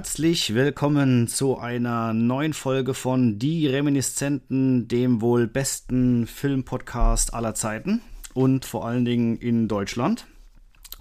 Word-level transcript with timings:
herzlich 0.00 0.54
willkommen 0.54 1.28
zu 1.28 1.58
einer 1.58 2.14
neuen 2.14 2.54
Folge 2.54 2.94
von 2.94 3.38
Die 3.38 3.66
Reminiszenten, 3.66 4.88
dem 4.88 5.20
wohl 5.20 5.46
besten 5.46 6.26
Filmpodcast 6.26 7.34
aller 7.34 7.54
Zeiten 7.54 8.00
und 8.32 8.64
vor 8.64 8.86
allen 8.86 9.04
Dingen 9.04 9.36
in 9.36 9.68
Deutschland 9.68 10.24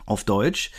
auf 0.06 0.26
Deutsch. 0.26 0.72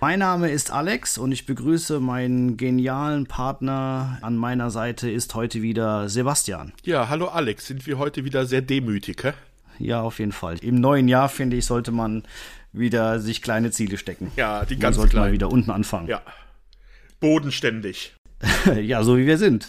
Mein 0.00 0.20
Name 0.20 0.52
ist 0.52 0.70
Alex 0.70 1.18
und 1.18 1.32
ich 1.32 1.46
begrüße 1.46 1.98
meinen 1.98 2.56
genialen 2.56 3.26
Partner. 3.26 4.18
An 4.22 4.36
meiner 4.36 4.70
Seite 4.70 5.10
ist 5.10 5.34
heute 5.34 5.60
wieder 5.60 6.08
Sebastian. 6.08 6.72
Ja, 6.84 7.08
hallo 7.08 7.26
Alex, 7.26 7.66
sind 7.66 7.88
wir 7.88 7.98
heute 7.98 8.24
wieder 8.24 8.46
sehr 8.46 8.62
demütig, 8.62 9.24
hä? 9.24 9.32
Ja, 9.80 10.00
auf 10.00 10.20
jeden 10.20 10.30
Fall. 10.30 10.58
Im 10.58 10.76
neuen 10.76 11.08
Jahr, 11.08 11.28
finde 11.28 11.56
ich, 11.56 11.66
sollte 11.66 11.90
man 11.90 12.22
wieder 12.72 13.18
sich 13.18 13.42
kleine 13.42 13.72
Ziele 13.72 13.98
stecken. 13.98 14.30
Ja, 14.36 14.64
die 14.64 14.76
ganz 14.76 14.96
man 14.96 15.08
sollte 15.08 15.16
mal 15.16 15.32
wieder 15.32 15.50
unten 15.50 15.72
anfangen. 15.72 16.06
Ja 16.06 16.22
bodenständig. 17.24 18.14
ja, 18.82 19.02
so 19.02 19.16
wie 19.16 19.26
wir 19.26 19.38
sind. 19.38 19.68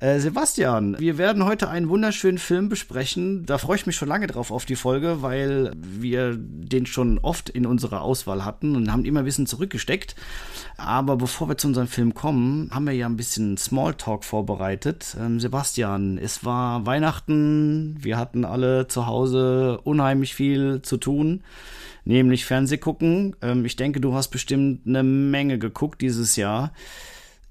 Äh, 0.00 0.20
Sebastian, 0.20 0.96
wir 0.98 1.18
werden 1.18 1.44
heute 1.44 1.68
einen 1.68 1.90
wunderschönen 1.90 2.38
Film 2.38 2.70
besprechen. 2.70 3.44
Da 3.44 3.58
freue 3.58 3.76
ich 3.76 3.84
mich 3.84 3.96
schon 3.96 4.08
lange 4.08 4.26
drauf 4.26 4.50
auf 4.50 4.64
die 4.64 4.74
Folge, 4.74 5.20
weil 5.20 5.72
wir 5.76 6.34
den 6.34 6.86
schon 6.86 7.18
oft 7.18 7.50
in 7.50 7.66
unserer 7.66 8.00
Auswahl 8.00 8.46
hatten 8.46 8.74
und 8.74 8.90
haben 8.90 9.04
immer 9.04 9.20
ein 9.20 9.26
bisschen 9.26 9.46
zurückgesteckt. 9.46 10.16
Aber 10.78 11.16
bevor 11.16 11.46
wir 11.50 11.58
zu 11.58 11.68
unserem 11.68 11.88
Film 11.88 12.14
kommen, 12.14 12.70
haben 12.72 12.86
wir 12.86 12.94
ja 12.94 13.04
ein 13.04 13.18
bisschen 13.18 13.58
Smalltalk 13.58 14.24
vorbereitet. 14.24 15.14
Ähm, 15.20 15.38
Sebastian, 15.40 16.16
es 16.16 16.42
war 16.42 16.86
Weihnachten, 16.86 17.98
wir 18.00 18.16
hatten 18.16 18.46
alle 18.46 18.88
zu 18.88 19.06
Hause 19.06 19.78
unheimlich 19.84 20.34
viel 20.34 20.80
zu 20.80 20.96
tun 20.96 21.42
nämlich 22.06 22.46
Fernseh 22.46 22.78
gucken. 22.78 23.36
Ähm, 23.42 23.64
ich 23.64 23.76
denke, 23.76 24.00
du 24.00 24.14
hast 24.14 24.28
bestimmt 24.28 24.86
eine 24.86 25.02
Menge 25.02 25.58
geguckt 25.58 26.00
dieses 26.00 26.36
Jahr. 26.36 26.72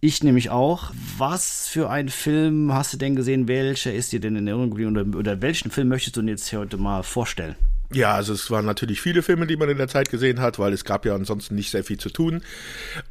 Ich 0.01 0.23
nämlich 0.23 0.49
auch. 0.49 0.91
Was 1.17 1.67
für 1.67 1.89
einen 1.89 2.09
Film 2.09 2.73
hast 2.73 2.93
du 2.93 2.97
denn 2.97 3.15
gesehen? 3.15 3.47
Welcher 3.47 3.93
ist 3.93 4.11
dir 4.11 4.19
denn 4.19 4.35
in 4.35 4.47
Erinnerung 4.47 4.71
oder, 4.73 5.17
oder 5.17 5.41
welchen 5.41 5.71
Film 5.71 5.89
möchtest 5.89 6.17
du 6.17 6.21
dir 6.21 6.31
jetzt 6.31 6.51
heute 6.53 6.77
mal 6.77 7.03
vorstellen? 7.03 7.55
Ja, 7.93 8.13
also 8.13 8.33
es 8.33 8.49
waren 8.49 8.65
natürlich 8.65 8.99
viele 8.99 9.21
Filme, 9.21 9.45
die 9.45 9.57
man 9.57 9.69
in 9.69 9.77
der 9.77 9.87
Zeit 9.87 10.09
gesehen 10.09 10.41
hat, 10.41 10.57
weil 10.57 10.73
es 10.73 10.85
gab 10.85 11.05
ja 11.05 11.13
ansonsten 11.13 11.55
nicht 11.55 11.69
sehr 11.69 11.83
viel 11.83 11.97
zu 11.97 12.09
tun. 12.09 12.41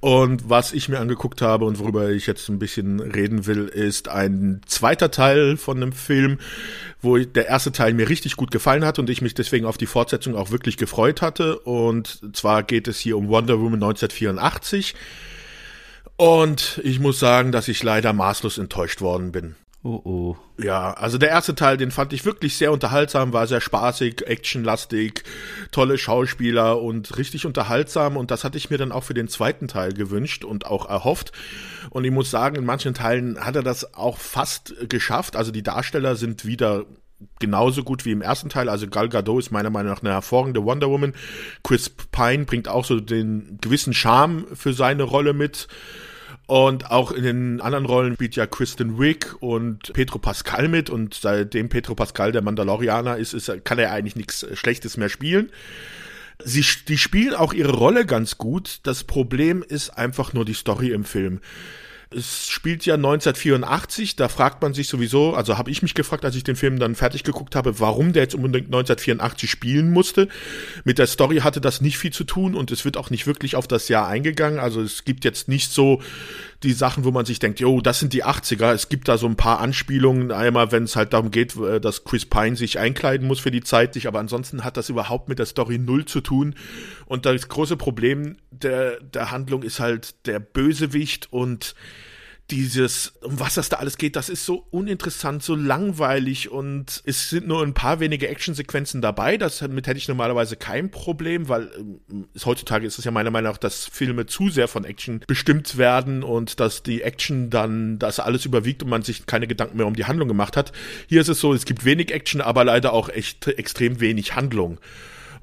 Und 0.00 0.48
was 0.50 0.72
ich 0.72 0.89
mir 0.89 0.98
angeguckt 0.98 1.42
habe 1.42 1.64
und 1.64 1.78
worüber 1.78 2.11
ich 2.11 2.27
jetzt 2.27 2.48
ein 2.48 2.58
bisschen 2.58 3.00
reden 3.00 3.47
will, 3.47 3.69
ist 3.69 4.08
ein 4.08 4.61
zweiter 4.66 5.11
Teil 5.11 5.56
von 5.56 5.77
einem 5.77 5.92
Film, 5.92 6.39
wo 7.00 7.19
der 7.19 7.47
erste 7.47 7.70
Teil 7.72 7.94
mir 7.94 8.08
richtig 8.08 8.36
gut 8.36 8.50
gefallen 8.50 8.84
hat 8.84 8.98
und 8.98 9.08
ich 9.11 9.22
mich 9.22 9.34
deswegen 9.34 9.66
auf 9.66 9.77
die 9.77 9.86
Fortsetzung 9.86 10.34
auch 10.34 10.50
wirklich 10.50 10.77
gefreut 10.77 11.22
hatte. 11.22 11.59
Und 11.61 12.20
zwar 12.36 12.62
geht 12.64 12.88
es 12.88 12.98
hier 12.98 13.16
um 13.16 13.28
Wonder 13.28 13.61
Woman 13.61 13.83
1984. 13.83 14.94
Und 16.16 16.81
ich 16.84 17.00
muss 17.00 17.19
sagen, 17.19 17.53
dass 17.53 17.69
ich 17.69 17.83
leider 17.83 18.12
maßlos 18.12 18.59
enttäuscht 18.59 19.00
worden 19.00 19.33
bin. 19.33 19.55
Oh 19.87 20.01
oh. 20.03 20.37
Ja, 20.57 20.95
also 20.95 21.19
der 21.19 21.29
erste 21.29 21.55
Teil, 21.55 21.77
den 21.77 21.91
fand 21.91 22.15
ich 22.15 22.25
wirklich 22.25 22.57
sehr 22.57 22.73
unterhaltsam, 22.73 23.35
war 23.35 23.47
sehr 23.47 23.61
spaßig, 23.61 24.27
actionlastig, 24.27 25.25
tolle 25.72 25.99
Schauspieler 25.99 26.81
und 26.81 27.19
richtig 27.19 27.45
unterhaltsam 27.45 28.17
und 28.17 28.31
das 28.31 28.44
hatte 28.44 28.56
ich 28.56 28.71
mir 28.71 28.78
dann 28.78 28.93
auch 28.93 29.05
für 29.05 29.12
den 29.12 29.28
zweiten 29.28 29.69
Teil 29.69 29.93
gewünscht 29.93 30.43
und 30.43 30.65
auch 30.65 30.89
erhofft. 30.89 31.33
Und 31.91 32.05
ich 32.05 32.12
muss 32.12 32.31
sagen, 32.31 32.56
in 32.56 32.65
manchen 32.65 32.94
Teilen 32.94 33.39
hat 33.44 33.56
er 33.56 33.62
das 33.62 33.93
auch 33.93 34.17
fast 34.17 34.75
geschafft. 34.89 35.37
Also 35.37 35.53
die 35.53 35.62
Darsteller 35.62 36.17
sind 36.17 36.47
wieder 36.47 36.87
genauso 37.39 37.84
gut 37.84 38.06
wie 38.06 38.12
im 38.12 38.23
ersten 38.23 38.49
Teil. 38.49 38.71
Also 38.71 38.89
Gal 38.89 39.11
Gadot 39.11 39.41
ist 39.41 39.50
meiner 39.50 39.69
Meinung 39.69 39.93
nach 39.93 40.03
eine 40.03 40.12
hervorragende 40.12 40.65
Wonder 40.65 40.89
Woman. 40.89 41.12
Chris 41.62 41.91
Pine 41.91 42.47
bringt 42.47 42.69
auch 42.69 42.87
so 42.87 43.00
den 43.00 43.59
gewissen 43.61 43.93
Charme 43.93 44.47
für 44.55 44.73
seine 44.73 45.03
Rolle 45.03 45.34
mit. 45.34 45.69
Und 46.47 46.91
auch 46.91 47.10
in 47.10 47.25
den 47.25 47.60
anderen 47.60 47.87
Rollen 47.87 48.15
spielt 48.15 48.37
ja 48.37 48.47
Kristen 48.47 48.99
Wick 48.99 49.34
und 49.41 49.93
Petro 49.94 50.19
Pascal 50.19 50.69
mit. 50.69 50.91
Und 50.91 51.15
seitdem 51.15 51.69
Petro 51.69 51.94
Pascal 51.94 52.32
der 52.32 52.43
Mandalorianer 52.43 53.16
ist, 53.16 53.32
ist 53.32 53.65
kann 53.65 53.78
er 53.78 53.93
eigentlich 53.93 54.16
nichts 54.16 54.47
Schlechtes 54.53 54.97
mehr 54.97 55.09
spielen. 55.09 55.50
Sie, 56.43 56.65
die 56.88 56.99
spielen 56.99 57.34
auch 57.34 57.53
ihre 57.53 57.72
Rolle 57.72 58.05
ganz 58.05 58.37
gut. 58.37 58.81
Das 58.82 59.05
Problem 59.05 59.65
ist 59.66 59.91
einfach 59.91 60.32
nur 60.32 60.44
die 60.44 60.55
Story 60.55 60.91
im 60.91 61.05
Film 61.05 61.41
es 62.10 62.48
spielt 62.48 62.87
ja 62.87 62.94
1984, 62.94 64.16
da 64.16 64.28
fragt 64.28 64.62
man 64.62 64.75
sich 64.75 64.88
sowieso, 64.88 65.34
also 65.34 65.59
habe 65.59 65.70
ich 65.70 65.82
mich 65.82 65.94
gefragt, 65.94 66.25
als 66.25 66.37
ich 66.37 66.44
den 66.44 66.56
Film 66.56 66.78
dann 66.78 66.94
fertig 66.94 67.25
geguckt 67.25 67.56
habe, 67.56 67.81
warum 67.81 68.12
der 68.12 68.25
jetzt 68.25 68.34
unbedingt 68.34 68.66
1984 68.66 69.50
spielen 69.50 69.91
musste. 69.91 70.28
Mit 70.84 70.98
der 70.98 71.06
Story 71.06 71.38
hatte 71.38 71.60
das 71.60 71.81
nicht 71.81 71.98
viel 71.98 72.12
zu 72.12 72.25
tun 72.25 72.54
und 72.54 72.70
es 72.70 72.84
wird 72.84 72.97
auch 72.97 73.10
nicht 73.10 73.26
wirklich 73.26 73.56
auf 73.56 73.66
das 73.66 73.88
Jahr 73.88 74.06
eingegangen. 74.09 74.59
Also 74.59 74.81
es 74.81 75.04
gibt 75.04 75.25
jetzt 75.25 75.48
nicht 75.48 75.72
so 75.72 76.03
die 76.64 76.72
Sachen, 76.72 77.04
wo 77.04 77.10
man 77.10 77.25
sich 77.25 77.38
denkt, 77.38 77.60
jo, 77.60 77.80
das 77.80 78.00
sind 78.00 78.12
die 78.12 78.25
80er. 78.25 78.72
Es 78.72 78.88
gibt 78.88 79.08
da 79.08 79.19
so 79.19 79.26
ein 79.26 79.36
paar 79.36 79.60
Anspielungen, 79.60 80.32
einmal 80.32 80.72
wenn 80.72 80.84
es 80.84 80.97
halt 80.97 81.12
darum 81.12 81.30
geht, 81.30 81.56
äh, 81.56 81.80
dass 81.80 82.04
Chris 82.04 82.26
Pine 82.26 82.56
sich 82.56 82.78
einkleiden 82.78 83.26
muss 83.26 83.41
für 83.41 83.50
die 83.50 83.62
Zeit, 83.62 83.94
aber 84.06 84.19
ansonsten 84.19 84.64
hat 84.64 84.76
das 84.76 84.88
überhaupt 84.88 85.28
mit 85.28 85.38
der 85.38 85.47
Story 85.47 85.78
null 85.78 86.04
zu 86.04 86.20
tun. 86.20 86.54
Und 87.06 87.26
das 87.26 87.48
große 87.48 87.76
Problem 87.76 88.36
der, 88.50 89.00
der 89.00 89.30
Handlung 89.30 89.62
ist 89.62 89.78
halt 89.78 90.26
der 90.26 90.41
Bösewicht 90.41 91.32
und 91.32 91.75
dieses, 92.50 93.15
um 93.22 93.41
was 93.41 93.55
das 93.55 93.71
da 93.71 93.77
alles 93.77 93.97
geht, 93.97 94.16
das 94.16 94.28
ist 94.28 94.44
so 94.44 94.66
uninteressant, 94.71 95.43
so 95.43 95.55
langweilig 95.55 96.50
und 96.50 97.03
es 97.06 97.31
sind 97.31 97.47
nur 97.47 97.62
ein 97.62 97.72
paar 97.72 98.00
wenige 98.00 98.28
Actionsequenzen 98.28 99.00
dabei. 99.00 99.38
Damit 99.38 99.87
hätte 99.87 99.97
ich 99.97 100.09
normalerweise 100.09 100.56
kein 100.56 100.91
Problem, 100.91 101.49
weil 101.49 101.65
äh, 101.65 102.44
heutzutage 102.44 102.87
ist 102.87 102.99
es 102.99 103.05
ja 103.06 103.10
meiner 103.10 103.31
Meinung 103.31 103.53
nach, 103.53 103.59
dass 103.59 103.87
Filme 103.87 104.27
zu 104.27 104.50
sehr 104.50 104.69
von 104.69 104.84
Action 104.84 105.21
bestimmt 105.27 105.78
werden 105.78 106.22
und 106.22 106.60
dass 106.60 106.82
die 106.82 107.00
Action 107.00 107.49
dann 107.49 107.99
das 107.99 108.21
alles 108.21 108.44
überwiegt 108.44 108.82
und 108.82 108.91
man 108.91 109.03
sich 109.03 109.25
keine 109.25 109.47
Gedanken 109.47 109.78
mehr 109.78 109.87
um 109.87 109.97
die 109.97 110.05
Handlung 110.05 110.28
gemacht 110.28 110.56
hat. 110.56 110.72
Hier 111.09 111.22
ist 111.22 111.28
es 111.28 111.41
so, 111.41 111.55
es 111.55 111.65
gibt 111.65 111.87
wenig 111.87 112.12
Action, 112.12 112.43
aber 112.43 112.65
leider 112.65 112.93
auch 112.93 113.09
echt 113.09 113.49
extrem 113.49 114.00
wenig 114.00 114.37
Handlung. 114.37 114.78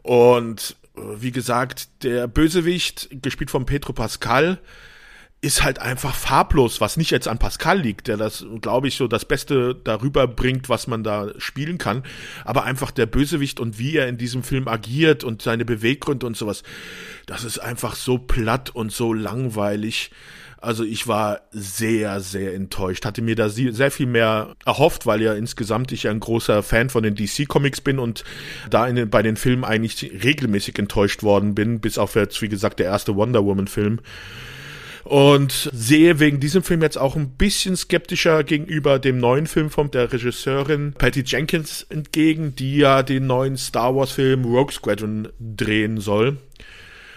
Und 0.03 0.75
äh, 0.95 1.01
wie 1.17 1.31
gesagt, 1.31 2.03
der 2.03 2.27
Bösewicht, 2.27 3.09
gespielt 3.23 3.49
von 3.49 3.65
Petro 3.65 3.93
Pascal, 3.93 4.59
ist 5.43 5.63
halt 5.63 5.79
einfach 5.79 6.13
farblos, 6.13 6.81
was 6.81 6.97
nicht 6.97 7.09
jetzt 7.09 7.27
an 7.27 7.39
Pascal 7.39 7.79
liegt, 7.79 8.07
der 8.07 8.15
das, 8.15 8.45
glaube 8.61 8.87
ich, 8.87 8.95
so 8.95 9.07
das 9.07 9.25
Beste 9.25 9.75
darüber 9.75 10.27
bringt, 10.27 10.69
was 10.69 10.85
man 10.85 11.03
da 11.03 11.29
spielen 11.39 11.79
kann. 11.79 12.03
Aber 12.45 12.63
einfach 12.63 12.91
der 12.91 13.07
Bösewicht 13.07 13.59
und 13.59 13.79
wie 13.79 13.97
er 13.97 14.07
in 14.07 14.19
diesem 14.19 14.43
Film 14.43 14.67
agiert 14.67 15.23
und 15.23 15.41
seine 15.41 15.65
Beweggründe 15.65 16.27
und 16.27 16.37
sowas, 16.37 16.61
das 17.25 17.43
ist 17.43 17.57
einfach 17.57 17.95
so 17.95 18.19
platt 18.19 18.69
und 18.69 18.91
so 18.91 19.13
langweilig. 19.13 20.11
Also 20.59 20.83
ich 20.83 21.07
war 21.07 21.41
sehr, 21.49 22.21
sehr 22.21 22.53
enttäuscht. 22.53 23.03
Hatte 23.03 23.23
mir 23.23 23.35
da 23.35 23.49
sehr 23.49 23.89
viel 23.89 24.05
mehr 24.05 24.55
erhofft, 24.63 25.07
weil 25.07 25.23
ja 25.23 25.33
insgesamt 25.33 25.91
ich 25.91 26.07
ein 26.07 26.19
großer 26.19 26.61
Fan 26.61 26.91
von 26.91 27.01
den 27.01 27.15
DC-Comics 27.15 27.81
bin 27.81 27.97
und 27.97 28.23
da 28.69 28.85
in 28.85 29.09
bei 29.09 29.23
den 29.23 29.37
Filmen 29.37 29.63
eigentlich 29.63 30.11
regelmäßig 30.23 30.77
enttäuscht 30.77 31.23
worden 31.23 31.55
bin, 31.55 31.79
bis 31.79 31.97
auf 31.97 32.13
jetzt, 32.13 32.39
wie 32.43 32.49
gesagt, 32.49 32.77
der 32.77 32.85
erste 32.85 33.15
Wonder 33.15 33.43
Woman-Film 33.43 34.01
und 35.03 35.69
sehe 35.73 36.19
wegen 36.19 36.39
diesem 36.39 36.63
Film 36.63 36.81
jetzt 36.81 36.97
auch 36.97 37.15
ein 37.15 37.29
bisschen 37.29 37.75
skeptischer 37.75 38.43
gegenüber 38.43 38.99
dem 38.99 39.17
neuen 39.17 39.47
Film 39.47 39.69
von 39.69 39.89
der 39.91 40.11
Regisseurin 40.11 40.93
Patty 40.93 41.23
Jenkins 41.25 41.85
entgegen, 41.89 42.55
die 42.55 42.77
ja 42.77 43.03
den 43.03 43.27
neuen 43.27 43.57
Star 43.57 43.95
Wars 43.95 44.11
Film 44.11 44.45
Rogue 44.45 44.71
Squadron 44.71 45.29
drehen 45.39 45.99
soll. 45.99 46.37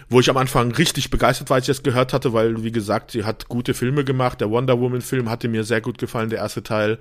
Wo 0.09 0.21
ich 0.21 0.29
am 0.29 0.37
Anfang 0.37 0.71
richtig 0.73 1.11
begeistert 1.11 1.49
war, 1.51 1.57
als 1.57 1.65
ich 1.65 1.77
das 1.77 1.83
gehört 1.83 2.13
hatte, 2.13 2.33
weil, 2.33 2.63
wie 2.63 2.73
gesagt, 2.73 3.11
sie 3.11 3.25
hat 3.25 3.49
gute 3.49 3.75
Filme 3.75 4.05
gemacht. 4.05 4.41
Der 4.41 4.51
Wonder 4.51 4.79
Woman 4.79 5.01
Film 5.01 5.31
hatte 5.31 5.49
mir 5.49 5.65
sehr 5.65 5.81
gut 5.81 5.99
gefallen, 5.99 6.31
der 6.31 6.41
erste 6.41 6.63
Teil 6.63 6.99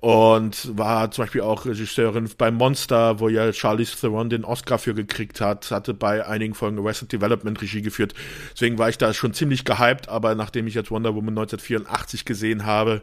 und 0.00 0.76
war 0.78 1.10
zum 1.10 1.24
Beispiel 1.24 1.42
auch 1.42 1.66
Regisseurin 1.66 2.28
bei 2.38 2.50
Monster, 2.50 3.20
wo 3.20 3.28
ja 3.28 3.52
Charlize 3.52 3.96
Theron 3.98 4.30
den 4.30 4.44
Oscar 4.44 4.78
für 4.78 4.94
gekriegt 4.94 5.40
hat, 5.40 5.70
hatte 5.70 5.92
bei 5.92 6.26
einigen 6.26 6.54
Folgen 6.54 6.78
Arrested 6.78 7.12
Development 7.12 7.60
Regie 7.60 7.82
geführt. 7.82 8.14
Deswegen 8.54 8.78
war 8.78 8.88
ich 8.88 8.98
da 8.98 9.12
schon 9.12 9.34
ziemlich 9.34 9.64
gehypt, 9.64 10.08
aber 10.08 10.34
nachdem 10.34 10.66
ich 10.66 10.74
jetzt 10.74 10.90
Wonder 10.90 11.14
Woman 11.14 11.38
1984 11.38 12.24
gesehen 12.24 12.64
habe, 12.64 13.02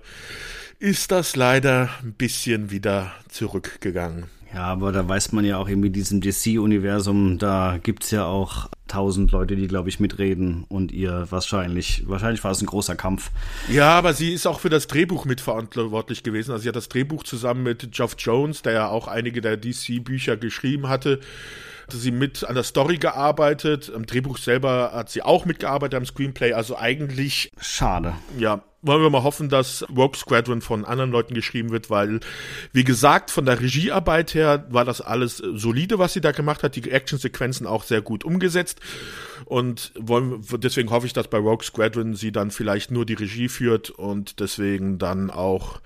ist 0.79 1.11
das 1.11 1.35
leider 1.35 1.89
ein 2.03 2.13
bisschen 2.13 2.71
wieder 2.71 3.11
zurückgegangen. 3.29 4.25
Ja, 4.53 4.65
aber 4.65 4.91
da 4.91 5.07
weiß 5.07 5.33
man 5.33 5.45
ja 5.45 5.57
auch 5.57 5.67
irgendwie 5.67 5.89
diesem 5.89 6.21
DC-Universum, 6.21 7.37
da 7.37 7.79
gibt's 7.81 8.11
ja 8.11 8.25
auch 8.25 8.69
tausend 8.87 9.31
Leute, 9.31 9.55
die, 9.55 9.67
glaube 9.67 9.89
ich, 9.89 9.99
mitreden 9.99 10.65
und 10.69 10.91
ihr 10.91 11.27
wahrscheinlich, 11.29 12.03
wahrscheinlich 12.07 12.43
war 12.43 12.51
es 12.51 12.61
ein 12.61 12.65
großer 12.65 12.95
Kampf. 12.95 13.31
Ja, 13.69 13.97
aber 13.97 14.13
sie 14.13 14.33
ist 14.33 14.47
auch 14.47 14.59
für 14.59 14.69
das 14.69 14.87
Drehbuch 14.87 15.25
mitverantwortlich 15.25 16.23
gewesen. 16.23 16.51
Also 16.51 16.63
sie 16.63 16.69
hat 16.69 16.75
das 16.75 16.89
Drehbuch 16.89 17.23
zusammen 17.23 17.63
mit 17.63 17.91
Geoff 17.91 18.15
Jones, 18.17 18.61
der 18.61 18.73
ja 18.73 18.87
auch 18.87 19.07
einige 19.07 19.41
der 19.41 19.57
DC-Bücher 19.57 20.37
geschrieben 20.37 20.87
hatte, 20.87 21.19
hatte 21.87 21.97
sie 21.97 22.11
mit 22.11 22.43
an 22.43 22.55
der 22.55 22.63
Story 22.63 22.97
gearbeitet. 22.97 23.91
Am 23.93 24.05
Drehbuch 24.05 24.37
selber 24.37 24.91
hat 24.93 25.09
sie 25.09 25.21
auch 25.21 25.45
mitgearbeitet 25.45 25.97
am 25.97 26.05
Screenplay. 26.05 26.53
Also 26.53 26.77
eigentlich. 26.77 27.49
Schade. 27.59 28.13
Ja, 28.37 28.63
wollen 28.87 29.01
wir 29.01 29.09
mal 29.09 29.23
hoffen, 29.23 29.49
dass 29.49 29.85
Rogue 29.89 30.15
Squadron 30.15 30.61
von 30.61 30.85
anderen 30.85 31.11
Leuten 31.11 31.33
geschrieben 31.33 31.69
wird, 31.69 31.89
weil, 31.89 32.19
wie 32.73 32.83
gesagt, 32.83 33.29
von 33.29 33.45
der 33.45 33.59
Regiearbeit 33.59 34.33
her 34.33 34.65
war 34.69 34.85
das 34.85 35.01
alles 35.01 35.37
solide, 35.37 35.99
was 35.99 36.13
sie 36.13 36.21
da 36.21 36.31
gemacht 36.31 36.63
hat. 36.63 36.75
Die 36.75 36.89
Actionsequenzen 36.89 37.67
auch 37.67 37.83
sehr 37.83 38.01
gut 38.01 38.23
umgesetzt. 38.23 38.79
Und 39.45 39.91
wollen, 39.99 40.43
deswegen 40.57 40.89
hoffe 40.89 41.05
ich, 41.05 41.13
dass 41.13 41.27
bei 41.27 41.37
Rogue 41.37 41.63
Squadron 41.63 42.15
sie 42.15 42.31
dann 42.31 42.49
vielleicht 42.51 42.89
nur 42.89 43.05
die 43.05 43.13
Regie 43.13 43.49
führt 43.49 43.89
und 43.91 44.39
deswegen 44.39 44.97
dann 44.97 45.29
auch 45.29 45.79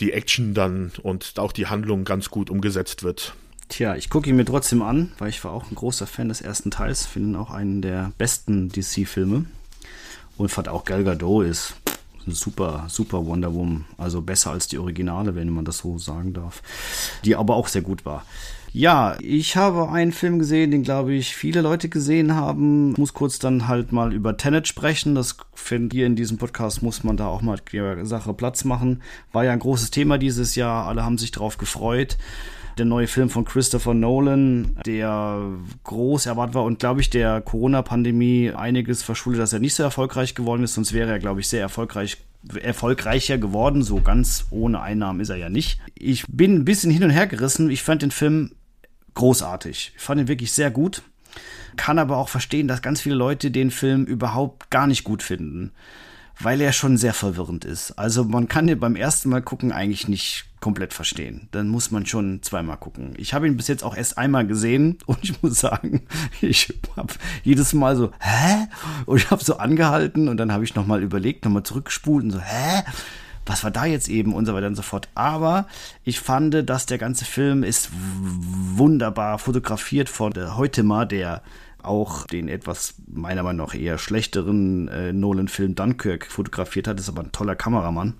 die 0.00 0.12
Action 0.12 0.54
dann 0.54 0.92
und 1.02 1.34
auch 1.38 1.52
die 1.52 1.66
Handlung 1.66 2.04
ganz 2.04 2.30
gut 2.30 2.50
umgesetzt 2.50 3.02
wird. 3.02 3.34
Tja, 3.68 3.94
ich 3.94 4.10
gucke 4.10 4.28
ihn 4.28 4.36
mir 4.36 4.44
trotzdem 4.44 4.82
an, 4.82 5.12
weil 5.18 5.28
ich 5.28 5.44
war 5.44 5.52
auch 5.52 5.70
ein 5.70 5.76
großer 5.76 6.06
Fan 6.06 6.28
des 6.28 6.40
ersten 6.40 6.72
Teils, 6.72 7.06
finde 7.06 7.38
auch 7.38 7.50
einen 7.50 7.82
der 7.82 8.10
besten 8.18 8.68
DC-Filme 8.68 9.44
und 10.36 10.48
fand 10.48 10.68
auch 10.68 10.84
Gal 10.84 11.04
Gadot 11.04 11.44
ist 11.44 11.74
super, 12.26 12.86
super 12.88 13.26
Wonder 13.26 13.54
Woman. 13.54 13.84
Also 13.96 14.22
besser 14.22 14.50
als 14.52 14.68
die 14.68 14.78
Originale, 14.78 15.34
wenn 15.34 15.50
man 15.50 15.64
das 15.64 15.78
so 15.78 15.98
sagen 15.98 16.32
darf. 16.32 16.62
Die 17.24 17.36
aber 17.36 17.56
auch 17.56 17.68
sehr 17.68 17.82
gut 17.82 18.04
war. 18.04 18.24
Ja, 18.72 19.16
ich 19.20 19.56
habe 19.56 19.90
einen 19.90 20.12
Film 20.12 20.38
gesehen, 20.38 20.70
den 20.70 20.84
glaube 20.84 21.12
ich 21.12 21.34
viele 21.34 21.60
Leute 21.60 21.88
gesehen 21.88 22.36
haben. 22.36 22.92
Ich 22.92 22.98
muss 22.98 23.14
kurz 23.14 23.40
dann 23.40 23.66
halt 23.66 23.90
mal 23.90 24.12
über 24.12 24.36
Tenet 24.36 24.68
sprechen. 24.68 25.16
Das 25.16 25.36
finde 25.54 25.96
hier 25.96 26.06
in 26.06 26.14
diesem 26.14 26.38
Podcast 26.38 26.80
muss 26.82 27.02
man 27.02 27.16
da 27.16 27.26
auch 27.26 27.42
mal 27.42 27.58
der 27.72 28.06
Sache 28.06 28.32
Platz 28.32 28.64
machen. 28.64 29.02
War 29.32 29.44
ja 29.44 29.52
ein 29.52 29.58
großes 29.58 29.90
Thema 29.90 30.18
dieses 30.18 30.54
Jahr. 30.54 30.86
Alle 30.86 31.04
haben 31.04 31.18
sich 31.18 31.32
drauf 31.32 31.58
gefreut 31.58 32.16
der 32.80 32.86
neue 32.86 33.06
Film 33.06 33.28
von 33.28 33.44
Christopher 33.44 33.92
Nolan, 33.92 34.74
der 34.86 35.42
groß 35.84 36.26
erwartet 36.26 36.54
war 36.54 36.64
und 36.64 36.78
glaube 36.78 37.02
ich 37.02 37.10
der 37.10 37.42
Corona-Pandemie 37.42 38.52
einiges 38.56 39.02
verschuldet, 39.02 39.42
dass 39.42 39.52
er 39.52 39.58
nicht 39.58 39.74
so 39.74 39.82
erfolgreich 39.82 40.34
geworden 40.34 40.64
ist, 40.64 40.74
sonst 40.74 40.94
wäre 40.94 41.10
er, 41.10 41.18
glaube 41.18 41.40
ich, 41.40 41.48
sehr 41.48 41.60
erfolgreich 41.60 42.16
erfolgreicher 42.62 43.36
geworden. 43.36 43.82
So 43.82 44.00
ganz 44.00 44.46
ohne 44.50 44.80
Einnahmen 44.80 45.20
ist 45.20 45.28
er 45.28 45.36
ja 45.36 45.50
nicht. 45.50 45.78
Ich 45.94 46.24
bin 46.26 46.54
ein 46.54 46.64
bisschen 46.64 46.90
hin 46.90 47.04
und 47.04 47.10
her 47.10 47.26
gerissen. 47.26 47.68
Ich 47.68 47.82
fand 47.82 48.00
den 48.00 48.10
Film 48.10 48.52
großartig. 49.12 49.92
Ich 49.94 50.02
fand 50.02 50.22
ihn 50.22 50.28
wirklich 50.28 50.52
sehr 50.52 50.70
gut. 50.70 51.02
Kann 51.76 51.98
aber 51.98 52.16
auch 52.16 52.30
verstehen, 52.30 52.66
dass 52.66 52.80
ganz 52.80 53.02
viele 53.02 53.14
Leute 53.14 53.50
den 53.50 53.70
Film 53.70 54.06
überhaupt 54.06 54.70
gar 54.70 54.86
nicht 54.86 55.04
gut 55.04 55.22
finden 55.22 55.72
weil 56.40 56.60
er 56.60 56.72
schon 56.72 56.96
sehr 56.96 57.14
verwirrend 57.14 57.64
ist. 57.64 57.92
Also 57.92 58.24
man 58.24 58.48
kann 58.48 58.68
ihn 58.68 58.80
beim 58.80 58.96
ersten 58.96 59.28
Mal 59.28 59.42
gucken 59.42 59.72
eigentlich 59.72 60.08
nicht 60.08 60.46
komplett 60.60 60.92
verstehen. 60.92 61.48
Dann 61.52 61.68
muss 61.68 61.90
man 61.90 62.06
schon 62.06 62.42
zweimal 62.42 62.76
gucken. 62.76 63.14
Ich 63.16 63.34
habe 63.34 63.46
ihn 63.46 63.56
bis 63.56 63.68
jetzt 63.68 63.82
auch 63.84 63.96
erst 63.96 64.18
einmal 64.18 64.46
gesehen 64.46 64.98
und 65.06 65.18
ich 65.22 65.42
muss 65.42 65.60
sagen, 65.60 66.02
ich 66.40 66.72
habe 66.96 67.14
jedes 67.42 67.72
Mal 67.72 67.96
so, 67.96 68.10
hä? 68.18 68.66
Und 69.06 69.18
ich 69.18 69.30
habe 69.30 69.44
so 69.44 69.56
angehalten 69.56 70.28
und 70.28 70.36
dann 70.36 70.52
habe 70.52 70.64
ich 70.64 70.74
nochmal 70.74 71.02
überlegt, 71.02 71.44
nochmal 71.44 71.62
zurückgespult 71.62 72.24
und 72.24 72.30
so, 72.30 72.40
hä? 72.40 72.82
was 73.46 73.64
war 73.64 73.70
da 73.70 73.84
jetzt 73.84 74.08
eben 74.08 74.32
und 74.32 74.46
so 74.46 74.54
weiter 74.54 74.68
und 74.68 74.76
so 74.76 74.82
fort. 74.82 75.08
Aber 75.14 75.66
ich 76.04 76.20
fand, 76.20 76.68
dass 76.68 76.86
der 76.86 76.98
ganze 76.98 77.24
Film 77.24 77.64
ist 77.64 77.90
wunderbar 77.92 79.38
fotografiert 79.38 80.08
von 80.08 80.32
Heutema, 80.56 81.04
der 81.04 81.42
auch 81.84 82.26
den 82.26 82.48
etwas 82.48 82.94
meiner 83.06 83.42
Meinung 83.42 83.66
nach 83.66 83.74
eher 83.74 83.98
schlechteren 83.98 84.88
äh, 84.88 85.12
Nolan-Film 85.12 85.74
Dunkirk 85.74 86.26
fotografiert 86.26 86.88
hat. 86.88 86.98
Ist 87.00 87.08
aber 87.08 87.22
ein 87.22 87.32
toller 87.32 87.56
Kameramann. 87.56 88.14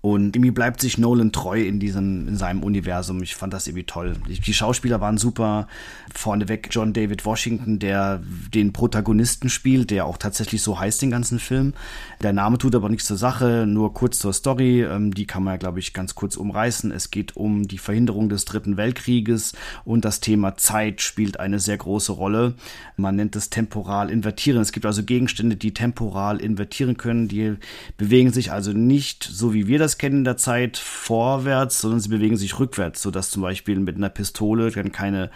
Und 0.00 0.36
irgendwie 0.36 0.52
bleibt 0.52 0.80
sich 0.80 0.96
Nolan 0.96 1.32
treu 1.32 1.60
in 1.60 1.80
diesem, 1.80 2.28
in 2.28 2.36
seinem 2.36 2.62
Universum. 2.62 3.20
Ich 3.22 3.34
fand 3.34 3.52
das 3.52 3.66
irgendwie 3.66 3.84
toll. 3.84 4.14
Die 4.28 4.54
Schauspieler 4.54 5.00
waren 5.00 5.18
super. 5.18 5.66
Vorneweg 6.14 6.68
John 6.70 6.92
David 6.92 7.24
Washington, 7.24 7.78
der 7.78 8.22
den 8.54 8.72
Protagonisten 8.72 9.48
spielt, 9.48 9.90
der 9.90 10.06
auch 10.06 10.18
tatsächlich 10.18 10.62
so 10.62 10.78
heißt 10.78 11.02
den 11.02 11.10
ganzen 11.10 11.38
Film. 11.38 11.74
Der 12.22 12.32
Name 12.32 12.58
tut 12.58 12.74
aber 12.74 12.88
nichts 12.88 13.06
zur 13.06 13.16
Sache. 13.16 13.66
Nur 13.66 13.94
kurz 13.94 14.18
zur 14.18 14.32
Story. 14.32 14.82
Ähm, 14.82 15.14
die 15.14 15.26
kann 15.26 15.42
man, 15.42 15.54
ja, 15.54 15.58
glaube 15.58 15.78
ich, 15.78 15.92
ganz 15.92 16.14
kurz 16.14 16.36
umreißen. 16.36 16.90
Es 16.92 17.10
geht 17.10 17.36
um 17.36 17.68
die 17.68 17.78
Verhinderung 17.78 18.28
des 18.28 18.44
Dritten 18.44 18.76
Weltkrieges 18.76 19.54
und 19.84 20.04
das 20.04 20.20
Thema 20.20 20.56
Zeit 20.56 21.00
spielt 21.00 21.40
eine 21.40 21.58
sehr 21.58 21.76
große 21.76 22.12
Rolle. 22.12 22.54
Man 22.96 23.16
nennt 23.16 23.36
es 23.36 23.50
temporal 23.50 24.10
invertieren. 24.10 24.60
Es 24.60 24.72
gibt 24.72 24.86
also 24.86 25.02
Gegenstände, 25.02 25.56
die 25.56 25.74
temporal 25.74 26.40
invertieren 26.40 26.96
können. 26.96 27.28
Die 27.28 27.56
bewegen 27.96 28.32
sich 28.32 28.52
also 28.52 28.72
nicht 28.72 29.24
so 29.24 29.54
wie 29.54 29.66
wir 29.66 29.78
das 29.78 29.98
kennen 29.98 30.18
in 30.18 30.24
der 30.24 30.36
Zeit 30.36 30.76
vorwärts, 30.76 31.80
sondern 31.80 32.00
sie 32.00 32.08
bewegen 32.08 32.36
sich 32.36 32.58
rückwärts, 32.58 33.02
sodass 33.02 33.30
zum 33.30 33.42
Beispiel 33.42 33.78
mit 33.80 33.96
einer 33.96 34.08
Pistole 34.08 34.70
dann 34.70 34.92
keine 34.92 35.30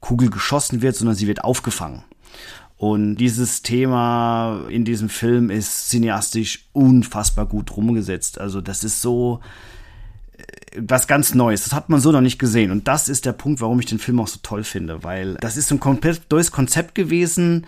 Kugel 0.00 0.30
geschossen 0.30 0.82
wird, 0.82 0.96
sondern 0.96 1.16
sie 1.16 1.26
wird 1.26 1.44
aufgefangen. 1.44 2.02
Und 2.76 3.16
dieses 3.16 3.62
Thema 3.62 4.60
in 4.68 4.84
diesem 4.84 5.08
Film 5.08 5.48
ist 5.48 5.88
cineastisch 5.88 6.68
unfassbar 6.72 7.46
gut 7.46 7.74
rumgesetzt. 7.74 8.38
Also 8.38 8.60
das 8.60 8.84
ist 8.84 9.00
so 9.00 9.40
äh, 10.36 10.42
was 10.76 11.06
ganz 11.06 11.34
Neues. 11.34 11.64
Das 11.64 11.72
hat 11.72 11.88
man 11.88 12.00
so 12.00 12.12
noch 12.12 12.20
nicht 12.20 12.38
gesehen. 12.38 12.70
Und 12.70 12.86
das 12.86 13.08
ist 13.08 13.24
der 13.24 13.32
Punkt, 13.32 13.62
warum 13.62 13.80
ich 13.80 13.86
den 13.86 13.98
Film 13.98 14.20
auch 14.20 14.28
so 14.28 14.40
toll 14.42 14.62
finde, 14.62 15.02
weil 15.02 15.36
das 15.36 15.56
ist 15.56 15.72
ein 15.72 15.80
komplett 15.80 16.30
neues 16.30 16.52
Konzept 16.52 16.94
gewesen 16.94 17.66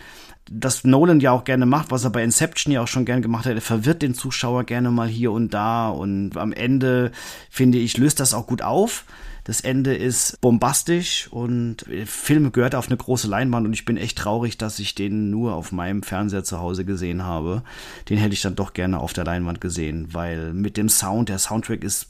das 0.51 0.85
Nolan 0.85 1.21
ja 1.21 1.33
auch 1.33 1.45
gerne 1.45 1.67
macht, 1.67 1.91
was 1.91 2.05
er 2.05 2.11
bei 2.11 2.23
Inception 2.23 2.73
ja 2.73 2.83
auch 2.83 2.89
schon 2.89 3.05
gerne 3.05 3.23
gemacht 3.23 3.47
hat, 3.47 3.55
er 3.55 3.61
verwirrt 3.61 4.03
den 4.03 4.15
Zuschauer 4.15 4.65
gerne 4.65 4.91
mal 4.91 5.09
hier 5.09 5.33
und 5.33 5.53
da 5.53 5.89
und 5.89 6.37
am 6.37 6.53
Ende 6.53 7.13
finde 7.51 7.79
ich, 7.79 7.97
löst 7.97 8.21
das 8.21 8.35
auch 8.35 8.47
gut 8.47 8.63
auf. 8.63 9.05
Das 9.49 9.63
Ende 9.63 9.97
ist 9.97 10.39
bombastisch 10.43 11.27
und 11.31 11.79
der 11.91 12.07
Film 12.07 12.53
gehört 12.53 12.75
auf 12.75 12.89
eine 12.89 12.99
große 12.99 13.29
Leinwand 13.29 13.67
und 13.67 13.73
ich 13.73 13.87
bin 13.87 13.97
echt 13.97 14.19
traurig, 14.19 14.59
dass 14.59 14.79
ich 14.79 14.95
den 14.95 15.31
nur 15.31 15.55
auf 15.55 15.73
meinem 15.73 16.03
Fernseher 16.03 16.45
zu 16.45 16.61
Hause 16.61 16.85
gesehen 16.85 17.25
habe. 17.25 17.63
Den 18.11 18.19
hätte 18.19 18.35
ich 18.35 18.43
dann 18.43 18.57
doch 18.57 18.75
gerne 18.75 19.01
auf 19.01 19.15
der 19.15 19.25
Leinwand 19.25 19.63
gesehen, 19.63 20.13
weil 20.13 20.53
mit 20.53 20.77
dem 20.77 20.91
Sound, 20.91 21.31
der 21.31 21.39
Soundtrack 21.39 21.83
ist 21.83 22.09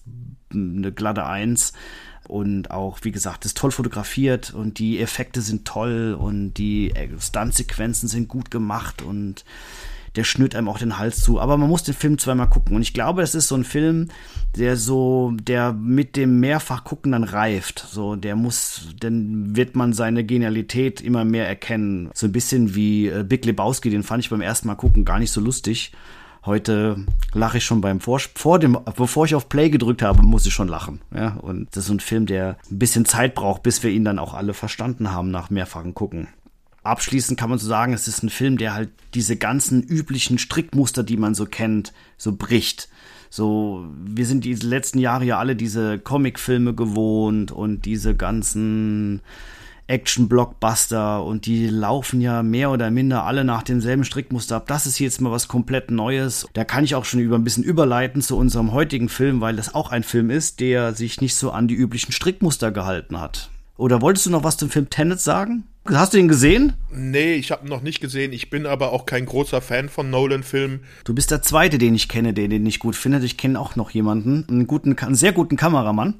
eine 0.52 0.90
glatte 0.90 1.26
Eins 1.26 1.74
und 2.26 2.72
auch, 2.72 2.98
wie 3.02 3.12
gesagt, 3.12 3.44
ist 3.44 3.56
toll 3.56 3.70
fotografiert 3.70 4.52
und 4.52 4.80
die 4.80 4.98
Effekte 4.98 5.40
sind 5.40 5.64
toll 5.64 6.16
und 6.18 6.54
die 6.54 6.92
Stuntsequenzen 7.20 8.08
sind 8.08 8.26
gut 8.26 8.50
gemacht 8.50 9.00
und 9.00 9.44
der 10.18 10.24
schnürt 10.24 10.56
einem 10.56 10.68
auch 10.68 10.80
den 10.80 10.98
Hals 10.98 11.20
zu. 11.20 11.38
Aber 11.38 11.56
man 11.56 11.68
muss 11.68 11.84
den 11.84 11.94
Film 11.94 12.18
zweimal 12.18 12.48
gucken. 12.48 12.74
Und 12.74 12.82
ich 12.82 12.92
glaube, 12.92 13.20
das 13.20 13.36
ist 13.36 13.46
so 13.46 13.54
ein 13.54 13.62
Film, 13.62 14.08
der 14.56 14.76
so, 14.76 15.32
der 15.40 15.72
mit 15.72 16.16
dem 16.16 16.40
mehrfach 16.40 16.82
gucken 16.82 17.12
dann 17.12 17.22
reift. 17.22 17.86
So, 17.88 18.16
der 18.16 18.34
muss, 18.34 18.88
dann 18.98 19.54
wird 19.54 19.76
man 19.76 19.92
seine 19.92 20.24
Genialität 20.24 21.00
immer 21.00 21.24
mehr 21.24 21.46
erkennen. 21.46 22.10
So 22.14 22.26
ein 22.26 22.32
bisschen 22.32 22.74
wie 22.74 23.06
äh, 23.06 23.22
Big 23.22 23.44
Lebowski, 23.44 23.90
den 23.90 24.02
fand 24.02 24.24
ich 24.24 24.30
beim 24.30 24.40
ersten 24.40 24.66
Mal 24.66 24.74
gucken 24.74 25.04
gar 25.04 25.20
nicht 25.20 25.30
so 25.30 25.40
lustig. 25.40 25.92
Heute 26.44 26.96
lache 27.32 27.58
ich 27.58 27.64
schon 27.64 27.80
beim 27.80 28.00
vor, 28.00 28.18
vor 28.18 28.58
dem, 28.58 28.76
bevor 28.96 29.24
ich 29.24 29.36
auf 29.36 29.48
Play 29.48 29.70
gedrückt 29.70 30.02
habe, 30.02 30.24
muss 30.24 30.46
ich 30.46 30.52
schon 30.52 30.66
lachen. 30.66 31.00
Ja, 31.14 31.34
und 31.34 31.68
das 31.76 31.84
ist 31.84 31.90
ein 31.90 32.00
Film, 32.00 32.26
der 32.26 32.56
ein 32.72 32.80
bisschen 32.80 33.04
Zeit 33.04 33.36
braucht, 33.36 33.62
bis 33.62 33.84
wir 33.84 33.90
ihn 33.90 34.04
dann 34.04 34.18
auch 34.18 34.34
alle 34.34 34.54
verstanden 34.54 35.12
haben 35.12 35.30
nach 35.30 35.48
mehrfachen 35.50 35.94
Gucken. 35.94 36.26
Abschließend 36.82 37.38
kann 37.38 37.50
man 37.50 37.58
so 37.58 37.66
sagen, 37.66 37.92
es 37.92 38.08
ist 38.08 38.22
ein 38.22 38.30
Film, 38.30 38.56
der 38.56 38.74
halt 38.74 38.90
diese 39.14 39.36
ganzen 39.36 39.82
üblichen 39.82 40.38
Strickmuster, 40.38 41.02
die 41.02 41.16
man 41.16 41.34
so 41.34 41.44
kennt, 41.44 41.92
so 42.16 42.34
bricht. 42.34 42.88
So, 43.30 43.86
wir 44.04 44.24
sind 44.24 44.44
die 44.44 44.54
letzten 44.54 44.98
Jahre 44.98 45.24
ja 45.24 45.38
alle 45.38 45.54
diese 45.54 45.98
Comicfilme 45.98 46.74
gewohnt 46.74 47.52
und 47.52 47.84
diese 47.84 48.14
ganzen 48.14 49.20
Action-Blockbuster 49.88 51.24
und 51.24 51.46
die 51.46 51.66
laufen 51.66 52.20
ja 52.20 52.42
mehr 52.42 52.70
oder 52.70 52.90
minder 52.90 53.24
alle 53.24 53.42
nach 53.44 53.62
demselben 53.62 54.04
Strickmuster 54.04 54.56
ab. 54.56 54.66
Das 54.66 54.86
ist 54.86 54.98
jetzt 54.98 55.20
mal 55.20 55.32
was 55.32 55.48
komplett 55.48 55.90
Neues. 55.90 56.46
Da 56.52 56.64
kann 56.64 56.84
ich 56.84 56.94
auch 56.94 57.04
schon 57.04 57.20
über 57.20 57.36
ein 57.36 57.44
bisschen 57.44 57.64
überleiten 57.64 58.22
zu 58.22 58.36
unserem 58.36 58.72
heutigen 58.72 59.08
Film, 59.08 59.40
weil 59.40 59.56
das 59.56 59.74
auch 59.74 59.90
ein 59.90 60.02
Film 60.02 60.30
ist, 60.30 60.60
der 60.60 60.94
sich 60.94 61.20
nicht 61.20 61.34
so 61.34 61.50
an 61.50 61.68
die 61.68 61.74
üblichen 61.74 62.12
Strickmuster 62.12 62.70
gehalten 62.70 63.18
hat. 63.18 63.50
Oder 63.76 64.02
wolltest 64.02 64.26
du 64.26 64.30
noch 64.30 64.44
was 64.44 64.56
zum 64.56 64.70
Film 64.70 64.90
Tenet 64.90 65.20
sagen? 65.20 65.64
Hast 65.90 66.12
du 66.12 66.18
ihn 66.18 66.28
gesehen? 66.28 66.74
Nee, 66.90 67.34
ich 67.34 67.50
habe 67.50 67.66
ihn 67.66 67.70
noch 67.70 67.80
nicht 67.80 68.00
gesehen. 68.00 68.32
Ich 68.32 68.50
bin 68.50 68.66
aber 68.66 68.92
auch 68.92 69.06
kein 69.06 69.24
großer 69.24 69.62
Fan 69.62 69.88
von 69.88 70.10
Nolan-Filmen. 70.10 70.80
Du 71.04 71.14
bist 71.14 71.30
der 71.30 71.40
Zweite, 71.40 71.78
den 71.78 71.94
ich 71.94 72.08
kenne, 72.08 72.34
der 72.34 72.48
den 72.48 72.62
nicht 72.62 72.78
gut 72.78 72.94
findet. 72.94 73.24
Ich 73.24 73.38
kenne 73.38 73.58
auch 73.58 73.74
noch 73.74 73.90
jemanden, 73.90 74.44
einen 74.48 74.66
guten, 74.66 74.98
einen 74.98 75.14
sehr 75.14 75.32
guten 75.32 75.56
Kameramann 75.56 76.14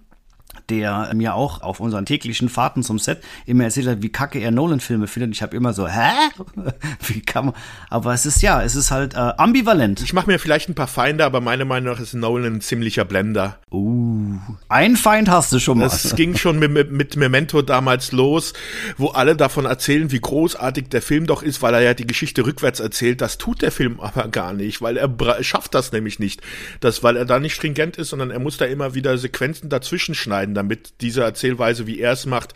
der 0.69 1.13
mir 1.15 1.35
auch 1.35 1.63
auf 1.63 1.81
unseren 1.81 2.05
täglichen 2.05 2.49
Fahrten 2.49 2.83
zum 2.83 2.99
Set 2.99 3.23
immer 3.47 3.65
erzählt 3.65 3.87
hat, 3.87 4.03
wie 4.03 4.11
kacke 4.11 4.39
er 4.39 4.51
Nolan-Filme 4.51 5.07
findet. 5.07 5.35
Ich 5.35 5.43
habe 5.43 5.57
immer 5.57 5.73
so, 5.73 5.89
hä? 5.89 6.11
wie 7.07 7.21
kann 7.21 7.47
man? 7.47 7.55
Aber 7.89 8.13
es 8.13 8.27
ist 8.27 8.43
ja, 8.43 8.63
es 8.63 8.75
ist 8.75 8.91
halt 8.91 9.15
äh, 9.15 9.33
ambivalent. 9.37 10.03
Ich 10.03 10.13
mache 10.13 10.27
mir 10.27 10.39
vielleicht 10.39 10.69
ein 10.69 10.75
paar 10.75 10.87
Feinde, 10.87 11.25
aber 11.25 11.41
meiner 11.41 11.65
Meinung 11.65 11.93
nach 11.93 12.01
ist 12.01 12.15
Nolan 12.15 12.57
ein 12.57 12.61
ziemlicher 12.61 13.05
Blender. 13.05 13.59
Uh, 13.71 14.39
ein 14.69 14.97
Feind 14.97 15.31
hast 15.31 15.53
du 15.53 15.59
schon 15.59 15.79
mal. 15.79 15.87
Es 15.87 16.15
ging 16.15 16.37
schon 16.37 16.59
mit, 16.59 16.91
mit 16.91 17.17
Memento 17.17 17.63
damals 17.63 18.13
los, 18.13 18.53
wo 18.97 19.09
alle 19.09 19.37
davon 19.37 19.65
erzählen, 19.65 20.11
wie 20.11 20.21
großartig 20.21 20.89
der 20.89 21.03
Film 21.03 21.27
doch 21.27 21.43
ist, 21.43 21.63
weil 21.63 21.75
er 21.75 21.81
ja 21.81 21.95
die 21.95 22.07
Geschichte 22.07 22.45
rückwärts 22.45 22.81
erzählt. 22.81 23.21
Das 23.21 23.39
tut 23.39 23.63
der 23.63 23.73
Film 23.73 24.01
aber 24.01 24.29
gar 24.29 24.53
nicht, 24.53 24.83
weil 24.83 24.97
er 24.97 25.09
schafft 25.43 25.75
das 25.75 25.93
nämlich 25.93 26.19
nicht. 26.19 26.43
Das, 26.81 27.03
weil 27.03 27.17
er 27.17 27.25
da 27.25 27.39
nicht 27.39 27.55
stringent 27.55 27.97
ist, 27.97 28.11
sondern 28.11 28.31
er 28.31 28.39
muss 28.39 28.57
da 28.57 28.65
immer 28.65 28.95
wieder 28.95 29.17
Sequenzen 29.19 29.69
dazwischen 29.69 30.15
schneiden, 30.15 30.38
damit 30.47 31.01
diese 31.01 31.23
Erzählweise, 31.23 31.87
wie 31.87 32.01
er 32.01 32.13
es 32.13 32.27
macht, 32.27 32.55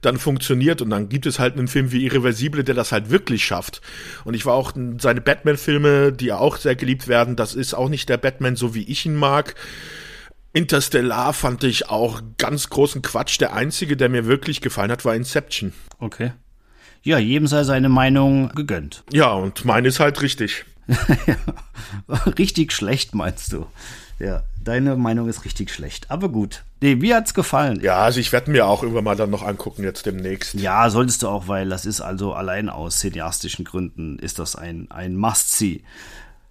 dann 0.00 0.18
funktioniert. 0.18 0.82
Und 0.82 0.90
dann 0.90 1.08
gibt 1.08 1.26
es 1.26 1.38
halt 1.38 1.56
einen 1.56 1.68
Film 1.68 1.92
wie 1.92 2.04
Irreversible, 2.04 2.64
der 2.64 2.74
das 2.74 2.92
halt 2.92 3.10
wirklich 3.10 3.44
schafft. 3.44 3.80
Und 4.24 4.34
ich 4.34 4.46
war 4.46 4.54
auch 4.54 4.72
seine 4.98 5.20
Batman-Filme, 5.20 6.12
die 6.12 6.26
ja 6.26 6.38
auch 6.38 6.56
sehr 6.56 6.76
geliebt 6.76 7.08
werden, 7.08 7.36
das 7.36 7.54
ist 7.54 7.74
auch 7.74 7.88
nicht 7.88 8.08
der 8.08 8.16
Batman, 8.18 8.56
so 8.56 8.74
wie 8.74 8.84
ich 8.84 9.06
ihn 9.06 9.16
mag. 9.16 9.54
Interstellar 10.52 11.32
fand 11.34 11.62
ich 11.64 11.88
auch 11.88 12.22
ganz 12.38 12.70
großen 12.70 13.02
Quatsch. 13.02 13.40
Der 13.40 13.52
einzige, 13.52 13.96
der 13.96 14.08
mir 14.08 14.26
wirklich 14.26 14.60
gefallen 14.60 14.90
hat, 14.90 15.04
war 15.04 15.14
Inception. 15.14 15.72
Okay. 15.98 16.32
Ja, 17.02 17.18
jedem 17.18 17.46
sei 17.46 17.64
seine 17.64 17.88
Meinung 17.88 18.48
gegönnt. 18.54 19.04
Ja, 19.12 19.32
und 19.32 19.64
meine 19.64 19.88
ist 19.88 20.00
halt 20.00 20.20
richtig. 20.22 20.64
richtig 22.38 22.72
schlecht, 22.72 23.14
meinst 23.14 23.52
du? 23.52 23.66
Ja, 24.18 24.42
deine 24.68 24.96
Meinung 24.96 25.28
ist 25.28 25.44
richtig 25.44 25.72
schlecht. 25.72 26.10
Aber 26.10 26.28
gut. 26.28 26.64
Nee, 26.80 26.94
mir 26.94 27.16
hat's 27.16 27.34
gefallen. 27.34 27.80
Ja, 27.82 27.96
also 27.96 28.20
ich 28.20 28.32
werde 28.32 28.50
mir 28.50 28.66
auch 28.66 28.82
irgendwann 28.82 29.04
mal 29.04 29.16
dann 29.16 29.30
noch 29.30 29.42
angucken, 29.42 29.82
jetzt 29.82 30.06
demnächst. 30.06 30.54
Ja, 30.54 30.90
solltest 30.90 31.22
du 31.22 31.28
auch, 31.28 31.48
weil 31.48 31.68
das 31.68 31.86
ist 31.86 32.00
also 32.00 32.34
allein 32.34 32.68
aus 32.68 33.00
cineastischen 33.00 33.64
Gründen 33.64 34.18
ist 34.18 34.38
das 34.38 34.54
ein, 34.54 34.86
ein 34.90 35.16
Must-See. 35.16 35.82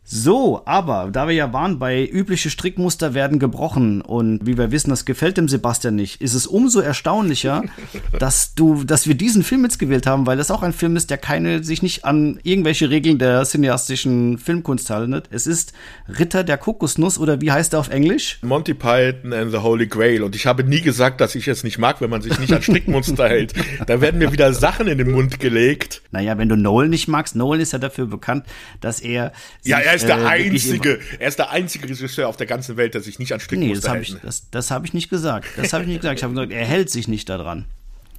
So, 0.09 0.61
aber 0.63 1.09
da 1.11 1.27
wir 1.27 1.35
ja 1.35 1.51
waren, 1.51 1.79
bei 1.79 2.05
übliche 2.05 2.49
Strickmuster 2.49 3.13
werden 3.13 3.39
gebrochen 3.39 4.01
und 4.01 4.45
wie 4.45 4.57
wir 4.57 4.71
wissen, 4.71 4.89
das 4.89 5.03
gefällt 5.03 5.35
dem 5.35 5.49
Sebastian 5.49 5.97
nicht, 5.97 6.21
ist 6.21 6.33
es 6.33 6.47
umso 6.47 6.79
erstaunlicher, 6.79 7.63
dass 8.17 8.55
du, 8.55 8.85
dass 8.85 9.05
wir 9.05 9.15
diesen 9.15 9.43
Film 9.43 9.65
jetzt 9.65 9.79
gewählt 9.79 10.07
haben, 10.07 10.25
weil 10.25 10.37
das 10.37 10.49
auch 10.49 10.63
ein 10.63 10.71
Film 10.71 10.95
ist, 10.95 11.09
der 11.09 11.17
keine, 11.17 11.61
sich 11.61 11.81
nicht 11.81 12.05
an 12.05 12.39
irgendwelche 12.43 12.89
Regeln 12.89 13.19
der 13.19 13.43
cineastischen 13.43 14.37
Filmkunst 14.37 14.89
haltet. 14.89 15.27
Es 15.29 15.45
ist 15.45 15.73
Ritter 16.07 16.45
der 16.45 16.57
Kokosnuss 16.57 17.19
oder 17.19 17.41
wie 17.41 17.51
heißt 17.51 17.73
er 17.73 17.79
auf 17.81 17.89
Englisch? 17.89 18.39
Monty 18.43 18.75
Python 18.75 19.33
and 19.33 19.51
the 19.51 19.57
Holy 19.57 19.87
Grail. 19.87 20.23
Und 20.23 20.37
ich 20.37 20.45
habe 20.45 20.63
nie 20.63 20.79
gesagt, 20.79 21.19
dass 21.19 21.35
ich 21.35 21.49
es 21.49 21.65
nicht 21.65 21.79
mag, 21.79 21.99
wenn 21.99 22.09
man 22.09 22.21
sich 22.21 22.39
nicht 22.39 22.53
an 22.53 22.61
Strickmuster 22.61 23.27
hält. 23.27 23.53
Da 23.85 23.99
werden 23.99 24.19
mir 24.19 24.31
wieder 24.31 24.53
Sachen 24.53 24.87
in 24.87 24.99
den 24.99 25.11
Mund 25.11 25.41
gelegt. 25.41 26.01
Naja, 26.11 26.37
wenn 26.37 26.47
du 26.47 26.55
Nolan 26.55 26.91
nicht 26.91 27.09
magst, 27.09 27.35
Nolan 27.35 27.59
ist 27.59 27.73
ja 27.73 27.79
dafür 27.79 28.05
bekannt, 28.05 28.45
dass 28.79 29.01
er 29.01 29.33
ja, 29.65 29.79
er 29.79 29.96
ist 29.97 30.07
der 30.07 30.19
äh, 30.19 30.25
einzige, 30.25 30.99
er 31.19 31.27
ist 31.27 31.39
der 31.39 31.51
einzige 31.51 31.89
Regisseur 31.89 32.27
auf 32.27 32.37
der 32.37 32.47
ganzen 32.47 32.77
Welt, 32.77 32.93
der 32.93 33.01
sich 33.01 33.19
nicht 33.19 33.33
an 33.33 33.39
Strickmuster 33.39 33.93
nee, 33.93 33.99
das 33.99 34.07
hält. 34.07 34.17
Ich, 34.17 34.21
das, 34.23 34.49
das 34.49 34.71
habe 34.71 34.85
ich 34.85 34.93
nicht 34.93 35.09
gesagt. 35.09 35.47
Das 35.57 35.73
habe 35.73 35.83
ich 35.83 35.89
nicht 35.89 36.01
gesagt. 36.01 36.19
Ich 36.19 36.23
habe 36.23 36.33
gesagt, 36.33 36.51
er 36.51 36.65
hält 36.65 36.89
sich 36.89 37.07
nicht 37.07 37.29
daran. 37.29 37.65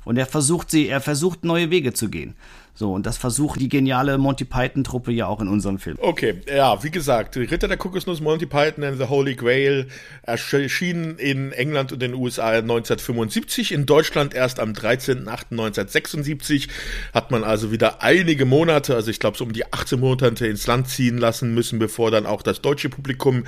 Und 0.04 0.16
er 0.16 0.26
versucht 0.26 0.70
sie, 0.70 0.88
er 0.88 1.00
versucht 1.00 1.44
neue 1.44 1.70
Wege 1.70 1.92
zu 1.92 2.08
gehen. 2.08 2.34
So, 2.78 2.92
und 2.92 3.06
das 3.06 3.16
versucht 3.16 3.58
die 3.60 3.68
geniale 3.68 4.18
Monty 4.18 4.44
Python-Truppe 4.44 5.10
ja 5.10 5.26
auch 5.26 5.40
in 5.40 5.48
unserem 5.48 5.80
Film. 5.80 5.96
Okay, 6.00 6.36
ja, 6.46 6.80
wie 6.84 6.92
gesagt, 6.92 7.36
Ritter 7.36 7.66
der 7.66 7.76
Kokosnuss, 7.76 8.20
Monty 8.20 8.46
Python 8.46 8.84
and 8.84 8.98
the 8.98 9.06
Holy 9.06 9.34
Grail 9.34 9.88
erschienen 10.22 11.18
in 11.18 11.50
England 11.50 11.90
und 11.90 12.00
den 12.00 12.14
USA 12.14 12.50
1975, 12.50 13.72
in 13.72 13.84
Deutschland 13.84 14.32
erst 14.32 14.60
am 14.60 14.74
13.08.1976. 14.74 16.68
Hat 17.12 17.32
man 17.32 17.42
also 17.42 17.72
wieder 17.72 18.00
einige 18.00 18.44
Monate, 18.44 18.94
also 18.94 19.10
ich 19.10 19.18
glaube 19.18 19.36
so 19.36 19.42
um 19.42 19.52
die 19.52 19.72
18 19.72 19.98
Monate 19.98 20.46
ins 20.46 20.68
Land 20.68 20.88
ziehen 20.88 21.18
lassen 21.18 21.52
müssen, 21.54 21.80
bevor 21.80 22.12
dann 22.12 22.26
auch 22.26 22.42
das 22.42 22.60
deutsche 22.60 22.90
Publikum 22.90 23.42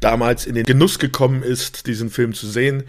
damals 0.00 0.44
in 0.44 0.56
den 0.56 0.66
Genuss 0.66 0.98
gekommen 0.98 1.42
ist, 1.42 1.86
diesen 1.86 2.10
Film 2.10 2.34
zu 2.34 2.46
sehen. 2.46 2.82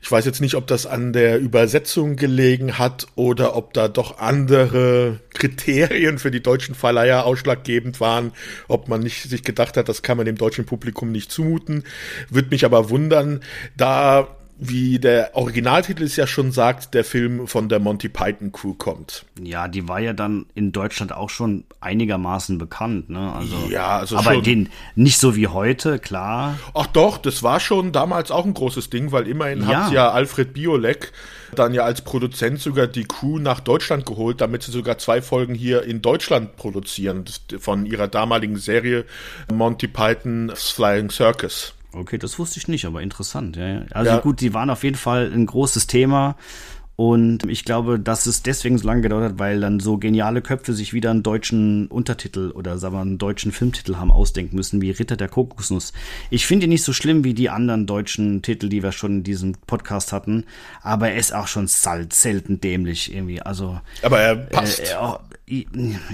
Ich 0.00 0.10
weiß 0.10 0.24
jetzt 0.24 0.40
nicht, 0.40 0.54
ob 0.54 0.66
das 0.66 0.86
an 0.86 1.12
der 1.12 1.38
Übersetzung 1.38 2.16
gelegen 2.16 2.78
hat 2.78 3.06
oder 3.14 3.56
ob 3.56 3.74
da 3.74 3.88
doch 3.88 4.18
andere 4.18 5.20
Kriterien 5.34 6.18
für 6.18 6.30
die 6.30 6.42
deutschen 6.42 6.74
Verleiher 6.74 7.24
ausschlaggebend 7.24 8.00
waren, 8.00 8.32
ob 8.68 8.88
man 8.88 9.00
nicht 9.00 9.22
sich 9.28 9.42
gedacht 9.42 9.76
hat, 9.76 9.88
das 9.88 10.02
kann 10.02 10.16
man 10.16 10.26
dem 10.26 10.36
deutschen 10.36 10.66
Publikum 10.66 11.10
nicht 11.10 11.32
zumuten. 11.32 11.84
Würde 12.30 12.50
mich 12.50 12.64
aber 12.64 12.90
wundern, 12.90 13.40
da 13.76 14.37
wie 14.60 14.98
der 14.98 15.36
Originaltitel 15.36 16.02
es 16.02 16.16
ja 16.16 16.26
schon 16.26 16.50
sagt, 16.50 16.92
der 16.94 17.04
Film 17.04 17.46
von 17.46 17.68
der 17.68 17.78
Monty 17.78 18.08
Python 18.08 18.50
Crew 18.50 18.74
kommt. 18.74 19.24
Ja, 19.40 19.68
die 19.68 19.86
war 19.86 20.00
ja 20.00 20.12
dann 20.12 20.46
in 20.54 20.72
Deutschland 20.72 21.12
auch 21.12 21.30
schon 21.30 21.64
einigermaßen 21.80 22.58
bekannt, 22.58 23.08
ne? 23.08 23.32
Also, 23.32 23.56
ja, 23.70 23.98
also 23.98 24.16
aber 24.16 24.34
schon. 24.34 24.42
Den, 24.42 24.68
nicht 24.96 25.18
so 25.18 25.36
wie 25.36 25.46
heute, 25.46 26.00
klar. 26.00 26.58
Ach 26.74 26.88
doch, 26.88 27.18
das 27.18 27.44
war 27.44 27.60
schon 27.60 27.92
damals 27.92 28.32
auch 28.32 28.44
ein 28.44 28.54
großes 28.54 28.90
Ding, 28.90 29.12
weil 29.12 29.28
immerhin 29.28 29.60
ja. 29.60 29.84
hat 29.84 29.92
ja 29.92 30.10
Alfred 30.10 30.52
Biolek 30.54 31.12
dann 31.54 31.72
ja 31.72 31.84
als 31.84 32.02
Produzent 32.02 32.60
sogar 32.60 32.88
die 32.88 33.04
Crew 33.04 33.38
nach 33.38 33.60
Deutschland 33.60 34.06
geholt, 34.06 34.40
damit 34.40 34.64
sie 34.64 34.72
sogar 34.72 34.98
zwei 34.98 35.22
Folgen 35.22 35.54
hier 35.54 35.82
in 35.82 36.02
Deutschland 36.02 36.56
produzieren 36.56 37.24
von 37.58 37.86
ihrer 37.86 38.08
damaligen 38.08 38.56
Serie 38.56 39.04
Monty 39.52 39.86
Python's 39.86 40.70
Flying 40.70 41.10
Circus. 41.10 41.74
Okay, 41.98 42.18
das 42.18 42.38
wusste 42.38 42.58
ich 42.58 42.68
nicht, 42.68 42.84
aber 42.84 43.02
interessant. 43.02 43.56
Ja. 43.56 43.82
Also 43.90 44.10
ja. 44.10 44.18
gut, 44.20 44.40
sie 44.40 44.54
waren 44.54 44.70
auf 44.70 44.84
jeden 44.84 44.96
Fall 44.96 45.30
ein 45.32 45.46
großes 45.46 45.86
Thema. 45.86 46.36
Und 47.00 47.48
ich 47.48 47.64
glaube, 47.64 48.00
dass 48.00 48.26
es 48.26 48.42
deswegen 48.42 48.76
so 48.76 48.84
lange 48.84 49.02
gedauert 49.02 49.24
hat, 49.30 49.38
weil 49.38 49.60
dann 49.60 49.78
so 49.78 49.98
geniale 49.98 50.42
Köpfe 50.42 50.72
sich 50.72 50.92
wieder 50.92 51.12
einen 51.12 51.22
deutschen 51.22 51.86
Untertitel 51.86 52.50
oder 52.50 52.76
sagen 52.76 52.96
wir 52.96 53.00
einen 53.00 53.18
deutschen 53.18 53.52
Filmtitel 53.52 53.94
haben 53.94 54.10
ausdenken 54.10 54.56
müssen, 54.56 54.82
wie 54.82 54.90
Ritter 54.90 55.16
der 55.16 55.28
Kokosnuss. 55.28 55.92
Ich 56.30 56.44
finde 56.44 56.64
ihn 56.66 56.70
nicht 56.70 56.82
so 56.82 56.92
schlimm 56.92 57.22
wie 57.22 57.34
die 57.34 57.50
anderen 57.50 57.86
deutschen 57.86 58.42
Titel, 58.42 58.68
die 58.68 58.82
wir 58.82 58.90
schon 58.90 59.18
in 59.18 59.22
diesem 59.22 59.52
Podcast 59.68 60.12
hatten, 60.12 60.44
aber 60.82 61.10
er 61.10 61.18
ist 61.18 61.32
auch 61.32 61.46
schon 61.46 61.68
selten 61.68 62.60
dämlich 62.60 63.14
irgendwie. 63.14 63.40
Also, 63.42 63.80
aber 64.02 64.18
er 64.18 64.34
passt. 64.34 64.80
Äh, 64.80 64.96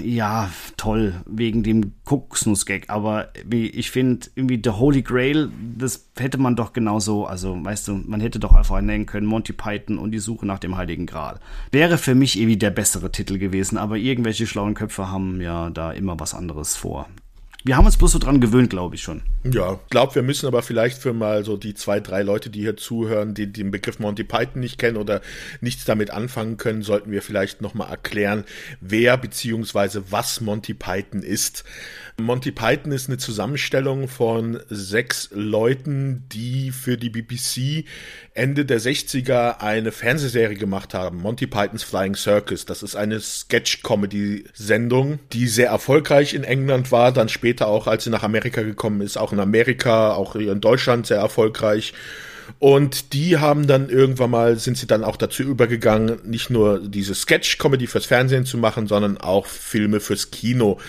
ja, 0.01 0.49
toll, 0.77 1.13
wegen 1.25 1.63
dem 1.63 1.93
Kokosnuss-Gag, 2.03 2.89
aber 2.89 3.29
ich 3.49 3.91
finde 3.91 4.27
irgendwie 4.35 4.61
The 4.63 4.71
Holy 4.71 5.01
Grail, 5.01 5.49
das 5.77 6.09
hätte 6.17 6.37
man 6.37 6.55
doch 6.55 6.73
genauso, 6.73 7.25
also 7.25 7.57
weißt 7.63 7.87
du, 7.87 7.93
man 8.05 8.21
hätte 8.21 8.39
doch 8.39 8.53
einfach 8.53 8.81
nennen 8.81 9.05
können, 9.05 9.27
Monty 9.27 9.53
Python 9.53 9.97
und 9.97 10.11
die 10.11 10.19
Suche 10.19 10.45
nach 10.45 10.59
dem 10.59 10.77
Heiligen 10.77 11.05
Gral. 11.05 11.39
Wäre 11.71 11.97
für 11.97 12.15
mich 12.15 12.37
irgendwie 12.37 12.57
der 12.57 12.71
bessere 12.71 13.11
Titel 13.11 13.37
gewesen, 13.37 13.77
aber 13.77 13.97
irgendwelche 13.97 14.47
schlauen 14.47 14.73
Köpfe 14.73 15.09
haben 15.09 15.41
ja 15.41 15.69
da 15.69 15.91
immer 15.91 16.19
was 16.19 16.33
anderes 16.33 16.75
vor. 16.75 17.07
Wir 17.65 17.77
haben 17.77 17.87
uns 17.87 17.97
bloß 17.97 18.11
so 18.11 18.19
dran 18.19 18.41
gewöhnt, 18.41 18.69
glaube 18.69 18.93
ich 18.93 19.01
schon. 19.01 19.23
Ja, 19.43 19.79
glaube, 19.89 20.13
wir 20.13 20.21
müssen 20.21 20.45
aber 20.45 20.61
vielleicht 20.61 20.99
für 20.99 21.13
mal 21.13 21.43
so 21.43 21.57
die 21.57 21.73
zwei, 21.73 21.99
drei 21.99 22.21
Leute, 22.21 22.51
die 22.51 22.61
hier 22.61 22.77
zuhören, 22.77 23.33
die 23.33 23.51
den 23.51 23.71
Begriff 23.71 23.97
Monty 23.97 24.23
Python 24.23 24.59
nicht 24.59 24.77
kennen 24.77 24.97
oder 24.97 25.21
nichts 25.61 25.83
damit 25.83 26.11
anfangen 26.11 26.57
können, 26.57 26.83
sollten 26.83 27.11
wir 27.11 27.23
vielleicht 27.23 27.61
nochmal 27.61 27.89
erklären, 27.89 28.43
wer 28.81 29.17
beziehungsweise 29.17 30.11
was 30.11 30.41
Monty 30.41 30.75
Python 30.75 31.23
ist. 31.23 31.63
Monty 32.17 32.51
Python 32.51 32.91
ist 32.91 33.09
eine 33.09 33.17
Zusammenstellung 33.17 34.07
von 34.07 34.59
sechs 34.69 35.29
Leuten, 35.33 36.23
die 36.31 36.71
für 36.71 36.97
die 36.97 37.09
BBC 37.09 37.85
Ende 38.33 38.65
der 38.65 38.79
60er 38.79 39.59
eine 39.59 39.91
Fernsehserie 39.91 40.55
gemacht 40.55 40.93
haben. 40.93 41.21
Monty 41.21 41.47
Pythons 41.47 41.83
Flying 41.83 42.15
Circus. 42.15 42.65
Das 42.65 42.83
ist 42.83 42.95
eine 42.95 43.19
Sketch-Comedy-Sendung, 43.19 45.19
die 45.33 45.47
sehr 45.47 45.69
erfolgreich 45.69 46.33
in 46.33 46.43
England 46.43 46.91
war, 46.91 47.11
dann 47.11 47.27
später 47.27 47.54
auch, 47.61 47.87
als 47.87 48.03
sie 48.03 48.09
nach 48.09 48.23
Amerika 48.23 48.61
gekommen 48.61 49.01
ist, 49.01 49.17
auch 49.17 49.33
in 49.33 49.39
Amerika, 49.39 50.13
auch 50.13 50.35
in 50.35 50.61
Deutschland 50.61 51.07
sehr 51.07 51.17
erfolgreich. 51.17 51.93
Und 52.59 53.13
die 53.13 53.37
haben 53.37 53.67
dann 53.67 53.89
irgendwann 53.89 54.29
mal, 54.29 54.57
sind 54.57 54.77
sie 54.77 54.87
dann 54.87 55.03
auch 55.03 55.17
dazu 55.17 55.43
übergegangen, 55.43 56.19
nicht 56.23 56.49
nur 56.49 56.79
diese 56.79 57.15
Sketch-Comedy 57.15 57.87
fürs 57.87 58.05
Fernsehen 58.05 58.45
zu 58.45 58.57
machen, 58.57 58.87
sondern 58.87 59.17
auch 59.17 59.47
Filme 59.47 59.99
fürs 59.99 60.31
Kino. 60.31 60.79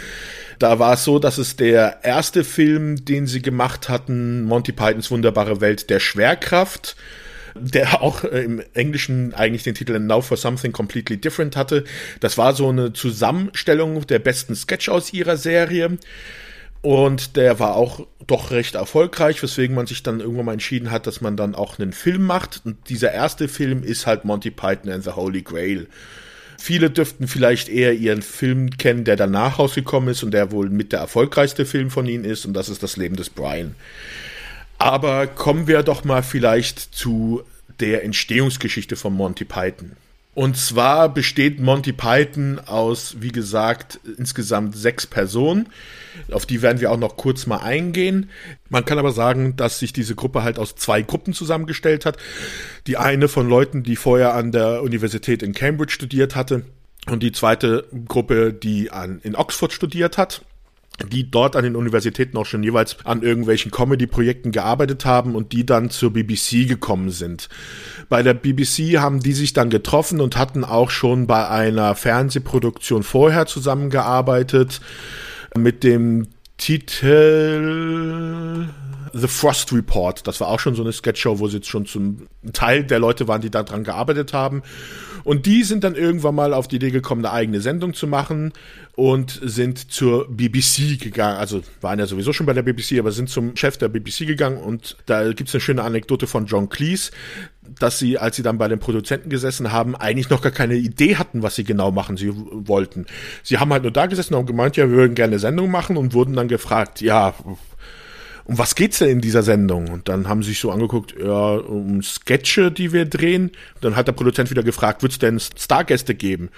Da 0.58 0.78
war 0.78 0.94
es 0.94 1.04
so, 1.04 1.18
dass 1.18 1.38
es 1.38 1.56
der 1.56 2.00
erste 2.02 2.44
Film, 2.44 3.04
den 3.04 3.26
sie 3.26 3.42
gemacht 3.42 3.88
hatten, 3.88 4.44
Monty 4.44 4.73
Pythons 4.73 5.11
wunderbare 5.11 5.61
Welt 5.61 5.90
der 5.90 6.00
Schwerkraft, 6.00 6.96
der 7.54 8.02
auch 8.02 8.25
äh, 8.25 8.42
im 8.42 8.62
Englischen 8.75 9.35
eigentlich 9.35 9.62
den 9.62 9.75
Titel 9.75 9.99
Now 9.99 10.23
for 10.23 10.37
Something 10.37 10.73
Completely 10.73 11.18
Different 11.18 11.56
hatte. 11.56 11.85
Das 12.20 12.38
war 12.38 12.54
so 12.54 12.68
eine 12.68 12.92
Zusammenstellung 12.92 14.06
der 14.06 14.18
besten 14.18 14.54
Sketch 14.54 14.88
aus 14.88 15.12
ihrer 15.12 15.37
Serie. 15.37 15.99
Und 16.83 17.37
der 17.37 17.59
war 17.59 17.75
auch 17.75 18.06
doch 18.26 18.50
recht 18.50 18.75
erfolgreich, 18.75 19.42
weswegen 19.42 19.75
man 19.75 19.87
sich 19.87 20.02
dann 20.02 20.21
irgendwann 20.21 20.47
mal 20.47 20.52
entschieden 20.52 20.90
hat, 20.90 21.06
dass 21.06 21.21
man 21.21 21.37
dann 21.37 21.54
auch 21.54 21.78
einen 21.78 21.92
Film 21.92 22.23
macht. 22.23 22.62
Und 22.64 22.88
dieser 22.88 23.12
erste 23.12 23.49
Film 23.49 23.83
ist 23.83 24.06
halt 24.06 24.25
Monty 24.25 24.50
Python 24.50 24.90
and 24.90 25.04
the 25.04 25.11
Holy 25.11 25.42
Grail. 25.42 25.88
Viele 26.59 26.90
dürften 26.90 27.28
vielleicht 27.28 27.68
eher 27.68 27.92
ihren 27.92 28.23
Film 28.23 28.71
kennen, 28.71 29.04
der 29.04 29.16
danach 29.16 29.59
rausgekommen 29.59 30.09
ist 30.09 30.23
und 30.23 30.33
der 30.33 30.50
wohl 30.50 30.71
mit 30.71 30.92
der 30.92 31.00
erfolgreichste 31.00 31.66
Film 31.66 31.90
von 31.90 32.06
ihnen 32.06 32.25
ist, 32.25 32.47
und 32.47 32.54
das 32.54 32.68
ist 32.68 32.83
das 32.83 32.97
Leben 32.97 33.16
des 33.16 33.30
Brian. 33.30 33.75
Aber 34.78 35.26
kommen 35.26 35.66
wir 35.66 35.83
doch 35.83 36.04
mal 36.04 36.23
vielleicht 36.23 36.95
zu 36.95 37.42
der 37.80 38.04
Entstehungsgeschichte 38.04 38.97
von 38.97 39.14
Monty 39.14 39.45
Python. 39.45 39.92
Und 40.36 40.58
zwar 40.58 41.08
besteht 41.08 41.60
Monty 41.60 41.94
Python 41.94 42.60
aus, 42.66 43.16
wie 43.20 43.32
gesagt, 43.32 43.98
insgesamt 44.18 44.76
sechs 44.76 45.06
Personen. 45.06 45.70
Auf 46.30 46.44
die 46.44 46.60
werden 46.60 46.78
wir 46.82 46.92
auch 46.92 46.98
noch 46.98 47.16
kurz 47.16 47.46
mal 47.46 47.60
eingehen. 47.60 48.28
Man 48.68 48.84
kann 48.84 48.98
aber 48.98 49.12
sagen, 49.12 49.56
dass 49.56 49.78
sich 49.78 49.94
diese 49.94 50.14
Gruppe 50.14 50.42
halt 50.42 50.58
aus 50.58 50.74
zwei 50.74 51.00
Gruppen 51.00 51.32
zusammengestellt 51.32 52.04
hat. 52.04 52.18
Die 52.86 52.98
eine 52.98 53.28
von 53.28 53.48
Leuten, 53.48 53.82
die 53.82 53.96
vorher 53.96 54.34
an 54.34 54.52
der 54.52 54.82
Universität 54.82 55.42
in 55.42 55.54
Cambridge 55.54 55.94
studiert 55.94 56.36
hatte 56.36 56.66
und 57.06 57.22
die 57.22 57.32
zweite 57.32 57.86
Gruppe, 58.06 58.52
die 58.52 58.90
an, 58.90 59.20
in 59.22 59.36
Oxford 59.36 59.72
studiert 59.72 60.18
hat 60.18 60.42
die 61.04 61.30
dort 61.30 61.56
an 61.56 61.64
den 61.64 61.76
Universitäten 61.76 62.36
auch 62.36 62.46
schon 62.46 62.62
jeweils 62.62 62.96
an 63.04 63.22
irgendwelchen 63.22 63.70
Comedy-Projekten 63.70 64.52
gearbeitet 64.52 65.04
haben 65.04 65.34
und 65.34 65.52
die 65.52 65.66
dann 65.66 65.90
zur 65.90 66.12
BBC 66.12 66.66
gekommen 66.66 67.10
sind. 67.10 67.48
Bei 68.08 68.22
der 68.22 68.34
BBC 68.34 68.98
haben 68.98 69.20
die 69.20 69.32
sich 69.32 69.52
dann 69.52 69.70
getroffen 69.70 70.20
und 70.20 70.36
hatten 70.36 70.64
auch 70.64 70.90
schon 70.90 71.26
bei 71.26 71.48
einer 71.48 71.94
Fernsehproduktion 71.94 73.02
vorher 73.02 73.46
zusammengearbeitet 73.46 74.80
mit 75.56 75.84
dem 75.84 76.28
Titel 76.56 78.68
The 79.12 79.28
Frost 79.28 79.72
Report. 79.72 80.26
Das 80.26 80.40
war 80.40 80.48
auch 80.48 80.60
schon 80.60 80.74
so 80.74 80.82
eine 80.82 80.92
Sketchshow, 80.92 81.38
wo 81.38 81.48
sie 81.48 81.56
jetzt 81.56 81.68
schon 81.68 81.86
zum 81.86 82.26
Teil 82.52 82.84
der 82.84 82.98
Leute 82.98 83.28
waren, 83.28 83.40
die 83.40 83.50
daran 83.50 83.84
gearbeitet 83.84 84.32
haben. 84.32 84.62
Und 85.26 85.45
die 85.45 85.64
sind 85.64 85.83
dann 85.83 85.97
irgendwann 85.97 86.37
mal 86.37 86.54
auf 86.54 86.68
die 86.68 86.76
Idee 86.76 86.92
gekommen, 86.92 87.26
eine 87.26 87.35
eigene 87.35 87.61
Sendung 87.61 87.95
zu 87.95 88.06
machen 88.06 88.52
und 88.95 89.40
sind 89.42 89.90
zur 89.90 90.28
BBC 90.28 91.00
gegangen. 91.00 91.37
Also 91.37 91.62
waren 91.80 91.99
ja 91.99 92.06
sowieso 92.06 92.33
schon 92.33 92.47
bei 92.47 92.52
der 92.52 92.62
BBC, 92.62 93.00
aber 93.00 93.11
sind 93.11 93.28
zum 93.28 93.56
Chef 93.56 93.76
der 93.76 93.88
BBC 93.88 94.18
gegangen 94.18 94.56
und 94.56 94.97
da 95.06 95.33
gibt's 95.33 95.52
eine 95.52 95.61
schöne 95.61 95.83
Anekdote 95.83 96.28
von 96.28 96.47
John 96.47 96.68
Cleese, 96.68 97.11
dass 97.80 97.99
sie, 97.99 98.18
als 98.18 98.37
sie 98.37 98.45
dann 98.45 98.56
bei 98.56 98.68
den 98.68 98.78
Produzenten 98.78 99.28
gesessen 99.28 99.73
haben, 99.73 99.97
eigentlich 99.97 100.30
noch 100.30 100.42
gar 100.42 100.52
keine 100.52 100.76
Idee 100.76 101.16
hatten, 101.16 101.42
was 101.42 101.56
sie 101.56 101.64
genau 101.64 101.90
machen 101.90 102.16
sie 102.16 102.30
wollten. 102.33 103.06
Sie 103.42 103.59
haben 103.59 103.73
halt 103.73 103.83
nur 103.83 103.90
da 103.90 104.06
gesessen 104.06 104.35
und 104.35 104.47
gemeint, 104.47 104.76
ja, 104.76 104.88
wir 104.88 104.97
würden 104.97 105.16
gerne 105.16 105.33
eine 105.33 105.40
Sendung 105.40 105.73
machen 105.73 105.97
und 105.97 106.14
wurden 106.14 106.35
dann 106.35 106.47
gefragt, 106.47 107.00
ja, 107.00 107.35
um 108.46 108.58
was 108.58 108.74
geht's 108.74 108.98
denn 108.98 109.08
in 109.08 109.20
dieser 109.20 109.42
Sendung? 109.42 109.88
Und 109.88 110.08
dann 110.08 110.28
haben 110.28 110.42
sie 110.42 110.50
sich 110.50 110.60
so 110.60 110.70
angeguckt, 110.70 111.14
ja, 111.20 111.56
um 111.56 112.02
Sketche, 112.02 112.70
die 112.70 112.92
wir 112.92 113.04
drehen. 113.04 113.50
Dann 113.80 113.96
hat 113.96 114.06
der 114.06 114.12
Produzent 114.12 114.50
wieder 114.50 114.62
gefragt, 114.62 115.02
wird's 115.02 115.18
denn 115.18 115.40
Stargäste 115.40 116.14
geben? 116.14 116.50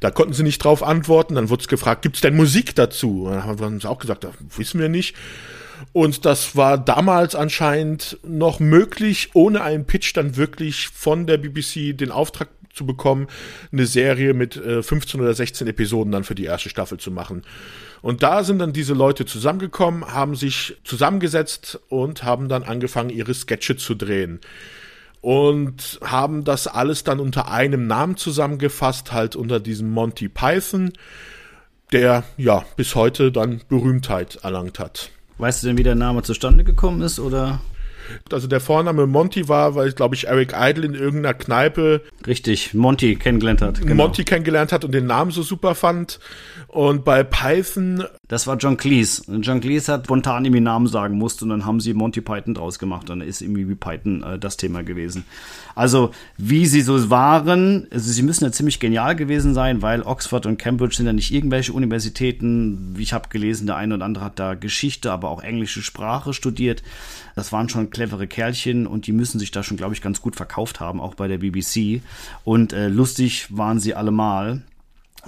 Da 0.00 0.10
konnten 0.10 0.34
sie 0.34 0.42
nicht 0.42 0.62
drauf 0.62 0.82
antworten. 0.82 1.34
Dann 1.34 1.48
wurde 1.48 1.62
es 1.62 1.68
gefragt, 1.68 2.02
gibt's 2.02 2.20
denn 2.20 2.36
Musik 2.36 2.74
dazu? 2.74 3.24
Und 3.24 3.32
dann 3.32 3.44
haben 3.44 3.80
sie 3.80 3.88
auch 3.88 3.98
gesagt, 3.98 4.24
das 4.24 4.34
wissen 4.56 4.78
wir 4.78 4.88
nicht. 4.88 5.16
Und 5.92 6.26
das 6.26 6.54
war 6.54 6.78
damals 6.78 7.34
anscheinend 7.34 8.18
noch 8.22 8.60
möglich, 8.60 9.30
ohne 9.34 9.62
einen 9.62 9.86
Pitch 9.86 10.14
dann 10.16 10.36
wirklich 10.36 10.88
von 10.88 11.26
der 11.26 11.38
BBC 11.38 11.96
den 11.96 12.10
Auftrag 12.10 12.48
zu 12.74 12.86
bekommen, 12.86 13.26
eine 13.72 13.86
Serie 13.86 14.34
mit 14.34 14.56
äh, 14.56 14.82
15 14.82 15.20
oder 15.20 15.34
16 15.34 15.66
Episoden 15.66 16.12
dann 16.12 16.24
für 16.24 16.34
die 16.34 16.44
erste 16.44 16.68
Staffel 16.68 16.98
zu 16.98 17.10
machen. 17.10 17.42
Und 18.00 18.22
da 18.22 18.42
sind 18.42 18.58
dann 18.58 18.72
diese 18.72 18.94
Leute 18.94 19.24
zusammengekommen, 19.26 20.06
haben 20.12 20.34
sich 20.34 20.76
zusammengesetzt 20.84 21.80
und 21.88 22.24
haben 22.24 22.48
dann 22.48 22.64
angefangen, 22.64 23.10
ihre 23.10 23.32
Sketche 23.32 23.76
zu 23.76 23.94
drehen. 23.94 24.40
Und 25.20 26.00
haben 26.02 26.42
das 26.42 26.66
alles 26.66 27.04
dann 27.04 27.20
unter 27.20 27.48
einem 27.48 27.86
Namen 27.86 28.16
zusammengefasst, 28.16 29.12
halt 29.12 29.36
unter 29.36 29.60
diesem 29.60 29.90
Monty 29.90 30.28
Python, 30.28 30.92
der 31.92 32.24
ja 32.36 32.64
bis 32.76 32.96
heute 32.96 33.30
dann 33.30 33.60
Berühmtheit 33.68 34.40
erlangt 34.42 34.80
hat. 34.80 35.10
Weißt 35.38 35.62
du 35.62 35.68
denn, 35.68 35.78
wie 35.78 35.84
der 35.84 35.94
Name 35.94 36.22
zustande 36.22 36.64
gekommen 36.64 37.02
ist, 37.02 37.20
oder? 37.20 37.60
Also 38.30 38.48
der 38.48 38.60
Vorname 38.60 39.06
Monty 39.06 39.48
war, 39.48 39.74
weil, 39.74 39.92
glaube 39.92 40.14
ich, 40.14 40.28
Eric 40.28 40.54
Idle 40.58 40.86
in 40.86 40.94
irgendeiner 40.94 41.34
Kneipe. 41.34 42.02
Richtig, 42.26 42.74
Monty 42.74 43.16
kennengelernt 43.16 43.62
hat. 43.62 43.80
Genau. 43.80 43.94
Monty 44.04 44.24
kennengelernt 44.24 44.72
hat 44.72 44.84
und 44.84 44.92
den 44.92 45.06
Namen 45.06 45.30
so 45.30 45.42
super 45.42 45.74
fand. 45.74 46.18
Und 46.68 47.04
bei 47.04 47.22
Python. 47.22 48.04
Das 48.28 48.46
war 48.46 48.56
John 48.56 48.78
Cleese. 48.78 49.22
John 49.40 49.60
Cleese 49.60 49.92
hat 49.92 50.06
spontan 50.06 50.44
irgendwie 50.44 50.62
Namen 50.62 50.86
sagen 50.86 51.18
musste 51.18 51.44
und 51.44 51.50
dann 51.50 51.66
haben 51.66 51.80
sie 51.80 51.92
Monty 51.92 52.22
Python 52.22 52.54
draus 52.54 52.78
gemacht. 52.78 53.10
Und 53.10 53.20
dann 53.20 53.28
ist 53.28 53.42
irgendwie 53.42 53.68
wie 53.68 53.74
Python 53.74 54.22
äh, 54.22 54.38
das 54.38 54.56
Thema 54.56 54.82
gewesen. 54.82 55.24
Also, 55.74 56.12
wie 56.36 56.66
sie 56.66 56.80
so 56.80 57.10
waren, 57.10 57.86
also 57.90 58.10
sie 58.10 58.22
müssen 58.22 58.44
ja 58.44 58.52
ziemlich 58.52 58.80
genial 58.80 59.16
gewesen 59.16 59.54
sein, 59.54 59.82
weil 59.82 60.02
Oxford 60.02 60.46
und 60.46 60.58
Cambridge 60.58 60.96
sind 60.96 61.06
ja 61.06 61.12
nicht 61.12 61.32
irgendwelche 61.32 61.72
Universitäten. 61.72 62.94
Wie 62.96 63.02
ich 63.02 63.12
habe 63.12 63.28
gelesen, 63.28 63.66
der 63.66 63.76
eine 63.76 63.94
oder 63.94 64.04
andere 64.04 64.24
hat 64.24 64.38
da 64.38 64.54
Geschichte, 64.54 65.12
aber 65.12 65.30
auch 65.30 65.42
englische 65.42 65.82
Sprache 65.82 66.32
studiert. 66.32 66.82
Das 67.34 67.52
waren 67.52 67.68
schon 67.68 67.90
clevere 67.90 68.26
Kerlchen 68.26 68.86
und 68.86 69.06
die 69.06 69.12
müssen 69.12 69.38
sich 69.38 69.50
da 69.50 69.62
schon, 69.62 69.76
glaube 69.76 69.94
ich, 69.94 70.02
ganz 70.02 70.20
gut 70.20 70.36
verkauft 70.36 70.80
haben, 70.80 71.00
auch 71.00 71.14
bei 71.14 71.28
der 71.28 71.38
BBC. 71.38 72.02
Und 72.44 72.72
äh, 72.72 72.88
lustig 72.88 73.46
waren 73.56 73.78
sie 73.80 73.94
allemal 73.94 74.62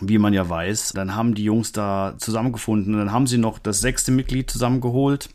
wie 0.00 0.18
man 0.18 0.32
ja 0.32 0.48
weiß. 0.48 0.92
Dann 0.94 1.14
haben 1.14 1.36
die 1.36 1.44
Jungs 1.44 1.70
da 1.70 2.14
zusammengefunden. 2.18 2.94
Dann 2.94 3.12
haben 3.12 3.28
sie 3.28 3.38
noch 3.38 3.60
das 3.60 3.80
sechste 3.80 4.10
Mitglied 4.10 4.50
zusammengeholt 4.50 5.30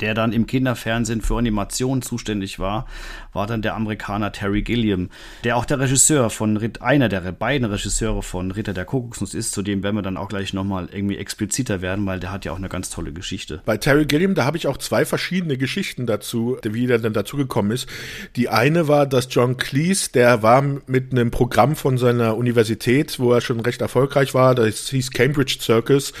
der 0.00 0.14
dann 0.14 0.32
im 0.32 0.46
Kinderfernsehen 0.46 1.20
für 1.20 1.36
Animation 1.36 2.02
zuständig 2.02 2.58
war, 2.58 2.86
war 3.32 3.46
dann 3.46 3.62
der 3.62 3.74
Amerikaner 3.74 4.32
Terry 4.32 4.62
Gilliam, 4.62 5.10
der 5.44 5.56
auch 5.56 5.64
der 5.64 5.80
Regisseur 5.80 6.30
von 6.30 6.60
einer 6.80 7.08
der 7.08 7.20
beiden 7.32 7.66
Regisseure 7.66 8.22
von 8.22 8.50
Ritter 8.50 8.74
der 8.74 8.84
Kokosnuss 8.84 9.34
ist, 9.34 9.52
zu 9.52 9.62
dem 9.62 9.82
werden 9.82 9.96
wir 9.96 10.02
dann 10.02 10.16
auch 10.16 10.28
gleich 10.28 10.52
nochmal 10.52 10.88
irgendwie 10.92 11.16
expliziter 11.16 11.80
werden, 11.82 12.06
weil 12.06 12.20
der 12.20 12.32
hat 12.32 12.44
ja 12.44 12.52
auch 12.52 12.56
eine 12.56 12.68
ganz 12.68 12.90
tolle 12.90 13.12
Geschichte. 13.12 13.62
Bei 13.64 13.76
Terry 13.76 14.06
Gilliam, 14.06 14.34
da 14.34 14.44
habe 14.44 14.56
ich 14.56 14.66
auch 14.66 14.76
zwei 14.76 15.04
verschiedene 15.04 15.56
Geschichten 15.56 16.06
dazu, 16.06 16.58
wie 16.62 16.86
der 16.86 16.98
dann 16.98 17.12
dazugekommen 17.12 17.72
ist. 17.72 17.88
Die 18.36 18.48
eine 18.48 18.88
war, 18.88 19.06
dass 19.06 19.28
John 19.30 19.56
Cleese, 19.56 20.12
der 20.12 20.42
war 20.42 20.62
mit 20.62 21.12
einem 21.12 21.30
Programm 21.30 21.76
von 21.76 21.98
seiner 21.98 22.36
Universität, 22.36 23.18
wo 23.18 23.32
er 23.32 23.40
schon 23.40 23.60
recht 23.60 23.80
erfolgreich 23.80 24.34
war, 24.34 24.54
das 24.54 24.88
hieß 24.88 25.10
Cambridge 25.10 25.58
Circus, 25.60 26.12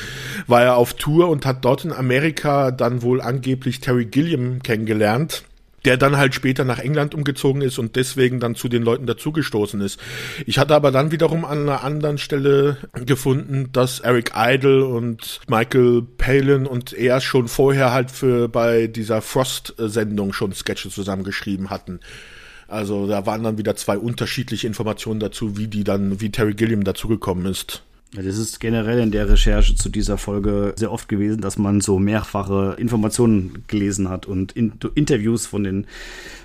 war 0.46 0.62
er 0.62 0.76
auf 0.76 0.94
Tour 0.94 1.28
und 1.28 1.46
hat 1.46 1.64
dort 1.64 1.84
in 1.84 1.92
Amerika 1.92 2.70
dann 2.70 3.02
wohl 3.02 3.20
angeblich 3.20 3.61
angeblich 3.62 3.80
Terry 3.80 4.06
Gilliam 4.06 4.60
kennengelernt, 4.60 5.44
der 5.84 5.96
dann 5.96 6.16
halt 6.16 6.34
später 6.34 6.64
nach 6.64 6.80
England 6.80 7.14
umgezogen 7.14 7.62
ist 7.62 7.78
und 7.78 7.94
deswegen 7.94 8.40
dann 8.40 8.56
zu 8.56 8.68
den 8.68 8.82
Leuten 8.82 9.06
dazugestoßen 9.06 9.80
ist. 9.80 10.00
Ich 10.46 10.58
hatte 10.58 10.74
aber 10.74 10.90
dann 10.90 11.12
wiederum 11.12 11.44
an 11.44 11.60
einer 11.60 11.84
anderen 11.84 12.18
Stelle 12.18 12.76
gefunden, 12.92 13.68
dass 13.72 14.00
Eric 14.00 14.32
Idle 14.34 14.84
und 14.84 15.40
Michael 15.46 16.02
Palin 16.18 16.66
und 16.66 16.92
er 16.92 17.20
schon 17.20 17.46
vorher 17.46 17.92
halt 17.92 18.10
für 18.10 18.48
bei 18.48 18.88
dieser 18.88 19.22
Frost-Sendung 19.22 20.32
schon 20.32 20.52
Sketche 20.52 20.90
zusammengeschrieben 20.90 21.70
hatten. 21.70 22.00
Also 22.66 23.06
da 23.06 23.26
waren 23.26 23.44
dann 23.44 23.58
wieder 23.58 23.76
zwei 23.76 23.96
unterschiedliche 23.96 24.66
Informationen 24.66 25.20
dazu, 25.20 25.56
wie 25.56 25.68
die 25.68 25.84
dann, 25.84 26.20
wie 26.20 26.32
Terry 26.32 26.54
Gilliam 26.54 26.82
dazugekommen 26.82 27.46
ist. 27.46 27.84
Das 28.14 28.36
ist 28.36 28.60
generell 28.60 28.98
in 28.98 29.10
der 29.10 29.28
Recherche 29.28 29.74
zu 29.74 29.88
dieser 29.88 30.18
Folge 30.18 30.74
sehr 30.76 30.92
oft 30.92 31.08
gewesen, 31.08 31.40
dass 31.40 31.56
man 31.56 31.80
so 31.80 31.98
mehrfache 31.98 32.76
Informationen 32.78 33.64
gelesen 33.68 34.10
hat 34.10 34.26
und 34.26 34.52
in 34.52 34.74
Interviews 34.94 35.46
von 35.46 35.64
den 35.64 35.86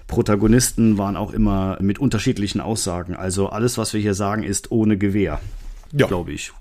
Protagonisten 0.07 0.97
waren 0.97 1.17
auch 1.17 1.33
immer 1.33 1.77
mit 1.81 1.99
unterschiedlichen 1.99 2.61
Aussagen. 2.61 3.15
Also 3.15 3.49
alles, 3.49 3.77
was 3.77 3.93
wir 3.93 3.99
hier 3.99 4.13
sagen, 4.13 4.43
ist 4.43 4.71
ohne 4.71 4.97
Gewehr. 4.97 5.41
Ja. 5.91 6.07
Glaube 6.07 6.31
ich. 6.31 6.51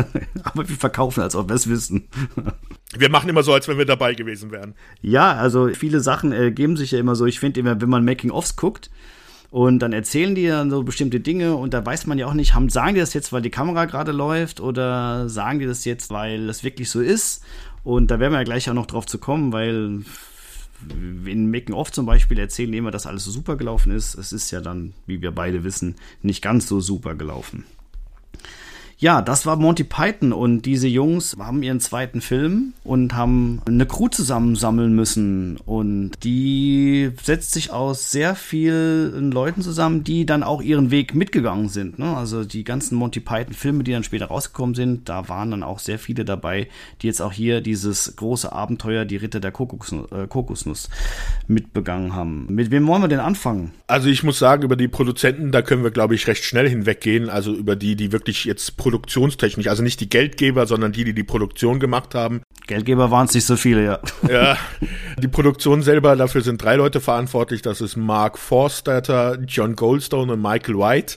Aber 0.42 0.68
wir 0.68 0.76
verkaufen, 0.76 1.20
als 1.20 1.36
ob 1.36 1.48
wir 1.48 1.54
es 1.54 1.68
wissen. 1.68 2.08
wir 2.96 3.08
machen 3.08 3.28
immer 3.28 3.42
so, 3.44 3.52
als 3.52 3.68
wenn 3.68 3.78
wir 3.78 3.84
dabei 3.84 4.14
gewesen 4.14 4.50
wären. 4.50 4.74
Ja, 5.00 5.32
also 5.34 5.68
viele 5.68 6.00
Sachen 6.00 6.32
ergeben 6.32 6.76
sich 6.76 6.90
ja 6.90 6.98
immer 6.98 7.14
so. 7.14 7.26
Ich 7.26 7.40
finde 7.40 7.60
immer, 7.60 7.80
wenn 7.80 7.88
man 7.88 8.04
Making-ofs 8.04 8.56
guckt, 8.56 8.90
und 9.50 9.78
dann 9.78 9.92
erzählen 9.92 10.34
die 10.34 10.46
dann 10.46 10.70
so 10.70 10.82
bestimmte 10.82 11.20
Dinge 11.20 11.56
und 11.56 11.74
da 11.74 11.84
weiß 11.84 12.06
man 12.06 12.18
ja 12.18 12.26
auch 12.26 12.34
nicht, 12.34 12.54
haben, 12.54 12.68
sagen 12.68 12.94
die 12.94 13.00
das 13.00 13.14
jetzt, 13.14 13.32
weil 13.32 13.42
die 13.42 13.50
Kamera 13.50 13.84
gerade 13.84 14.12
läuft 14.12 14.60
oder 14.60 15.28
sagen 15.28 15.58
die 15.58 15.66
das 15.66 15.84
jetzt, 15.84 16.10
weil 16.10 16.46
das 16.46 16.64
wirklich 16.64 16.90
so 16.90 17.00
ist? 17.00 17.44
Und 17.84 18.10
da 18.10 18.18
werden 18.18 18.32
wir 18.32 18.38
ja 18.38 18.44
gleich 18.44 18.68
auch 18.68 18.74
noch 18.74 18.86
drauf 18.86 19.06
zu 19.06 19.18
kommen, 19.18 19.52
weil 19.52 20.02
in 21.24 21.50
Making 21.50 21.74
Off 21.74 21.92
zum 21.92 22.06
Beispiel 22.06 22.38
erzählen 22.38 22.70
die 22.70 22.78
immer, 22.78 22.90
dass 22.90 23.06
alles 23.06 23.24
so 23.24 23.30
super 23.30 23.56
gelaufen 23.56 23.92
ist. 23.92 24.14
Es 24.16 24.32
ist 24.32 24.50
ja 24.50 24.60
dann, 24.60 24.92
wie 25.06 25.22
wir 25.22 25.30
beide 25.30 25.64
wissen, 25.64 25.94
nicht 26.22 26.42
ganz 26.42 26.66
so 26.66 26.80
super 26.80 27.14
gelaufen. 27.14 27.64
Ja, 28.98 29.20
das 29.20 29.44
war 29.44 29.56
Monty 29.56 29.84
Python 29.84 30.32
und 30.32 30.62
diese 30.62 30.88
Jungs 30.88 31.36
haben 31.38 31.62
ihren 31.62 31.80
zweiten 31.80 32.22
Film 32.22 32.72
und 32.82 33.14
haben 33.14 33.60
eine 33.66 33.84
Crew 33.84 34.08
zusammensammeln 34.08 34.94
müssen 34.94 35.58
und 35.66 36.12
die 36.24 37.10
setzt 37.22 37.52
sich 37.52 37.70
aus 37.72 38.10
sehr 38.10 38.34
vielen 38.34 39.30
Leuten 39.30 39.60
zusammen, 39.60 40.02
die 40.02 40.24
dann 40.24 40.42
auch 40.42 40.62
ihren 40.62 40.90
Weg 40.90 41.14
mitgegangen 41.14 41.68
sind. 41.68 41.98
Ne? 41.98 42.16
Also 42.16 42.44
die 42.44 42.64
ganzen 42.64 42.96
Monty 42.96 43.20
Python 43.20 43.52
Filme, 43.52 43.84
die 43.84 43.92
dann 43.92 44.02
später 44.02 44.26
rausgekommen 44.26 44.74
sind, 44.74 45.10
da 45.10 45.28
waren 45.28 45.50
dann 45.50 45.62
auch 45.62 45.78
sehr 45.78 45.98
viele 45.98 46.24
dabei, 46.24 46.68
die 47.02 47.08
jetzt 47.08 47.20
auch 47.20 47.34
hier 47.34 47.60
dieses 47.60 48.16
große 48.16 48.50
Abenteuer, 48.50 49.04
die 49.04 49.16
Ritter 49.16 49.40
der 49.40 49.52
Kokosnuss, 49.52 50.10
äh, 50.10 50.26
Kokosnuss 50.26 50.88
mitbegangen 51.48 52.14
haben. 52.14 52.46
Mit 52.48 52.70
wem 52.70 52.86
wollen 52.86 53.02
wir 53.02 53.08
denn 53.08 53.20
anfangen? 53.20 53.72
Also 53.88 54.08
ich 54.08 54.22
muss 54.22 54.38
sagen, 54.38 54.62
über 54.62 54.76
die 54.76 54.88
Produzenten, 54.88 55.52
da 55.52 55.60
können 55.60 55.84
wir 55.84 55.90
glaube 55.90 56.14
ich 56.14 56.26
recht 56.28 56.44
schnell 56.44 56.66
hinweggehen. 56.66 57.28
Also 57.28 57.52
über 57.52 57.76
die, 57.76 57.94
die 57.94 58.10
wirklich 58.10 58.46
jetzt 58.46 58.78
produktionstechnisch, 58.86 59.66
also 59.66 59.82
nicht 59.82 60.00
die 60.00 60.08
Geldgeber, 60.08 60.68
sondern 60.68 60.92
die, 60.92 61.02
die 61.02 61.12
die 61.12 61.24
Produktion 61.24 61.80
gemacht 61.80 62.14
haben. 62.14 62.42
Geldgeber 62.68 63.10
waren 63.10 63.26
es 63.26 63.34
nicht 63.34 63.44
so 63.44 63.56
viele, 63.56 63.84
ja. 63.84 64.00
Ja, 64.30 64.56
die 65.18 65.26
Produktion 65.26 65.82
selber, 65.82 66.14
dafür 66.14 66.40
sind 66.42 66.62
drei 66.62 66.76
Leute 66.76 67.00
verantwortlich. 67.00 67.62
Das 67.62 67.80
ist 67.80 67.96
Mark 67.96 68.38
Forstetter, 68.38 69.40
John 69.44 69.74
Goldstone 69.74 70.34
und 70.34 70.40
Michael 70.40 70.78
White. 70.78 71.16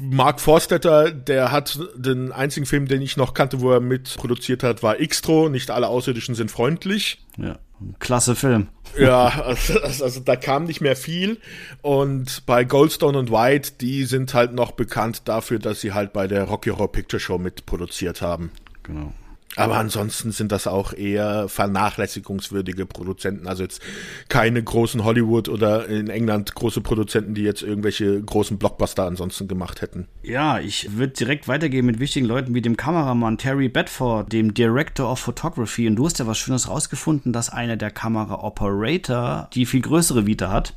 Mark 0.00 0.40
Forstetter, 0.40 1.12
der 1.12 1.52
hat 1.52 1.78
den 1.94 2.32
einzigen 2.32 2.66
Film, 2.66 2.88
den 2.88 3.02
ich 3.02 3.16
noch 3.16 3.34
kannte, 3.34 3.60
wo 3.60 3.70
er 3.70 3.78
mitproduziert 3.78 4.64
hat, 4.64 4.82
war 4.82 4.96
Xtro. 4.96 5.48
Nicht 5.48 5.70
alle 5.70 5.86
Außerirdischen 5.86 6.34
sind 6.34 6.50
freundlich. 6.50 7.24
Ja, 7.36 7.60
klasse 7.98 8.34
Film. 8.34 8.68
Ja, 8.98 9.26
also, 9.44 9.80
also, 9.80 10.20
da 10.20 10.36
kam 10.36 10.64
nicht 10.64 10.80
mehr 10.80 10.96
viel. 10.96 11.38
Und 11.82 12.44
bei 12.46 12.64
Goldstone 12.64 13.18
und 13.18 13.30
White, 13.30 13.72
die 13.80 14.04
sind 14.04 14.34
halt 14.34 14.52
noch 14.52 14.72
bekannt 14.72 15.22
dafür, 15.26 15.58
dass 15.58 15.80
sie 15.80 15.92
halt 15.92 16.12
bei 16.12 16.26
der 16.26 16.44
Rocky 16.44 16.70
Horror 16.70 16.90
Picture 16.90 17.20
Show 17.20 17.38
mitproduziert 17.38 18.20
haben. 18.20 18.50
Genau. 18.82 19.12
Aber 19.56 19.76
ansonsten 19.76 20.30
sind 20.30 20.52
das 20.52 20.66
auch 20.66 20.92
eher 20.92 21.48
vernachlässigungswürdige 21.48 22.86
Produzenten. 22.86 23.48
Also 23.48 23.64
jetzt 23.64 23.82
keine 24.28 24.62
großen 24.62 25.02
Hollywood 25.02 25.48
oder 25.48 25.88
in 25.88 26.08
England 26.08 26.54
große 26.54 26.80
Produzenten, 26.80 27.34
die 27.34 27.42
jetzt 27.42 27.62
irgendwelche 27.62 28.22
großen 28.22 28.58
Blockbuster 28.58 29.04
ansonsten 29.04 29.48
gemacht 29.48 29.82
hätten. 29.82 30.06
Ja, 30.22 30.60
ich 30.60 30.96
würde 30.96 31.14
direkt 31.14 31.48
weitergehen 31.48 31.84
mit 31.84 31.98
wichtigen 31.98 32.26
Leuten 32.26 32.54
wie 32.54 32.62
dem 32.62 32.76
Kameramann 32.76 33.38
Terry 33.38 33.68
Bedford, 33.68 34.32
dem 34.32 34.54
Director 34.54 35.10
of 35.10 35.18
Photography. 35.18 35.88
Und 35.88 35.96
du 35.96 36.06
hast 36.06 36.20
ja 36.20 36.26
was 36.28 36.38
Schönes 36.38 36.68
rausgefunden, 36.68 37.32
dass 37.32 37.50
einer 37.50 37.76
der 37.76 37.90
Kamera-Operator 37.90 39.50
die 39.52 39.66
viel 39.66 39.82
größere 39.82 40.26
Vita 40.26 40.50
hat. 40.50 40.74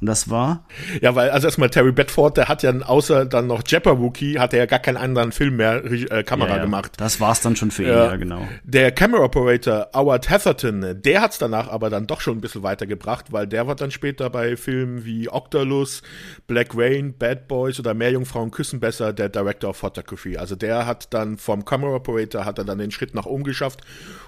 Und 0.00 0.06
das 0.06 0.30
war? 0.30 0.66
Ja, 1.00 1.14
weil, 1.14 1.30
also 1.30 1.46
erstmal 1.46 1.70
Terry 1.70 1.92
Bedford, 1.92 2.36
der 2.36 2.48
hat 2.48 2.62
ja 2.62 2.72
außer 2.72 3.24
dann 3.26 3.46
noch 3.46 3.62
Jabberwocky, 3.66 4.34
hat 4.34 4.52
er 4.52 4.60
ja 4.60 4.66
gar 4.66 4.78
keinen 4.78 4.96
anderen 4.96 5.32
Film 5.32 5.56
mehr 5.56 5.84
äh, 5.84 6.22
Kamera 6.22 6.50
ja, 6.50 6.56
ja. 6.56 6.62
gemacht. 6.62 6.92
Das 6.96 7.20
war's 7.20 7.40
dann 7.40 7.56
schon 7.56 7.70
für 7.70 7.82
ihn, 7.82 7.88
ja, 7.88 8.16
genau. 8.16 8.46
Der 8.64 8.92
Camera 8.92 9.24
Operator 9.24 9.88
Howard 9.94 10.30
Hatherton, 10.30 11.00
der 11.02 11.22
hat's 11.22 11.38
danach 11.38 11.68
aber 11.68 11.90
dann 11.90 12.06
doch 12.06 12.20
schon 12.20 12.38
ein 12.38 12.40
bisschen 12.40 12.62
weitergebracht, 12.62 13.32
weil 13.32 13.46
der 13.46 13.66
war 13.66 13.74
dann 13.74 13.90
später 13.90 14.30
bei 14.30 14.56
Filmen 14.56 15.04
wie 15.04 15.28
Octalus, 15.28 16.02
Black 16.46 16.76
Rain, 16.76 17.16
Bad 17.16 17.48
Boys 17.48 17.78
oder 17.78 17.94
Meerjungfrauen 17.94 18.50
küssen 18.50 18.80
besser 18.80 19.12
der 19.12 19.28
Director 19.28 19.70
of 19.70 19.76
Photography. 19.76 20.36
Also 20.36 20.56
der 20.56 20.86
hat 20.86 21.12
dann 21.14 21.38
vom 21.38 21.64
Camera 21.64 21.94
Operator 21.94 22.44
hat 22.44 22.58
er 22.58 22.64
dann 22.64 22.78
den 22.78 22.90
Schritt 22.90 23.14
nach 23.14 23.26
oben 23.26 23.44
geschafft 23.44 23.80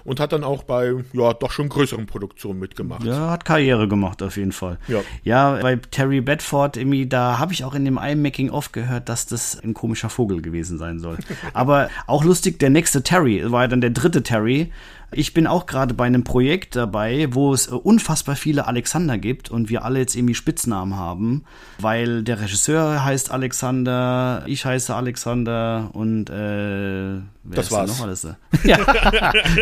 und 0.03 0.19
hat 0.19 0.31
dann 0.31 0.43
auch 0.43 0.63
bei, 0.63 0.93
ja, 1.13 1.33
doch 1.33 1.51
schon 1.51 1.69
größeren 1.69 2.05
Produktionen 2.05 2.59
mitgemacht. 2.59 3.03
Ja, 3.03 3.29
hat 3.29 3.45
Karriere 3.45 3.87
gemacht 3.87 4.23
auf 4.23 4.37
jeden 4.37 4.51
Fall. 4.51 4.77
Ja, 4.87 5.01
ja 5.23 5.66
bei 5.67 5.75
Terry 5.91 6.21
Bedford, 6.21 6.77
irgendwie, 6.77 7.07
da 7.07 7.39
habe 7.39 7.51
ich 7.51 7.65
auch 7.65 7.75
in 7.75 7.83
dem 7.83 7.97
einen 7.97 8.21
Making-of 8.21 8.71
gehört, 8.71 9.09
dass 9.09 9.25
das 9.25 9.61
ein 9.61 9.73
komischer 9.73 10.09
Vogel 10.09 10.41
gewesen 10.41 10.77
sein 10.77 10.99
soll. 10.99 11.17
Aber 11.53 11.89
auch 12.05 12.23
lustig, 12.23 12.57
der 12.59 12.69
nächste 12.69 13.03
Terry 13.03 13.51
war 13.51 13.63
ja 13.63 13.67
dann 13.67 13.81
der 13.81 13.89
dritte 13.89 14.23
Terry. 14.23 14.71
Ich 15.11 15.33
bin 15.33 15.47
auch 15.47 15.67
gerade 15.67 15.93
bei 15.93 16.05
einem 16.05 16.25
Projekt 16.25 16.75
dabei, 16.75 17.27
wo 17.31 17.53
es 17.53 17.67
äh, 17.67 17.71
unfassbar 17.71 18.35
viele 18.35 18.67
Alexander 18.67 19.17
gibt 19.17 19.49
und 19.49 19.69
wir 19.69 19.85
alle 19.85 19.99
jetzt 19.99 20.15
irgendwie 20.15 20.35
Spitznamen 20.35 20.97
haben, 20.97 21.45
weil 21.79 22.23
der 22.23 22.41
Regisseur 22.41 23.05
heißt 23.05 23.31
Alexander, 23.31 24.43
ich 24.47 24.65
heiße 24.65 24.93
Alexander 24.93 25.91
und 25.93 26.29
äh, 26.29 26.33
wer 26.33 27.23
das 27.43 27.71
war's. 27.71 27.89
noch 27.89 28.01
alles? 28.01 28.23
ja. 28.63 28.77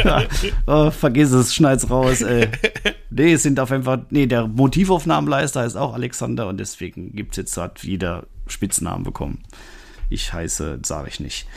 ja. 0.03 0.23
Oh, 0.67 0.89
vergiss 0.89 1.31
es, 1.31 1.53
schneid's 1.53 1.89
raus. 1.91 2.21
Ey. 2.21 2.49
Nee, 3.11 3.33
es 3.33 3.43
sind 3.43 3.59
auf 3.59 3.71
einfach, 3.71 3.99
nee, 4.09 4.25
der 4.25 4.47
Motivaufnahmenleister 4.47 5.61
heißt 5.61 5.77
auch 5.77 5.93
Alexander 5.93 6.47
und 6.47 6.57
deswegen 6.59 7.15
gibt's 7.15 7.37
jetzt 7.37 7.55
hat 7.57 7.83
jeder 7.83 8.25
Spitznamen 8.47 9.03
bekommen. 9.03 9.43
Ich 10.09 10.33
heiße, 10.33 10.79
sage 10.83 11.07
ich 11.09 11.19
nicht. 11.19 11.47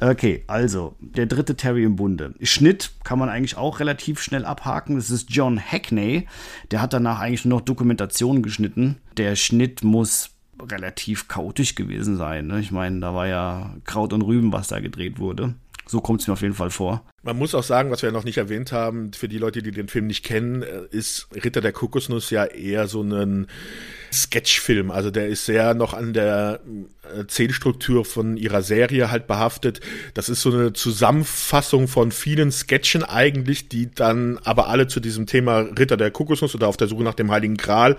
Okay, 0.00 0.44
also 0.46 0.94
der 1.00 1.26
dritte 1.26 1.56
Terry 1.56 1.84
im 1.84 1.96
Bunde. 1.96 2.34
Schnitt 2.42 2.92
kann 3.02 3.18
man 3.18 3.28
eigentlich 3.28 3.56
auch 3.56 3.80
relativ 3.80 4.20
schnell 4.20 4.44
abhaken. 4.44 4.96
Das 4.96 5.10
ist 5.10 5.30
John 5.30 5.58
Hackney. 5.58 6.26
Der 6.70 6.82
hat 6.82 6.92
danach 6.92 7.20
eigentlich 7.20 7.44
nur 7.44 7.60
noch 7.60 7.64
Dokumentationen 7.64 8.42
geschnitten. 8.42 8.96
Der 9.16 9.36
Schnitt 9.36 9.82
muss 9.82 10.30
relativ 10.60 11.28
chaotisch 11.28 11.74
gewesen 11.74 12.16
sein. 12.16 12.46
Ne? 12.46 12.60
Ich 12.60 12.70
meine, 12.70 13.00
da 13.00 13.14
war 13.14 13.26
ja 13.26 13.74
Kraut 13.84 14.12
und 14.12 14.22
Rüben, 14.22 14.52
was 14.52 14.68
da 14.68 14.80
gedreht 14.80 15.18
wurde. 15.18 15.54
So 15.86 16.00
kommt 16.00 16.20
es 16.20 16.26
mir 16.26 16.32
auf 16.32 16.42
jeden 16.42 16.54
Fall 16.54 16.70
vor. 16.70 17.04
Man 17.22 17.38
muss 17.38 17.54
auch 17.54 17.62
sagen, 17.62 17.90
was 17.90 18.02
wir 18.02 18.10
noch 18.10 18.24
nicht 18.24 18.38
erwähnt 18.38 18.72
haben, 18.72 19.12
für 19.12 19.28
die 19.28 19.38
Leute, 19.38 19.62
die 19.62 19.70
den 19.70 19.88
Film 19.88 20.08
nicht 20.08 20.24
kennen, 20.24 20.62
äh, 20.62 20.82
ist 20.90 21.28
Ritter 21.32 21.60
der 21.60 21.72
Kokosnuss 21.72 22.30
ja 22.30 22.44
eher 22.44 22.88
so 22.88 23.02
ein 23.02 23.46
Sketchfilm. 24.12 24.90
Also 24.90 25.10
der 25.10 25.28
ist 25.28 25.46
sehr 25.46 25.74
noch 25.74 25.94
an 25.94 26.12
der 26.12 26.60
Erzählstruktur 27.14 28.04
von 28.04 28.36
ihrer 28.36 28.62
Serie 28.62 29.10
halt 29.10 29.26
behaftet. 29.26 29.80
Das 30.14 30.28
ist 30.28 30.42
so 30.42 30.50
eine 30.52 30.72
Zusammenfassung 30.72 31.88
von 31.88 32.12
vielen 32.12 32.50
Sketchen 32.52 33.04
eigentlich, 33.04 33.68
die 33.68 33.90
dann 33.94 34.38
aber 34.44 34.68
alle 34.68 34.86
zu 34.86 35.00
diesem 35.00 35.26
Thema 35.26 35.60
Ritter 35.60 35.96
der 35.96 36.10
Kokosnuss 36.10 36.54
oder 36.54 36.68
auf 36.68 36.76
der 36.76 36.88
Suche 36.88 37.04
nach 37.04 37.14
dem 37.14 37.30
Heiligen 37.30 37.56
Gral 37.56 37.96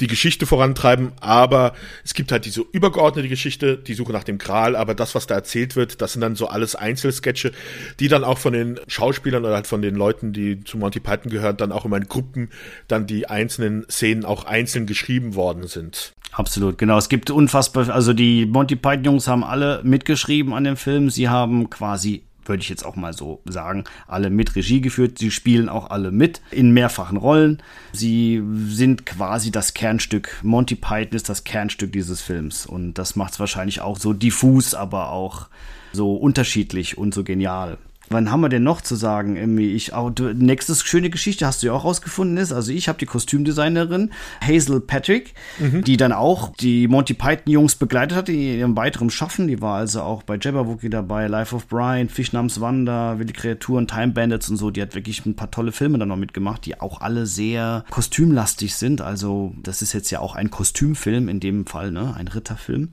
die 0.00 0.06
Geschichte 0.06 0.46
vorantreiben. 0.46 1.12
Aber 1.20 1.74
es 2.04 2.14
gibt 2.14 2.32
halt 2.32 2.44
diese 2.44 2.64
übergeordnete 2.72 3.28
Geschichte, 3.28 3.76
die 3.76 3.94
Suche 3.94 4.12
nach 4.12 4.24
dem 4.24 4.38
Gral. 4.38 4.76
Aber 4.76 4.94
das, 4.94 5.14
was 5.14 5.26
da 5.26 5.34
erzählt 5.34 5.76
wird, 5.76 6.00
das 6.00 6.12
sind 6.12 6.22
dann 6.22 6.36
so 6.36 6.48
alles 6.48 6.74
Einzelsketche, 6.74 7.52
die 8.00 8.08
dann 8.08 8.24
auch 8.24 8.38
von 8.38 8.52
den 8.52 8.80
Schauspielern 8.86 9.44
oder 9.44 9.54
halt 9.54 9.66
von 9.66 9.82
den 9.82 9.94
Leuten, 9.94 10.32
die 10.32 10.64
zu 10.64 10.78
Monty 10.78 11.00
Python 11.00 11.30
gehören, 11.30 11.56
dann 11.56 11.72
auch 11.72 11.84
immer 11.84 11.96
in 11.96 12.08
Gruppen 12.08 12.50
dann 12.86 13.06
die 13.06 13.28
einzelnen 13.28 13.86
Szenen 13.90 14.24
auch 14.24 14.44
einzeln 14.44 14.86
geschrieben 14.86 15.34
worden 15.38 15.66
sind. 15.66 16.12
Absolut, 16.32 16.76
genau. 16.76 16.98
Es 16.98 17.08
gibt 17.08 17.30
unfassbar, 17.30 17.88
also 17.88 18.12
die 18.12 18.44
Monty 18.44 18.76
Python 18.76 19.04
Jungs 19.04 19.26
haben 19.26 19.42
alle 19.42 19.80
mitgeschrieben 19.82 20.52
an 20.52 20.64
dem 20.64 20.76
Film. 20.76 21.08
Sie 21.08 21.30
haben 21.30 21.70
quasi 21.70 22.24
würde 22.48 22.62
ich 22.62 22.68
jetzt 22.68 22.84
auch 22.84 22.96
mal 22.96 23.12
so 23.12 23.40
sagen, 23.44 23.84
alle 24.06 24.30
mit 24.30 24.56
Regie 24.56 24.80
geführt. 24.80 25.18
Sie 25.18 25.30
spielen 25.30 25.68
auch 25.68 25.90
alle 25.90 26.10
mit 26.10 26.40
in 26.50 26.72
mehrfachen 26.72 27.18
Rollen. 27.18 27.62
Sie 27.92 28.42
sind 28.68 29.06
quasi 29.06 29.50
das 29.50 29.74
Kernstück. 29.74 30.40
Monty 30.42 30.74
Python 30.74 31.14
ist 31.14 31.28
das 31.28 31.44
Kernstück 31.44 31.92
dieses 31.92 32.20
Films. 32.20 32.66
Und 32.66 32.94
das 32.94 33.16
macht 33.16 33.34
es 33.34 33.40
wahrscheinlich 33.40 33.80
auch 33.80 33.98
so 33.98 34.12
diffus, 34.12 34.74
aber 34.74 35.10
auch 35.10 35.48
so 35.92 36.16
unterschiedlich 36.16 36.98
und 36.98 37.14
so 37.14 37.24
genial. 37.24 37.78
Wann 38.10 38.30
haben 38.30 38.40
wir 38.40 38.48
denn 38.48 38.62
noch 38.62 38.80
zu 38.80 38.94
sagen? 38.94 39.36
Irgendwie 39.36 39.72
ich 39.72 39.92
auch 39.92 40.10
nächstes 40.34 40.82
schöne 40.84 41.10
Geschichte 41.10 41.46
hast 41.46 41.62
du 41.62 41.68
ja 41.68 41.72
auch 41.72 41.84
rausgefunden 41.84 42.36
ist. 42.36 42.52
Also 42.52 42.72
ich 42.72 42.88
habe 42.88 42.98
die 42.98 43.06
Kostümdesignerin 43.06 44.10
Hazel 44.40 44.80
Patrick, 44.80 45.34
mhm. 45.58 45.84
die 45.84 45.96
dann 45.96 46.12
auch 46.12 46.52
die 46.56 46.88
Monty 46.88 47.14
Python 47.14 47.52
Jungs 47.52 47.76
begleitet 47.76 48.16
hat 48.16 48.28
in 48.28 48.38
ihrem 48.38 48.76
weiteren 48.76 49.10
Schaffen. 49.10 49.48
Die 49.48 49.60
war 49.60 49.76
also 49.76 50.02
auch 50.02 50.22
bei 50.22 50.38
Jabberwocky 50.40 50.90
dabei, 50.90 51.26
Life 51.26 51.54
of 51.54 51.66
Brian, 51.68 52.08
Fisch 52.08 52.32
namens 52.32 52.60
Wanda, 52.60 53.18
Wilde 53.18 53.32
Kreaturen, 53.32 53.86
Time 53.86 54.08
Bandits 54.08 54.48
und 54.48 54.56
so. 54.56 54.70
Die 54.70 54.82
hat 54.82 54.94
wirklich 54.94 55.24
ein 55.26 55.36
paar 55.36 55.50
tolle 55.50 55.72
Filme 55.72 55.98
dann 55.98 56.08
noch 56.08 56.16
mitgemacht, 56.16 56.64
die 56.66 56.80
auch 56.80 57.00
alle 57.00 57.26
sehr 57.26 57.84
kostümlastig 57.90 58.74
sind. 58.74 59.00
Also 59.00 59.54
das 59.62 59.82
ist 59.82 59.92
jetzt 59.92 60.10
ja 60.10 60.20
auch 60.20 60.34
ein 60.34 60.50
Kostümfilm 60.50 61.28
in 61.28 61.40
dem 61.40 61.66
Fall, 61.66 61.90
ne, 61.90 62.14
ein 62.16 62.28
Ritterfilm. 62.28 62.90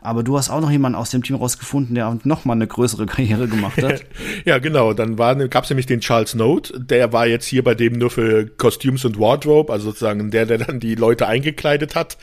Aber 0.00 0.22
du 0.22 0.36
hast 0.36 0.50
auch 0.50 0.60
noch 0.60 0.70
jemanden 0.70 0.96
aus 0.96 1.10
dem 1.10 1.22
Team 1.22 1.36
rausgefunden, 1.36 1.94
der 1.94 2.16
noch 2.24 2.44
mal 2.44 2.54
eine 2.54 2.66
größere 2.66 3.06
Karriere 3.06 3.48
gemacht 3.48 3.82
hat. 3.82 4.04
ja, 4.44 4.55
genau. 4.58 4.92
Dann 4.92 5.16
gab 5.16 5.64
es 5.64 5.70
nämlich 5.70 5.86
den 5.86 6.00
Charles 6.00 6.34
Note, 6.34 6.80
der 6.80 7.12
war 7.12 7.26
jetzt 7.26 7.46
hier 7.46 7.64
bei 7.64 7.74
dem 7.74 7.94
nur 7.94 8.10
für 8.10 8.46
Costumes 8.46 9.04
und 9.04 9.18
Wardrobe, 9.18 9.72
also 9.72 9.86
sozusagen 9.86 10.30
der, 10.30 10.46
der 10.46 10.58
dann 10.58 10.80
die 10.80 10.94
Leute 10.94 11.26
eingekleidet 11.26 11.94
hat. 11.94 12.18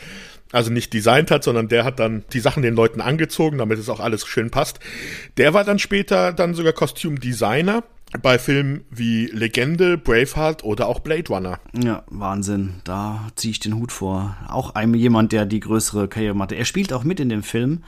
Also 0.52 0.72
nicht 0.72 0.94
designt 0.94 1.32
hat, 1.32 1.44
sondern 1.44 1.68
der 1.68 1.84
hat 1.84 2.00
dann 2.00 2.26
die 2.32 2.40
Sachen 2.40 2.62
den 2.62 2.76
Leuten 2.76 3.02
angezogen, 3.02 3.58
damit 3.58 3.80
es 3.80 3.90
auch 3.90 4.00
alles 4.00 4.28
schön 4.28 4.52
passt. 4.52 4.80
Der 5.38 5.56
war 5.56 5.64
dann 5.64 5.80
später 5.80 6.32
dann 6.32 6.54
sogar 6.54 6.74
Kostümdesigner 6.74 7.84
bei 8.22 8.38
Filmen 8.38 8.82
wie 8.90 9.28
Legende, 9.28 9.98
Braveheart 9.98 10.64
oder 10.64 10.88
auch 10.88 11.00
Blade 11.00 11.28
Runner. 11.30 11.60
Ja, 11.74 12.04
Wahnsinn. 12.08 12.76
Da 12.84 13.28
ziehe 13.36 13.52
ich 13.52 13.60
den 13.60 13.76
Hut 13.76 13.92
vor. 13.92 14.38
Auch 14.48 14.76
einem 14.76 14.94
jemand, 14.94 15.32
der 15.32 15.46
die 15.46 15.60
größere 15.60 16.08
Karriere 16.08 16.36
machte. 16.36 16.56
Er 16.56 16.66
spielt 16.66 16.94
auch 16.94 17.04
mit 17.04 17.20
in 17.20 17.30
dem 17.30 17.44
Film. 17.44 17.84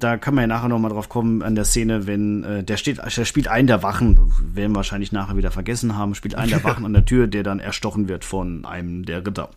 Da 0.00 0.16
können 0.16 0.36
wir 0.36 0.42
ja 0.42 0.46
nachher 0.46 0.68
nochmal 0.68 0.90
drauf 0.90 1.08
kommen 1.08 1.42
an 1.42 1.54
der 1.54 1.64
Szene, 1.64 2.06
wenn 2.06 2.44
äh, 2.44 2.64
der 2.64 2.76
steht, 2.76 2.98
der 2.98 3.24
spielt 3.24 3.48
einen 3.48 3.66
der 3.66 3.82
Wachen, 3.82 4.32
werden 4.54 4.72
wir 4.72 4.76
wahrscheinlich 4.76 5.12
nachher 5.12 5.36
wieder 5.36 5.50
vergessen 5.50 5.96
haben, 5.96 6.14
spielt 6.14 6.34
einen 6.34 6.50
der 6.50 6.64
Wachen 6.64 6.84
an 6.84 6.92
der 6.92 7.04
Tür, 7.04 7.26
der 7.26 7.42
dann 7.42 7.60
erstochen 7.60 8.08
wird 8.08 8.24
von 8.24 8.64
einem 8.64 9.04
der 9.04 9.26
Ritter. 9.26 9.50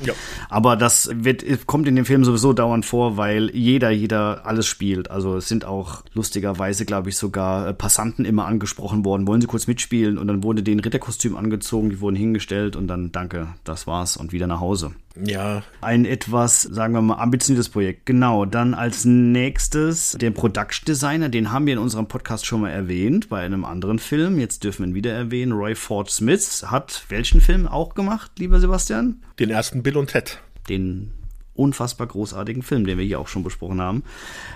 Ja. 0.00 0.14
Aber 0.48 0.76
das 0.76 1.10
wird, 1.12 1.44
kommt 1.66 1.88
in 1.88 1.96
dem 1.96 2.04
Film 2.04 2.24
sowieso 2.24 2.52
dauernd 2.52 2.86
vor, 2.86 3.16
weil 3.16 3.50
jeder, 3.54 3.90
jeder 3.90 4.46
alles 4.46 4.66
spielt. 4.66 5.10
Also 5.10 5.36
es 5.36 5.48
sind 5.48 5.64
auch 5.64 6.02
lustigerweise, 6.14 6.84
glaube 6.84 7.08
ich, 7.08 7.16
sogar 7.16 7.68
äh, 7.68 7.74
Passanten 7.74 8.24
immer 8.24 8.46
angesprochen 8.46 9.04
worden. 9.04 9.26
Wollen 9.26 9.40
sie 9.40 9.46
kurz 9.46 9.66
mitspielen? 9.66 10.18
Und 10.18 10.28
dann 10.28 10.42
wurde 10.42 10.62
den 10.62 10.80
Ritterkostüm 10.80 11.36
angezogen, 11.36 11.90
die 11.90 12.00
wurden 12.00 12.16
hingestellt 12.16 12.76
und 12.76 12.86
dann 12.88 13.12
danke, 13.12 13.48
das 13.64 13.86
war's 13.86 14.16
und 14.16 14.32
wieder 14.32 14.46
nach 14.46 14.60
Hause. 14.60 14.92
Ja. 15.24 15.62
Ein 15.80 16.04
etwas, 16.04 16.62
sagen 16.62 16.94
wir 16.94 17.02
mal, 17.02 17.16
ambitioniertes 17.16 17.68
Projekt. 17.68 18.06
Genau. 18.06 18.44
Dann 18.44 18.74
als 18.74 19.04
nächstes 19.04 20.12
den 20.12 20.34
Production 20.34 20.84
Designer, 20.86 21.28
den 21.28 21.52
haben 21.52 21.66
wir 21.66 21.72
in 21.72 21.78
unserem 21.78 22.06
Podcast 22.06 22.46
schon 22.46 22.60
mal 22.60 22.70
erwähnt, 22.70 23.28
bei 23.28 23.40
einem 23.40 23.64
anderen 23.64 23.98
Film. 23.98 24.38
Jetzt 24.38 24.64
dürfen 24.64 24.82
wir 24.82 24.88
ihn 24.88 24.94
wieder 24.94 25.12
erwähnen. 25.12 25.52
Roy 25.52 25.74
Ford 25.74 26.10
Smith 26.10 26.64
hat 26.66 27.04
welchen 27.08 27.40
Film 27.40 27.66
auch 27.66 27.94
gemacht, 27.94 28.32
lieber 28.38 28.60
Sebastian? 28.60 29.22
Den 29.38 29.50
ersten 29.50 29.82
Bill 29.82 29.96
und 29.96 30.10
Ted. 30.10 30.40
Den 30.68 31.12
unfassbar 31.54 32.06
großartigen 32.06 32.62
Film, 32.62 32.86
den 32.86 32.98
wir 32.98 33.04
hier 33.04 33.18
auch 33.18 33.28
schon 33.28 33.42
besprochen 33.42 33.80
haben. 33.80 34.04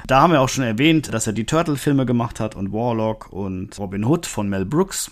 Da 0.07 0.21
haben 0.21 0.33
wir 0.33 0.41
auch 0.41 0.49
schon 0.49 0.65
erwähnt, 0.65 1.13
dass 1.13 1.27
er 1.27 1.33
die 1.33 1.47
Turtle-Filme 1.47 2.07
gemacht 2.07 2.39
hat 2.39 2.55
und 2.55 2.73
Warlock 2.73 3.33
und 3.33 3.77
Robin 3.79 4.05
Hood 4.05 4.27
von 4.27 4.49
Mel 4.49 4.65
Brooks. 4.65 5.11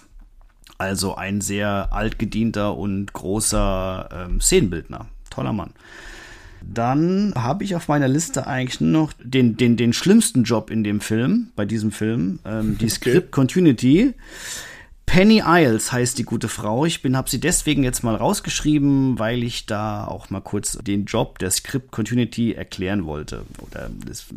Also 0.79 1.17
ein 1.17 1.41
sehr 1.41 1.89
altgedienter 1.93 2.77
und 2.77 3.13
großer 3.13 4.09
ähm, 4.13 4.41
Szenenbildner. 4.41 5.09
Toller 5.31 5.53
Mann. 5.53 5.73
Dann 6.63 7.33
habe 7.37 7.65
ich 7.65 7.75
auf 7.75 7.89
meiner 7.89 8.09
Liste 8.09 8.47
eigentlich 8.47 8.81
nur 8.81 8.91
noch 8.91 9.13
den, 9.23 9.57
den, 9.57 9.77
den 9.77 9.93
schlimmsten 9.93 10.45
Job 10.45 10.71
in 10.71 10.85
dem 10.85 11.01
Film, 11.01 11.49
bei 11.57 11.65
diesem 11.65 11.91
Film, 11.91 12.39
ähm, 12.45 12.77
die 12.79 12.89
Script 12.89 13.33
Continuity. 13.33 14.15
Penny 15.07 15.43
Isles 15.45 15.91
heißt 15.91 16.19
die 16.19 16.23
gute 16.23 16.47
Frau. 16.47 16.87
Ich 16.87 17.03
bin, 17.03 17.17
habe 17.17 17.29
sie 17.29 17.41
deswegen 17.41 17.83
jetzt 17.83 18.05
mal 18.05 18.15
rausgeschrieben, 18.15 19.19
weil 19.19 19.43
ich 19.43 19.67
da 19.67 20.05
auch 20.05 20.31
mal 20.31 20.41
kurz 20.41 20.79
den 20.79 21.05
Job 21.05 21.41
der 21.41 21.51
Script 21.51 21.91
Continuity 21.91 22.53
erklären 22.53 23.07
wollte. 23.07 23.43
Oder 23.59 23.91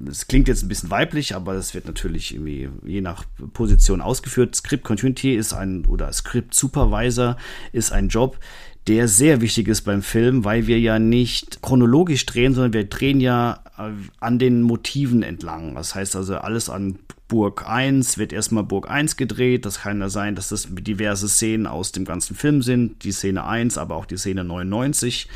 es 0.10 0.26
klingt 0.26 0.48
jetzt 0.48 0.64
ein 0.64 0.70
bisschen 0.70 0.90
weiblich, 0.90 1.36
aber 1.36 1.54
es 1.54 1.76
wird 1.76 1.86
natürlich 1.86 2.34
irgendwie 2.34 2.70
je 2.84 3.02
nach 3.02 3.24
Position 3.54 4.02
ausgeführt. 4.02 4.56
Script 4.56 4.84
Continuity 4.84 5.36
ist 5.36 5.54
ein 5.54 5.86
oder 5.86 6.12
Script 6.12 6.56
Supervisor 6.56 7.38
ist 7.72 7.92
ein 7.92 8.08
Job, 8.08 8.40
der 8.88 9.08
sehr 9.08 9.42
wichtig 9.42 9.68
ist 9.68 9.82
beim 9.82 10.02
Film, 10.02 10.44
weil 10.44 10.68
wir 10.68 10.80
ja 10.80 11.00
nicht 11.00 11.62
chronologisch 11.62 12.26
drehen, 12.26 12.54
sondern 12.54 12.74
wir 12.74 12.84
drehen 12.86 13.22
ja 13.22 13.64
äh, 13.78 13.92
an 14.20 14.40
den 14.40 14.62
Motiven 14.62 15.24
entlang. 15.24 15.76
Das 15.76 15.96
heißt 15.96 16.16
also, 16.16 16.36
alles 16.38 16.70
an 16.70 17.00
Burg 17.30 17.68
1 17.68 18.18
wird 18.18 18.34
erstmal 18.34 18.64
Burg 18.64 18.90
1 18.90 19.16
gedreht. 19.16 19.66
Das 19.66 19.82
kann 19.82 20.02
ja 20.02 20.10
sein, 20.10 20.36
dass 20.36 20.50
das 20.50 20.68
diverse 20.70 21.30
Szenen 21.30 21.66
aus 21.66 21.92
dem 21.92 22.06
ganzen 22.06 22.36
Film 22.36 22.62
sind. 22.62 23.04
Die 23.04 23.12
Szene 23.12 23.46
1, 23.46 23.78
aber 23.78 23.96
auch 23.96 24.06
die 24.06 24.18
Szene 24.18 24.44
99. 24.44 25.28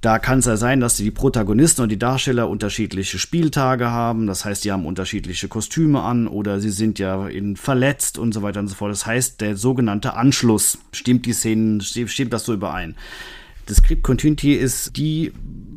Da 0.00 0.18
kann 0.18 0.38
es 0.38 0.46
ja 0.46 0.56
sein, 0.56 0.80
dass 0.80 0.96
die 0.96 1.10
Protagonisten 1.10 1.82
und 1.82 1.90
die 1.90 1.98
Darsteller 1.98 2.48
unterschiedliche 2.48 3.18
Spieltage 3.18 3.90
haben. 3.90 4.26
Das 4.26 4.46
heißt, 4.46 4.64
die 4.64 4.72
haben 4.72 4.86
unterschiedliche 4.86 5.48
Kostüme 5.48 6.02
an 6.02 6.26
oder 6.26 6.58
sie 6.58 6.70
sind 6.70 6.98
ja 6.98 7.28
in 7.28 7.56
verletzt 7.56 8.16
und 8.16 8.32
so 8.32 8.42
weiter 8.42 8.60
und 8.60 8.68
so 8.68 8.74
fort. 8.74 8.92
Das 8.92 9.04
heißt, 9.04 9.42
der 9.42 9.56
sogenannte 9.56 10.14
Anschluss 10.14 10.78
stimmt 10.92 11.26
die 11.26 11.34
Szenen, 11.34 11.82
stimmt 11.82 12.32
das 12.32 12.46
so 12.46 12.54
überein. 12.54 12.96
Das 13.66 13.76
Script 13.76 14.02
Continuity 14.02 14.54
ist 14.54 14.96
die 14.96 15.32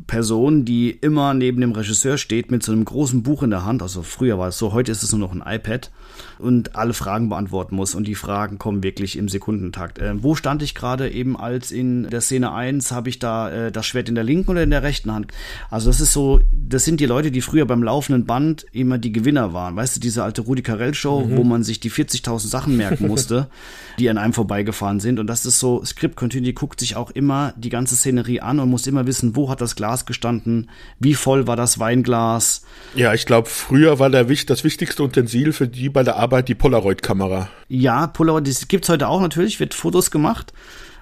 Person, 0.06 0.64
die 0.64 0.90
immer 0.90 1.34
neben 1.34 1.60
dem 1.60 1.72
Regisseur 1.72 2.16
steht 2.16 2.50
mit 2.50 2.62
so 2.62 2.72
einem 2.72 2.84
großen 2.84 3.22
Buch 3.22 3.42
in 3.42 3.50
der 3.50 3.64
Hand. 3.64 3.82
Also 3.82 4.02
früher 4.02 4.38
war 4.38 4.48
es 4.48 4.58
so, 4.58 4.72
heute 4.72 4.90
ist 4.90 5.02
es 5.02 5.12
nur 5.12 5.20
noch 5.20 5.32
ein 5.32 5.42
iPad 5.46 5.90
und 6.38 6.76
alle 6.76 6.92
Fragen 6.92 7.28
beantworten 7.28 7.76
muss. 7.76 7.94
Und 7.94 8.06
die 8.06 8.14
Fragen 8.14 8.58
kommen 8.58 8.82
wirklich 8.82 9.16
im 9.16 9.28
Sekundentakt. 9.28 9.98
Äh, 9.98 10.22
wo 10.22 10.34
stand 10.34 10.62
ich 10.62 10.74
gerade 10.74 11.10
eben 11.10 11.36
als 11.38 11.72
in 11.72 12.10
der 12.10 12.20
Szene 12.20 12.52
1? 12.52 12.92
Habe 12.92 13.08
ich 13.08 13.18
da 13.18 13.50
äh, 13.50 13.72
das 13.72 13.86
Schwert 13.86 14.08
in 14.08 14.14
der 14.14 14.24
linken 14.24 14.50
oder 14.50 14.62
in 14.62 14.70
der 14.70 14.82
rechten 14.82 15.12
Hand? 15.12 15.32
Also 15.70 15.88
das 15.88 16.00
ist 16.00 16.12
so, 16.12 16.40
das 16.52 16.84
sind 16.84 17.00
die 17.00 17.06
Leute, 17.06 17.30
die 17.30 17.40
früher 17.40 17.66
beim 17.66 17.82
laufenden 17.82 18.26
Band 18.26 18.66
immer 18.72 18.98
die 18.98 19.12
Gewinner 19.12 19.52
waren. 19.52 19.76
Weißt 19.76 19.96
du, 19.96 20.00
diese 20.00 20.22
alte 20.22 20.42
Rudi 20.42 20.62
Carell 20.62 20.94
Show, 20.94 21.24
mhm. 21.24 21.36
wo 21.36 21.44
man 21.44 21.62
sich 21.62 21.80
die 21.80 21.90
40.000 21.90 22.48
Sachen 22.48 22.76
merken 22.76 23.06
musste, 23.06 23.48
die 23.98 24.10
an 24.10 24.18
einem 24.18 24.32
vorbeigefahren 24.32 25.00
sind. 25.00 25.18
Und 25.18 25.28
das 25.28 25.46
ist 25.46 25.60
so, 25.60 25.84
Script 25.84 26.16
Continuity 26.16 26.52
guckt 26.52 26.80
sich 26.80 26.96
auch 26.96 27.10
immer 27.10 27.54
die 27.56 27.70
ganze 27.70 27.96
Szenerie 27.96 28.40
an 28.40 28.60
und 28.60 28.68
muss 28.68 28.86
immer 28.86 29.06
wissen, 29.06 29.36
wo 29.36 29.48
hat 29.48 29.60
das 29.60 29.76
Glas 29.76 29.94
Glas 29.94 30.06
gestanden? 30.06 30.70
Wie 30.98 31.14
voll 31.14 31.46
war 31.46 31.56
das 31.56 31.78
Weinglas? 31.78 32.62
Ja, 32.94 33.12
ich 33.12 33.26
glaube, 33.26 33.48
früher 33.48 33.98
war 33.98 34.08
der, 34.10 34.24
das 34.24 34.64
wichtigste 34.64 35.02
Utensil 35.02 35.52
für 35.52 35.68
die 35.68 35.88
bei 35.88 36.02
der 36.02 36.16
Arbeit 36.24 36.48
die 36.48 36.54
Polaroid-Kamera. 36.54 37.48
Ja, 37.68 38.06
Polaroid, 38.06 38.48
das 38.48 38.66
gibt 38.66 38.84
es 38.84 38.88
heute 38.88 39.08
auch 39.08 39.20
natürlich, 39.20 39.60
wird 39.60 39.74
Fotos 39.74 40.10
gemacht. 40.10 40.54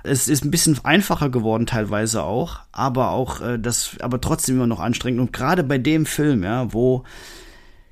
Es 0.02 0.26
ist 0.26 0.44
ein 0.44 0.50
bisschen 0.50 0.84
einfacher 0.84 1.30
geworden 1.30 1.66
teilweise 1.66 2.24
auch, 2.24 2.58
aber 2.72 3.10
auch 3.10 3.40
äh, 3.40 3.56
das, 3.56 3.96
aber 4.00 4.20
trotzdem 4.20 4.56
immer 4.56 4.66
noch 4.66 4.80
anstrengend. 4.80 5.20
Und 5.20 5.32
gerade 5.32 5.62
bei 5.62 5.78
dem 5.78 6.06
Film, 6.06 6.42
ja, 6.42 6.72
wo 6.72 7.04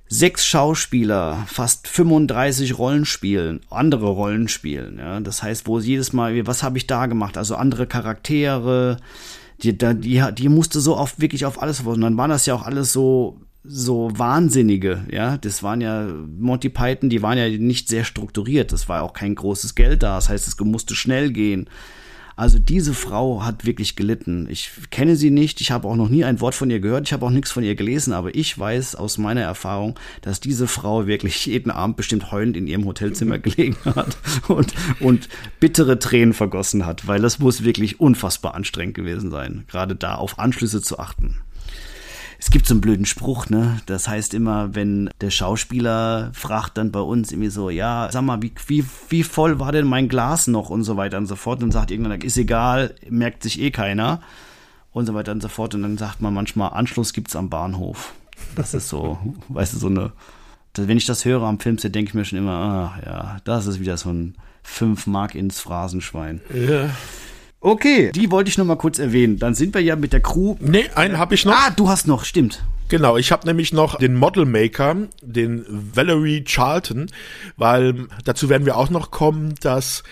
sechs 0.09 0.45
Schauspieler 0.45 1.45
fast 1.47 1.87
35 1.87 2.77
Rollen 2.77 3.05
spielen, 3.05 3.61
andere 3.71 4.09
Rollen 4.09 4.49
spielen. 4.49 4.99
Ja? 4.99 5.21
Das 5.21 5.45
heißt, 5.45 5.69
wo 5.69 5.79
jedes 5.79 6.13
Mal, 6.13 6.49
was 6.49 6.65
habe 6.65 6.79
ich 6.79 6.89
da 6.89 7.07
gemacht? 7.07 7.39
Also 7.39 7.55
andere 7.55 7.87
Charaktere, 7.87 8.97
die, 9.63 9.79
die, 9.79 10.25
die 10.37 10.49
musste 10.49 10.81
so 10.81 10.97
oft 10.97 11.21
wirklich 11.21 11.47
auf 11.47 11.63
alles 11.63 11.77
verfolgen. 11.77 12.01
Dann 12.01 12.17
waren 12.17 12.31
das 12.31 12.45
ja 12.45 12.55
auch 12.55 12.65
alles 12.65 12.93
so, 12.93 13.39
so 13.63 14.11
Wahnsinnige, 14.15 15.05
ja. 15.11 15.37
Das 15.37 15.63
waren 15.63 15.81
ja 15.81 16.09
Monty 16.39 16.69
Python, 16.69 17.11
die 17.11 17.23
waren 17.23 17.39
ja 17.39 17.49
nicht 17.49 17.89
sehr 17.89 18.05
strukturiert. 18.05 18.73
Das 18.73 18.89
war 18.89 19.03
auch 19.03 19.13
kein 19.13 19.35
großes 19.35 19.75
Geld 19.75 20.03
da. 20.03 20.17
Das 20.17 20.29
heißt, 20.29 20.49
es 20.49 20.59
musste 20.61 20.95
schnell 20.95 21.33
gehen. 21.33 21.69
Also 22.41 22.59
diese 22.59 22.95
Frau 22.95 23.45
hat 23.45 23.67
wirklich 23.67 23.97
gelitten. 23.97 24.49
Ich 24.49 24.71
kenne 24.91 25.15
sie 25.15 25.29
nicht, 25.29 25.61
ich 25.61 25.73
habe 25.73 25.87
auch 25.87 25.95
noch 25.95 26.09
nie 26.09 26.25
ein 26.25 26.41
Wort 26.41 26.55
von 26.55 26.71
ihr 26.71 26.81
gehört, 26.81 27.07
ich 27.07 27.13
habe 27.13 27.27
auch 27.27 27.31
nichts 27.31 27.51
von 27.51 27.63
ihr 27.63 27.75
gelesen, 27.75 28.15
aber 28.15 28.35
ich 28.35 28.59
weiß 28.59 28.95
aus 28.95 29.19
meiner 29.19 29.43
Erfahrung, 29.43 30.01
dass 30.23 30.41
diese 30.41 30.67
Frau 30.67 31.07
wirklich 31.07 31.45
jeden 31.45 31.71
Abend 31.71 31.99
bestimmt 31.99 32.33
heulend 32.33 32.57
in 32.57 32.67
ihrem 32.67 32.87
Hotelzimmer 32.87 33.39
gelegen 33.41 33.77
hat 33.85 34.17
und, 34.49 34.73
und 35.01 35.29
bittere 35.59 35.99
Tränen 35.99 36.33
vergossen 36.33 36.87
hat, 36.87 37.07
weil 37.07 37.21
das 37.21 37.41
muss 37.41 37.63
wirklich 37.63 38.01
unfassbar 38.01 38.55
anstrengend 38.55 38.95
gewesen 38.95 39.31
sein, 39.31 39.65
gerade 39.69 39.95
da 39.95 40.15
auf 40.15 40.39
Anschlüsse 40.39 40.81
zu 40.81 40.99
achten 40.99 41.43
es 42.41 42.51
gibt 42.51 42.67
so 42.67 42.73
einen 42.73 42.81
blöden 42.81 43.05
Spruch, 43.05 43.51
ne? 43.51 43.83
Das 43.85 44.09
heißt 44.09 44.33
immer, 44.33 44.75
wenn 44.75 45.11
der 45.21 45.31
Schauspieler 45.31 46.31
fragt 46.33 46.79
dann 46.79 46.91
bei 46.91 47.01
uns 47.01 47.33
irgendwie 47.33 47.51
so, 47.51 47.69
ja, 47.69 48.09
sag 48.11 48.23
mal, 48.23 48.41
wie, 48.41 48.53
wie, 48.67 48.85
wie 49.11 49.23
voll 49.23 49.61
war 49.61 49.73
denn 49.73 49.87
mein 49.87 50.09
Glas 50.09 50.47
noch 50.47 50.71
und 50.71 50.85
so 50.85 50.97
weiter 50.97 51.19
und 51.19 51.27
so 51.27 51.37
fort. 51.37 51.63
Und 51.63 51.71
sagt 51.71 51.91
irgendwann, 51.91 52.19
ist 52.23 52.39
egal, 52.39 52.95
merkt 53.11 53.43
sich 53.43 53.61
eh 53.61 53.71
keiner 53.71 54.23
und 54.93 55.05
so 55.05 55.13
weiter 55.13 55.33
und 55.33 55.43
so 55.43 55.49
fort. 55.49 55.75
Und 55.75 55.83
dann 55.83 55.99
sagt 55.99 56.23
man 56.23 56.33
manchmal, 56.33 56.73
Anschluss 56.73 57.13
gibt's 57.13 57.37
am 57.37 57.51
Bahnhof. 57.51 58.15
Das 58.57 58.73
ist 58.73 58.89
so, 58.89 59.19
weißt 59.49 59.75
du, 59.75 59.79
so 59.79 59.89
eine, 59.89 60.13
wenn 60.77 60.97
ich 60.97 61.05
das 61.05 61.27
höre 61.27 61.43
am 61.43 61.61
Filmset, 61.61 61.95
denke 61.95 62.09
ich 62.09 62.15
mir 62.15 62.25
schon 62.25 62.39
immer, 62.39 62.95
ach 62.97 63.05
ja, 63.05 63.37
das 63.45 63.67
ist 63.67 63.81
wieder 63.81 63.99
so 63.99 64.11
ein 64.11 64.35
5 64.63 65.07
Mark 65.09 65.35
ins 65.35 65.61
Phrasenschwein. 65.61 66.41
Ja. 66.55 66.89
Okay, 67.63 68.11
die 68.13 68.31
wollte 68.31 68.49
ich 68.49 68.57
noch 68.57 68.65
mal 68.65 68.77
kurz 68.77 68.99
erwähnen. 68.99 69.39
Dann 69.39 69.55
sind 69.55 69.75
wir 69.75 69.83
ja 69.83 69.95
mit 69.95 70.15
der 70.15 70.21
Crew. 70.21 70.57
Nee, 70.61 70.89
einen 70.95 71.19
habe 71.19 71.35
ich 71.35 71.45
noch. 71.45 71.53
Ah, 71.53 71.71
du 71.71 71.89
hast 71.89 72.07
noch, 72.07 72.25
stimmt. 72.25 72.65
Genau, 72.89 73.19
ich 73.19 73.31
habe 73.31 73.47
nämlich 73.47 73.73
noch 73.73 73.99
den 73.99 74.15
Model 74.15 74.47
Maker, 74.47 74.97
den 75.23 75.65
Valerie 75.69 76.43
Charlton, 76.45 77.07
weil 77.57 78.09
dazu 78.25 78.49
werden 78.49 78.65
wir 78.65 78.77
auch 78.77 78.91
noch 78.91 79.11
kommen, 79.11 79.55
dass 79.61 80.03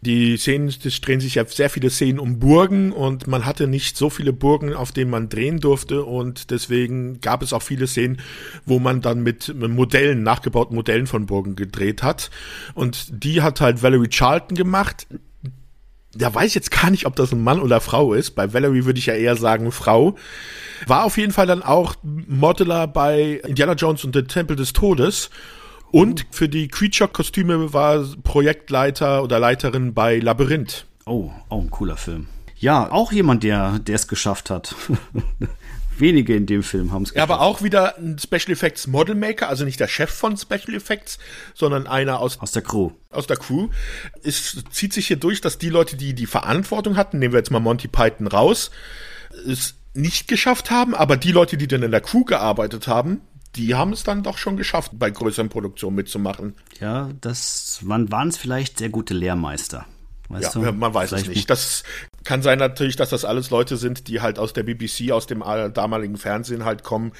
die 0.00 0.36
Szenen, 0.36 0.68
es 0.68 1.00
drehen 1.00 1.20
sich 1.20 1.34
ja 1.34 1.44
sehr 1.46 1.68
viele 1.68 1.90
Szenen 1.90 2.18
um 2.18 2.38
Burgen 2.38 2.92
und 2.92 3.26
man 3.26 3.44
hatte 3.44 3.66
nicht 3.66 3.96
so 3.96 4.08
viele 4.08 4.32
Burgen, 4.32 4.74
auf 4.74 4.92
denen 4.92 5.10
man 5.10 5.28
drehen 5.28 5.60
durfte 5.60 6.04
und 6.04 6.50
deswegen 6.50 7.20
gab 7.20 7.42
es 7.42 7.52
auch 7.52 7.62
viele 7.62 7.86
Szenen, 7.86 8.20
wo 8.66 8.78
man 8.78 9.00
dann 9.00 9.22
mit 9.22 9.54
Modellen, 9.54 10.22
nachgebauten 10.22 10.76
Modellen 10.76 11.06
von 11.06 11.26
Burgen 11.26 11.56
gedreht 11.56 12.02
hat 12.02 12.30
und 12.74 13.24
die 13.24 13.42
hat 13.42 13.60
halt 13.60 13.82
Valerie 13.82 14.08
Charlton 14.08 14.56
gemacht 14.56 15.06
da 16.16 16.34
weiß 16.34 16.48
ich 16.48 16.54
jetzt 16.54 16.70
gar 16.70 16.90
nicht, 16.90 17.06
ob 17.06 17.16
das 17.16 17.32
ein 17.32 17.42
Mann 17.42 17.60
oder 17.60 17.80
Frau 17.80 18.14
ist. 18.14 18.32
Bei 18.32 18.52
Valerie 18.52 18.84
würde 18.84 18.98
ich 18.98 19.06
ja 19.06 19.14
eher 19.14 19.36
sagen 19.36 19.72
Frau. 19.72 20.16
War 20.86 21.04
auf 21.04 21.16
jeden 21.16 21.32
Fall 21.32 21.46
dann 21.46 21.62
auch 21.62 21.94
Modeler 22.02 22.86
bei 22.86 23.40
Indiana 23.44 23.74
Jones 23.74 24.04
und 24.04 24.14
der 24.14 24.26
Tempel 24.26 24.56
des 24.56 24.72
Todes. 24.72 25.30
Und 25.90 26.26
für 26.30 26.48
die 26.48 26.68
Creature-Kostüme 26.68 27.72
war 27.72 28.04
Projektleiter 28.24 29.22
oder 29.22 29.38
Leiterin 29.38 29.94
bei 29.94 30.18
Labyrinth. 30.18 30.86
Oh, 31.06 31.30
auch 31.48 31.60
ein 31.60 31.70
cooler 31.70 31.96
Film. 31.96 32.26
Ja, 32.56 32.90
auch 32.90 33.12
jemand, 33.12 33.42
der 33.44 33.80
es 33.88 34.08
geschafft 34.08 34.50
hat. 34.50 34.74
Wenige 35.98 36.34
in 36.34 36.46
dem 36.46 36.62
Film 36.62 36.92
haben 36.92 37.02
es 37.02 37.12
geschafft. 37.12 37.30
Aber 37.30 37.42
auch 37.42 37.62
wieder 37.62 37.96
ein 37.98 38.18
Special 38.18 38.52
Effects 38.52 38.86
Model 38.86 39.14
Maker, 39.14 39.48
also 39.48 39.64
nicht 39.64 39.80
der 39.80 39.88
Chef 39.88 40.10
von 40.10 40.36
Special 40.36 40.74
Effects, 40.74 41.18
sondern 41.54 41.86
einer 41.86 42.20
aus, 42.20 42.40
aus 42.40 42.52
der 42.52 42.62
Crew. 42.62 42.90
Aus 43.10 43.26
der 43.26 43.36
Crew. 43.36 43.68
Es 44.22 44.62
zieht 44.70 44.92
sich 44.92 45.06
hier 45.06 45.16
durch, 45.16 45.40
dass 45.40 45.58
die 45.58 45.70
Leute, 45.70 45.96
die 45.96 46.14
die 46.14 46.26
Verantwortung 46.26 46.96
hatten, 46.96 47.18
nehmen 47.18 47.32
wir 47.32 47.38
jetzt 47.38 47.50
mal 47.50 47.60
Monty 47.60 47.88
Python 47.88 48.26
raus, 48.26 48.70
es 49.46 49.74
nicht 49.94 50.28
geschafft 50.28 50.70
haben, 50.70 50.94
aber 50.94 51.16
die 51.16 51.32
Leute, 51.32 51.56
die 51.56 51.68
dann 51.68 51.82
in 51.82 51.90
der 51.90 52.00
Crew 52.00 52.24
gearbeitet 52.24 52.88
haben, 52.88 53.20
die 53.56 53.74
haben 53.74 53.92
es 53.92 54.02
dann 54.02 54.24
doch 54.24 54.38
schon 54.38 54.56
geschafft, 54.56 54.92
bei 54.94 55.10
größeren 55.10 55.48
Produktionen 55.48 55.94
mitzumachen. 55.94 56.54
Ja, 56.80 57.10
das 57.20 57.78
waren 57.82 58.28
es 58.28 58.36
vielleicht 58.36 58.78
sehr 58.78 58.88
gute 58.88 59.14
Lehrmeister. 59.14 59.86
Weißt 60.28 60.54
ja, 60.56 60.62
du? 60.62 60.72
man 60.72 60.94
weiß 60.94 61.10
Vielleicht 61.10 61.28
es 61.28 61.34
nicht. 61.34 61.50
Das 61.50 61.84
kann 62.24 62.42
sein 62.42 62.58
natürlich, 62.58 62.96
dass 62.96 63.10
das 63.10 63.24
alles 63.24 63.50
Leute 63.50 63.76
sind, 63.76 64.08
die 64.08 64.20
halt 64.20 64.38
aus 64.38 64.52
der 64.52 64.62
BBC, 64.62 65.12
aus 65.12 65.26
dem 65.26 65.40
damaligen 65.40 66.16
Fernsehen 66.16 66.64
halt 66.64 66.82
kommen 66.82 67.12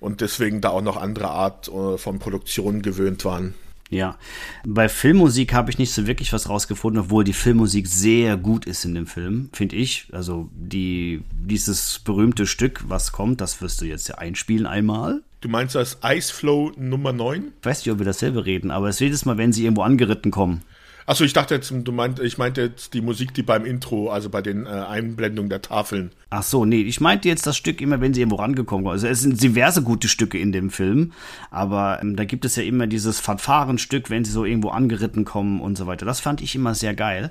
und 0.00 0.20
deswegen 0.20 0.60
da 0.60 0.70
auch 0.70 0.82
noch 0.82 0.96
andere 0.96 1.28
Art 1.28 1.68
äh, 1.68 1.98
von 1.98 2.18
Produktionen 2.18 2.82
gewöhnt 2.82 3.24
waren. 3.24 3.54
Ja, 3.88 4.18
bei 4.64 4.88
Filmmusik 4.88 5.52
habe 5.52 5.70
ich 5.70 5.78
nicht 5.78 5.92
so 5.92 6.08
wirklich 6.08 6.32
was 6.32 6.48
rausgefunden, 6.48 7.04
obwohl 7.04 7.22
die 7.22 7.32
Filmmusik 7.32 7.86
sehr 7.86 8.36
gut 8.36 8.64
ist 8.66 8.84
in 8.84 8.94
dem 8.94 9.06
Film, 9.06 9.48
finde 9.52 9.76
ich. 9.76 10.08
Also 10.10 10.48
die, 10.52 11.22
dieses 11.30 12.00
berühmte 12.00 12.46
Stück, 12.46 12.82
was 12.88 13.12
kommt, 13.12 13.40
das 13.40 13.60
wirst 13.62 13.80
du 13.80 13.84
jetzt 13.84 14.08
ja 14.08 14.16
einspielen 14.16 14.66
einmal. 14.66 15.22
Du 15.40 15.48
meinst 15.48 15.76
das 15.76 15.98
Iceflow 16.02 16.72
Nummer 16.76 17.12
9? 17.12 17.52
Ich 17.60 17.66
weiß 17.66 17.84
nicht, 17.84 17.92
ob 17.92 17.98
wir 17.98 18.06
dasselbe 18.06 18.44
reden, 18.44 18.72
aber 18.72 18.88
es 18.88 18.96
ist 18.96 19.00
jedes 19.00 19.24
Mal, 19.24 19.38
wenn 19.38 19.52
sie 19.52 19.64
irgendwo 19.64 19.82
angeritten 19.82 20.32
kommen. 20.32 20.62
Achso, 21.06 21.22
ich 21.22 21.32
dachte 21.32 21.54
jetzt, 21.54 21.72
du 21.72 21.92
meint, 21.92 22.18
ich 22.18 22.36
meinte 22.36 22.62
jetzt 22.62 22.92
die 22.92 23.00
Musik, 23.00 23.32
die 23.32 23.44
beim 23.44 23.64
Intro, 23.64 24.10
also 24.10 24.28
bei 24.28 24.42
den 24.42 24.66
äh, 24.66 24.70
Einblendungen 24.70 25.48
der 25.48 25.62
Tafeln. 25.62 26.10
Ach 26.30 26.42
so, 26.42 26.64
nee, 26.64 26.80
ich 26.80 27.00
meinte 27.00 27.28
jetzt 27.28 27.46
das 27.46 27.56
Stück 27.56 27.80
immer, 27.80 28.00
wenn 28.00 28.12
sie 28.12 28.20
irgendwo 28.20 28.36
rangekommen 28.36 28.84
waren. 28.84 28.94
Also 28.94 29.06
es 29.06 29.20
sind 29.20 29.40
diverse 29.40 29.82
gute 29.82 30.08
Stücke 30.08 30.36
in 30.38 30.50
dem 30.50 30.70
Film, 30.70 31.12
aber 31.52 32.00
ähm, 32.02 32.16
da 32.16 32.24
gibt 32.24 32.44
es 32.44 32.56
ja 32.56 32.64
immer 32.64 32.88
dieses 32.88 33.20
Fanfarenstück, 33.20 34.10
wenn 34.10 34.24
sie 34.24 34.32
so 34.32 34.44
irgendwo 34.44 34.70
angeritten 34.70 35.24
kommen 35.24 35.60
und 35.60 35.78
so 35.78 35.86
weiter. 35.86 36.06
Das 36.06 36.18
fand 36.18 36.40
ich 36.40 36.56
immer 36.56 36.74
sehr 36.74 36.94
geil. 36.94 37.30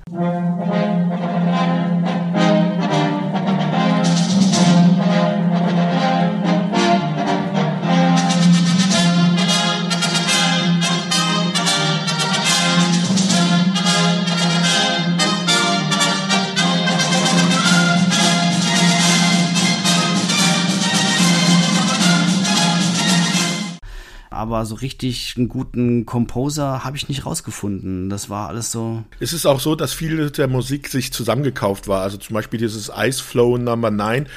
Aber 24.46 24.64
so 24.66 24.76
richtig 24.76 25.34
einen 25.38 25.50
guten 25.50 26.06
Composer 26.06 26.84
habe 26.84 26.98
ich 26.98 27.10
nicht 27.10 27.26
rausgefunden. 27.26 28.10
Das 28.10 28.30
war 28.30 28.50
alles 28.50 28.72
so. 28.72 29.04
Es 29.20 29.34
ist 29.34 29.48
auch 29.48 29.60
so, 29.60 29.76
dass 29.76 29.92
viel 29.92 30.30
der 30.30 30.48
Musik 30.48 30.88
sich 30.88 31.12
zusammengekauft 31.12 31.88
war. 31.88 32.02
Also 32.02 32.18
zum 32.18 32.36
Beispiel 32.36 32.60
dieses 32.60 32.92
Ice 32.96 33.24
Flow 33.24 33.58
Number 33.58 33.90
9, 33.90 34.28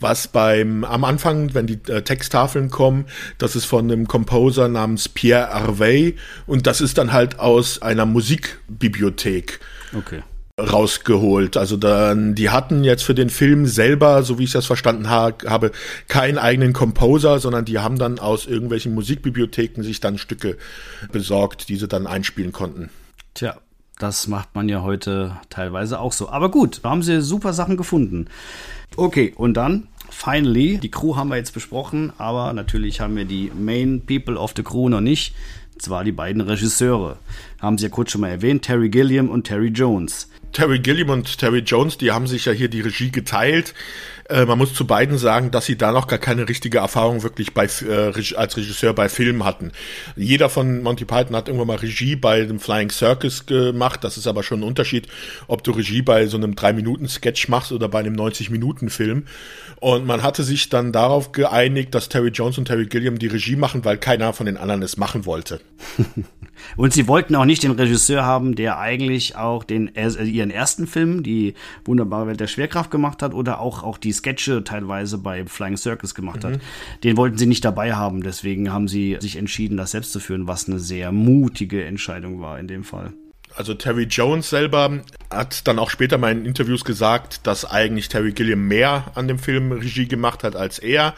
was 0.00 0.26
beim, 0.26 0.82
am 0.82 1.04
Anfang, 1.04 1.54
wenn 1.54 1.68
die 1.68 1.78
äh, 1.86 2.02
Texttafeln 2.02 2.70
kommen, 2.70 3.04
das 3.38 3.54
ist 3.54 3.64
von 3.66 3.90
einem 3.90 4.08
Composer 4.08 4.66
namens 4.66 5.08
Pierre 5.08 5.52
Harvey 5.52 6.16
und 6.46 6.66
das 6.66 6.80
ist 6.80 6.98
dann 6.98 7.12
halt 7.12 7.38
aus 7.38 7.80
einer 7.80 8.04
Musikbibliothek. 8.04 9.60
Okay 9.96 10.22
rausgeholt. 10.58 11.56
Also 11.56 11.76
dann, 11.76 12.34
die 12.34 12.50
hatten 12.50 12.84
jetzt 12.84 13.02
für 13.02 13.14
den 13.14 13.30
Film 13.30 13.66
selber, 13.66 14.22
so 14.22 14.38
wie 14.38 14.44
ich 14.44 14.52
das 14.52 14.66
verstanden 14.66 15.08
ha 15.08 15.32
habe, 15.46 15.72
keinen 16.08 16.38
eigenen 16.38 16.72
Composer, 16.72 17.38
sondern 17.38 17.64
die 17.64 17.78
haben 17.78 17.98
dann 17.98 18.18
aus 18.18 18.46
irgendwelchen 18.46 18.94
Musikbibliotheken 18.94 19.82
sich 19.82 20.00
dann 20.00 20.18
Stücke 20.18 20.58
besorgt, 21.10 21.68
die 21.68 21.76
sie 21.76 21.88
dann 21.88 22.06
einspielen 22.06 22.52
konnten. 22.52 22.90
Tja, 23.34 23.56
das 23.98 24.26
macht 24.26 24.54
man 24.54 24.68
ja 24.68 24.82
heute 24.82 25.36
teilweise 25.48 25.98
auch 26.00 26.12
so. 26.12 26.28
Aber 26.28 26.50
gut, 26.50 26.80
da 26.82 26.90
haben 26.90 27.02
sie 27.02 27.22
super 27.22 27.52
Sachen 27.54 27.76
gefunden. 27.76 28.26
Okay, 28.96 29.32
und 29.34 29.54
dann 29.54 29.88
finally, 30.10 30.76
die 30.76 30.90
Crew 30.90 31.16
haben 31.16 31.30
wir 31.30 31.36
jetzt 31.36 31.54
besprochen, 31.54 32.12
aber 32.18 32.52
natürlich 32.52 33.00
haben 33.00 33.16
wir 33.16 33.24
die 33.24 33.50
Main 33.58 34.02
People 34.04 34.36
of 34.36 34.52
the 34.54 34.62
Crew 34.62 34.90
noch 34.90 35.00
nicht. 35.00 35.34
Zwar 35.78 36.04
die 36.04 36.12
beiden 36.12 36.42
Regisseure. 36.42 37.16
Haben 37.58 37.78
sie 37.78 37.84
ja 37.86 37.90
kurz 37.90 38.10
schon 38.10 38.20
mal 38.20 38.28
erwähnt, 38.28 38.62
Terry 38.62 38.90
Gilliam 38.90 39.30
und 39.30 39.44
Terry 39.44 39.68
Jones. 39.68 40.28
Terry 40.52 40.78
Gilliam 40.78 41.10
und 41.10 41.38
Terry 41.38 41.60
Jones, 41.60 41.98
die 41.98 42.12
haben 42.12 42.26
sich 42.26 42.44
ja 42.44 42.52
hier 42.52 42.68
die 42.68 42.80
Regie 42.80 43.10
geteilt. 43.10 43.74
Äh, 44.28 44.44
man 44.44 44.58
muss 44.58 44.74
zu 44.74 44.86
beiden 44.86 45.18
sagen, 45.18 45.50
dass 45.50 45.66
sie 45.66 45.76
da 45.76 45.92
noch 45.92 46.06
gar 46.06 46.18
keine 46.18 46.48
richtige 46.48 46.78
Erfahrung 46.78 47.22
wirklich 47.22 47.54
bei, 47.54 47.64
äh, 47.64 48.12
als 48.36 48.56
Regisseur 48.56 48.94
bei 48.94 49.08
Filmen 49.08 49.44
hatten. 49.44 49.72
Jeder 50.16 50.48
von 50.48 50.82
Monty 50.82 51.04
Python 51.04 51.36
hat 51.36 51.48
irgendwann 51.48 51.68
mal 51.68 51.76
Regie 51.76 52.16
bei 52.16 52.42
dem 52.42 52.60
Flying 52.60 52.90
Circus 52.90 53.46
gemacht. 53.46 54.04
Das 54.04 54.16
ist 54.16 54.26
aber 54.26 54.42
schon 54.42 54.60
ein 54.60 54.64
Unterschied, 54.64 55.08
ob 55.48 55.64
du 55.64 55.72
Regie 55.72 56.02
bei 56.02 56.26
so 56.26 56.36
einem 56.36 56.52
3-Minuten-Sketch 56.52 57.48
machst 57.48 57.72
oder 57.72 57.88
bei 57.88 58.00
einem 58.00 58.14
90-Minuten-Film. 58.14 59.24
Und 59.80 60.06
man 60.06 60.22
hatte 60.22 60.44
sich 60.44 60.68
dann 60.68 60.92
darauf 60.92 61.32
geeinigt, 61.32 61.94
dass 61.94 62.08
Terry 62.08 62.28
Jones 62.28 62.58
und 62.58 62.66
Terry 62.66 62.86
Gilliam 62.86 63.18
die 63.18 63.26
Regie 63.26 63.56
machen, 63.56 63.84
weil 63.84 63.98
keiner 63.98 64.32
von 64.32 64.46
den 64.46 64.56
anderen 64.56 64.82
es 64.82 64.96
machen 64.96 65.26
wollte. 65.26 65.60
und 66.76 66.92
sie 66.92 67.08
wollten 67.08 67.34
auch 67.34 67.44
nicht 67.44 67.62
den 67.62 67.72
Regisseur 67.72 68.24
haben, 68.24 68.54
der 68.54 68.78
eigentlich 68.78 69.36
auch 69.36 69.64
den, 69.64 69.94
äh, 69.94 70.08
ihren 70.24 70.50
ersten 70.50 70.86
Film, 70.86 71.22
die 71.22 71.54
wunderbare 71.84 72.26
Welt 72.26 72.40
der 72.40 72.46
Schwerkraft 72.46 72.90
gemacht 72.90 73.22
hat 73.22 73.34
oder 73.34 73.60
auch, 73.60 73.82
auch 73.82 73.98
die 73.98 74.12
Sketche 74.12 74.64
teilweise 74.64 75.18
bei 75.18 75.44
Flying 75.46 75.76
Circus 75.76 76.14
gemacht 76.14 76.44
hat. 76.44 76.52
Mhm. 76.52 76.60
Den 77.04 77.16
wollten 77.16 77.38
sie 77.38 77.46
nicht 77.46 77.64
dabei 77.64 77.94
haben. 77.94 78.22
Deswegen 78.22 78.72
haben 78.72 78.88
sie 78.88 79.16
sich 79.20 79.36
entschieden, 79.36 79.76
das 79.76 79.92
selbst 79.92 80.12
zu 80.12 80.20
führen, 80.20 80.46
was 80.46 80.68
eine 80.68 80.78
sehr 80.78 81.12
mutige 81.12 81.84
Entscheidung 81.84 82.40
war 82.40 82.58
in 82.58 82.68
dem 82.68 82.84
Fall. 82.84 83.12
Also 83.54 83.74
Terry 83.74 84.04
Jones 84.04 84.48
selber 84.48 85.02
hat 85.30 85.66
dann 85.68 85.78
auch 85.78 85.90
später 85.90 86.18
mal 86.18 86.32
in 86.32 86.46
Interviews 86.46 86.84
gesagt, 86.84 87.46
dass 87.46 87.64
eigentlich 87.64 88.08
Terry 88.08 88.32
Gilliam 88.32 88.66
mehr 88.66 89.12
an 89.14 89.28
dem 89.28 89.38
Film 89.38 89.72
Regie 89.72 90.08
gemacht 90.08 90.42
hat 90.42 90.56
als 90.56 90.78
er. 90.78 91.14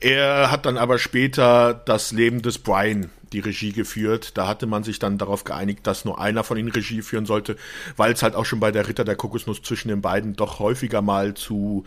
Er 0.00 0.50
hat 0.50 0.64
dann 0.64 0.78
aber 0.78 0.98
später 0.98 1.74
das 1.74 2.10
Leben 2.10 2.40
des 2.40 2.58
Brian 2.58 3.10
die 3.32 3.40
Regie 3.40 3.72
geführt. 3.72 4.36
Da 4.38 4.48
hatte 4.48 4.66
man 4.66 4.82
sich 4.82 4.98
dann 4.98 5.18
darauf 5.18 5.44
geeinigt, 5.44 5.86
dass 5.86 6.06
nur 6.06 6.20
einer 6.20 6.42
von 6.42 6.56
ihnen 6.56 6.70
Regie 6.70 7.02
führen 7.02 7.26
sollte, 7.26 7.56
weil 7.96 8.12
es 8.12 8.22
halt 8.22 8.34
auch 8.34 8.46
schon 8.46 8.60
bei 8.60 8.72
der 8.72 8.88
Ritter 8.88 9.04
der 9.04 9.16
Kokosnuss 9.16 9.62
zwischen 9.62 9.88
den 9.88 10.00
beiden 10.00 10.34
doch 10.34 10.58
häufiger 10.58 11.02
mal 11.02 11.34
zu 11.34 11.84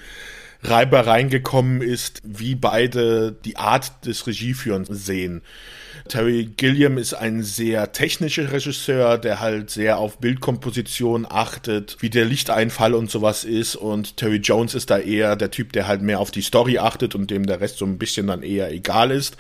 Reibereien 0.62 1.30
gekommen 1.30 1.82
ist, 1.82 2.22
wie 2.24 2.56
beide 2.56 3.32
die 3.32 3.58
Art 3.58 4.06
des 4.06 4.26
Regieführens 4.28 4.88
sehen. 4.90 5.42
Terry 6.08 6.50
Gilliam 6.58 6.98
ist 6.98 7.14
ein 7.14 7.44
sehr 7.44 7.92
technischer 7.92 8.52
Regisseur, 8.52 9.18
der 9.18 9.40
halt 9.40 9.70
sehr 9.70 9.98
auf 9.98 10.18
Bildkomposition 10.20 11.26
achtet, 11.30 11.98
wie 12.00 12.10
der 12.10 12.26
Lichteinfall 12.26 12.94
und 12.94 13.10
sowas 13.10 13.44
ist. 13.44 13.76
Und 13.76 14.18
Terry 14.18 14.38
Jones 14.38 14.76
ist 14.76 14.90
da 14.90 14.98
eher 14.98 15.36
der 15.36 15.52
Typ, 15.52 15.74
der 15.74 15.88
halt 15.88 16.02
mehr 16.02 16.20
auf 16.20 16.32
die 16.32 16.42
Story 16.42 16.78
achtet 16.80 17.16
und 17.16 17.32
dem 17.32 17.46
der 17.46 17.62
Rest 17.62 17.78
so 17.78 17.86
ein 17.86 17.98
bisschen 17.98 18.28
dann 18.28 18.44
eher 18.44 18.72
egal 18.72 19.12
ist. 19.12 19.38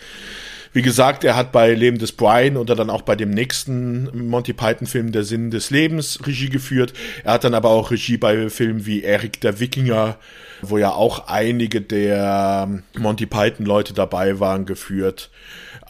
Wie 0.76 0.82
gesagt, 0.82 1.24
er 1.24 1.36
hat 1.36 1.52
bei 1.52 1.72
Leben 1.76 2.00
des 2.00 2.13
Brian 2.13 2.58
oder 2.58 2.76
dann 2.76 2.89
auch 2.89 3.04
bei 3.04 3.16
dem 3.16 3.30
nächsten 3.30 4.10
Monty 4.28 4.54
Python-Film 4.54 5.12
Der 5.12 5.24
Sinn 5.24 5.52
des 5.52 5.70
Lebens 5.70 6.20
Regie 6.26 6.50
geführt. 6.50 6.94
Er 7.24 7.34
hat 7.34 7.44
dann 7.44 7.54
aber 7.54 7.70
auch 7.70 7.92
Regie 7.92 8.18
bei 8.18 8.50
Filmen 8.50 8.88
wie 8.88 9.04
Erik 9.04 9.39
der 9.42 9.60
Wikinger, 9.60 10.18
wo 10.63 10.80
ja 10.80 10.92
auch 10.92 11.28
einige 11.28 11.80
der 11.82 12.68
Monty 12.98 13.28
Python-Leute 13.28 13.94
dabei 13.94 14.39
waren, 14.39 14.66
geführt. 14.66 15.30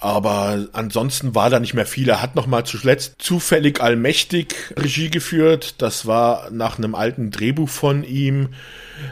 Aber 0.04 0.68
ansonsten 0.74 1.34
war 1.34 1.50
da 1.50 1.62
nicht 1.62 1.76
mehr 1.76 1.86
viel. 1.86 2.10
Er 2.10 2.22
hat 2.22 2.36
noch 2.36 2.46
mal 2.46 2.66
zuletzt 2.66 3.16
zufällig 3.20 3.80
allmächtig 3.80 4.54
Regie 4.76 5.10
geführt. 5.10 5.76
Das 5.82 6.06
war 6.06 6.52
nach 6.52 6.78
einem 6.78 6.94
alten 6.94 7.32
Drehbuch 7.32 7.70
von 7.70 8.04
ihm, 8.04 8.50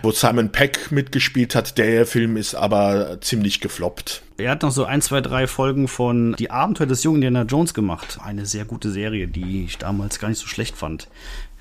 wo 0.03 0.11
Simon 0.11 0.51
Peck 0.51 0.91
mitgespielt 0.91 1.55
hat. 1.55 1.77
Der 1.77 2.05
Film 2.05 2.35
ist 2.35 2.55
aber 2.55 3.21
ziemlich 3.21 3.61
gefloppt. 3.61 4.21
Er 4.35 4.51
hat 4.51 4.63
noch 4.63 4.71
so 4.71 4.83
ein, 4.83 5.01
zwei, 5.01 5.21
drei 5.21 5.47
Folgen 5.47 5.87
von 5.87 6.35
Die 6.37 6.51
Abenteuer 6.51 6.87
des 6.87 7.03
jungen 7.03 7.21
Indiana 7.21 7.43
Jones 7.43 7.73
gemacht. 7.73 8.19
Eine 8.21 8.45
sehr 8.45 8.65
gute 8.65 8.91
Serie, 8.91 9.29
die 9.29 9.63
ich 9.63 9.77
damals 9.77 10.19
gar 10.19 10.27
nicht 10.27 10.39
so 10.39 10.47
schlecht 10.47 10.75
fand 10.75 11.07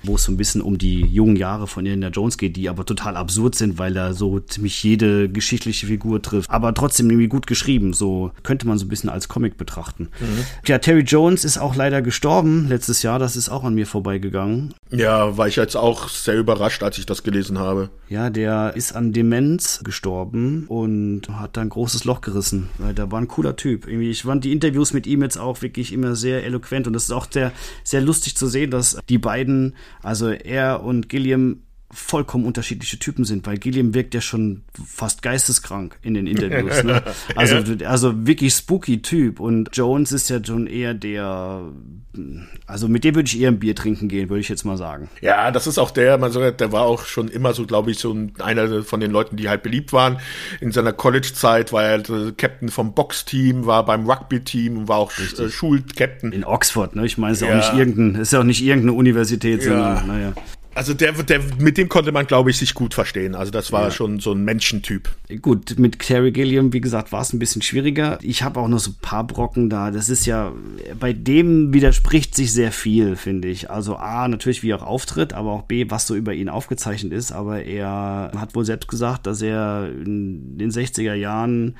wo 0.03 0.15
es 0.15 0.23
so 0.23 0.31
ein 0.31 0.37
bisschen 0.37 0.61
um 0.61 0.77
die 0.77 1.01
jungen 1.01 1.35
Jahre 1.35 1.67
von 1.67 1.85
Indiana 1.85 2.09
Jones 2.09 2.37
geht, 2.37 2.55
die 2.55 2.69
aber 2.69 2.85
total 2.85 3.15
absurd 3.15 3.55
sind, 3.55 3.77
weil 3.77 3.95
er 3.95 4.13
so 4.13 4.39
ziemlich 4.39 4.81
jede 4.83 5.29
geschichtliche 5.29 5.87
Figur 5.87 6.21
trifft. 6.21 6.49
Aber 6.49 6.73
trotzdem 6.73 7.09
irgendwie 7.09 7.27
gut 7.27 7.47
geschrieben. 7.47 7.93
So 7.93 8.31
könnte 8.43 8.67
man 8.67 8.77
so 8.77 8.85
ein 8.85 8.89
bisschen 8.89 9.09
als 9.09 9.27
Comic 9.27 9.57
betrachten. 9.57 10.09
Mhm. 10.19 10.45
Ja, 10.65 10.79
Terry 10.79 11.01
Jones 11.01 11.45
ist 11.45 11.57
auch 11.57 11.75
leider 11.75 12.01
gestorben 12.01 12.67
letztes 12.67 13.03
Jahr. 13.03 13.19
Das 13.19 13.35
ist 13.35 13.49
auch 13.49 13.63
an 13.63 13.75
mir 13.75 13.85
vorbeigegangen. 13.85 14.73
Ja, 14.91 15.37
war 15.37 15.47
ich 15.47 15.55
jetzt 15.55 15.75
auch 15.75 16.09
sehr 16.09 16.37
überrascht, 16.37 16.83
als 16.83 16.97
ich 16.97 17.05
das 17.05 17.23
gelesen 17.23 17.59
habe. 17.59 17.89
Ja, 18.09 18.29
der 18.29 18.73
ist 18.75 18.93
an 18.95 19.13
Demenz 19.13 19.81
gestorben 19.83 20.65
und 20.67 21.29
hat 21.29 21.55
da 21.57 21.61
ein 21.61 21.69
großes 21.69 22.05
Loch 22.05 22.21
gerissen. 22.21 22.69
Weil 22.77 22.93
der 22.93 23.11
war 23.11 23.21
ein 23.21 23.27
cooler 23.27 23.55
Typ. 23.55 23.87
Irgendwie, 23.87 24.09
ich 24.09 24.23
fand 24.23 24.43
die 24.43 24.51
Interviews 24.51 24.93
mit 24.93 25.07
ihm 25.07 25.21
jetzt 25.21 25.37
auch 25.37 25.61
wirklich 25.61 25.93
immer 25.93 26.15
sehr 26.15 26.43
eloquent 26.43 26.87
und 26.87 26.95
es 26.95 27.03
ist 27.03 27.11
auch 27.11 27.27
sehr, 27.29 27.51
sehr 27.83 28.01
lustig 28.01 28.35
zu 28.35 28.47
sehen, 28.47 28.71
dass 28.71 28.97
die 29.07 29.17
beiden 29.17 29.75
also 30.03 30.29
er 30.29 30.83
und 30.83 31.09
Gilliam 31.09 31.63
vollkommen 31.93 32.45
unterschiedliche 32.45 32.99
Typen 32.99 33.25
sind, 33.25 33.45
weil 33.45 33.57
Gilliam 33.57 33.93
wirkt 33.93 34.13
ja 34.13 34.21
schon 34.21 34.63
fast 34.85 35.21
geisteskrank 35.21 35.97
in 36.01 36.13
den 36.13 36.27
Interviews. 36.27 36.83
Ne? 36.83 37.01
Also, 37.35 37.57
also 37.85 38.27
wirklich 38.27 38.53
spooky 38.53 39.01
Typ. 39.01 39.39
Und 39.39 39.69
Jones 39.73 40.11
ist 40.11 40.29
ja 40.29 40.43
schon 40.43 40.67
eher 40.67 40.93
der, 40.93 41.61
also 42.67 42.87
mit 42.87 43.03
dem 43.03 43.15
würde 43.15 43.27
ich 43.27 43.39
eher 43.39 43.49
ein 43.49 43.59
Bier 43.59 43.75
trinken 43.75 44.07
gehen, 44.07 44.29
würde 44.29 44.41
ich 44.41 44.49
jetzt 44.49 44.63
mal 44.63 44.77
sagen. 44.77 45.09
Ja, 45.21 45.51
das 45.51 45.67
ist 45.67 45.77
auch 45.77 45.91
der, 45.91 46.17
man 46.17 46.31
sagt, 46.31 46.61
der 46.61 46.71
war 46.71 46.83
auch 46.83 47.05
schon 47.05 47.27
immer 47.27 47.53
so, 47.53 47.65
glaube 47.65 47.91
ich, 47.91 47.99
so 47.99 48.15
einer 48.39 48.83
von 48.83 48.99
den 48.99 49.11
Leuten, 49.11 49.37
die 49.37 49.49
halt 49.49 49.63
beliebt 49.63 49.93
waren. 49.93 50.19
In 50.59 50.71
seiner 50.71 50.93
College-Zeit 50.93 51.71
war 51.73 51.83
er 51.83 52.01
Captain 52.37 52.69
vom 52.69 52.93
Box-Team, 52.93 53.65
war 53.65 53.85
beim 53.85 54.09
Rugby-Team, 54.09 54.87
war 54.87 54.97
auch. 54.97 55.11
Äh, 55.11 55.49
Schulcaptain. 55.49 56.31
In 56.31 56.43
Oxford, 56.43 56.95
ne? 56.95 57.05
Ich 57.05 57.17
meine, 57.17 57.33
es 57.33 57.41
ist 57.41 57.47
ja. 57.47 57.53
auch 57.53 57.57
nicht 57.57 57.79
irgendein, 57.79 58.21
ist 58.21 58.33
ja 58.33 58.39
auch 58.39 58.43
nicht 58.43 58.63
irgendeine 58.63 58.93
Universität, 58.93 59.63
sondern, 59.63 60.07
naja. 60.07 60.33
Also 60.73 60.93
der, 60.93 61.11
der, 61.11 61.41
mit 61.59 61.77
dem 61.77 61.89
konnte 61.89 62.11
man, 62.11 62.27
glaube 62.27 62.49
ich, 62.49 62.57
sich 62.57 62.73
gut 62.73 62.93
verstehen. 62.93 63.35
Also 63.35 63.51
das 63.51 63.71
war 63.71 63.85
ja. 63.85 63.91
schon 63.91 64.19
so 64.19 64.31
ein 64.31 64.43
Menschentyp. 64.45 65.09
Gut, 65.41 65.77
mit 65.77 65.99
Terry 65.99 66.31
Gilliam, 66.31 66.71
wie 66.71 66.79
gesagt, 66.79 67.11
war 67.11 67.21
es 67.21 67.33
ein 67.33 67.39
bisschen 67.39 67.61
schwieriger. 67.61 68.19
Ich 68.21 68.43
habe 68.43 68.59
auch 68.59 68.69
noch 68.69 68.79
so 68.79 68.91
ein 68.91 68.97
paar 69.01 69.25
Brocken 69.25 69.69
da. 69.69 69.91
Das 69.91 70.07
ist 70.07 70.25
ja, 70.25 70.53
bei 70.97 71.11
dem 71.11 71.73
widerspricht 71.73 72.35
sich 72.35 72.53
sehr 72.53 72.71
viel, 72.71 73.17
finde 73.17 73.49
ich. 73.49 73.69
Also 73.69 73.97
A, 73.97 74.27
natürlich 74.29 74.63
wie 74.63 74.71
er 74.71 74.81
auch 74.81 74.87
auftritt, 74.87 75.33
aber 75.33 75.51
auch 75.51 75.63
B, 75.63 75.89
was 75.89 76.07
so 76.07 76.15
über 76.15 76.33
ihn 76.33 76.47
aufgezeichnet 76.47 77.11
ist. 77.11 77.33
Aber 77.33 77.63
er 77.63 78.31
hat 78.37 78.55
wohl 78.55 78.65
selbst 78.65 78.87
gesagt, 78.87 79.27
dass 79.27 79.41
er 79.41 79.89
in 79.91 80.57
den 80.57 80.71
60er 80.71 81.13
Jahren 81.13 81.75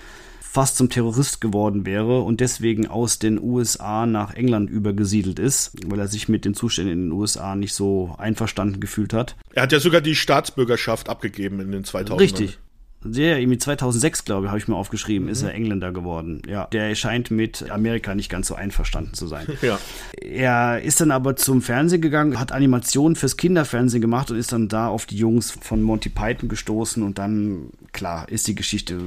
fast 0.52 0.76
zum 0.76 0.90
Terrorist 0.90 1.40
geworden 1.40 1.86
wäre 1.86 2.20
und 2.24 2.42
deswegen 2.42 2.86
aus 2.86 3.20
den 3.20 3.42
USA 3.42 4.06
nach 4.06 4.34
England 4.34 4.70
übergesiedelt 4.70 5.40
ist, 5.40 5.72
weil 5.86 5.98
er 5.98 6.10
sich 6.10 6.28
mit 6.28 6.44
den 6.44 6.54
Zuständen 6.54 6.92
in 6.92 7.02
den 7.06 7.12
USA 7.14 7.56
nicht 7.56 7.74
so 7.74 8.14
einverstanden 8.18 8.82
gefühlt 8.82 9.14
hat. 9.14 9.38
Er 9.54 9.64
hat 9.64 9.72
ja 9.72 9.80
sogar 9.80 10.02
die 10.02 10.14
Staatsbürgerschaft 10.14 11.08
abgegeben 11.08 11.62
in 11.62 11.72
den 11.72 11.86
2000ern. 11.86 12.20
Richtig. 12.20 12.60
Der, 13.02 13.40
irgendwie 13.40 13.60
2006, 13.60 14.26
glaube 14.26 14.46
ich, 14.46 14.50
habe 14.50 14.60
ich 14.60 14.68
mir 14.68 14.76
aufgeschrieben, 14.76 15.28
mhm. 15.28 15.32
ist 15.32 15.42
er 15.42 15.54
Engländer 15.54 15.94
geworden. 15.94 16.42
Ja, 16.46 16.66
der 16.66 16.94
scheint 16.96 17.32
mit 17.32 17.72
Amerika 17.72 18.14
nicht 18.14 18.30
ganz 18.30 18.48
so 18.48 18.56
einverstanden 18.56 19.14
zu 19.14 19.28
sein. 19.28 19.48
Ja. 19.62 19.80
Er 20.20 20.82
ist 20.82 21.00
dann 21.00 21.12
aber 21.12 21.38
zum 21.38 21.62
Fernsehen 21.62 22.02
gegangen, 22.02 22.40
hat 22.40 22.52
Animationen 22.52 23.16
fürs 23.16 23.38
Kinderfernsehen 23.38 24.02
gemacht 24.02 24.32
und 24.32 24.38
ist 24.38 24.52
dann 24.52 24.68
da 24.68 24.88
auf 24.88 25.06
die 25.06 25.16
Jungs 25.16 25.52
von 25.52 25.82
Monty 25.82 26.10
Python 26.10 26.50
gestoßen 26.50 27.04
und 27.04 27.20
dann, 27.20 27.70
klar, 27.94 28.28
ist 28.28 28.48
die 28.48 28.56
Geschichte 28.56 29.00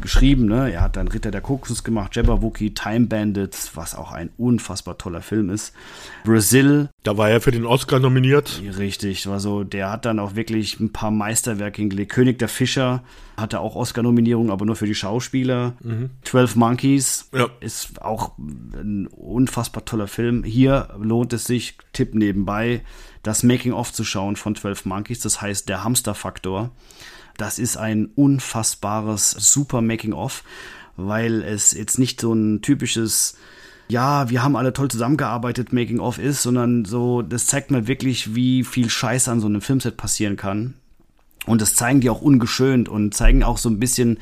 geschrieben. 0.00 0.46
Ne? 0.46 0.72
Er 0.72 0.82
hat 0.82 0.96
dann 0.96 1.08
Ritter 1.08 1.30
der 1.30 1.40
Kokosnuss 1.40 1.84
gemacht, 1.84 2.14
Jabberwocky, 2.16 2.74
Time 2.74 3.06
Bandits, 3.06 3.76
was 3.76 3.94
auch 3.94 4.12
ein 4.12 4.30
unfassbar 4.38 4.98
toller 4.98 5.22
Film 5.22 5.50
ist. 5.50 5.72
Brazil. 6.24 6.88
Da 7.02 7.16
war 7.16 7.30
er 7.30 7.40
für 7.40 7.50
den 7.50 7.66
Oscar 7.66 7.98
nominiert. 7.98 8.62
Richtig, 8.78 9.26
war 9.26 9.40
so, 9.40 9.64
der 9.64 9.90
hat 9.90 10.04
dann 10.04 10.18
auch 10.18 10.34
wirklich 10.34 10.80
ein 10.80 10.92
paar 10.92 11.10
Meisterwerke 11.10 11.80
hingelegt. 11.80 12.12
König 12.12 12.38
der 12.38 12.48
Fischer 12.48 13.02
hatte 13.36 13.60
auch 13.60 13.74
Oscar-Nominierung, 13.74 14.50
aber 14.50 14.66
nur 14.66 14.76
für 14.76 14.86
die 14.86 14.94
Schauspieler. 14.94 15.74
Mhm. 15.82 16.10
12 16.24 16.56
Monkeys 16.56 17.28
ja. 17.32 17.48
ist 17.60 18.02
auch 18.02 18.32
ein 18.38 19.06
unfassbar 19.08 19.84
toller 19.84 20.08
Film. 20.08 20.44
Hier 20.44 20.88
lohnt 20.98 21.32
es 21.32 21.44
sich, 21.44 21.78
Tipp 21.92 22.14
nebenbei, 22.14 22.82
das 23.22 23.42
Making-of 23.42 23.92
zu 23.92 24.04
schauen 24.04 24.36
von 24.36 24.54
12 24.54 24.86
Monkeys, 24.86 25.20
das 25.20 25.40
heißt 25.42 25.68
der 25.68 25.84
Hamster-Faktor. 25.84 26.70
Das 27.40 27.58
ist 27.58 27.78
ein 27.78 28.10
unfassbares 28.14 29.30
super 29.30 29.80
Making-of, 29.80 30.44
weil 30.96 31.42
es 31.42 31.72
jetzt 31.72 31.98
nicht 31.98 32.20
so 32.20 32.34
ein 32.34 32.60
typisches 32.60 33.38
ja, 33.88 34.30
wir 34.30 34.44
haben 34.44 34.54
alle 34.54 34.72
toll 34.72 34.88
zusammengearbeitet, 34.88 35.72
Making 35.72 35.98
of 35.98 36.18
ist, 36.18 36.42
sondern 36.42 36.84
so, 36.84 37.22
das 37.22 37.46
zeigt 37.46 37.72
mir 37.72 37.88
wirklich, 37.88 38.36
wie 38.36 38.62
viel 38.62 38.88
Scheiß 38.88 39.26
an 39.26 39.40
so 39.40 39.48
einem 39.48 39.62
Filmset 39.62 39.96
passieren 39.96 40.36
kann. 40.36 40.74
Und 41.50 41.60
das 41.60 41.74
zeigen 41.74 42.00
die 42.00 42.10
auch 42.10 42.22
ungeschönt 42.22 42.88
und 42.88 43.12
zeigen 43.12 43.42
auch 43.42 43.58
so 43.58 43.68
ein 43.68 43.80
bisschen 43.80 44.18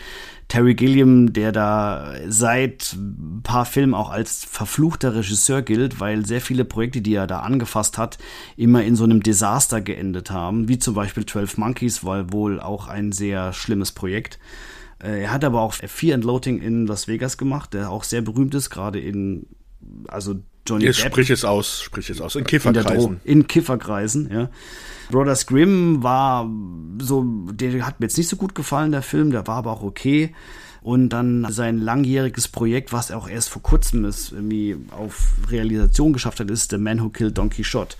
Terry 0.48 0.74
Gilliam, 0.74 1.34
der 1.34 1.52
da 1.52 2.14
seit 2.26 2.94
ein 2.94 3.42
paar 3.42 3.66
Filmen 3.66 3.92
auch 3.92 4.08
als 4.08 4.46
verfluchter 4.46 5.14
Regisseur 5.14 5.60
gilt, 5.60 6.00
weil 6.00 6.24
sehr 6.24 6.40
viele 6.40 6.64
Projekte, 6.64 7.02
die 7.02 7.14
er 7.14 7.26
da 7.26 7.40
angefasst 7.40 7.98
hat, 7.98 8.16
immer 8.56 8.82
in 8.82 8.96
so 8.96 9.04
einem 9.04 9.22
Desaster 9.22 9.82
geendet 9.82 10.30
haben, 10.30 10.68
wie 10.68 10.78
zum 10.78 10.94
Beispiel 10.94 11.26
12 11.26 11.58
Monkeys, 11.58 12.02
war 12.02 12.32
wohl 12.32 12.60
auch 12.60 12.88
ein 12.88 13.12
sehr 13.12 13.52
schlimmes 13.52 13.92
Projekt. 13.92 14.38
Äh, 15.02 15.24
er 15.24 15.32
hat 15.32 15.44
aber 15.44 15.60
auch 15.60 15.74
Fear 15.74 16.14
and 16.14 16.24
Loathing 16.24 16.62
in 16.62 16.86
Las 16.86 17.08
Vegas 17.08 17.36
gemacht, 17.36 17.74
der 17.74 17.90
auch 17.90 18.04
sehr 18.04 18.22
berühmt 18.22 18.54
ist, 18.54 18.70
gerade 18.70 19.00
in, 19.00 19.46
also 20.08 20.36
Johnny 20.68 20.84
Jetzt 20.84 21.02
Depp. 21.02 21.12
Sprich 21.12 21.30
es 21.30 21.44
aus, 21.44 21.82
sprich 21.82 22.10
es 22.10 22.20
aus. 22.20 22.36
In 22.36 22.44
Kifferkreisen. 22.44 23.20
In, 23.24 23.40
in 23.40 23.46
Kifferkreisen, 23.46 24.30
ja. 24.32 24.50
Brothers 25.10 25.46
Grimm 25.46 26.02
war 26.02 26.48
so, 27.00 27.24
der 27.50 27.86
hat 27.86 28.00
mir 28.00 28.06
jetzt 28.06 28.18
nicht 28.18 28.28
so 28.28 28.36
gut 28.36 28.54
gefallen, 28.54 28.92
der 28.92 29.02
Film, 29.02 29.30
der 29.30 29.46
war 29.46 29.56
aber 29.56 29.72
auch 29.72 29.82
okay. 29.82 30.34
Und 30.80 31.08
dann 31.10 31.46
sein 31.50 31.78
langjähriges 31.78 32.48
Projekt, 32.48 32.92
was 32.92 33.10
er 33.10 33.18
auch 33.18 33.28
erst 33.28 33.48
vor 33.48 33.62
kurzem 33.62 34.04
ist, 34.04 34.32
irgendwie 34.32 34.76
auf 34.90 35.32
Realisation 35.50 36.12
geschafft 36.12 36.40
hat, 36.40 36.50
ist 36.50 36.70
The 36.70 36.78
Man 36.78 37.02
Who 37.02 37.08
Killed 37.08 37.36
Don 37.36 37.50
Quixote. 37.50 37.96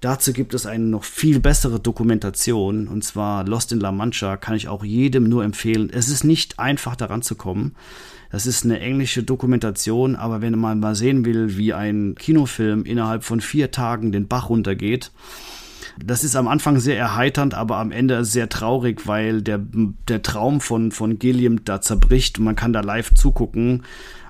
Dazu 0.00 0.32
gibt 0.32 0.54
es 0.54 0.66
eine 0.66 0.84
noch 0.84 1.04
viel 1.04 1.40
bessere 1.40 1.80
Dokumentation, 1.80 2.88
und 2.88 3.04
zwar 3.04 3.44
Lost 3.46 3.72
in 3.72 3.80
La 3.80 3.92
Mancha, 3.92 4.36
kann 4.36 4.54
ich 4.54 4.68
auch 4.68 4.84
jedem 4.84 5.28
nur 5.28 5.44
empfehlen. 5.44 5.90
Es 5.90 6.08
ist 6.08 6.24
nicht 6.24 6.58
einfach 6.58 6.96
daran 6.96 7.22
zu 7.22 7.36
kommen. 7.36 7.74
Das 8.34 8.46
ist 8.46 8.64
eine 8.64 8.80
englische 8.80 9.22
Dokumentation, 9.22 10.16
aber 10.16 10.42
wenn 10.42 10.58
man 10.58 10.80
mal 10.80 10.96
sehen 10.96 11.24
will, 11.24 11.56
wie 11.56 11.72
ein 11.72 12.16
Kinofilm 12.18 12.84
innerhalb 12.84 13.22
von 13.22 13.40
vier 13.40 13.70
Tagen 13.70 14.10
den 14.10 14.26
Bach 14.26 14.48
runtergeht, 14.48 15.12
das 16.04 16.24
ist 16.24 16.34
am 16.34 16.48
Anfang 16.48 16.80
sehr 16.80 16.98
erheiternd, 16.98 17.54
aber 17.54 17.76
am 17.76 17.92
Ende 17.92 18.24
sehr 18.24 18.48
traurig, 18.48 19.06
weil 19.06 19.40
der, 19.40 19.60
der 20.08 20.22
Traum 20.22 20.60
von, 20.60 20.90
von 20.90 21.20
Gilliam 21.20 21.64
da 21.64 21.80
zerbricht 21.80 22.40
und 22.40 22.44
man 22.46 22.56
kann 22.56 22.72
da 22.72 22.80
live 22.80 23.14
zugucken. 23.14 23.84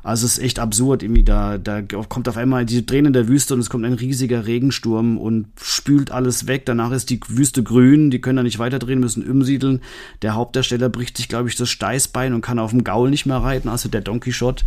Also 0.05 0.27
es 0.27 0.37
ist 0.37 0.45
echt 0.45 0.59
absurd, 0.59 1.03
irgendwie 1.03 1.25
da, 1.25 1.57
da 1.57 1.81
kommt 1.81 2.29
auf 2.29 2.37
einmal 2.37 2.67
die 2.67 2.85
Tränen 2.85 3.15
der 3.15 3.27
Wüste 3.27 3.55
und 3.55 3.61
es 3.61 3.71
kommt 3.71 3.87
ein 3.87 3.95
riesiger 3.95 4.47
Regensturm 4.47 5.17
und 5.17 5.47
spült 5.59 6.11
alles 6.11 6.47
weg. 6.47 6.67
Danach 6.67 6.93
ist 6.93 7.09
die 7.09 7.21
Wüste 7.27 7.63
grün, 7.63 8.11
die 8.11 8.21
können 8.21 8.37
da 8.37 8.43
nicht 8.43 8.59
weiterdrehen, 8.59 9.01
müssen 9.01 9.29
umsiedeln. 9.29 9.81
Der 10.21 10.35
Hauptdarsteller 10.35 10.91
bricht 10.91 11.17
sich, 11.17 11.31
glaube 11.31 11.49
ich, 11.49 11.57
das 11.57 11.71
Steißbein 11.71 12.35
und 12.35 12.43
kann 12.43 12.59
auf 12.59 12.71
dem 12.71 12.85
Gaul 12.85 13.09
nicht 13.09 13.25
mehr 13.25 13.39
reiten, 13.39 13.71
also 13.71 13.89
der 13.89 14.03
Donkey 14.03 14.33
Shot. 14.33 14.67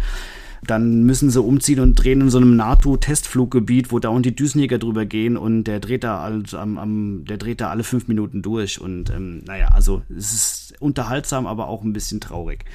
Dann 0.66 1.04
müssen 1.04 1.30
sie 1.30 1.42
umziehen 1.42 1.80
und 1.80 1.96
drehen 1.96 2.22
in 2.22 2.30
so 2.30 2.38
einem 2.38 2.56
NATO-Testfluggebiet, 2.56 3.92
wo 3.92 4.00
dauernd 4.00 4.26
die 4.26 4.36
Düsenjäger 4.36 4.78
drüber 4.78 5.06
gehen 5.06 5.38
und 5.38 5.66
der 5.66 5.80
dreht 5.80 6.04
da 6.04 6.20
also 6.20 6.58
am, 6.58 6.78
am, 6.78 7.26
der 7.26 7.38
dreht 7.38 7.62
da 7.62 7.70
alle 7.70 7.84
fünf 7.84 8.08
Minuten 8.08 8.42
durch. 8.42 8.80
Und 8.82 9.10
ähm, 9.10 9.44
naja, 9.46 9.70
also 9.70 10.02
es 10.10 10.34
ist 10.34 10.74
unterhaltsam, 10.80 11.48
aber 11.48 11.68
auch 11.68 11.84
ein 11.84 11.94
bisschen 11.94 12.20
traurig. 12.20 12.66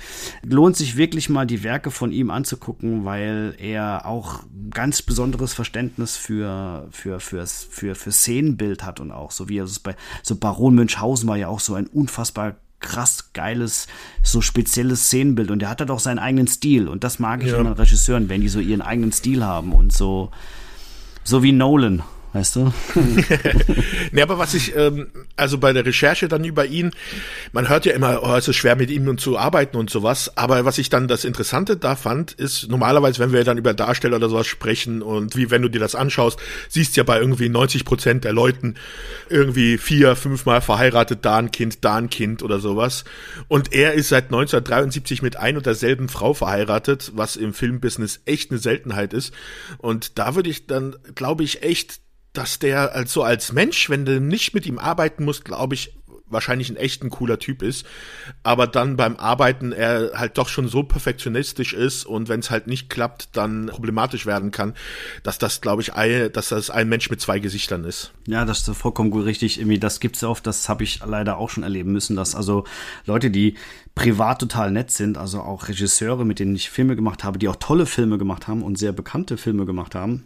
Lohnt 0.43 0.77
sich 0.77 0.97
wirklich 0.97 1.29
mal 1.29 1.47
die 1.47 1.63
Werke 1.63 1.91
von 1.91 2.13
ihm 2.13 2.31
anzugucken, 2.31 3.05
weil 3.05 3.55
er 3.59 4.07
auch 4.07 4.41
ganz 4.71 5.03
besonderes 5.03 5.55
Verständnis 5.55 6.17
für, 6.17 6.89
für, 6.91 7.21
für, 7.21 7.47
für, 7.47 7.95
für 7.95 8.13
Szenenbild 8.13 8.85
hat 8.85 9.01
und 9.01 9.11
auch 9.11 9.31
so 9.31 9.49
wie 9.49 9.59
er 9.59 9.65
es 9.65 9.79
bei 9.79 9.97
so 10.23 10.37
Baron 10.37 10.75
Münchhausen 10.75 11.29
war 11.29 11.37
ja 11.37 11.49
auch 11.49 11.61
so 11.61 11.75
ein 11.75 11.87
unfassbar 11.87 12.57
krass 12.83 13.31
geiles, 13.33 13.87
so 14.23 14.41
spezielles 14.41 15.05
Szenenbild. 15.05 15.51
Und 15.51 15.61
der 15.61 15.71
hat 15.71 15.81
halt 15.81 15.91
auch 15.91 16.01
seinen 16.01 16.19
eigenen 16.19 16.49
Stil. 16.49 16.89
Und 16.89 17.05
das 17.05 17.19
mag 17.19 17.43
ich 17.43 17.51
ja. 17.51 17.59
immer 17.59 17.79
Regisseuren, 17.79 18.29
wenn 18.29 18.43
die 18.43 18.49
so 18.49 18.61
ihren 18.61 18.83
eigenen 18.83 19.13
Stil 19.13 19.45
haben 19.45 19.73
und 19.73 19.93
so, 19.93 20.31
so 21.25 21.43
wie 21.43 21.53
Nolan 21.53 22.03
weißt 22.33 22.57
du? 22.57 22.61
ne, 24.13 24.23
aber 24.23 24.39
was 24.39 24.55
ich, 24.55 24.75
ähm, 24.77 25.09
also 25.37 25.59
bei 25.59 25.73
der 25.73 25.85
Recherche 25.85 26.29
dann 26.29 26.45
über 26.45 26.67
ihn, 26.67 26.93
man 27.53 27.69
hört 27.69 27.85
ja 27.85 27.93
immer, 27.93 28.23
oh, 28.23 28.35
es 28.35 28.49
ist 28.49 28.57
schwer 28.57 28.77
mit 28.77 28.91
ihm 28.91 29.19
zu 29.19 29.39
arbeiten 29.39 29.77
und 29.77 29.91
sowas, 29.91 30.37
aber 30.37 30.65
was 30.65 30.79
ich 30.79 30.89
dann 30.89 31.09
das 31.09 31.25
Interessante 31.25 31.77
da 31.77 31.97
fand, 31.97 32.33
ist 32.33 32.69
normalerweise, 32.69 33.19
wenn 33.19 33.33
wir 33.33 33.45
dann 33.45 33.59
über 33.59 33.75
Darsteller 33.75 34.17
oder 34.17 34.29
sowas 34.29 34.47
sprechen 34.47 35.03
und 35.03 35.37
wie 35.37 35.51
wenn 35.51 35.63
du 35.63 35.69
dir 35.69 35.81
das 35.81 35.95
anschaust, 35.95 36.39
siehst 36.69 36.97
ja 36.97 37.03
bei 37.03 37.19
irgendwie 37.19 37.49
90 37.49 37.85
Prozent 37.85 38.25
der 38.25 38.33
Leuten 38.33 38.75
irgendwie 39.29 39.79
vier, 39.79 40.17
fünfmal 40.17 40.61
verheiratet, 40.61 41.25
da 41.25 41.37
ein 41.37 41.51
Kind, 41.51 41.85
da 41.85 41.97
ein 41.97 42.11
Kind 42.11 42.43
oder 42.43 42.61
sowas. 42.61 43.05
Und 43.49 43.73
er 43.73 43.95
ist 43.95 44.09
seit 44.09 44.25
1973 44.25 45.23
mit 45.23 45.37
ein 45.37 45.57
und 45.57 45.67
derselben 45.67 46.09
Frau 46.09 46.35
verheiratet, 46.35 47.13
was 47.15 47.37
im 47.37 47.53
Filmbusiness 47.53 48.21
echt 48.25 48.51
eine 48.51 48.59
Seltenheit 48.59 49.13
ist. 49.13 49.35
Und 49.79 50.19
da 50.19 50.35
würde 50.35 50.51
ich 50.51 50.67
dann, 50.67 50.97
glaube 51.15 51.45
ich, 51.45 51.63
echt 51.63 52.02
dass 52.33 52.59
der 52.59 52.95
also 52.95 53.23
als 53.23 53.53
Mensch, 53.53 53.91
wenn 53.91 54.05
du 54.05 54.21
nicht 54.21 54.55
mit 54.55 54.67
ihm 54.67 54.79
arbeiten 54.79 55.25
musst, 55.25 55.45
glaube 55.45 55.75
ich, 55.75 55.95
wahrscheinlich 56.33 56.71
ein 56.71 56.77
echt 56.77 57.05
ein 57.05 57.11
cooler 57.11 57.39
Typ 57.39 57.63
ist, 57.63 57.87
aber 58.43 58.67
dann 58.67 58.97
beim 58.97 59.17
Arbeiten 59.17 59.73
er 59.73 60.13
halt 60.15 60.39
doch 60.39 60.49
schon 60.49 60.69
so 60.69 60.83
perfektionistisch 60.83 61.75
ist 61.75 62.05
und 62.05 62.29
wenn 62.29 62.41
es 62.41 62.51
halt 62.51 62.67
nicht 62.67 62.89
klappt, 62.89 63.37
dann 63.37 63.67
problematisch 63.67 64.27
werden 64.27 64.51
kann, 64.51 64.75
dass 65.23 65.39
das, 65.39 65.61
glaube 65.61 65.83
ich, 65.83 65.95
ein, 65.95 66.33
dass 66.33 66.49
das 66.49 66.71
ein 66.71 66.89
Mensch 66.89 67.11
mit 67.11 67.21
zwei 67.21 67.39
Gesichtern 67.39 67.85
ist. 67.85 68.13
Ja, 68.27 68.45
das 68.45 68.67
ist 68.67 68.77
vollkommen 68.77 69.11
gut 69.11 69.27
richtig. 69.27 69.59
Irgendwie, 69.59 69.79
das 69.79 70.01
gibt's 70.01 70.25
oft, 70.25 70.47
das 70.47 70.69
habe 70.69 70.85
ich 70.85 71.01
leider 71.05 71.37
auch 71.37 71.51
schon 71.51 71.63
erleben 71.63 71.93
müssen, 71.93 72.17
dass 72.17 72.35
also 72.35 72.65
Leute, 73.05 73.31
die 73.31 73.55
privat 73.95 74.41
total 74.41 74.71
nett 74.71 74.91
sind, 74.91 75.19
also 75.19 75.41
auch 75.41 75.69
Regisseure, 75.69 76.25
mit 76.25 76.39
denen 76.39 76.57
ich 76.57 76.71
Filme 76.71 76.97
gemacht 76.97 77.25
habe, 77.25 77.39
die 77.39 77.49
auch 77.49 77.57
tolle 77.57 77.85
Filme 77.85 78.17
gemacht 78.17 78.49
haben 78.49 78.63
und 78.63 78.79
sehr 78.79 78.93
bekannte 78.93 79.37
Filme 79.37 79.67
gemacht 79.67 79.95
haben, 79.95 80.25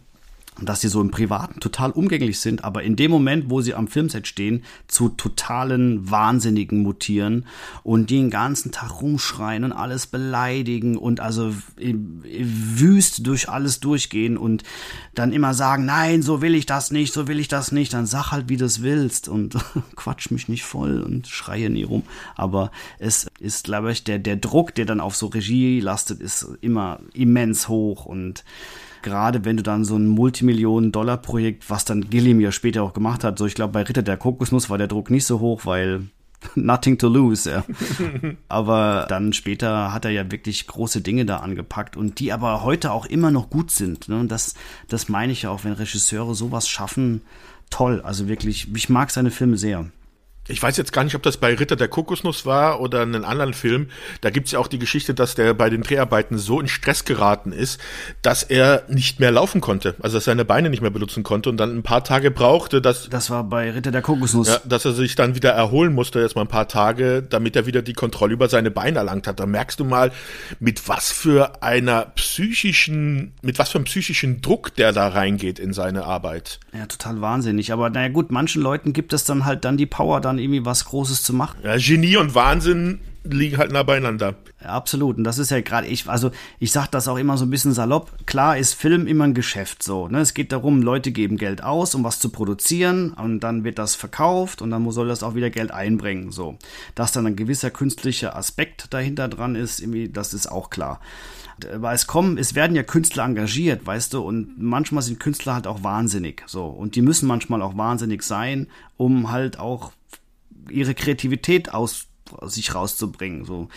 dass 0.61 0.81
sie 0.81 0.89
so 0.89 1.01
im 1.01 1.11
Privaten 1.11 1.59
total 1.59 1.91
umgänglich 1.91 2.39
sind, 2.39 2.63
aber 2.63 2.83
in 2.83 2.95
dem 2.95 3.11
Moment, 3.11 3.49
wo 3.49 3.61
sie 3.61 3.73
am 3.73 3.87
Filmset 3.87 4.27
stehen, 4.27 4.63
zu 4.87 5.09
totalen 5.09 6.09
Wahnsinnigen 6.09 6.79
mutieren 6.79 7.45
und 7.83 8.09
die 8.09 8.17
den 8.17 8.29
ganzen 8.31 8.71
Tag 8.71 9.01
rumschreien 9.01 9.63
und 9.63 9.71
alles 9.71 10.07
beleidigen 10.07 10.97
und 10.97 11.19
also 11.19 11.53
wüst 11.77 13.25
durch 13.27 13.47
alles 13.47 13.79
durchgehen 13.79 14.37
und 14.37 14.63
dann 15.13 15.31
immer 15.31 15.53
sagen, 15.53 15.85
nein, 15.85 16.21
so 16.21 16.41
will 16.41 16.55
ich 16.55 16.65
das 16.65 16.91
nicht, 16.91 17.13
so 17.13 17.27
will 17.27 17.39
ich 17.39 17.47
das 17.47 17.71
nicht, 17.71 17.93
dann 17.93 18.05
sag 18.05 18.31
halt, 18.31 18.49
wie 18.49 18.57
du 18.57 18.65
es 18.65 18.81
willst 18.81 19.27
und 19.27 19.55
quatsch 19.95 20.31
mich 20.31 20.49
nicht 20.49 20.63
voll 20.63 21.01
und 21.01 21.27
schreie 21.27 21.69
nie 21.69 21.83
rum. 21.83 22.03
Aber 22.35 22.71
es 22.99 23.27
ist, 23.39 23.65
glaube 23.65 23.91
ich, 23.91 24.03
der, 24.03 24.19
der 24.19 24.35
Druck, 24.35 24.73
der 24.75 24.85
dann 24.85 24.99
auf 24.99 25.15
so 25.15 25.27
Regie 25.27 25.79
lastet, 25.79 26.19
ist 26.19 26.47
immer 26.61 26.99
immens 27.13 27.67
hoch 27.67 28.05
und 28.05 28.43
gerade 29.07 29.45
wenn 29.45 29.57
du 29.57 29.63
dann 29.63 29.85
so 29.85 29.95
ein 29.95 30.07
Multimillionen-Dollar-Projekt, 30.07 31.69
was 31.69 31.85
dann 31.85 32.09
Gilliam 32.09 32.39
ja 32.39 32.51
später 32.51 32.83
auch 32.83 32.93
gemacht 32.93 33.23
hat, 33.23 33.39
so 33.39 33.45
ich 33.45 33.55
glaube 33.55 33.73
bei 33.73 33.83
Ritter 33.83 34.03
der 34.03 34.17
Kokosnuss 34.17 34.69
war 34.69 34.77
der 34.77 34.87
Druck 34.87 35.09
nicht 35.09 35.25
so 35.25 35.39
hoch, 35.39 35.65
weil 35.65 36.01
nothing 36.55 36.97
to 36.97 37.07
lose, 37.07 37.49
ja. 37.49 37.63
aber 38.49 39.05
dann 39.09 39.33
später 39.33 39.93
hat 39.93 40.05
er 40.05 40.11
ja 40.11 40.29
wirklich 40.29 40.67
große 40.67 41.01
Dinge 41.01 41.25
da 41.25 41.37
angepackt 41.37 41.95
und 41.95 42.19
die 42.19 42.33
aber 42.33 42.63
heute 42.63 42.91
auch 42.91 43.05
immer 43.05 43.31
noch 43.31 43.49
gut 43.49 43.71
sind. 43.71 44.09
Ne? 44.09 44.19
Und 44.19 44.29
das, 44.29 44.53
das 44.87 45.09
meine 45.09 45.31
ich 45.31 45.43
ja 45.43 45.49
auch, 45.49 45.63
wenn 45.63 45.73
Regisseure 45.73 46.35
sowas 46.35 46.67
schaffen, 46.67 47.21
toll. 47.69 48.01
Also 48.01 48.27
wirklich, 48.27 48.67
ich 48.75 48.89
mag 48.89 49.11
seine 49.11 49.31
Filme 49.31 49.57
sehr. 49.57 49.85
Ich 50.47 50.61
weiß 50.61 50.77
jetzt 50.77 50.93
gar 50.93 51.03
nicht, 51.03 51.15
ob 51.15 51.23
das 51.23 51.37
bei 51.37 51.53
Ritter 51.53 51.75
der 51.75 51.87
Kokosnuss 51.87 52.45
war 52.45 52.79
oder 52.79 53.01
einen 53.01 53.25
anderen 53.25 53.53
Film. 53.53 53.89
Da 54.21 54.29
gibt's 54.29 54.51
ja 54.51 54.59
auch 54.59 54.67
die 54.67 54.79
Geschichte, 54.79 55.13
dass 55.13 55.35
der 55.35 55.53
bei 55.53 55.69
den 55.69 55.81
Dreharbeiten 55.81 56.37
so 56.37 56.59
in 56.59 56.67
Stress 56.67 57.05
geraten 57.05 57.51
ist, 57.51 57.79
dass 58.21 58.43
er 58.43 58.83
nicht 58.87 59.19
mehr 59.19 59.31
laufen 59.31 59.61
konnte. 59.61 59.95
Also 59.99 60.17
dass 60.17 60.25
seine 60.25 60.45
Beine 60.45 60.69
nicht 60.69 60.81
mehr 60.81 60.91
benutzen 60.91 61.23
konnte 61.23 61.49
und 61.49 61.57
dann 61.57 61.77
ein 61.77 61.83
paar 61.83 62.03
Tage 62.03 62.31
brauchte, 62.31 62.81
dass. 62.81 63.09
Das 63.09 63.29
war 63.29 63.43
bei 63.43 63.71
Ritter 63.71 63.91
der 63.91 64.01
Kokosnuss. 64.01 64.47
Ja, 64.47 64.61
dass 64.65 64.85
er 64.85 64.93
sich 64.93 65.15
dann 65.15 65.35
wieder 65.35 65.51
erholen 65.51 65.93
musste, 65.93 66.19
jetzt 66.19 66.35
mal 66.35 66.43
ein 66.43 66.47
paar 66.47 66.67
Tage, 66.67 67.23
damit 67.23 67.55
er 67.55 67.65
wieder 67.65 67.81
die 67.81 67.93
Kontrolle 67.93 68.33
über 68.33 68.49
seine 68.49 68.71
Beine 68.71 68.99
erlangt 68.99 69.27
hat. 69.27 69.39
Da 69.39 69.45
merkst 69.45 69.79
du 69.79 69.85
mal, 69.85 70.11
mit 70.59 70.87
was 70.87 71.11
für 71.11 71.61
einer 71.61 72.05
psychischen, 72.15 73.33
mit 73.41 73.59
was 73.59 73.69
für 73.69 73.77
einem 73.77 73.85
psychischen 73.85 74.41
Druck 74.41 74.75
der 74.75 74.93
da 74.93 75.07
reingeht 75.07 75.59
in 75.59 75.73
seine 75.73 76.05
Arbeit. 76.05 76.59
Ja, 76.73 76.85
total 76.85 77.21
wahnsinnig. 77.21 77.71
Aber 77.71 77.89
naja 77.89 78.09
gut, 78.09 78.31
manchen 78.31 78.61
Leuten 78.61 78.93
gibt 78.93 79.13
es 79.13 79.23
dann 79.23 79.45
halt 79.45 79.65
dann 79.65 79.77
die 79.77 79.85
Power, 79.85 80.21
dann 80.21 80.36
irgendwie 80.39 80.65
was 80.65 80.85
Großes 80.85 81.23
zu 81.23 81.33
machen. 81.33 81.57
Ja, 81.63 81.77
Genie 81.77 82.17
und 82.17 82.35
Wahnsinn 82.35 82.99
liegen 83.33 83.57
halt 83.57 83.71
nah 83.71 83.83
beieinander. 83.83 84.35
Ja, 84.61 84.69
absolut. 84.69 85.17
Und 85.17 85.23
das 85.23 85.37
ist 85.37 85.51
ja 85.51 85.61
gerade, 85.61 85.87
ich, 85.87 86.07
also 86.07 86.31
ich 86.59 86.71
sag 86.71 86.87
das 86.87 87.07
auch 87.07 87.17
immer 87.17 87.37
so 87.37 87.45
ein 87.45 87.49
bisschen 87.49 87.73
salopp. 87.73 88.11
Klar 88.25 88.57
ist 88.57 88.73
Film 88.73 89.07
immer 89.07 89.25
ein 89.25 89.33
Geschäft 89.33 89.83
so. 89.83 90.07
Ne? 90.07 90.19
Es 90.19 90.33
geht 90.33 90.51
darum, 90.51 90.81
Leute 90.81 91.11
geben 91.11 91.37
Geld 91.37 91.63
aus, 91.63 91.95
um 91.95 92.03
was 92.03 92.19
zu 92.19 92.29
produzieren 92.29 93.13
und 93.13 93.41
dann 93.41 93.63
wird 93.63 93.79
das 93.79 93.95
verkauft 93.95 94.61
und 94.61 94.71
dann 94.71 94.89
soll 94.91 95.07
das 95.07 95.23
auch 95.23 95.35
wieder 95.35 95.49
Geld 95.49 95.71
einbringen. 95.71 96.31
So. 96.31 96.57
Dass 96.95 97.11
dann 97.11 97.27
ein 97.27 97.35
gewisser 97.35 97.71
künstlicher 97.71 98.35
Aspekt 98.35 98.93
dahinter 98.93 99.27
dran 99.27 99.55
ist, 99.55 99.79
irgendwie, 99.79 100.09
das 100.09 100.33
ist 100.33 100.47
auch 100.47 100.69
klar. 100.69 100.99
Weil 101.75 101.95
es 101.95 102.05
kommen, 102.05 102.37
es 102.37 102.53
werden 102.53 102.75
ja 102.75 102.83
Künstler 102.83 103.25
engagiert, 103.25 103.85
weißt 103.85 104.13
du, 104.13 104.21
und 104.21 104.61
manchmal 104.61 105.01
sind 105.01 105.19
Künstler 105.19 105.55
halt 105.55 105.65
auch 105.65 105.83
wahnsinnig. 105.83 106.43
So. 106.45 106.65
Und 106.65 106.95
die 106.95 107.01
müssen 107.01 107.27
manchmal 107.27 107.63
auch 107.63 107.75
wahnsinnig 107.75 108.21
sein, 108.21 108.67
um 108.95 109.31
halt 109.31 109.57
auch 109.57 109.91
ihre 110.71 110.93
Kreativität 110.93 111.73
aus 111.73 112.07
sich 112.43 112.75
rauszubringen. 112.75 113.45
So, 113.45 113.69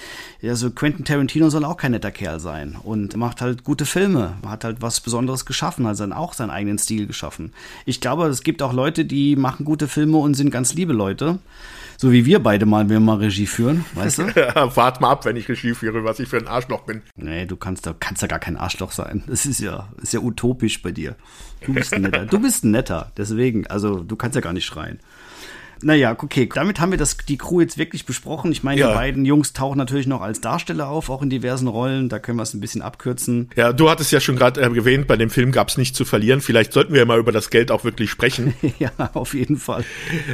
also 0.43 0.71
Quentin 0.71 1.05
Tarantino 1.05 1.51
soll 1.51 1.65
auch 1.65 1.77
kein 1.77 1.93
netter 1.93 2.11
Kerl 2.11 2.41
sein 2.41 2.77
und 2.83 3.17
macht 3.17 3.41
halt 3.41 3.65
gute 3.65 3.87
Filme, 3.87 4.37
hat 4.47 4.65
halt 4.65 4.83
was 4.83 5.01
Besonderes 5.01 5.47
geschaffen, 5.47 5.87
hat 5.87 6.01
dann 6.01 6.13
auch 6.13 6.33
seinen 6.33 6.51
eigenen 6.51 6.79
Stil 6.79 7.07
geschaffen. 7.07 7.53
Ich 7.87 8.01
glaube, 8.01 8.27
es 8.27 8.43
gibt 8.43 8.63
auch 8.63 8.73
Leute, 8.73 9.05
die 9.05 9.37
machen 9.37 9.65
gute 9.65 9.89
Filme 9.89 10.19
und 10.19 10.35
sind 10.35 10.51
ganz 10.51 10.75
liebe 10.75 10.93
Leute. 10.93 11.39
So 11.97 12.13
wie 12.13 12.25
wir 12.25 12.43
beide 12.43 12.65
mal, 12.65 12.85
wenn 12.85 12.97
wir 12.97 13.01
mal 13.01 13.19
Regie 13.19 13.47
führen, 13.47 13.85
weißt 13.93 14.19
du? 14.21 14.23
wart 14.75 15.03
mal 15.03 15.11
ab, 15.11 15.27
wenn 15.27 15.37
ich 15.37 15.47
Regie 15.51 15.75
führe, 15.75 16.03
was 16.03 16.19
ich 16.19 16.31
für 16.31 16.39
ein 16.39 16.49
Arschloch 16.49 16.81
bin. 16.83 17.03
Nee, 17.15 17.45
du 17.45 17.57
kannst 17.57 17.87
da 17.87 17.95
kannst 17.99 18.23
ja 18.23 18.29
gar 18.29 18.39
kein 18.39 18.57
Arschloch 18.57 18.93
sein. 18.93 19.23
Das 19.27 19.45
ist 19.45 19.61
ja, 19.61 19.91
ist 20.01 20.15
ja 20.15 20.21
utopisch 20.21 20.81
bei 20.81 20.93
dir. 20.93 21.17
Du 21.63 21.75
bist 21.75 21.93
ein 21.93 22.03
netter. 22.03 22.25
Du 22.25 22.41
bist 22.41 22.65
ein 22.65 22.71
netter. 22.71 23.13
Deswegen, 23.19 23.67
also 23.67 24.03
du 24.03 24.17
kannst 24.17 24.35
ja 24.35 24.41
gar 24.41 24.55
nicht 24.55 24.65
schreien. 24.65 24.99
Naja, 25.83 26.17
okay, 26.19 26.49
damit 26.53 26.81
haben 26.81 26.91
wir 26.91 26.99
das, 26.99 27.17
die 27.17 27.39
Crew 27.39 27.61
jetzt 27.61 27.79
wirklich 27.79 28.05
besprochen. 28.05 28.53
Ich 28.53 28.63
meine, 28.63 28.81
ja. 28.81 28.89
die 28.89 28.95
beiden 28.95 29.25
Jungs 29.25 29.53
tauchen 29.53 29.79
natürlich 29.79 30.07
noch 30.07 30.21
als 30.21 30.41
Darsteller 30.41 30.89
auf, 30.89 31.11
auch 31.11 31.23
in 31.23 31.31
diversen 31.31 31.69
Rollen. 31.69 32.09
Da 32.09 32.19
können 32.19 32.39
wir 32.39 32.43
es 32.43 32.55
ein 32.55 32.61
bisschen 32.61 32.83
abkürzen. 32.83 33.51
Ja, 33.57 33.73
du 33.73 33.89
hattest 33.89 34.13
ja 34.13 34.21
schon 34.21 34.37
gerade 34.37 34.61
äh, 34.61 34.65
erwähnt, 34.65 35.07
bei 35.07 35.17
dem 35.17 35.31
Film 35.31 35.53
gab 35.53 35.69
es 35.69 35.79
nichts 35.79 35.97
zu 35.97 36.05
verlieren. 36.05 36.41
Vielleicht 36.41 36.73
sollten 36.73 36.93
wir 36.93 37.01
ja 37.01 37.07
mal 37.07 37.19
über 37.19 37.33
das 37.33 37.51
Geld 37.51 37.71
auch 37.71 37.85
wirklich 37.85 38.11
sprechen. 38.11 38.55
ja, 38.79 38.91
auf 39.15 39.35
jeden 39.35 39.57
Fall. 39.57 39.85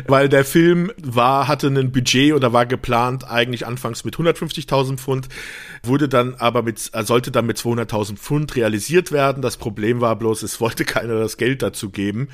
Weil 0.06 0.28
der 0.28 0.44
Film 0.44 0.90
war, 1.02 1.48
hatte 1.48 1.68
ein 1.68 1.92
Budget 1.92 2.32
oder 2.32 2.52
war 2.52 2.66
geplant 2.66 3.28
eigentlich 3.28 3.66
anfangs 3.66 4.04
mit 4.04 4.16
150.000 4.16 4.96
Pfund, 4.96 5.28
wurde 5.86 6.08
dann 6.08 6.34
aber 6.36 6.62
mit, 6.62 6.90
äh, 6.92 7.02
sollte 7.02 7.30
dann 7.30 7.46
mit 7.46 7.58
200.000 7.58 8.16
Pfund 8.16 8.56
realisiert 8.56 9.12
werden. 9.12 9.42
Das 9.42 9.56
Problem 9.56 10.00
war 10.00 10.16
bloß, 10.16 10.42
es 10.42 10.60
wollte 10.60 10.84
keiner 10.86 11.18
das 11.18 11.36
Geld 11.36 11.62
dazu 11.62 11.90
geben. 11.90 12.28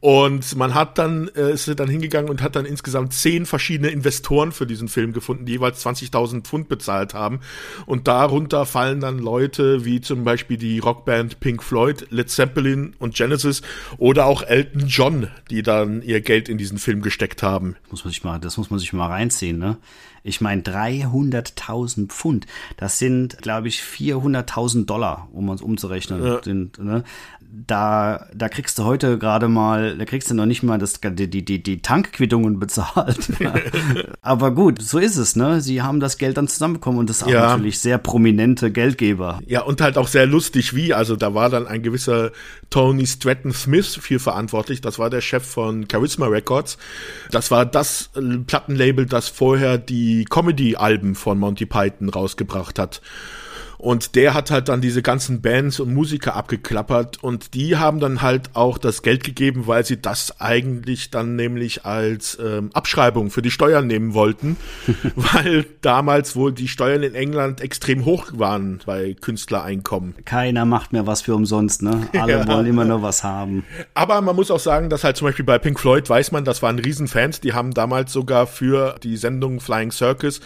Und 0.00 0.56
man 0.56 0.74
hat 0.74 0.98
dann, 0.98 1.28
äh, 1.34 1.52
ist 1.52 1.68
dann 1.80 1.88
hingegangen 1.88 2.30
und 2.30 2.42
hat 2.42 2.54
dann 2.54 2.66
insgesamt 2.66 3.12
zehn 3.14 3.46
verschiedene 3.46 3.88
Investoren 3.88 4.52
für 4.52 4.66
diesen 4.66 4.88
Film 4.88 5.12
gefunden, 5.12 5.46
die 5.46 5.52
jeweils 5.52 5.84
20.000 5.84 6.42
Pfund 6.42 6.68
bezahlt 6.68 7.14
haben. 7.14 7.40
Und 7.86 8.06
darunter 8.06 8.66
fallen 8.66 9.00
dann 9.00 9.18
Leute 9.18 9.84
wie 9.84 10.00
zum 10.00 10.24
Beispiel 10.24 10.58
die 10.58 10.78
Rockband 10.78 11.40
Pink 11.40 11.62
Floyd, 11.62 12.06
Led 12.10 12.30
Zeppelin 12.30 12.94
und 12.98 13.14
Genesis 13.14 13.62
oder 13.98 14.26
auch 14.26 14.42
Elton 14.42 14.86
John, 14.86 15.28
die 15.50 15.62
dann 15.62 16.02
ihr 16.02 16.20
Geld 16.20 16.48
in 16.48 16.58
diesen 16.58 16.78
Film 16.78 17.02
gesteckt 17.02 17.42
haben. 17.42 17.76
Muss 17.90 18.04
man 18.04 18.12
sich 18.12 18.22
mal, 18.22 18.38
das 18.38 18.58
muss 18.58 18.70
man 18.70 18.78
sich 18.78 18.92
mal 18.92 19.08
reinziehen, 19.08 19.58
ne? 19.58 19.78
Ich 20.26 20.40
meine, 20.40 20.62
300.000 20.62 22.08
Pfund, 22.08 22.46
das 22.76 22.98
sind, 22.98 23.38
glaube 23.42 23.68
ich, 23.68 23.80
400.000 23.80 24.84
Dollar, 24.84 25.28
um 25.32 25.48
uns 25.48 25.62
umzurechnen. 25.62 26.24
Ja. 26.24 26.42
Sind, 26.42 26.78
ne? 26.78 27.04
Da, 27.66 28.26
da 28.34 28.48
kriegst 28.48 28.78
du 28.78 28.84
heute 28.84 29.18
gerade 29.18 29.48
mal, 29.48 29.96
da 29.96 30.04
kriegst 30.04 30.30
du 30.30 30.34
noch 30.34 30.44
nicht 30.44 30.62
mal 30.62 30.78
das, 30.78 31.00
die, 31.02 31.28
die, 31.30 31.62
die 31.62 31.80
Tankquittungen 31.80 32.58
bezahlt. 32.60 33.28
Aber 34.20 34.50
gut, 34.50 34.82
so 34.82 34.98
ist 34.98 35.16
es, 35.16 35.36
ne? 35.36 35.60
Sie 35.60 35.80
haben 35.80 36.00
das 36.00 36.18
Geld 36.18 36.36
dann 36.36 36.48
zusammenbekommen 36.48 37.00
und 37.00 37.08
das 37.08 37.20
sind 37.20 37.30
ja. 37.30 37.48
natürlich 37.48 37.78
sehr 37.78 37.98
prominente 37.98 38.70
Geldgeber. 38.70 39.40
Ja, 39.46 39.62
und 39.62 39.80
halt 39.80 39.96
auch 39.96 40.08
sehr 40.08 40.26
lustig 40.26 40.74
wie, 40.74 40.92
also 40.92 41.16
da 41.16 41.34
war 41.34 41.48
dann 41.48 41.66
ein 41.66 41.82
gewisser 41.82 42.32
Tony 42.68 43.06
Stratton 43.06 43.52
Smith 43.52 43.98
für 44.00 44.18
verantwortlich, 44.18 44.80
das 44.80 44.98
war 44.98 45.08
der 45.08 45.20
Chef 45.20 45.44
von 45.44 45.86
Charisma 45.90 46.26
Records. 46.26 46.76
Das 47.30 47.50
war 47.50 47.64
das 47.64 48.10
Plattenlabel, 48.46 49.06
das 49.06 49.28
vorher 49.28 49.78
die 49.78 50.24
Comedy-Alben 50.24 51.14
von 51.14 51.38
Monty 51.38 51.66
Python 51.66 52.08
rausgebracht 52.08 52.78
hat. 52.78 53.00
Und 53.78 54.14
der 54.14 54.34
hat 54.34 54.50
halt 54.50 54.68
dann 54.68 54.80
diese 54.80 55.02
ganzen 55.02 55.42
Bands 55.42 55.80
und 55.80 55.92
Musiker 55.92 56.34
abgeklappert 56.34 57.22
und 57.22 57.54
die 57.54 57.76
haben 57.76 58.00
dann 58.00 58.22
halt 58.22 58.50
auch 58.54 58.78
das 58.78 59.02
Geld 59.02 59.24
gegeben, 59.24 59.66
weil 59.66 59.84
sie 59.84 60.00
das 60.00 60.40
eigentlich 60.40 61.10
dann 61.10 61.36
nämlich 61.36 61.84
als 61.84 62.38
ähm, 62.42 62.70
Abschreibung 62.72 63.30
für 63.30 63.42
die 63.42 63.50
Steuern 63.50 63.86
nehmen 63.86 64.14
wollten, 64.14 64.56
weil 65.16 65.66
damals 65.82 66.36
wohl 66.36 66.52
die 66.52 66.68
Steuern 66.68 67.02
in 67.02 67.14
England 67.14 67.60
extrem 67.60 68.04
hoch 68.04 68.26
waren 68.32 68.80
bei 68.86 69.14
Künstlereinkommen. 69.20 70.14
Keiner 70.24 70.64
macht 70.64 70.92
mehr 70.92 71.06
was 71.06 71.22
für 71.22 71.34
umsonst, 71.34 71.82
ne? 71.82 72.08
Alle 72.18 72.32
ja. 72.32 72.46
wollen 72.48 72.66
immer 72.66 72.84
nur 72.84 73.02
was 73.02 73.24
haben. 73.24 73.64
Aber 73.94 74.20
man 74.20 74.36
muss 74.36 74.50
auch 74.50 74.60
sagen, 74.60 74.90
dass 74.90 75.04
halt 75.04 75.16
zum 75.16 75.26
Beispiel 75.28 75.44
bei 75.44 75.58
Pink 75.58 75.78
Floyd 75.78 76.08
weiß 76.08 76.32
man, 76.32 76.44
das 76.44 76.62
waren 76.62 76.78
Riesenfans, 76.78 77.40
die 77.40 77.52
haben 77.52 77.74
damals 77.74 78.12
sogar 78.12 78.46
für 78.46 78.96
die 79.02 79.16
Sendung 79.16 79.60
Flying 79.60 79.90
Circus, 79.90 80.40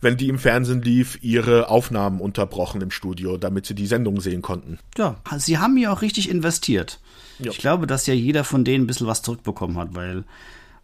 wenn 0.00 0.16
die 0.16 0.28
im 0.28 0.38
Fernsehen 0.38 0.82
lief, 0.82 1.18
ihre 1.22 1.68
Aufnahmen 1.68 2.20
unterbrochen 2.20 2.71
unterbrochen 2.72 2.82
im 2.82 2.90
Studio, 2.90 3.36
damit 3.36 3.66
sie 3.66 3.74
die 3.74 3.86
Sendung 3.86 4.20
sehen 4.20 4.42
konnten. 4.42 4.78
Ja, 4.96 5.16
sie 5.36 5.58
haben 5.58 5.76
ja 5.76 5.92
auch 5.92 6.02
richtig 6.02 6.28
investiert. 6.28 7.00
Ja. 7.38 7.50
Ich 7.50 7.58
glaube, 7.58 7.86
dass 7.86 8.06
ja 8.06 8.14
jeder 8.14 8.44
von 8.44 8.64
denen 8.64 8.84
ein 8.84 8.86
bisschen 8.86 9.06
was 9.06 9.22
zurückbekommen 9.22 9.78
hat, 9.78 9.94
weil 9.94 10.24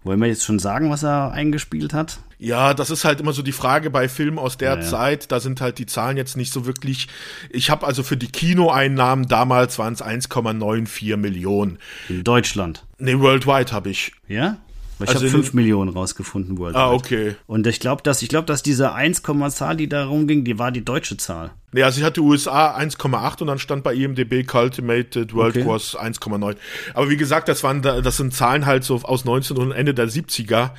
wollen 0.04 0.20
wir 0.20 0.28
jetzt 0.28 0.44
schon 0.44 0.58
sagen, 0.58 0.90
was 0.90 1.02
er 1.02 1.32
eingespielt 1.32 1.92
hat? 1.92 2.20
Ja, 2.38 2.72
das 2.72 2.90
ist 2.90 3.04
halt 3.04 3.20
immer 3.20 3.32
so 3.32 3.42
die 3.42 3.52
Frage 3.52 3.90
bei 3.90 4.08
Filmen 4.08 4.38
aus 4.38 4.56
der 4.56 4.76
ja, 4.76 4.80
Zeit. 4.80 5.32
Da 5.32 5.40
sind 5.40 5.60
halt 5.60 5.78
die 5.78 5.86
Zahlen 5.86 6.16
jetzt 6.16 6.36
nicht 6.36 6.52
so 6.52 6.66
wirklich. 6.66 7.08
Ich 7.50 7.68
habe 7.68 7.84
also 7.84 8.04
für 8.04 8.16
die 8.16 8.28
Kinoeinnahmen 8.28 9.26
damals 9.26 9.76
waren 9.78 9.94
es 9.94 10.02
1,94 10.02 11.16
Millionen. 11.16 11.78
In 12.08 12.22
Deutschland? 12.22 12.86
Nee, 12.98 13.18
worldwide 13.18 13.72
habe 13.72 13.90
ich. 13.90 14.12
Ja? 14.28 14.58
Weil 14.98 15.08
ich 15.08 15.14
also 15.14 15.26
habe 15.26 15.30
5 15.30 15.54
Millionen 15.54 15.90
rausgefunden 15.90 16.58
wurde. 16.58 16.76
Ah, 16.76 16.92
okay. 16.92 17.36
Und 17.46 17.66
ich 17.66 17.80
glaube, 17.80 18.02
dass, 18.02 18.22
ich 18.22 18.28
glaube, 18.28 18.46
dass 18.46 18.62
diese 18.62 18.92
1, 18.92 19.22
Zahl, 19.50 19.76
die 19.76 19.88
da 19.88 20.06
rumging, 20.06 20.44
die 20.44 20.58
war 20.58 20.72
die 20.72 20.84
deutsche 20.84 21.16
Zahl. 21.16 21.52
Nee, 21.70 21.82
also 21.82 22.00
ich 22.00 22.06
hatte 22.06 22.22
USA 22.22 22.74
1,8 22.76 23.42
und 23.42 23.46
dann 23.46 23.58
stand 23.58 23.84
bei 23.84 23.94
IMDb 23.94 24.46
Cultimated 24.46 25.34
World 25.34 25.56
okay. 25.56 25.66
Wars 25.66 25.96
1,9. 25.98 26.56
Aber 26.94 27.10
wie 27.10 27.18
gesagt, 27.18 27.48
das 27.48 27.62
waren, 27.62 27.82
das 27.82 28.16
sind 28.16 28.32
Zahlen 28.32 28.64
halt 28.64 28.84
so 28.84 28.96
aus 29.02 29.26
19 29.26 29.58
und 29.58 29.72
Ende 29.72 29.92
der 29.92 30.08
70er. 30.08 30.70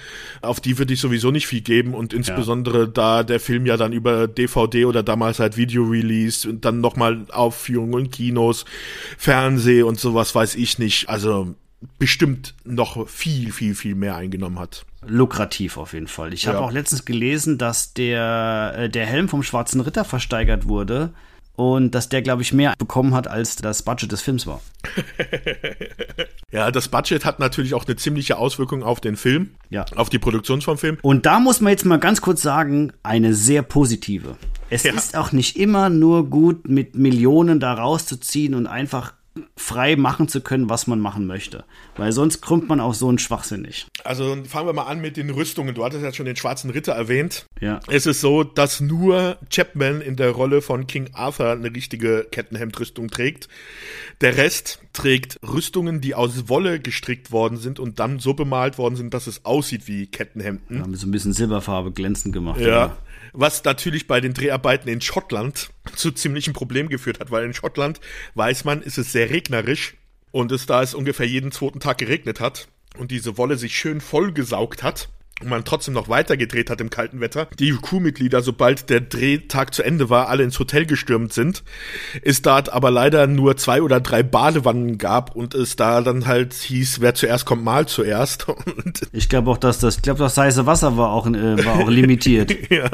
Auf 0.41 0.59
die 0.59 0.79
würde 0.79 0.93
ich 0.93 0.99
sowieso 0.99 1.29
nicht 1.29 1.45
viel 1.45 1.61
geben 1.61 1.93
und 1.93 2.11
insbesondere 2.11 2.79
ja. 2.79 2.85
da 2.87 3.23
der 3.23 3.39
Film 3.39 3.67
ja 3.67 3.77
dann 3.77 3.93
über 3.93 4.27
DVD 4.27 4.85
oder 4.85 5.03
damals 5.03 5.39
halt 5.39 5.57
Video 5.57 5.83
Release 5.83 6.49
und 6.49 6.65
dann 6.65 6.81
nochmal 6.81 7.25
Aufführungen 7.31 8.05
in 8.05 8.11
Kinos, 8.11 8.65
Fernseh 9.17 9.83
und 9.83 9.99
sowas 9.99 10.33
weiß 10.33 10.55
ich 10.55 10.79
nicht. 10.79 11.07
Also 11.07 11.53
bestimmt 11.97 12.55
noch 12.65 13.07
viel, 13.07 13.51
viel, 13.51 13.75
viel 13.75 13.95
mehr 13.95 14.15
eingenommen 14.15 14.59
hat. 14.59 14.85
Lukrativ 15.05 15.77
auf 15.77 15.93
jeden 15.93 16.07
Fall. 16.07 16.33
Ich 16.33 16.43
ja. 16.43 16.53
habe 16.53 16.65
auch 16.65 16.71
letztens 16.71 17.05
gelesen, 17.05 17.57
dass 17.57 17.93
der, 17.93 18.73
äh, 18.75 18.89
der 18.89 19.05
Helm 19.05 19.29
vom 19.29 19.43
Schwarzen 19.43 19.79
Ritter 19.81 20.03
versteigert 20.03 20.67
wurde 20.67 21.13
und 21.59 21.93
dass 21.93 22.07
der, 22.07 22.21
glaube 22.21 22.41
ich, 22.41 22.53
mehr 22.53 22.73
bekommen 22.77 23.13
hat, 23.13 23.27
als 23.27 23.57
das 23.57 23.83
Budget 23.83 24.11
des 24.11 24.21
Films 24.21 24.47
war. 24.47 24.61
ja, 26.51 26.71
das 26.71 26.87
Budget 26.87 27.25
hat 27.25 27.39
natürlich 27.39 27.73
auch 27.73 27.85
eine 27.85 27.97
ziemliche 27.97 28.37
Auswirkung 28.37 28.81
auf 28.81 29.01
den 29.01 29.17
Film, 29.17 29.51
ja. 29.69 29.85
auf 29.95 30.09
die 30.09 30.19
Produktion 30.19 30.61
vom 30.61 30.77
Film. 30.77 30.97
Und 31.01 31.25
da 31.25 31.41
muss 31.41 31.59
man 31.59 31.71
jetzt 31.71 31.85
mal 31.85 31.99
ganz 31.99 32.21
kurz 32.21 32.41
sagen, 32.41 32.93
eine 33.03 33.33
sehr 33.33 33.61
positive. 33.61 34.37
Es 34.69 34.83
ja. 34.83 34.93
ist 34.93 35.17
auch 35.17 35.33
nicht 35.33 35.57
immer 35.57 35.89
nur 35.89 36.29
gut, 36.29 36.69
mit 36.69 36.95
Millionen 36.95 37.59
da 37.59 37.73
rauszuziehen 37.73 38.53
und 38.53 38.65
einfach 38.67 39.13
frei 39.55 39.95
machen 39.95 40.27
zu 40.27 40.41
können, 40.41 40.69
was 40.69 40.87
man 40.87 40.99
machen 40.99 41.27
möchte. 41.27 41.65
Weil 41.97 42.11
sonst 42.11 42.41
krümmt 42.41 42.69
man 42.69 42.79
auch 42.79 42.93
so 42.93 43.07
einen 43.09 43.19
Schwachsinn 43.19 43.61
nicht. 43.61 43.87
Also 44.03 44.37
fangen 44.45 44.67
wir 44.67 44.73
mal 44.73 44.83
an 44.83 45.01
mit 45.01 45.17
den 45.17 45.29
Rüstungen. 45.29 45.75
Du 45.75 45.83
hattest 45.83 46.03
ja 46.03 46.13
schon 46.13 46.25
den 46.25 46.35
Schwarzen 46.35 46.69
Ritter 46.69 46.93
erwähnt. 46.93 47.45
Ja. 47.59 47.79
Es 47.87 48.05
ist 48.05 48.21
so, 48.21 48.43
dass 48.43 48.79
nur 48.79 49.37
Chapman 49.49 50.01
in 50.01 50.15
der 50.15 50.31
Rolle 50.31 50.61
von 50.61 50.87
King 50.87 51.09
Arthur 51.13 51.51
eine 51.51 51.73
richtige 51.73 52.27
Kettenhemdrüstung 52.31 53.09
trägt. 53.09 53.47
Der 54.21 54.37
Rest 54.37 54.79
trägt 54.93 55.39
Rüstungen, 55.43 56.01
die 56.01 56.15
aus 56.15 56.49
Wolle 56.49 56.79
gestrickt 56.79 57.31
worden 57.31 57.57
sind 57.57 57.79
und 57.79 57.99
dann 57.99 58.19
so 58.19 58.33
bemalt 58.33 58.77
worden 58.77 58.95
sind, 58.95 59.13
dass 59.13 59.27
es 59.27 59.45
aussieht 59.45 59.87
wie 59.87 60.07
Kettenhemden. 60.07 60.81
Haben 60.81 60.95
so 60.95 61.07
ein 61.07 61.11
bisschen 61.11 61.33
Silberfarbe 61.33 61.91
glänzend 61.91 62.33
gemacht. 62.33 62.59
Ja. 62.61 62.97
Was 63.33 63.63
natürlich 63.63 64.07
bei 64.07 64.21
den 64.21 64.33
Dreharbeiten 64.33 64.89
in 64.89 65.01
Schottland 65.01 65.69
zu 65.95 66.11
ziemlichen 66.11 66.53
Problemen 66.53 66.89
geführt 66.89 67.19
hat, 67.19 67.31
weil 67.31 67.45
in 67.45 67.53
Schottland 67.53 67.99
weiß 68.35 68.65
man, 68.65 68.81
ist 68.81 68.97
es 68.97 69.11
sehr 69.11 69.29
regnerisch 69.29 69.95
und 70.31 70.51
es 70.51 70.65
da 70.65 70.81
es 70.81 70.93
ungefähr 70.93 71.27
jeden 71.27 71.51
zweiten 71.51 71.79
Tag 71.79 71.97
geregnet 71.97 72.39
hat 72.39 72.67
und 72.97 73.11
diese 73.11 73.37
Wolle 73.37 73.57
sich 73.57 73.77
schön 73.77 74.01
vollgesaugt 74.01 74.83
hat 74.83 75.09
und 75.41 75.49
man 75.49 75.65
trotzdem 75.65 75.93
noch 75.93 76.09
weitergedreht 76.09 76.69
hat 76.69 76.81
im 76.81 76.89
kalten 76.89 77.19
Wetter, 77.19 77.47
die 77.57 77.71
Crewmitglieder, 77.71 78.41
sobald 78.41 78.89
der 78.89 79.01
Drehtag 79.01 79.73
zu 79.73 79.83
Ende 79.83 80.09
war, 80.09 80.29
alle 80.29 80.43
ins 80.43 80.59
Hotel 80.59 80.85
gestürmt 80.85 81.33
sind, 81.33 81.63
ist 82.21 82.45
da 82.45 82.63
aber 82.71 82.91
leider 82.91 83.27
nur 83.27 83.57
zwei 83.57 83.81
oder 83.81 84.01
drei 84.01 84.23
Badewannen 84.23 84.97
gab 84.97 85.35
und 85.35 85.53
es 85.53 85.75
da 85.75 86.01
dann 86.01 86.27
halt 86.27 86.53
hieß, 86.53 87.01
wer 87.01 87.15
zuerst 87.15 87.45
kommt, 87.45 87.63
mal 87.63 87.87
zuerst. 87.87 88.47
Und 88.79 89.07
ich 89.13 89.29
glaube 89.29 89.49
auch, 89.51 89.57
dass 89.57 89.79
das, 89.79 89.97
ich 89.97 90.01
glaube, 90.01 90.19
das 90.19 90.37
heiße 90.37 90.65
Wasser 90.65 90.97
war 90.97 91.11
auch, 91.11 91.27
äh, 91.27 91.65
war 91.65 91.79
auch 91.79 91.89
limitiert. 91.89 92.53
ja, 92.69 92.89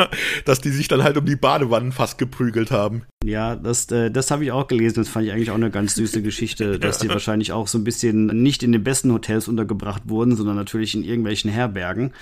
dass 0.46 0.62
die 0.62 0.70
sich 0.70 0.88
dann 0.88 1.04
halt 1.04 1.18
um 1.18 1.26
die 1.26 1.36
Badewannen 1.36 1.92
fast 1.92 2.18
geprügelt 2.18 2.72
haben. 2.72 3.04
Ja, 3.24 3.56
das, 3.56 3.90
äh, 3.92 4.12
das 4.12 4.32
habe 4.32 4.44
ich 4.44 4.52
auch 4.52 4.68
gelesen. 4.68 4.96
Das 4.96 5.10
fand 5.10 5.26
ich 5.26 5.32
eigentlich 5.32 5.52
auch 5.52 5.56
eine 5.56 5.72
ganz 5.72 5.96
süße 5.96 6.22
Geschichte, 6.22 6.80
dass 6.80 7.00
die 7.00 7.10
wahrscheinlich 7.10 7.52
auch 7.52 7.68
so 7.68 7.78
ein 7.78 7.84
bisschen 7.84 8.28
nicht 8.28 8.64
in 8.64 8.72
den 8.72 8.84
besten 8.84 9.12
Hotels 9.12 9.48
untergebracht 9.48 10.04
wurden, 10.06 10.36
sondern 10.36 10.56
natürlich 10.56 10.94
in 10.94 11.04
irgendwelchen 11.04 11.50
Herbergen. 11.50 12.14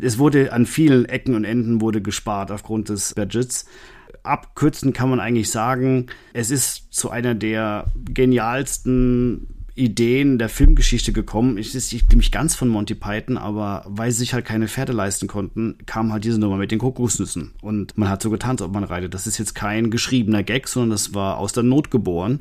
Es 0.00 0.18
wurde 0.18 0.52
an 0.52 0.66
vielen 0.66 1.04
Ecken 1.06 1.34
und 1.34 1.44
Enden 1.44 1.80
wurde 1.80 2.02
gespart 2.02 2.50
aufgrund 2.50 2.88
des 2.88 3.14
Budgets. 3.14 3.66
Abkürzen 4.22 4.92
kann 4.92 5.10
man 5.10 5.20
eigentlich 5.20 5.50
sagen, 5.50 6.06
es 6.32 6.50
ist 6.50 6.92
zu 6.92 7.10
einer 7.10 7.34
der 7.34 7.86
genialsten 8.12 9.48
Ideen 9.76 10.38
der 10.38 10.48
Filmgeschichte 10.48 11.12
gekommen. 11.12 11.58
Ich 11.58 11.74
ist 11.74 11.92
nämlich 12.10 12.30
ganz 12.30 12.54
von 12.54 12.68
Monty 12.68 12.94
Python, 12.94 13.36
aber 13.36 13.84
weil 13.88 14.12
sie 14.12 14.18
sich 14.18 14.32
halt 14.32 14.44
keine 14.44 14.68
Pferde 14.68 14.92
leisten 14.92 15.26
konnten, 15.26 15.78
kam 15.84 16.12
halt 16.12 16.24
diese 16.24 16.38
Nummer 16.38 16.56
mit 16.56 16.70
den 16.70 16.78
Kokosnüssen. 16.78 17.52
Und 17.60 17.98
man 17.98 18.08
hat 18.08 18.22
so 18.22 18.30
getan, 18.30 18.52
als 18.52 18.62
ob 18.62 18.72
man 18.72 18.84
reitet. 18.84 19.14
Das 19.14 19.26
ist 19.26 19.38
jetzt 19.38 19.54
kein 19.54 19.90
geschriebener 19.90 20.44
Gag, 20.44 20.68
sondern 20.68 20.90
das 20.90 21.12
war 21.12 21.38
aus 21.38 21.52
der 21.52 21.64
Not 21.64 21.90
geboren. 21.90 22.40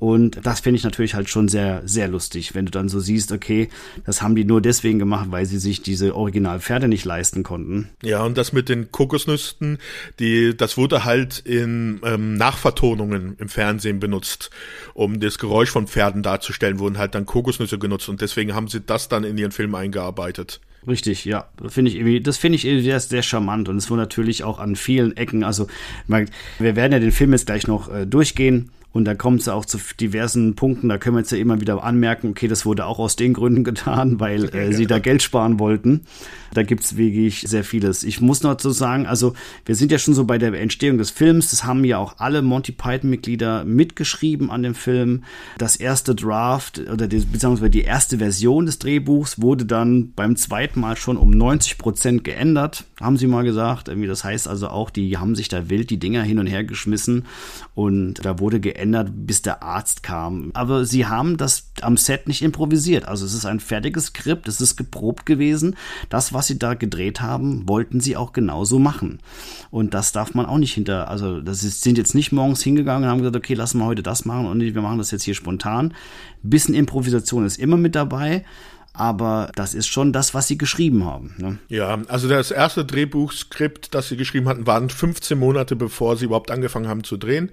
Und 0.00 0.40
das 0.46 0.60
finde 0.60 0.78
ich 0.78 0.84
natürlich 0.84 1.14
halt 1.14 1.28
schon 1.28 1.48
sehr, 1.48 1.82
sehr 1.84 2.08
lustig, 2.08 2.54
wenn 2.54 2.64
du 2.64 2.70
dann 2.70 2.88
so 2.88 3.00
siehst, 3.00 3.32
okay, 3.32 3.68
das 4.06 4.22
haben 4.22 4.34
die 4.34 4.46
nur 4.46 4.62
deswegen 4.62 4.98
gemacht, 4.98 5.26
weil 5.30 5.44
sie 5.44 5.58
sich 5.58 5.82
diese 5.82 6.16
Originalpferde 6.16 6.88
nicht 6.88 7.04
leisten 7.04 7.42
konnten. 7.42 7.90
Ja, 8.02 8.24
und 8.24 8.38
das 8.38 8.54
mit 8.54 8.70
den 8.70 8.90
Kokosnüssen, 8.90 9.76
die, 10.18 10.56
das 10.56 10.78
wurde 10.78 11.04
halt 11.04 11.40
in 11.40 12.00
ähm, 12.02 12.32
Nachvertonungen 12.32 13.36
im 13.38 13.50
Fernsehen 13.50 14.00
benutzt, 14.00 14.48
um 14.94 15.20
das 15.20 15.38
Geräusch 15.38 15.68
von 15.68 15.86
Pferden 15.86 16.22
darzustellen, 16.22 16.78
wurden 16.78 16.96
halt 16.96 17.14
dann 17.14 17.26
Kokosnüsse 17.26 17.78
genutzt 17.78 18.08
und 18.08 18.22
deswegen 18.22 18.54
haben 18.54 18.68
sie 18.68 18.80
das 18.80 19.08
dann 19.08 19.22
in 19.22 19.36
ihren 19.36 19.52
Film 19.52 19.74
eingearbeitet. 19.74 20.62
Richtig, 20.88 21.26
ja, 21.26 21.50
finde 21.68 21.90
ich 21.90 21.98
irgendwie, 21.98 22.22
das 22.22 22.38
finde 22.38 22.56
ich 22.56 22.64
irgendwie 22.64 22.84
sehr, 22.84 23.00
sehr 23.00 23.22
charmant 23.22 23.68
und 23.68 23.76
es 23.76 23.90
wurde 23.90 24.00
natürlich 24.00 24.44
auch 24.44 24.60
an 24.60 24.76
vielen 24.76 25.14
Ecken, 25.14 25.44
also 25.44 25.66
wir 26.06 26.74
werden 26.74 26.92
ja 26.92 26.98
den 26.98 27.12
Film 27.12 27.32
jetzt 27.32 27.44
gleich 27.44 27.66
noch 27.66 27.92
äh, 27.92 28.06
durchgehen 28.06 28.70
und 28.92 29.04
da 29.04 29.14
kommt 29.14 29.40
es 29.40 29.48
auch 29.48 29.64
zu 29.64 29.78
diversen 30.00 30.56
Punkten, 30.56 30.88
da 30.88 30.98
können 30.98 31.16
wir 31.16 31.20
jetzt 31.20 31.30
ja 31.30 31.38
immer 31.38 31.60
wieder 31.60 31.82
anmerken, 31.82 32.30
okay, 32.30 32.48
das 32.48 32.66
wurde 32.66 32.86
auch 32.86 32.98
aus 32.98 33.16
den 33.16 33.34
Gründen 33.34 33.64
getan, 33.70 34.18
weil 34.18 34.54
äh, 34.54 34.72
sie 34.72 34.86
da 34.86 34.98
Geld 34.98 35.22
sparen 35.22 35.58
wollten. 35.58 36.02
Da 36.52 36.64
gibt's 36.64 36.96
wirklich 36.96 37.42
sehr 37.42 37.62
vieles. 37.62 38.02
Ich 38.02 38.20
muss 38.20 38.42
noch 38.42 38.58
so 38.58 38.70
sagen, 38.70 39.06
also 39.06 39.34
wir 39.64 39.76
sind 39.76 39.92
ja 39.92 39.98
schon 39.98 40.14
so 40.14 40.24
bei 40.24 40.36
der 40.36 40.52
Entstehung 40.54 40.98
des 40.98 41.10
Films. 41.10 41.50
Das 41.50 41.64
haben 41.64 41.84
ja 41.84 41.98
auch 41.98 42.14
alle 42.18 42.42
Monty 42.42 42.72
Python-Mitglieder 42.72 43.64
mitgeschrieben 43.64 44.50
an 44.50 44.64
dem 44.64 44.74
Film. 44.74 45.22
Das 45.58 45.76
erste 45.76 46.16
Draft 46.16 46.80
oder 46.80 47.06
die, 47.06 47.20
beziehungsweise 47.20 47.70
die 47.70 47.82
erste 47.82 48.18
Version 48.18 48.66
des 48.66 48.80
Drehbuchs 48.80 49.40
wurde 49.40 49.64
dann 49.64 50.12
beim 50.12 50.34
zweiten 50.34 50.80
Mal 50.80 50.96
schon 50.96 51.16
um 51.16 51.30
90 51.30 51.78
Prozent 51.78 52.24
geändert, 52.24 52.84
haben 53.00 53.16
sie 53.16 53.28
mal 53.28 53.44
gesagt. 53.44 53.86
Irgendwie, 53.86 54.08
das 54.08 54.24
heißt 54.24 54.48
also 54.48 54.68
auch, 54.68 54.90
die 54.90 55.18
haben 55.18 55.36
sich 55.36 55.48
da 55.48 55.70
wild 55.70 55.90
die 55.90 55.98
Dinger 55.98 56.22
hin 56.22 56.40
und 56.40 56.48
her 56.48 56.64
geschmissen 56.64 57.26
und 57.76 58.24
da 58.24 58.40
wurde 58.40 58.58
geändert, 58.58 58.79
bis 59.26 59.42
der 59.42 59.62
Arzt 59.62 60.02
kam. 60.02 60.50
Aber 60.54 60.84
sie 60.84 61.06
haben 61.06 61.36
das 61.36 61.70
am 61.82 61.96
Set 61.96 62.28
nicht 62.28 62.42
improvisiert. 62.42 63.06
Also 63.06 63.24
es 63.24 63.34
ist 63.34 63.46
ein 63.46 63.60
fertiges 63.60 64.06
Skript, 64.06 64.48
es 64.48 64.60
ist 64.60 64.76
geprobt 64.76 65.26
gewesen. 65.26 65.76
Das, 66.08 66.32
was 66.32 66.46
sie 66.46 66.58
da 66.58 66.74
gedreht 66.74 67.20
haben, 67.20 67.68
wollten 67.68 68.00
sie 68.00 68.16
auch 68.16 68.32
genauso 68.32 68.78
machen. 68.78 69.20
Und 69.70 69.94
das 69.94 70.12
darf 70.12 70.34
man 70.34 70.46
auch 70.46 70.58
nicht 70.58 70.74
hinter, 70.74 71.08
also 71.08 71.40
das 71.40 71.64
ist, 71.64 71.82
sind 71.82 71.98
jetzt 71.98 72.14
nicht 72.14 72.32
morgens 72.32 72.62
hingegangen 72.62 73.04
und 73.04 73.10
haben 73.10 73.18
gesagt, 73.18 73.36
okay, 73.36 73.54
lassen 73.54 73.78
wir 73.78 73.86
heute 73.86 74.02
das 74.02 74.24
machen 74.24 74.46
und 74.46 74.60
wir 74.60 74.82
machen 74.82 74.98
das 74.98 75.10
jetzt 75.10 75.24
hier 75.24 75.34
spontan. 75.34 75.94
bisschen 76.42 76.74
Improvisation 76.74 77.44
ist 77.46 77.58
immer 77.58 77.76
mit 77.76 77.94
dabei 77.94 78.44
aber 78.92 79.50
das 79.54 79.74
ist 79.74 79.86
schon 79.86 80.12
das, 80.12 80.34
was 80.34 80.48
sie 80.48 80.58
geschrieben 80.58 81.04
haben. 81.04 81.34
Ne? 81.38 81.58
Ja, 81.68 81.98
also 82.08 82.28
das 82.28 82.50
erste 82.50 82.84
Drehbuchskript, 82.84 83.94
das 83.94 84.08
sie 84.08 84.16
geschrieben 84.16 84.48
hatten, 84.48 84.66
waren 84.66 84.90
15 84.90 85.38
Monate 85.38 85.76
bevor 85.76 86.16
sie 86.16 86.24
überhaupt 86.24 86.50
angefangen 86.50 86.88
haben 86.88 87.04
zu 87.04 87.16
drehen. 87.16 87.50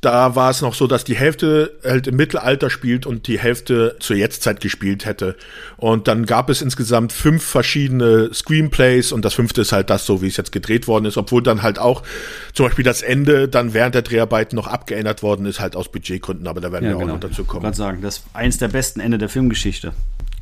Da 0.00 0.34
war 0.34 0.50
es 0.50 0.62
noch 0.62 0.74
so, 0.74 0.88
dass 0.88 1.04
die 1.04 1.14
Hälfte 1.14 1.78
halt 1.84 2.08
im 2.08 2.16
Mittelalter 2.16 2.70
spielt 2.70 3.06
und 3.06 3.28
die 3.28 3.38
Hälfte 3.38 3.96
zur 4.00 4.16
Jetztzeit 4.16 4.60
gespielt 4.60 5.04
hätte. 5.04 5.36
Und 5.76 6.08
dann 6.08 6.26
gab 6.26 6.50
es 6.50 6.60
insgesamt 6.60 7.12
fünf 7.12 7.44
verschiedene 7.44 8.34
Screenplays 8.34 9.12
und 9.12 9.24
das 9.24 9.34
fünfte 9.34 9.60
ist 9.60 9.72
halt 9.72 9.90
das, 9.90 10.06
so 10.06 10.22
wie 10.22 10.26
es 10.26 10.36
jetzt 10.36 10.50
gedreht 10.50 10.88
worden 10.88 11.04
ist, 11.04 11.16
obwohl 11.16 11.42
dann 11.42 11.62
halt 11.62 11.78
auch 11.78 12.02
zum 12.52 12.66
Beispiel 12.66 12.84
das 12.84 13.02
Ende 13.02 13.48
dann 13.48 13.74
während 13.74 13.94
der 13.94 14.02
Dreharbeiten 14.02 14.56
noch 14.56 14.66
abgeändert 14.66 15.22
worden 15.22 15.46
ist, 15.46 15.60
halt 15.60 15.76
aus 15.76 15.90
Budgetgründen, 15.90 16.48
aber 16.48 16.60
da 16.60 16.72
werden 16.72 16.86
ja, 16.86 16.90
wir 16.90 16.98
genau. 16.98 17.12
auch 17.12 17.14
noch 17.14 17.28
dazu 17.28 17.44
kommen. 17.44 17.70
Ich 17.70 17.76
sagen, 17.76 18.02
das 18.02 18.18
ist 18.18 18.24
eins 18.32 18.58
der 18.58 18.68
besten 18.68 18.98
Ende 18.98 19.18
der 19.18 19.28
Filmgeschichte 19.28 19.92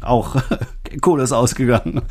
auch 0.01 0.37
Kohle 1.01 1.25
ist 1.25 1.33
ausgegangen. 1.33 2.03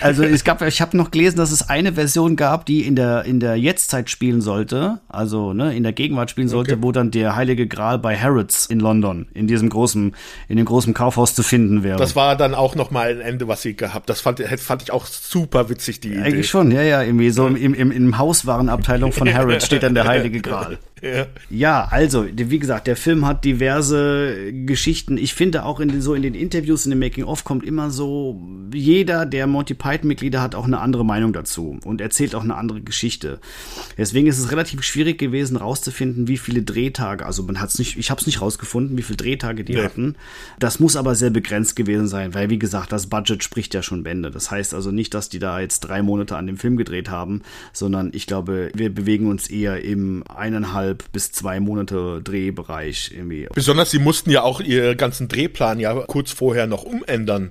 Also 0.00 0.22
es 0.22 0.44
gab, 0.44 0.60
ich 0.62 0.80
habe 0.80 0.96
noch 0.96 1.10
gelesen, 1.10 1.36
dass 1.38 1.50
es 1.50 1.68
eine 1.68 1.94
Version 1.94 2.36
gab, 2.36 2.66
die 2.66 2.86
in 2.86 2.96
der 2.96 3.24
in 3.24 3.40
der 3.40 3.56
Jetztzeit 3.56 4.10
spielen 4.10 4.40
sollte, 4.40 5.00
also 5.08 5.52
ne, 5.52 5.74
in 5.74 5.82
der 5.82 5.92
Gegenwart 5.92 6.30
spielen 6.30 6.48
sollte, 6.48 6.74
okay. 6.74 6.82
wo 6.82 6.92
dann 6.92 7.10
der 7.10 7.36
Heilige 7.36 7.66
Gral 7.66 7.98
bei 7.98 8.16
Harrods 8.16 8.66
in 8.66 8.80
London 8.80 9.28
in 9.32 9.46
diesem 9.46 9.68
großen 9.68 10.14
in 10.48 10.56
dem 10.56 10.66
großen 10.66 10.92
Kaufhaus 10.92 11.34
zu 11.34 11.42
finden 11.42 11.82
wäre. 11.82 11.98
Das 11.98 12.16
war 12.16 12.36
dann 12.36 12.54
auch 12.54 12.74
noch 12.74 12.90
mal 12.90 13.10
ein 13.10 13.20
Ende, 13.20 13.48
was 13.48 13.62
sie 13.62 13.74
gehabt. 13.74 14.10
Das 14.10 14.20
fand, 14.20 14.40
fand 14.40 14.82
ich 14.82 14.92
auch 14.92 15.06
super 15.06 15.68
witzig 15.68 16.00
die 16.00 16.08
Idee. 16.12 16.22
Eigentlich 16.22 16.48
schon, 16.48 16.70
ja 16.70 16.82
ja, 16.82 17.02
irgendwie 17.02 17.30
so 17.30 17.46
im 17.46 17.56
im, 17.56 17.90
im 17.90 18.18
Hauswarenabteilung 18.18 19.12
von 19.12 19.32
Harrods 19.34 19.66
steht 19.66 19.82
dann 19.82 19.94
der 19.94 20.06
Heilige 20.06 20.40
Gral. 20.40 20.78
Ja. 21.02 21.26
ja, 21.50 21.88
also, 21.90 22.26
wie 22.32 22.58
gesagt, 22.58 22.86
der 22.86 22.96
Film 22.96 23.26
hat 23.26 23.44
diverse 23.44 24.50
Geschichten. 24.64 25.18
Ich 25.18 25.34
finde 25.34 25.66
auch 25.66 25.78
in 25.78 25.90
den, 25.90 26.00
so 26.00 26.14
in 26.14 26.22
den 26.22 26.34
Interviews, 26.34 26.86
in 26.86 26.90
den 26.90 26.98
Making-of 26.98 27.44
kommt 27.44 27.64
immer 27.64 27.90
so, 27.90 28.40
jeder 28.72 29.26
der 29.26 29.46
Monty 29.46 29.74
Python-Mitglieder 29.74 30.40
hat 30.40 30.54
auch 30.54 30.64
eine 30.64 30.80
andere 30.80 31.04
Meinung 31.04 31.34
dazu 31.34 31.78
und 31.84 32.00
erzählt 32.00 32.34
auch 32.34 32.42
eine 32.42 32.54
andere 32.54 32.80
Geschichte. 32.80 33.40
Deswegen 33.98 34.26
ist 34.26 34.38
es 34.38 34.50
relativ 34.50 34.82
schwierig 34.84 35.18
gewesen, 35.18 35.58
rauszufinden, 35.58 36.28
wie 36.28 36.38
viele 36.38 36.62
Drehtage, 36.62 37.26
also 37.26 37.42
man 37.42 37.60
hat 37.60 37.68
es 37.68 37.78
nicht, 37.78 37.98
ich 37.98 38.10
habe 38.10 38.20
es 38.22 38.26
nicht 38.26 38.40
rausgefunden, 38.40 38.96
wie 38.96 39.02
viele 39.02 39.18
Drehtage 39.18 39.64
die 39.64 39.74
ja. 39.74 39.84
hatten. 39.84 40.16
Das 40.58 40.80
muss 40.80 40.96
aber 40.96 41.14
sehr 41.14 41.30
begrenzt 41.30 41.76
gewesen 41.76 42.08
sein, 42.08 42.32
weil, 42.32 42.48
wie 42.48 42.58
gesagt, 42.58 42.90
das 42.90 43.08
Budget 43.08 43.44
spricht 43.44 43.74
ja 43.74 43.82
schon 43.82 44.02
Bände. 44.02 44.30
Das 44.30 44.50
heißt 44.50 44.72
also 44.72 44.90
nicht, 44.92 45.12
dass 45.12 45.28
die 45.28 45.40
da 45.40 45.60
jetzt 45.60 45.80
drei 45.80 46.00
Monate 46.00 46.36
an 46.36 46.46
dem 46.46 46.56
Film 46.56 46.78
gedreht 46.78 47.10
haben, 47.10 47.42
sondern 47.74 48.12
ich 48.14 48.26
glaube, 48.26 48.70
wir 48.74 48.94
bewegen 48.94 49.28
uns 49.28 49.48
eher 49.50 49.84
im 49.84 50.24
eineinhalb 50.26 50.85
eineinhalb 50.86 51.12
bis 51.12 51.32
zwei 51.32 51.60
Monate 51.60 52.20
Drehbereich 52.22 53.12
irgendwie. 53.14 53.48
Besonders 53.54 53.90
sie 53.90 53.98
mussten 53.98 54.30
ja 54.30 54.42
auch 54.42 54.60
ihren 54.60 54.96
ganzen 54.96 55.28
Drehplan 55.28 55.80
ja 55.80 55.94
kurz 56.06 56.32
vorher 56.32 56.66
noch 56.66 56.84
umändern. 56.84 57.50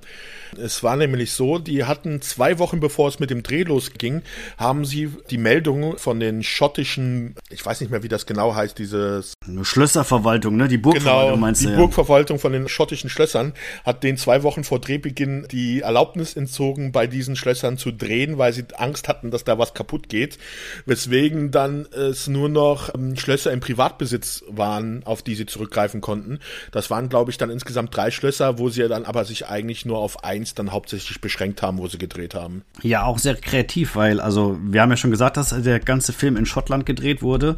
Es 0.58 0.82
war 0.82 0.96
nämlich 0.96 1.32
so, 1.32 1.58
die 1.58 1.84
hatten 1.84 2.22
zwei 2.22 2.58
Wochen 2.58 2.80
bevor 2.80 3.08
es 3.08 3.18
mit 3.18 3.30
dem 3.30 3.42
Dreh 3.42 3.64
losging, 3.64 4.22
haben 4.56 4.84
sie 4.84 5.10
die 5.30 5.38
Meldung 5.38 5.98
von 5.98 6.20
den 6.20 6.42
schottischen, 6.42 7.34
ich 7.50 7.64
weiß 7.64 7.80
nicht 7.80 7.90
mehr, 7.90 8.02
wie 8.02 8.08
das 8.08 8.26
genau 8.26 8.54
heißt, 8.54 8.78
dieses 8.78 9.34
Eine 9.46 9.64
Schlösserverwaltung, 9.64 10.56
ne? 10.56 10.68
Die 10.68 10.78
Burgverwaltung 10.78 11.30
genau, 11.30 11.36
meinst 11.36 11.62
du? 11.62 11.66
Die 11.66 11.72
ja. 11.72 11.78
Burgverwaltung 11.78 12.38
von 12.38 12.52
den 12.52 12.68
schottischen 12.68 13.10
Schlössern 13.10 13.52
hat 13.84 14.02
den 14.02 14.16
zwei 14.16 14.42
Wochen 14.42 14.64
vor 14.64 14.80
Drehbeginn 14.80 15.46
die 15.50 15.80
Erlaubnis 15.80 16.34
entzogen, 16.34 16.92
bei 16.92 17.06
diesen 17.06 17.36
Schlössern 17.36 17.76
zu 17.76 17.90
drehen, 17.90 18.38
weil 18.38 18.52
sie 18.52 18.64
Angst 18.76 19.08
hatten, 19.08 19.30
dass 19.30 19.44
da 19.44 19.58
was 19.58 19.74
kaputt 19.74 20.08
geht. 20.08 20.38
Weswegen 20.86 21.50
dann 21.50 21.86
es 21.86 22.28
nur 22.28 22.48
noch 22.48 22.94
ähm, 22.94 23.16
Schlösser 23.26 23.50
im 23.50 23.58
Privatbesitz 23.58 24.44
waren, 24.46 25.02
auf 25.04 25.20
die 25.20 25.34
sie 25.34 25.46
zurückgreifen 25.46 26.00
konnten. 26.00 26.38
Das 26.70 26.90
waren, 26.90 27.08
glaube 27.08 27.32
ich, 27.32 27.38
dann 27.38 27.50
insgesamt 27.50 27.96
drei 27.96 28.12
Schlösser, 28.12 28.60
wo 28.60 28.68
sie 28.68 28.86
dann 28.86 29.04
aber 29.04 29.24
sich 29.24 29.48
eigentlich 29.48 29.84
nur 29.84 29.98
auf 29.98 30.22
eins 30.22 30.54
dann 30.54 30.70
hauptsächlich 30.70 31.20
beschränkt 31.20 31.60
haben, 31.60 31.78
wo 31.78 31.88
sie 31.88 31.98
gedreht 31.98 32.36
haben. 32.36 32.62
Ja, 32.82 33.02
auch 33.02 33.18
sehr 33.18 33.34
kreativ, 33.34 33.96
weil, 33.96 34.20
also, 34.20 34.56
wir 34.62 34.80
haben 34.80 34.90
ja 34.90 34.96
schon 34.96 35.10
gesagt, 35.10 35.36
dass 35.36 35.48
der 35.60 35.80
ganze 35.80 36.12
Film 36.12 36.36
in 36.36 36.46
Schottland 36.46 36.86
gedreht 36.86 37.20
wurde, 37.20 37.56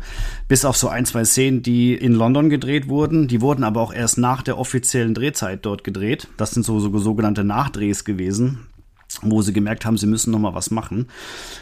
bis 0.48 0.64
auf 0.64 0.78
so 0.78 0.88
ein, 0.88 1.04
zwei 1.04 1.26
Szenen, 1.26 1.62
die 1.62 1.92
in 1.92 2.14
London 2.14 2.48
gedreht 2.48 2.88
wurden. 2.88 3.28
Die 3.28 3.42
wurden 3.42 3.62
aber 3.62 3.82
auch 3.82 3.92
erst 3.92 4.16
nach 4.16 4.40
der 4.40 4.56
offiziellen 4.56 5.12
Drehzeit 5.12 5.66
dort 5.66 5.84
gedreht. 5.84 6.28
Das 6.38 6.52
sind 6.52 6.62
so, 6.64 6.80
so 6.80 6.96
sogenannte 6.98 7.44
Nachdrehs 7.44 8.06
gewesen 8.06 8.67
wo 9.22 9.42
sie 9.42 9.52
gemerkt 9.52 9.84
haben, 9.84 9.96
sie 9.96 10.06
müssen 10.06 10.30
noch 10.30 10.38
mal 10.38 10.54
was 10.54 10.70
machen. 10.70 11.08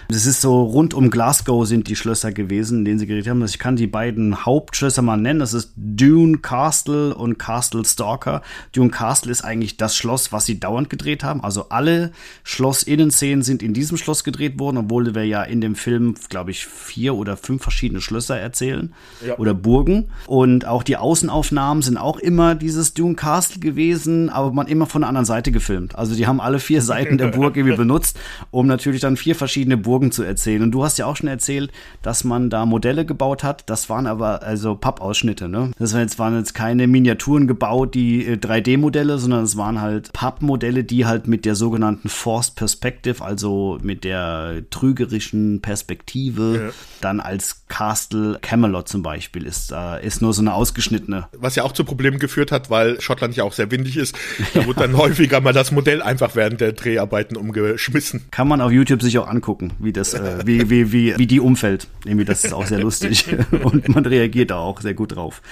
Es 0.09 0.27
ist 0.27 0.41
so 0.41 0.63
rund 0.63 0.95
um 0.95 1.11
Glasgow 1.11 1.67
sind 1.67 1.89
die 1.89 1.97
Schlösser 1.97 2.33
gewesen, 2.33 2.79
in 2.79 2.85
denen 2.85 2.99
sie 2.99 3.07
geredet 3.07 3.29
haben. 3.29 3.41
Also 3.41 3.55
ich 3.55 3.59
kann 3.59 3.77
die 3.77 3.87
beiden 3.87 4.45
Hauptschlösser 4.45 5.01
mal 5.01 5.17
nennen. 5.17 5.41
Das 5.41 5.55
ist 5.55 5.73
Dune 5.77 6.39
Castle 6.39 7.15
und 7.15 7.39
Castle 7.39 7.85
Stalker. 7.85 8.43
Dune 8.73 8.91
Castle 8.91 9.31
ist 9.31 9.45
eigentlich 9.45 9.77
das 9.77 9.97
Schloss, 9.97 10.33
was 10.33 10.45
sie 10.45 10.59
dauernd 10.59 10.91
gedreht 10.91 11.23
haben. 11.23 11.43
Also 11.43 11.69
alle 11.69 12.11
Schlossinnenszenen 12.43 13.43
sind 13.43 13.63
in 13.63 13.75
diesem 13.75 13.97
Schloss 13.97 14.25
gedreht 14.25 14.59
worden, 14.59 14.79
obwohl 14.79 15.15
wir 15.15 15.25
ja 15.25 15.43
in 15.43 15.61
dem 15.61 15.77
Film, 15.77 16.15
glaube 16.29 16.51
ich, 16.51 16.67
vier 16.67 17.15
oder 17.15 17.37
fünf 17.37 17.63
verschiedene 17.63 18.01
Schlösser 18.01 18.39
erzählen 18.39 18.93
ja. 19.25 19.39
oder 19.39 19.55
Burgen. 19.55 20.11
Und 20.27 20.67
auch 20.67 20.83
die 20.83 20.97
Außenaufnahmen 20.97 21.83
sind 21.83 21.97
auch 21.97 22.19
immer 22.19 22.57
dieses 22.57 22.93
Dune 22.93 23.15
Castle 23.15 23.61
gewesen, 23.61 24.31
aber 24.31 24.53
man 24.53 24.67
immer 24.67 24.87
von 24.87 25.03
der 25.03 25.09
anderen 25.09 25.27
Seite 25.27 25.53
gefilmt. 25.53 25.95
Also 25.95 26.17
die 26.17 26.27
haben 26.27 26.41
alle 26.41 26.59
vier 26.59 26.83
Seiten 26.83 27.19
der 27.19 27.29
Burg 27.37 27.57
irgendwie 27.57 27.77
benutzt, 27.77 28.19
um 28.51 28.67
natürlich 28.67 29.01
dann 29.01 29.17
vier 29.17 29.35
verschiedene 29.35 29.77
Burgen 29.77 30.11
zu 30.11 30.23
erzählen. 30.23 30.63
Und 30.63 30.73
du 30.73 30.85
hast 30.85 30.99
ja 30.99 31.07
auch 31.07 31.17
schon 31.17 31.29
erzählt, 31.29 31.71
dass 32.03 32.25
man 32.25 32.51
da 32.51 32.67
Modelle 32.67 33.05
gebaut 33.05 33.45
hat. 33.45 33.69
Das 33.69 33.89
waren 33.89 34.07
aber 34.07 34.43
also 34.43 34.75
Pappausschnitte, 34.75 35.49
ne? 35.49 35.73
Das 35.79 35.93
waren 35.93 36.03
jetzt, 36.03 36.19
waren 36.19 36.37
jetzt 36.37 36.55
keine 36.55 36.87
Miniaturen 36.87 37.47
gebaut, 37.47 37.95
die 37.95 38.37
3D-Modelle, 38.37 39.15
äh, 39.15 39.19
sondern 39.19 39.45
es 39.45 39.57
waren 39.57 39.81
halt 39.81 40.13
Pappmodelle, 40.13 40.85
die 40.85 41.07
halt 41.07 41.29
mit 41.29 41.45
der 41.45 41.55
sogenannten 41.55 42.09
Forced 42.09 42.57
Perspective, 42.57 43.23
also 43.23 43.79
mit 43.83 44.05
der 44.05 44.63
trügerischen 44.71 45.61
Perspektive, 45.61 46.67
ja. 46.67 46.73
dann 47.01 47.21
als 47.21 47.67
Castle 47.69 48.39
Camelot 48.41 48.89
zum 48.89 49.03
Beispiel 49.03 49.45
ist, 49.45 49.73
äh, 49.73 50.05
ist 50.07 50.23
nur 50.23 50.33
so 50.33 50.41
eine 50.41 50.55
ausgeschnittene. 50.55 51.29
Was 51.37 51.57
ja 51.57 51.65
auch 51.65 51.73
zu 51.73 51.85
Problemen 51.85 52.19
geführt 52.19 52.53
hat, 52.53 52.71
weil 52.71 53.01
Schottland 53.01 53.37
ja 53.37 53.45
auch 53.45 53.53
sehr 53.53 53.71
windig 53.71 53.97
ist. 53.97 54.17
Da 54.55 54.67
wurde 54.67 54.81
dann 54.81 54.97
häufiger 54.97 55.41
mal 55.41 55.53
das 55.53 55.73
Modell 55.73 56.03
einfach 56.03 56.37
während 56.37 56.61
der 56.61 56.73
Dreharbeiten 56.73 57.26
Seiten 57.27 57.37
umgeschmissen. 57.37 58.23
Kann 58.31 58.49
man 58.49 58.61
auf 58.61 58.71
YouTube 58.71 59.03
sich 59.03 59.19
auch 59.19 59.27
angucken, 59.27 59.73
wie 59.79 59.93
das, 59.93 60.15
äh, 60.15 60.39
wie, 60.45 60.71
wie, 60.71 60.93
wie, 60.93 61.15
wie 61.17 61.27
die 61.27 61.41
umfällt. 61.41 61.89
Irgendwie, 62.05 62.25
das 62.25 62.45
ist 62.45 62.53
auch 62.53 62.67
sehr 62.67 62.79
lustig. 62.79 63.27
Und 63.63 63.89
man 63.89 64.07
reagiert 64.07 64.51
da 64.51 64.59
auch 64.59 64.81
sehr 64.81 64.95
gut 64.95 65.17
drauf. 65.17 65.43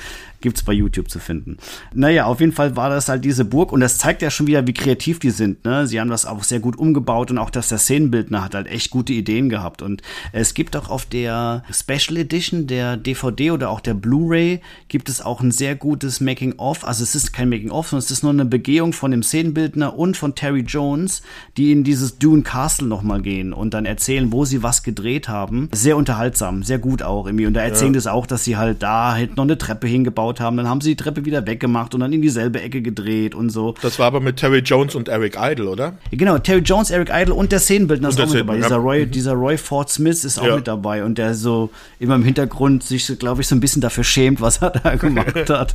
Gibt's 0.45 0.63
bei 0.63 0.75
YouTube 0.75 1.09
zu 1.09 1.21
finden. 1.21 1.57
Naja, 1.95 2.27
auf 2.27 2.41
jeden 2.41 2.53
Fall 2.53 2.77
war 2.77 2.91
das 2.91 3.09
halt 3.09 3.25
diese 3.25 3.47
Burg 3.47 3.73
und 3.73 3.81
das 3.81 3.97
zeigt 3.97 4.21
ja 4.21 4.31
schon 4.31 4.47
wieder, 4.47 4.67
wie 4.67 4.75
kreativ 4.75 5.19
die 5.19 5.31
sind. 5.31 5.65
Ne? 5.65 5.87
Sie 5.87 5.99
haben 5.99 6.11
das 6.11 6.27
auch 6.27 6.45
sehr 6.45 6.61
gut 6.61 6.77
umgebaut 6.77 7.31
und 7.31 7.39
auch, 7.39 7.49
dass 7.49 7.71
der 7.71 7.79
Szenenbildner 7.79 8.45
hat 8.45 8.55
halt 8.55 8.67
echt 8.67 8.91
gute 8.91 9.15
Ideen 9.15 9.49
gehabt. 9.49 9.81
Und 9.81 10.03
es 10.33 10.53
gibt 10.53 10.77
auch 10.77 10.91
auf 10.91 11.07
der 11.07 11.65
Special 11.73 12.19
Edition 12.19 12.67
der 12.67 12.99
DVD 12.99 13.53
oder 13.53 13.71
auch 13.71 13.81
der 13.81 13.95
Blu-ray 13.95 14.61
gibt 14.89 15.09
es 15.09 15.23
auch 15.23 15.41
ein 15.41 15.51
sehr 15.51 15.77
gutes 15.77 16.21
Making-of. 16.21 16.87
Also 16.87 17.05
es 17.05 17.15
ist 17.15 17.33
kein 17.33 17.49
Making-of, 17.49 17.89
sondern 17.89 18.05
es 18.05 18.11
ist 18.11 18.23
nur 18.23 18.33
eine 18.33 18.45
Begehung 18.45 18.93
von 18.93 19.13
dem 19.13 19.23
Szenenbildner 19.23 19.97
und 19.97 20.19
von 20.19 20.35
Terry 20.35 20.61
Jones, 20.61 21.23
die 21.57 21.73
in 21.73 21.85
dieses 21.85 22.19
Dune 22.19 22.43
Castle 22.43 22.87
nochmal 22.87 23.23
gehen 23.23 23.55
und 23.55 23.73
dann 23.73 23.87
erzählen, 23.87 24.31
wo 24.31 24.45
sie 24.45 24.63
was 24.63 24.83
gedreht 24.83 25.31
haben. 25.31 25.71
Sehr 25.73 25.97
unterhaltsam, 25.97 26.63
sehr 26.63 26.79
gut 26.79 27.03
auch 27.03 27.25
irgendwie. 27.25 27.47
Und 27.47 27.55
da 27.55 27.63
erzählen 27.63 27.95
ja. 27.95 27.97
das 27.99 28.07
auch, 28.07 28.27
dass 28.27 28.45
sie 28.45 28.59
halt 28.59 28.83
da 28.83 29.15
halt 29.15 29.39
noch 29.39 29.45
eine 29.45 29.57
Treppe 29.57 29.87
hingebaut 29.87 30.34
gebaut 30.35 30.41
haben. 30.41 30.57
Dann 30.57 30.69
haben 30.69 30.81
sie 30.81 30.91
die 30.91 30.97
Treppe 30.97 31.25
wieder 31.25 31.47
weggemacht 31.47 31.95
und 31.95 32.01
dann 32.01 32.13
in 32.13 32.23
dieselbe 32.23 32.61
Ecke 32.61 32.83
gedreht 32.83 33.35
und 33.35 33.51
so. 33.51 33.75
Das 33.83 33.99
war 33.99 34.07
aber 34.07 34.21
mit 34.21 34.37
Terry 34.37 34.59
Jones 34.59 34.95
und 34.95 35.09
Eric 35.09 35.37
Idle, 35.39 35.69
oder? 35.69 35.95
Genau, 36.11 36.39
Terry 36.39 36.61
Jones, 36.61 36.91
Eric 36.91 37.11
Idle 37.13 37.35
und 37.35 37.53
der 37.53 37.61
Szenenbildner 37.61 38.09
ist 38.09 38.21
auch 38.21 38.27
mit 38.27 38.41
dabei. 38.41 38.57
Dieser 38.57 38.77
Roy, 38.77 39.07
mhm. 39.07 39.11
dieser 39.11 39.33
Roy 39.33 39.57
Ford 39.57 39.91
Smith 39.91 40.25
ist 40.25 40.39
auch 40.39 40.47
ja. 40.47 40.57
mit 40.57 40.67
dabei 40.67 41.05
und 41.05 41.19
der 41.19 41.35
so 41.35 41.71
immer 41.99 42.17
im 42.17 42.25
Hintergrund 42.25 42.83
sich, 42.83 43.07
glaube 43.19 43.43
ich, 43.43 43.49
so 43.49 43.55
ein 43.55 43.61
bisschen 43.61 43.83
dafür 43.83 44.05
schämt, 44.05 44.41
was 44.41 44.59
er 44.59 44.71
da 44.71 44.95
gemacht 44.97 45.51
hat. 45.51 45.75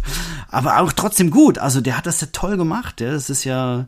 Aber 0.50 0.80
auch 0.80 0.92
trotzdem 0.94 1.32
gut. 1.32 1.58
Also 1.58 1.82
der 1.82 1.98
hat 1.98 2.06
das 2.06 2.22
ja 2.22 2.28
toll 2.32 2.58
gemacht. 2.58 3.02
Ja. 3.02 3.12
Das 3.12 3.30
ist 3.30 3.44
ja, 3.44 3.86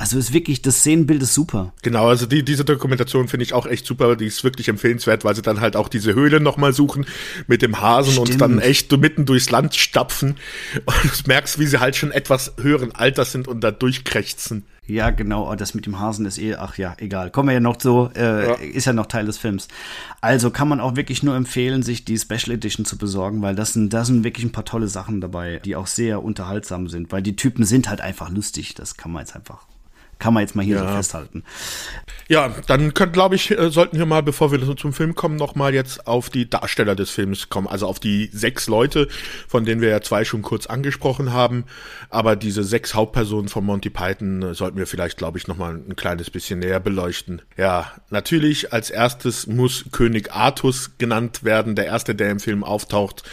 also 0.00 0.16
ist 0.16 0.32
wirklich, 0.32 0.62
das 0.62 0.78
Szenenbild 0.78 1.22
ist 1.22 1.34
super. 1.34 1.74
Genau, 1.82 2.08
also 2.08 2.24
die, 2.24 2.42
diese 2.42 2.64
Dokumentation 2.64 3.28
finde 3.28 3.44
ich 3.44 3.52
auch 3.52 3.66
echt 3.66 3.84
super. 3.84 4.16
Die 4.16 4.24
ist 4.24 4.42
wirklich 4.42 4.68
empfehlenswert, 4.68 5.26
weil 5.26 5.36
sie 5.36 5.42
dann 5.42 5.60
halt 5.60 5.76
auch 5.76 5.88
diese 5.88 6.14
Höhle 6.14 6.40
nochmal 6.40 6.72
suchen 6.72 7.04
mit 7.48 7.60
dem 7.60 7.82
Hasen 7.82 8.12
Stimmt. 8.12 8.30
und 8.30 8.38
dann 8.40 8.58
echt 8.60 8.90
mitten 8.96 9.26
durchs 9.26 9.50
Land 9.50 9.74
stapfen. 9.74 10.36
Und 10.86 11.04
du 11.04 11.28
merkst, 11.28 11.58
wie 11.58 11.66
sie 11.66 11.80
halt 11.80 11.96
schon 11.96 12.12
etwas 12.12 12.54
höheren 12.58 12.94
Alters 12.94 13.32
sind 13.32 13.46
und 13.46 13.60
da 13.60 13.72
durchkrächzen. 13.72 14.64
Ja, 14.86 15.10
genau, 15.10 15.52
oh, 15.52 15.54
das 15.54 15.74
mit 15.74 15.84
dem 15.84 16.00
Hasen 16.00 16.24
ist 16.24 16.38
eh, 16.38 16.54
ach 16.54 16.78
ja, 16.78 16.96
egal. 16.96 17.30
Kommen 17.30 17.50
wir 17.50 17.52
ja 17.52 17.60
noch 17.60 17.78
so, 17.78 18.10
äh, 18.16 18.46
ja. 18.46 18.54
ist 18.54 18.86
ja 18.86 18.94
noch 18.94 19.04
Teil 19.04 19.26
des 19.26 19.36
Films. 19.36 19.68
Also 20.22 20.50
kann 20.50 20.66
man 20.66 20.80
auch 20.80 20.96
wirklich 20.96 21.22
nur 21.22 21.36
empfehlen, 21.36 21.82
sich 21.82 22.06
die 22.06 22.18
Special 22.18 22.52
Edition 22.52 22.86
zu 22.86 22.96
besorgen, 22.96 23.42
weil 23.42 23.54
das 23.54 23.74
sind, 23.74 23.92
da 23.92 24.06
sind 24.06 24.24
wirklich 24.24 24.46
ein 24.46 24.52
paar 24.52 24.64
tolle 24.64 24.88
Sachen 24.88 25.20
dabei, 25.20 25.60
die 25.62 25.76
auch 25.76 25.86
sehr 25.86 26.24
unterhaltsam 26.24 26.88
sind, 26.88 27.12
weil 27.12 27.20
die 27.20 27.36
Typen 27.36 27.66
sind 27.66 27.90
halt 27.90 28.00
einfach 28.00 28.30
lustig. 28.30 28.74
Das 28.74 28.96
kann 28.96 29.12
man 29.12 29.20
jetzt 29.20 29.36
einfach 29.36 29.66
kann 30.20 30.34
man 30.34 30.42
jetzt 30.42 30.54
mal 30.54 30.64
hier 30.64 30.76
ja. 30.76 30.86
so 30.86 30.94
festhalten. 30.94 31.42
Ja, 32.28 32.54
dann 32.68 32.94
glaube 32.94 33.34
ich, 33.34 33.50
äh, 33.50 33.70
sollten 33.70 33.98
wir 33.98 34.06
mal, 34.06 34.22
bevor 34.22 34.52
wir 34.52 34.76
zum 34.76 34.92
Film 34.92 35.16
kommen, 35.16 35.34
noch 35.34 35.56
mal 35.56 35.74
jetzt 35.74 36.06
auf 36.06 36.30
die 36.30 36.48
Darsteller 36.48 36.94
des 36.94 37.10
Films 37.10 37.48
kommen. 37.48 37.66
Also 37.66 37.88
auf 37.88 37.98
die 37.98 38.30
sechs 38.32 38.68
Leute, 38.68 39.08
von 39.48 39.64
denen 39.64 39.80
wir 39.80 39.88
ja 39.88 40.00
zwei 40.00 40.24
schon 40.24 40.42
kurz 40.42 40.66
angesprochen 40.66 41.32
haben. 41.32 41.64
Aber 42.08 42.36
diese 42.36 42.62
sechs 42.62 42.94
Hauptpersonen 42.94 43.48
von 43.48 43.64
Monty 43.64 43.90
Python 43.90 44.42
äh, 44.42 44.54
sollten 44.54 44.78
wir 44.78 44.86
vielleicht, 44.86 45.18
glaube 45.18 45.38
ich, 45.38 45.48
noch 45.48 45.56
mal 45.56 45.74
ein 45.74 45.96
kleines 45.96 46.30
bisschen 46.30 46.60
näher 46.60 46.78
beleuchten. 46.78 47.42
Ja, 47.56 47.90
natürlich 48.10 48.72
als 48.72 48.90
erstes 48.90 49.48
muss 49.48 49.86
König 49.90 50.32
Artus 50.32 50.92
genannt 50.98 51.42
werden, 51.42 51.74
der 51.74 51.86
erste, 51.86 52.14
der 52.14 52.30
im 52.30 52.38
Film 52.38 52.62
auftaucht 52.62 53.24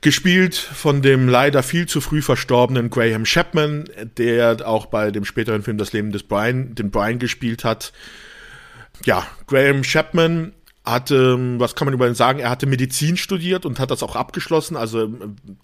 gespielt 0.00 0.56
von 0.56 1.02
dem 1.02 1.28
leider 1.28 1.62
viel 1.62 1.86
zu 1.86 2.00
früh 2.00 2.22
verstorbenen 2.22 2.90
Graham 2.90 3.24
Chapman, 3.24 3.84
der 4.16 4.66
auch 4.66 4.86
bei 4.86 5.10
dem 5.10 5.24
späteren 5.24 5.62
Film 5.62 5.78
Das 5.78 5.92
Leben 5.92 6.12
des 6.12 6.22
Brian, 6.22 6.74
den 6.74 6.90
Brian 6.90 7.18
gespielt 7.18 7.64
hat. 7.64 7.92
Ja, 9.04 9.26
Graham 9.46 9.82
Chapman 9.82 10.52
hatte, 10.84 11.36
was 11.58 11.74
kann 11.74 11.86
man 11.86 11.94
über 11.94 12.08
ihn 12.08 12.14
sagen, 12.14 12.38
er 12.38 12.50
hatte 12.50 12.66
Medizin 12.66 13.16
studiert 13.16 13.66
und 13.66 13.78
hat 13.78 13.90
das 13.90 14.02
auch 14.02 14.16
abgeschlossen. 14.16 14.76
Also 14.76 15.12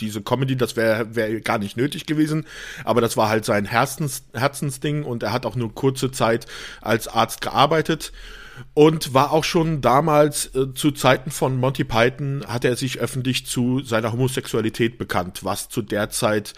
diese 0.01 0.22
Comedy, 0.22 0.57
das 0.57 0.76
wäre 0.76 1.14
wär 1.14 1.41
gar 1.41 1.59
nicht 1.59 1.76
nötig 1.76 2.07
gewesen, 2.07 2.47
aber 2.85 3.01
das 3.01 3.16
war 3.16 3.28
halt 3.28 3.45
sein 3.45 3.64
Herzens, 3.64 4.24
Herzensding 4.35 5.05
und 5.05 5.22
er 5.22 5.32
hat 5.32 5.47
auch 5.47 5.57
nur 5.57 5.74
kurze 5.74 6.11
Zeit 6.11 6.47
als 6.80 7.09
Arzt 7.09 7.41
gearbeitet 7.41 8.12
und 8.75 9.15
war 9.15 9.33
auch 9.33 9.45
schon 9.45 9.81
damals 9.81 10.55
äh, 10.55 10.75
zu 10.75 10.93
Zeiten 10.93 11.31
von 11.31 11.59
Monty 11.59 11.85
Python 11.85 12.45
hat 12.47 12.65
er 12.65 12.77
sich 12.77 12.99
öffentlich 12.99 13.47
zu 13.47 13.81
seiner 13.83 14.13
Homosexualität 14.13 14.99
bekannt, 14.99 15.45
was 15.45 15.69
zu 15.69 15.83
der 15.83 16.11
Zeit 16.11 16.55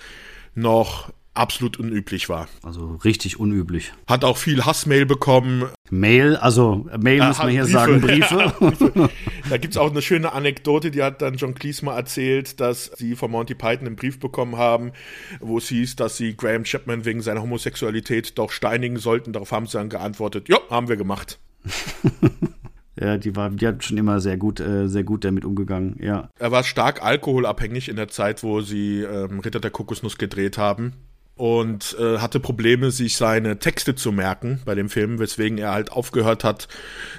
noch 0.54 1.10
absolut 1.36 1.78
unüblich 1.78 2.28
war. 2.28 2.48
Also 2.62 2.96
richtig 3.04 3.38
unüblich. 3.38 3.92
Hat 4.06 4.24
auch 4.24 4.36
viel 4.36 4.64
Hassmail 4.64 5.06
bekommen. 5.06 5.66
Mail, 5.90 6.36
also 6.36 6.86
Mail 6.98 7.22
muss 7.22 7.38
man 7.38 7.50
hier 7.50 7.64
Briefe. 7.64 7.72
sagen, 7.72 8.00
Briefe. 8.60 9.10
Da 9.50 9.58
gibt's 9.58 9.76
auch 9.76 9.90
eine 9.90 10.02
schöne 10.02 10.32
Anekdote, 10.32 10.90
die 10.90 11.02
hat 11.02 11.22
dann 11.22 11.34
John 11.34 11.54
Cleese 11.54 11.84
mal 11.84 11.96
erzählt, 11.96 12.60
dass 12.60 12.90
sie 12.96 13.14
von 13.14 13.30
Monty 13.30 13.54
Python 13.54 13.86
einen 13.86 13.96
Brief 13.96 14.18
bekommen 14.18 14.56
haben, 14.56 14.92
wo 15.40 15.58
es 15.58 15.68
hieß, 15.68 15.96
dass 15.96 16.16
sie 16.16 16.36
Graham 16.36 16.64
Chapman 16.64 17.04
wegen 17.04 17.22
seiner 17.22 17.42
Homosexualität 17.42 18.38
doch 18.38 18.50
steinigen 18.50 18.96
sollten. 18.96 19.32
Darauf 19.32 19.52
haben 19.52 19.66
sie 19.66 19.78
dann 19.78 19.90
geantwortet, 19.90 20.48
ja, 20.48 20.58
haben 20.70 20.88
wir 20.88 20.96
gemacht. 20.96 21.38
Ja, 22.98 23.18
die 23.18 23.36
war, 23.36 23.50
die 23.50 23.66
hat 23.66 23.84
schon 23.84 23.98
immer 23.98 24.20
sehr 24.20 24.38
gut, 24.38 24.58
äh, 24.58 24.88
sehr 24.88 25.04
gut 25.04 25.22
damit 25.24 25.44
umgegangen, 25.44 25.98
ja. 26.00 26.30
Er 26.38 26.50
war 26.50 26.64
stark 26.64 27.02
alkoholabhängig 27.02 27.90
in 27.90 27.96
der 27.96 28.08
Zeit, 28.08 28.42
wo 28.42 28.62
sie 28.62 29.02
ähm, 29.02 29.40
Ritter 29.40 29.60
der 29.60 29.70
Kokosnuss 29.70 30.16
gedreht 30.16 30.56
haben 30.56 30.94
und 31.36 31.94
äh, 32.00 32.18
hatte 32.18 32.40
Probleme, 32.40 32.90
sich 32.90 33.16
seine 33.18 33.58
Texte 33.58 33.94
zu 33.94 34.12
merken 34.12 34.62
bei 34.64 34.74
dem 34.74 34.88
Film, 34.88 35.18
weswegen 35.18 35.58
er 35.58 35.72
halt 35.72 35.92
aufgehört 35.92 36.42
hat, 36.42 36.68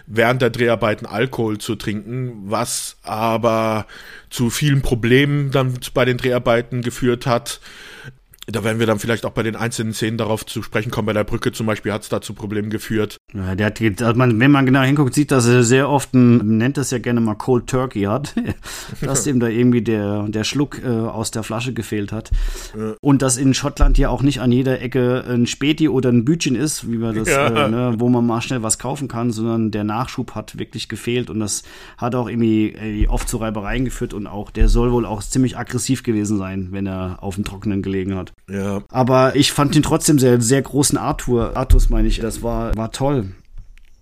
während 0.08 0.42
der 0.42 0.50
Dreharbeiten 0.50 1.06
Alkohol 1.06 1.60
zu 1.60 1.76
trinken, 1.76 2.50
was 2.50 2.98
aber 3.04 3.86
zu 4.32 4.50
vielen 4.50 4.82
Problemen 4.82 5.52
dann 5.52 5.76
bei 5.94 6.06
den 6.06 6.18
Dreharbeiten 6.18 6.82
geführt 6.82 7.28
hat 7.28 7.62
Da 8.50 8.64
werden 8.64 8.80
wir 8.80 8.88
dann 8.88 8.98
vielleicht 8.98 9.26
auch 9.26 9.32
bei 9.32 9.44
den 9.44 9.58
einzelnen 9.58 9.94
Szenen 9.94 10.18
darauf 10.18 10.46
zu 10.46 10.64
sprechen 10.64 10.90
kommen. 10.90 11.06
Bei 11.06 11.12
der 11.12 11.26
Brücke 11.26 11.52
zum 11.52 11.66
Beispiel 11.66 11.92
hat 11.92 12.04
es 12.04 12.10
da 12.10 12.22
zu 12.22 12.34
Problemen 12.34 12.70
geführt. 12.70 13.18
Ja, 13.34 13.56
der 13.56 13.68
hat, 13.68 14.16
man, 14.16 14.40
wenn 14.40 14.52
man 14.52 14.66
genau 14.66 14.84
hinguckt, 14.84 15.14
sieht, 15.14 15.32
dass 15.32 15.46
er 15.48 15.64
sehr 15.64 15.90
oft 15.90 16.14
ein, 16.14 16.58
nennt 16.58 16.78
das 16.78 16.92
ja 16.92 16.98
gerne 16.98 17.20
mal 17.20 17.36
Cold 17.36 17.68
Turkey 17.68 18.04
hat, 18.04 18.36
dass 19.02 19.28
ihm 19.28 19.42
da 19.42 19.48
irgendwie 19.48 19.82
der, 19.82 20.30
der 20.30 20.46
Schluck 20.46 20.82
äh, 20.82 20.88
aus 20.88 21.32
der 21.32 21.44
Flasche 21.44 21.74
gefehlt 21.74 22.14
hat. 22.14 22.32
Ja. 22.78 22.96
Und 23.02 23.22
dass 23.22 23.36
in 23.36 23.54
Schottland 23.54 23.98
ja 23.98 24.08
auch 24.08 24.22
nicht 24.22 24.40
an 24.40 24.54
jeder 24.54 24.82
Ecke 24.82 25.26
ein 25.28 25.46
Späti 25.46 25.90
oder 25.90 26.10
ein 26.10 26.24
Bütchen 26.24 26.56
ist, 26.56 26.90
wie 26.90 27.00
man 27.00 27.16
das, 27.16 27.28
ja. 27.28 27.66
äh, 27.66 27.70
ne, 27.70 27.96
wo 27.98 28.08
man 28.08 28.26
mal 28.26 28.40
schnell 28.40 28.64
was 28.64 28.80
kaufen 28.80 29.10
kann, 29.10 29.32
sondern 29.32 29.72
der 29.72 29.84
Nachschub 29.84 30.36
hat 30.36 30.58
wirklich 30.58 30.88
gefehlt 30.88 31.30
und 31.30 31.42
das 31.42 31.64
hat 31.98 32.16
auch 32.16 32.30
irgendwie, 32.30 32.70
irgendwie 32.70 33.10
oft 33.10 33.28
zu 33.28 33.38
Reibereien 33.38 33.84
geführt 33.84 34.14
und 34.14 34.26
auch 34.26 34.52
der 34.52 34.70
soll 34.70 34.94
wohl 34.94 35.06
auch 35.06 35.22
ziemlich 35.22 35.58
aggressiv 35.58 36.04
gewesen 36.04 36.38
sein, 36.38 36.70
wenn 36.72 36.88
er 36.88 37.18
auf 37.22 37.36
dem 37.36 37.44
Trockenen 37.44 37.82
gelegen 37.82 38.16
hat. 38.16 38.32
Ja. 38.50 38.84
Aber 38.90 39.36
ich 39.36 39.52
fand 39.52 39.76
ihn 39.76 39.84
trotzdem 39.84 40.20
sehr, 40.20 40.40
sehr 40.42 40.62
großen 40.62 40.98
Arthur. 40.98 41.56
Artus 41.58 41.90
meine 41.90 42.08
ich, 42.08 42.20
das 42.20 42.44
war, 42.44 42.76
war 42.76 42.92
toll. 42.92 43.32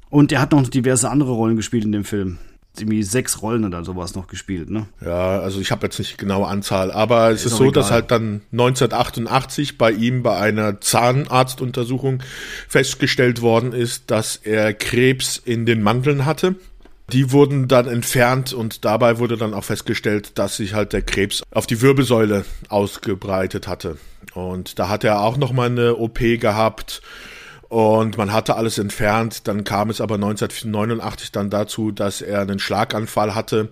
Und 0.10 0.32
er 0.32 0.40
hat 0.40 0.52
noch 0.52 0.68
diverse 0.68 1.10
andere 1.10 1.32
Rollen 1.32 1.56
gespielt 1.56 1.84
in 1.84 1.92
dem 1.92 2.06
Film 2.06 2.38
irgendwie 2.80 3.04
sechs 3.04 3.42
Rollen 3.42 3.66
oder 3.66 3.84
sowas 3.84 4.16
noch 4.16 4.28
gespielt, 4.28 4.70
ne? 4.70 4.88
Ja, 5.04 5.40
also 5.40 5.60
ich 5.60 5.72
habe 5.72 5.86
jetzt 5.86 6.00
nicht 6.00 6.14
die 6.14 6.18
genaue 6.18 6.48
Anzahl, 6.48 6.92
aber 6.92 7.32
es 7.32 7.46
ist, 7.46 7.54
ist 7.54 7.58
so, 7.58 7.64
egal. 7.64 7.74
dass 7.74 7.92
halt 7.92 8.12
dann 8.12 8.42
1988 8.52 9.78
bei 9.78 9.92
ihm 9.92 10.24
bei 10.24 10.38
einer 10.38 10.82
Zahnarztuntersuchung 10.82 12.22
festgestellt 12.68 13.42
worden 13.42 13.74
ist, 13.74 14.12
dass 14.12 14.38
er 14.38 14.74
Krebs 14.74 15.38
in 15.38 15.66
den 15.66 15.82
Mandeln 15.82 16.26
hatte. 16.26 16.56
Die 17.12 17.32
wurden 17.32 17.68
dann 17.68 17.88
entfernt 17.88 18.52
und 18.52 18.84
dabei 18.84 19.20
wurde 19.20 19.38
dann 19.38 19.54
auch 19.54 19.64
festgestellt, 19.64 20.40
dass 20.40 20.58
sich 20.58 20.74
halt 20.74 20.92
der 20.92 21.04
Krebs 21.04 21.44
auf 21.52 21.68
die 21.68 21.82
Wirbelsäule 21.82 22.46
ausgebreitet 22.70 23.68
hatte. 23.68 23.98
Und 24.36 24.78
da 24.78 24.90
hat 24.90 25.04
er 25.04 25.22
auch 25.22 25.38
nochmal 25.38 25.70
eine 25.70 25.96
OP 25.96 26.20
gehabt 26.20 27.02
und 27.70 28.18
man 28.18 28.32
hatte 28.32 28.56
alles 28.56 28.78
entfernt. 28.78 29.48
Dann 29.48 29.64
kam 29.64 29.90
es 29.90 30.02
aber 30.02 30.16
1989 30.16 31.32
dann 31.32 31.50
dazu, 31.50 31.92
dass 31.92 32.22
er 32.22 32.42
einen 32.42 32.60
Schlaganfall 32.60 33.34
hatte 33.34 33.70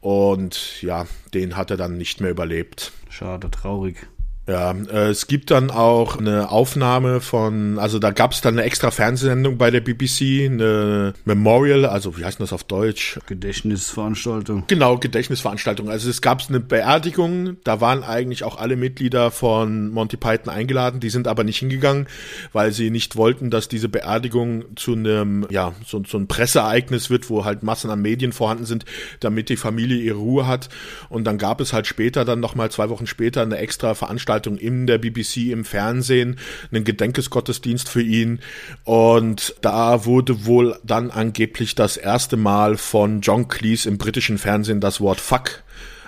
und 0.00 0.82
ja, 0.82 1.06
den 1.34 1.56
hat 1.56 1.70
er 1.70 1.76
dann 1.76 1.96
nicht 1.96 2.20
mehr 2.20 2.30
überlebt. 2.30 2.92
Schade, 3.08 3.50
traurig. 3.50 4.06
Ja, 4.48 4.70
äh, 4.72 5.08
es 5.08 5.26
gibt 5.26 5.50
dann 5.50 5.70
auch 5.70 6.18
eine 6.18 6.50
Aufnahme 6.50 7.20
von, 7.20 7.80
also 7.80 7.98
da 7.98 8.12
gab 8.12 8.32
es 8.32 8.40
dann 8.40 8.54
eine 8.54 8.62
extra 8.62 8.92
Fernsehsendung 8.92 9.58
bei 9.58 9.72
der 9.72 9.80
BBC, 9.80 10.46
eine 10.46 11.14
Memorial, 11.24 11.84
also 11.84 12.16
wie 12.16 12.24
heißt 12.24 12.40
das 12.40 12.52
auf 12.52 12.62
Deutsch? 12.62 13.18
Gedächtnisveranstaltung. 13.26 14.64
Genau, 14.68 14.98
Gedächtnisveranstaltung. 14.98 15.90
Also 15.90 16.08
es 16.08 16.22
gab 16.22 16.42
eine 16.48 16.60
Beerdigung, 16.60 17.56
da 17.64 17.80
waren 17.80 18.04
eigentlich 18.04 18.44
auch 18.44 18.58
alle 18.58 18.76
Mitglieder 18.76 19.32
von 19.32 19.90
Monty 19.90 20.16
Python 20.16 20.52
eingeladen, 20.52 21.00
die 21.00 21.10
sind 21.10 21.26
aber 21.26 21.42
nicht 21.42 21.58
hingegangen, 21.58 22.06
weil 22.52 22.70
sie 22.70 22.90
nicht 22.90 23.16
wollten, 23.16 23.50
dass 23.50 23.68
diese 23.68 23.88
Beerdigung 23.88 24.76
zu 24.76 24.92
einem, 24.92 25.46
ja, 25.50 25.72
so, 25.84 26.04
so 26.06 26.18
ein 26.18 26.28
Presseereignis 26.28 27.10
wird, 27.10 27.30
wo 27.30 27.44
halt 27.44 27.64
Massen 27.64 27.90
an 27.90 28.00
Medien 28.00 28.32
vorhanden 28.32 28.64
sind, 28.64 28.84
damit 29.18 29.48
die 29.48 29.56
Familie 29.56 29.96
ihre 29.96 30.18
Ruhe 30.18 30.46
hat. 30.46 30.68
Und 31.08 31.24
dann 31.24 31.36
gab 31.36 31.60
es 31.60 31.72
halt 31.72 31.88
später 31.88 32.24
dann 32.24 32.38
nochmal 32.38 32.70
zwei 32.70 32.90
Wochen 32.90 33.08
später 33.08 33.42
eine 33.42 33.56
extra 33.56 33.94
Veranstaltung 33.94 34.35
Veranstaltung 34.36 34.58
in 34.58 34.86
der 34.86 34.98
BBC 34.98 35.50
im 35.50 35.64
Fernsehen, 35.64 36.36
einen 36.70 36.84
Gedenkesgottesdienst 36.84 37.88
für 37.88 38.02
ihn. 38.02 38.40
Und 38.84 39.54
da 39.62 40.04
wurde 40.04 40.46
wohl 40.46 40.78
dann 40.84 41.10
angeblich 41.10 41.74
das 41.74 41.96
erste 41.96 42.36
Mal 42.36 42.76
von 42.76 43.20
John 43.20 43.48
Cleese 43.48 43.88
im 43.88 43.98
britischen 43.98 44.38
Fernsehen 44.38 44.80
das 44.80 45.00
Wort 45.00 45.20
Fuck 45.20 45.62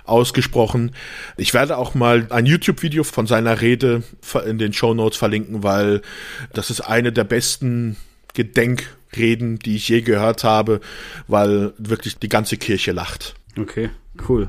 ausgesprochen. 0.05 0.93
Ich 1.37 1.53
werde 1.55 1.77
auch 1.77 1.95
mal 1.95 2.27
ein 2.31 2.47
YouTube-Video 2.47 3.05
von 3.05 3.27
seiner 3.27 3.61
Rede 3.61 4.03
in 4.47 4.59
den 4.59 4.73
Show 4.73 4.95
Notes 4.95 5.19
verlinken, 5.19 5.63
weil 5.63 6.03
das 6.55 6.71
ist 6.71 6.81
eine 6.81 7.13
der 7.13 7.25
besten 7.25 7.97
Gedenkreden, 8.35 9.59
die 9.59 9.77
ich 9.77 9.89
je 9.89 10.01
gehört 10.01 10.45
habe, 10.45 10.81
weil 11.27 11.73
wirklich 11.79 12.19
die 12.19 12.29
ganze 12.29 12.57
Kirche 12.57 12.93
lacht. 12.93 13.35
Okay, 13.59 13.91
cool. 14.29 14.49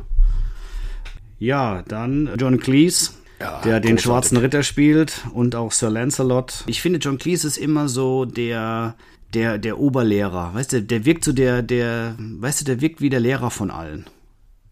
Ja, 1.39 1.83
dann 1.87 2.29
John 2.37 2.59
Cleese, 2.59 3.11
ja, 3.39 3.61
der 3.61 3.79
den 3.79 3.97
schwarzen 3.97 4.37
Ritter 4.37 4.63
spielt 4.63 5.25
und 5.33 5.55
auch 5.55 5.71
Sir 5.71 5.89
Lancelot. 5.89 6.63
Ich 6.67 6.81
finde, 6.81 6.99
John 6.99 7.17
Cleese 7.17 7.47
ist 7.47 7.57
immer 7.57 7.87
so 7.87 8.25
der, 8.25 8.95
der, 9.33 9.57
der 9.57 9.79
Oberlehrer. 9.79 10.53
Weißt 10.53 10.73
du, 10.73 10.81
der 10.81 11.05
wirkt 11.05 11.23
so 11.23 11.31
der, 11.31 11.61
der, 11.61 12.15
weißt 12.17 12.61
du, 12.61 12.65
der 12.65 12.81
wirkt 12.81 13.01
wie 13.01 13.09
der 13.09 13.19
Lehrer 13.19 13.49
von 13.49 13.71
allen. 13.71 14.05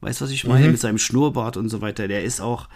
Weißt 0.01 0.21
du, 0.21 0.25
was 0.25 0.31
ich 0.31 0.45
meine? 0.45 0.65
Mhm. 0.65 0.71
Mit 0.71 0.81
seinem 0.81 0.97
Schnurrbart 0.97 1.57
und 1.57 1.69
so 1.69 1.81
weiter. 1.81 2.07
Der 2.07 2.23
ist 2.23 2.41
auch, 2.41 2.67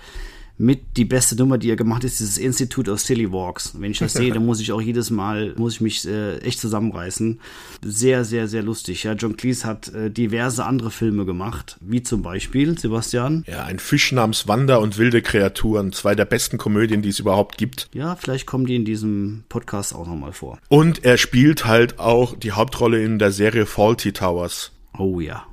mit 0.61 0.95
die 0.95 1.05
beste 1.05 1.35
Nummer, 1.35 1.57
die 1.57 1.69
er 1.69 1.75
gemacht 1.75 2.03
hat, 2.03 2.11
ist 2.11 2.19
dieses 2.19 2.37
Institute 2.37 2.89
of 2.89 3.01
Silly 3.01 3.31
Walks. 3.31 3.73
Wenn 3.79 3.91
ich 3.91 3.99
das 3.99 4.13
sehe, 4.13 4.31
dann 4.31 4.45
muss 4.45 4.59
ich 4.59 4.71
auch 4.71 4.81
jedes 4.81 5.09
Mal, 5.09 5.55
muss 5.57 5.73
ich 5.73 5.81
mich 5.81 6.07
äh, 6.07 6.37
echt 6.37 6.59
zusammenreißen. 6.59 7.39
Sehr, 7.83 8.23
sehr, 8.23 8.47
sehr 8.47 8.61
lustig. 8.61 9.03
Ja, 9.03 9.13
John 9.13 9.35
Cleese 9.35 9.65
hat 9.65 9.93
äh, 9.93 10.11
diverse 10.11 10.63
andere 10.65 10.91
Filme 10.91 11.25
gemacht, 11.25 11.77
wie 11.81 12.03
zum 12.03 12.21
Beispiel, 12.21 12.77
Sebastian. 12.77 13.43
Ja, 13.47 13.65
ein 13.65 13.79
Fisch 13.79 14.11
namens 14.11 14.47
Wander 14.47 14.81
und 14.81 14.99
wilde 14.99 15.23
Kreaturen, 15.23 15.93
zwei 15.93 16.13
der 16.13 16.25
besten 16.25 16.59
Komödien, 16.59 17.01
die 17.01 17.09
es 17.09 17.19
überhaupt 17.19 17.57
gibt. 17.57 17.89
Ja, 17.93 18.15
vielleicht 18.15 18.45
kommen 18.45 18.67
die 18.67 18.75
in 18.75 18.85
diesem 18.85 19.43
Podcast 19.49 19.95
auch 19.95 20.05
nochmal 20.05 20.33
vor. 20.33 20.59
Und 20.69 21.03
er 21.03 21.17
spielt 21.17 21.65
halt 21.65 21.97
auch 21.97 22.37
die 22.37 22.51
Hauptrolle 22.51 23.03
in 23.03 23.17
der 23.17 23.31
Serie 23.31 23.65
Faulty 23.65 24.13
Towers. 24.13 24.71
Oh 24.97 25.19
ja. 25.19 25.47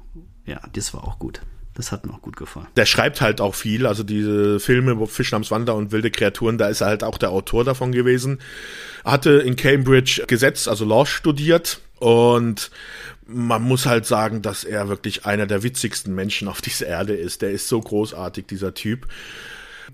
Ja, 0.44 0.61
das 0.72 0.92
war 0.92 1.04
auch 1.04 1.18
gut. 1.18 1.40
Das 1.79 1.93
hat 1.93 2.05
mir 2.05 2.12
auch 2.12 2.22
gut 2.22 2.37
gefallen. 2.37 2.66
Der 2.76 2.87
schreibt 2.87 3.20
halt 3.20 3.41
auch 3.41 3.55
viel, 3.55 3.87
also 3.87 4.03
diese 4.03 4.59
Filme, 4.59 5.07
Fisch 5.07 5.31
namens 5.31 5.53
Wander 5.53 5.76
und 5.76 5.93
wilde 5.93 6.11
Kreaturen, 6.11 6.59
da 6.59 6.66
ist 6.66 6.81
er 6.81 6.89
halt 6.89 7.05
auch 7.05 7.18
der 7.18 7.31
Autor 7.31 7.64
davon 7.64 7.93
gewesen. 7.93 8.41
Hatte 9.05 9.31
in 9.31 9.55
Cambridge 9.55 10.24
Gesetz, 10.26 10.66
also 10.66 10.85
Law 10.85 11.07
studiert 11.07 11.81
und 12.01 12.72
man 13.29 13.62
muss 13.62 13.87
halt 13.87 14.07
sagen, 14.07 14.43
dass 14.43 14.64
er 14.64 14.89
wirklich 14.89 15.24
einer 15.24 15.47
der 15.47 15.62
witzigsten 15.62 16.14
Menschen 16.16 16.49
auf 16.49 16.61
dieser 16.61 16.89
Erde 16.89 17.14
ist. 17.14 17.43
Der 17.43 17.53
ist 17.53 17.68
so 17.68 17.81
großartig, 17.81 18.47
dieser 18.47 18.74
Typ. 18.74 19.07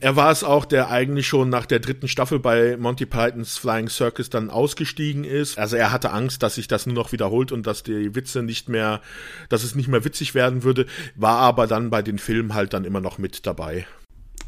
Er 0.05 0.16
war 0.16 0.30
es 0.30 0.44
auch, 0.44 0.66
der 0.66 0.90
eigentlich 0.90 1.26
schon 1.26 1.48
nach 1.48 1.64
der 1.64 1.78
dritten 1.78 2.09
Staffel 2.09 2.38
bei 2.38 2.76
Monty 2.76 3.07
Pythons 3.07 3.57
Flying 3.57 3.88
Circus 3.88 4.28
dann 4.28 4.50
ausgestiegen 4.50 5.24
ist. 5.24 5.59
Also 5.59 5.76
er 5.76 5.92
hatte 5.92 6.11
Angst, 6.11 6.42
dass 6.42 6.57
sich 6.57 6.68
das 6.68 6.84
nur 6.84 6.94
noch 6.94 7.12
wiederholt 7.12 7.52
und 7.52 7.66
dass 7.66 7.84
die 7.84 8.14
Witze 8.14 8.42
nicht 8.42 8.68
mehr, 8.68 9.00
dass 9.48 9.64
es 9.64 9.74
nicht 9.74 9.88
mehr 9.88 10.05
witzig 10.05 10.34
werden 10.34 10.62
würde, 10.62 10.84
war 11.16 11.38
aber 11.38 11.66
dann 11.66 11.88
bei 11.88 12.02
den 12.02 12.18
Filmen 12.18 12.52
halt 12.52 12.74
dann 12.74 12.84
immer 12.84 13.00
noch 13.00 13.16
mit 13.16 13.46
dabei. 13.46 13.86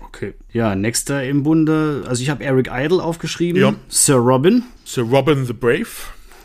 Okay. 0.04 0.34
Ja, 0.52 0.74
nächster 0.74 1.24
im 1.24 1.42
Bunde, 1.42 2.04
also 2.06 2.22
ich 2.22 2.28
habe 2.28 2.44
Eric 2.44 2.68
Idle 2.70 3.02
aufgeschrieben, 3.02 3.58
ja. 3.58 3.74
Sir 3.88 4.16
Robin. 4.16 4.62
Sir 4.84 5.04
Robin 5.04 5.46
the 5.46 5.54
Brave. 5.54 5.86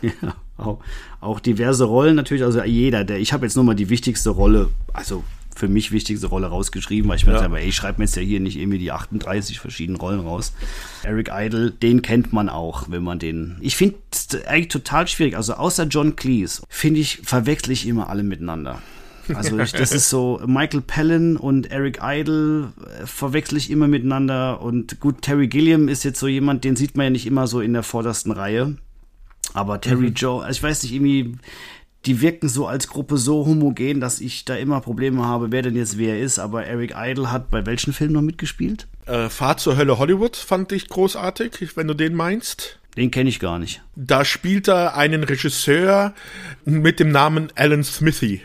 Ja, 0.00 0.34
auch, 0.56 0.80
auch 1.20 1.38
diverse 1.38 1.84
Rollen 1.84 2.16
natürlich, 2.16 2.42
also 2.42 2.62
jeder, 2.64 3.04
der, 3.04 3.18
ich 3.18 3.34
habe 3.34 3.44
jetzt 3.44 3.56
nur 3.56 3.64
mal 3.64 3.74
die 3.74 3.88
wichtigste 3.90 4.30
Rolle, 4.30 4.70
also 4.92 5.22
für 5.54 5.68
mich 5.68 5.92
wichtigste 5.92 6.26
Rolle 6.26 6.46
rausgeschrieben, 6.46 7.08
weil 7.08 7.16
ich 7.16 7.26
mir 7.26 7.32
ja. 7.32 7.40
dachte, 7.40 7.56
ey, 7.56 7.68
ich 7.68 7.76
schreibe 7.76 7.98
mir 7.98 8.04
jetzt 8.04 8.16
ja 8.16 8.22
hier 8.22 8.40
nicht 8.40 8.56
irgendwie 8.56 8.78
die 8.78 8.92
38 8.92 9.60
verschiedenen 9.60 10.00
Rollen 10.00 10.20
raus. 10.20 10.52
Eric 11.02 11.30
Idle, 11.32 11.70
den 11.70 12.02
kennt 12.02 12.32
man 12.32 12.48
auch, 12.48 12.90
wenn 12.90 13.02
man 13.02 13.18
den. 13.18 13.58
Ich 13.60 13.76
finde 13.76 13.96
es 14.10 14.28
eigentlich 14.46 14.68
total 14.68 15.08
schwierig. 15.08 15.36
Also 15.36 15.54
außer 15.54 15.84
John 15.84 16.16
Cleese, 16.16 16.62
finde 16.68 17.00
ich, 17.00 17.20
verwechsel 17.24 17.72
ich 17.72 17.86
immer 17.86 18.08
alle 18.08 18.22
miteinander. 18.22 18.80
Also 19.34 19.58
ich, 19.58 19.72
das 19.72 19.92
ist 19.92 20.10
so, 20.10 20.40
Michael 20.46 20.80
Palin 20.80 21.36
und 21.36 21.70
Eric 21.70 22.00
Idle 22.02 22.72
äh, 23.00 23.06
verwechsel 23.06 23.58
ich 23.58 23.70
immer 23.70 23.88
miteinander. 23.88 24.60
Und 24.60 25.00
gut, 25.00 25.22
Terry 25.22 25.48
Gilliam 25.48 25.88
ist 25.88 26.02
jetzt 26.02 26.18
so 26.18 26.26
jemand, 26.26 26.64
den 26.64 26.76
sieht 26.76 26.96
man 26.96 27.04
ja 27.04 27.10
nicht 27.10 27.26
immer 27.26 27.46
so 27.46 27.60
in 27.60 27.72
der 27.72 27.82
vordersten 27.82 28.32
Reihe. 28.32 28.76
Aber 29.54 29.80
Terry 29.80 30.08
mhm. 30.08 30.14
Joe, 30.14 30.44
also 30.44 30.58
ich 30.58 30.62
weiß 30.62 30.82
nicht, 30.82 30.92
irgendwie, 30.92 31.36
die 32.06 32.20
wirken 32.20 32.48
so 32.48 32.66
als 32.66 32.88
Gruppe 32.88 33.16
so 33.16 33.46
homogen, 33.46 34.00
dass 34.00 34.20
ich 34.20 34.44
da 34.44 34.56
immer 34.56 34.80
Probleme 34.80 35.24
habe, 35.24 35.52
wer 35.52 35.62
denn 35.62 35.76
jetzt 35.76 35.98
wer 35.98 36.18
ist. 36.20 36.38
Aber 36.38 36.64
Eric 36.64 36.94
Idle 36.96 37.30
hat 37.30 37.50
bei 37.50 37.64
welchen 37.64 37.92
Filmen 37.92 38.14
noch 38.14 38.22
mitgespielt? 38.22 38.86
Äh, 39.06 39.28
Fahrt 39.28 39.60
zur 39.60 39.76
Hölle 39.76 39.98
Hollywood 39.98 40.36
fand 40.36 40.72
ich 40.72 40.88
großartig, 40.88 41.76
wenn 41.76 41.86
du 41.86 41.94
den 41.94 42.14
meinst. 42.14 42.78
Den 42.96 43.10
kenne 43.10 43.30
ich 43.30 43.40
gar 43.40 43.58
nicht. 43.58 43.82
Da 43.96 44.24
spielt 44.24 44.68
er 44.68 44.96
einen 44.96 45.24
Regisseur 45.24 46.12
mit 46.64 47.00
dem 47.00 47.10
Namen 47.10 47.48
Alan 47.54 47.84
Smithy. 47.84 48.42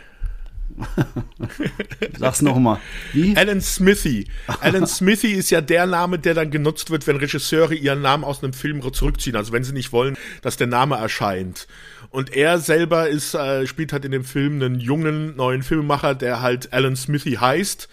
Sag's 2.19 2.41
nochmal. 2.41 2.79
Wie? 3.13 3.35
Alan 3.35 3.61
Smithy. 3.61 4.27
Alan 4.61 4.85
Smithy 4.85 5.33
ist 5.33 5.49
ja 5.49 5.61
der 5.61 5.85
Name, 5.87 6.19
der 6.19 6.33
dann 6.33 6.51
genutzt 6.51 6.91
wird, 6.91 7.07
wenn 7.07 7.17
Regisseure 7.17 7.73
ihren 7.73 8.01
Namen 8.01 8.23
aus 8.23 8.43
einem 8.43 8.53
Film 8.53 8.81
zurückziehen. 8.93 9.35
Also 9.35 9.51
wenn 9.51 9.63
sie 9.63 9.73
nicht 9.73 9.91
wollen, 9.91 10.15
dass 10.41 10.57
der 10.57 10.67
Name 10.67 10.95
erscheint. 10.95 11.67
Und 12.09 12.35
er 12.35 12.59
selber 12.59 13.09
ist, 13.09 13.33
äh, 13.33 13.67
spielt 13.67 13.93
halt 13.93 14.05
in 14.05 14.11
dem 14.11 14.23
Film 14.23 14.61
einen 14.61 14.79
jungen 14.79 15.35
neuen 15.35 15.63
Filmemacher, 15.63 16.15
der 16.15 16.41
halt 16.41 16.73
Alan 16.73 16.95
Smithy 16.95 17.33
heißt 17.33 17.87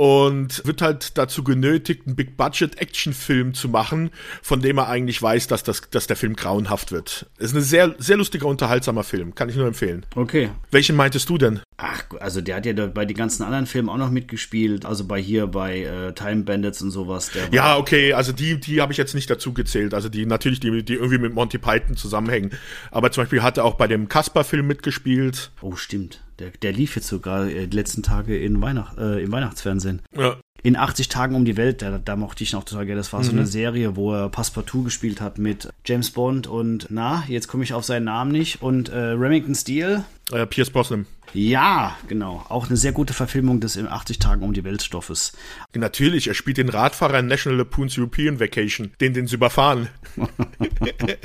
und 0.00 0.64
wird 0.64 0.80
halt 0.80 1.18
dazu 1.18 1.44
genötigt, 1.44 2.06
einen 2.06 2.16
Big-Budget-Action-Film 2.16 3.52
zu 3.52 3.68
machen, 3.68 4.08
von 4.40 4.62
dem 4.62 4.78
er 4.78 4.88
eigentlich 4.88 5.20
weiß, 5.20 5.46
dass, 5.46 5.62
das, 5.62 5.90
dass 5.90 6.06
der 6.06 6.16
Film 6.16 6.36
grauenhaft 6.36 6.90
wird. 6.90 7.26
Ist 7.36 7.54
ein 7.54 7.60
sehr, 7.60 7.94
sehr 7.98 8.16
lustiger, 8.16 8.46
unterhaltsamer 8.46 9.04
Film. 9.04 9.34
Kann 9.34 9.50
ich 9.50 9.56
nur 9.56 9.66
empfehlen. 9.66 10.06
Okay. 10.14 10.52
Welchen 10.70 10.96
meintest 10.96 11.28
du 11.28 11.36
denn? 11.36 11.60
Ach, 11.76 12.04
also 12.18 12.40
der 12.40 12.56
hat 12.56 12.64
ja 12.64 12.72
bei 12.86 13.04
den 13.04 13.14
ganzen 13.14 13.42
anderen 13.42 13.66
Filmen 13.66 13.90
auch 13.90 13.98
noch 13.98 14.08
mitgespielt, 14.10 14.86
also 14.86 15.04
bei 15.06 15.20
hier 15.20 15.46
bei 15.48 15.80
äh, 15.80 16.14
Time 16.14 16.44
Bandits 16.44 16.80
und 16.80 16.92
sowas. 16.92 17.30
ja, 17.52 17.76
okay, 17.76 18.14
also 18.14 18.32
die, 18.32 18.58
die 18.58 18.80
habe 18.80 18.92
ich 18.92 18.98
jetzt 18.98 19.14
nicht 19.14 19.28
dazu 19.28 19.52
gezählt, 19.52 19.92
also 19.92 20.08
die 20.08 20.24
natürlich, 20.24 20.60
die, 20.60 20.82
die 20.82 20.94
irgendwie 20.94 21.18
mit 21.18 21.34
Monty 21.34 21.58
Python 21.58 21.94
zusammenhängen. 21.94 22.52
Aber 22.90 23.12
zum 23.12 23.24
Beispiel 23.24 23.42
hat 23.42 23.58
er 23.58 23.66
auch 23.66 23.74
bei 23.74 23.86
dem 23.86 24.08
Kasper-Film 24.08 24.66
mitgespielt. 24.66 25.50
Oh, 25.60 25.76
stimmt. 25.76 26.22
Der, 26.40 26.50
der 26.50 26.72
lief 26.72 26.96
jetzt 26.96 27.08
sogar 27.08 27.46
äh, 27.46 27.66
die 27.66 27.76
letzten 27.76 28.02
Tage 28.02 28.36
in 28.36 28.60
Weihnacht, 28.60 28.98
äh, 28.98 29.22
im 29.22 29.30
Weihnachtsfernsehen. 29.30 30.02
Ja. 30.16 30.36
In 30.62 30.76
80 30.76 31.08
Tagen 31.08 31.34
um 31.36 31.44
die 31.44 31.56
Welt, 31.56 31.80
da, 31.80 31.98
da 31.98 32.16
mochte 32.16 32.44
ich 32.44 32.52
noch 32.52 32.64
total 32.64 32.84
gerne. 32.84 33.00
Das 33.00 33.12
war 33.12 33.20
mhm. 33.20 33.24
so 33.24 33.32
eine 33.32 33.46
Serie, 33.46 33.96
wo 33.96 34.12
er 34.12 34.28
Passepartout 34.28 34.82
gespielt 34.82 35.20
hat 35.20 35.38
mit 35.38 35.70
James 35.86 36.10
Bond 36.10 36.46
und, 36.46 36.88
na, 36.90 37.24
jetzt 37.28 37.48
komme 37.48 37.64
ich 37.64 37.72
auf 37.72 37.84
seinen 37.84 38.04
Namen 38.04 38.32
nicht, 38.32 38.60
und 38.60 38.90
äh, 38.90 38.98
Remington 38.98 39.54
Steele. 39.54 40.04
Äh, 40.32 40.46
Pierce 40.46 40.70
Brosnan. 40.70 41.06
Ja, 41.32 41.96
genau. 42.08 42.44
Auch 42.48 42.66
eine 42.66 42.76
sehr 42.76 42.92
gute 42.92 43.14
Verfilmung 43.14 43.60
des 43.60 43.76
in 43.76 43.86
80 43.86 44.18
Tagen 44.18 44.42
um 44.42 44.52
die 44.52 44.64
Welt 44.64 44.82
Stoffes. 44.82 45.32
Natürlich, 45.74 46.28
er 46.28 46.34
spielt 46.34 46.58
den 46.58 46.68
Radfahrer 46.68 47.20
in 47.20 47.26
National 47.26 47.58
Lapoon's 47.58 47.96
European 47.96 48.40
Vacation, 48.40 48.92
den 49.00 49.14
den 49.14 49.28
sie 49.28 49.36
überfahren. 49.36 49.88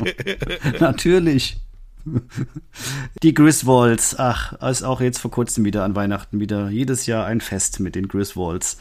Natürlich. 0.79 1.57
Die 3.23 3.33
Griswolds, 3.33 4.17
ach, 4.17 4.53
ist 4.61 4.83
auch 4.83 5.01
jetzt 5.01 5.19
vor 5.19 5.31
kurzem 5.31 5.65
wieder 5.65 5.83
an 5.83 5.95
Weihnachten 5.95 6.39
wieder 6.39 6.69
jedes 6.69 7.05
Jahr 7.05 7.25
ein 7.25 7.41
Fest 7.41 7.79
mit 7.79 7.95
den 7.95 8.07
Griswolds. 8.07 8.77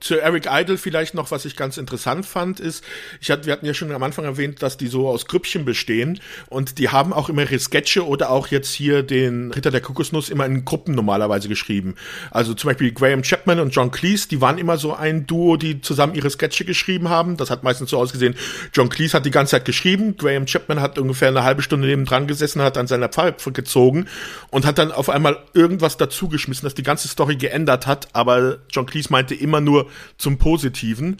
Zu 0.00 0.20
Eric 0.20 0.46
Idle 0.50 0.78
vielleicht 0.78 1.14
noch, 1.14 1.30
was 1.30 1.44
ich 1.44 1.56
ganz 1.56 1.76
interessant 1.76 2.24
fand, 2.24 2.60
ist, 2.60 2.84
ich 3.20 3.30
hatte, 3.30 3.46
wir 3.46 3.52
hatten 3.52 3.66
ja 3.66 3.74
schon 3.74 3.90
am 3.90 4.02
Anfang 4.02 4.24
erwähnt, 4.24 4.62
dass 4.62 4.76
die 4.76 4.86
so 4.86 5.08
aus 5.08 5.26
Grüppchen 5.26 5.64
bestehen 5.64 6.20
und 6.48 6.78
die 6.78 6.90
haben 6.90 7.12
auch 7.12 7.28
immer 7.28 7.42
ihre 7.42 7.58
Sketche 7.58 8.06
oder 8.06 8.30
auch 8.30 8.48
jetzt 8.48 8.72
hier 8.72 9.02
den 9.02 9.50
Ritter 9.50 9.70
der 9.70 9.80
Kokosnuss 9.80 10.28
immer 10.28 10.46
in 10.46 10.64
Gruppen 10.64 10.94
normalerweise 10.94 11.48
geschrieben. 11.48 11.96
Also 12.30 12.54
zum 12.54 12.68
Beispiel 12.68 12.92
Graham 12.92 13.22
Chapman 13.22 13.58
und 13.58 13.70
John 13.70 13.90
Cleese, 13.90 14.28
die 14.28 14.40
waren 14.40 14.58
immer 14.58 14.76
so 14.76 14.94
ein 14.94 15.26
Duo, 15.26 15.56
die 15.56 15.80
zusammen 15.80 16.14
ihre 16.14 16.30
Sketche 16.30 16.64
geschrieben 16.64 17.08
haben. 17.08 17.36
Das 17.36 17.50
hat 17.50 17.64
meistens 17.64 17.90
so 17.90 17.98
ausgesehen, 17.98 18.36
John 18.72 18.88
Cleese 18.88 19.14
hat 19.14 19.26
die 19.26 19.30
ganze 19.30 19.52
Zeit 19.52 19.64
geschrieben, 19.64 20.16
Graham 20.16 20.46
Chapman 20.46 20.80
hat 20.80 20.98
ungefähr 20.98 21.28
eine 21.28 21.42
halbe 21.42 21.62
Stunde 21.62 21.88
neben 21.88 22.04
dran 22.04 22.26
gesessen, 22.26 22.62
hat 22.62 22.78
an 22.78 22.86
seiner 22.86 23.08
Pfeife 23.08 23.52
gezogen 23.52 24.06
und 24.50 24.64
hat 24.64 24.78
dann 24.78 24.92
auf 24.92 25.08
einmal 25.08 25.38
irgendwas 25.54 25.96
dazugeschmissen, 25.96 26.64
das 26.64 26.74
die 26.74 26.82
ganze 26.82 27.08
Story 27.08 27.36
geändert 27.36 27.86
hat, 27.86 28.08
aber 28.12 28.58
John 28.70 28.86
Cleese 28.86 29.10
meinte 29.10 29.34
immer 29.34 29.60
nur, 29.60 29.87
zum 30.16 30.38
Positiven. 30.38 31.16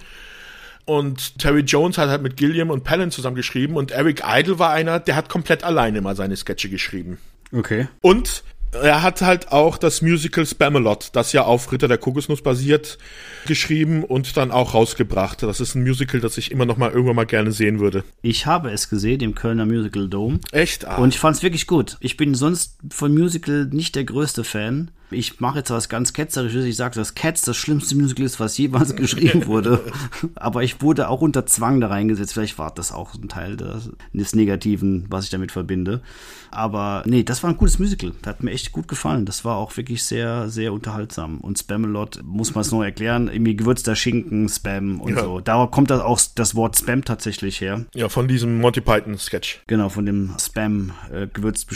Und 0.84 1.38
Terry 1.38 1.60
Jones 1.60 1.98
hat 1.98 2.08
halt 2.08 2.22
mit 2.22 2.36
Gilliam 2.38 2.70
und 2.70 2.82
Palin 2.82 3.10
zusammen 3.10 3.36
geschrieben 3.36 3.76
und 3.76 3.90
Eric 3.90 4.22
Idle 4.26 4.58
war 4.58 4.70
einer, 4.70 4.98
der 4.98 5.16
hat 5.16 5.28
komplett 5.28 5.62
alleine 5.62 6.00
mal 6.00 6.16
seine 6.16 6.34
Sketche 6.34 6.70
geschrieben. 6.70 7.18
Okay. 7.52 7.88
Und 8.00 8.42
er 8.72 9.02
hat 9.02 9.22
halt 9.22 9.50
auch 9.50 9.78
das 9.78 10.02
Musical 10.02 10.44
Spamalot, 10.46 11.10
das 11.12 11.32
ja 11.32 11.44
auf 11.44 11.72
Ritter 11.72 11.88
der 11.88 11.98
Kokosnuss 11.98 12.42
basiert, 12.42 12.98
geschrieben 13.46 14.04
und 14.04 14.36
dann 14.36 14.50
auch 14.50 14.74
rausgebracht. 14.74 15.42
Das 15.42 15.60
ist 15.60 15.74
ein 15.74 15.82
Musical, 15.82 16.20
das 16.20 16.38
ich 16.38 16.50
immer 16.50 16.66
noch 16.66 16.76
mal 16.76 16.90
irgendwann 16.90 17.16
mal 17.16 17.26
gerne 17.26 17.52
sehen 17.52 17.80
würde. 17.80 18.04
Ich 18.22 18.46
habe 18.46 18.70
es 18.70 18.90
gesehen 18.90 19.20
im 19.20 19.34
Kölner 19.34 19.66
Musical 19.66 20.08
Dome. 20.08 20.40
Echt? 20.52 20.86
Ah. 20.86 20.96
Und 20.96 21.14
ich 21.14 21.20
fand 21.20 21.36
es 21.36 21.42
wirklich 21.42 21.66
gut. 21.66 21.96
Ich 22.00 22.16
bin 22.16 22.34
sonst 22.34 22.78
von 22.90 23.12
Musical 23.14 23.66
nicht 23.66 23.94
der 23.94 24.04
größte 24.04 24.44
Fan. 24.44 24.90
Ich 25.10 25.40
mache 25.40 25.58
jetzt 25.58 25.70
was 25.70 25.88
ganz 25.88 26.12
Ketzerisches. 26.12 26.64
Ich 26.64 26.76
sage, 26.76 26.94
dass 26.94 27.14
Cats 27.14 27.42
das 27.42 27.56
schlimmste 27.56 27.96
Musical 27.96 28.26
ist, 28.26 28.40
was 28.40 28.58
jemals 28.58 28.94
geschrieben 28.96 29.46
wurde. 29.46 29.80
Aber 30.34 30.62
ich 30.62 30.82
wurde 30.82 31.08
auch 31.08 31.20
unter 31.20 31.46
Zwang 31.46 31.80
da 31.80 31.88
reingesetzt. 31.88 32.34
Vielleicht 32.34 32.58
war 32.58 32.72
das 32.72 32.92
auch 32.92 33.14
ein 33.14 33.28
Teil 33.28 33.56
des, 33.56 33.90
des 34.12 34.34
Negativen, 34.34 35.06
was 35.08 35.24
ich 35.24 35.30
damit 35.30 35.52
verbinde. 35.52 36.02
Aber 36.50 37.02
nee, 37.06 37.22
das 37.22 37.42
war 37.42 37.50
ein 37.50 37.56
gutes 37.56 37.78
Musical. 37.78 38.12
Das 38.22 38.34
hat 38.34 38.42
mir 38.42 38.52
echt 38.52 38.72
gut 38.72 38.88
gefallen. 38.88 39.26
Das 39.26 39.44
war 39.44 39.56
auch 39.56 39.76
wirklich 39.76 40.02
sehr, 40.04 40.48
sehr 40.48 40.72
unterhaltsam. 40.72 41.38
Und 41.38 41.58
Spamalot, 41.58 42.20
muss 42.24 42.54
man 42.54 42.62
es 42.62 42.72
noch 42.72 42.82
erklären, 42.82 43.28
irgendwie 43.28 43.56
gewürzter 43.56 43.96
Schinken, 43.96 44.48
Spam 44.48 45.00
und 45.00 45.14
ja. 45.14 45.22
so. 45.22 45.40
Da 45.40 45.66
kommt 45.66 45.90
das 45.90 46.00
auch 46.00 46.20
das 46.34 46.54
Wort 46.54 46.76
Spam 46.76 47.04
tatsächlich 47.04 47.60
her. 47.60 47.84
Ja, 47.94 48.08
von 48.08 48.28
diesem 48.28 48.60
Monty 48.60 48.80
Python-Sketch. 48.80 49.62
Genau, 49.66 49.88
von 49.88 50.06
dem 50.06 50.34
Spam 50.40 50.92
äh, 51.12 51.26
gewürzt 51.26 51.68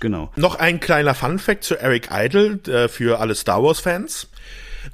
genau. 0.00 0.30
Noch 0.36 0.56
ein 0.56 0.80
kleiner 0.80 1.14
Fun-Fact 1.14 1.64
zu 1.64 1.78
Eric 1.78 2.08
Idle 2.12 2.49
äh, 2.68 2.88
für 2.88 3.20
alle 3.20 3.34
Star 3.34 3.62
Wars-Fans. 3.62 4.28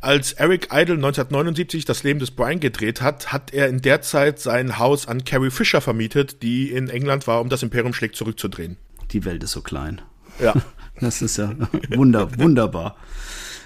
Als 0.01 0.33
Eric 0.33 0.69
Idle 0.73 0.97
1979 0.97 1.85
das 1.85 2.03
Leben 2.03 2.19
des 2.19 2.33
Brian 2.33 2.59
gedreht 2.59 3.01
hat, 3.03 3.33
hat 3.33 3.55
er 3.55 3.69
in 3.69 3.83
der 3.83 4.03
Zeit 4.03 4.41
sein 4.41 4.79
Haus 4.79 5.07
an 5.07 5.25
Carrie 5.25 5.51
Fisher 5.51 5.81
vermietet, 5.81 6.43
die 6.43 6.73
in 6.73 6.89
England 6.89 7.27
war, 7.27 7.41
um 7.41 7.49
das 7.49 7.63
Imperium 7.63 7.93
schlägt 7.93 8.17
zurückzudrehen 8.17 8.77
die 9.13 9.25
Welt 9.25 9.43
ist 9.43 9.53
so 9.53 9.63
klein. 9.63 10.01
Ja. 10.41 10.55
Das 10.99 11.21
ist 11.21 11.37
ja 11.37 11.53
wunder, 11.91 12.39
wunderbar. 12.39 12.97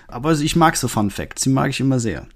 Aber 0.08 0.32
ich 0.32 0.56
mag 0.56 0.76
so 0.76 0.88
Fun 0.88 1.12
Facts, 1.12 1.42
die 1.42 1.48
mag 1.50 1.70
ich 1.70 1.78
immer 1.78 2.00
sehr. 2.00 2.26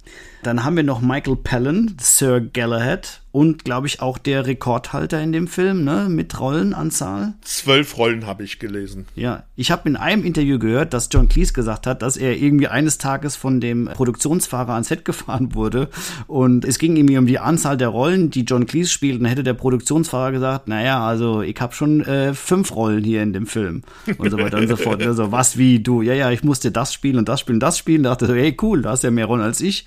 Dann 0.45 0.63
haben 0.63 0.77
wir 0.77 0.83
noch 0.83 1.01
Michael 1.01 1.37
Palin, 1.37 1.97
Sir 1.99 2.39
Galahad, 2.39 3.23
und 3.35 3.65
glaube 3.65 3.89
ich 3.89 4.01
auch 4.01 4.17
der 4.17 4.47
Rekordhalter 4.47 5.21
in 5.21 5.33
dem 5.33 5.49
Film, 5.49 5.83
ne, 5.83 6.07
mit 6.09 6.39
Rollenanzahl. 6.39 7.35
Zwölf 7.41 7.99
Rollen 7.99 8.29
habe 8.29 8.45
ich 8.45 8.61
gelesen. 8.61 9.07
Ja, 9.17 9.43
ich 9.57 9.73
habe 9.73 9.89
in 9.89 9.97
einem 9.97 10.23
Interview 10.23 10.61
gehört, 10.61 10.95
dass 10.95 11.09
John 11.11 11.29
Cleese 11.29 11.53
gesagt 11.53 11.89
hat, 11.89 12.03
dass 12.03 12.17
er 12.17 12.37
irgendwie 12.37 12.69
eines 12.69 12.97
Tages 12.97 13.35
von 13.35 13.61
dem 13.61 13.91
Produktionsfahrer 13.93 14.75
ans 14.75 14.87
Set 14.87 15.05
gefahren 15.05 15.53
wurde 15.57 15.89
und 16.29 16.65
es 16.65 16.79
ging 16.79 16.95
irgendwie 16.95 17.19
um 17.19 17.27
die 17.27 17.41
Anzahl 17.41 17.77
der 17.77 17.89
Rollen, 17.89 18.31
die 18.31 18.43
John 18.43 18.67
Cleese 18.67 18.91
spielt. 18.91 19.17
Und 19.17 19.25
dann 19.25 19.31
hätte 19.31 19.43
der 19.43 19.55
Produktionsfahrer 19.55 20.31
gesagt, 20.31 20.69
naja, 20.69 21.05
also 21.05 21.43
ich 21.43 21.61
habe 21.61 21.75
schon 21.75 22.03
äh, 22.03 22.35
fünf 22.35 22.77
Rollen 22.77 23.03
hier 23.03 23.21
in 23.25 23.33
dem 23.33 23.49
Film 23.49 23.83
und 24.17 24.31
so 24.31 24.39
weiter 24.39 24.59
und 24.59 24.69
so 24.69 24.77
fort. 24.77 25.05
Also 25.15 25.33
was 25.33 25.59
wie 25.59 25.81
du, 25.81 26.03
ja, 26.03 26.15
ja, 26.15 26.31
ich 26.31 26.45
musste 26.45 26.71
das 26.71 26.95
spielen 26.95 27.19
und 27.19 27.29
das 27.29 27.41
spielen, 27.41 27.59
das 27.59 27.77
spielen. 27.77 28.05
Da 28.05 28.11
dachte 28.11 28.27
so, 28.27 28.35
hey 28.35 28.57
cool, 28.63 28.83
da 28.83 28.91
hast 28.91 29.03
ja 29.03 29.11
mehr 29.11 29.27
Rollen 29.27 29.43
als 29.43 29.61
ich. 29.61 29.87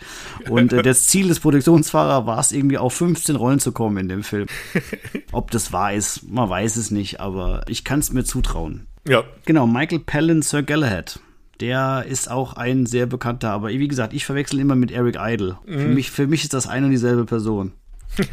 Und 0.50 0.74
äh, 0.74 0.82
das 0.82 1.06
Ziel 1.06 1.28
des 1.28 1.40
Produktionsfahrers 1.40 2.26
war 2.26 2.40
es 2.40 2.52
irgendwie 2.52 2.78
auf 2.78 2.94
15 2.94 3.36
Rollen 3.36 3.60
zu 3.60 3.72
kommen 3.72 3.98
in 3.98 4.10
dem 4.10 4.24
Film. 4.24 4.48
Ob 5.32 5.52
das 5.52 5.74
wahr 5.74 5.94
ist, 5.94 6.30
man 6.30 6.50
weiß 6.50 6.78
es 6.78 6.92
nicht, 6.92 7.20
aber 7.20 7.64
ich 7.68 7.84
kann 7.84 8.00
es 8.00 8.12
mir 8.12 8.24
zutrauen. 8.24 8.88
Ja. 9.08 9.24
Genau, 9.46 9.68
Michael 9.68 10.00
Palin, 10.00 10.42
Sir 10.42 10.64
Galahad. 10.64 11.20
Der 11.60 12.06
ist 12.08 12.30
auch 12.30 12.54
ein 12.54 12.86
sehr 12.86 13.08
bekannter, 13.08 13.50
aber 13.52 13.70
wie 13.70 13.88
gesagt, 13.88 14.14
ich 14.14 14.26
verwechsel 14.26 14.60
immer 14.60 14.76
mit 14.76 14.92
Eric 14.92 15.18
Idle. 15.20 15.58
Mhm. 15.66 15.80
Für, 15.80 15.88
mich, 15.88 16.12
für 16.12 16.28
mich 16.28 16.44
ist 16.44 16.54
das 16.54 16.68
eine 16.68 16.86
und 16.86 16.92
dieselbe 16.92 17.26
Person. 17.26 17.74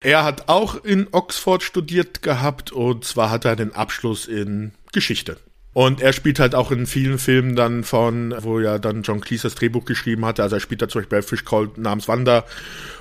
er 0.00 0.24
hat 0.24 0.48
auch 0.48 0.82
in 0.84 1.08
Oxford 1.12 1.62
studiert 1.62 2.22
gehabt 2.22 2.72
und 2.72 3.04
zwar 3.04 3.30
hat 3.30 3.44
er 3.44 3.56
den 3.56 3.74
Abschluss 3.74 4.26
in 4.26 4.72
Geschichte. 4.92 5.36
Und 5.78 6.00
er 6.00 6.12
spielt 6.12 6.40
halt 6.40 6.56
auch 6.56 6.72
in 6.72 6.88
vielen 6.88 7.18
Filmen 7.18 7.54
dann 7.54 7.84
von, 7.84 8.34
wo 8.40 8.58
ja 8.58 8.80
dann 8.80 9.02
John 9.02 9.20
Cleese 9.20 9.44
das 9.44 9.54
Drehbuch 9.54 9.84
geschrieben 9.84 10.24
hatte. 10.24 10.42
Also 10.42 10.56
er 10.56 10.60
spielt 10.60 10.82
da 10.82 10.88
zum 10.88 11.02
Beispiel 11.02 11.18
bei 11.18 11.22
Fish 11.22 11.44
Called 11.44 11.78
namens 11.78 12.08
Wanda 12.08 12.44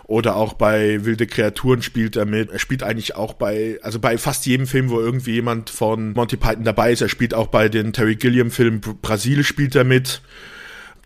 oder 0.03 0.35
auch 0.35 0.53
bei 0.53 1.03
Wilde 1.03 1.25
Kreaturen 1.25 1.81
spielt 1.81 2.15
er 2.15 2.25
mit. 2.25 2.51
Er 2.51 2.59
spielt 2.59 2.83
eigentlich 2.83 3.15
auch 3.15 3.33
bei, 3.33 3.79
also 3.81 3.97
bei 3.97 4.19
fast 4.19 4.45
jedem 4.45 4.67
Film, 4.67 4.91
wo 4.91 4.99
irgendwie 4.99 5.31
jemand 5.31 5.71
von 5.71 6.13
Monty 6.13 6.37
Python 6.37 6.65
dabei 6.65 6.91
ist. 6.91 7.01
Er 7.01 7.09
spielt 7.09 7.33
auch 7.33 7.47
bei 7.47 7.67
den 7.67 7.93
Terry 7.93 8.15
Gilliam 8.15 8.51
Filmen 8.51 8.79
Brasil 8.79 9.43
spielt 9.43 9.73
er 9.75 9.83
mit 9.83 10.21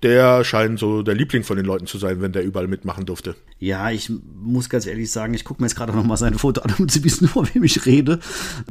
der 0.04 0.44
scheint 0.44 0.80
so 0.80 1.04
der 1.04 1.16
Liebling 1.16 1.44
von 1.44 1.58
den 1.58 1.66
Leuten 1.66 1.86
zu 1.86 1.98
sein, 1.98 2.22
wenn 2.22 2.32
der 2.32 2.44
überall 2.44 2.68
mitmachen 2.68 3.06
durfte. 3.06 3.36
Ja, 3.60 3.92
ich 3.92 4.12
muss 4.42 4.70
ganz 4.70 4.86
ehrlich 4.86 5.12
sagen, 5.12 5.34
ich 5.34 5.44
gucke 5.44 5.62
mir 5.62 5.68
jetzt 5.68 5.76
gerade 5.76 5.94
noch 5.94 6.04
mal 6.04 6.18
sein 6.18 6.36
Foto 6.36 6.62
an, 6.62 6.74
um 6.80 6.90
zu 6.90 7.04
wissen, 7.04 7.28
vor 7.28 7.48
wem 7.54 7.64
ich 7.64 7.86
rede. 7.86 8.20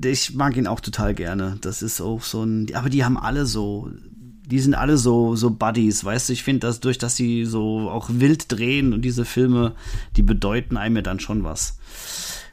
Ich 0.05 0.35
mag 0.35 0.57
ihn 0.57 0.67
auch 0.67 0.81
total 0.81 1.15
gerne. 1.15 1.59
Das 1.61 1.83
ist 1.83 2.01
auch 2.01 2.23
so 2.23 2.43
ein, 2.43 2.75
aber 2.75 2.89
die 2.89 3.05
haben 3.05 3.17
alle 3.17 3.47
so, 3.47 3.91
die 4.47 4.59
sind 4.59 4.75
alle 4.75 4.97
so, 4.99 5.37
so 5.37 5.51
Buddies, 5.51 6.05
weißt 6.05 6.29
du, 6.29 6.33
ich 6.33 6.43
finde, 6.43 6.67
dass 6.67 6.81
durch, 6.81 6.99
dass 6.99 7.15
sie 7.15 7.45
so 7.45 7.89
auch 7.89 8.11
wild 8.13 8.51
drehen 8.51 8.93
und 8.93 9.03
diese 9.03 9.25
Filme, 9.25 9.75
die 10.17 10.23
bedeuten 10.23 10.77
einem 10.77 10.97
ja 10.97 11.03
dann 11.03 11.21
schon 11.21 11.45
was. 11.45 11.79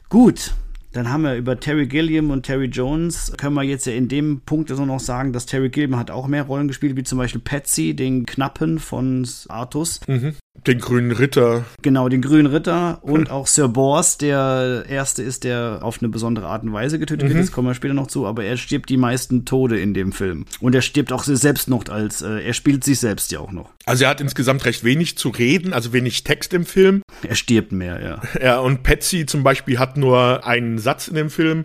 Gut, 0.08 0.52
dann 0.92 1.10
haben 1.10 1.22
wir 1.22 1.34
über 1.34 1.60
Terry 1.60 1.86
Gilliam 1.86 2.30
und 2.30 2.44
Terry 2.44 2.66
Jones, 2.66 3.32
können 3.36 3.54
wir 3.54 3.62
jetzt 3.62 3.86
ja 3.86 3.92
in 3.92 4.08
dem 4.08 4.40
Punkt 4.40 4.70
also 4.70 4.84
noch 4.84 5.00
sagen, 5.00 5.32
dass 5.32 5.46
Terry 5.46 5.68
Gilliam 5.68 5.96
hat 5.96 6.10
auch 6.10 6.26
mehr 6.26 6.44
Rollen 6.44 6.68
gespielt, 6.68 6.96
wie 6.96 7.02
zum 7.02 7.18
Beispiel 7.18 7.40
Patsy, 7.40 7.94
den 7.94 8.26
Knappen 8.26 8.78
von 8.78 9.28
Artus. 9.48 10.00
Mhm. 10.06 10.34
Den 10.66 10.80
grünen 10.80 11.12
Ritter. 11.12 11.64
Genau, 11.82 12.08
den 12.08 12.20
grünen 12.20 12.46
Ritter 12.46 12.98
und 13.02 13.30
auch 13.30 13.46
Sir 13.46 13.68
Bors, 13.68 14.18
der 14.18 14.84
erste 14.88 15.22
ist, 15.22 15.44
der 15.44 15.80
auf 15.82 16.02
eine 16.02 16.08
besondere 16.08 16.46
Art 16.48 16.64
und 16.64 16.72
Weise 16.72 16.98
getötet 16.98 17.28
mhm. 17.28 17.34
wird. 17.34 17.44
Das 17.44 17.52
kommen 17.52 17.68
wir 17.68 17.74
später 17.74 17.94
noch 17.94 18.08
zu, 18.08 18.26
aber 18.26 18.44
er 18.44 18.56
stirbt 18.56 18.88
die 18.88 18.96
meisten 18.96 19.44
Tode 19.44 19.78
in 19.78 19.94
dem 19.94 20.12
Film. 20.12 20.46
Und 20.60 20.74
er 20.74 20.82
stirbt 20.82 21.12
auch 21.12 21.22
selbst 21.22 21.68
noch 21.68 21.88
als, 21.88 22.22
äh, 22.22 22.40
er 22.40 22.54
spielt 22.54 22.82
sich 22.82 22.98
selbst 22.98 23.30
ja 23.30 23.38
auch 23.38 23.52
noch. 23.52 23.70
Also 23.86 24.04
er 24.04 24.10
hat 24.10 24.20
insgesamt 24.20 24.64
recht 24.64 24.84
wenig 24.84 25.16
zu 25.16 25.28
reden, 25.28 25.72
also 25.72 25.92
wenig 25.92 26.24
Text 26.24 26.52
im 26.52 26.66
Film. 26.66 27.02
Er 27.26 27.36
stirbt 27.36 27.72
mehr, 27.72 28.02
ja. 28.02 28.42
Ja, 28.42 28.58
und 28.58 28.82
Patsy 28.82 29.26
zum 29.26 29.42
Beispiel 29.42 29.78
hat 29.78 29.96
nur 29.96 30.46
einen 30.46 30.77
Satz 30.80 31.08
in 31.08 31.14
dem 31.14 31.30
Film 31.30 31.64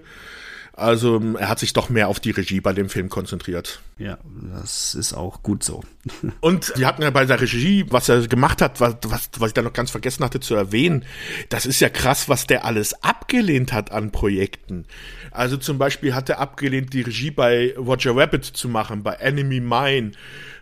Also 0.76 1.22
er 1.38 1.50
hat 1.50 1.60
sich 1.60 1.74
doch 1.74 1.90
mehr 1.90 2.08
auf 2.08 2.20
die 2.20 2.32
Regie 2.32 2.60
bei 2.60 2.74
dem 2.74 2.90
Film 2.90 3.08
konzentriert. 3.08 3.80
Ja, 4.00 4.18
das 4.56 4.96
ist 4.96 5.14
auch 5.14 5.44
gut 5.44 5.64
so. 5.64 5.84
Und 6.42 6.74
wir 6.76 6.88
hatten 6.88 7.04
ja 7.04 7.12
bei 7.12 7.26
der 7.26 7.40
Regie, 7.40 7.86
was 7.90 8.10
er 8.10 8.28
gemacht 8.28 8.60
hat, 8.60 8.82
was, 8.82 8.96
was, 9.04 9.30
was 9.38 9.50
ich 9.50 9.54
da 9.54 9.62
noch 9.62 9.74
ganz 9.74 9.92
vergessen 9.92 10.24
hatte 10.24 10.40
zu 10.40 10.56
erwähnen, 10.56 11.06
das 11.50 11.68
ist 11.68 11.80
ja 11.80 11.90
krass, 11.90 12.28
was 12.28 12.48
der 12.48 12.66
alles 12.66 13.04
abgelehnt 13.04 13.72
hat 13.72 13.92
an 13.92 14.12
Projekten. 14.12 14.86
Also 15.30 15.58
zum 15.58 15.78
Beispiel 15.78 16.16
hat 16.16 16.30
er 16.30 16.40
abgelehnt, 16.40 16.92
die 16.94 17.02
Regie 17.02 17.30
bei 17.30 17.76
Roger 17.78 18.16
Rabbit 18.16 18.44
zu 18.44 18.68
machen, 18.68 19.04
bei 19.04 19.14
Enemy 19.14 19.60
Mine, 19.60 20.14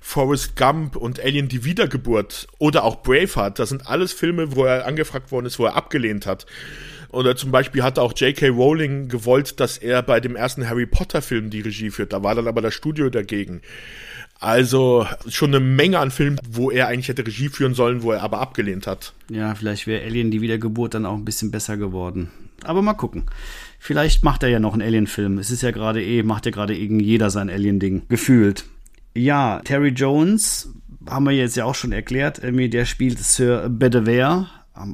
Forrest 0.01 0.57
Gump 0.57 0.97
und 0.97 1.21
Alien 1.21 1.47
die 1.47 1.63
Wiedergeburt 1.63 2.47
oder 2.57 2.83
auch 2.83 3.01
Braveheart. 3.01 3.59
Das 3.59 3.69
sind 3.69 3.87
alles 3.87 4.11
Filme, 4.11 4.57
wo 4.57 4.65
er 4.65 4.85
angefragt 4.85 5.31
worden 5.31 5.45
ist, 5.45 5.57
wo 5.57 5.65
er 5.65 5.77
abgelehnt 5.77 6.25
hat. 6.25 6.45
Oder 7.11 7.35
zum 7.35 7.51
Beispiel 7.51 7.83
hat 7.83 7.99
auch 7.99 8.13
J.K. 8.15 8.49
Rowling 8.49 9.09
gewollt, 9.09 9.59
dass 9.59 9.77
er 9.77 10.01
bei 10.01 10.19
dem 10.19 10.35
ersten 10.35 10.69
Harry 10.69 10.85
Potter 10.85 11.21
Film 11.21 11.49
die 11.49 11.61
Regie 11.61 11.89
führt. 11.89 12.13
Da 12.13 12.23
war 12.23 12.35
dann 12.35 12.47
aber 12.47 12.61
das 12.61 12.73
Studio 12.73 13.09
dagegen. 13.09 13.61
Also 14.39 15.05
schon 15.27 15.53
eine 15.53 15.59
Menge 15.59 15.99
an 15.99 16.09
Filmen, 16.09 16.39
wo 16.49 16.71
er 16.71 16.87
eigentlich 16.87 17.09
hätte 17.09 17.27
Regie 17.27 17.49
führen 17.49 17.75
sollen, 17.75 18.01
wo 18.01 18.11
er 18.11 18.23
aber 18.23 18.39
abgelehnt 18.39 18.87
hat. 18.87 19.13
Ja, 19.29 19.53
vielleicht 19.53 19.87
wäre 19.87 20.03
Alien 20.03 20.31
die 20.31 20.41
Wiedergeburt 20.41 20.93
dann 20.93 21.05
auch 21.05 21.15
ein 21.15 21.25
bisschen 21.25 21.51
besser 21.51 21.77
geworden. 21.77 22.31
Aber 22.63 22.81
mal 22.81 22.93
gucken. 22.93 23.25
Vielleicht 23.77 24.23
macht 24.23 24.43
er 24.43 24.49
ja 24.49 24.59
noch 24.59 24.73
einen 24.73 24.81
Alien-Film. 24.81 25.37
Es 25.37 25.51
ist 25.51 25.63
ja 25.63 25.71
gerade 25.71 26.03
eh, 26.03 26.23
macht 26.23 26.45
ja 26.45 26.51
gerade 26.51 26.75
eben 26.75 26.99
jeder 26.99 27.29
sein 27.29 27.49
Alien-Ding. 27.49 28.03
Gefühlt. 28.07 28.65
Ja, 29.13 29.59
Terry 29.63 29.89
Jones, 29.89 30.73
haben 31.09 31.25
wir 31.25 31.33
jetzt 31.33 31.55
ja 31.55 31.65
auch 31.65 31.75
schon 31.75 31.91
erklärt, 31.91 32.41
der 32.43 32.85
spielt 32.85 33.19
Sir 33.19 33.69
Bedivere, 33.69 34.47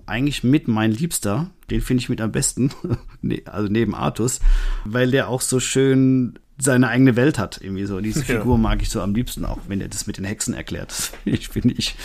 eigentlich 0.05 0.43
mit 0.43 0.67
mein 0.67 0.91
Liebster. 0.91 1.51
Den 1.69 1.81
finde 1.81 2.01
ich 2.01 2.09
mit 2.09 2.21
am 2.21 2.31
besten, 2.31 2.71
ne, 3.21 3.41
also 3.45 3.67
neben 3.67 3.95
Artus, 3.95 4.39
weil 4.85 5.11
der 5.11 5.27
auch 5.27 5.41
so 5.41 5.59
schön 5.59 6.39
seine 6.59 6.87
eigene 6.87 7.15
Welt 7.15 7.37
hat. 7.37 7.59
Irgendwie 7.61 7.85
so. 7.85 7.99
Diese 7.99 8.23
Figur 8.25 8.55
ja. 8.55 8.61
mag 8.61 8.81
ich 8.81 8.89
so 8.89 9.01
am 9.01 9.13
liebsten, 9.13 9.45
auch 9.45 9.59
wenn 9.67 9.81
er 9.81 9.87
das 9.87 10.07
mit 10.07 10.17
den 10.17 10.25
Hexen 10.25 10.53
erklärt. 10.53 10.87
Das 10.97 11.11
finde 11.17 11.37
ich, 11.37 11.49
find 11.49 11.75
ich 11.75 11.95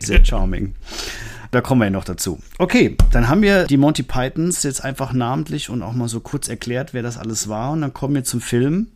sehr 0.00 0.24
charming. 0.24 0.74
Da 1.50 1.60
kommen 1.60 1.80
wir 1.80 1.86
ja 1.86 1.90
noch 1.90 2.04
dazu. 2.04 2.38
Okay, 2.58 2.96
dann 3.10 3.28
haben 3.28 3.42
wir 3.42 3.64
die 3.64 3.76
Monty 3.76 4.02
Pythons 4.02 4.62
jetzt 4.62 4.84
einfach 4.84 5.12
namentlich 5.12 5.68
und 5.68 5.82
auch 5.82 5.92
mal 5.92 6.08
so 6.08 6.20
kurz 6.20 6.48
erklärt, 6.48 6.94
wer 6.94 7.02
das 7.02 7.18
alles 7.18 7.48
war. 7.48 7.72
Und 7.72 7.82
dann 7.82 7.92
kommen 7.92 8.14
wir 8.14 8.24
zum 8.24 8.40
Film, 8.40 8.88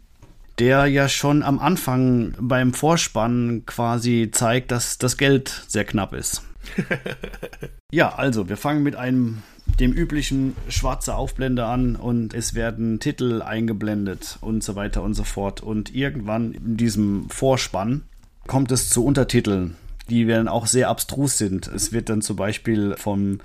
der 0.58 0.86
ja 0.86 1.08
schon 1.08 1.42
am 1.42 1.58
Anfang 1.58 2.34
beim 2.38 2.72
Vorspann 2.72 3.64
quasi 3.66 4.30
zeigt, 4.32 4.70
dass 4.70 4.98
das 4.98 5.16
Geld 5.16 5.64
sehr 5.68 5.84
knapp 5.84 6.14
ist. 6.14 6.42
ja, 7.92 8.14
also 8.14 8.48
wir 8.48 8.56
fangen 8.56 8.82
mit 8.82 8.96
einem 8.96 9.42
dem 9.80 9.92
üblichen 9.92 10.56
schwarze 10.68 11.14
Aufblende 11.14 11.66
an 11.66 11.96
und 11.96 12.34
es 12.34 12.54
werden 12.54 13.00
Titel 13.00 13.42
eingeblendet 13.42 14.38
und 14.40 14.62
so 14.62 14.76
weiter 14.76 15.02
und 15.02 15.14
so 15.14 15.24
fort. 15.24 15.60
Und 15.60 15.94
irgendwann 15.94 16.52
in 16.52 16.76
diesem 16.76 17.28
Vorspann 17.28 18.04
kommt 18.46 18.70
es 18.70 18.88
zu 18.88 19.04
Untertiteln, 19.04 19.76
die 20.08 20.26
dann 20.26 20.48
auch 20.48 20.66
sehr 20.66 20.88
abstrus 20.88 21.36
sind. 21.36 21.66
Es 21.66 21.92
wird 21.92 22.08
dann 22.08 22.22
zum 22.22 22.36
Beispiel 22.36 22.94
vom 22.96 23.40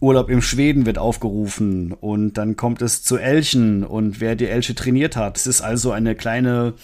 Urlaub 0.00 0.30
im 0.30 0.40
Schweden 0.40 0.86
wird 0.86 0.96
aufgerufen 0.96 1.92
und 1.92 2.34
dann 2.38 2.56
kommt 2.56 2.80
es 2.80 3.02
zu 3.02 3.18
Elchen 3.18 3.84
und 3.84 4.20
wer 4.20 4.34
die 4.34 4.46
Elche 4.46 4.74
trainiert 4.74 5.14
hat. 5.14 5.36
Es 5.36 5.46
ist 5.46 5.60
also 5.60 5.92
eine 5.92 6.14
kleine 6.14 6.74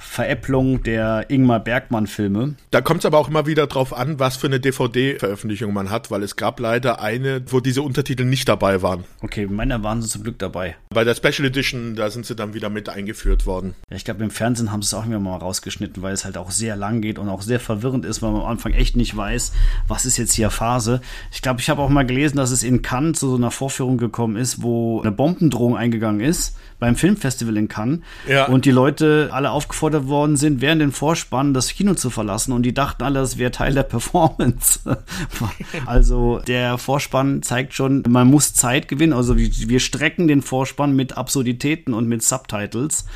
Veräpplung 0.00 0.82
der 0.82 1.26
Ingmar 1.28 1.60
Bergmann-Filme. 1.60 2.54
Da 2.70 2.80
kommt 2.80 3.00
es 3.00 3.06
aber 3.06 3.18
auch 3.18 3.28
immer 3.28 3.46
wieder 3.46 3.66
drauf 3.66 3.96
an, 3.96 4.18
was 4.18 4.36
für 4.36 4.46
eine 4.46 4.60
DVD-Veröffentlichung 4.60 5.72
man 5.72 5.90
hat, 5.90 6.10
weil 6.10 6.22
es 6.22 6.36
gab 6.36 6.60
leider 6.60 7.00
eine, 7.00 7.42
wo 7.46 7.60
diese 7.60 7.82
Untertitel 7.82 8.24
nicht 8.24 8.48
dabei 8.48 8.82
waren. 8.82 9.04
Okay, 9.22 9.46
meiner 9.46 9.82
waren 9.82 10.02
sie 10.02 10.08
zum 10.08 10.22
Glück 10.22 10.38
dabei. 10.38 10.76
Bei 10.90 11.04
der 11.04 11.14
Special 11.14 11.46
Edition, 11.46 11.96
da 11.96 12.10
sind 12.10 12.26
sie 12.26 12.36
dann 12.36 12.54
wieder 12.54 12.70
mit 12.70 12.88
eingeführt 12.88 13.46
worden. 13.46 13.74
Ja, 13.90 13.96
ich 13.96 14.04
glaube, 14.04 14.22
im 14.22 14.30
Fernsehen 14.30 14.72
haben 14.72 14.82
sie 14.82 14.86
es 14.86 14.94
auch 14.94 15.06
immer 15.06 15.20
mal 15.20 15.36
rausgeschnitten, 15.36 16.02
weil 16.02 16.14
es 16.14 16.24
halt 16.24 16.36
auch 16.36 16.50
sehr 16.50 16.76
lang 16.76 17.00
geht 17.00 17.18
und 17.18 17.28
auch 17.28 17.42
sehr 17.42 17.60
verwirrend 17.60 18.04
ist, 18.04 18.22
weil 18.22 18.32
man 18.32 18.42
am 18.42 18.48
Anfang 18.48 18.72
echt 18.72 18.96
nicht 18.96 19.16
weiß, 19.16 19.52
was 19.88 20.06
ist 20.06 20.16
jetzt 20.16 20.32
hier 20.32 20.50
Phase. 20.50 21.00
Ich 21.32 21.42
glaube, 21.42 21.60
ich 21.60 21.70
habe 21.70 21.82
auch 21.82 21.88
mal 21.88 22.06
gelesen, 22.06 22.36
dass 22.36 22.50
es 22.50 22.63
in 22.64 22.82
Cannes 22.82 23.18
zu 23.18 23.28
so 23.28 23.36
einer 23.36 23.50
Vorführung 23.50 23.98
gekommen 23.98 24.36
ist, 24.36 24.62
wo 24.62 25.00
eine 25.00 25.12
Bombendrohung 25.12 25.76
eingegangen 25.76 26.20
ist 26.20 26.56
beim 26.84 26.96
Filmfestival 26.96 27.56
in 27.56 27.68
Cannes 27.68 28.00
ja. 28.28 28.44
und 28.44 28.66
die 28.66 28.70
Leute 28.70 29.30
alle 29.32 29.52
aufgefordert 29.52 30.06
worden 30.06 30.36
sind, 30.36 30.60
während 30.60 30.82
den 30.82 30.92
Vorspann 30.92 31.54
das 31.54 31.72
Kino 31.72 31.94
zu 31.94 32.10
verlassen 32.10 32.52
und 32.52 32.62
die 32.62 32.74
dachten 32.74 33.04
alle, 33.04 33.20
das 33.20 33.38
wäre 33.38 33.50
Teil 33.50 33.72
der 33.72 33.84
Performance. 33.84 34.80
also 35.86 36.40
der 36.46 36.76
Vorspann 36.76 37.42
zeigt 37.42 37.72
schon, 37.72 38.02
man 38.06 38.28
muss 38.28 38.52
Zeit 38.52 38.86
gewinnen, 38.86 39.14
also 39.14 39.38
wir 39.38 39.80
strecken 39.80 40.28
den 40.28 40.42
Vorspann 40.42 40.94
mit 40.94 41.16
Absurditäten 41.16 41.94
und 41.94 42.06
mit 42.06 42.22
Subtitles 42.22 43.06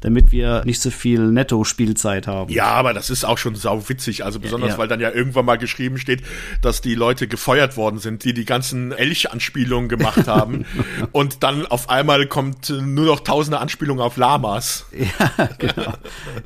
damit 0.00 0.30
wir 0.30 0.62
nicht 0.64 0.80
so 0.80 0.90
viel 0.90 1.20
Netto-Spielzeit 1.20 2.26
haben. 2.26 2.52
Ja, 2.52 2.66
aber 2.66 2.94
das 2.94 3.10
ist 3.10 3.24
auch 3.24 3.38
schon 3.38 3.54
sau 3.56 3.88
witzig. 3.88 4.24
Also 4.24 4.38
besonders, 4.38 4.70
ja, 4.70 4.74
ja. 4.74 4.78
weil 4.78 4.88
dann 4.88 5.00
ja 5.00 5.10
irgendwann 5.10 5.44
mal 5.44 5.58
geschrieben 5.58 5.98
steht, 5.98 6.22
dass 6.62 6.80
die 6.80 6.94
Leute 6.94 7.26
gefeuert 7.26 7.76
worden 7.76 7.98
sind, 7.98 8.24
die 8.24 8.32
die 8.32 8.44
ganzen 8.44 8.92
Elch-Anspielungen 8.92 9.88
gemacht 9.88 10.26
haben. 10.28 10.64
und 11.12 11.42
dann 11.42 11.66
auf 11.66 11.90
einmal 11.90 12.26
kommt 12.26 12.70
nur 12.70 13.06
noch 13.06 13.17
tausende 13.20 13.58
Anspielungen 13.58 14.02
auf 14.02 14.16
Lamas. 14.16 14.86
Ja, 14.98 15.48
genau. 15.58 15.92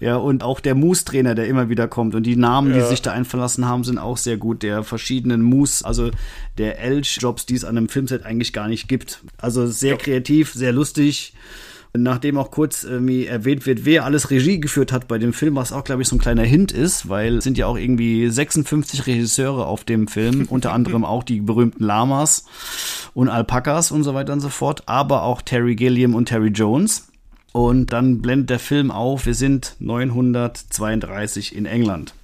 Ja, 0.00 0.16
und 0.16 0.42
auch 0.42 0.60
der 0.60 0.74
Moose-Trainer, 0.74 1.34
der 1.34 1.46
immer 1.46 1.68
wieder 1.68 1.88
kommt. 1.88 2.14
Und 2.14 2.24
die 2.24 2.36
Namen, 2.36 2.72
die 2.72 2.80
sich 2.80 3.02
da 3.02 3.12
einverlassen 3.12 3.66
haben, 3.66 3.84
sind 3.84 3.98
auch 3.98 4.16
sehr 4.16 4.36
gut. 4.36 4.62
Der 4.62 4.82
verschiedenen 4.82 5.42
Moose, 5.42 5.84
also 5.84 6.10
der 6.58 6.78
Elch-Jobs, 6.78 7.46
die 7.46 7.54
es 7.54 7.64
an 7.64 7.76
einem 7.76 7.88
Filmset 7.88 8.24
eigentlich 8.24 8.52
gar 8.52 8.68
nicht 8.68 8.88
gibt. 8.88 9.22
Also 9.38 9.66
sehr 9.66 9.96
kreativ, 9.96 10.52
sehr 10.52 10.72
lustig. 10.72 11.34
Nachdem 11.94 12.38
auch 12.38 12.50
kurz 12.50 12.84
irgendwie 12.84 13.26
erwähnt 13.26 13.66
wird, 13.66 13.84
wer 13.84 14.06
alles 14.06 14.30
Regie 14.30 14.60
geführt 14.60 14.92
hat 14.92 15.08
bei 15.08 15.18
dem 15.18 15.34
Film, 15.34 15.56
was 15.56 15.72
auch, 15.72 15.84
glaube 15.84 16.00
ich, 16.00 16.08
so 16.08 16.16
ein 16.16 16.20
kleiner 16.20 16.42
Hint 16.42 16.72
ist, 16.72 17.10
weil 17.10 17.36
es 17.36 17.44
sind 17.44 17.58
ja 17.58 17.66
auch 17.66 17.76
irgendwie 17.76 18.30
56 18.30 19.06
Regisseure 19.06 19.66
auf 19.66 19.84
dem 19.84 20.08
Film, 20.08 20.46
unter 20.48 20.72
anderem 20.72 21.04
auch 21.04 21.22
die 21.22 21.40
berühmten 21.40 21.84
Lamas 21.84 22.46
und 23.12 23.28
Alpakas 23.28 23.90
und 23.90 24.04
so 24.04 24.14
weiter 24.14 24.32
und 24.32 24.40
so 24.40 24.48
fort, 24.48 24.84
aber 24.86 25.22
auch 25.22 25.42
Terry 25.42 25.74
Gilliam 25.74 26.14
und 26.14 26.26
Terry 26.26 26.48
Jones. 26.48 27.08
Und 27.52 27.92
dann 27.92 28.22
blendet 28.22 28.48
der 28.48 28.58
Film 28.58 28.90
auf, 28.90 29.26
wir 29.26 29.34
sind 29.34 29.76
932 29.78 31.54
in 31.54 31.66
England. 31.66 32.14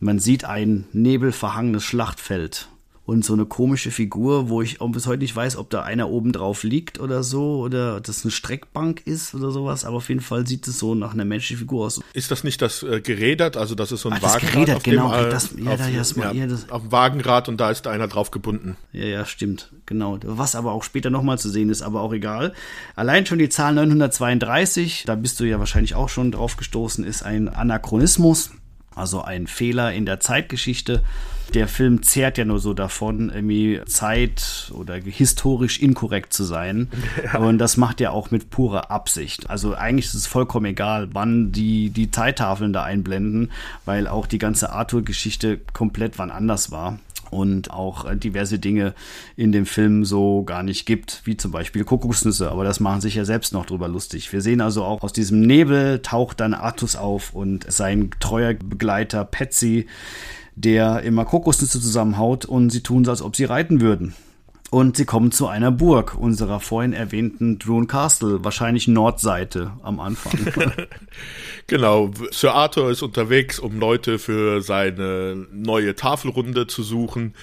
Man 0.00 0.18
sieht 0.18 0.46
ein 0.46 0.86
nebelverhangenes 0.94 1.84
Schlachtfeld 1.84 2.68
und 3.08 3.24
so 3.24 3.32
eine 3.32 3.46
komische 3.46 3.90
Figur, 3.90 4.50
wo 4.50 4.60
ich 4.60 4.80
bis 4.80 5.06
heute 5.06 5.22
nicht 5.22 5.34
weiß, 5.34 5.56
ob 5.56 5.70
da 5.70 5.80
einer 5.80 6.10
oben 6.10 6.30
drauf 6.32 6.62
liegt 6.62 7.00
oder 7.00 7.22
so 7.22 7.60
oder 7.60 8.02
das 8.02 8.22
eine 8.22 8.30
Streckbank 8.30 9.00
ist 9.06 9.34
oder 9.34 9.50
sowas, 9.50 9.86
aber 9.86 9.96
auf 9.96 10.10
jeden 10.10 10.20
Fall 10.20 10.46
sieht 10.46 10.68
es 10.68 10.78
so 10.78 10.94
nach 10.94 11.14
einer 11.14 11.24
menschlichen 11.24 11.56
Figur 11.56 11.86
aus. 11.86 12.02
Ist 12.12 12.30
das 12.30 12.44
nicht 12.44 12.60
das 12.60 12.82
äh, 12.82 13.00
gerädert, 13.00 13.56
also 13.56 13.74
das 13.74 13.92
ist 13.92 14.02
so 14.02 14.10
ein 14.10 14.18
Ach, 14.18 14.22
Wagenrad 14.22 14.52
gerädert, 14.52 14.76
auf 14.76 14.82
genau, 14.82 15.16
dem, 15.16 15.26
äh, 15.26 15.30
das, 15.30 15.54
ja, 15.56 15.70
auf, 15.70 15.78
da, 15.78 15.88
ja, 15.88 16.02
ja, 16.02 16.32
ja, 16.32 16.46
das, 16.48 16.68
auf 16.68 16.82
dem 16.82 16.92
Wagenrad 16.92 17.48
und 17.48 17.58
da 17.58 17.70
ist 17.70 17.86
einer 17.86 18.08
drauf 18.08 18.30
gebunden. 18.30 18.76
Ja, 18.92 19.06
ja, 19.06 19.24
stimmt, 19.24 19.72
genau. 19.86 20.18
Was 20.22 20.54
aber 20.54 20.72
auch 20.72 20.82
später 20.82 21.08
nochmal 21.08 21.38
zu 21.38 21.48
sehen 21.48 21.70
ist, 21.70 21.80
aber 21.80 22.02
auch 22.02 22.12
egal. 22.12 22.52
Allein 22.94 23.24
schon 23.24 23.38
die 23.38 23.48
Zahl 23.48 23.72
932, 23.72 25.04
da 25.06 25.14
bist 25.14 25.40
du 25.40 25.44
ja 25.44 25.58
wahrscheinlich 25.58 25.94
auch 25.94 26.10
schon 26.10 26.30
drauf 26.30 26.58
gestoßen, 26.58 27.04
ist 27.04 27.22
ein 27.22 27.48
Anachronismus, 27.48 28.50
also 28.94 29.22
ein 29.22 29.46
Fehler 29.46 29.92
in 29.92 30.06
der 30.06 30.20
Zeitgeschichte 30.20 31.02
der 31.54 31.68
Film 31.68 32.02
zehrt 32.02 32.38
ja 32.38 32.44
nur 32.44 32.58
so 32.58 32.74
davon, 32.74 33.30
irgendwie 33.30 33.80
Zeit 33.86 34.70
oder 34.74 34.96
historisch 34.96 35.80
inkorrekt 35.80 36.32
zu 36.32 36.44
sein. 36.44 36.88
Ja. 37.32 37.40
Und 37.40 37.58
das 37.58 37.76
macht 37.76 38.00
er 38.00 38.12
auch 38.12 38.30
mit 38.30 38.48
purer 38.48 38.90
Absicht. 38.90 39.50
Also 39.50 39.74
eigentlich 39.74 40.06
ist 40.06 40.14
es 40.14 40.26
vollkommen 40.26 40.66
egal, 40.66 41.08
wann 41.12 41.52
die, 41.52 41.90
die 41.90 42.10
Zeittafeln 42.10 42.72
da 42.72 42.84
einblenden, 42.84 43.50
weil 43.84 44.06
auch 44.06 44.26
die 44.26 44.38
ganze 44.38 44.70
Arthur-Geschichte 44.72 45.60
komplett 45.72 46.18
wann 46.18 46.30
anders 46.30 46.70
war 46.70 46.98
und 47.30 47.70
auch 47.70 48.12
diverse 48.14 48.58
Dinge 48.58 48.94
in 49.36 49.52
dem 49.52 49.66
Film 49.66 50.04
so 50.04 50.42
gar 50.44 50.62
nicht 50.62 50.86
gibt, 50.86 51.22
wie 51.24 51.36
zum 51.36 51.50
Beispiel 51.50 51.84
Kokosnüsse, 51.84 52.50
aber 52.50 52.64
das 52.64 52.80
machen 52.80 53.00
sich 53.00 53.14
ja 53.14 53.24
selbst 53.24 53.52
noch 53.52 53.66
drüber 53.66 53.88
lustig. 53.88 54.32
Wir 54.32 54.40
sehen 54.40 54.60
also 54.60 54.84
auch 54.84 55.02
aus 55.02 55.12
diesem 55.12 55.40
Nebel 55.40 56.00
taucht 56.00 56.40
dann 56.40 56.54
Artus 56.54 56.96
auf 56.96 57.34
und 57.34 57.70
sein 57.70 58.10
treuer 58.20 58.54
Begleiter 58.54 59.24
Patsy 59.24 59.86
der 60.58 61.02
immer 61.02 61.24
Kokosnüsse 61.24 61.80
zusammenhaut 61.80 62.44
und 62.44 62.70
sie 62.70 62.82
tun 62.82 63.04
so, 63.04 63.12
als 63.12 63.22
ob 63.22 63.36
sie 63.36 63.44
reiten 63.44 63.80
würden. 63.80 64.14
Und 64.70 64.98
sie 64.98 65.06
kommen 65.06 65.32
zu 65.32 65.46
einer 65.46 65.70
Burg 65.70 66.14
unserer 66.14 66.60
vorhin 66.60 66.92
erwähnten 66.92 67.58
Drone 67.58 67.86
Castle, 67.86 68.44
wahrscheinlich 68.44 68.86
Nordseite 68.86 69.72
am 69.82 69.98
Anfang. 69.98 70.38
genau, 71.66 72.10
Sir 72.30 72.54
Arthur 72.54 72.90
ist 72.90 73.02
unterwegs, 73.02 73.58
um 73.58 73.78
Leute 73.78 74.18
für 74.18 74.60
seine 74.60 75.46
neue 75.52 75.94
Tafelrunde 75.94 76.66
zu 76.66 76.82
suchen 76.82 77.34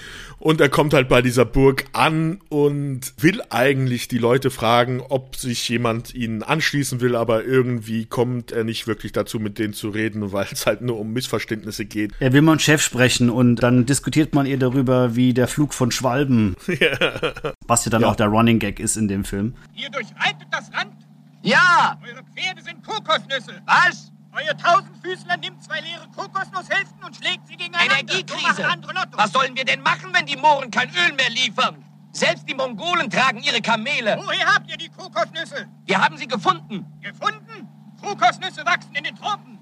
und 0.46 0.62
er 0.62 0.70
kommt 0.70 0.94
halt 0.94 1.08
bei 1.08 1.24
dieser 1.24 1.44
Burg 1.44 1.86
an 1.94 2.40
und 2.50 3.14
will 3.18 3.42
eigentlich 3.50 4.08
die 4.08 4.20
Leute 4.20 4.52
fragen, 4.52 5.02
ob 5.02 5.36
sich 5.36 5.68
jemand 5.70 6.14
ihnen 6.14 6.44
anschließen 6.44 7.02
will, 7.02 7.16
aber 7.16 7.46
irgendwie 7.46 8.06
kommt 8.06 8.52
er 8.52 8.64
nicht 8.64 8.86
wirklich 8.86 9.12
dazu, 9.12 9.40
mit 9.40 9.58
denen 9.58 9.74
zu 9.74 9.90
reden, 9.90 10.34
weil 10.34 10.46
es 10.52 10.68
halt 10.68 10.82
nur 10.82 11.00
um 11.00 11.14
Missverständnisse 11.14 11.86
geht. 11.86 12.12
Er 12.20 12.34
will 12.34 12.44
mal 12.44 12.52
einen 12.52 12.60
Chef 12.60 12.84
sprechen 12.84 13.32
und 13.32 13.56
dann 13.58 13.88
diskutiert 13.88 14.36
man 14.36 14.46
ihr 14.46 14.60
darüber, 14.60 15.16
wie 15.16 15.34
der 15.34 15.48
Flug 15.48 15.74
von 15.74 15.90
Schwalben, 15.90 16.56
ja. 16.68 17.15
was 17.68 17.86
ja 17.86 17.92
dann 17.92 18.02
ja. 18.02 18.08
auch 18.10 18.16
der 18.16 18.28
Running 18.28 18.60
Gag 18.60 18.80
ist 18.80 18.98
in 18.98 19.08
dem 19.08 19.24
Film. 19.24 19.56
Ihr 19.74 19.90
durchreitet 19.90 20.48
das 20.52 20.72
Land 20.72 20.94
Ja! 21.42 21.98
Eure 22.04 22.24
Pferde 22.24 22.62
sind 22.62 22.84
Kokosnüsse. 22.84 23.62
Was? 23.66 24.12
Euer 24.32 24.58
Tausendfüßler 24.58 25.38
nimmt 25.38 25.64
zwei 25.64 25.80
leere 25.80 26.08
Kokosnusshälften 26.14 27.02
und 27.06 27.16
schlägt 27.16 27.48
sie 27.48 27.56
gegeneinander. 27.56 28.00
Energiekrise. 28.00 28.68
Was 29.14 29.32
sollen 29.32 29.56
wir 29.56 29.64
denn 29.64 29.82
machen, 29.82 30.10
wenn 30.14 30.26
die 30.26 30.36
Mohren 30.36 30.70
kein 30.70 30.90
Öl 30.90 31.14
mehr 31.14 31.30
liefern? 31.30 31.86
Selbst 32.12 32.48
die 32.48 32.54
Mongolen 32.54 33.10
tragen 33.10 33.42
ihre 33.44 33.62
Kamele. 33.62 34.18
Woher 34.18 34.54
habt 34.54 34.70
ihr 34.70 34.78
die 34.78 34.90
Kokosnüsse? 34.90 35.68
Wir 35.86 36.02
haben 36.02 36.18
sie 36.18 36.28
gefunden. 36.28 36.86
Gefunden? 37.02 37.68
Kokosnüsse 38.02 38.66
wachsen 38.66 38.94
in 38.96 39.06
den 39.06 39.16
Tropen. 39.16 39.60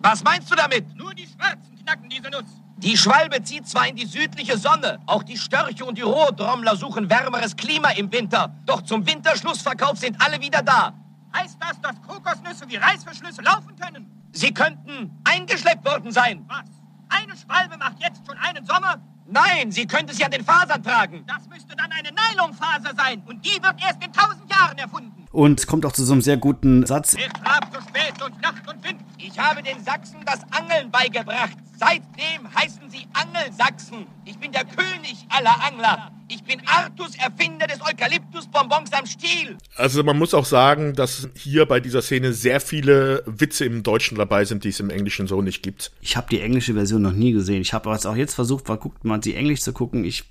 Was 0.00 0.22
meinst 0.24 0.50
du 0.50 0.54
damit? 0.54 0.94
Nur 0.96 1.14
die 1.14 1.26
Schwarzen 1.26 1.76
knacken 1.82 2.08
diese 2.08 2.28
Nuss. 2.30 2.61
Die 2.82 2.96
Schwalbe 2.96 3.40
zieht 3.44 3.68
zwar 3.68 3.86
in 3.86 3.94
die 3.94 4.06
südliche 4.06 4.58
Sonne, 4.58 4.98
auch 5.06 5.22
die 5.22 5.36
Störche 5.36 5.84
und 5.84 5.96
die 5.96 6.02
Rohdrommler 6.02 6.74
suchen 6.74 7.08
wärmeres 7.08 7.54
Klima 7.54 7.90
im 7.90 8.10
Winter. 8.10 8.52
Doch 8.66 8.82
zum 8.82 9.06
Winterschlussverkauf 9.06 9.98
sind 9.98 10.20
alle 10.20 10.40
wieder 10.40 10.62
da. 10.62 10.92
Heißt 11.32 11.58
das, 11.60 11.80
dass 11.80 12.02
Kokosnüsse 12.02 12.68
wie 12.68 12.74
Reißverschlüsse 12.74 13.40
laufen 13.42 13.76
können? 13.76 14.10
Sie 14.32 14.52
könnten 14.52 15.16
eingeschleppt 15.22 15.84
worden 15.84 16.10
sein. 16.10 16.44
Was? 16.48 16.64
Eine 17.08 17.36
Schwalbe 17.36 17.76
macht 17.76 18.00
jetzt 18.00 18.26
schon 18.26 18.36
einen 18.38 18.66
Sommer? 18.66 18.96
Nein, 19.26 19.70
sie 19.70 19.86
könnte 19.86 20.12
sie 20.12 20.24
an 20.24 20.32
den 20.32 20.44
Fasern 20.44 20.82
tragen. 20.82 21.24
Das 21.28 21.48
müsste 21.48 21.76
dann 21.76 21.92
eine 21.92 22.08
Nylonfaser 22.10 22.96
sein. 22.96 23.22
Und 23.26 23.44
die 23.46 23.62
wird 23.62 23.80
erst 23.80 24.02
in 24.04 24.12
tausend 24.12 24.50
Jahren 24.50 24.76
erfunden. 24.78 25.21
Und 25.32 25.60
es 25.60 25.66
kommt 25.66 25.86
auch 25.86 25.92
zu 25.92 26.04
so 26.04 26.12
einem 26.12 26.20
sehr 26.20 26.36
guten 26.36 26.86
Satz. 26.86 27.16
Wer 27.16 27.30
trabt 27.30 27.74
so 27.74 27.80
spät 27.80 28.12
durch 28.20 28.32
Nacht 28.42 28.68
und 28.68 28.84
Wind? 28.84 29.00
Ich 29.16 29.38
habe 29.38 29.62
den 29.62 29.82
Sachsen 29.82 30.18
das 30.26 30.40
Angeln 30.50 30.90
beigebracht. 30.90 31.56
Seitdem 31.78 32.54
heißen 32.54 32.90
sie 32.90 33.06
Angelsachsen. 33.14 34.06
Ich 34.26 34.38
bin 34.38 34.52
der 34.52 34.64
König 34.64 35.26
aller 35.30 35.54
Angler. 35.66 36.12
Ich 36.28 36.44
bin 36.44 36.60
Artus, 36.66 37.16
Erfinder 37.16 37.66
des 37.66 37.80
Eukalyptusbonbons 37.80 38.92
am 38.92 39.06
Stiel. 39.06 39.56
Also 39.76 40.04
man 40.04 40.18
muss 40.18 40.34
auch 40.34 40.44
sagen, 40.44 40.94
dass 40.94 41.28
hier 41.34 41.66
bei 41.66 41.80
dieser 41.80 42.02
Szene 42.02 42.34
sehr 42.34 42.60
viele 42.60 43.22
Witze 43.26 43.64
im 43.64 43.82
Deutschen 43.82 44.18
dabei 44.18 44.44
sind, 44.44 44.64
die 44.64 44.68
es 44.68 44.80
im 44.80 44.90
Englischen 44.90 45.26
so 45.26 45.40
nicht 45.40 45.62
gibt. 45.62 45.92
Ich 46.02 46.16
habe 46.16 46.28
die 46.30 46.40
englische 46.40 46.74
Version 46.74 47.02
noch 47.02 47.12
nie 47.12 47.32
gesehen. 47.32 47.62
Ich 47.62 47.72
habe 47.72 47.86
aber 47.86 47.94
jetzt 47.94 48.06
auch 48.06 48.16
jetzt 48.16 48.34
versucht, 48.34 48.68
mal, 48.68 48.76
guckt 48.76 49.04
mal, 49.04 49.18
die 49.18 49.34
Englisch 49.34 49.62
zu 49.62 49.72
gucken. 49.72 50.04
Ich 50.04 50.24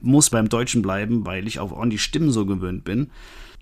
muss 0.00 0.30
beim 0.30 0.48
Deutschen 0.48 0.82
bleiben, 0.82 1.24
weil 1.24 1.46
ich 1.46 1.58
auch 1.58 1.78
an 1.78 1.90
die 1.90 1.98
Stimmen 1.98 2.30
so 2.30 2.44
gewöhnt 2.44 2.84
bin. 2.84 3.10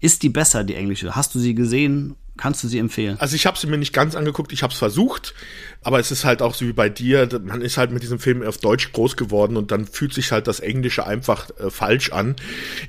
Ist 0.01 0.23
die 0.23 0.31
besser, 0.31 0.65
die 0.65 0.75
englische? 0.75 1.15
Hast 1.15 1.35
du 1.35 1.39
sie 1.39 1.55
gesehen? 1.55 2.17
Kannst 2.37 2.65
du 2.65 2.69
sie 2.69 2.79
empfehlen? 2.79 3.19
Also 3.21 3.37
ich 3.37 3.45
habe 3.45 3.59
sie 3.59 3.67
mir 3.67 3.77
nicht 3.77 3.93
ganz 3.93 4.15
angeguckt, 4.15 4.51
ich 4.53 4.63
habe 4.63 4.73
es 4.73 4.79
versucht, 4.79 5.35
aber 5.83 5.99
es 5.99 6.11
ist 6.11 6.25
halt 6.25 6.43
auch 6.43 6.55
so 6.55 6.67
wie 6.67 6.73
bei 6.73 6.89
dir, 6.89 7.29
man 7.45 7.63
ist 7.63 7.79
halt 7.79 7.91
mit 7.91 8.03
diesem 8.03 8.19
Film 8.19 8.43
auf 8.43 8.59
Deutsch 8.59 8.93
groß 8.93 9.17
geworden 9.17 9.57
und 9.57 9.71
dann 9.71 9.87
fühlt 9.87 10.13
sich 10.13 10.33
halt 10.33 10.47
das 10.47 10.61
Englische 10.61 11.07
einfach 11.07 11.51
äh, 11.59 11.71
falsch 11.71 12.13
an. 12.13 12.37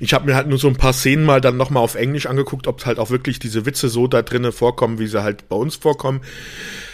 Ich 0.00 0.12
habe 0.12 0.26
mir 0.26 0.34
halt 0.34 0.48
nur 0.48 0.58
so 0.58 0.68
ein 0.68 0.76
paar 0.76 0.92
Szenen 0.92 1.24
mal 1.24 1.40
dann 1.40 1.56
nochmal 1.56 1.82
auf 1.82 1.94
Englisch 1.94 2.26
angeguckt, 2.26 2.66
ob 2.66 2.84
halt 2.84 2.98
auch 2.98 3.10
wirklich 3.10 3.38
diese 3.38 3.64
Witze 3.64 3.88
so 3.88 4.06
da 4.06 4.22
drinnen 4.22 4.52
vorkommen, 4.52 4.98
wie 4.98 5.06
sie 5.06 5.22
halt 5.22 5.48
bei 5.48 5.56
uns 5.56 5.76
vorkommen. 5.76 6.20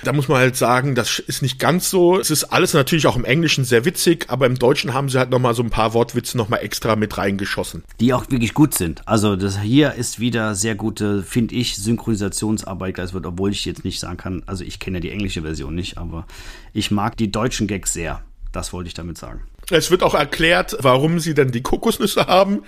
Da 0.04 0.12
muss 0.12 0.28
man 0.28 0.38
halt 0.38 0.56
sagen, 0.56 0.94
das 0.94 1.18
ist 1.18 1.42
nicht 1.42 1.58
ganz 1.58 1.90
so. 1.90 2.18
Es 2.20 2.30
ist 2.30 2.44
alles 2.44 2.74
natürlich 2.74 3.06
auch 3.08 3.16
im 3.16 3.24
Englischen 3.24 3.64
sehr 3.64 3.84
witzig, 3.84 4.26
aber 4.28 4.46
im 4.46 4.58
Deutschen 4.58 4.94
haben 4.94 5.08
sie 5.08 5.18
halt 5.18 5.30
nochmal 5.30 5.54
so 5.54 5.62
ein 5.62 5.70
paar 5.70 5.94
Wortwitze 5.94 6.36
nochmal 6.36 6.60
extra 6.62 6.94
mit 6.94 7.18
reingeschossen. 7.18 7.82
Die 7.98 8.14
auch 8.14 8.30
wirklich 8.30 8.54
gut 8.54 8.74
sind. 8.74 9.02
Also 9.06 9.34
das 9.34 9.60
hier 9.60 9.94
ist 9.94 10.20
wieder 10.20 10.54
sehr 10.54 10.76
gute, 10.76 11.24
finde 11.24 11.56
ich, 11.56 11.76
Synchronisationsarbeit 11.76 12.94
geleistet 12.94 13.14
wird, 13.14 13.26
obwohl 13.26 13.50
ich 13.50 13.64
jetzt 13.64 13.84
nicht 13.84 13.98
sagen 13.98 14.16
kann, 14.16 14.42
also 14.46 14.62
ich 14.62 14.78
kenne 14.78 14.98
ja 14.98 15.00
die 15.00 15.10
englische 15.10 15.42
Version 15.42 15.74
nicht, 15.74 15.87
aber 15.96 16.26
ich 16.72 16.90
mag 16.90 17.16
die 17.16 17.30
deutschen 17.32 17.66
Gags 17.66 17.92
sehr. 17.92 18.22
Das 18.52 18.72
wollte 18.72 18.88
ich 18.88 18.94
damit 18.94 19.18
sagen. 19.18 19.42
Es 19.70 19.90
wird 19.90 20.02
auch 20.02 20.14
erklärt, 20.14 20.76
warum 20.80 21.20
sie 21.20 21.34
denn 21.34 21.50
die 21.50 21.62
Kokosnüsse 21.62 22.26
haben, 22.26 22.62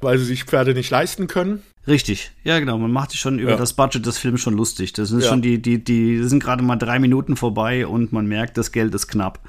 weil 0.00 0.18
sie 0.18 0.24
sich 0.24 0.44
Pferde 0.44 0.74
nicht 0.74 0.90
leisten 0.90 1.26
können. 1.26 1.62
Richtig, 1.84 2.30
ja 2.44 2.60
genau. 2.60 2.78
Man 2.78 2.92
macht 2.92 3.10
sich 3.10 3.18
schon 3.18 3.40
über 3.40 3.52
Ja. 3.52 3.56
das 3.56 3.72
Budget 3.72 4.06
des 4.06 4.16
Films 4.16 4.40
schon 4.40 4.54
lustig. 4.54 4.92
Das 4.92 5.10
ist 5.10 5.24
Ja. 5.24 5.30
schon 5.30 5.42
die, 5.42 5.60
die, 5.60 5.82
die 5.82 6.22
sind 6.22 6.40
gerade 6.40 6.62
mal 6.62 6.76
drei 6.76 7.00
Minuten 7.00 7.34
vorbei 7.36 7.88
und 7.88 8.12
man 8.12 8.26
merkt, 8.26 8.56
das 8.56 8.70
Geld 8.70 8.94
ist 8.94 9.08
knapp. 9.08 9.40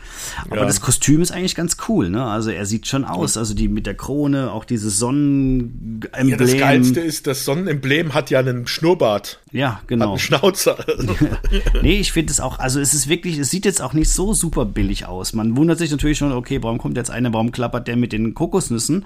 Aber 0.45 0.57
Ja. 0.61 0.65
das 0.65 0.81
Kostüm 0.81 1.21
ist 1.21 1.31
eigentlich 1.31 1.53
ganz 1.53 1.77
cool, 1.87 2.09
ne? 2.09 2.25
Also 2.25 2.49
er 2.49 2.65
sieht 2.65 2.87
schon 2.87 3.05
aus, 3.05 3.37
also 3.37 3.53
die 3.53 3.67
mit 3.67 3.85
der 3.85 3.93
Krone, 3.93 4.51
auch 4.51 4.65
dieses 4.65 4.97
Sonnenemblem. 4.97 6.27
Ja, 6.29 6.37
das 6.37 6.57
Geilste 6.57 7.01
ist, 7.01 7.27
das 7.27 7.45
Sonnenemblem 7.45 8.15
hat 8.15 8.31
ja 8.31 8.39
einen 8.39 8.65
Schnurrbart, 8.65 9.39
Ja, 9.51 9.75
hat 9.75 9.87
genau. 9.87 10.09
einen 10.11 10.19
Schnauzer. 10.19 10.77
nee, 11.83 11.99
ich 11.99 12.11
finde 12.13 12.31
es 12.31 12.39
auch, 12.39 12.57
also 12.57 12.79
es 12.79 12.95
ist 12.95 13.07
wirklich, 13.09 13.37
es 13.37 13.51
sieht 13.51 13.65
jetzt 13.65 13.79
auch 13.81 13.93
nicht 13.93 14.09
so 14.09 14.33
super 14.33 14.65
billig 14.65 15.05
aus. 15.05 15.33
Man 15.33 15.55
wundert 15.55 15.77
sich 15.77 15.91
natürlich 15.91 16.17
schon, 16.17 16.31
okay, 16.31 16.57
warum 16.63 16.79
kommt 16.79 16.97
jetzt 16.97 17.11
einer, 17.11 17.31
warum 17.31 17.51
klappert 17.51 17.87
der 17.87 17.95
mit 17.95 18.11
den 18.11 18.33
Kokosnüssen? 18.33 19.05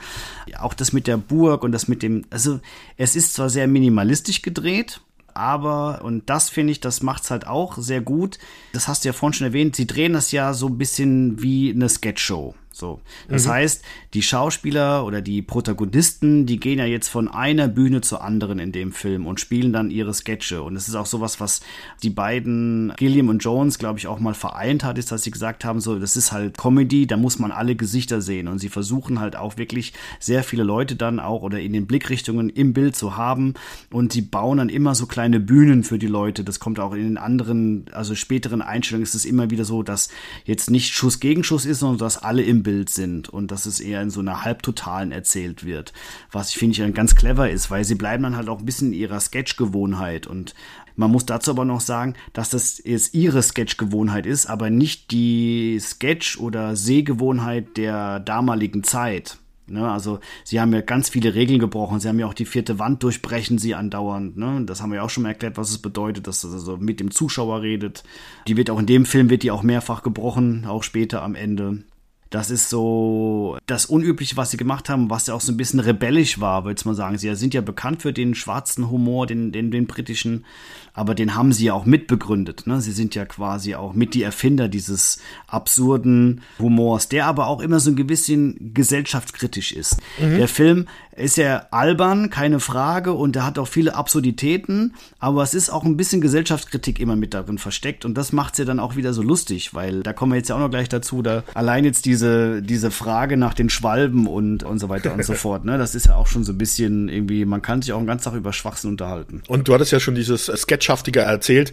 Auch 0.60 0.74
das 0.74 0.94
mit 0.94 1.08
der 1.08 1.18
Burg 1.18 1.64
und 1.64 1.74
das 1.74 1.90
mit 1.90 2.04
dem, 2.04 2.24
also 2.30 2.62
es 2.96 3.17
ist 3.18 3.34
zwar 3.34 3.50
sehr 3.50 3.68
minimalistisch 3.68 4.42
gedreht, 4.42 5.02
aber, 5.34 6.02
und 6.04 6.30
das 6.30 6.50
finde 6.50 6.72
ich, 6.72 6.80
das 6.80 7.04
macht's 7.04 7.30
halt 7.30 7.46
auch 7.46 7.78
sehr 7.78 8.02
gut. 8.02 8.40
Das 8.74 8.88
hast 8.88 9.04
du 9.04 9.10
ja 9.10 9.14
vorhin 9.14 9.34
schon 9.34 9.48
erwähnt, 9.48 9.76
sie 9.76 9.86
drehen 9.86 10.14
das 10.14 10.32
ja 10.32 10.54
so 10.54 10.68
ein 10.68 10.78
bisschen 10.78 11.42
wie 11.42 11.72
eine 11.72 11.90
Sketchshow. 11.90 12.56
So. 12.78 13.02
Das 13.28 13.48
heißt, 13.48 13.84
die 14.14 14.22
Schauspieler 14.22 15.06
oder 15.06 15.22
die 15.22 15.42
Protagonisten, 15.42 16.46
die 16.46 16.60
gehen 16.60 16.80
ja 16.80 16.86
jetzt 16.86 17.08
von 17.08 17.28
einer 17.28 17.68
Bühne 17.68 18.02
zur 18.02 18.24
anderen 18.24 18.60
in 18.60 18.72
dem 18.72 18.92
Film 18.92 19.26
und 19.26 19.40
spielen 19.40 19.74
dann 19.74 19.90
ihre 19.90 20.14
Sketche. 20.14 20.62
Und 20.62 20.76
es 20.76 20.88
ist 20.88 20.96
auch 20.96 21.06
sowas, 21.06 21.40
was 21.40 21.62
die 22.04 22.10
beiden 22.10 22.94
Gilliam 22.98 23.30
und 23.30 23.44
Jones, 23.44 23.80
glaube 23.80 24.00
ich, 24.00 24.08
auch 24.08 24.20
mal 24.20 24.34
vereint 24.34 24.84
hat, 24.84 24.98
ist, 24.98 25.12
dass 25.12 25.24
sie 25.24 25.32
gesagt 25.32 25.66
haben, 25.66 25.80
so, 25.80 25.98
das 26.00 26.16
ist 26.16 26.32
halt 26.32 26.58
Comedy, 26.58 27.08
da 27.08 27.18
muss 27.18 27.40
man 27.40 27.52
alle 27.52 27.76
Gesichter 27.76 28.22
sehen. 28.22 28.48
Und 28.48 28.60
sie 28.60 28.70
versuchen 28.70 29.20
halt 29.20 29.36
auch 29.36 29.58
wirklich 29.58 29.94
sehr 30.20 30.44
viele 30.44 30.64
Leute 30.64 30.96
dann 30.96 31.20
auch 31.20 31.42
oder 31.42 31.60
in 31.60 31.74
den 31.74 31.88
Blickrichtungen 31.88 32.50
im 32.50 32.74
Bild 32.74 32.96
zu 32.96 33.18
haben. 33.18 33.56
Und 33.92 34.14
sie 34.14 34.22
bauen 34.22 34.60
dann 34.60 34.70
immer 34.70 34.96
so 34.96 35.06
kleine 35.08 35.40
Bühnen 35.40 35.84
für 35.84 35.98
die 35.98 36.08
Leute. 36.08 36.44
Das 36.44 36.60
kommt 36.60 36.80
auch 36.80 36.94
in 36.94 37.04
den 37.04 37.18
anderen, 37.18 37.86
also 37.92 38.16
späteren 38.16 38.62
Einstellungen 38.62 39.04
ist 39.04 39.16
es 39.16 39.26
immer 39.26 39.50
wieder 39.50 39.66
so, 39.66 39.84
dass 39.84 40.10
jetzt 40.46 40.70
nicht 40.70 40.94
Schuss 40.94 41.20
gegen 41.20 41.44
Schuss 41.44 41.66
ist, 41.66 41.80
sondern 41.80 41.98
dass 41.98 42.18
alle 42.18 42.44
im 42.44 42.64
Bild 42.68 42.90
sind 42.90 43.30
und 43.30 43.50
dass 43.50 43.66
es 43.66 43.80
eher 43.80 44.02
in 44.02 44.10
so 44.10 44.20
einer 44.20 44.44
Halbtotalen 44.44 45.14
erzählt 45.14 45.64
wird. 45.64 45.94
Was 46.34 46.50
ich 46.50 46.58
finde 46.58 46.74
ich 46.74 46.80
dann 46.80 46.94
ganz 46.94 47.16
clever 47.16 47.50
ist, 47.50 47.72
weil 47.72 47.86
sie 47.86 47.96
bleiben 47.96 48.24
dann 48.24 48.36
halt 48.36 48.50
auch 48.50 48.60
ein 48.60 48.66
bisschen 48.66 48.92
in 48.92 49.00
ihrer 49.00 49.22
Sketch-Gewohnheit 49.22 50.28
und 50.28 50.54
man 50.98 51.10
muss 51.10 51.26
dazu 51.26 51.52
aber 51.52 51.64
noch 51.64 51.80
sagen, 51.80 52.16
dass 52.34 52.50
das 52.50 52.82
jetzt 52.84 53.14
ihre 53.14 53.42
Sketch-Gewohnheit 53.42 54.26
ist, 54.26 54.48
aber 54.48 54.70
nicht 54.70 55.12
die 55.12 55.80
Sketch- 55.80 56.38
oder 56.38 56.76
Sehgewohnheit 56.76 57.78
der 57.78 58.20
damaligen 58.20 58.84
Zeit. 58.84 59.38
Ne, 59.70 59.90
also 59.90 60.20
sie 60.44 60.60
haben 60.60 60.74
ja 60.74 60.82
ganz 60.82 61.08
viele 61.08 61.36
Regeln 61.36 61.60
gebrochen. 61.60 62.02
Sie 62.02 62.10
haben 62.10 62.20
ja 62.20 62.28
auch 62.28 62.34
die 62.34 62.46
vierte 62.46 62.80
Wand 62.80 63.02
durchbrechen 63.04 63.60
sie 63.60 63.76
andauernd. 63.76 64.36
Ne? 64.36 64.64
Das 64.66 64.82
haben 64.82 64.92
wir 64.92 64.98
ja 64.98 65.04
auch 65.04 65.10
schon 65.10 65.24
mal 65.24 65.30
erklärt, 65.30 65.58
was 65.58 65.70
es 65.70 65.78
bedeutet, 65.78 66.28
dass 66.28 66.42
das 66.42 66.52
also 66.52 66.76
mit 66.76 67.00
dem 67.00 67.12
Zuschauer 67.12 67.62
redet. 67.62 68.04
Die 68.48 68.58
wird 68.58 68.70
auch 68.70 68.80
in 68.80 68.86
dem 68.86 69.06
Film 69.06 69.30
wird 69.30 69.44
die 69.44 69.52
auch 69.52 69.64
mehrfach 69.64 70.04
gebrochen, 70.04 70.66
auch 70.66 70.84
später 70.84 71.22
am 71.22 71.36
Ende. 71.36 71.84
Das 72.30 72.50
ist 72.50 72.70
so 72.70 73.58
das 73.66 73.86
Unübliche, 73.86 74.38
was 74.38 74.52
sie 74.52 74.58
gemacht 74.58 74.90
haben, 74.90 75.10
was 75.10 75.28
ja 75.28 75.34
auch 75.34 75.42
so 75.42 75.52
ein 75.52 75.58
bisschen 75.58 75.80
rebellisch 75.80 76.40
war, 76.40 76.66
würde 76.66 76.78
ich 76.80 76.86
mal 76.86 76.96
sagen. 76.96 77.18
Sie 77.18 77.34
sind 77.36 77.54
ja 77.54 77.62
bekannt 77.62 78.02
für 78.02 78.14
den 78.14 78.36
schwarzen 78.36 78.90
Humor, 78.90 79.28
den, 79.28 79.52
den, 79.52 79.72
den 79.72 79.88
britischen, 79.88 80.46
aber 80.94 81.16
den 81.16 81.36
haben 81.36 81.54
sie 81.54 81.66
ja 81.66 81.74
auch 81.74 81.86
mitbegründet. 81.86 82.68
Ne? 82.68 82.82
Sie 82.82 82.92
sind 82.92 83.16
ja 83.16 83.26
quasi 83.26 83.76
auch 83.76 83.94
mit 83.94 84.14
die 84.14 84.24
Erfinder 84.24 84.68
dieses 84.68 85.20
absurden 85.48 86.42
Humors, 86.60 87.08
der 87.10 87.28
aber 87.28 87.48
auch 87.48 87.62
immer 87.62 87.80
so 87.80 87.92
ein 87.92 88.08
bisschen 88.08 88.74
gesellschaftskritisch 88.74 89.72
ist. 89.72 89.98
Der 90.38 90.48
Film 90.48 90.88
ist 91.18 91.38
ja 91.38 91.68
albern, 91.72 92.30
keine 92.30 92.60
Frage, 92.60 93.14
und 93.14 93.36
er 93.36 93.46
hat 93.46 93.58
auch 93.60 93.68
viele 93.68 93.96
Absurditäten, 93.96 94.96
aber 95.20 95.44
es 95.44 95.54
ist 95.54 95.70
auch 95.70 95.84
ein 95.84 95.98
bisschen 95.98 96.22
Gesellschaftskritik 96.22 97.00
immer 97.00 97.16
mit 97.16 97.34
darin 97.34 97.58
versteckt 97.58 98.06
und 98.06 98.16
das 98.16 98.32
macht 98.32 98.54
es 98.54 98.60
ja 98.60 98.66
dann 98.66 98.80
auch 98.80 98.96
wieder 98.96 99.14
so 99.14 99.22
lustig, 99.22 99.74
weil 99.74 100.04
da 100.04 100.14
kommen 100.14 100.32
wir 100.32 100.38
jetzt 100.38 100.50
ja 100.50 100.56
auch 100.56 100.60
noch 100.60 100.70
gleich 100.70 100.90
dazu, 100.90 101.22
da 101.22 101.44
allein 101.54 101.86
jetzt 101.86 102.06
diese, 102.06 102.62
diese 102.62 102.92
Frage 102.92 103.38
nach 103.38 103.54
den 103.54 103.70
Schwalben 103.70 104.28
und, 104.28 104.64
und 104.64 104.80
so 104.80 104.90
weiter 104.90 105.14
und 105.14 105.24
so 105.24 105.34
fort, 105.36 105.66
ne, 105.66 105.78
das 105.78 105.96
ist 105.96 106.06
ja 106.06 106.16
auch 106.16 106.28
schon 106.28 106.44
so 106.44 106.54
ein 106.54 106.58
bisschen 106.58 107.10
irgendwie, 107.10 107.46
man 107.46 107.62
kann 107.62 107.82
sich 107.82 107.94
auch 107.94 108.00
den 108.00 108.08
ganzen 108.08 108.26
Tag 108.26 108.36
über 108.36 108.54
Schwachsinn 108.54 108.92
unterhalten. 108.92 109.42
Und 109.48 109.68
du 109.68 109.74
hattest 109.74 109.92
ja 109.92 110.00
schon 110.00 110.16
dieses 110.16 110.46
Sketchhaftige 110.46 111.22
erzählt. 111.22 111.72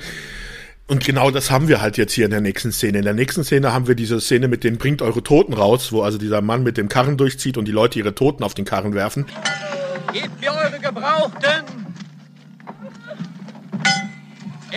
Und 0.86 1.02
genau 1.02 1.30
das 1.30 1.50
haben 1.50 1.68
wir 1.68 1.80
halt 1.80 1.96
jetzt 1.96 2.12
hier 2.12 2.26
in 2.26 2.30
der 2.30 2.42
nächsten 2.42 2.70
Szene. 2.70 2.98
In 2.98 3.04
der 3.04 3.14
nächsten 3.14 3.42
Szene 3.42 3.72
haben 3.72 3.88
wir 3.88 3.94
diese 3.94 4.20
Szene 4.20 4.48
mit 4.48 4.64
dem 4.64 4.76
Bringt 4.76 5.00
eure 5.00 5.22
Toten 5.22 5.54
raus, 5.54 5.92
wo 5.92 6.02
also 6.02 6.18
dieser 6.18 6.42
Mann 6.42 6.62
mit 6.62 6.76
dem 6.76 6.90
Karren 6.90 7.16
durchzieht 7.16 7.56
und 7.56 7.64
die 7.66 7.72
Leute 7.72 7.98
ihre 7.98 8.14
Toten 8.14 8.44
auf 8.44 8.52
den 8.52 8.66
Karren 8.66 8.92
werfen. 8.92 9.24
Gebt 10.12 10.40
mir 10.40 10.52
eure 10.52 10.78
Gebrauchten. 10.78 11.64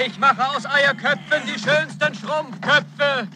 Ich 0.06 0.18
mache 0.18 0.48
aus 0.48 0.66
Eierköpfen 0.66 1.42
die 1.46 1.60
schönsten 1.60 2.16
Schrumpfköpfe. 2.16 3.28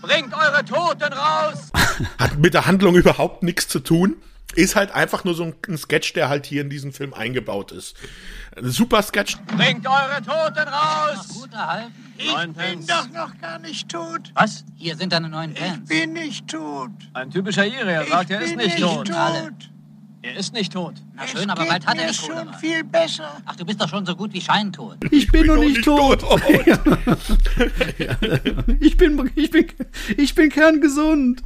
Bringt 0.00 0.32
eure 0.32 0.64
Toten 0.64 1.12
raus. 1.12 1.70
Hat 2.18 2.38
mit 2.38 2.54
der 2.54 2.66
Handlung 2.66 2.96
überhaupt 2.96 3.42
nichts 3.42 3.68
zu 3.68 3.80
tun. 3.80 4.16
Ist 4.54 4.76
halt 4.76 4.92
einfach 4.92 5.24
nur 5.24 5.34
so 5.34 5.52
ein 5.68 5.76
Sketch, 5.76 6.14
der 6.14 6.30
halt 6.30 6.46
hier 6.46 6.62
in 6.62 6.70
diesen 6.70 6.92
Film 6.92 7.12
eingebaut 7.12 7.70
ist. 7.70 7.96
Super 8.62 9.02
Sketch. 9.02 9.36
Bringt 9.56 9.86
eure 9.86 10.22
Toten 10.24 10.68
raus. 10.68 11.28
Gut 11.40 11.52
erhalten. 11.52 11.92
Ich 12.16 12.26
Neun 12.32 12.52
bin 12.52 12.54
Pence. 12.54 12.86
doch 12.86 13.08
noch 13.10 13.38
gar 13.40 13.58
nicht 13.60 13.88
tot. 13.88 14.32
Was? 14.34 14.64
Hier 14.76 14.96
sind 14.96 15.12
deine 15.12 15.28
neuen 15.28 15.52
Ich 15.52 15.58
Fans. 15.60 15.88
bin 15.88 16.12
nicht 16.14 16.48
tot. 16.48 16.90
Ein 17.14 17.30
typischer 17.30 17.64
Ire, 17.66 17.92
er 17.92 18.02
Ich 18.02 18.08
sagt, 18.08 18.30
er 18.30 18.40
ist 18.40 18.56
bin 18.56 18.58
nicht 18.66 18.78
tot. 18.80 19.10
Alle. 19.12 19.52
Er 20.20 20.36
ist 20.36 20.52
nicht 20.52 20.72
tot. 20.72 20.94
Na 21.14 21.26
schön, 21.28 21.48
aber 21.48 21.64
bald 21.64 21.86
hat 21.86 21.96
er 21.96 22.10
Cholera. 22.12 22.44
schon 22.44 22.54
viel 22.54 22.82
besser. 22.82 23.40
Ach, 23.46 23.54
du 23.54 23.64
bist 23.64 23.80
doch 23.80 23.88
schon 23.88 24.04
so 24.04 24.16
gut 24.16 24.32
wie 24.32 24.40
scheintot. 24.40 24.96
Ich 25.12 25.30
bin 25.30 25.46
noch 25.46 25.56
nicht 25.56 25.84
tot. 25.84 26.24
Oh, 26.28 26.36
Ich 28.80 28.96
bin, 28.96 29.30
ich 29.36 29.50
bin, 29.50 29.66
ich 30.16 30.34
bin 30.34 30.50
kerngesund. 30.50 31.42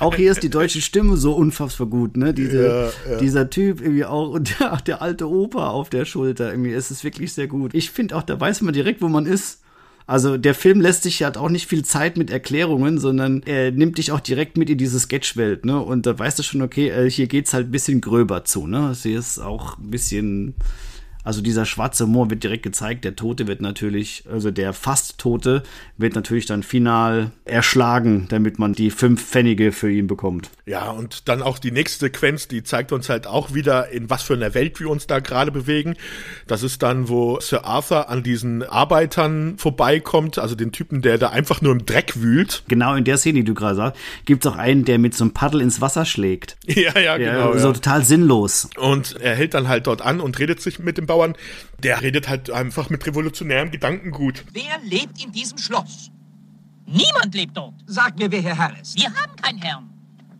auch 0.00 0.14
hier 0.14 0.32
ist 0.32 0.42
die 0.42 0.50
deutsche 0.50 0.80
Stimme 0.80 1.16
so 1.16 1.32
unfassbar 1.34 1.86
gut, 1.86 2.16
ne? 2.16 2.34
Diese, 2.34 2.92
Dieser 3.20 3.48
Typ 3.50 3.80
irgendwie 3.80 4.04
auch 4.04 4.30
und 4.30 4.58
der, 4.60 4.76
der 4.78 5.02
alte 5.02 5.28
Opa 5.28 5.68
auf 5.70 5.88
der 5.90 6.04
Schulter 6.04 6.50
irgendwie. 6.50 6.72
Es 6.72 6.90
ist 6.90 7.04
wirklich 7.04 7.32
sehr 7.32 7.46
gut. 7.46 7.74
Ich 7.74 7.90
finde 7.90 8.16
auch, 8.16 8.22
da 8.22 8.38
weiß 8.40 8.62
man 8.62 8.74
direkt, 8.74 9.02
wo 9.02 9.08
man 9.08 9.26
ist. 9.26 9.62
Also 10.10 10.36
der 10.36 10.56
Film 10.56 10.80
lässt 10.80 11.04
sich 11.04 11.20
ja 11.20 11.32
auch 11.36 11.50
nicht 11.50 11.68
viel 11.68 11.84
Zeit 11.84 12.16
mit 12.16 12.32
Erklärungen, 12.32 12.98
sondern 12.98 13.44
er 13.44 13.70
nimmt 13.70 13.96
dich 13.96 14.10
auch 14.10 14.18
direkt 14.18 14.56
mit 14.56 14.68
in 14.68 14.76
diese 14.76 14.98
Sketchwelt, 14.98 15.64
ne? 15.64 15.80
Und 15.80 16.04
da 16.04 16.18
weißt 16.18 16.36
du 16.36 16.42
schon, 16.42 16.62
okay, 16.62 16.88
äh, 16.88 17.08
hier 17.08 17.28
geht's 17.28 17.54
halt 17.54 17.68
ein 17.68 17.70
bisschen 17.70 18.00
gröber 18.00 18.44
zu, 18.44 18.66
ne? 18.66 18.92
Hier 19.00 19.20
ist 19.20 19.38
auch 19.38 19.78
ein 19.78 19.92
bisschen 19.92 20.56
also 21.22 21.42
dieser 21.42 21.66
schwarze 21.66 22.04
Humor 22.04 22.30
wird 22.30 22.42
direkt 22.42 22.62
gezeigt. 22.62 23.04
Der 23.04 23.16
Tote 23.16 23.46
wird 23.46 23.60
natürlich, 23.60 24.24
also 24.30 24.50
der 24.50 24.72
fast 24.72 25.18
Tote 25.18 25.62
wird 25.98 26.14
natürlich 26.14 26.46
dann 26.46 26.62
final 26.62 27.30
erschlagen, 27.44 28.26
damit 28.30 28.58
man 28.58 28.72
die 28.72 28.90
fünf 28.90 29.22
Pfennige 29.22 29.72
für 29.72 29.90
ihn 29.90 30.06
bekommt. 30.06 30.50
Ja, 30.64 30.90
und 30.90 31.28
dann 31.28 31.42
auch 31.42 31.58
die 31.58 31.72
nächste 31.72 32.06
Sequenz, 32.06 32.48
die 32.48 32.62
zeigt 32.62 32.92
uns 32.92 33.08
halt 33.08 33.26
auch 33.26 33.52
wieder, 33.52 33.90
in 33.90 34.08
was 34.08 34.22
für 34.22 34.34
einer 34.34 34.54
Welt 34.54 34.80
wir 34.80 34.88
uns 34.88 35.06
da 35.06 35.18
gerade 35.18 35.52
bewegen. 35.52 35.94
Das 36.46 36.62
ist 36.62 36.82
dann, 36.82 37.08
wo 37.08 37.38
Sir 37.40 37.64
Arthur 37.64 38.08
an 38.08 38.22
diesen 38.22 38.62
Arbeitern 38.62 39.58
vorbeikommt, 39.58 40.38
also 40.38 40.54
den 40.54 40.72
Typen, 40.72 41.02
der 41.02 41.18
da 41.18 41.30
einfach 41.30 41.60
nur 41.60 41.72
im 41.72 41.84
Dreck 41.84 42.14
wühlt. 42.20 42.62
Genau 42.68 42.94
in 42.94 43.04
der 43.04 43.18
Szene, 43.18 43.40
die 43.40 43.44
du 43.44 43.54
gerade 43.54 43.76
sagst, 43.76 44.00
gibt's 44.24 44.46
auch 44.46 44.56
einen, 44.56 44.84
der 44.84 44.98
mit 44.98 45.14
so 45.14 45.24
einem 45.24 45.32
Paddel 45.32 45.60
ins 45.60 45.80
Wasser 45.80 46.04
schlägt. 46.04 46.56
Ja, 46.80 46.98
ja, 46.98 47.18
Ja, 47.18 47.32
genau. 47.32 47.58
so 47.58 47.68
ja. 47.68 47.74
total 47.74 48.04
sinnlos. 48.04 48.70
Und 48.78 49.20
er 49.20 49.34
hält 49.34 49.52
dann 49.52 49.68
halt 49.68 49.86
dort 49.86 50.00
an 50.00 50.20
und 50.20 50.38
redet 50.38 50.62
sich 50.62 50.78
mit 50.78 50.96
dem 50.96 51.09
Bauern. 51.10 51.34
Der 51.82 52.02
redet 52.02 52.28
halt 52.28 52.50
einfach 52.50 52.88
mit 52.88 53.04
revolutionärem 53.04 53.72
Gedankengut. 53.72 54.44
Wer 54.52 54.78
lebt 54.84 55.22
in 55.24 55.32
diesem 55.32 55.58
Schloss? 55.58 56.10
Niemand 56.86 57.34
lebt 57.34 57.56
dort. 57.56 57.74
Sag 57.86 58.16
mir, 58.16 58.30
wer 58.30 58.42
Herr 58.42 58.56
Herr 58.56 58.80
ist. 58.80 58.96
Wir 58.96 59.12
haben 59.14 59.34
keinen 59.36 59.58
Herrn. 59.58 59.89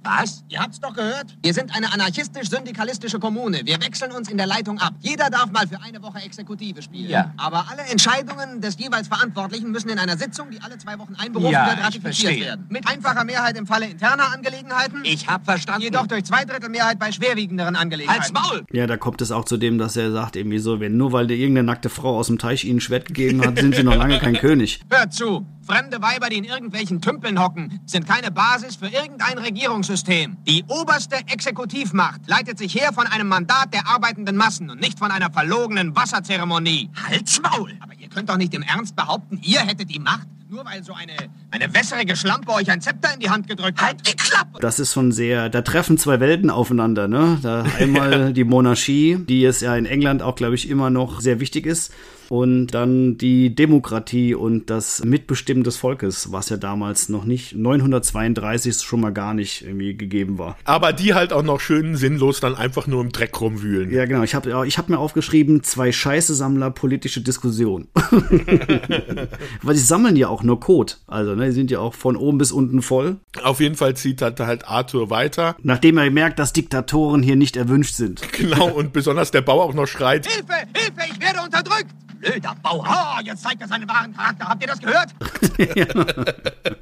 Was? 0.02 0.42
Ihr 0.48 0.60
habt's 0.60 0.80
doch 0.80 0.94
gehört? 0.94 1.36
Wir 1.42 1.52
sind 1.52 1.74
eine 1.76 1.92
anarchistisch-syndikalistische 1.92 3.18
Kommune. 3.18 3.60
Wir 3.64 3.80
wechseln 3.82 4.12
uns 4.12 4.30
in 4.30 4.38
der 4.38 4.46
Leitung 4.46 4.78
ab. 4.78 4.94
Jeder 5.00 5.28
darf 5.28 5.50
mal 5.52 5.66
für 5.68 5.80
eine 5.82 6.02
Woche 6.02 6.20
Exekutive 6.20 6.80
spielen. 6.80 7.10
Ja. 7.10 7.34
Aber 7.36 7.66
alle 7.70 7.82
Entscheidungen 7.82 8.60
des 8.62 8.78
jeweils 8.78 9.08
Verantwortlichen 9.08 9.70
müssen 9.70 9.90
in 9.90 9.98
einer 9.98 10.16
Sitzung, 10.16 10.50
die 10.50 10.60
alle 10.62 10.78
zwei 10.78 10.98
Wochen 10.98 11.14
einberufen 11.16 11.52
Ja, 11.52 11.66
wird, 11.66 11.78
ratifiziert 11.84 12.14
verstehe. 12.14 12.44
werden. 12.46 12.66
Mit 12.70 12.88
einfacher 12.88 13.24
Mehrheit 13.24 13.56
im 13.58 13.66
Falle 13.66 13.86
interner 13.86 14.32
Angelegenheiten. 14.32 15.00
Ich 15.04 15.26
hab 15.28 15.44
verstanden. 15.44 15.82
Jedoch 15.82 16.06
durch 16.06 16.24
Zweidrittelmehrheit 16.24 16.98
bei 16.98 17.12
schwerwiegenderen 17.12 17.76
Angelegenheiten. 17.76 18.22
Als 18.22 18.32
Maul! 18.32 18.64
Ja, 18.72 18.86
da 18.86 18.96
kommt 18.96 19.20
es 19.20 19.30
auch 19.30 19.44
zu 19.44 19.58
dem, 19.58 19.76
dass 19.78 19.96
er 19.96 20.10
sagt 20.12 20.36
irgendwie 20.36 20.58
so, 20.60 20.80
wenn 20.80 20.96
nur 20.96 21.12
weil 21.12 21.26
dir 21.26 21.36
irgendeine 21.36 21.66
nackte 21.66 21.90
Frau 21.90 22.16
aus 22.18 22.28
dem 22.28 22.38
Teich 22.38 22.64
ihnen 22.64 22.80
Schwert 22.80 23.04
gegeben 23.06 23.44
hat, 23.44 23.58
sind 23.58 23.74
sie 23.74 23.82
noch 23.82 23.96
lange 23.96 24.18
kein 24.18 24.34
König. 24.34 24.80
Hört 24.90 25.12
zu! 25.12 25.44
Fremde 25.70 26.02
Weiber, 26.02 26.28
die 26.30 26.38
in 26.38 26.42
irgendwelchen 26.42 27.00
Tümpeln 27.00 27.40
hocken, 27.40 27.78
sind 27.86 28.04
keine 28.04 28.32
Basis 28.32 28.74
für 28.74 28.88
irgendein 28.88 29.38
Regierungssystem. 29.38 30.36
Die 30.44 30.64
oberste 30.66 31.14
Exekutivmacht 31.28 32.22
leitet 32.26 32.58
sich 32.58 32.74
her 32.74 32.92
von 32.92 33.06
einem 33.06 33.28
Mandat 33.28 33.72
der 33.72 33.86
arbeitenden 33.86 34.36
Massen 34.36 34.68
und 34.68 34.80
nicht 34.80 34.98
von 34.98 35.12
einer 35.12 35.30
verlogenen 35.30 35.94
Wasserzeremonie. 35.94 36.90
Halt's 37.08 37.40
Maul! 37.40 37.72
Aber 37.78 37.92
ihr 37.94 38.08
könnt 38.08 38.28
doch 38.30 38.36
nicht 38.36 38.52
im 38.52 38.62
Ernst 38.62 38.96
behaupten, 38.96 39.38
ihr 39.44 39.60
hättet 39.60 39.94
die 39.94 40.00
Macht, 40.00 40.26
nur 40.48 40.64
weil 40.64 40.82
so 40.82 40.92
eine, 40.92 41.12
eine 41.52 41.72
wässrige 41.72 42.16
Schlampe 42.16 42.50
euch 42.50 42.68
ein 42.68 42.80
Zepter 42.80 43.14
in 43.14 43.20
die 43.20 43.30
Hand 43.30 43.46
gedrückt 43.46 43.80
hat. 43.80 43.90
Halt 43.90 44.08
die 44.08 44.16
Klappe! 44.16 44.58
Das 44.58 44.80
ist 44.80 44.92
schon 44.92 45.12
sehr, 45.12 45.50
da 45.50 45.62
treffen 45.62 45.98
zwei 45.98 46.18
Welten 46.18 46.50
aufeinander, 46.50 47.06
ne? 47.06 47.38
Da 47.42 47.62
einmal 47.78 48.32
die 48.32 48.42
Monarchie, 48.42 49.18
die 49.20 49.44
es 49.44 49.60
ja 49.60 49.76
in 49.76 49.86
England 49.86 50.20
auch, 50.20 50.34
glaube 50.34 50.56
ich, 50.56 50.68
immer 50.68 50.90
noch 50.90 51.20
sehr 51.20 51.38
wichtig 51.38 51.64
ist. 51.64 51.92
Und 52.30 52.68
dann 52.68 53.18
die 53.18 53.56
Demokratie 53.56 54.36
und 54.36 54.70
das 54.70 55.02
Mitbestimmen 55.04 55.64
des 55.64 55.76
Volkes, 55.76 56.30
was 56.30 56.48
ja 56.48 56.56
damals 56.56 57.08
noch 57.08 57.24
nicht 57.24 57.56
932 57.56 58.76
schon 58.82 59.00
mal 59.00 59.12
gar 59.12 59.34
nicht 59.34 59.64
irgendwie 59.64 59.96
gegeben 59.96 60.38
war. 60.38 60.56
Aber 60.62 60.92
die 60.92 61.14
halt 61.14 61.32
auch 61.32 61.42
noch 61.42 61.58
schön 61.58 61.96
sinnlos 61.96 62.38
dann 62.38 62.54
einfach 62.54 62.86
nur 62.86 63.02
im 63.02 63.10
Dreck 63.10 63.40
rumwühlen. 63.40 63.90
Ja, 63.90 64.04
genau. 64.04 64.22
Ich 64.22 64.36
habe 64.36 64.64
ich 64.64 64.78
hab 64.78 64.88
mir 64.88 64.98
aufgeschrieben, 64.98 65.64
zwei 65.64 65.90
Scheiße-Sammler, 65.90 66.70
politische 66.70 67.20
Diskussion. 67.20 67.88
Weil 69.62 69.74
die 69.74 69.80
sammeln 69.80 70.14
ja 70.14 70.28
auch 70.28 70.44
nur 70.44 70.60
Code. 70.60 70.92
Also, 71.08 71.34
ne, 71.34 71.46
die 71.46 71.52
sind 71.52 71.72
ja 71.72 71.80
auch 71.80 71.94
von 71.94 72.14
oben 72.14 72.38
bis 72.38 72.52
unten 72.52 72.80
voll. 72.80 73.16
Auf 73.42 73.58
jeden 73.58 73.74
Fall 73.74 73.96
zieht 73.96 74.22
halt, 74.22 74.38
halt 74.38 74.68
Arthur 74.68 75.10
weiter. 75.10 75.56
Nachdem 75.64 75.98
er 75.98 76.08
merkt, 76.12 76.38
dass 76.38 76.52
Diktatoren 76.52 77.24
hier 77.24 77.34
nicht 77.34 77.56
erwünscht 77.56 77.96
sind. 77.96 78.22
Genau, 78.40 78.70
und 78.70 78.92
besonders 78.94 79.30
der 79.32 79.42
Bauer 79.42 79.64
auch 79.64 79.74
noch 79.74 79.86
schreit. 79.86 80.26
Hilfe! 80.26 80.54
Hilfe! 80.74 81.12
Ich 81.12 81.20
werde 81.20 81.40
unterdrückt! 81.44 81.90
Blöder 82.20 82.54
Bauer! 82.62 82.84
Oh, 82.86 83.20
jetzt 83.24 83.42
zeigt 83.42 83.62
er 83.62 83.68
seinen 83.68 83.88
wahren 83.88 84.14
Charakter. 84.14 84.48
Habt 84.48 84.62
ihr 84.62 84.68
das 84.68 84.80
gehört? 84.80 85.14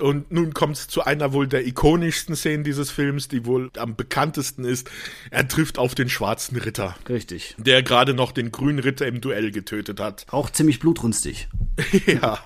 Und 0.00 0.32
nun 0.32 0.54
kommt 0.54 0.76
es 0.76 0.88
zu 0.88 1.04
einer 1.04 1.34
wohl 1.34 1.46
der 1.46 1.66
ikonischsten 1.66 2.34
Szenen 2.34 2.64
dieses 2.64 2.90
Films, 2.90 3.28
die 3.28 3.44
wohl 3.44 3.70
am 3.76 3.94
bekanntesten 3.94 4.64
ist. 4.64 4.90
Er 5.30 5.46
trifft 5.46 5.76
auf 5.76 5.94
den 5.94 6.08
schwarzen 6.08 6.56
Ritter, 6.56 6.96
Richtig. 7.10 7.54
der 7.58 7.82
gerade 7.82 8.14
noch 8.14 8.32
den 8.32 8.50
grünen 8.50 8.78
Ritter 8.78 9.06
im 9.06 9.20
Duell 9.20 9.50
getötet 9.50 10.00
hat. 10.00 10.24
Auch 10.30 10.48
ziemlich 10.48 10.78
blutrünstig. 10.78 11.48
ja. 12.06 12.38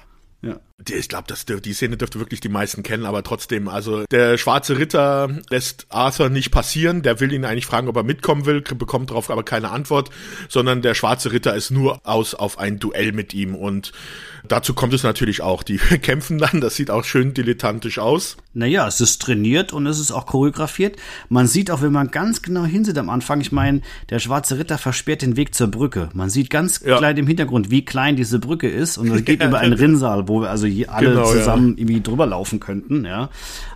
Ja. 0.42 0.60
Ich 0.78 1.08
glaube, 1.08 1.32
die 1.62 1.72
Szene 1.72 1.96
dürfte 1.96 2.18
wirklich 2.18 2.40
die 2.40 2.50
meisten 2.50 2.82
kennen, 2.82 3.06
aber 3.06 3.22
trotzdem, 3.22 3.66
also 3.66 4.04
der 4.10 4.36
schwarze 4.36 4.76
Ritter 4.76 5.30
lässt 5.48 5.86
Arthur 5.88 6.28
nicht 6.28 6.50
passieren. 6.50 7.00
Der 7.00 7.18
will 7.18 7.32
ihn 7.32 7.46
eigentlich 7.46 7.64
fragen, 7.64 7.88
ob 7.88 7.96
er 7.96 8.02
mitkommen 8.02 8.44
will, 8.44 8.60
bekommt 8.60 9.08
darauf 9.08 9.30
aber 9.30 9.42
keine 9.42 9.70
Antwort, 9.70 10.10
sondern 10.50 10.82
der 10.82 10.94
schwarze 10.94 11.32
Ritter 11.32 11.54
ist 11.54 11.70
nur 11.70 12.00
aus 12.06 12.34
auf 12.34 12.58
ein 12.58 12.78
Duell 12.78 13.12
mit 13.12 13.32
ihm 13.32 13.54
und 13.54 13.92
dazu 14.46 14.74
kommt 14.74 14.92
es 14.92 15.02
natürlich 15.02 15.40
auch. 15.40 15.62
Die 15.62 15.78
kämpfen 16.02 16.36
dann, 16.36 16.60
das 16.60 16.76
sieht 16.76 16.90
auch 16.90 17.04
schön 17.04 17.32
dilettantisch 17.32 17.98
aus. 17.98 18.36
Naja, 18.52 18.86
es 18.86 19.00
ist 19.00 19.22
trainiert 19.22 19.72
und 19.72 19.86
es 19.86 19.98
ist 19.98 20.12
auch 20.12 20.26
choreografiert. 20.26 20.96
Man 21.30 21.46
sieht 21.46 21.70
auch, 21.70 21.80
wenn 21.80 21.92
man 21.92 22.10
ganz 22.10 22.42
genau 22.42 22.64
hinsieht 22.64 22.98
am 22.98 23.08
Anfang, 23.08 23.40
ich 23.40 23.50
meine, 23.50 23.80
der 24.10 24.18
schwarze 24.18 24.58
Ritter 24.58 24.76
versperrt 24.76 25.22
den 25.22 25.36
Weg 25.36 25.54
zur 25.54 25.68
Brücke. 25.68 26.10
Man 26.12 26.28
sieht 26.28 26.50
ganz 26.50 26.80
Ja. 26.84 26.98
klein 26.98 27.16
im 27.16 27.26
Hintergrund, 27.26 27.70
wie 27.70 27.84
klein 27.84 28.16
diese 28.16 28.38
Brücke 28.38 28.68
ist 28.68 28.98
und 28.98 29.10
es 29.10 29.24
geht 29.24 29.42
über 29.42 29.58
einen 29.58 29.72
Rinnsal, 29.72 30.28
wo 30.28 30.42
wir 30.42 30.50
also 30.50 30.65
hier 30.68 30.92
alle 30.92 31.10
Genau, 31.10 31.26
ja. 31.32 31.38
zusammen 31.38 31.76
irgendwie 31.76 32.00
drüber 32.00 32.26
laufen 32.26 32.60
könnten, 32.60 33.04
ja. 33.04 33.30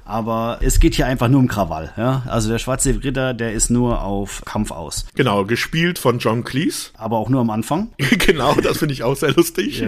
Aber 0.04 0.58
es 0.60 0.80
geht 0.80 0.94
hier 0.94 1.06
einfach 1.06 1.28
nur 1.28 1.40
um 1.40 1.48
Krawall, 1.48 1.92
ja. 1.96 2.22
Also 2.26 2.50
der 2.50 2.58
schwarze 2.58 3.02
Ritter, 3.02 3.34
der 3.34 3.52
ist 3.52 3.70
nur 3.70 4.02
auf 4.02 4.42
Kampf 4.44 4.70
aus. 4.70 5.06
Genau, 5.14 5.44
gespielt 5.44 5.98
von 5.98 6.18
John 6.18 6.44
Cleese. 6.44 6.90
Aber 6.94 7.18
auch 7.18 7.28
nur 7.28 7.40
am 7.40 7.50
Anfang. 7.50 7.92
genau, 8.26 8.54
das 8.54 8.78
finde 8.78 8.94
ich 8.94 9.02
auch 9.02 9.16
sehr 9.16 9.32
lustig. 9.32 9.84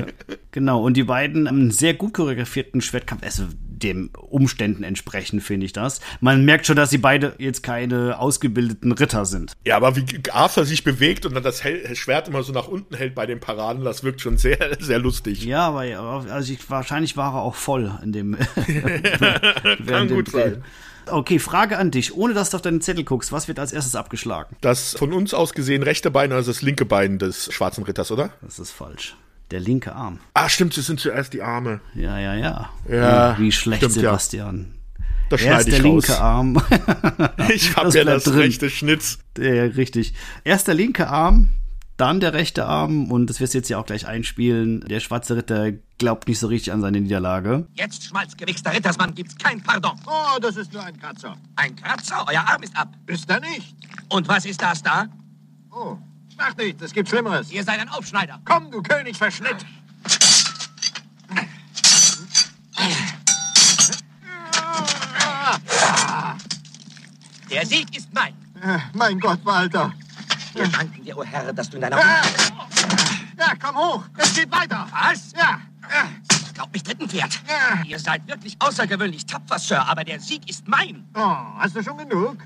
Genau, 0.53 0.83
und 0.83 0.97
die 0.97 1.05
beiden 1.05 1.47
einen 1.47 1.70
sehr 1.70 1.95
gut 1.95 2.15
choreografierten 2.15 2.81
Schwertkampf, 2.81 3.23
also 3.24 3.45
dem 3.83 4.11
Umständen 4.17 4.83
entsprechend 4.83 5.43
finde 5.43 5.67
ich 5.67 5.73
das. 5.73 6.01
Man 6.21 6.45
merkt 6.45 6.67
schon, 6.67 6.77
dass 6.77 6.91
sie 6.91 6.99
beide 6.99 7.35
jetzt 7.39 7.63
keine 7.63 8.19
ausgebildeten 8.19 8.93
Ritter 8.93 9.25
sind. 9.27 9.53
Ja, 9.65 9.77
aber 9.77 9.97
wie 9.97 10.05
Arthur 10.31 10.65
sich 10.65 10.85
bewegt 10.85 11.27
und 11.27 11.35
dann 11.35 11.43
das 11.43 11.63
Schwert 11.95 12.29
immer 12.29 12.43
so 12.43 12.53
nach 12.53 12.69
unten 12.69 12.95
hält 12.95 13.15
bei 13.15 13.27
den 13.27 13.41
Paraden, 13.41 13.85
das 13.85 14.05
wirkt 14.05 14.21
schon 14.21 14.39
sehr, 14.39 14.77
sehr 14.81 14.99
lustig. 14.99 15.45
Ja, 15.45 15.69
aber 15.69 15.83
also 16.31 16.53
ich, 16.53 16.71
wahrscheinlich 16.71 17.17
war 17.17 17.35
er 17.35 17.43
auch 17.43 17.55
voll 17.55 17.93
in 18.03 18.13
dem. 18.13 18.37
Kann 19.87 20.09
gut 20.09 20.31
sein. 20.31 20.63
Okay, 21.11 21.39
Frage 21.39 21.79
an 21.79 21.91
dich. 21.91 22.15
Ohne 22.15 22.35
dass 22.35 22.51
du 22.51 22.57
auf 22.57 22.63
deinen 22.63 22.81
Zettel 22.81 23.05
guckst, 23.05 23.33
was 23.33 23.49
wird 23.49 23.59
als 23.59 23.73
erstes 23.73 23.95
abgeschlagen? 23.95 24.57
Das 24.61 24.95
von 24.97 25.13
uns 25.13 25.35
aus 25.35 25.53
gesehen 25.53 25.83
rechte 25.83 26.11
Bein, 26.11 26.33
also 26.33 26.51
das 26.51 26.63
linke 26.63 26.85
Bein 26.85 27.19
des 27.19 27.53
schwarzen 27.53 27.85
Ritters, 27.85 28.13
oder? 28.13 28.31
Das 28.41 28.59
ist 28.59 28.71
falsch. 28.71 29.17
Der 29.51 29.60
linke 29.60 29.94
Arm. 29.94 30.19
Ah, 30.35 30.48
stimmt, 30.48 30.77
es 30.78 30.86
sind 30.86 30.98
zuerst 31.01 31.32
die 31.35 31.43
Arme. 31.43 31.81
Ja, 31.94 32.19
ja, 32.19 32.35
ja. 32.35 32.70
Ja, 32.89 33.36
Wie 33.39 33.52
schlecht, 33.52 33.82
stimmt, 33.82 33.97
ja. 33.97 34.01
Sebastian. 34.02 34.74
Das 35.28 35.43
Erst 35.43 35.66
der 35.69 35.77
ich 35.78 35.82
linke 35.82 36.12
raus. 36.12 36.20
Arm. 36.20 36.62
Ich 37.55 37.77
habe 37.77 37.86
Das 37.86 37.94
ja 37.94 38.05
das 38.05 38.24
drin. 38.24 38.39
rechte 38.39 38.70
Schnitz. 38.70 39.19
Ja, 39.39 39.64
richtig. 39.64 40.14
Erst 40.44 40.69
der 40.69 40.74
linke 40.74 41.09
Arm, 41.09 41.48
dann 41.98 42.20
der 42.20 42.32
rechte 42.32 42.64
Arm 42.66 43.10
und 43.12 43.28
das 43.28 43.40
wirst 43.40 43.52
du 43.55 43.59
jetzt 43.59 43.69
ja 43.69 43.78
auch 43.78 43.86
gleich 43.86 44.06
einspielen. 44.06 44.81
Der 44.81 45.01
schwarze 45.01 45.36
Ritter 45.36 45.73
glaubt 45.98 46.28
nicht 46.28 46.39
so 46.39 46.47
richtig 46.48 46.73
an 46.73 46.81
seine 46.81 47.01
Niederlage. 47.01 47.66
Jetzt, 47.74 48.05
schmalzgewichster 48.05 48.73
Rittersmann, 48.73 49.14
gibt's 49.14 49.36
kein 49.36 49.62
Pardon. 49.62 49.98
Oh, 50.06 50.39
das 50.40 50.56
ist 50.56 50.73
nur 50.73 50.82
ein 50.85 50.98
Kratzer. 50.98 51.36
Ein 51.56 51.77
Kratzer, 51.77 52.24
euer 52.28 52.40
Arm 52.47 52.62
ist 52.62 52.77
ab. 52.77 52.89
Ist 53.06 53.28
er 53.31 53.40
nicht? 53.40 53.74
Und 54.09 54.28
was 54.28 54.44
ist 54.47 54.60
das 54.62 54.82
da? 54.82 55.06
Oh, 55.70 55.97
mach 56.43 56.56
nicht, 56.56 56.82
es 56.82 56.93
gibt 56.93 57.09
Schlimmeres. 57.09 57.51
Ihr 57.52 57.62
seid 57.62 57.78
ein 57.78 57.89
Aufschneider. 57.89 58.40
Komm, 58.44 58.70
du 58.70 58.82
Königsverschnitt. 58.82 59.64
Der 67.51 67.66
Sieg 67.66 67.97
ist 67.97 68.09
mein. 68.12 68.35
Äh, 68.62 68.78
Mein 68.94 69.19
Gott, 69.20 69.44
Walter. 69.44 69.93
Wir 70.55 70.66
danken 70.69 71.05
dir, 71.05 71.16
o 71.16 71.24
Herr, 71.24 71.52
dass 71.52 71.69
du 71.70 71.77
in 71.77 71.82
deiner... 71.82 71.97
Ah! 71.98 72.23
Ja, 73.39 73.52
komm 73.60 73.77
hoch. 73.77 74.05
Es 74.16 74.35
geht 74.35 74.51
weiter. 74.52 74.86
Was? 74.93 75.32
Ja. 75.32 75.60
Ich 76.47 76.55
glaub 76.55 76.73
mich 76.73 76.82
dritten 76.82 77.09
Pferd. 77.09 77.40
Ja. 77.48 77.82
Ihr 77.85 77.98
seid 77.98 78.27
wirklich 78.28 78.56
außergewöhnlich 78.59 79.27
tapfer, 79.27 79.59
Sir, 79.59 79.86
aber 79.86 80.05
der 80.05 80.20
Sieg 80.20 80.48
ist 80.48 80.69
mein. 80.69 81.05
Oh, 81.14 81.36
hast 81.59 81.74
du 81.77 81.82
schon 81.82 81.98
genug? 81.98 82.36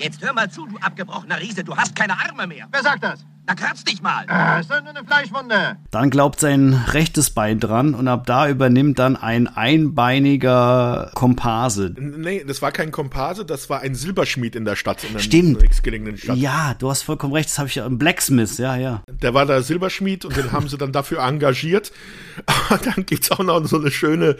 Jetzt 0.00 0.22
hör 0.22 0.32
mal 0.32 0.50
zu, 0.50 0.66
du 0.66 0.78
abgebrochener 0.78 1.38
Riese, 1.38 1.62
du 1.62 1.76
hast 1.76 1.94
keine 1.94 2.14
Arme 2.18 2.46
mehr. 2.46 2.66
Wer 2.72 2.82
sagt 2.82 3.04
das? 3.04 3.24
Na, 3.46 3.54
kratz 3.54 3.84
dich 3.84 4.00
mal. 4.00 4.24
Ah, 4.28 4.60
ist 4.60 4.70
doch 4.70 4.80
nur 4.80 4.90
eine 4.90 5.04
Fleischwunde. 5.04 5.76
Dann 5.90 6.10
glaubt 6.10 6.38
sein 6.40 6.72
rechtes 6.88 7.30
Bein 7.30 7.58
dran 7.58 7.94
und 7.94 8.06
ab 8.06 8.24
da 8.26 8.48
übernimmt 8.48 8.98
dann 8.98 9.16
ein 9.16 9.48
einbeiniger 9.48 11.10
Komparse. 11.14 11.94
Nee, 11.98 12.44
das 12.46 12.62
war 12.62 12.70
kein 12.70 12.92
Komparse, 12.92 13.44
das 13.44 13.68
war 13.68 13.80
ein 13.80 13.94
Silberschmied 13.94 14.54
in 14.56 14.64
der 14.64 14.76
Stadt. 14.76 15.02
In 15.04 15.18
Stimmt. 15.18 15.62
nächstgelegenen 15.62 16.16
Stadt. 16.16 16.36
Ja, 16.36 16.74
du 16.78 16.90
hast 16.90 17.02
vollkommen 17.02 17.32
recht, 17.32 17.48
das 17.48 17.58
habe 17.58 17.68
ich 17.68 17.74
ja, 17.76 17.86
ein 17.86 17.98
Blacksmith, 17.98 18.58
ja, 18.58 18.76
ja. 18.76 19.02
Der 19.08 19.34
war 19.34 19.46
da 19.46 19.62
Silberschmied 19.62 20.24
und 20.24 20.36
den 20.36 20.52
haben 20.52 20.68
sie 20.68 20.78
dann 20.78 20.92
dafür 20.92 21.20
engagiert. 21.20 21.92
Aber 22.46 22.78
dann 22.78 23.04
gibt's 23.06 23.30
auch 23.30 23.40
noch 23.40 23.64
so 23.66 23.78
eine 23.78 23.90
schöne, 23.90 24.36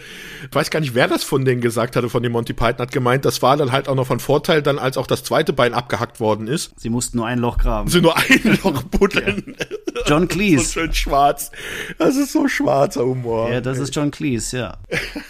ich 0.49 0.55
weiß 0.55 0.71
gar 0.71 0.81
nicht, 0.81 0.95
wer 0.95 1.09
das 1.09 1.25
von 1.25 1.45
denen 1.45 1.61
gesagt 1.61 1.97
hatte, 1.97 2.09
von 2.09 2.23
dem 2.23 2.33
Monty 2.33 2.53
Python, 2.53 2.79
hat 2.79 2.93
gemeint, 2.93 3.25
das 3.25 3.43
war 3.43 3.57
dann 3.57 3.73
halt 3.73 3.89
auch 3.89 3.95
noch 3.95 4.07
von 4.07 4.21
Vorteil, 4.21 4.63
dann 4.63 4.79
als 4.79 4.97
auch 4.97 5.07
das 5.07 5.25
zweite 5.25 5.53
Bein 5.53 5.75
abgehackt 5.75 6.21
worden 6.21 6.47
ist. 6.47 6.73
Sie 6.79 6.91
mussten 6.91 7.17
nur 7.17 7.27
ein 7.27 7.39
Loch 7.39 7.59
graben. 7.59 7.91
Sie 7.91 8.01
nur 8.01 8.17
ein 8.17 8.59
Loch 8.65 8.83
buddeln. 8.91 9.57
John 10.07 10.23
So 10.23 10.29
Cleese. 10.29 10.73
schön 10.73 10.93
schwarz. 10.95 11.51
Das 11.99 12.17
ist 12.17 12.33
so 12.33 12.49
schwarzer 12.49 13.05
Humor. 13.05 13.51
Ja, 13.51 13.61
das 13.61 13.79
ist 13.79 13.95
John 13.95 14.11
Cleese, 14.11 14.59
ja. 14.59 14.79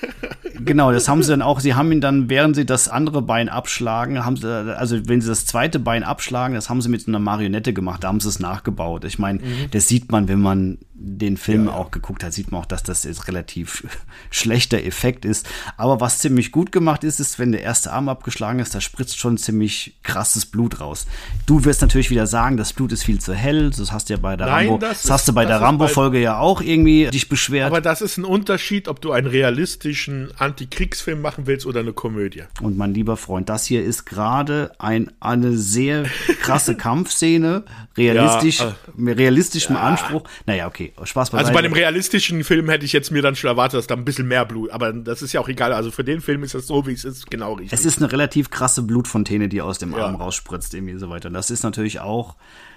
genau, 0.65 0.93
das 0.93 1.09
haben 1.09 1.23
sie 1.23 1.31
dann 1.31 1.43
auch, 1.43 1.61
sie 1.61 1.74
haben 1.74 1.91
ihn 1.93 2.01
dann, 2.01 2.28
während 2.28 2.57
sie 2.57 2.66
das 2.66 2.89
andere 2.89 3.23
Bein 3.23 3.49
abschlagen, 3.49 4.24
haben 4.24 4.37
sie, 4.37 4.49
also 4.77 5.09
wenn 5.09 5.20
sie 5.20 5.28
das 5.28 5.47
zweite 5.47 5.78
Bein 5.78 6.03
abschlagen, 6.03 6.55
das 6.55 6.69
haben 6.70 6.81
sie 6.81 6.89
mit 6.89 7.07
einer 7.07 7.19
Marionette 7.19 7.73
gemacht, 7.73 8.05
da 8.05 8.09
haben 8.09 8.20
sie 8.20 8.28
es 8.28 8.39
nachgebaut. 8.41 9.05
Ich 9.05 9.19
meine, 9.19 9.41
das 9.70 9.89
sieht 9.89 10.11
man, 10.12 10.28
wenn 10.28 10.41
man 10.41 10.78
den 11.02 11.39
Film 11.39 11.68
auch 11.68 11.90
geguckt 11.90 12.22
hat, 12.22 12.35
sieht 12.35 12.52
man 12.52 12.60
auch, 12.60 12.66
dass 12.66 12.82
das 12.82 13.05
jetzt 13.05 13.27
relativ 13.27 13.85
schlechter 14.31 14.85
Effekt 14.85 15.24
ist. 15.24 15.48
Aber 15.78 15.98
was 16.01 16.18
ziemlich 16.18 16.52
gut 16.52 16.72
gemacht 16.72 17.05
ist, 17.05 17.20
ist, 17.20 17.39
wenn 17.39 17.52
der 17.52 17.62
erste 17.62 17.90
Arm 17.93 18.10
abgeschlagen 18.10 18.59
ist, 18.59 18.74
da 18.74 18.82
spritzt 18.82 19.18
schon 19.18 19.39
ziemlich 19.39 19.97
krasses 20.02 20.44
Blut 20.44 20.81
raus. 20.81 21.06
Du 21.47 21.64
wirst 21.64 21.81
natürlich 21.81 22.10
wieder 22.10 22.27
sagen, 22.27 22.59
das 22.59 22.74
Blut 22.74 22.93
ist 22.93 23.02
viel 23.05 23.18
zu 23.18 23.32
hell, 23.35 23.70
das 23.70 23.93
hast 23.93 24.10
du 24.10 24.14
ja 24.14 24.18
bei 24.20 24.36
der 24.36 24.47
Nein, 24.47 24.66
Rambo, 24.68 24.78
das 24.78 24.90
das, 24.90 25.05
ist- 25.06 25.10
hast 25.10 25.28
du 25.28 25.32
bei 25.32 25.47
der 25.47 25.56
ist 25.56 25.62
Rambo-Folge 25.62 26.20
ja 26.20 26.39
auch 26.39 26.60
irgendwie 26.60 27.06
dich 27.09 27.31
beschwert. 27.31 27.66
Aber 27.68 27.81
das 27.81 28.02
ist 28.02 28.18
ein 28.18 28.24
Unterschied, 28.27 28.86
ob 28.86 29.01
du 29.01 29.12
einen 29.12 29.27
realistischen 29.27 30.28
Antikriegsfilm 30.39 31.20
machen 31.22 31.47
willst 31.47 31.64
oder 31.64 31.81
eine 31.81 31.94
Komödie. 31.94 32.43
Und 32.60 32.77
mein 32.77 32.93
lieber 32.93 33.16
Freund, 33.16 33.48
das 33.48 33.64
hier 33.64 33.82
ist 33.82 34.05
gerade 34.05 34.72
ein, 34.78 35.10
eine 35.20 35.56
sehr 35.56 36.05
krasse 36.43 36.77
Kampfszene, 36.77 37.64
realistisch, 37.97 38.60
Ja, 38.60 38.74
mit 38.97 39.16
realistischem 39.18 39.77
Anspruch. 39.77 40.24
Naja, 40.47 40.66
okay, 40.66 40.89
Spaß 41.02 41.30
beiseite. 41.30 41.48
Also 41.48 41.52
bei 41.52 41.62
dem 41.62 41.72
realistischen 41.72 42.44
Film 42.44 42.68
hätte 42.68 42.84
ich 42.84 42.92
jetzt 42.92 43.10
mir 43.10 43.22
dann 43.22 43.36
schon 43.36 43.48
erwartet, 43.48 43.78
dass 43.78 43.86
da 43.86 43.94
ein 43.94 44.04
bisschen 44.04 44.28
mehr 44.28 44.44
Blut, 44.44 44.70
aber 44.70 44.92
das 44.92 45.22
ist 45.22 45.32
ja 45.32 45.40
auch 45.40 45.48
egal. 45.48 45.72
Also 45.72 45.90
für 45.90 46.04
den 46.04 46.20
Film 46.20 46.42
ist 46.42 46.54
das 46.54 46.66
so, 46.66 46.86
wie 46.86 46.92
es 46.92 47.04
ist, 47.04 47.30
genau 47.30 47.54
richtig. 47.54 47.72
es 47.72 47.84
ist 47.84 47.98
eine 47.98 48.10
relativ 48.10 48.50
krasse 48.50 48.82
Blutfontäne, 48.82 49.48
die 49.48 49.62
aus 49.62 49.78
dem 49.78 49.92
Ja. 49.92 50.06
Arm 50.06 50.16
rausspritzt, 50.16 50.74
irgendwie 50.74 50.98
so 50.98 51.10
weiter. 51.10 51.28
Und 51.28 51.34
das 51.34 51.50
ist 51.50 51.62
natürlich 51.62 52.00
auch 52.00 52.36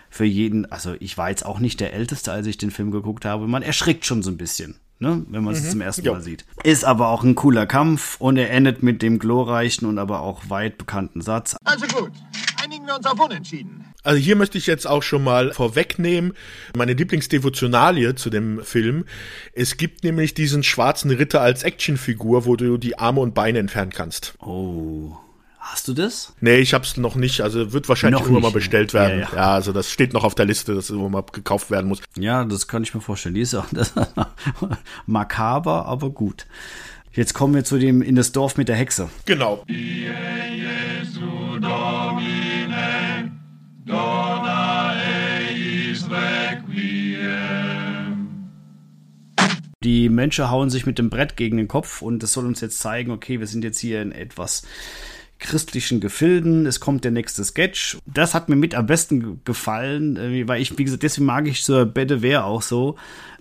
für 0.09 0.25
jeden, 0.25 0.71
also 0.71 0.95
ich 0.99 1.17
war 1.17 1.29
jetzt 1.29 1.45
auch 1.45 1.59
nicht 1.59 1.79
der 1.79 1.93
Älteste, 1.93 2.31
als 2.31 2.45
ich 2.47 2.57
den 2.57 2.71
Film 2.71 2.91
geguckt 2.91 3.25
habe. 3.25 3.47
Man 3.47 3.63
erschrickt 3.63 4.05
schon 4.05 4.21
so 4.23 4.29
ein 4.31 4.37
bisschen. 4.37 4.75
Ne, 4.99 5.25
wenn 5.27 5.43
man 5.43 5.53
es 5.53 5.69
zum 5.69 5.81
ersten. 5.81 6.07
Mal 6.07 6.21
sieht. 6.21 6.45
Ist 6.63 6.85
aber 6.85 7.09
auch 7.09 7.23
ein 7.23 7.35
cooler 7.35 7.65
Kampf 7.65 8.15
und 8.21 8.37
er 8.37 8.51
endet 8.51 8.83
mit 8.83 9.01
dem 9.01 9.19
glorreichen 9.19 9.85
und 9.87 9.97
aber 9.97 10.21
auch 10.21 10.49
weit 10.49 10.77
bekannten 10.77 11.19
Satz. 11.19 11.57
Also 11.65 11.87
gut, 11.87 12.11
einigen 12.63 12.85
wir 12.85 12.95
uns 12.95 13.05
auf 13.05 13.19
Unentschieden. 13.19 13.82
Also 14.03 14.19
hier 14.19 14.35
möchte 14.35 14.57
ich 14.57 14.67
jetzt 14.67 14.85
auch 14.85 15.01
schon 15.01 15.23
mal 15.23 15.53
vorwegnehmen, 15.53 16.33
meine 16.75 16.93
Lieblingsdevotionalie 16.93 18.15
zu 18.15 18.29
dem 18.29 18.61
Film. 18.63 19.05
Es 19.53 19.77
gibt 19.77 20.03
nämlich 20.03 20.33
diesen 20.33 20.63
schwarzen 20.63 21.09
Ritter 21.09 21.41
als 21.41 21.63
Actionfigur, 21.63 22.45
wo 22.45 22.55
du 22.57 22.77
die 22.77 22.97
Arme 22.99 23.21
und 23.21 23.33
Beine 23.33 23.59
entfernen 23.59 23.91
kannst. 23.91 24.33
Oh, 24.39 25.15
hast 25.57 25.87
du 25.87 25.93
das? 25.93 26.33
Nee, 26.41 26.57
ich 26.57 26.73
hab's 26.73 26.97
noch 26.97 27.15
nicht, 27.15 27.39
also 27.41 27.71
wird 27.71 27.87
wahrscheinlich 27.87 28.19
Noch 28.19 28.27
irgendwann 28.27 28.43
mal 28.43 28.51
bestellt 28.51 28.93
werden. 28.93 29.21
Ja, 29.21 29.29
Ja, 29.31 29.35
ja. 29.35 29.53
also 29.53 29.71
das 29.71 29.89
steht 29.89 30.11
noch 30.11 30.25
auf 30.25 30.35
der 30.35 30.45
Liste, 30.45 30.75
dass 30.75 30.89
irgendwann 30.89 31.13
mal 31.13 31.23
gekauft 31.31 31.71
werden 31.71 31.87
muss. 31.87 32.01
Ja, 32.17 32.43
das 32.43 32.67
kann 32.67 32.83
ich 32.83 32.93
mir 32.93 33.01
vorstellen. 33.01 33.35
Die 33.35 33.41
ist 33.41 33.55
auch 33.55 33.67
makaber, 35.05 35.85
aber 35.85 36.09
gut. 36.09 36.45
Jetzt 37.13 37.33
kommen 37.33 37.53
wir 37.53 37.63
zu 37.63 37.77
dem 37.77 38.01
in 38.01 38.15
das 38.15 38.31
Dorf 38.31 38.57
mit 38.57 38.67
der 38.67 38.75
Hexe. 38.75 39.09
Genau. 39.25 39.63
Die 49.83 50.09
Menschen 50.09 50.49
hauen 50.49 50.69
sich 50.69 50.85
mit 50.85 50.97
dem 50.97 51.09
Brett 51.09 51.35
gegen 51.35 51.57
den 51.57 51.67
Kopf 51.67 52.01
und 52.01 52.23
das 52.23 52.33
soll 52.33 52.45
uns 52.45 52.61
jetzt 52.61 52.79
zeigen, 52.79 53.11
okay, 53.11 53.39
wir 53.39 53.47
sind 53.47 53.63
jetzt 53.63 53.79
hier 53.79 54.01
in 54.01 54.11
etwas 54.11 54.63
christlichen 55.43 55.99
Gefilden. 55.99 56.65
Es 56.65 56.79
kommt 56.79 57.03
der 57.03 57.11
nächste 57.11 57.43
Sketch. 57.43 57.97
Das 58.05 58.33
hat 58.33 58.49
mir 58.49 58.55
mit 58.55 58.73
am 58.73 58.87
besten 58.87 59.19
ge- 59.19 59.33
gefallen, 59.45 60.17
äh, 60.17 60.47
weil 60.47 60.61
ich, 60.61 60.75
wie 60.77 60.83
gesagt, 60.83 61.03
deswegen 61.03 61.25
mag 61.27 61.47
ich 61.47 61.63
Sir 61.63 61.85
Bedivere 61.85 62.43
auch 62.45 62.61
so. 62.63 62.95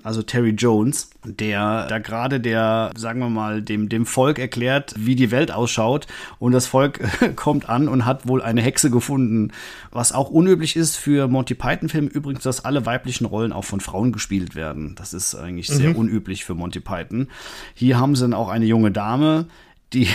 Also 0.05 0.21
Terry 0.23 0.51
Jones, 0.51 1.11
der 1.25 1.87
da 1.87 1.99
gerade 2.01 2.41
der, 2.41 2.91
sagen 2.97 3.21
wir 3.21 3.29
mal, 3.31 3.63
dem, 3.63 3.89
dem 3.89 4.05
Volk 4.05 4.41
erklärt, 4.41 4.95
wie 4.99 5.15
die 5.15 5.31
Welt 5.31 5.53
ausschaut. 5.53 6.09
Und 6.41 6.51
das 6.51 6.67
Volk 6.67 6.99
kommt 7.37 7.69
an 7.69 7.87
und 7.89 8.05
hat 8.05 8.27
wohl 8.27 8.43
eine 8.43 8.63
Hexe 8.63 8.91
gefunden. 8.91 9.53
Was 9.93 10.11
auch 10.11 10.29
unüblich 10.29 10.75
ist 10.75 10.97
für 10.97 11.29
Monty 11.29 11.55
Python-Filme 11.55 12.09
übrigens, 12.09 12.43
dass 12.43 12.65
alle 12.65 12.85
weiblichen 12.85 13.27
Rollen 13.27 13.53
auch 13.53 13.65
von 13.65 13.79
Frauen 13.81 14.11
gespielt 14.11 14.57
werden. 14.57 14.97
Das 14.97 15.15
ist 15.15 15.37
eigentlich 15.37 15.69
sehr 15.69 15.97
unüblich 15.97 16.45
für 16.45 16.55
Monty 16.55 16.81
Python. 16.81 17.29
Hier 17.75 18.01
haben 18.01 18.17
sie 18.17 18.23
dann 18.23 18.35
auch 18.35 18.49
eine 18.49 18.65
junge 18.67 18.91
Dame, 18.91 19.47
die 19.95 20.09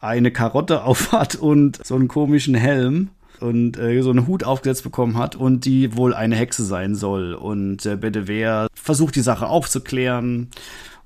eine 0.00 0.30
Karotte 0.30 0.84
aufhat 0.84 1.34
und 1.34 1.84
so 1.84 1.94
einen 1.94 2.08
komischen 2.08 2.54
Helm 2.54 3.10
und 3.40 3.78
äh, 3.78 4.00
so 4.02 4.10
einen 4.10 4.26
Hut 4.26 4.44
aufgesetzt 4.44 4.82
bekommen 4.82 5.16
hat 5.16 5.36
und 5.36 5.64
die 5.64 5.96
wohl 5.96 6.14
eine 6.14 6.36
Hexe 6.36 6.64
sein 6.64 6.94
soll. 6.94 7.34
Und 7.34 7.86
äh, 7.86 7.96
Bedivere 7.96 8.68
versucht 8.74 9.16
die 9.16 9.20
Sache 9.20 9.46
aufzuklären 9.46 10.50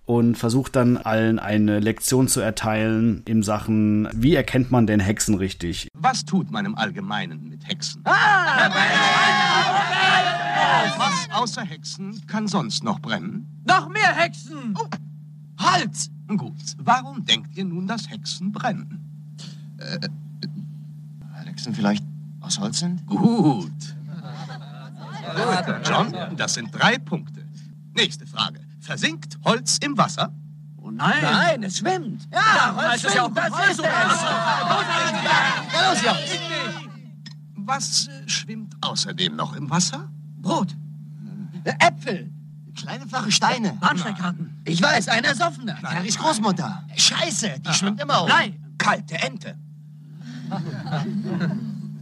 und 0.04 0.36
versucht 0.36 0.76
dann 0.76 0.96
allen 0.96 1.38
eine 1.38 1.80
Lektion 1.80 2.28
zu 2.28 2.40
erteilen 2.40 3.22
in 3.26 3.42
Sachen, 3.42 4.08
wie 4.12 4.34
erkennt 4.34 4.70
man 4.70 4.86
denn 4.86 5.00
Hexen 5.00 5.36
richtig? 5.36 5.88
Was 5.94 6.24
tut 6.24 6.50
man 6.50 6.66
im 6.66 6.74
Allgemeinen 6.74 7.48
mit 7.48 7.66
Hexen? 7.68 8.02
Ah! 8.04 8.70
Was 10.98 11.28
außer 11.32 11.62
Hexen 11.62 12.20
kann 12.26 12.48
sonst 12.48 12.82
noch 12.84 13.00
brennen? 13.00 13.62
Noch 13.64 13.88
mehr 13.88 14.14
Hexen! 14.14 14.74
Oh, 14.78 14.88
halt! 15.58 16.10
Gut, 16.36 16.76
warum 16.78 17.24
denkt 17.24 17.56
ihr 17.56 17.64
nun, 17.64 17.86
dass 17.86 18.08
Hexen 18.08 18.52
brennen? 18.52 19.00
Weil 19.78 21.46
Hexen 21.46 21.74
vielleicht 21.74 22.04
aus 22.40 22.58
Holz 22.58 22.80
sind? 22.80 23.06
Gut. 23.06 23.70
John, 25.84 26.12
das 26.36 26.54
sind 26.54 26.70
drei 26.72 26.98
Punkte. 26.98 27.44
Nächste 27.94 28.26
Frage. 28.26 28.60
Versinkt 28.80 29.38
Holz 29.44 29.78
im 29.78 29.96
Wasser? 29.96 30.32
Oh 30.78 30.90
nein! 30.90 31.22
Nein, 31.22 31.62
es 31.62 31.78
schwimmt. 31.78 32.26
Ja, 32.32 32.74
Holz 32.74 33.04
ist 33.04 33.14
ja 33.14 33.24
auch 33.24 33.32
das 33.32 33.48
ist 33.70 33.78
es. 33.78 33.84
Ja, 33.84 35.90
los, 35.90 36.02
Jungs! 36.02 36.40
Was 37.54 38.08
äh, 38.08 38.28
schwimmt 38.28 38.74
außerdem 38.80 39.36
noch 39.36 39.54
im 39.54 39.70
Wasser? 39.70 40.10
Brot! 40.40 40.74
Äpfel. 41.78 42.28
Kleine 42.76 43.06
flache 43.06 43.30
Steine. 43.30 43.74
Bahnsteigkarten! 43.80 44.60
Ich 44.64 44.82
weiß, 44.82 45.08
ein 45.08 45.24
ersoffener. 45.24 45.80
Harrys 45.82 46.18
Großmutter. 46.18 46.84
Scheiße, 46.96 47.60
die 47.60 47.72
schwimmt 47.74 48.00
immer 48.00 48.20
auf. 48.20 48.28
Nein! 48.28 48.56
Kalte 48.78 49.14
Ente. 49.16 49.56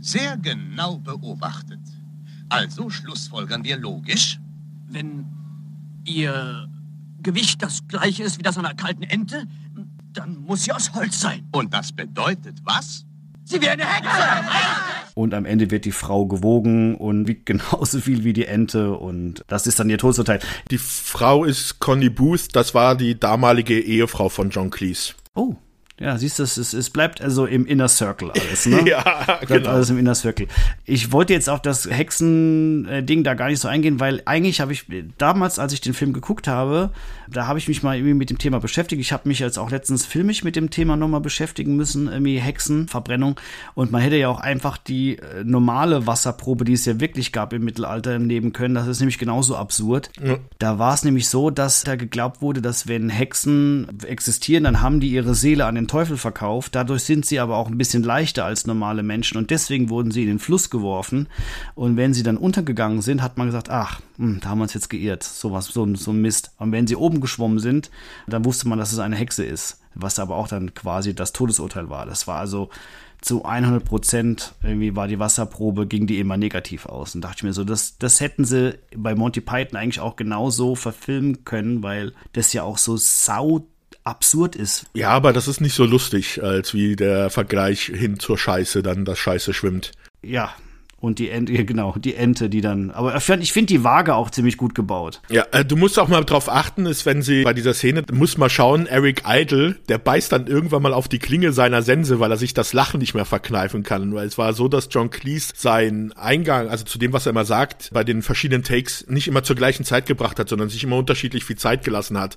Sehr 0.00 0.36
genau 0.38 0.98
beobachtet. 0.98 1.80
Also 2.48 2.90
schlussfolgern 2.90 3.62
wir 3.64 3.76
logisch. 3.76 4.40
Wenn 4.88 5.26
ihr 6.04 6.68
Gewicht 7.22 7.62
das 7.62 7.86
gleiche 7.86 8.22
ist 8.22 8.38
wie 8.38 8.42
das 8.42 8.56
einer 8.58 8.74
kalten 8.74 9.02
Ente, 9.02 9.46
dann 10.12 10.38
muss 10.38 10.64
sie 10.64 10.72
aus 10.72 10.92
Holz 10.94 11.20
sein. 11.20 11.46
Und 11.52 11.72
das 11.72 11.92
bedeutet 11.92 12.58
was? 12.64 13.04
Sie 13.44 13.60
wäre 13.60 13.72
eine 13.72 13.84
Hexe! 13.84 14.10
Und 15.14 15.34
am 15.34 15.44
Ende 15.44 15.70
wird 15.70 15.84
die 15.84 15.92
Frau 15.92 16.26
gewogen 16.26 16.94
und 16.94 17.26
wiegt 17.26 17.46
genauso 17.50 18.00
viel 18.00 18.24
wie 18.24 18.32
die 18.32 18.46
Ente 18.46 18.92
und 18.92 19.44
das 19.48 19.66
ist 19.66 19.78
dann 19.80 19.90
ihr 19.90 19.98
Todesurteil. 19.98 20.40
Die 20.70 20.78
Frau 20.78 21.44
ist 21.44 21.80
Connie 21.80 22.10
Booth, 22.10 22.48
das 22.52 22.74
war 22.74 22.94
die 22.94 23.18
damalige 23.18 23.78
Ehefrau 23.78 24.28
von 24.28 24.50
John 24.50 24.70
Cleese. 24.70 25.14
Oh, 25.34 25.56
ja, 26.00 26.16
siehst 26.16 26.38
du, 26.38 26.44
es, 26.44 26.56
es, 26.56 26.88
bleibt 26.88 27.20
also 27.20 27.44
im 27.44 27.66
Inner 27.66 27.88
Circle 27.88 28.30
alles, 28.30 28.64
ne? 28.64 28.82
Ja, 28.88 29.02
Bleibt 29.02 29.48
genau. 29.48 29.68
alles 29.68 29.90
im 29.90 29.98
Inner 29.98 30.14
Circle. 30.14 30.46
Ich 30.86 31.12
wollte 31.12 31.34
jetzt 31.34 31.50
auf 31.50 31.60
das 31.60 31.88
Hexen-Ding 31.90 33.22
da 33.22 33.34
gar 33.34 33.48
nicht 33.48 33.60
so 33.60 33.68
eingehen, 33.68 34.00
weil 34.00 34.22
eigentlich 34.24 34.62
habe 34.62 34.72
ich 34.72 34.86
damals, 35.18 35.58
als 35.58 35.74
ich 35.74 35.82
den 35.82 35.92
Film 35.92 36.14
geguckt 36.14 36.48
habe, 36.48 36.90
Da 37.32 37.46
habe 37.46 37.58
ich 37.58 37.68
mich 37.68 37.82
mal 37.82 37.96
irgendwie 37.96 38.14
mit 38.14 38.30
dem 38.30 38.38
Thema 38.38 38.60
beschäftigt. 38.60 39.00
Ich 39.00 39.12
habe 39.12 39.28
mich 39.28 39.38
jetzt 39.38 39.58
auch 39.58 39.70
letztens 39.70 40.04
filmisch 40.04 40.44
mit 40.44 40.56
dem 40.56 40.70
Thema 40.70 40.96
nochmal 40.96 41.20
beschäftigen 41.20 41.76
müssen, 41.76 42.08
irgendwie 42.08 42.38
Hexen, 42.38 42.88
Verbrennung. 42.88 43.38
Und 43.74 43.92
man 43.92 44.00
hätte 44.00 44.16
ja 44.16 44.28
auch 44.28 44.40
einfach 44.40 44.76
die 44.78 45.18
äh, 45.18 45.44
normale 45.44 46.06
Wasserprobe, 46.06 46.64
die 46.64 46.72
es 46.72 46.84
ja 46.84 47.00
wirklich 47.00 47.32
gab 47.32 47.52
im 47.52 47.64
Mittelalter, 47.64 48.18
nehmen 48.18 48.52
können. 48.52 48.74
Das 48.74 48.86
ist 48.86 49.00
nämlich 49.00 49.18
genauso 49.18 49.56
absurd. 49.56 50.10
Ja. 50.22 50.38
Da 50.58 50.78
war 50.78 50.94
es 50.94 51.04
nämlich 51.04 51.28
so, 51.28 51.50
dass 51.50 51.84
da 51.84 51.96
geglaubt 51.96 52.42
wurde, 52.42 52.62
dass 52.62 52.88
wenn 52.88 53.08
Hexen 53.08 53.88
existieren, 54.04 54.64
dann 54.64 54.80
haben 54.80 55.00
die 55.00 55.10
ihre 55.10 55.34
Seele 55.34 55.66
an 55.66 55.74
den 55.74 55.88
Teufel 55.88 56.16
verkauft. 56.16 56.74
Dadurch 56.74 57.04
sind 57.04 57.26
sie 57.26 57.40
aber 57.40 57.56
auch 57.56 57.68
ein 57.68 57.78
bisschen 57.78 58.02
leichter 58.02 58.44
als 58.44 58.66
normale 58.66 59.02
Menschen 59.02 59.38
und 59.38 59.50
deswegen 59.50 59.90
wurden 59.90 60.10
sie 60.10 60.22
in 60.22 60.28
den 60.28 60.38
Fluss 60.38 60.70
geworfen. 60.70 61.28
Und 61.74 61.96
wenn 61.96 62.14
sie 62.14 62.22
dann 62.22 62.36
untergegangen 62.36 63.02
sind, 63.02 63.22
hat 63.22 63.38
man 63.38 63.46
gesagt, 63.46 63.70
ach, 63.70 64.00
hm, 64.16 64.38
da 64.40 64.50
haben 64.50 64.58
wir 64.58 64.64
uns 64.64 64.74
jetzt 64.74 64.90
geirrt. 64.90 65.22
Sowas, 65.22 65.66
so, 65.66 65.94
so 65.94 66.10
ein 66.10 66.20
Mist. 66.20 66.52
Und 66.58 66.72
wenn 66.72 66.86
sie 66.86 66.96
oben 66.96 67.19
geschwommen 67.20 67.58
sind, 67.58 67.90
dann 68.26 68.44
wusste 68.44 68.68
man, 68.68 68.78
dass 68.78 68.92
es 68.92 68.98
eine 68.98 69.16
Hexe 69.16 69.44
ist. 69.44 69.80
Was 69.94 70.18
aber 70.18 70.36
auch 70.36 70.48
dann 70.48 70.74
quasi 70.74 71.14
das 71.14 71.32
Todesurteil 71.32 71.90
war. 71.90 72.06
Das 72.06 72.26
war 72.28 72.38
also 72.38 72.70
zu 73.20 73.44
100 73.44 73.84
Prozent 73.84 74.54
irgendwie 74.62 74.96
war 74.96 75.08
die 75.08 75.18
Wasserprobe, 75.18 75.86
ging 75.86 76.06
die 76.06 76.18
immer 76.18 76.36
negativ 76.36 76.86
aus. 76.86 77.14
Und 77.14 77.22
dachte 77.22 77.38
ich 77.38 77.42
mir 77.42 77.52
so, 77.52 77.64
das, 77.64 77.98
das 77.98 78.20
hätten 78.20 78.44
sie 78.44 78.78
bei 78.96 79.14
Monty 79.14 79.40
Python 79.40 79.76
eigentlich 79.76 80.00
auch 80.00 80.16
genauso 80.16 80.74
verfilmen 80.74 81.44
können, 81.44 81.82
weil 81.82 82.12
das 82.32 82.52
ja 82.52 82.62
auch 82.62 82.78
so 82.78 82.96
sau 82.96 83.66
absurd 84.04 84.56
ist. 84.56 84.86
Ja, 84.94 85.10
aber 85.10 85.32
das 85.32 85.48
ist 85.48 85.60
nicht 85.60 85.74
so 85.74 85.84
lustig, 85.84 86.42
als 86.42 86.72
wie 86.72 86.96
der 86.96 87.30
Vergleich 87.30 87.82
hin 87.82 88.18
zur 88.18 88.38
Scheiße, 88.38 88.82
dann 88.82 89.04
das 89.04 89.18
Scheiße 89.18 89.52
schwimmt. 89.52 89.92
Ja, 90.22 90.54
und 91.00 91.18
die 91.18 91.30
Ente, 91.30 91.52
genau, 91.64 91.94
die 91.98 92.14
Ente, 92.14 92.48
die 92.48 92.60
dann. 92.60 92.90
Aber 92.90 93.16
ich 93.16 93.52
finde 93.52 93.66
die 93.66 93.82
Waage 93.82 94.14
auch 94.14 94.30
ziemlich 94.30 94.56
gut 94.56 94.74
gebaut. 94.74 95.20
Ja, 95.30 95.46
äh, 95.52 95.64
du 95.64 95.76
musst 95.76 95.98
auch 95.98 96.08
mal 96.08 96.22
drauf 96.24 96.50
achten, 96.50 96.86
ist, 96.86 97.06
wenn 97.06 97.22
sie 97.22 97.42
bei 97.42 97.54
dieser 97.54 97.74
Szene, 97.74 98.04
muss 98.12 98.36
mal 98.36 98.50
schauen, 98.50 98.86
Eric 98.86 99.22
Idle, 99.26 99.76
der 99.88 99.98
beißt 99.98 100.30
dann 100.32 100.46
irgendwann 100.46 100.82
mal 100.82 100.92
auf 100.92 101.08
die 101.08 101.18
Klinge 101.18 101.52
seiner 101.52 101.82
Sense, 101.82 102.20
weil 102.20 102.30
er 102.30 102.36
sich 102.36 102.54
das 102.54 102.72
Lachen 102.72 103.00
nicht 103.00 103.14
mehr 103.14 103.24
verkneifen 103.24 103.82
kann. 103.82 104.14
Weil 104.14 104.26
es 104.26 104.36
war 104.36 104.52
so, 104.52 104.68
dass 104.68 104.88
John 104.90 105.10
Cleese 105.10 105.52
seinen 105.56 106.12
Eingang, 106.12 106.68
also 106.68 106.84
zu 106.84 106.98
dem, 106.98 107.12
was 107.12 107.26
er 107.26 107.30
immer 107.30 107.44
sagt, 107.44 107.90
bei 107.92 108.04
den 108.04 108.22
verschiedenen 108.22 108.62
Takes 108.62 109.06
nicht 109.08 109.26
immer 109.26 109.42
zur 109.42 109.56
gleichen 109.56 109.84
Zeit 109.84 110.06
gebracht 110.06 110.38
hat, 110.38 110.48
sondern 110.48 110.68
sich 110.68 110.84
immer 110.84 110.96
unterschiedlich 110.96 111.44
viel 111.44 111.56
Zeit 111.56 111.84
gelassen 111.84 112.18
hat. 112.18 112.36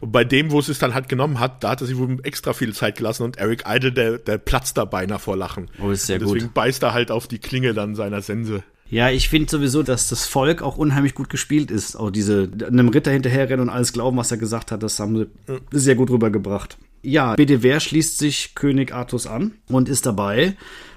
Und 0.00 0.12
bei 0.12 0.24
dem, 0.24 0.52
wo 0.52 0.60
es 0.60 0.68
es 0.68 0.78
dann 0.78 0.94
halt 0.94 1.08
genommen 1.08 1.40
hat, 1.40 1.64
da 1.64 1.70
hat 1.70 1.80
er 1.80 1.86
sich 1.86 1.96
wohl 1.96 2.18
extra 2.22 2.52
viel 2.52 2.72
Zeit 2.72 2.96
gelassen 2.96 3.24
und 3.24 3.38
Eric 3.38 3.64
Idle, 3.66 3.92
der, 3.92 4.18
der 4.18 4.38
platzt 4.38 4.76
da 4.78 4.84
beinahe 4.84 5.18
vor 5.18 5.36
Lachen. 5.36 5.68
Oh, 5.80 5.90
ist 5.90 6.06
sehr 6.06 6.20
und 6.20 6.26
deswegen 6.26 6.46
gut. 6.46 6.54
beißt 6.54 6.82
er 6.84 6.94
halt 6.94 7.10
auf 7.10 7.26
die 7.26 7.38
Klinge 7.38 7.74
dann 7.74 7.95
seiner 7.96 8.22
Sense. 8.22 8.62
Ja, 8.88 9.10
ich 9.10 9.28
finde 9.28 9.50
sowieso, 9.50 9.82
dass 9.82 10.08
das 10.08 10.26
Volk 10.26 10.62
auch 10.62 10.76
unheimlich 10.76 11.14
gut 11.14 11.28
gespielt 11.28 11.70
ist. 11.72 11.96
Auch 11.96 12.10
diese 12.10 12.48
einem 12.66 12.88
Ritter 12.88 13.10
hinterherrennen 13.10 13.68
und 13.68 13.74
alles 13.74 13.92
glauben, 13.92 14.16
was 14.16 14.30
er 14.30 14.36
gesagt 14.36 14.70
hat, 14.70 14.82
das 14.82 15.00
haben 15.00 15.16
sie 15.16 15.60
sehr 15.72 15.96
gut 15.96 16.10
rübergebracht. 16.10 16.78
Ja, 17.02 17.34
Bedivere 17.34 17.80
schließt 17.80 18.18
sich 18.18 18.54
König 18.54 18.94
Artus 18.94 19.26
an 19.26 19.52
und 19.68 19.88
ist 19.88 20.06
dabei 20.06 20.56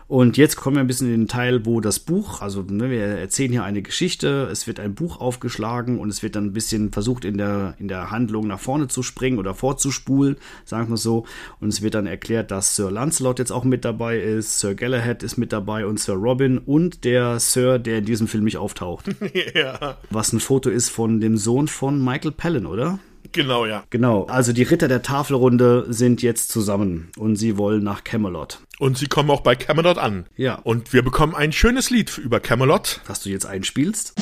und 0.10 0.38
jetzt 0.38 0.56
kommen 0.56 0.76
wir 0.76 0.82
ein 0.82 0.88
bisschen 0.88 1.14
in 1.14 1.22
den 1.22 1.28
Teil, 1.28 1.68
wo 1.68 1.82
das 1.82 2.00
Buch, 2.00 2.42
also 2.42 2.64
ne, 2.64 2.90
wir 2.90 3.00
erzählen 3.00 3.52
hier 3.52 3.64
eine 3.64 3.84
Geschichte, 3.84 4.50
es 4.52 4.66
wird 4.66 4.80
ein 4.80 4.96
Buch 4.96 5.22
aufgeschlagen 5.22 6.00
und 6.00 6.10
es 6.10 6.24
wird 6.24 6.36
dann 6.36 6.46
ein 6.46 6.54
bisschen 6.54 6.92
versucht, 6.92 7.26
in 7.26 7.38
der, 7.38 7.76
in 7.78 7.88
der 7.88 8.10
Handlung 8.10 8.48
nach 8.48 8.60
vorne 8.60 8.88
zu 8.88 9.04
springen 9.04 9.38
oder 9.38 9.54
vorzuspulen, 9.54 10.38
sagen 10.66 10.90
wir 10.90 10.98
so. 10.98 11.28
Und 11.60 11.70
es 11.70 11.84
wird 11.84 11.94
dann 11.94 12.08
erklärt, 12.08 12.50
dass 12.50 12.76
Sir 12.76 12.90
Lancelot 12.90 13.38
jetzt 13.38 13.52
auch 13.52 13.64
mit 13.64 13.86
dabei 13.86 14.20
ist, 14.20 14.60
Sir 14.60 14.74
Galahad 14.74 15.22
ist 15.22 15.38
mit 15.38 15.54
dabei 15.54 15.86
und 15.86 16.00
Sir 16.00 16.16
Robin 16.16 16.58
und 16.58 17.04
der 17.04 17.40
Sir, 17.40 17.78
der 17.78 18.00
in 18.00 18.06
diesem 18.06 18.28
Film 18.28 18.46
nicht 18.46 18.58
auftaucht. 18.58 19.06
ja. 19.54 19.98
Was 20.10 20.34
ein 20.34 20.40
Foto 20.40 20.72
ist 20.72 20.90
von 20.90 21.22
dem 21.22 21.38
Sohn 21.38 21.68
von 21.68 22.04
Michael 22.04 22.32
Palin, 22.32 22.66
oder? 22.66 22.98
Genau, 23.32 23.66
ja. 23.66 23.84
Genau. 23.90 24.26
Also 24.26 24.54
die 24.54 24.64
Ritter 24.64 24.88
der 24.88 25.02
Tafelrunde 25.02 25.86
sind 25.90 26.22
jetzt 26.22 26.52
zusammen 26.52 27.12
und 27.18 27.36
sie 27.36 27.58
wollen 27.58 27.84
nach 27.84 28.04
Camelot. 28.04 28.60
Und 28.80 28.98
sie 28.98 29.08
kommen 29.08 29.30
auch 29.30 29.42
bei 29.42 29.56
Camelot 29.56 29.98
an. 29.98 30.26
Ja. 30.36 30.56
Und 30.56 30.94
wir 30.94 31.04
bekommen 31.04 31.36
ein 31.36 31.52
schönes 31.52 31.90
Lied 31.90 32.18
über 32.18 32.40
Camelot. 32.40 33.02
Das 33.08 33.22
du 33.22 33.30
jetzt 33.30 33.46
einspielst. 33.46 34.16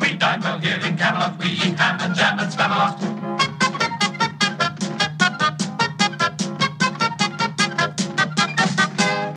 We 0.00 0.18
dine 0.18 0.42
well 0.42 0.58
here 0.60 0.78
in 0.86 0.96
Camelot, 0.96 1.38
we 1.38 1.48
eat 1.48 1.78
ham 1.78 1.98
and 2.00 2.16
jam 2.16 2.38
and 2.38 2.52
spamalot. 2.52 3.13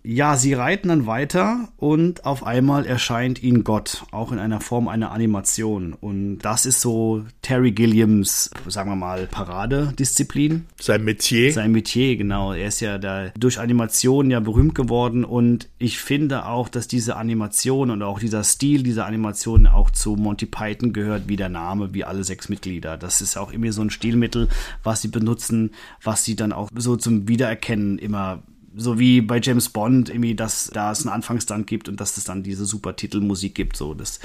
Ja, 0.10 0.38
sie 0.38 0.54
reiten 0.54 0.88
dann 0.88 1.06
weiter 1.06 1.68
und 1.76 2.24
auf 2.24 2.46
einmal 2.46 2.86
erscheint 2.86 3.44
ihnen 3.44 3.66
Gott, 3.66 4.06
auch 4.12 4.32
in 4.32 4.40
einer 4.40 4.62
Form 4.62 4.88
einer 4.88 5.12
Animation. 5.12 5.92
Und 5.92 6.40
das 6.40 6.66
ist 6.66 6.80
so 6.80 7.26
Terry 7.42 7.74
Gilliams, 7.74 8.50
sagen 8.68 8.90
wir 8.90 8.96
mal, 8.96 9.28
Paradedisziplin. 9.28 10.66
Sein 10.80 11.04
Metier. 11.04 11.52
Sein 11.52 11.74
Metier, 11.74 12.16
genau. 12.16 12.54
Er 12.54 12.70
ist 12.70 12.80
ja 12.80 13.00
da 13.00 13.32
durch 13.38 13.60
Animationen 13.60 14.32
ja 14.32 14.40
berühmt 14.40 14.76
geworden 14.76 15.26
und 15.26 15.68
ich 15.78 16.00
finde 16.00 16.46
auch, 16.46 16.70
dass 16.70 16.88
diese 16.88 17.18
Animation 17.18 17.92
und 17.92 18.02
auch 18.02 18.20
dieser 18.20 18.46
Stil 18.46 18.84
dieser 18.84 19.08
Animation 19.08 19.68
auch 19.68 19.92
zu 19.92 20.16
Monty 20.16 20.46
Python 20.46 20.94
gehört, 20.94 21.28
wie 21.28 21.36
der 21.36 21.50
Name, 21.50 21.94
wie 21.94 22.06
alle 22.06 22.24
sechs 22.24 22.48
Mitglieder. 22.48 22.96
Das 22.96 23.20
ist 23.20 23.36
auch 23.36 23.52
immer 23.52 23.74
so 23.74 23.82
ein 23.82 23.90
Stilmittel, 23.90 24.48
was 24.84 25.02
sie 25.02 25.10
benutzen, 25.10 25.72
was 26.02 26.24
sie 26.24 26.38
dann 26.38 26.54
auch 26.54 26.70
so 26.74 26.96
zum 26.96 27.28
Wiedererkennen 27.28 28.00
immer 28.00 28.42
so 28.78 29.00
wie 29.00 29.22
bei 29.22 29.40
James 29.42 29.70
Bond, 29.70 30.10
irgendwie, 30.10 30.36
dass 30.36 30.70
da 30.74 30.92
es 30.92 31.02
einen 31.02 31.14
Anfangsstand 31.14 31.68
gibt 31.68 31.90
und 31.90 32.00
dass 32.00 32.16
es 32.18 32.24
dann 32.24 32.44
diese 32.44 32.66
super 32.66 32.96
Titelmusik 32.96 33.56
gibt. 33.56 33.76
So, 33.76 33.94
das 33.94 34.20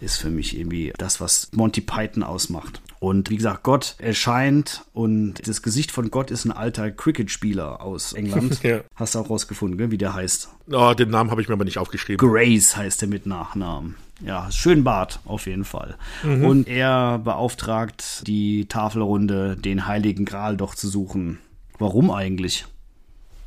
ist 0.00 0.16
für 0.16 0.30
mich 0.30 0.58
irgendwie 0.58 0.92
das, 0.96 1.20
was 1.20 1.50
Monty 1.52 1.82
Python 1.82 2.22
ausmacht. 2.22 2.80
Und 2.98 3.30
wie 3.30 3.36
gesagt, 3.36 3.62
Gott 3.62 3.96
erscheint 3.98 4.84
und 4.92 5.46
das 5.46 5.62
Gesicht 5.62 5.90
von 5.90 6.10
Gott 6.10 6.30
ist 6.30 6.44
ein 6.44 6.52
alter 6.52 6.90
Cricket-Spieler 6.90 7.82
aus 7.82 8.14
England. 8.14 8.60
ja. 8.62 8.80
Hast 8.94 9.14
du 9.14 9.20
auch 9.20 9.30
rausgefunden, 9.30 9.78
gell, 9.78 9.90
wie 9.90 9.98
der 9.98 10.14
heißt? 10.14 10.48
Oh, 10.72 10.94
den 10.94 11.10
Namen 11.10 11.30
habe 11.30 11.42
ich 11.42 11.48
mir 11.48 11.54
aber 11.54 11.64
nicht 11.64 11.78
aufgeschrieben. 11.78 12.26
Grace 12.26 12.76
heißt 12.76 13.02
er 13.02 13.08
mit 13.08 13.26
Nachnamen. 13.26 13.96
Ja, 14.24 14.50
schön 14.50 14.84
Bart, 14.84 15.20
auf 15.24 15.46
jeden 15.46 15.64
Fall. 15.64 15.96
Mhm. 16.22 16.44
Und 16.44 16.68
er 16.68 17.18
beauftragt 17.18 18.26
die 18.26 18.66
Tafelrunde, 18.66 19.56
den 19.56 19.86
Heiligen 19.86 20.24
Gral 20.24 20.56
doch 20.56 20.74
zu 20.74 20.88
suchen. 20.88 21.38
Warum 21.78 22.10
eigentlich? 22.10 22.66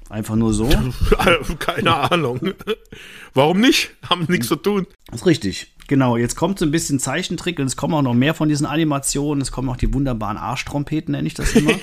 Einfach 0.09 0.35
nur 0.35 0.53
so? 0.53 0.69
Keine 1.59 2.11
Ahnung. 2.11 2.53
Warum 3.33 3.59
nicht? 3.59 3.91
Haben 4.09 4.25
nichts 4.29 4.47
zu 4.47 4.55
tun. 4.55 4.87
Das 5.07 5.21
ist 5.21 5.25
richtig. 5.25 5.73
Genau, 5.87 6.17
jetzt 6.17 6.35
kommt 6.35 6.59
so 6.59 6.65
ein 6.65 6.71
bisschen 6.71 6.99
Zeichentrick 6.99 7.59
und 7.59 7.65
es 7.65 7.75
kommen 7.75 7.93
auch 7.93 8.01
noch 8.01 8.13
mehr 8.13 8.33
von 8.33 8.47
diesen 8.47 8.65
Animationen. 8.65 9.41
Es 9.41 9.51
kommen 9.51 9.67
auch 9.69 9.75
die 9.75 9.93
wunderbaren 9.93 10.37
Arschtrompeten, 10.37 11.11
nenne 11.11 11.27
ich 11.27 11.33
das 11.33 11.53
immer. 11.53 11.73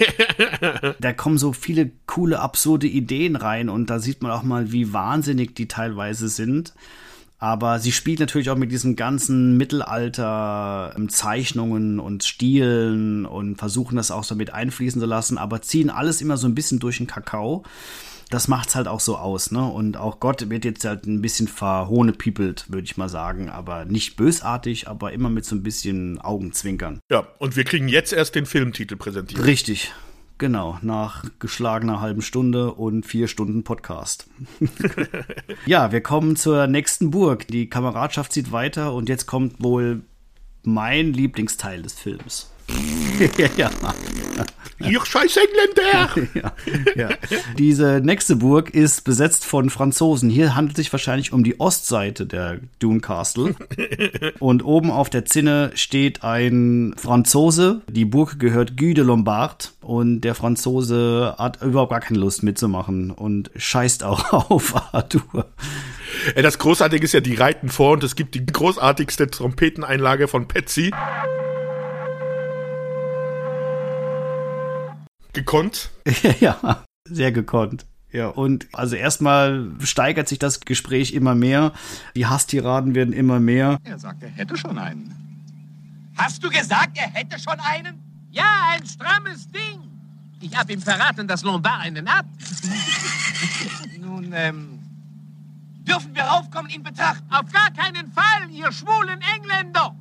da 1.01 1.13
kommen 1.13 1.37
so 1.39 1.53
viele 1.53 1.91
coole, 2.07 2.41
absurde 2.41 2.87
Ideen 2.87 3.37
rein 3.37 3.69
und 3.69 3.91
da 3.91 3.99
sieht 3.99 4.23
man 4.23 4.33
auch 4.33 4.43
mal, 4.43 4.73
wie 4.73 4.93
wahnsinnig 4.93 5.55
die 5.55 5.69
teilweise 5.69 6.29
sind. 6.29 6.75
Aber 7.39 7.79
sie 7.79 7.93
spielt 7.93 8.21
natürlich 8.21 8.51
auch 8.51 8.57
mit 8.57 8.71
diesen 8.71 8.97
ganzen 8.97 9.57
Mittelalter-Zeichnungen 9.57 11.99
und 11.99 12.23
Stilen 12.23 13.25
und 13.25 13.57
versuchen 13.57 13.97
das 13.97 14.11
auch 14.11 14.25
so 14.25 14.35
mit 14.35 14.53
einfließen 14.53 15.01
zu 15.01 15.07
lassen, 15.07 15.39
aber 15.39 15.63
ziehen 15.63 15.89
alles 15.89 16.21
immer 16.21 16.37
so 16.37 16.47
ein 16.47 16.55
bisschen 16.55 16.81
durch 16.81 16.99
den 16.99 17.07
Kakao 17.07 17.65
das 18.31 18.47
macht's 18.47 18.77
halt 18.77 18.89
auch 18.89 19.01
so 19.01 19.16
aus, 19.16 19.51
ne? 19.51 19.65
Und 19.65 19.97
auch 19.97 20.20
Gott 20.20 20.48
wird 20.48 20.65
jetzt 20.65 20.85
halt 20.85 21.07
ein 21.07 21.20
bisschen 21.20 21.48
verhohnepiepelt, 21.48 22.66
würde 22.70 22.85
ich 22.85 22.97
mal 22.97 23.09
sagen, 23.09 23.51
aber 23.51 23.85
nicht 23.85 24.16
bösartig, 24.16 24.89
aber 24.89 25.12
immer 25.12 25.28
mit 25.28 25.44
so 25.44 25.57
ein 25.57 25.62
bisschen 25.62 26.20
Augenzwinkern. 26.20 27.01
Ja, 27.11 27.27
und 27.39 27.57
wir 27.57 27.65
kriegen 27.65 27.89
jetzt 27.89 28.12
erst 28.12 28.36
den 28.36 28.47
Filmtitel 28.47 28.97
präsentiert. 28.97 29.44
Richtig. 29.44 29.93
Genau, 30.39 30.78
nach 30.81 31.24
geschlagener 31.39 32.01
halben 32.01 32.23
Stunde 32.23 32.73
und 32.73 33.05
vier 33.05 33.28
Stunden 33.28 33.62
Podcast. 33.62 34.27
ja, 35.66 35.93
wir 35.93 36.01
kommen 36.01 36.35
zur 36.35 36.66
nächsten 36.66 37.11
Burg. 37.11 37.47
Die 37.48 37.69
Kameradschaft 37.69 38.32
zieht 38.32 38.51
weiter 38.51 38.94
und 38.94 39.11
jetzt 39.11 39.27
kommt 39.27 39.62
wohl 39.62 40.01
mein 40.62 41.12
Lieblingsteil 41.12 41.82
des 41.82 41.93
Films. 41.93 42.49
ja. 43.57 43.71
Ihr 44.83 45.05
scheiß 45.05 45.37
Engländer! 45.37 46.31
ja, 46.97 47.11
ja. 47.11 47.17
Diese 47.59 48.01
nächste 48.03 48.37
Burg 48.37 48.71
ist 48.71 49.05
besetzt 49.05 49.45
von 49.45 49.69
Franzosen. 49.69 50.31
Hier 50.31 50.55
handelt 50.55 50.79
es 50.79 50.85
sich 50.85 50.93
wahrscheinlich 50.93 51.33
um 51.33 51.45
die 51.45 51.61
Ostseite 51.61 52.25
der 52.27 52.61
Dune 52.79 53.01
Castle. 53.01 53.55
Und 54.39 54.65
oben 54.65 54.91
auf 54.91 55.11
der 55.11 55.27
Zinne 55.27 55.71
steht 55.75 56.25
ein 56.25 56.95
Franzose. 56.97 57.83
Die 57.89 58.07
Burg 58.07 58.39
gehört 58.39 58.79
Guy 58.79 58.95
de 58.95 59.05
Lombard. 59.05 59.73
Und 59.83 60.23
der 60.23 60.35
Franzose 60.35 61.35
hat 61.37 61.61
überhaupt 61.63 61.91
gar 61.91 62.01
keine 62.01 62.19
Lust 62.19 62.43
mitzumachen 62.43 63.11
und 63.11 63.51
scheißt 63.57 64.05
auch 64.05 64.33
auf 64.51 64.95
Arthur. 64.95 65.47
Das 66.37 66.59
Großartige 66.59 67.05
ist 67.05 67.13
ja, 67.13 67.21
die 67.21 67.35
reiten 67.35 67.69
vor 67.69 67.93
und 67.93 68.05
es 68.05 68.15
gibt 68.15 68.35
die 68.35 68.47
großartigste 68.47 69.31
Trompeteneinlage 69.31 70.29
von 70.29 70.47
Patsy. 70.47 70.93
Gekonnt? 75.32 75.90
ja, 76.40 76.85
sehr 77.09 77.32
gekonnt. 77.32 77.86
Ja, 78.12 78.28
und 78.28 78.66
also 78.73 78.97
erstmal 78.97 79.70
steigert 79.85 80.28
sich 80.28 80.39
das 80.39 80.61
Gespräch 80.61 81.12
immer 81.12 81.35
mehr. 81.35 81.73
Die 82.16 82.27
Hasstiraden 82.27 82.94
werden 82.94 83.12
immer 83.12 83.39
mehr. 83.39 83.78
Er 83.85 83.98
sagt, 83.98 84.23
er 84.23 84.31
hätte 84.31 84.57
schon 84.57 84.78
einen. 84.78 85.15
Hast 86.16 86.43
du 86.43 86.51
gesagt, 86.51 86.98
er 86.98 87.09
hätte 87.09 87.39
schon 87.39 87.59
einen? 87.61 88.02
Ja, 88.31 88.70
ein 88.73 88.85
strammes 88.85 89.48
Ding. 89.51 89.81
Ich 90.40 90.57
hab 90.57 90.70
ihm 90.70 90.82
verraten, 90.82 91.28
dass 91.28 91.43
Lombard 91.43 91.82
einen 91.82 92.09
hat. 92.09 92.27
Nun, 94.01 94.32
ähm, 94.32 94.81
dürfen 95.86 96.15
wir 96.15 96.23
raufkommen 96.23 96.70
in 96.70 96.82
Betracht? 96.82 97.23
Auf 97.31 97.51
gar 97.52 97.70
keinen 97.70 98.11
Fall, 98.12 98.51
ihr 98.51 98.73
schwulen 98.73 99.20
Engländer. 99.36 99.94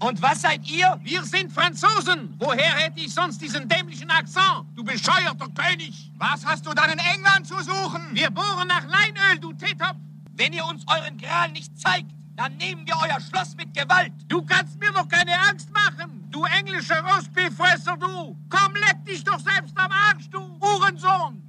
Und 0.00 0.22
was 0.22 0.40
seid 0.40 0.66
ihr? 0.66 0.98
Wir 1.02 1.22
sind 1.24 1.52
Franzosen. 1.52 2.34
Woher 2.38 2.72
hätte 2.76 3.00
ich 3.00 3.12
sonst 3.12 3.40
diesen 3.42 3.68
dämlichen 3.68 4.10
Akzent? 4.10 4.64
Du 4.74 4.82
bescheuerter 4.82 5.48
König. 5.54 6.10
Was 6.16 6.44
hast 6.44 6.64
du 6.64 6.72
dann 6.72 6.90
in 6.90 6.98
England 6.98 7.46
zu 7.46 7.56
suchen? 7.60 8.08
Wir 8.12 8.30
bohren 8.30 8.66
nach 8.66 8.86
Leinöl, 8.86 9.38
du 9.38 9.52
Teetopf. 9.52 9.98
Wenn 10.32 10.54
ihr 10.54 10.64
uns 10.64 10.84
euren 10.88 11.18
Gral 11.18 11.52
nicht 11.52 11.78
zeigt, 11.78 12.10
dann 12.34 12.56
nehmen 12.56 12.86
wir 12.86 12.94
euer 12.96 13.20
Schloss 13.20 13.54
mit 13.56 13.74
Gewalt. 13.74 14.12
Du 14.26 14.42
kannst 14.42 14.80
mir 14.80 14.90
doch 14.90 15.06
keine 15.06 15.38
Angst 15.38 15.70
machen. 15.70 16.26
Du 16.30 16.44
englische 16.44 16.94
Rostbeeffresser, 17.02 17.98
du. 17.98 18.34
Komm, 18.48 18.74
leck 18.76 19.04
dich 19.04 19.22
doch 19.22 19.38
selbst 19.38 19.76
am 19.76 19.92
Arsch, 19.92 20.30
du 20.30 20.40
Uhrensohn. 20.60 21.42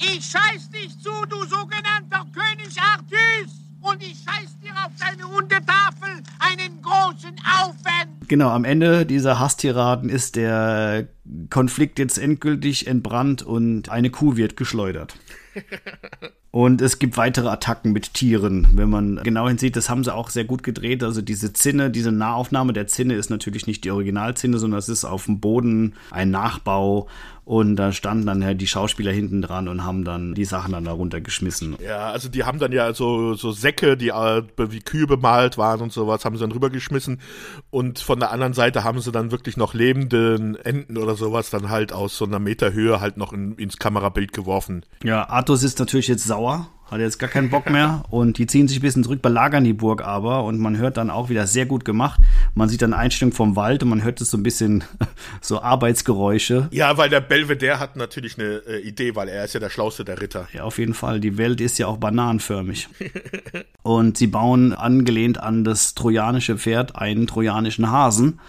Ich 0.00 0.24
scheiß 0.24 0.70
dich 0.70 0.98
zu, 0.98 1.10
du 1.28 1.44
sogenannter 1.44 2.24
König 2.32 2.80
Artus. 2.80 3.52
Und 3.80 4.02
ich 4.02 4.16
scheiß 4.24 4.58
dir 4.60 4.72
auf 4.72 4.92
deine 4.98 5.24
Hundetafel 5.24 6.22
einen 6.38 6.80
großen 6.80 7.36
Aufen. 7.60 7.87
Genau, 8.28 8.50
am 8.50 8.64
Ende 8.64 9.06
dieser 9.06 9.38
Hasstiraden 9.38 10.10
ist 10.10 10.36
der 10.36 11.08
Konflikt 11.50 11.98
jetzt 11.98 12.18
endgültig 12.18 12.86
entbrannt 12.86 13.42
und 13.42 13.88
eine 13.88 14.10
Kuh 14.10 14.36
wird 14.36 14.56
geschleudert. 14.56 15.16
Und 16.50 16.80
es 16.80 16.98
gibt 16.98 17.18
weitere 17.18 17.48
Attacken 17.48 17.92
mit 17.92 18.14
Tieren. 18.14 18.68
Wenn 18.72 18.88
man 18.88 19.20
genau 19.22 19.48
hinsieht, 19.48 19.76
das 19.76 19.90
haben 19.90 20.02
sie 20.02 20.14
auch 20.14 20.30
sehr 20.30 20.44
gut 20.44 20.62
gedreht. 20.62 21.04
Also 21.04 21.20
diese 21.20 21.52
Zinne, 21.52 21.90
diese 21.90 22.10
Nahaufnahme 22.10 22.72
der 22.72 22.86
Zinne 22.86 23.14
ist 23.14 23.28
natürlich 23.28 23.66
nicht 23.66 23.84
die 23.84 23.90
Originalzinne, 23.90 24.58
sondern 24.58 24.78
es 24.78 24.88
ist 24.88 25.04
auf 25.04 25.26
dem 25.26 25.40
Boden 25.40 25.94
ein 26.10 26.30
Nachbau. 26.30 27.06
Und 27.48 27.76
da 27.76 27.92
standen 27.92 28.26
dann 28.26 28.42
ja 28.42 28.52
die 28.52 28.66
Schauspieler 28.66 29.10
hinten 29.10 29.40
dran 29.40 29.68
und 29.68 29.82
haben 29.82 30.04
dann 30.04 30.34
die 30.34 30.44
Sachen 30.44 30.72
dann 30.72 30.84
darunter 30.84 31.22
geschmissen. 31.22 31.78
Ja, 31.82 32.10
also 32.10 32.28
die 32.28 32.44
haben 32.44 32.58
dann 32.58 32.72
ja 32.72 32.92
so, 32.92 33.32
so 33.32 33.52
Säcke, 33.52 33.96
die 33.96 34.08
äh, 34.08 34.42
wie 34.58 34.80
Kühe 34.80 35.06
bemalt 35.06 35.56
waren 35.56 35.80
und 35.80 35.90
sowas, 35.90 36.26
haben 36.26 36.36
sie 36.36 36.42
dann 36.42 36.52
rübergeschmissen. 36.52 37.22
Und 37.70 38.00
von 38.00 38.20
der 38.20 38.32
anderen 38.32 38.52
Seite 38.52 38.84
haben 38.84 39.00
sie 39.00 39.12
dann 39.12 39.30
wirklich 39.30 39.56
noch 39.56 39.72
lebenden 39.72 40.56
Enten 40.56 40.98
oder 40.98 41.14
sowas 41.14 41.48
dann 41.48 41.70
halt 41.70 41.90
aus 41.90 42.18
so 42.18 42.26
einer 42.26 42.38
Meter 42.38 42.74
Höhe 42.74 43.00
halt 43.00 43.16
noch 43.16 43.32
in, 43.32 43.54
ins 43.54 43.78
Kamerabild 43.78 44.34
geworfen. 44.34 44.84
Ja, 45.02 45.26
Artus 45.30 45.62
ist 45.62 45.78
natürlich 45.78 46.08
jetzt 46.08 46.26
sauer, 46.26 46.68
hat 46.90 47.00
jetzt 47.00 47.18
gar 47.18 47.28
keinen 47.28 47.50
Bock 47.50 47.70
mehr 47.70 48.04
und 48.10 48.38
die 48.38 48.46
ziehen 48.46 48.68
sich 48.68 48.78
ein 48.78 48.82
bisschen 48.82 49.04
zurück, 49.04 49.22
belagern 49.22 49.64
die 49.64 49.72
Burg 49.72 50.02
aber 50.02 50.44
und 50.44 50.58
man 50.58 50.76
hört 50.76 50.96
dann 50.96 51.10
auch 51.10 51.28
wieder 51.28 51.46
sehr 51.46 51.66
gut 51.66 51.84
gemacht. 51.84 52.20
Man 52.54 52.68
sieht 52.68 52.82
dann 52.82 52.94
Einstellung 52.94 53.32
vom 53.32 53.56
Wald 53.56 53.82
und 53.82 53.90
man 53.90 54.02
hört 54.02 54.20
es 54.20 54.30
so 54.30 54.38
ein 54.38 54.42
bisschen 54.42 54.84
so 55.40 55.60
Arbeitsgeräusche. 55.60 56.68
Ja, 56.70 56.96
weil 56.96 57.10
der 57.10 57.20
Belvedere 57.20 57.78
hat 57.78 57.96
natürlich 57.96 58.38
eine 58.38 58.62
äh, 58.66 58.80
Idee, 58.80 59.14
weil 59.14 59.28
er 59.28 59.44
ist 59.44 59.54
ja 59.54 59.60
der 59.60 59.70
Schlauste 59.70 60.04
der 60.04 60.20
Ritter. 60.20 60.48
Ja, 60.52 60.64
auf 60.64 60.78
jeden 60.78 60.94
Fall. 60.94 61.20
Die 61.20 61.36
Welt 61.38 61.60
ist 61.60 61.78
ja 61.78 61.86
auch 61.86 61.98
bananenförmig. 61.98 62.88
und 63.82 64.16
sie 64.16 64.26
bauen 64.26 64.72
angelehnt 64.72 65.38
an 65.40 65.64
das 65.64 65.94
trojanische 65.94 66.58
Pferd 66.58 66.96
einen 66.96 67.26
trojanischen 67.26 67.90
Hasen 67.90 68.40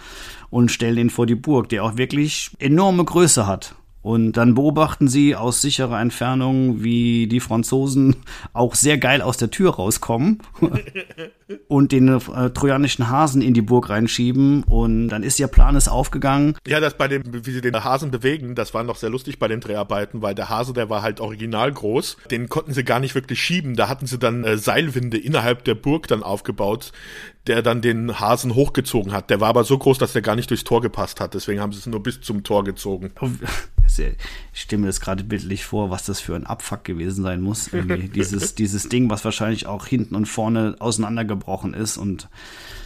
und 0.50 0.70
stellen 0.70 0.98
ihn 0.98 1.10
vor 1.10 1.26
die 1.26 1.36
Burg, 1.36 1.68
der 1.68 1.84
auch 1.84 1.96
wirklich 1.96 2.50
enorme 2.58 3.04
Größe 3.04 3.46
hat. 3.46 3.74
Und 4.02 4.32
dann 4.32 4.54
beobachten 4.54 5.08
sie 5.08 5.36
aus 5.36 5.60
sicherer 5.60 6.00
Entfernung, 6.00 6.82
wie 6.82 7.26
die 7.26 7.40
Franzosen 7.40 8.16
auch 8.52 8.74
sehr 8.74 8.98
geil 8.98 9.20
aus 9.20 9.36
der 9.36 9.50
Tür 9.50 9.74
rauskommen 9.74 10.38
und 11.68 11.92
den 11.92 12.08
äh, 12.08 12.50
trojanischen 12.50 13.10
Hasen 13.10 13.42
in 13.42 13.52
die 13.52 13.62
Burg 13.62 13.90
reinschieben. 13.90 14.64
Und 14.64 15.08
dann 15.08 15.22
ist 15.22 15.38
ihr 15.38 15.48
Plan 15.48 15.76
ist 15.76 15.88
aufgegangen. 15.88 16.56
Ja, 16.66 16.80
das 16.80 16.96
bei 16.96 17.08
dem, 17.08 17.22
wie 17.26 17.50
sie 17.50 17.60
den 17.60 17.84
Hasen 17.84 18.10
bewegen, 18.10 18.54
das 18.54 18.72
war 18.72 18.84
noch 18.84 18.96
sehr 18.96 19.10
lustig 19.10 19.38
bei 19.38 19.48
den 19.48 19.60
Dreharbeiten, 19.60 20.22
weil 20.22 20.34
der 20.34 20.48
Hase, 20.48 20.72
der 20.72 20.88
war 20.88 21.02
halt 21.02 21.20
original 21.20 21.70
groß. 21.70 22.16
Den 22.30 22.48
konnten 22.48 22.72
sie 22.72 22.84
gar 22.84 23.00
nicht 23.00 23.14
wirklich 23.14 23.40
schieben. 23.40 23.76
Da 23.76 23.88
hatten 23.88 24.06
sie 24.06 24.18
dann 24.18 24.44
äh, 24.44 24.56
Seilwinde 24.56 25.18
innerhalb 25.18 25.64
der 25.64 25.74
Burg 25.74 26.08
dann 26.08 26.22
aufgebaut, 26.22 26.92
der 27.50 27.62
dann 27.62 27.82
den 27.82 28.20
Hasen 28.20 28.54
hochgezogen 28.54 29.12
hat. 29.12 29.28
Der 29.28 29.40
war 29.40 29.48
aber 29.48 29.64
so 29.64 29.76
groß, 29.76 29.98
dass 29.98 30.12
der 30.12 30.22
gar 30.22 30.36
nicht 30.36 30.50
durchs 30.50 30.62
Tor 30.62 30.80
gepasst 30.80 31.20
hat. 31.20 31.34
Deswegen 31.34 31.60
haben 31.60 31.72
sie 31.72 31.80
es 31.80 31.86
nur 31.86 32.00
bis 32.00 32.20
zum 32.20 32.44
Tor 32.44 32.62
gezogen. 32.62 33.10
Ich 34.54 34.60
stelle 34.60 34.82
mir 34.82 34.86
das 34.86 35.00
gerade 35.00 35.24
bildlich 35.24 35.64
vor, 35.64 35.90
was 35.90 36.04
das 36.04 36.20
für 36.20 36.36
ein 36.36 36.46
Abfuck 36.46 36.84
gewesen 36.84 37.24
sein 37.24 37.40
muss. 37.40 37.68
Dieses, 38.14 38.54
dieses 38.54 38.88
Ding, 38.88 39.10
was 39.10 39.24
wahrscheinlich 39.24 39.66
auch 39.66 39.84
hinten 39.84 40.14
und 40.14 40.26
vorne 40.26 40.76
auseinandergebrochen 40.78 41.74
ist 41.74 41.96
und 41.96 42.28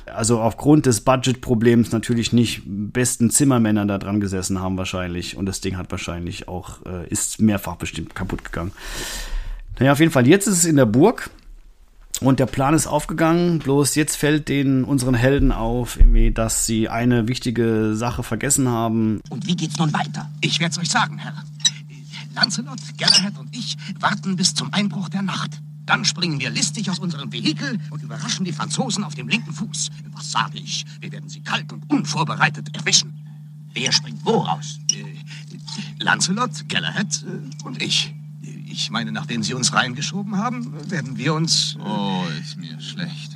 also 0.06 0.40
aufgrund 0.40 0.86
des 0.86 1.02
Budgetproblems 1.02 1.92
natürlich 1.92 2.32
nicht 2.32 2.62
besten 2.64 3.28
Zimmermänner 3.28 3.84
da 3.84 3.98
dran 3.98 4.18
gesessen 4.18 4.60
haben 4.60 4.78
wahrscheinlich 4.78 5.36
und 5.36 5.44
das 5.44 5.60
Ding 5.60 5.76
hat 5.76 5.90
wahrscheinlich 5.90 6.48
auch, 6.48 6.84
äh, 6.86 7.06
ist 7.08 7.38
mehrfach 7.40 7.76
bestimmt 7.76 8.14
kaputt 8.14 8.42
gegangen. 8.44 8.72
Naja, 9.78 9.92
auf 9.92 10.00
jeden 10.00 10.12
Fall, 10.12 10.26
jetzt 10.26 10.46
ist 10.46 10.58
es 10.58 10.64
in 10.64 10.76
der 10.76 10.86
Burg 10.86 11.30
und 12.20 12.38
der 12.38 12.46
Plan 12.46 12.74
ist 12.74 12.86
aufgegangen, 12.86 13.58
bloß 13.58 13.94
jetzt 13.96 14.16
fällt 14.16 14.48
den 14.48 14.84
unseren 14.84 15.14
Helden 15.14 15.52
auf, 15.52 15.98
dass 16.32 16.66
sie 16.66 16.88
eine 16.88 17.28
wichtige 17.28 17.94
Sache 17.94 18.22
vergessen 18.22 18.68
haben. 18.68 19.20
Und 19.30 19.46
wie 19.46 19.56
geht's 19.56 19.78
nun 19.78 19.92
weiter? 19.92 20.30
Ich 20.40 20.60
werd's 20.60 20.78
euch 20.78 20.90
sagen, 20.90 21.18
Herr. 21.18 21.34
Lancelot, 22.34 22.78
Galahad 22.98 23.38
und 23.38 23.54
ich 23.54 23.76
warten 24.00 24.36
bis 24.36 24.54
zum 24.54 24.72
Einbruch 24.72 25.08
der 25.08 25.22
Nacht. 25.22 25.60
Dann 25.86 26.04
springen 26.04 26.40
wir 26.40 26.50
listig 26.50 26.90
aus 26.90 26.98
unserem 26.98 27.32
Vehikel 27.32 27.78
und 27.90 28.02
überraschen 28.02 28.44
die 28.44 28.52
Franzosen 28.52 29.04
auf 29.04 29.14
dem 29.14 29.28
linken 29.28 29.52
Fuß. 29.52 29.90
Was 30.12 30.32
sage 30.32 30.58
ich? 30.58 30.84
Wir 31.00 31.12
werden 31.12 31.28
sie 31.28 31.40
kalt 31.42 31.72
und 31.72 31.88
unvorbereitet 31.90 32.74
erwischen. 32.74 33.12
Wer 33.72 33.92
springt 33.92 34.24
wo 34.24 34.38
raus? 34.38 34.78
Äh, 34.92 35.04
Lancelot, 36.02 36.68
Galahad 36.68 37.24
äh, 37.24 37.66
und 37.66 37.82
ich. 37.82 38.14
Ich 38.66 38.90
meine, 38.90 39.12
nachdem 39.12 39.42
sie 39.42 39.54
uns 39.54 39.74
reingeschoben 39.74 40.38
haben, 40.38 40.72
werden 40.90 41.16
wir 41.16 41.34
uns... 41.34 41.76
Oh, 41.84 42.22
ist 42.40 42.56
mir 42.56 42.80
schlecht. 42.80 43.32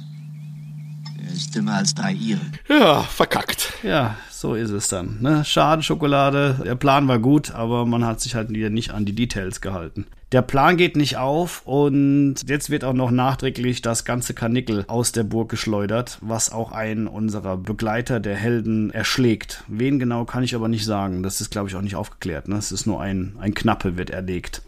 Er 1.23 1.33
ist 1.33 1.55
dümmer 1.55 1.75
als 1.75 1.95
drei 1.95 2.13
Ire. 2.13 2.41
Ja, 2.69 3.03
verkackt. 3.03 3.75
Ja, 3.83 4.17
so 4.31 4.55
ist 4.55 4.71
es 4.71 4.89
dann. 4.89 5.19
Ne? 5.21 5.45
Schade, 5.45 5.83
Schokolade. 5.83 6.61
Der 6.65 6.75
Plan 6.75 7.07
war 7.09 7.19
gut, 7.19 7.51
aber 7.51 7.87
man 7.87 8.05
hat 8.05 8.21
sich 8.21 8.35
halt 8.35 8.51
wieder 8.51 8.71
nicht 8.71 8.91
an 8.91 9.05
die 9.05 9.15
Details 9.15 9.61
gehalten. 9.61 10.07
Der 10.33 10.43
Plan 10.43 10.77
geht 10.77 10.97
nicht 10.97 11.17
auf 11.17 11.63
und 11.67 12.37
jetzt 12.47 12.69
wird 12.69 12.85
auch 12.85 12.93
noch 12.93 13.11
nachträglich 13.11 13.81
das 13.81 14.05
ganze 14.05 14.35
Karnickel 14.35 14.85
aus 14.87 15.13
der 15.13 15.25
Burg 15.25 15.49
geschleudert, 15.49 16.19
was 16.21 16.53
auch 16.53 16.73
einen 16.73 17.07
unserer 17.07 17.57
Begleiter 17.57 18.21
der 18.21 18.37
Helden 18.37 18.91
erschlägt. 18.91 19.65
Wen 19.69 19.99
genau 19.99 20.25
kann 20.25 20.43
ich 20.43 20.55
aber 20.55 20.69
nicht 20.69 20.85
sagen. 20.85 21.23
Das 21.23 21.41
ist, 21.41 21.51
glaube 21.51 21.69
ich, 21.69 21.77
auch 21.77 21.83
nicht 21.83 21.97
aufgeklärt. 21.97 22.47
Ne? 22.47 22.57
Es 22.57 22.73
ist 22.73 22.87
nur 22.87 23.01
ein, 23.01 23.37
ein 23.41 23.55
Knappe 23.55 23.97
wird 23.97 24.11
erlegt. 24.11 24.63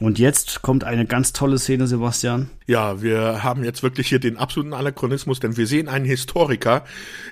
Und 0.00 0.18
jetzt 0.18 0.62
kommt 0.62 0.82
eine 0.82 1.04
ganz 1.04 1.34
tolle 1.34 1.58
Szene, 1.58 1.86
Sebastian. 1.86 2.48
Ja, 2.66 3.02
wir 3.02 3.42
haben 3.42 3.62
jetzt 3.64 3.82
wirklich 3.82 4.08
hier 4.08 4.18
den 4.18 4.38
absoluten 4.38 4.72
Anachronismus, 4.72 5.40
denn 5.40 5.58
wir 5.58 5.66
sehen 5.66 5.88
einen 5.88 6.06
Historiker, 6.06 6.84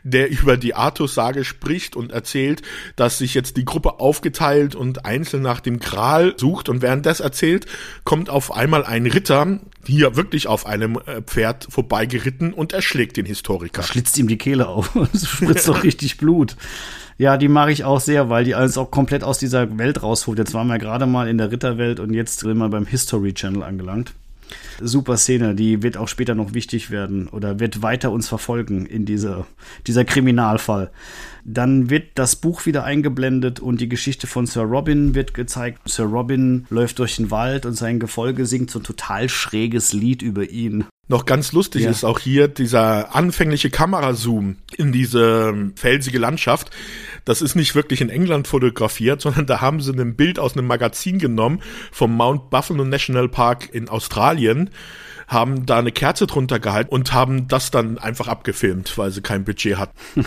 der 0.03 0.31
über 0.31 0.59
die 0.59 0.75
Artus-Sage 0.75 1.45
spricht 1.45 1.97
und 1.97 2.13
erzählt, 2.13 2.61
dass 2.95 3.17
sich 3.19 3.33
jetzt 3.33 3.57
die 3.57 3.65
Gruppe 3.65 4.01
aufgeteilt 4.01 4.75
und 4.75 5.07
einzeln 5.07 5.43
nach 5.43 5.61
dem 5.61 5.79
Gral 5.79 6.35
sucht. 6.37 6.69
Und 6.69 6.83
während 6.83 7.07
das 7.07 7.21
erzählt, 7.21 7.65
kommt 8.05 8.29
auf 8.29 8.55
einmal 8.55 8.85
ein 8.85 9.07
Ritter, 9.07 9.61
hier 9.87 10.17
wirklich 10.17 10.47
auf 10.47 10.67
einem 10.67 10.99
äh, 11.07 11.23
Pferd 11.23 11.69
vorbeigeritten 11.71 12.53
und 12.53 12.75
erschlägt 12.75 13.17
den 13.17 13.25
Historiker. 13.25 13.83
Schlitzt 13.83 14.19
ihm 14.19 14.29
die 14.29 14.37
Kehle 14.37 14.69
auf 14.69 14.95
und 14.95 15.15
es 15.15 15.27
spritzt 15.27 15.69
doch 15.69 15.83
richtig 15.85 16.19
Blut. 16.19 16.55
Ja, 17.19 17.37
die 17.37 17.49
mag 17.49 17.71
ich 17.71 17.85
auch 17.85 18.01
sehr, 18.01 18.31
weil 18.31 18.45
die 18.45 18.55
alles 18.55 18.79
auch 18.79 18.91
komplett 18.93 19.25
aus 19.25 19.39
dieser 19.39 19.77
Welt 19.77 20.03
rausholt. 20.03 20.39
Jetzt 20.39 20.55
waren 20.55 20.69
wir 20.69 20.79
gerade 20.79 21.07
mal 21.07 21.29
in 21.29 21.37
der 21.37 21.51
Ritterwelt 21.51 21.99
und 21.99 22.15
jetzt 22.15 22.41
sind 22.41 22.57
wir 22.57 22.69
beim 22.69 22.87
History 22.87 23.35
Channel 23.35 23.65
angelangt. 23.65 24.15
Super 24.81 25.17
Szene, 25.17 25.55
die 25.55 25.83
wird 25.83 25.97
auch 25.97 26.09
später 26.09 26.35
noch 26.35 26.55
wichtig 26.55 26.91
werden 26.91 27.29
oder 27.29 27.61
wird 27.61 27.83
weiter 27.83 28.13
uns 28.13 28.29
verfolgen 28.29 28.87
in 28.87 29.05
dieser, 29.05 29.47
dieser 29.87 30.05
Kriminalfall. 30.05 30.91
Dann 31.45 31.91
wird 31.91 32.11
das 32.15 32.37
Buch 32.37 32.65
wieder 32.65 32.85
eingeblendet 32.85 33.61
und 33.61 33.81
die 33.81 33.89
Geschichte 33.89 34.27
von 34.27 34.47
Sir 34.47 34.63
Robin 34.63 35.15
wird 35.15 35.35
gezeigt. 35.35 35.81
Sir 35.87 36.05
Robin 36.05 36.67
läuft 36.71 36.99
durch 36.99 37.17
den 37.17 37.31
Wald 37.31 37.67
und 37.67 37.75
sein 37.75 37.99
Gefolge 37.99 38.47
singt 38.47 38.71
so 38.71 38.79
ein 38.79 38.85
total 38.85 39.29
schräges 39.29 39.93
Lied 39.93 40.23
über 40.23 40.49
ihn. 40.49 40.85
Noch 41.09 41.25
ganz 41.25 41.53
lustig 41.53 41.83
Ja. 41.83 41.91
ist 41.91 42.05
auch 42.05 42.19
hier 42.19 42.49
dieser 42.49 43.15
anfängliche 43.17 43.71
Kamerazoom 43.71 44.57
in 44.77 44.93
diese 44.93 45.73
felsige 45.75 46.19
Landschaft. 46.19 46.71
Das 47.29 47.43
ist 47.43 47.57
nicht 47.57 47.75
wirklich 47.75 48.01
in 48.01 48.09
England 48.09 48.49
fotografiert, 48.49 49.21
sondern 49.21 49.45
da 49.45 49.61
haben 49.61 49.83
sie 49.83 49.93
ein 49.93 50.17
Bild 50.17 50.39
aus 50.39 50.57
einem 50.57 50.67
Magazin 50.67 51.19
genommen 51.19 51.61
vom 51.93 52.17
Mount 52.17 52.49
Buffalo 52.49 52.87
National 52.87 53.29
Park 53.29 53.69
in 53.71 53.91
Australien, 53.91 54.71
haben 55.27 55.67
da 55.67 55.79
eine 55.79 55.93
Kerze 55.93 56.27
drunter 56.27 56.59
gehalten 56.59 56.89
und 56.89 57.13
haben 57.13 57.47
das 57.47 57.71
dann 57.71 57.99
einfach 57.99 58.29
abgefilmt, 58.29 58.97
weil 58.97 59.11
sie 59.11 59.21
kein 59.21 59.45
Budget 59.45 59.77
hatten. 59.77 59.95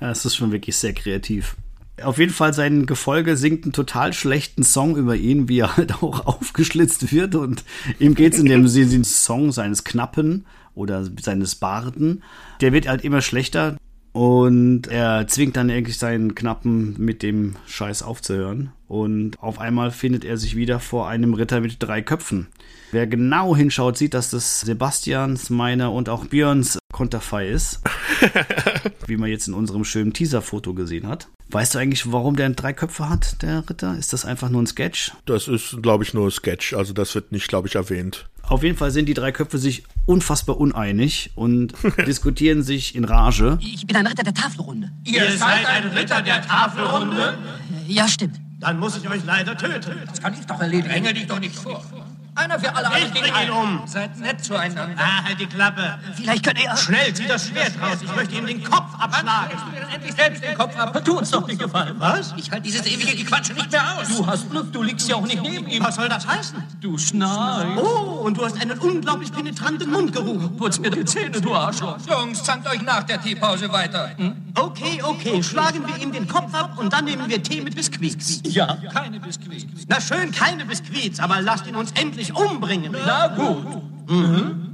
Ja, 0.00 0.12
es 0.12 0.24
ist 0.24 0.36
schon 0.36 0.52
wirklich 0.52 0.76
sehr 0.76 0.92
kreativ. 0.92 1.56
Auf 2.00 2.18
jeden 2.18 2.32
Fall 2.32 2.54
sein 2.54 2.86
Gefolge 2.86 3.36
singt 3.36 3.64
einen 3.64 3.72
total 3.72 4.12
schlechten 4.12 4.62
Song 4.62 4.96
über 4.96 5.16
ihn, 5.16 5.48
wie 5.48 5.58
er 5.58 5.76
halt 5.76 6.04
auch 6.04 6.24
aufgeschlitzt 6.24 7.10
wird 7.10 7.34
und 7.34 7.64
ihm 7.98 8.14
geht's 8.14 8.38
in 8.38 8.46
dem 8.46 9.02
Song 9.02 9.50
seines 9.50 9.82
Knappen 9.82 10.46
oder 10.76 11.04
seines 11.20 11.56
Barden. 11.56 12.22
Der 12.60 12.72
wird 12.72 12.86
halt 12.86 13.02
immer 13.02 13.22
schlechter 13.22 13.76
und 14.12 14.88
er 14.88 15.26
zwingt 15.26 15.56
dann 15.56 15.70
eigentlich 15.70 15.98
seinen 15.98 16.34
Knappen 16.34 16.94
mit 16.98 17.22
dem 17.22 17.56
Scheiß 17.66 18.02
aufzuhören. 18.02 18.72
Und 18.86 19.42
auf 19.42 19.58
einmal 19.58 19.90
findet 19.90 20.24
er 20.24 20.36
sich 20.36 20.54
wieder 20.54 20.80
vor 20.80 21.08
einem 21.08 21.32
Ritter 21.32 21.60
mit 21.60 21.76
drei 21.78 22.02
Köpfen. 22.02 22.48
Wer 22.90 23.06
genau 23.06 23.56
hinschaut, 23.56 23.96
sieht, 23.96 24.12
dass 24.12 24.28
das 24.28 24.60
Sebastians, 24.60 25.48
meiner 25.48 25.92
und 25.92 26.10
auch 26.10 26.26
Björns 26.26 26.78
Konterfei 26.92 27.48
ist. 27.48 27.80
wie 29.06 29.16
man 29.16 29.30
jetzt 29.30 29.48
in 29.48 29.54
unserem 29.54 29.84
schönen 29.84 30.12
Teaser-Foto 30.12 30.74
gesehen 30.74 31.08
hat. 31.08 31.28
Weißt 31.48 31.74
du 31.74 31.78
eigentlich, 31.78 32.10
warum 32.10 32.36
der 32.36 32.48
drei 32.50 32.72
Köpfe 32.72 33.08
hat, 33.08 33.42
der 33.42 33.68
Ritter? 33.68 33.96
Ist 33.98 34.12
das 34.12 34.24
einfach 34.24 34.48
nur 34.48 34.62
ein 34.62 34.66
Sketch? 34.66 35.12
Das 35.26 35.48
ist, 35.48 35.82
glaube 35.82 36.04
ich, 36.04 36.14
nur 36.14 36.28
ein 36.28 36.30
Sketch. 36.30 36.72
Also 36.74 36.92
das 36.92 37.14
wird 37.14 37.32
nicht, 37.32 37.48
glaube 37.48 37.68
ich, 37.68 37.74
erwähnt. 37.74 38.26
Auf 38.42 38.62
jeden 38.62 38.76
Fall 38.76 38.90
sind 38.90 39.06
die 39.06 39.14
drei 39.14 39.32
Köpfe 39.32 39.58
sich 39.58 39.84
unfassbar 40.06 40.58
uneinig 40.58 41.30
und 41.34 41.74
diskutieren 42.06 42.62
sich 42.62 42.94
in 42.94 43.04
Rage. 43.04 43.58
Ich 43.60 43.86
bin 43.86 43.96
ein 43.96 44.06
Ritter 44.06 44.24
der 44.24 44.34
Tafelrunde. 44.34 44.90
Ihr 45.04 45.30
seid 45.32 45.66
ein 45.66 45.88
Ritter 45.88 46.22
der 46.22 46.42
Tafelrunde? 46.42 47.38
Ja, 47.86 48.08
stimmt. 48.08 48.40
Dann 48.60 48.78
muss 48.78 48.96
ich 48.96 49.08
euch 49.08 49.24
leider 49.24 49.56
töten. 49.56 49.96
Das 50.06 50.22
kann 50.22 50.34
ich 50.34 50.46
doch 50.46 50.60
erledigen. 50.60 50.88
Dränge 50.88 51.14
dich 51.14 51.26
doch 51.26 51.40
nicht 51.40 51.54
vor. 51.54 51.84
Einer 52.34 52.58
für 52.58 52.74
alle, 52.74 52.88
Ich 52.98 53.12
bring 53.12 53.32
ihn 53.44 53.50
um. 53.50 53.82
Seid 53.86 54.18
nett 54.18 54.42
zueinander. 54.42 54.96
Ah, 54.96 55.24
halt 55.24 55.38
die 55.38 55.46
Klappe. 55.46 55.98
Vielleicht 56.16 56.44
könnt 56.44 56.62
ihr... 56.62 56.74
Schnell, 56.76 57.12
zieh 57.12 57.26
das 57.26 57.48
Schwert 57.48 57.72
raus. 57.80 57.98
Ich 58.02 58.16
möchte 58.16 58.34
ihm 58.36 58.46
den 58.46 58.64
Kopf 58.64 58.94
abschlagen. 58.98 59.58
endlich 59.92 60.14
selbst 60.14 60.42
den 60.42 60.56
Kopf 60.56 60.74
ab. 60.78 61.04
Tu 61.04 61.18
uns 61.18 61.30
doch 61.30 61.46
den 61.46 61.58
Gefallen. 61.58 61.94
Was? 61.98 62.32
Ich 62.38 62.50
halte 62.50 62.62
dieses 62.62 62.86
ewige 62.86 63.14
Gequatsche 63.16 63.52
nicht 63.52 63.70
mehr 63.70 63.98
aus. 63.98 64.08
Du 64.08 64.26
hast 64.26 64.50
Glück, 64.50 64.72
du 64.72 64.82
liegst 64.82 65.08
ja 65.08 65.16
auch 65.16 65.26
nicht 65.26 65.42
neben 65.42 65.68
ihm. 65.68 65.84
Was 65.84 65.96
soll 65.96 66.08
das 66.08 66.26
heißen? 66.26 66.62
Du 66.80 66.96
schnarchst. 66.96 67.76
Oh, 67.76 68.22
und 68.24 68.38
du 68.38 68.44
hast 68.44 68.58
einen 68.60 68.78
unglaublich 68.78 69.30
penetranten 69.30 69.90
Mundgeruch. 69.90 70.56
Putz 70.56 70.78
mir 70.78 70.90
die 70.90 71.04
Zähne, 71.04 71.38
du 71.38 71.54
Arschloch. 71.54 71.98
Jungs, 72.08 72.42
zankt 72.42 72.66
euch 72.70 72.80
nach 72.80 73.02
der 73.02 73.20
Teepause 73.20 73.70
weiter. 73.70 74.10
Okay, 74.54 75.02
okay, 75.02 75.42
schlagen 75.42 75.86
wir 75.86 75.96
ihm 76.02 76.12
den 76.12 76.28
Kopf 76.28 76.54
ab 76.54 76.78
und 76.78 76.92
dann 76.92 77.04
nehmen 77.04 77.28
wir 77.28 77.42
Tee 77.42 77.60
mit 77.60 77.74
Biskuits. 77.74 78.40
Ja, 78.44 78.76
keine 78.92 79.18
Biskuits. 79.18 79.86
Na 79.88 80.00
schön, 80.00 80.30
keine 80.30 80.64
Biskuits, 80.64 81.20
aber 81.20 81.40
lasst 81.40 81.66
ihn 81.66 81.74
uns 81.74 81.92
endlich 81.92 82.21
umbringen. 82.30 82.94
Na 83.06 83.28
gut. 83.28 83.82
Mhm. 84.08 84.68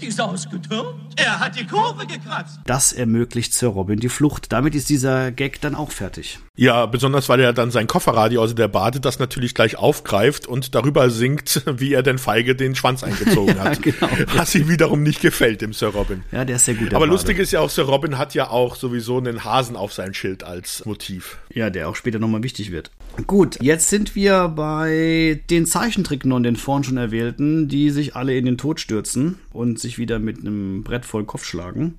Die 0.00 0.06
ist 0.06 0.18
ausgetürmt. 0.18 0.94
Er 1.16 1.40
hat 1.40 1.58
die 1.60 1.66
Kurve 1.66 2.06
gekratzt. 2.06 2.58
Das 2.64 2.94
ermöglicht 2.94 3.52
Sir 3.52 3.68
Robin 3.68 4.00
die 4.00 4.08
Flucht. 4.08 4.50
Damit 4.50 4.74
ist 4.74 4.88
dieser 4.88 5.30
Gag 5.30 5.60
dann 5.60 5.74
auch 5.74 5.90
fertig. 5.90 6.38
Ja, 6.56 6.86
besonders 6.86 7.28
weil 7.28 7.38
er 7.40 7.52
dann 7.52 7.70
sein 7.70 7.86
Kofferradio, 7.86 8.40
also 8.40 8.54
der 8.54 8.68
Bade, 8.68 8.98
das 9.00 9.18
natürlich 9.18 9.54
gleich 9.54 9.76
aufgreift 9.76 10.46
und 10.46 10.74
darüber 10.74 11.10
singt, 11.10 11.64
wie 11.76 11.92
er 11.92 12.02
denn 12.02 12.16
feige 12.16 12.56
den 12.56 12.74
Schwanz 12.74 13.04
eingezogen 13.04 13.56
Ja, 13.58 13.64
hat. 13.64 13.82
genau. 13.82 14.08
Was 14.34 14.54
ihm 14.54 14.68
wiederum 14.70 15.02
nicht 15.02 15.20
gefällt, 15.20 15.60
dem 15.60 15.74
Sir 15.74 15.88
Robin. 15.88 16.22
Ja, 16.32 16.46
der 16.46 16.56
ist 16.56 16.64
sehr 16.64 16.76
gut. 16.76 16.88
Aber 16.94 17.00
Bade. 17.00 17.10
lustig 17.12 17.38
ist 17.38 17.50
ja 17.52 17.60
auch, 17.60 17.68
Sir 17.68 17.84
Robin 17.84 18.16
hat 18.16 18.32
ja 18.32 18.48
auch 18.48 18.76
sowieso 18.76 19.18
einen 19.18 19.44
Hasen 19.44 19.76
auf 19.76 19.92
sein 19.92 20.14
Schild 20.14 20.44
als 20.44 20.82
Motiv. 20.86 21.36
Ja, 21.52 21.68
der 21.68 21.90
auch 21.90 21.96
später 21.96 22.18
nochmal 22.18 22.42
wichtig 22.42 22.70
wird. 22.70 22.90
Gut, 23.26 23.58
jetzt 23.60 23.88
sind 23.90 24.14
wir 24.14 24.48
bei 24.48 25.40
den 25.50 25.66
Zeichentricknonnen, 25.66 26.44
den 26.44 26.56
vorhin 26.56 26.84
schon 26.84 26.96
erwählten, 26.96 27.68
die 27.68 27.90
sich 27.90 28.16
alle 28.16 28.36
in 28.36 28.44
den 28.44 28.58
Tod 28.58 28.80
stürzen 28.80 29.38
und 29.52 29.78
sich 29.78 29.98
wieder 29.98 30.18
mit 30.18 30.38
einem 30.38 30.82
Brett 30.82 31.04
voll 31.04 31.24
Kopf 31.24 31.44
schlagen. 31.44 31.98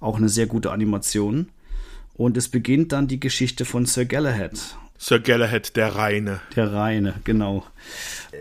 Auch 0.00 0.16
eine 0.16 0.28
sehr 0.28 0.46
gute 0.46 0.70
Animation. 0.70 1.48
Und 2.14 2.36
es 2.36 2.48
beginnt 2.48 2.92
dann 2.92 3.08
die 3.08 3.20
Geschichte 3.20 3.64
von 3.64 3.86
Sir 3.86 4.04
Galahad. 4.04 4.76
Sir 4.98 5.20
Galahad, 5.20 5.76
der 5.76 5.94
Reine. 5.94 6.40
Der 6.56 6.72
Reine, 6.72 7.14
genau. 7.22 7.64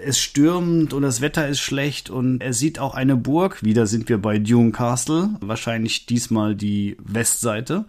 Es 0.04 0.18
stürmt 0.18 0.94
und 0.94 1.04
das 1.04 1.22
Wetter 1.22 1.48
ist 1.48 1.60
schlecht 1.60 2.10
und 2.10 2.42
er 2.42 2.54
sieht 2.54 2.80
auch 2.80 2.96
eine 2.96 3.16
Burg. 3.16 3.64
Wieder 3.64 3.86
sind 3.86 4.10
wir 4.10 4.18
bei 4.18 4.40
Dune 4.40 4.72
Castle. 4.72 5.30
Wahrscheinlich 5.40 6.08
diesmal 6.08 6.56
die 6.56 6.98
Westseite. 7.00 7.86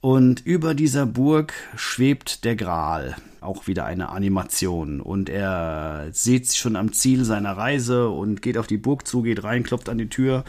Und 0.00 0.40
über 0.46 0.74
dieser 0.74 1.04
Burg 1.04 1.52
schwebt 1.76 2.44
der 2.44 2.56
Gral. 2.56 3.14
Auch 3.42 3.66
wieder 3.66 3.84
eine 3.84 4.10
Animation. 4.10 5.00
Und 5.00 5.28
er 5.28 6.08
sieht 6.12 6.48
sich 6.48 6.58
schon 6.58 6.76
am 6.76 6.92
Ziel 6.92 7.24
seiner 7.24 7.56
Reise 7.56 8.08
und 8.08 8.42
geht 8.42 8.56
auf 8.56 8.66
die 8.66 8.78
Burg 8.78 9.06
zu, 9.06 9.22
geht 9.22 9.44
rein, 9.44 9.62
klopft 9.62 9.88
an 9.88 9.98
die 9.98 10.08
Tür. 10.08 10.44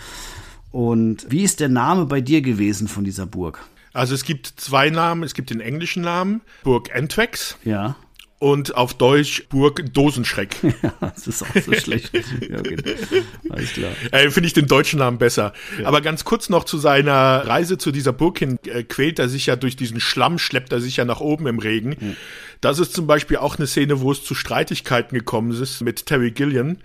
Und 0.71 1.25
wie 1.29 1.43
ist 1.43 1.59
der 1.59 1.69
Name 1.69 2.05
bei 2.05 2.21
dir 2.21 2.41
gewesen 2.41 2.87
von 2.87 3.03
dieser 3.03 3.25
Burg? 3.25 3.59
Also 3.93 4.15
es 4.15 4.25
gibt 4.25 4.47
zwei 4.47 4.89
Namen. 4.89 5.23
Es 5.23 5.33
gibt 5.33 5.51
den 5.51 5.59
englischen 5.59 6.01
Namen, 6.03 6.41
Burg 6.63 6.89
Entwex. 6.93 7.57
Ja. 7.63 7.95
Und 8.43 8.75
auf 8.75 8.93
Deutsch 8.93 9.45
Burg 9.47 9.93
Dosenschreck. 9.93 10.57
das 10.99 11.27
ist 11.27 11.43
auch 11.43 11.61
so 11.61 11.71
schlecht. 11.71 12.11
Ja, 12.13 12.59
okay. 12.59 12.75
Alles 13.49 13.71
klar. 13.71 13.93
Äh, 14.11 14.29
Finde 14.31 14.47
ich 14.47 14.53
den 14.53 14.67
deutschen 14.67 14.99
Namen 14.99 15.17
besser. 15.17 15.53
Aber 15.85 16.01
ganz 16.01 16.25
kurz 16.25 16.49
noch 16.49 16.65
zu 16.65 16.77
seiner 16.77 17.47
Reise 17.47 17.77
zu 17.77 17.93
dieser 17.93 18.11
Burg 18.11 18.39
hin, 18.39 18.59
äh, 18.65 18.83
quält 18.83 19.17
er 19.19 19.29
sich 19.29 19.45
ja 19.45 19.55
durch 19.55 19.77
diesen 19.77 20.01
Schlamm, 20.01 20.39
schleppt 20.39 20.73
er 20.73 20.81
sich 20.81 20.97
ja 20.97 21.05
nach 21.05 21.21
oben 21.21 21.47
im 21.47 21.59
Regen. 21.59 22.17
Das 22.59 22.79
ist 22.79 22.93
zum 22.93 23.07
Beispiel 23.07 23.37
auch 23.37 23.57
eine 23.57 23.65
Szene, 23.65 24.01
wo 24.01 24.11
es 24.11 24.25
zu 24.25 24.35
Streitigkeiten 24.35 25.17
gekommen 25.17 25.53
ist 25.53 25.79
mit 25.79 26.05
Terry 26.05 26.31
Gilliam, 26.31 26.79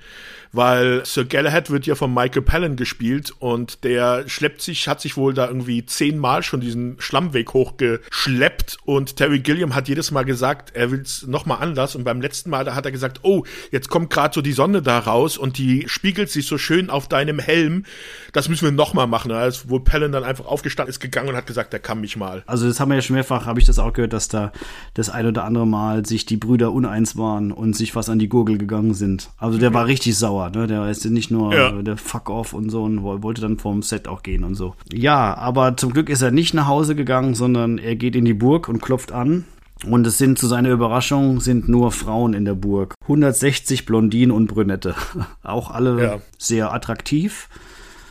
weil 0.53 1.05
Sir 1.05 1.25
Galahad 1.25 1.71
wird 1.71 1.87
ja 1.87 1.95
von 1.95 2.13
Michael 2.13 2.43
Palin 2.43 2.77
gespielt 2.77 3.33
und 3.39 3.85
der 3.85 4.29
schleppt 4.29 4.63
sich, 4.63 4.89
hat 4.89 5.01
sich 5.01 5.17
wohl 5.17 5.35
da 5.35 5.47
irgendwie 5.47 5.85
zehnmal 5.85 6.43
schon 6.43 6.61
diesen 6.61 6.97
Schlammweg 6.99 7.53
hochgeschleppt 7.53 8.79
und 8.85 9.17
Terry 9.17 9.41
Gilliam 9.41 9.75
hat 9.75 9.89
jedes 9.89 10.11
Mal 10.11 10.25
gesagt, 10.25 10.75
er 10.75 10.91
will 10.91 11.01
es 11.01 11.27
nochmal 11.27 11.59
anders 11.61 11.95
und 11.95 12.05
beim 12.05 12.21
letzten 12.21 12.51
Mal, 12.51 12.65
da 12.65 12.75
hat 12.75 12.85
er 12.85 12.93
gesagt, 12.93 13.21
oh, 13.23 13.45
jetzt 13.71 13.89
kommt 13.89 14.11
gerade 14.11 14.35
so 14.35 14.43
die 14.43 14.53
Sonne 14.53 14.83
da 14.83 14.99
raus 14.99 15.39
und 15.39 15.59
die 15.59 15.85
spiegelt 15.89 16.31
sich 16.31 16.47
so 16.47 16.59
schön 16.59 16.91
auf 16.91 17.09
deinem 17.09 17.39
Helm, 17.39 17.85
das 18.33 18.49
müssen 18.49 18.65
wir 18.65 18.73
nochmal 18.73 19.07
machen. 19.07 19.31
Da 19.31 19.47
ist 19.47 19.69
wohl 19.69 19.81
Palin 19.81 20.13
dann 20.13 20.25
einfach 20.25 20.47
aufgestanden, 20.47 20.91
ist 20.91 21.01
gegangen 21.01 21.29
und 21.29 21.37
hat 21.37 21.47
gesagt, 21.47 21.73
der 21.73 21.81
kann 21.81 22.01
mich 22.01 22.17
mal. 22.17 22.43
Also 22.47 22.67
das 22.67 22.81
haben 22.81 22.91
wir 22.91 22.97
ja 22.97 23.03
schon 23.03 23.17
mehrfach, 23.17 23.47
habe 23.47 23.61
ich 23.61 23.67
das 23.67 23.79
auch 23.79 23.93
gehört, 23.93 24.13
dass 24.13 24.29
da 24.29 24.53
das 24.95 25.11
ein 25.11 25.27
oder 25.27 25.45
andere 25.45 25.67
Mal 25.67 26.07
sich 26.07 26.27
die 26.27 26.37
Brüder 26.37 26.73
uneins 26.73 27.17
waren 27.17 27.53
und 27.53 27.75
sich 27.75 27.95
was 27.95 28.09
an 28.09 28.19
die 28.19 28.29
Gurgel 28.29 28.59
gegangen 28.59 28.95
sind. 28.95 29.31
Also 29.39 29.59
der 29.59 29.75
war 29.75 29.87
richtig 29.87 30.17
sauer, 30.17 30.38
ne? 30.51 30.67
Der 30.67 30.89
ist 30.89 31.05
nicht 31.05 31.31
nur 31.31 31.55
Ja. 31.55 31.79
äh, 31.79 31.83
der 31.83 31.97
Fuck 31.97 32.31
off 32.31 32.53
und 32.53 32.71
so 32.71 32.85
und 32.85 33.03
woll- 33.03 33.23
wollte 33.23 33.41
dann 33.43 33.59
vom 33.59 33.83
Set 33.83 34.07
auch 34.09 34.23
gehen 34.23 34.45
und 34.45 34.55
so. 34.55 34.75
Ja, 34.93 35.35
aber 35.37 35.77
zum 35.77 35.93
Glück 35.93 36.09
ist 36.09 36.23
er 36.23 36.31
nicht 36.31 36.55
nach 36.55 36.67
Hause 36.67 36.95
gegangen, 36.95 37.35
sondern 37.35 37.79
er 37.79 37.97
geht 37.97 38.17
in 38.17 38.25
die 38.25 38.35
Burg 38.35 38.69
und 38.69 38.81
klopft 38.81 39.13
an. 39.13 39.45
Und 39.89 40.07
es 40.09 40.19
sind 40.19 40.39
zu 40.41 40.49
seiner 40.49 40.71
Überraschung 40.71 41.41
sind 41.41 41.69
nur 41.69 41.93
Frauen 41.93 42.35
in 42.35 42.45
der 42.45 42.55
Burg. 42.55 42.95
160 43.03 43.87
Blondinen 43.87 44.33
und 44.33 44.47
Brünette. 44.49 44.95
Auch 45.45 45.71
alle 45.71 46.03
Ja. 46.03 46.19
sehr 46.37 46.73
attraktiv. 46.73 47.49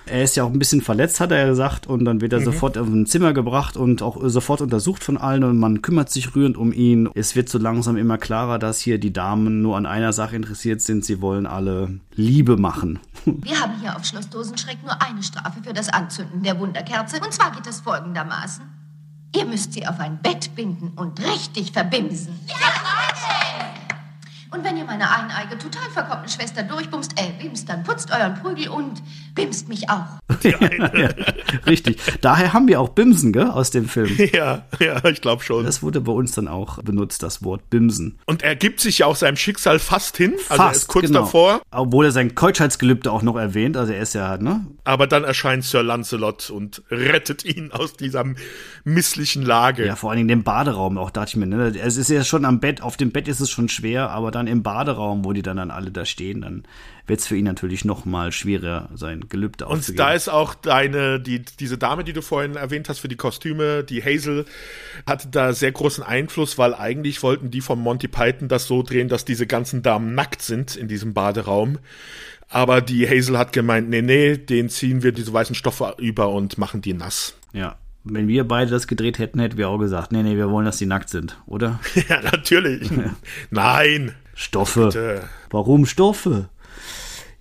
Er 0.09 0.23
ist 0.23 0.35
ja 0.35 0.43
auch 0.43 0.51
ein 0.51 0.59
bisschen 0.59 0.81
verletzt, 0.81 1.19
hat 1.19 1.31
er 1.31 1.47
gesagt, 1.47 1.87
und 1.87 2.05
dann 2.05 2.21
wird 2.21 2.33
er 2.33 2.41
sofort 2.41 2.77
auf 2.77 2.87
ein 2.87 3.05
Zimmer 3.05 3.33
gebracht 3.33 3.77
und 3.77 4.01
auch 4.01 4.17
sofort 4.23 4.61
untersucht 4.61 5.03
von 5.03 5.17
allen 5.17 5.43
und 5.43 5.59
man 5.59 5.81
kümmert 5.81 6.09
sich 6.09 6.35
rührend 6.35 6.57
um 6.57 6.71
ihn. 6.71 7.09
Es 7.13 7.35
wird 7.35 7.49
so 7.49 7.57
langsam 7.57 7.97
immer 7.97 8.17
klarer, 8.17 8.59
dass 8.59 8.79
hier 8.79 8.99
die 8.99 9.13
Damen 9.13 9.61
nur 9.61 9.77
an 9.77 9.85
einer 9.85 10.13
Sache 10.13 10.35
interessiert 10.35 10.81
sind. 10.81 11.03
Sie 11.05 11.21
wollen 11.21 11.45
alle 11.45 11.99
Liebe 12.15 12.57
machen. 12.57 12.99
Wir 13.25 13.59
haben 13.59 13.73
hier 13.81 13.95
auf 13.95 14.05
Schloss 14.05 14.29
Dosenschreck 14.29 14.77
nur 14.83 15.01
eine 15.01 15.21
Strafe 15.23 15.61
für 15.63 15.73
das 15.73 15.89
Anzünden 15.89 16.43
der 16.43 16.59
Wunderkerze. 16.59 17.17
Und 17.23 17.33
zwar 17.33 17.51
geht 17.51 17.67
es 17.67 17.81
folgendermaßen. 17.81 18.63
Ihr 19.35 19.45
müsst 19.45 19.73
sie 19.73 19.85
auf 19.85 19.99
ein 19.99 20.19
Bett 20.21 20.55
binden 20.55 20.93
und 20.95 21.19
richtig 21.19 21.71
verbimsen. 21.71 22.33
Und 24.51 24.63
wenn 24.63 24.77
ihr 24.77 24.85
meine 24.85 25.09
eineige, 25.09 25.57
total 25.57 25.89
verkommene 25.91 26.29
Schwester 26.29 26.63
durchbumst, 26.63 27.13
äh, 27.19 27.31
bimst, 27.41 27.67
dann 27.67 27.83
putzt 27.83 28.11
euren 28.11 28.35
Prügel 28.35 28.69
und 28.69 29.01
bimst 29.35 29.67
mich 29.67 29.89
auch. 29.89 30.05
ja, 30.43 30.57
richtig. 31.65 31.97
Daher 32.21 32.53
haben 32.53 32.67
wir 32.67 32.79
auch 32.79 32.89
Bimsen, 32.89 33.33
gell, 33.33 33.47
aus 33.47 33.71
dem 33.71 33.87
Film. 33.87 34.17
Ja, 34.37 34.65
ja, 34.79 35.03
ich 35.05 35.21
glaube 35.21 35.43
schon. 35.43 35.63
Das 35.63 35.81
wurde 35.81 36.01
bei 36.01 36.11
uns 36.11 36.33
dann 36.33 36.47
auch 36.47 36.83
benutzt, 36.83 37.23
das 37.23 37.43
Wort 37.43 37.69
Bimsen. 37.69 38.19
Und 38.25 38.43
er 38.43 38.55
gibt 38.55 38.81
sich 38.81 38.99
ja 38.99 39.05
auch 39.05 39.15
seinem 39.15 39.37
Schicksal 39.37 39.79
fast 39.79 40.17
hin. 40.17 40.33
Also 40.49 40.63
er 40.63 40.71
ist 40.71 40.77
Fast, 40.77 40.87
kurz 40.89 41.07
genau. 41.07 41.21
davor, 41.21 41.61
Obwohl 41.71 42.05
er 42.05 42.11
sein 42.11 42.35
Keuschheitsgelübde 42.35 43.11
auch 43.11 43.21
noch 43.21 43.37
erwähnt. 43.37 43.77
Also 43.77 43.93
er 43.93 44.01
ist 44.01 44.13
ja, 44.13 44.37
ne? 44.37 44.65
aber 44.83 45.07
dann 45.07 45.23
erscheint 45.23 45.63
Sir 45.63 45.83
Lancelot 45.83 46.49
und 46.49 46.83
rettet 46.89 47.45
ihn 47.45 47.71
aus 47.71 47.93
dieser 47.93 48.25
misslichen 48.83 49.43
Lage. 49.43 49.85
Ja, 49.85 49.95
vor 49.95 50.11
allen 50.11 50.17
Dingen 50.17 50.29
den 50.29 50.43
Baderaum 50.43 50.97
auch, 50.97 51.09
dachte 51.09 51.29
ich 51.29 51.35
mir. 51.37 51.47
Ne? 51.47 51.73
Es 51.77 51.97
ist 51.97 52.09
ja 52.09 52.23
schon 52.23 52.45
am 52.45 52.59
Bett, 52.59 52.81
auf 52.81 52.97
dem 52.97 53.11
Bett 53.11 53.27
ist 53.27 53.39
es 53.39 53.49
schon 53.49 53.69
schwer, 53.69 54.09
aber 54.11 54.31
dann 54.37 54.47
im 54.47 54.63
Baderaum, 54.63 55.25
wo 55.25 55.33
die 55.33 55.41
dann, 55.41 55.57
dann 55.57 55.71
alle 55.71 55.91
da 55.91 56.05
stehen, 56.05 56.41
dann 56.41 56.63
wird 57.05 57.19
es 57.21 57.27
für 57.27 57.35
ihn 57.37 57.45
natürlich 57.45 57.85
noch 57.85 58.05
mal 58.05 58.31
schwerer, 58.31 58.89
sein 58.95 59.25
Gelübde 59.29 59.65
Und 59.65 59.79
aufzugeben. 59.79 59.97
da 59.97 60.13
ist 60.13 60.27
auch 60.29 60.53
deine, 60.55 61.19
die, 61.19 61.39
diese 61.59 61.77
Dame, 61.77 62.03
die 62.03 62.13
du 62.13 62.21
vorhin 62.21 62.55
erwähnt 62.55 62.89
hast 62.89 62.99
für 62.99 63.07
die 63.07 63.15
Kostüme, 63.15 63.83
die 63.83 64.03
Hazel, 64.03 64.45
hatte 65.05 65.29
da 65.29 65.53
sehr 65.53 65.71
großen 65.71 66.03
Einfluss, 66.03 66.57
weil 66.57 66.73
eigentlich 66.73 67.23
wollten 67.23 67.49
die 67.51 67.61
von 67.61 67.79
Monty 67.79 68.07
Python 68.07 68.47
das 68.49 68.65
so 68.67 68.83
drehen, 68.83 69.07
dass 69.09 69.23
diese 69.25 69.47
ganzen 69.47 69.83
Damen 69.83 70.15
nackt 70.15 70.41
sind 70.41 70.75
in 70.75 70.87
diesem 70.87 71.13
Baderaum. 71.13 71.79
Aber 72.49 72.81
die 72.81 73.07
Hazel 73.07 73.37
hat 73.37 73.51
gemeint, 73.53 73.89
nee, 73.89 74.01
nee, 74.01 74.37
den 74.37 74.69
ziehen 74.69 75.03
wir 75.03 75.11
diese 75.11 75.33
weißen 75.33 75.55
Stoffe 75.55 75.95
über 75.97 76.29
und 76.29 76.57
machen 76.57 76.81
die 76.81 76.93
nass. 76.93 77.35
ja, 77.53 77.75
Wenn 78.05 78.27
wir 78.29 78.45
beide 78.45 78.71
das 78.71 78.87
gedreht 78.87 79.19
hätten, 79.19 79.39
hätten 79.39 79.57
wir 79.57 79.67
auch 79.69 79.77
gesagt, 79.79 80.11
nee, 80.13 80.23
nee, 80.23 80.35
wir 80.37 80.49
wollen, 80.49 80.65
dass 80.65 80.77
die 80.77 80.85
nackt 80.85 81.09
sind, 81.09 81.37
oder? 81.45 81.79
Ja, 82.09 82.21
natürlich. 82.21 82.89
Nein. 83.49 84.13
Stoffe. 84.37 84.85
Bitte. 84.85 85.23
Warum 85.49 85.85
Stoffe? 85.87 86.49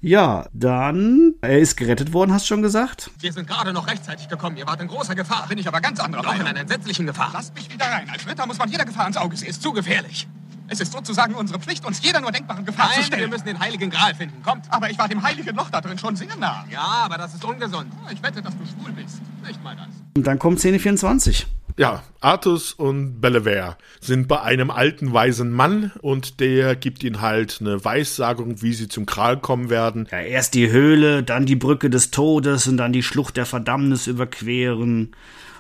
Ja, 0.01 0.47
dann, 0.53 1.35
er 1.43 1.59
ist 1.59 1.77
gerettet 1.77 2.13
worden, 2.13 2.33
hast 2.33 2.45
du 2.45 2.49
schon 2.55 2.63
gesagt? 2.63 3.11
Wir 3.19 3.33
sind 3.33 3.47
gerade 3.47 3.73
noch 3.73 3.87
rechtzeitig 3.87 4.29
gekommen. 4.29 4.57
Ihr 4.57 4.67
wart 4.67 4.81
in 4.81 4.89
großer 4.89 5.15
Gefahr. 5.15 5.47
Bin 5.49 5.59
ich 5.59 5.69
aber 5.69 5.81
ganz 5.81 6.01
anderer 6.01 6.23
Meinung. 6.23 6.41
in 6.43 6.47
einer 6.47 6.61
entsetzlichen 6.61 7.07
Gefahr. 7.07 7.31
Lasst 7.35 7.55
mich 7.55 7.71
wieder 7.73 7.85
rein. 7.87 8.09
Als 8.11 8.27
Ritter 8.27 8.47
muss 8.47 8.57
man 8.59 8.71
jeder 8.71 8.85
Gefahr 8.85 9.07
ins 9.07 9.17
Auge 9.19 9.37
sehen. 9.37 9.49
Ist 9.49 9.63
zu 9.63 9.73
gefährlich. 9.73 10.27
Es 10.69 10.81
ist 10.81 10.93
sozusagen 10.93 11.35
unsere 11.35 11.61
Pflicht, 11.61 11.85
uns 11.85 12.03
jeder 12.03 12.21
nur 12.21 12.33
denkbaren 12.33 12.65
Gefahr 12.65 12.91
zu 12.91 12.97
Nein, 12.97 13.05
stellen. 13.05 13.21
wir 13.23 13.29
müssen 13.29 13.47
den 13.47 13.61
heiligen 13.61 13.91
Gral 13.91 14.15
finden. 14.15 14.43
Kommt. 14.43 14.65
aber 14.73 14.91
ich 14.91 14.99
war 14.99 15.07
dem 15.09 15.23
heiligen 15.23 15.55
Loch 15.55 15.71
da 15.71 15.81
drin 15.81 15.99
schon 15.99 16.17
sehr 16.17 16.35
nah. 16.37 16.65
Ja, 16.71 17.03
aber 17.05 17.19
das 17.19 17.35
ist 17.35 17.45
ungesund. 17.45 17.93
Ich 18.11 18.23
wette, 18.23 18.41
dass 18.43 18.55
du 18.57 18.65
schwul 18.65 18.93
bist. 18.93 19.21
Nicht 19.47 19.63
mal 19.63 19.77
das. 19.77 19.87
Und 20.17 20.27
dann 20.27 20.39
kommt 20.39 20.59
Szene 20.61 20.79
24. 20.79 21.47
Ja, 21.79 22.03
Artus 22.21 22.73
und 22.73 23.21
Bellevere 23.21 23.77
sind 24.01 24.29
bei 24.29 24.41
einem 24.41 24.71
alten 24.71 25.13
weisen 25.13 25.51
Mann 25.51 25.93
und 26.01 26.41
der 26.41 26.75
gibt 26.75 27.05
ihnen 27.05 27.21
halt 27.21 27.59
eine 27.61 27.85
Weissagung, 27.85 28.63
wie 28.63 28.73
sie 28.73 28.89
zum 28.89 29.05
Kral 29.05 29.39
kommen 29.39 29.69
werden. 29.69 30.09
Ja, 30.11 30.21
erst 30.21 30.55
die 30.55 30.71
Höhle, 30.71 31.23
dann 31.23 31.45
die 31.45 31.55
Brücke 31.55 31.91
des 31.91 32.11
Todes 32.11 32.67
und 32.67 32.79
dann 32.79 32.95
die 32.95 33.03
Schlucht 33.03 33.37
der 33.37 33.45
Verdammnis 33.45 34.07
überqueren. 34.07 35.15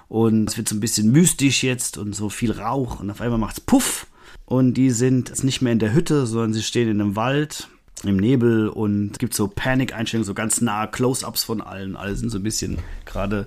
Und 0.08 0.48
es 0.48 0.56
wird 0.56 0.68
so 0.68 0.74
ein 0.74 0.80
bisschen 0.80 1.12
mystisch 1.12 1.62
jetzt 1.62 1.98
und 1.98 2.14
so 2.14 2.30
viel 2.30 2.52
Rauch 2.52 3.00
und 3.00 3.10
auf 3.10 3.20
einmal 3.20 3.38
macht's 3.38 3.60
Puff. 3.60 4.06
Und 4.46 4.74
die 4.74 4.90
sind 4.90 5.28
jetzt 5.28 5.44
nicht 5.44 5.60
mehr 5.60 5.72
in 5.72 5.80
der 5.80 5.92
Hütte, 5.92 6.24
sondern 6.24 6.54
sie 6.54 6.62
stehen 6.62 6.88
in 6.88 7.00
einem 7.00 7.16
Wald, 7.16 7.68
im 8.04 8.16
Nebel 8.16 8.68
und 8.68 9.12
es 9.12 9.18
gibt 9.18 9.34
so 9.34 9.48
Panikeinstellungen, 9.48 10.26
so 10.26 10.32
ganz 10.32 10.62
nahe 10.62 10.88
Close-Ups 10.88 11.44
von 11.44 11.60
allen. 11.60 11.94
Alle 11.96 12.14
sind 12.14 12.30
so 12.30 12.38
ein 12.38 12.42
bisschen 12.42 12.78
gerade 13.04 13.44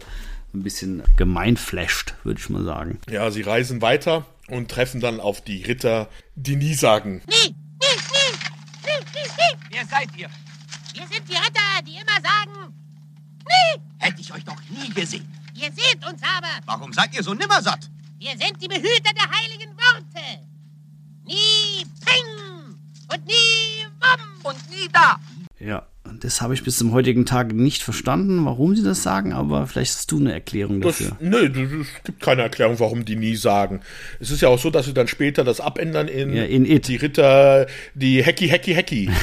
ein 0.53 0.63
bisschen 0.63 1.03
gemeinflasht, 1.15 2.15
würde 2.23 2.39
ich 2.39 2.49
mal 2.49 2.63
sagen. 2.63 2.99
Ja, 3.09 3.31
sie 3.31 3.41
reisen 3.41 3.81
weiter 3.81 4.25
und 4.47 4.69
treffen 4.69 4.99
dann 4.99 5.19
auf 5.19 5.41
die 5.41 5.63
Ritter, 5.63 6.09
die 6.35 6.55
nie 6.55 6.73
sagen. 6.73 7.21
Nie, 7.27 7.49
nie, 7.49 7.95
nie, 8.11 8.37
nie, 8.85 8.99
nie, 9.13 9.27
nie. 9.27 9.69
Wer 9.71 9.85
seid 9.85 10.09
ihr? 10.17 10.29
Wir 10.93 11.07
sind 11.07 11.29
die 11.29 11.35
Ritter, 11.35 11.81
die 11.85 11.95
immer 11.95 12.21
sagen, 12.21 12.73
nie. 13.47 13.81
Hätte 13.99 14.21
ich 14.21 14.33
euch 14.33 14.43
doch 14.43 14.59
nie 14.69 14.89
gesehen. 14.93 15.27
Ihr 15.53 15.71
seht 15.71 16.05
uns 16.05 16.21
aber. 16.23 16.65
Warum 16.65 16.93
seid 16.93 17.13
ihr 17.15 17.23
so 17.23 17.33
nimmersatt? 17.33 17.89
Wir 18.17 18.31
sind 18.31 18.61
die 18.61 18.67
Behüter 18.67 19.13
der 19.15 19.29
heiligen 19.29 19.71
Worte. 19.77 20.41
Nie 21.25 21.85
Ping 22.05 22.75
und 23.11 23.25
nie 23.25 23.85
Wum. 23.99 24.51
Und 24.51 24.69
nie 24.69 24.87
da. 24.91 25.19
Ja, 25.59 25.85
das 26.19 26.41
habe 26.41 26.53
ich 26.53 26.63
bis 26.63 26.77
zum 26.77 26.91
heutigen 26.91 27.25
Tag 27.25 27.53
nicht 27.53 27.83
verstanden, 27.83 28.43
warum 28.45 28.75
sie 28.75 28.83
das 28.83 29.03
sagen, 29.03 29.33
aber 29.33 29.67
vielleicht 29.67 29.95
hast 29.95 30.11
du 30.11 30.17
eine 30.19 30.33
Erklärung 30.33 30.81
dafür. 30.81 31.17
nö, 31.19 31.45
es 31.81 32.03
gibt 32.03 32.21
keine 32.21 32.41
Erklärung, 32.43 32.79
warum 32.79 33.05
die 33.05 33.15
nie 33.15 33.35
sagen. 33.35 33.81
Es 34.19 34.31
ist 34.31 34.41
ja 34.41 34.49
auch 34.49 34.59
so, 34.59 34.69
dass 34.69 34.85
sie 34.85 34.93
dann 34.93 35.07
später 35.07 35.43
das 35.43 35.59
abändern 35.61 36.07
in, 36.07 36.33
Ja, 36.33 36.43
in 36.43 36.65
It. 36.65 36.87
die 36.87 36.95
Ritter, 36.97 37.67
die 37.93 38.23
Hacky, 38.25 38.47
Hacky, 38.49 38.73
Hacky. 38.73 39.09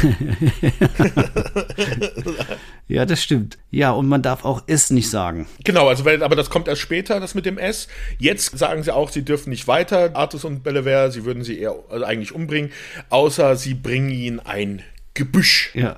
Ja, 2.89 3.05
das 3.05 3.21
stimmt. 3.23 3.59
Ja, 3.73 3.91
und 3.91 4.07
man 4.07 4.23
darf 4.23 4.45
auch 4.45 4.63
es 4.69 4.91
nicht 4.91 5.11
sagen. 5.11 5.49
genau, 5.65 5.89
also 5.89 6.05
weil, 6.05 6.23
aber 6.23 6.37
das 6.37 6.51
kommt 6.51 6.69
erst 6.69 6.83
später, 6.83 7.19
das 7.19 7.35
mit 7.35 7.45
dem 7.45 7.59
S. 7.59 7.89
Jetzt 8.19 8.57
sagen 8.57 8.85
sie 8.85 8.95
auch, 8.95 9.11
sie 9.11 9.25
dürfen 9.25 9.51
nicht 9.51 9.67
weiter, 9.67 10.15
Artus 10.15 10.45
und 10.45 10.63
Bellevere, 10.63 11.11
sie 11.11 11.25
würden 11.25 11.43
sie 11.43 11.59
eher 11.59 11.75
also 11.91 12.05
eigentlich 12.05 12.33
umbringen, 12.33 12.71
außer 13.11 13.57
sie 13.57 13.75
bringen 13.75 14.11
ihnen 14.11 14.39
ein 14.39 14.83
Gebüsch. 15.15 15.71
Ja. 15.75 15.97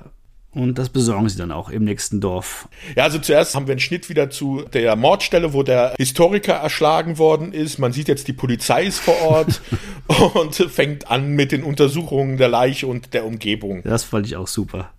Und 0.51 0.79
das 0.79 0.89
besorgen 0.89 1.29
sie 1.29 1.37
dann 1.37 1.51
auch 1.51 1.69
im 1.69 1.83
nächsten 1.83 2.21
Dorf. 2.21 2.67
Ja, 2.95 3.03
also 3.03 3.19
zuerst 3.19 3.53
haben 3.53 3.67
wir 3.67 3.73
einen 3.73 3.79
Schnitt 3.79 4.09
wieder 4.09 4.31
zu 4.31 4.63
der 4.73 4.95
Mordstelle, 4.95 5.53
wo 5.53 5.61
der 5.61 5.93
Historiker 5.97 6.53
erschlagen 6.53 7.19
worden 7.19 7.53
ist. 7.53 7.77
Man 7.77 7.93
sieht 7.93 8.07
jetzt, 8.07 8.27
die 8.27 8.33
Polizei 8.33 8.85
ist 8.85 8.99
vor 8.99 9.21
Ort 9.21 9.61
und 10.33 10.55
fängt 10.55 11.09
an 11.11 11.29
mit 11.29 11.51
den 11.51 11.63
Untersuchungen 11.63 12.37
der 12.37 12.47
Leiche 12.47 12.87
und 12.87 13.13
der 13.13 13.25
Umgebung. 13.25 13.83
Das 13.83 14.03
fand 14.03 14.25
ich 14.25 14.37
auch 14.37 14.47
super. 14.47 14.91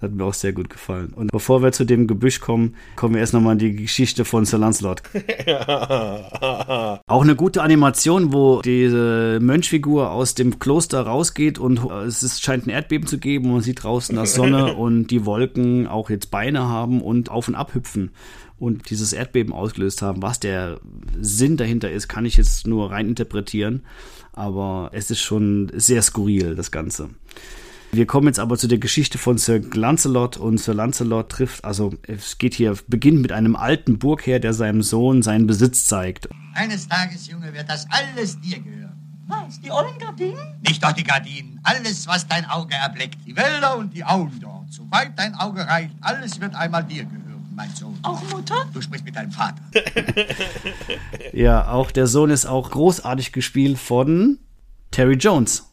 Hat 0.00 0.12
mir 0.12 0.24
auch 0.24 0.34
sehr 0.34 0.52
gut 0.52 0.68
gefallen. 0.68 1.14
Und 1.14 1.32
bevor 1.32 1.62
wir 1.62 1.72
zu 1.72 1.86
dem 1.86 2.06
Gebüsch 2.06 2.40
kommen, 2.40 2.76
kommen 2.96 3.14
wir 3.14 3.20
erst 3.20 3.32
nochmal 3.32 3.54
in 3.54 3.58
die 3.58 3.74
Geschichte 3.74 4.26
von 4.26 4.44
Sir 4.44 4.58
Lancelot. 4.58 5.02
Auch 7.06 7.22
eine 7.22 7.34
gute 7.34 7.62
Animation, 7.62 8.34
wo 8.34 8.60
diese 8.60 9.38
Mönchfigur 9.40 10.10
aus 10.10 10.34
dem 10.34 10.58
Kloster 10.58 11.00
rausgeht 11.00 11.58
und 11.58 11.80
es 12.06 12.22
ist, 12.22 12.42
scheint 12.42 12.66
ein 12.66 12.70
Erdbeben 12.70 13.06
zu 13.06 13.16
geben 13.16 13.46
und 13.46 13.52
man 13.52 13.62
sieht 13.62 13.84
draußen 13.84 14.14
das 14.14 14.34
Sonne 14.34 14.74
und 14.76 15.06
die 15.06 15.24
Wolken 15.24 15.86
auch 15.86 16.10
jetzt 16.10 16.30
Beine 16.30 16.68
haben 16.68 17.00
und 17.00 17.30
auf 17.30 17.48
und 17.48 17.54
ab 17.54 17.74
hüpfen 17.74 18.10
und 18.58 18.90
dieses 18.90 19.14
Erdbeben 19.14 19.54
ausgelöst 19.54 20.02
haben. 20.02 20.20
Was 20.20 20.40
der 20.40 20.78
Sinn 21.18 21.56
dahinter 21.56 21.90
ist, 21.90 22.08
kann 22.08 22.26
ich 22.26 22.36
jetzt 22.36 22.66
nur 22.66 22.90
rein 22.90 23.08
interpretieren. 23.08 23.82
Aber 24.32 24.90
es 24.92 25.10
ist 25.10 25.20
schon 25.20 25.70
sehr 25.74 26.02
skurril, 26.02 26.54
das 26.54 26.70
Ganze. 26.70 27.08
Wir 27.92 28.06
kommen 28.06 28.26
jetzt 28.26 28.38
aber 28.38 28.58
zu 28.58 28.68
der 28.68 28.78
Geschichte 28.78 29.16
von 29.16 29.38
Sir 29.38 29.60
Lancelot 29.72 30.36
und 30.36 30.58
Sir 30.58 30.74
Lancelot 30.74 31.30
trifft, 31.30 31.64
also 31.64 31.94
es 32.06 32.36
geht 32.38 32.54
hier, 32.54 32.76
beginnt 32.88 33.22
mit 33.22 33.32
einem 33.32 33.56
alten 33.56 33.98
Burgherr, 33.98 34.38
der 34.38 34.52
seinem 34.52 34.82
Sohn 34.82 35.22
seinen 35.22 35.46
Besitz 35.46 35.86
zeigt. 35.86 36.28
Eines 36.54 36.88
Tages, 36.88 37.26
Junge, 37.28 37.52
wird 37.54 37.68
das 37.68 37.86
alles 37.90 38.38
dir 38.40 38.58
gehören. 38.60 38.92
Was, 39.28 39.60
die 39.60 39.70
ollen 39.70 39.98
Gardinen? 39.98 40.54
Nicht 40.66 40.84
doch 40.84 40.92
die 40.92 41.02
Gardinen, 41.04 41.58
alles, 41.64 42.06
was 42.06 42.26
dein 42.28 42.44
Auge 42.44 42.74
erblickt. 42.74 43.18
Die 43.26 43.34
Wälder 43.36 43.76
und 43.76 43.92
die 43.94 44.04
Auen 44.04 44.30
dort. 44.40 44.72
Soweit 44.72 45.18
dein 45.18 45.34
Auge 45.34 45.66
reicht, 45.66 45.94
alles 46.00 46.40
wird 46.40 46.54
einmal 46.54 46.84
dir 46.84 47.04
gehören, 47.04 47.46
mein 47.54 47.70
Sohn. 47.74 47.98
Auch 48.02 48.22
Mutter? 48.30 48.66
Du 48.72 48.80
sprichst 48.80 49.04
mit 49.04 49.16
deinem 49.16 49.32
Vater. 49.32 49.62
Ja, 51.32 51.68
auch 51.68 51.90
der 51.90 52.06
Sohn 52.06 52.30
ist 52.30 52.46
auch 52.46 52.70
großartig 52.70 53.32
gespielt 53.32 53.78
von 53.78 54.38
Terry 54.90 55.14
Jones. 55.14 55.64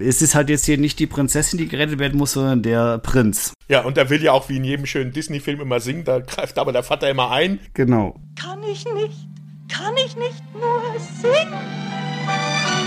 Es 0.00 0.22
ist 0.22 0.34
halt 0.34 0.48
jetzt 0.48 0.64
hier 0.64 0.78
nicht 0.78 0.98
die 0.98 1.06
Prinzessin, 1.06 1.58
die 1.58 1.68
gerettet 1.68 1.98
werden 1.98 2.18
muss, 2.18 2.32
sondern 2.32 2.62
der 2.62 2.98
Prinz. 2.98 3.52
Ja, 3.68 3.82
und 3.82 3.98
er 3.98 4.10
will 4.10 4.22
ja 4.22 4.32
auch 4.32 4.48
wie 4.48 4.56
in 4.56 4.64
jedem 4.64 4.86
schönen 4.86 5.12
Disney-Film 5.12 5.60
immer 5.60 5.80
singen, 5.80 6.04
da 6.04 6.20
greift 6.20 6.58
aber 6.58 6.72
der 6.72 6.82
Vater 6.82 7.10
immer 7.10 7.30
ein. 7.30 7.60
Genau. 7.74 8.18
Kann 8.36 8.62
ich 8.62 8.84
nicht? 8.84 9.26
Kann 9.68 9.94
ich 9.96 10.16
nicht 10.16 10.42
nur 10.54 10.82
singen? 11.20 11.54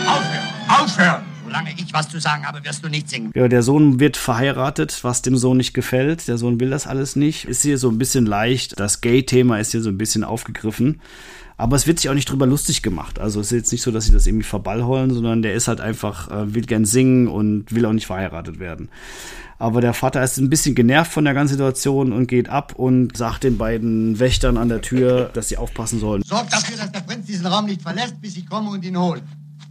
Aufhören! 0.07 0.81
Aufhören! 0.81 1.23
Solange 1.45 1.69
ich 1.77 1.93
was 1.93 2.09
zu 2.09 2.19
sagen 2.19 2.45
habe, 2.45 2.63
wirst 2.65 2.83
du 2.83 2.89
nicht 2.89 3.09
singen. 3.09 3.31
Ja, 3.35 3.47
der 3.47 3.61
Sohn 3.61 3.99
wird 3.99 4.17
verheiratet, 4.17 5.03
was 5.03 5.21
dem 5.21 5.37
Sohn 5.37 5.57
nicht 5.57 5.73
gefällt. 5.73 6.27
Der 6.27 6.37
Sohn 6.37 6.59
will 6.59 6.71
das 6.71 6.87
alles 6.87 7.15
nicht. 7.15 7.45
Ist 7.45 7.61
hier 7.61 7.77
so 7.77 7.89
ein 7.89 7.99
bisschen 7.99 8.25
leicht. 8.25 8.79
Das 8.79 9.01
Gay-Thema 9.01 9.59
ist 9.59 9.71
hier 9.71 9.81
so 9.81 9.89
ein 9.89 9.97
bisschen 9.97 10.23
aufgegriffen. 10.23 10.99
Aber 11.63 11.77
es 11.77 11.87
wird 11.87 11.97
sich 11.97 12.09
auch 12.09 12.13
nicht 12.13 12.29
drüber 12.29 12.45
lustig 12.45 12.81
gemacht. 12.81 13.19
Also 13.19 13.39
es 13.39 13.53
ist 13.53 13.57
jetzt 13.57 13.71
nicht 13.71 13.83
so, 13.83 13.91
dass 13.91 14.03
sie 14.03 14.11
das 14.11 14.27
irgendwie 14.27 14.43
verballheulen, 14.43 15.13
sondern 15.13 15.41
der 15.41 15.53
ist 15.53 15.69
halt 15.69 15.79
einfach, 15.79 16.29
äh, 16.29 16.53
will 16.53 16.65
gern 16.65 16.83
singen 16.83 17.29
und 17.29 17.73
will 17.73 17.85
auch 17.85 17.93
nicht 17.93 18.05
verheiratet 18.05 18.59
werden. 18.59 18.89
Aber 19.59 19.79
der 19.79 19.93
Vater 19.93 20.21
ist 20.21 20.37
ein 20.39 20.49
bisschen 20.49 20.75
genervt 20.75 21.13
von 21.13 21.23
der 21.23 21.33
ganzen 21.33 21.53
Situation 21.53 22.11
und 22.11 22.27
geht 22.27 22.49
ab 22.49 22.75
und 22.75 23.15
sagt 23.15 23.45
den 23.45 23.57
beiden 23.57 24.19
Wächtern 24.19 24.57
an 24.57 24.67
der 24.67 24.81
Tür, 24.81 25.29
dass 25.33 25.47
sie 25.47 25.55
aufpassen 25.55 26.01
sollen. 26.01 26.21
Sorg 26.23 26.49
dafür, 26.49 26.75
dass 26.75 26.91
der 26.91 26.99
Prinz 26.99 27.27
diesen 27.27 27.45
Raum 27.45 27.67
nicht 27.67 27.81
verlässt, 27.81 28.19
bis 28.19 28.35
ich 28.35 28.45
komme 28.45 28.69
und 28.69 28.83
ihn 28.83 28.99
hole. 28.99 29.21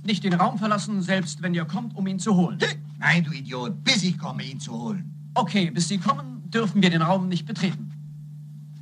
Nicht 0.02 0.24
den 0.24 0.32
Raum 0.32 0.56
verlassen, 0.56 1.02
selbst 1.02 1.43
wenn 1.43 1.52
ihr 1.52 1.66
kommt, 1.66 1.94
um 1.94 2.06
ihn 2.06 2.19
zu 2.19 2.35
holen. 2.35 2.56
Nein, 3.01 3.23
du 3.23 3.32
Idiot, 3.32 3.85
bis 3.85 4.02
ich 4.02 4.16
komme, 4.16 4.43
ihn 4.44 4.60
zu 4.60 4.73
holen. 4.73 5.12
Okay, 5.35 5.70
bis 5.70 5.89
Sie 5.89 5.98
kommen, 5.98 6.43
dürfen 6.48 6.81
wir 6.81 6.89
den 6.89 7.02
Raum 7.02 7.28
nicht 7.28 7.44
betreten. 7.44 7.93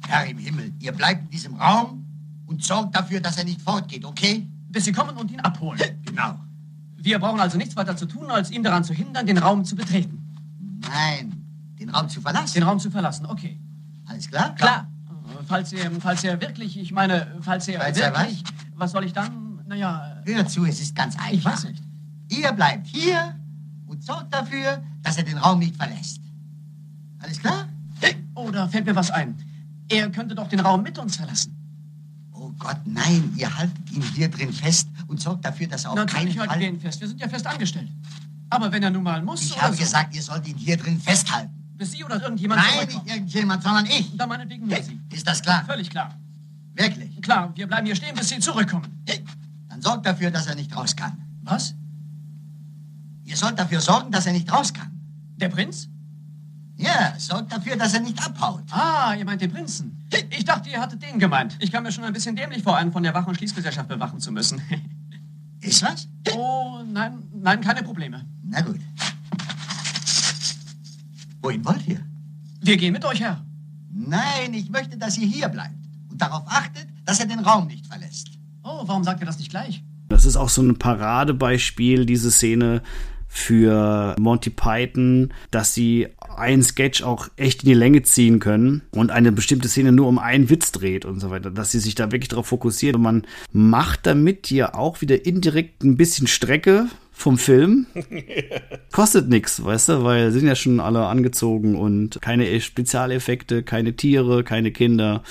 Herr 0.06 0.30
im 0.30 0.38
Himmel, 0.38 0.70
ihr 0.78 0.92
bleibt 0.92 1.22
in 1.22 1.30
diesem 1.30 1.56
Raum 1.56 1.99
und 2.50 2.64
sorgt 2.64 2.96
dafür, 2.96 3.20
dass 3.20 3.38
er 3.38 3.44
nicht 3.44 3.62
fortgeht, 3.62 4.04
okay? 4.04 4.46
Bis 4.68 4.84
Sie 4.84 4.92
kommen 4.92 5.16
und 5.16 5.30
ihn 5.30 5.40
abholen. 5.40 5.80
Genau. 6.04 6.34
Wir 6.96 7.18
brauchen 7.18 7.40
also 7.40 7.56
nichts 7.56 7.76
weiter 7.76 7.96
zu 7.96 8.04
tun, 8.04 8.30
als 8.30 8.50
ihn 8.50 8.62
daran 8.62 8.84
zu 8.84 8.92
hindern, 8.92 9.24
den 9.26 9.38
Raum 9.38 9.64
zu 9.64 9.74
betreten. 9.74 10.18
Nein, 10.82 11.46
den 11.78 11.88
Raum 11.88 12.08
zu 12.10 12.20
verlassen. 12.20 12.54
Den 12.54 12.64
Raum 12.64 12.78
zu 12.78 12.90
verlassen, 12.90 13.24
okay. 13.26 13.58
Alles 14.06 14.28
klar? 14.28 14.54
Klar. 14.56 14.86
Äh, 15.08 15.44
Falls 15.46 15.72
er, 15.72 15.90
falls 16.00 16.24
er 16.24 16.38
wirklich, 16.40 16.76
ich 16.78 16.92
meine, 16.92 17.38
falls 17.40 17.68
er 17.68 17.80
Falls 17.80 17.96
er 17.98 18.14
wirklich, 18.14 18.42
was 18.74 18.90
soll 18.90 19.04
ich 19.04 19.12
dann, 19.12 19.60
naja, 19.66 20.20
Hör 20.26 20.46
zu, 20.46 20.66
es 20.66 20.80
ist 20.80 20.94
ganz 20.94 21.16
einfach. 21.16 21.32
ich 21.32 21.44
weiß 21.44 21.64
nicht. 21.64 21.82
Ihr 22.28 22.52
bleibt 22.52 22.86
hier 22.88 23.34
und 23.86 24.04
sorgt 24.04 24.34
dafür, 24.34 24.82
dass 25.02 25.16
er 25.16 25.22
den 25.22 25.38
Raum 25.38 25.60
nicht 25.60 25.76
verlässt. 25.76 26.20
Alles 27.20 27.38
klar? 27.40 27.68
Oh, 28.34 28.50
da 28.50 28.66
fällt 28.68 28.84
mir 28.86 28.96
was 28.96 29.10
ein. 29.10 29.36
Er 29.88 30.10
könnte 30.10 30.34
doch 30.34 30.48
den 30.48 30.60
Raum 30.60 30.82
mit 30.82 30.98
uns 30.98 31.16
verlassen. 31.16 31.56
Gott, 32.60 32.76
nein, 32.84 33.32
ihr 33.36 33.56
haltet 33.56 33.90
ihn 33.90 34.02
hier 34.14 34.28
drin 34.28 34.52
fest 34.52 34.86
und 35.08 35.18
sorgt 35.20 35.44
dafür, 35.44 35.66
dass 35.66 35.84
er 35.84 35.92
auf 35.92 35.96
keinen 35.96 36.06
Natürlich 36.06 36.38
halten 36.38 36.50
Fall... 36.52 36.60
wir 36.60 36.68
ihn 36.68 36.78
fest. 36.80 37.00
Wir 37.00 37.08
sind 37.08 37.20
ja 37.20 37.28
fest 37.28 37.46
angestellt. 37.46 37.88
Aber 38.50 38.70
wenn 38.70 38.82
er 38.82 38.90
nun 38.90 39.02
mal 39.02 39.22
muss, 39.22 39.42
Ich 39.42 39.60
habe 39.60 39.74
so, 39.74 39.80
gesagt, 39.80 40.14
ihr 40.14 40.22
sollt 40.22 40.46
ihn 40.46 40.56
hier 40.56 40.76
drin 40.76 41.00
festhalten. 41.00 41.50
bis 41.76 41.92
Sie 41.92 42.04
oder 42.04 42.20
irgendjemand 42.22 42.60
Nein, 42.62 42.86
nicht 42.86 43.06
irgendjemand, 43.06 43.62
sondern 43.62 43.86
ich. 43.86 44.14
Dann 44.16 44.28
meinetwegen 44.28 44.66
nur 44.66 44.82
Sie. 44.82 45.00
Ist 45.10 45.26
das 45.26 45.40
klar? 45.40 45.64
Völlig 45.64 45.88
klar. 45.88 46.14
Wirklich? 46.74 47.20
Klar, 47.22 47.50
wir 47.56 47.66
bleiben 47.66 47.86
hier 47.86 47.96
stehen, 47.96 48.14
bis 48.14 48.28
Sie 48.28 48.38
zurückkommen. 48.38 49.02
Dann 49.68 49.80
sorgt 49.80 50.04
dafür, 50.04 50.30
dass 50.30 50.46
er 50.46 50.54
nicht 50.54 50.76
raus 50.76 50.94
kann. 50.94 51.16
Was? 51.42 51.74
Ihr 53.24 53.36
sollt 53.36 53.58
dafür 53.58 53.80
sorgen, 53.80 54.10
dass 54.10 54.26
er 54.26 54.32
nicht 54.34 54.52
raus 54.52 54.72
kann. 54.74 54.90
Der 55.36 55.48
Prinz? 55.48 55.88
Ja, 56.80 57.12
sorgt 57.18 57.52
dafür, 57.52 57.76
dass 57.76 57.92
er 57.92 58.00
nicht 58.00 58.18
abhaut. 58.24 58.62
Ah, 58.70 59.14
ihr 59.14 59.26
meint 59.26 59.42
den 59.42 59.52
Prinzen. 59.52 60.08
Ich 60.30 60.46
dachte, 60.46 60.70
ihr 60.70 60.80
hattet 60.80 61.02
den 61.02 61.18
gemeint. 61.18 61.56
Ich 61.60 61.70
kam 61.70 61.82
mir 61.82 61.92
schon 61.92 62.04
ein 62.04 62.12
bisschen 62.14 62.34
dämlich 62.34 62.62
vor, 62.62 62.76
einen 62.76 62.90
von 62.90 63.02
der 63.02 63.12
Wach- 63.12 63.26
und 63.26 63.36
Schließgesellschaft 63.36 63.86
bewachen 63.86 64.18
zu 64.18 64.32
müssen. 64.32 64.62
Ist 65.60 65.82
was? 65.82 66.08
Oh, 66.34 66.80
nein, 66.90 67.22
nein, 67.34 67.60
keine 67.60 67.82
Probleme. 67.82 68.24
Na 68.44 68.62
gut. 68.62 68.80
Wohin 71.42 71.62
wollt 71.66 71.86
ihr? 71.86 72.00
Wir 72.62 72.78
gehen 72.78 72.94
mit 72.94 73.04
euch, 73.04 73.20
Herr. 73.20 73.44
Nein, 73.92 74.54
ich 74.54 74.70
möchte, 74.70 74.96
dass 74.96 75.18
ihr 75.18 75.26
hier 75.26 75.48
bleibt 75.48 75.74
und 76.10 76.20
darauf 76.20 76.44
achtet, 76.46 76.86
dass 77.04 77.20
er 77.20 77.26
den 77.26 77.40
Raum 77.40 77.66
nicht 77.66 77.86
verlässt. 77.86 78.30
Oh, 78.62 78.84
warum 78.86 79.04
sagt 79.04 79.20
ihr 79.20 79.26
das 79.26 79.38
nicht 79.38 79.50
gleich? 79.50 79.84
Das 80.08 80.24
ist 80.24 80.36
auch 80.36 80.48
so 80.48 80.62
ein 80.62 80.78
Paradebeispiel, 80.78 82.06
diese 82.06 82.30
Szene 82.30 82.82
für 83.32 84.16
Monty 84.18 84.50
Python, 84.50 85.32
dass 85.52 85.72
sie 85.72 86.08
einen 86.36 86.64
Sketch 86.64 87.02
auch 87.04 87.28
echt 87.36 87.62
in 87.62 87.68
die 87.68 87.74
Länge 87.74 88.02
ziehen 88.02 88.40
können 88.40 88.82
und 88.90 89.12
eine 89.12 89.30
bestimmte 89.30 89.68
Szene 89.68 89.92
nur 89.92 90.08
um 90.08 90.18
einen 90.18 90.50
Witz 90.50 90.72
dreht 90.72 91.04
und 91.04 91.20
so 91.20 91.30
weiter, 91.30 91.52
dass 91.52 91.70
sie 91.70 91.78
sich 91.78 91.94
da 91.94 92.10
wirklich 92.10 92.28
darauf 92.28 92.48
fokussiert 92.48 92.96
und 92.96 93.02
man 93.02 93.22
macht 93.52 94.04
damit 94.04 94.50
ja 94.50 94.74
auch 94.74 95.00
wieder 95.00 95.24
indirekt 95.24 95.84
ein 95.84 95.96
bisschen 95.96 96.26
Strecke 96.26 96.86
vom 97.12 97.38
Film. 97.38 97.86
Kostet 98.92 99.28
nichts, 99.28 99.62
weißt 99.62 99.90
du, 99.90 100.04
weil 100.04 100.32
sind 100.32 100.48
ja 100.48 100.56
schon 100.56 100.80
alle 100.80 101.06
angezogen 101.06 101.76
und 101.76 102.20
keine 102.20 102.60
Spezialeffekte, 102.60 103.62
keine 103.62 103.94
Tiere, 103.94 104.42
keine 104.42 104.72
Kinder. 104.72 105.22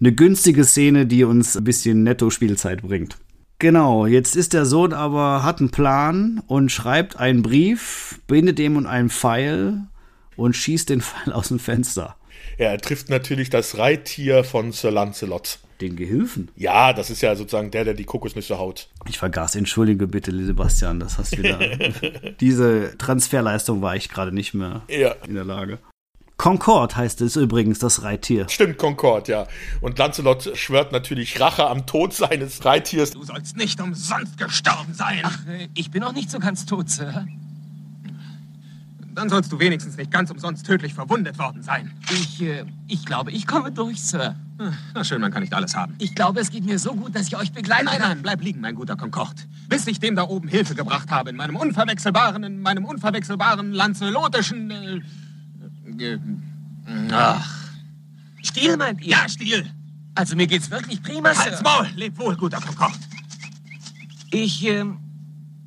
Eine 0.00 0.12
günstige 0.12 0.64
Szene, 0.64 1.06
die 1.06 1.24
uns 1.24 1.56
ein 1.56 1.64
bisschen 1.64 2.02
Netto-Spielzeit 2.02 2.80
bringt. 2.82 3.18
Genau, 3.62 4.06
jetzt 4.06 4.34
ist 4.34 4.54
der 4.54 4.66
Sohn 4.66 4.92
aber, 4.92 5.44
hat 5.44 5.60
einen 5.60 5.70
Plan 5.70 6.42
und 6.48 6.72
schreibt 6.72 7.20
einen 7.20 7.42
Brief, 7.42 8.18
bindet 8.26 8.58
dem 8.58 8.76
und 8.76 8.88
einen 8.88 9.08
Pfeil 9.08 9.82
und 10.34 10.56
schießt 10.56 10.90
den 10.90 11.00
Pfeil 11.00 11.32
aus 11.32 11.46
dem 11.46 11.60
Fenster. 11.60 12.16
Ja, 12.58 12.70
er 12.70 12.78
trifft 12.78 13.08
natürlich 13.08 13.50
das 13.50 13.78
Reittier 13.78 14.42
von 14.42 14.72
Sir 14.72 14.90
Lancelot. 14.90 15.60
Den 15.80 15.94
Gehilfen? 15.94 16.48
Ja, 16.56 16.92
das 16.92 17.08
ist 17.08 17.22
ja 17.22 17.36
sozusagen 17.36 17.70
der, 17.70 17.84
der 17.84 17.94
die 17.94 18.02
Kokosnüsse 18.02 18.58
haut. 18.58 18.88
Ich 19.08 19.18
vergaß, 19.18 19.54
entschuldige 19.54 20.08
bitte, 20.08 20.32
Sebastian, 20.44 20.98
das 20.98 21.18
hast 21.18 21.38
wieder. 21.38 21.60
diese 22.40 22.98
Transferleistung 22.98 23.80
war 23.80 23.94
ich 23.94 24.08
gerade 24.08 24.32
nicht 24.32 24.54
mehr 24.54 24.82
ja. 24.88 25.14
in 25.24 25.36
der 25.36 25.44
Lage. 25.44 25.78
Concord 26.42 26.96
heißt 26.96 27.20
es 27.20 27.36
übrigens, 27.36 27.78
das 27.78 28.02
Reittier. 28.02 28.48
Stimmt, 28.48 28.76
Concord, 28.76 29.28
ja. 29.28 29.46
Und 29.80 29.96
Lancelot 29.96 30.58
schwört 30.58 30.90
natürlich 30.90 31.38
Rache 31.38 31.68
am 31.68 31.86
Tod 31.86 32.12
seines 32.12 32.64
Reittiers. 32.64 33.12
Du 33.12 33.22
sollst 33.22 33.56
nicht 33.56 33.80
umsonst 33.80 34.36
gestorben 34.38 34.92
sein. 34.92 35.20
Ach, 35.22 35.38
ich 35.74 35.92
bin 35.92 36.02
noch 36.02 36.12
nicht 36.12 36.32
so 36.32 36.40
ganz 36.40 36.66
tot, 36.66 36.90
Sir. 36.90 37.26
Dann 39.14 39.28
sollst 39.28 39.52
du 39.52 39.60
wenigstens 39.60 39.96
nicht 39.96 40.10
ganz 40.10 40.32
umsonst 40.32 40.66
tödlich 40.66 40.94
verwundet 40.94 41.38
worden 41.38 41.62
sein. 41.62 41.92
Ich, 42.10 42.42
äh, 42.42 42.64
ich 42.88 43.06
glaube, 43.06 43.30
ich 43.30 43.46
komme 43.46 43.70
durch, 43.70 44.02
Sir. 44.02 44.34
Na 44.94 45.04
schön, 45.04 45.20
man 45.20 45.30
kann 45.30 45.42
nicht 45.42 45.54
alles 45.54 45.76
haben. 45.76 45.94
Ich 45.98 46.12
glaube, 46.12 46.40
es 46.40 46.50
geht 46.50 46.64
mir 46.64 46.80
so 46.80 46.94
gut, 46.94 47.14
dass 47.14 47.28
ich 47.28 47.36
euch 47.36 47.52
begleiten 47.52 47.84
Nein, 47.84 48.00
kann. 48.00 48.08
nein, 48.08 48.22
bleib 48.22 48.42
liegen, 48.42 48.60
mein 48.60 48.74
guter 48.74 48.96
Concord. 48.96 49.46
Bis 49.68 49.86
ich 49.86 50.00
dem 50.00 50.16
da 50.16 50.24
oben 50.24 50.48
Hilfe 50.48 50.74
gebracht 50.74 51.12
habe, 51.12 51.30
in 51.30 51.36
meinem 51.36 51.54
unverwechselbaren, 51.54 52.42
in 52.42 52.62
meinem 52.62 52.84
unverwechselbaren 52.84 53.72
lanzelotischen... 53.72 54.70
Äh, 54.72 54.96
äh, 54.96 55.00
ach. 57.10 57.62
Stiel 58.42 58.76
meint 58.76 59.00
ihr? 59.00 59.10
Ja, 59.10 59.28
Stiel. 59.28 59.70
Also 60.14 60.36
mir 60.36 60.46
geht's 60.46 60.70
wirklich 60.70 61.02
prima, 61.02 61.32
Sir. 61.34 61.44
Halt's 61.44 61.62
Maul, 61.62 61.88
leb 61.96 62.18
wohl, 62.18 62.36
guter 62.36 62.60
Concord. 62.60 62.98
Ich, 64.30 64.64
ähm, 64.66 64.98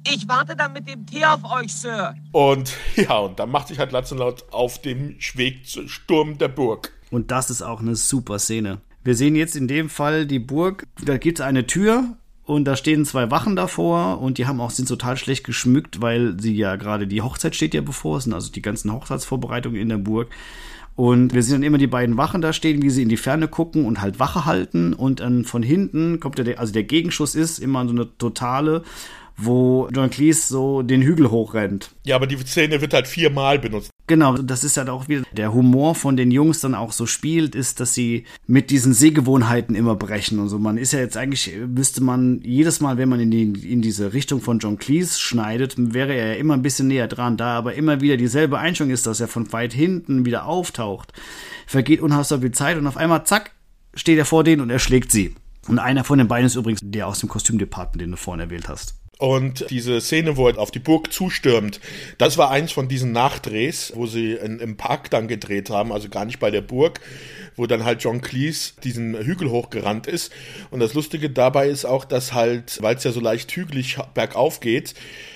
ich 0.07 0.27
warte 0.27 0.55
dann 0.55 0.73
mit 0.73 0.87
dem 0.87 1.05
Tee 1.05 1.25
auf 1.25 1.43
euch, 1.43 1.73
Sir. 1.73 2.15
Und 2.31 2.73
ja, 2.95 3.17
und 3.17 3.39
dann 3.39 3.49
macht 3.49 3.69
sich 3.69 3.79
halt 3.79 3.91
Lancelot 3.91 4.51
auf 4.51 4.81
dem 4.81 5.17
Weg 5.33 5.67
zum 5.67 5.87
Sturm 5.87 6.37
der 6.37 6.49
Burg. 6.49 6.91
Und 7.11 7.31
das 7.31 7.49
ist 7.49 7.61
auch 7.61 7.79
eine 7.79 7.95
super 7.95 8.39
Szene. 8.39 8.81
Wir 9.03 9.15
sehen 9.15 9.35
jetzt 9.35 9.55
in 9.55 9.67
dem 9.67 9.89
Fall 9.89 10.25
die 10.25 10.39
Burg. 10.39 10.87
Da 11.03 11.17
gibt 11.17 11.39
es 11.39 11.45
eine 11.45 11.67
Tür 11.67 12.17
und 12.45 12.65
da 12.65 12.75
stehen 12.75 13.05
zwei 13.05 13.31
Wachen 13.31 13.55
davor 13.55 14.21
und 14.21 14.37
die 14.37 14.45
haben 14.45 14.61
auch 14.61 14.69
sind 14.69 14.87
total 14.87 15.17
schlecht 15.17 15.43
geschmückt, 15.43 16.01
weil 16.01 16.39
sie 16.39 16.55
ja 16.55 16.75
gerade 16.75 17.07
die 17.07 17.21
Hochzeit 17.21 17.55
steht 17.55 17.73
ja 17.73 17.81
bevor, 17.81 18.21
sind 18.21 18.33
also 18.33 18.51
die 18.51 18.61
ganzen 18.61 18.91
Hochzeitsvorbereitungen 18.93 19.81
in 19.81 19.89
der 19.89 19.97
Burg. 19.97 20.29
Und 20.95 21.33
wir 21.33 21.43
sehen 21.43 21.55
dann 21.55 21.63
immer 21.63 21.77
die 21.77 21.87
beiden 21.87 22.15
Wachen 22.15 22.41
da 22.41 22.53
stehen, 22.53 22.81
wie 22.81 22.89
sie 22.89 23.03
in 23.03 23.09
die 23.09 23.17
Ferne 23.17 23.49
gucken 23.49 23.85
und 23.85 23.99
halt 23.99 24.19
Wache 24.19 24.45
halten. 24.45 24.93
Und 24.93 25.19
dann 25.19 25.43
von 25.43 25.61
hinten 25.61 26.21
kommt 26.21 26.37
der, 26.37 26.59
also 26.59 26.71
der 26.71 26.83
Gegenschuss 26.83 27.35
ist 27.35 27.59
immer 27.59 27.85
so 27.85 27.91
eine 27.91 28.17
totale, 28.17 28.83
wo 29.37 29.89
John 29.93 30.09
Cleese 30.09 30.47
so 30.47 30.81
den 30.81 31.01
Hügel 31.01 31.29
hochrennt. 31.29 31.91
Ja, 32.05 32.15
aber 32.15 32.27
die 32.27 32.37
Szene 32.37 32.81
wird 32.81 32.93
halt 32.93 33.07
viermal 33.07 33.59
benutzt. 33.59 33.91
Genau, 34.07 34.37
das 34.37 34.63
ist 34.63 34.77
halt 34.77 34.89
auch 34.89 35.07
wieder 35.07 35.23
der 35.31 35.53
Humor 35.53 35.95
von 35.95 36.15
den 36.15 36.29
Jungs 36.29 36.59
dann 36.59 36.75
auch 36.75 36.91
so 36.91 37.07
spielt, 37.07 37.55
ist, 37.55 37.79
dass 37.79 37.95
sie 37.95 38.25
mit 38.45 38.69
diesen 38.69 38.93
Sehgewohnheiten 38.93 39.75
immer 39.75 39.95
brechen 39.95 40.39
und 40.39 40.49
so. 40.49 40.59
Man 40.59 40.77
ist 40.77 40.93
ja 40.93 40.99
jetzt 40.99 41.17
eigentlich, 41.17 41.51
müsste 41.67 42.03
man 42.03 42.41
jedes 42.43 42.79
Mal, 42.81 42.97
wenn 42.97 43.09
man 43.09 43.19
in, 43.19 43.31
die, 43.31 43.71
in 43.71 43.81
diese 43.81 44.13
Richtung 44.13 44.41
von 44.41 44.59
John 44.59 44.77
Cleese 44.77 45.19
schneidet, 45.19 45.73
wäre 45.77 46.13
er 46.13 46.33
ja 46.33 46.33
immer 46.35 46.53
ein 46.53 46.61
bisschen 46.61 46.87
näher 46.87 47.07
dran. 47.07 47.35
Da 47.35 47.57
aber 47.57 47.73
immer 47.73 48.01
wieder 48.01 48.17
dieselbe 48.17 48.59
Einstellung 48.59 48.93
ist, 48.93 49.07
dass 49.07 49.19
er 49.19 49.27
von 49.27 49.51
weit 49.51 49.73
hinten 49.73 50.25
wieder 50.25 50.45
auftaucht, 50.45 51.11
vergeht 51.65 51.99
unfassbar 51.99 52.41
viel 52.41 52.51
Zeit 52.51 52.77
und 52.77 52.85
auf 52.85 52.97
einmal, 52.97 53.25
zack, 53.25 53.51
steht 53.95 54.19
er 54.19 54.25
vor 54.25 54.43
denen 54.43 54.61
und 54.61 54.69
erschlägt 54.69 55.11
sie. 55.11 55.33
Und 55.67 55.79
einer 55.79 56.03
von 56.03 56.19
den 56.19 56.27
beiden 56.27 56.45
ist 56.45 56.55
übrigens 56.55 56.81
der 56.83 57.07
aus 57.07 57.19
dem 57.19 57.29
Kostümdepartement, 57.29 58.01
den 58.01 58.11
du 58.11 58.17
vorhin 58.17 58.41
erwähnt 58.41 58.69
hast. 58.69 58.93
Und 59.17 59.65
diese 59.69 60.01
Szene, 60.01 60.35
wo 60.35 60.47
er 60.47 60.57
auf 60.57 60.71
die 60.71 60.79
Burg 60.79 61.13
zustürmt, 61.13 61.79
das 62.17 62.37
war 62.37 62.51
eins 62.51 62.73
von 62.73 62.89
diesen 62.89 63.13
Nachdrehs, 63.13 63.93
wo 63.95 64.07
sie 64.07 64.33
in, 64.33 64.59
im 64.59 64.75
Park 64.75 65.09
dann 65.09 65.27
gedreht 65.27 65.69
haben, 65.69 65.93
also 65.93 66.09
gar 66.09 66.25
nicht 66.25 66.39
bei 66.39 66.51
der 66.51 66.61
Burg, 66.61 66.99
wo 67.55 67.65
dann 67.67 67.85
halt 67.85 68.03
John 68.03 68.21
Cleese 68.21 68.73
diesen 68.83 69.15
Hügel 69.15 69.49
hochgerannt 69.49 70.07
ist. 70.07 70.31
Und 70.71 70.79
das 70.79 70.93
Lustige 70.93 71.29
dabei 71.29 71.69
ist 71.69 71.85
auch, 71.85 72.05
dass 72.05 72.33
halt, 72.33 72.81
weil 72.81 72.95
es 72.95 73.03
ja 73.03 73.11
so 73.11 73.19
leicht 73.19 73.51
hügelig 73.51 73.97
bergauf 74.13 74.59
geht, 74.59 74.93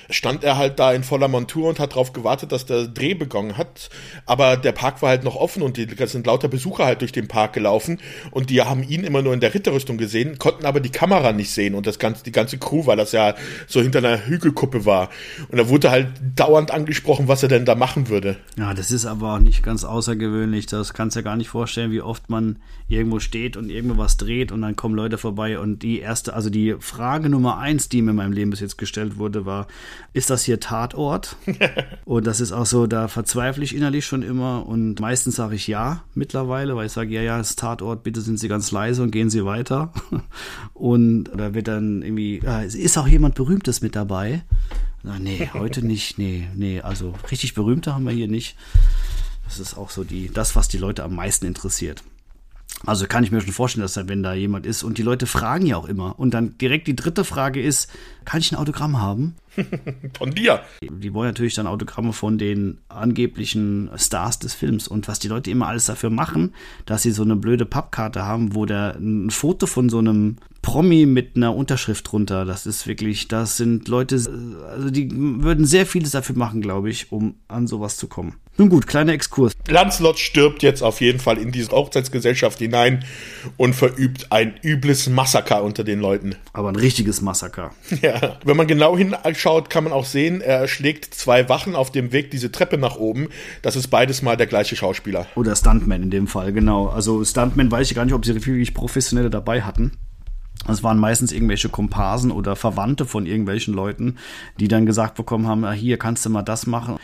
stand 0.09 0.43
er 0.43 0.57
halt 0.57 0.79
da 0.79 0.91
in 0.93 1.03
voller 1.03 1.27
Montur 1.27 1.69
und 1.69 1.79
hat 1.79 1.91
darauf 1.91 2.13
gewartet, 2.13 2.51
dass 2.51 2.65
der 2.65 2.87
Dreh 2.87 3.13
begonnen 3.13 3.57
hat. 3.57 3.89
Aber 4.25 4.57
der 4.57 4.71
Park 4.71 5.01
war 5.01 5.09
halt 5.09 5.23
noch 5.23 5.35
offen 5.35 5.61
und 5.61 5.77
die 5.77 5.87
sind 6.07 6.25
lauter 6.25 6.47
Besucher 6.47 6.85
halt 6.85 7.01
durch 7.01 7.11
den 7.11 7.27
Park 7.27 7.53
gelaufen 7.53 7.99
und 8.31 8.49
die 8.49 8.61
haben 8.61 8.83
ihn 8.83 9.03
immer 9.03 9.21
nur 9.21 9.33
in 9.33 9.39
der 9.39 9.53
Ritterrüstung 9.53 9.97
gesehen, 9.97 10.39
konnten 10.39 10.65
aber 10.65 10.79
die 10.79 10.89
Kamera 10.89 11.31
nicht 11.31 11.51
sehen 11.51 11.75
und 11.75 11.85
das 11.85 11.99
ganze, 11.99 12.23
die 12.23 12.31
ganze 12.31 12.57
Crew, 12.57 12.85
weil 12.85 12.97
das 12.97 13.11
ja 13.11 13.35
so 13.67 13.81
hinter 13.81 13.99
einer 13.99 14.25
Hügelkuppe 14.25 14.85
war. 14.85 15.09
Und 15.49 15.57
da 15.57 15.69
wurde 15.69 15.91
halt 15.91 16.07
dauernd 16.35 16.71
angesprochen, 16.71 17.27
was 17.27 17.43
er 17.43 17.49
denn 17.49 17.65
da 17.65 17.75
machen 17.75 18.09
würde. 18.09 18.37
Ja, 18.57 18.73
das 18.73 18.91
ist 18.91 19.05
aber 19.05 19.35
auch 19.35 19.39
nicht 19.39 19.63
ganz 19.63 19.83
außergewöhnlich. 19.83 20.65
Das 20.65 20.93
kannst 20.93 21.15
du 21.15 21.19
ja 21.19 21.23
gar 21.23 21.35
nicht 21.35 21.49
vorstellen, 21.49 21.91
wie 21.91 22.01
oft 22.09 22.29
man 22.29 22.57
irgendwo 22.87 23.19
steht 23.19 23.55
und 23.55 23.69
irgendwo 23.69 23.97
was 23.97 24.17
dreht 24.17 24.51
und 24.51 24.61
dann 24.61 24.75
kommen 24.75 24.95
Leute 24.95 25.17
vorbei 25.17 25.59
und 25.59 25.83
die 25.83 25.99
erste, 25.99 26.33
also 26.33 26.49
die 26.49 26.75
Frage 26.79 27.29
Nummer 27.29 27.59
eins, 27.59 27.87
die 27.87 28.01
mir 28.01 28.11
in 28.11 28.17
meinem 28.17 28.33
Leben 28.33 28.49
bis 28.49 28.59
jetzt 28.59 28.77
gestellt 28.77 29.17
wurde, 29.17 29.45
war, 29.45 29.67
ist 30.13 30.31
das 30.31 30.43
hier 30.43 30.59
Tatort? 30.59 31.37
und 32.05 32.25
das 32.25 32.41
ist 32.41 32.51
auch 32.51 32.65
so, 32.65 32.87
da 32.87 33.07
verzweifle 33.07 33.63
ich 33.63 33.75
innerlich 33.75 34.05
schon 34.05 34.23
immer 34.23 34.65
und 34.65 34.99
meistens 34.99 35.35
sage 35.35 35.55
ich 35.55 35.67
ja 35.67 36.03
mittlerweile, 36.15 36.75
weil 36.75 36.87
ich 36.87 36.91
sage, 36.91 37.13
ja, 37.13 37.21
ja, 37.21 37.39
ist 37.39 37.59
Tatort, 37.59 38.03
bitte 38.03 38.21
sind 38.21 38.39
Sie 38.39 38.47
ganz 38.47 38.71
leise 38.71 39.03
und 39.03 39.11
gehen 39.11 39.29
Sie 39.29 39.45
weiter. 39.45 39.93
und 40.73 41.25
da 41.35 41.53
wird 41.53 41.67
dann 41.67 42.01
irgendwie, 42.01 42.41
ja, 42.43 42.61
ist 42.61 42.97
auch 42.97 43.07
jemand 43.07 43.35
Berühmtes 43.35 43.81
mit 43.81 43.95
dabei? 43.95 44.43
Na, 45.03 45.17
nee, 45.17 45.49
heute 45.53 45.85
nicht, 45.85 46.17
nee, 46.17 46.47
nee, 46.55 46.81
also 46.81 47.13
richtig 47.31 47.53
Berühmte 47.53 47.93
haben 47.93 48.03
wir 48.03 48.11
hier 48.11 48.27
nicht. 48.27 48.57
Das 49.49 49.57
ist 49.57 49.77
auch 49.77 49.89
so 49.89 50.03
die, 50.03 50.29
das, 50.31 50.55
was 50.55 50.67
die 50.67 50.77
Leute 50.77 51.03
am 51.03 51.15
meisten 51.15 51.47
interessiert. 51.47 52.03
Also 52.85 53.07
kann 53.07 53.23
ich 53.23 53.31
mir 53.31 53.41
schon 53.41 53.51
vorstellen, 53.51 53.81
dass 53.81 53.93
da, 53.93 54.07
wenn 54.07 54.21
da 54.21 54.33
jemand 54.35 54.67
ist 54.67 54.83
und 54.83 54.99
die 54.99 55.03
Leute 55.03 55.25
fragen 55.25 55.65
ja 55.65 55.75
auch 55.75 55.87
immer. 55.87 56.17
Und 56.19 56.35
dann 56.35 56.57
direkt 56.59 56.87
die 56.87 56.95
dritte 56.95 57.25
Frage 57.25 57.61
ist, 57.61 57.89
kann 58.25 58.39
ich 58.39 58.51
ein 58.51 58.57
Autogramm 58.57 59.01
haben? 59.01 59.35
Von 60.17 60.31
dir. 60.31 60.61
Die 60.81 61.13
wollen 61.13 61.29
natürlich 61.29 61.55
dann 61.55 61.65
Autogramme 61.65 62.13
von 62.13 62.37
den 62.37 62.77
angeblichen 62.87 63.89
Stars 63.95 64.37
des 64.37 64.53
Films. 64.53 64.87
Und 64.87 65.07
was 65.07 65.17
die 65.17 65.27
Leute 65.27 65.49
immer 65.49 65.67
alles 65.67 65.85
dafür 65.85 66.11
machen, 66.11 66.53
dass 66.85 67.01
sie 67.01 67.11
so 67.11 67.23
eine 67.23 67.35
blöde 67.35 67.65
Pappkarte 67.65 68.23
haben, 68.23 68.53
wo 68.53 68.67
der 68.67 68.95
ein 68.95 69.31
Foto 69.31 69.65
von 69.65 69.89
so 69.89 69.97
einem 69.97 70.37
Promi 70.61 71.05
mit 71.05 71.35
einer 71.35 71.55
Unterschrift 71.55 72.09
drunter, 72.09 72.45
das 72.45 72.65
ist 72.65 72.85
wirklich, 72.85 73.27
das 73.27 73.57
sind 73.57 73.87
Leute, 73.87 74.15
also 74.69 74.89
die 74.89 75.09
würden 75.11 75.65
sehr 75.65 75.85
vieles 75.85 76.11
dafür 76.11 76.37
machen, 76.37 76.61
glaube 76.61 76.89
ich, 76.89 77.11
um 77.11 77.35
an 77.47 77.65
sowas 77.65 77.97
zu 77.97 78.07
kommen. 78.07 78.35
Nun 78.59 78.67
gut, 78.67 78.87
kleiner 78.87 79.13
Exkurs. 79.13 79.53
Lancelot 79.69 80.19
stirbt 80.19 80.63
jetzt 80.63 80.83
auf 80.83 80.99
jeden 80.99 81.21
Fall 81.21 81.37
in 81.37 81.53
diese 81.53 81.71
Hochzeitsgesellschaft 81.71 82.59
hinein 82.59 83.05
und 83.55 83.73
verübt 83.73 84.33
ein 84.33 84.55
übles 84.61 85.07
Massaker 85.07 85.63
unter 85.63 85.85
den 85.85 86.01
Leuten. 86.01 86.35
Aber 86.51 86.67
ein 86.67 86.75
richtiges 86.75 87.21
Massaker. 87.21 87.71
Ja, 88.01 88.37
wenn 88.43 88.57
man 88.57 88.67
genau 88.67 88.97
hinschaut, 88.97 89.69
kann 89.69 89.83
man 89.83 89.93
auch 89.93 90.05
sehen, 90.05 90.41
er 90.41 90.67
schlägt 90.67 91.13
zwei 91.13 91.47
Wachen 91.47 91.75
auf 91.75 91.91
dem 91.91 92.11
Weg 92.11 92.31
diese 92.31 92.51
Treppe 92.51 92.77
nach 92.77 92.97
oben. 92.97 93.29
Das 93.61 93.75
ist 93.75 93.87
beides 93.87 94.21
mal 94.21 94.35
der 94.35 94.47
gleiche 94.47 94.75
Schauspieler. 94.75 95.25
Oder 95.35 95.55
Stuntman 95.55 96.03
in 96.03 96.09
dem 96.11 96.27
Fall, 96.27 96.51
genau. 96.51 96.87
Also 96.87 97.23
Stuntman 97.23 97.71
weiß 97.71 97.89
ich 97.89 97.95
gar 97.95 98.03
nicht, 98.05 98.13
ob 98.13 98.25
sie 98.25 98.35
wirklich 98.35 98.73
professionelle 98.73 99.29
dabei 99.29 99.61
hatten. 99.61 99.91
Es 100.67 100.83
waren 100.83 100.99
meistens 100.99 101.31
irgendwelche 101.31 101.69
Komparsen 101.69 102.31
oder 102.31 102.55
Verwandte 102.55 103.05
von 103.05 103.25
irgendwelchen 103.25 103.73
Leuten, 103.73 104.17
die 104.59 104.67
dann 104.67 104.85
gesagt 104.85 105.15
bekommen 105.15 105.47
haben, 105.47 105.63
ah, 105.63 105.71
hier 105.71 105.97
kannst 105.97 106.25
du 106.25 106.29
mal 106.29 106.43
das 106.43 106.67
machen. 106.67 106.97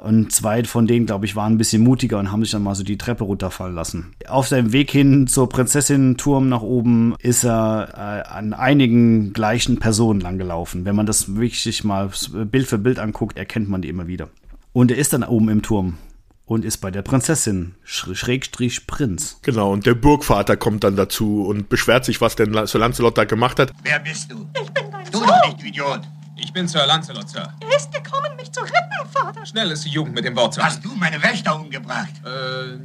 Und 0.00 0.32
zwei 0.32 0.64
von 0.64 0.86
denen, 0.86 1.04
glaube 1.06 1.26
ich, 1.26 1.36
waren 1.36 1.52
ein 1.54 1.58
bisschen 1.58 1.82
mutiger 1.82 2.18
und 2.18 2.32
haben 2.32 2.42
sich 2.42 2.52
dann 2.52 2.62
mal 2.62 2.74
so 2.74 2.82
die 2.82 2.96
Treppe 2.96 3.24
runterfallen 3.24 3.74
lassen. 3.74 4.14
Auf 4.26 4.48
seinem 4.48 4.72
Weg 4.72 4.90
hin 4.90 5.26
zur 5.26 5.48
Prinzessin-Turm 5.48 6.48
nach 6.48 6.62
oben 6.62 7.14
ist 7.18 7.44
er 7.44 8.24
äh, 8.26 8.28
an 8.30 8.54
einigen 8.54 9.32
gleichen 9.34 9.78
Personen 9.78 10.20
langgelaufen. 10.20 10.84
Wenn 10.86 10.96
man 10.96 11.06
das 11.06 11.34
wirklich 11.36 11.84
mal 11.84 12.10
Bild 12.50 12.66
für 12.66 12.78
Bild 12.78 12.98
anguckt, 12.98 13.36
erkennt 13.36 13.68
man 13.68 13.82
die 13.82 13.88
immer 13.88 14.06
wieder. 14.06 14.28
Und 14.72 14.90
er 14.90 14.96
ist 14.96 15.12
dann 15.12 15.22
oben 15.22 15.48
im 15.50 15.62
Turm 15.62 15.98
und 16.46 16.64
ist 16.64 16.78
bei 16.78 16.90
der 16.90 17.02
Prinzessin, 17.02 17.74
Schrägstrich 17.84 18.86
Prinz. 18.86 19.38
Genau, 19.42 19.72
und 19.72 19.84
der 19.86 19.94
Burgvater 19.94 20.56
kommt 20.56 20.82
dann 20.82 20.96
dazu 20.96 21.44
und 21.44 21.68
beschwert 21.68 22.04
sich, 22.04 22.20
was 22.20 22.36
denn 22.36 22.52
Sir 22.66 22.78
Lancelot 22.78 23.18
da 23.18 23.24
gemacht 23.24 23.58
hat. 23.58 23.72
Wer 23.82 23.98
bist 24.00 24.32
du? 24.32 24.46
Ich 24.60 24.70
bin 24.70 24.90
dein 24.90 25.04
Du 25.10 25.18
Sohn. 25.18 25.26
doch 25.28 25.46
nicht, 25.46 25.62
du 25.62 25.66
Idiot. 25.66 26.00
Ich 26.42 26.52
bin 26.54 26.66
Sir 26.66 26.86
Lancelot, 26.86 27.28
Sir. 27.28 27.52
Er 27.60 27.76
ist 27.76 27.92
gekommen, 27.92 28.34
mich 28.36 28.50
zu 28.50 28.62
retten, 28.62 29.10
Vater. 29.12 29.44
Schnell 29.44 29.70
ist 29.70 29.84
die 29.84 29.90
Jugend 29.90 30.14
mit 30.14 30.24
dem 30.24 30.34
Wort 30.36 30.54
zu 30.54 30.62
Hast 30.62 30.82
du 30.82 30.88
meine 30.96 31.22
Wächter 31.22 31.54
umgebracht? 31.54 32.08
Äh, 32.24 32.78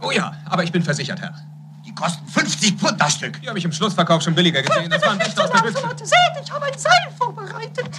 oh 0.00 0.10
ja, 0.10 0.32
aber 0.46 0.64
ich 0.64 0.72
bin 0.72 0.82
versichert, 0.82 1.20
Herr. 1.20 1.34
Die 1.84 1.94
kosten 1.94 2.26
50 2.26 2.74
Pfund 2.76 3.00
das 3.00 3.14
Stück. 3.14 3.40
Die 3.42 3.48
habe 3.48 3.58
ich 3.58 3.64
im 3.64 3.72
Schlussverkauf 3.72 4.22
schon 4.22 4.34
billiger 4.34 4.62
gesehen. 4.62 4.90
Das 4.90 5.02
waren 5.02 5.18
Wächter 5.18 5.44
aus 5.44 5.50
der 5.50 5.58
Büchse. 5.58 5.74
Lancelot, 5.74 5.98
seht, 5.98 6.42
ich 6.42 6.50
habe 6.50 6.64
ein 6.64 6.78
Seil 6.78 7.12
vorbereitet. 7.18 7.90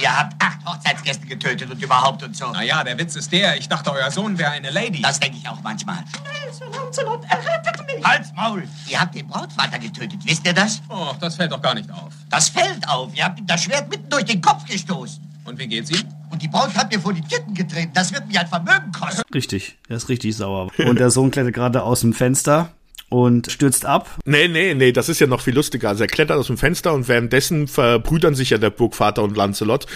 Ihr 0.00 0.16
habt 0.16 0.40
acht 0.40 0.64
Hochzeitsgäste 0.64 1.26
getötet 1.26 1.70
und 1.70 1.82
überhaupt 1.82 2.22
und 2.22 2.36
so. 2.36 2.50
Naja, 2.52 2.84
der 2.84 2.96
Witz 2.98 3.16
ist 3.16 3.32
der, 3.32 3.56
ich 3.56 3.68
dachte, 3.68 3.90
euer 3.92 4.10
Sohn 4.12 4.38
wäre 4.38 4.52
eine 4.52 4.70
Lady. 4.70 5.02
Das 5.02 5.18
denke 5.18 5.38
ich 5.38 5.48
auch 5.48 5.60
manchmal. 5.62 5.96
Schnell, 5.96 6.52
Sir 6.52 6.70
Lancelot, 6.70 7.24
er 7.28 7.38
rettet 7.38 7.86
mich. 7.86 8.04
Halt's 8.04 8.32
Maul! 8.36 8.62
Ihr 8.88 9.00
habt 9.00 9.14
den 9.16 9.26
Brautvater 9.26 9.78
getötet, 9.78 10.20
wisst 10.24 10.46
ihr 10.46 10.52
das? 10.52 10.80
Oh, 10.88 11.14
das 11.20 11.34
fällt 11.34 11.50
doch 11.50 11.60
gar 11.60 11.74
nicht 11.74 11.90
auf. 11.90 12.12
Das 12.30 12.48
fällt 12.48 12.88
auf. 12.88 13.12
Ihr 13.16 13.24
habt 13.24 13.40
ihm 13.40 13.46
das 13.46 13.64
Schwert 13.64 13.88
mitten 13.88 14.08
durch 14.08 14.24
den 14.24 14.40
Kopf 14.40 14.64
gestoßen. 14.66 15.20
Und 15.44 15.58
wie 15.58 15.66
geht's 15.66 15.90
ihm? 15.90 16.06
Und 16.30 16.42
die 16.42 16.48
Braut 16.48 16.74
hat 16.76 16.92
mir 16.92 17.00
vor 17.00 17.12
die 17.12 17.22
Titten 17.22 17.54
getreten. 17.54 17.90
Das 17.94 18.12
wird 18.12 18.28
mich 18.28 18.38
ein 18.38 18.46
Vermögen 18.46 18.92
kosten. 18.92 19.22
Richtig, 19.34 19.78
er 19.88 19.96
ist 19.96 20.08
richtig 20.08 20.36
sauer. 20.36 20.70
Und 20.78 21.00
der 21.00 21.10
Sohn 21.10 21.30
klettert 21.30 21.54
gerade 21.54 21.82
aus 21.82 22.02
dem 22.02 22.12
Fenster 22.12 22.70
und 23.08 23.50
stürzt 23.50 23.86
ab. 23.86 24.18
Nee, 24.24 24.48
nee, 24.48 24.74
nee, 24.74 24.92
das 24.92 25.08
ist 25.08 25.20
ja 25.20 25.26
noch 25.26 25.40
viel 25.40 25.54
lustiger. 25.54 25.88
Also 25.88 26.04
er 26.04 26.08
klettert 26.08 26.38
aus 26.38 26.48
dem 26.48 26.58
Fenster 26.58 26.92
und 26.92 27.08
währenddessen 27.08 27.66
verbrüdern 27.66 28.34
sich 28.34 28.50
ja 28.50 28.58
der 28.58 28.70
Burgvater 28.70 29.22
und 29.22 29.36
Lancelot. 29.36 29.86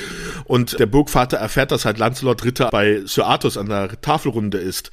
Und 0.45 0.79
der 0.79 0.87
Burgvater 0.87 1.37
erfährt, 1.37 1.73
dass 1.73 1.85
halt 1.85 1.99
Lancelot 1.99 2.45
Ritter 2.45 2.71
bei 2.71 3.03
Sir 3.05 3.27
Arthus 3.27 3.57
an 3.59 3.69
der 3.69 4.01
Tafelrunde 4.01 4.59
ist. 4.59 4.91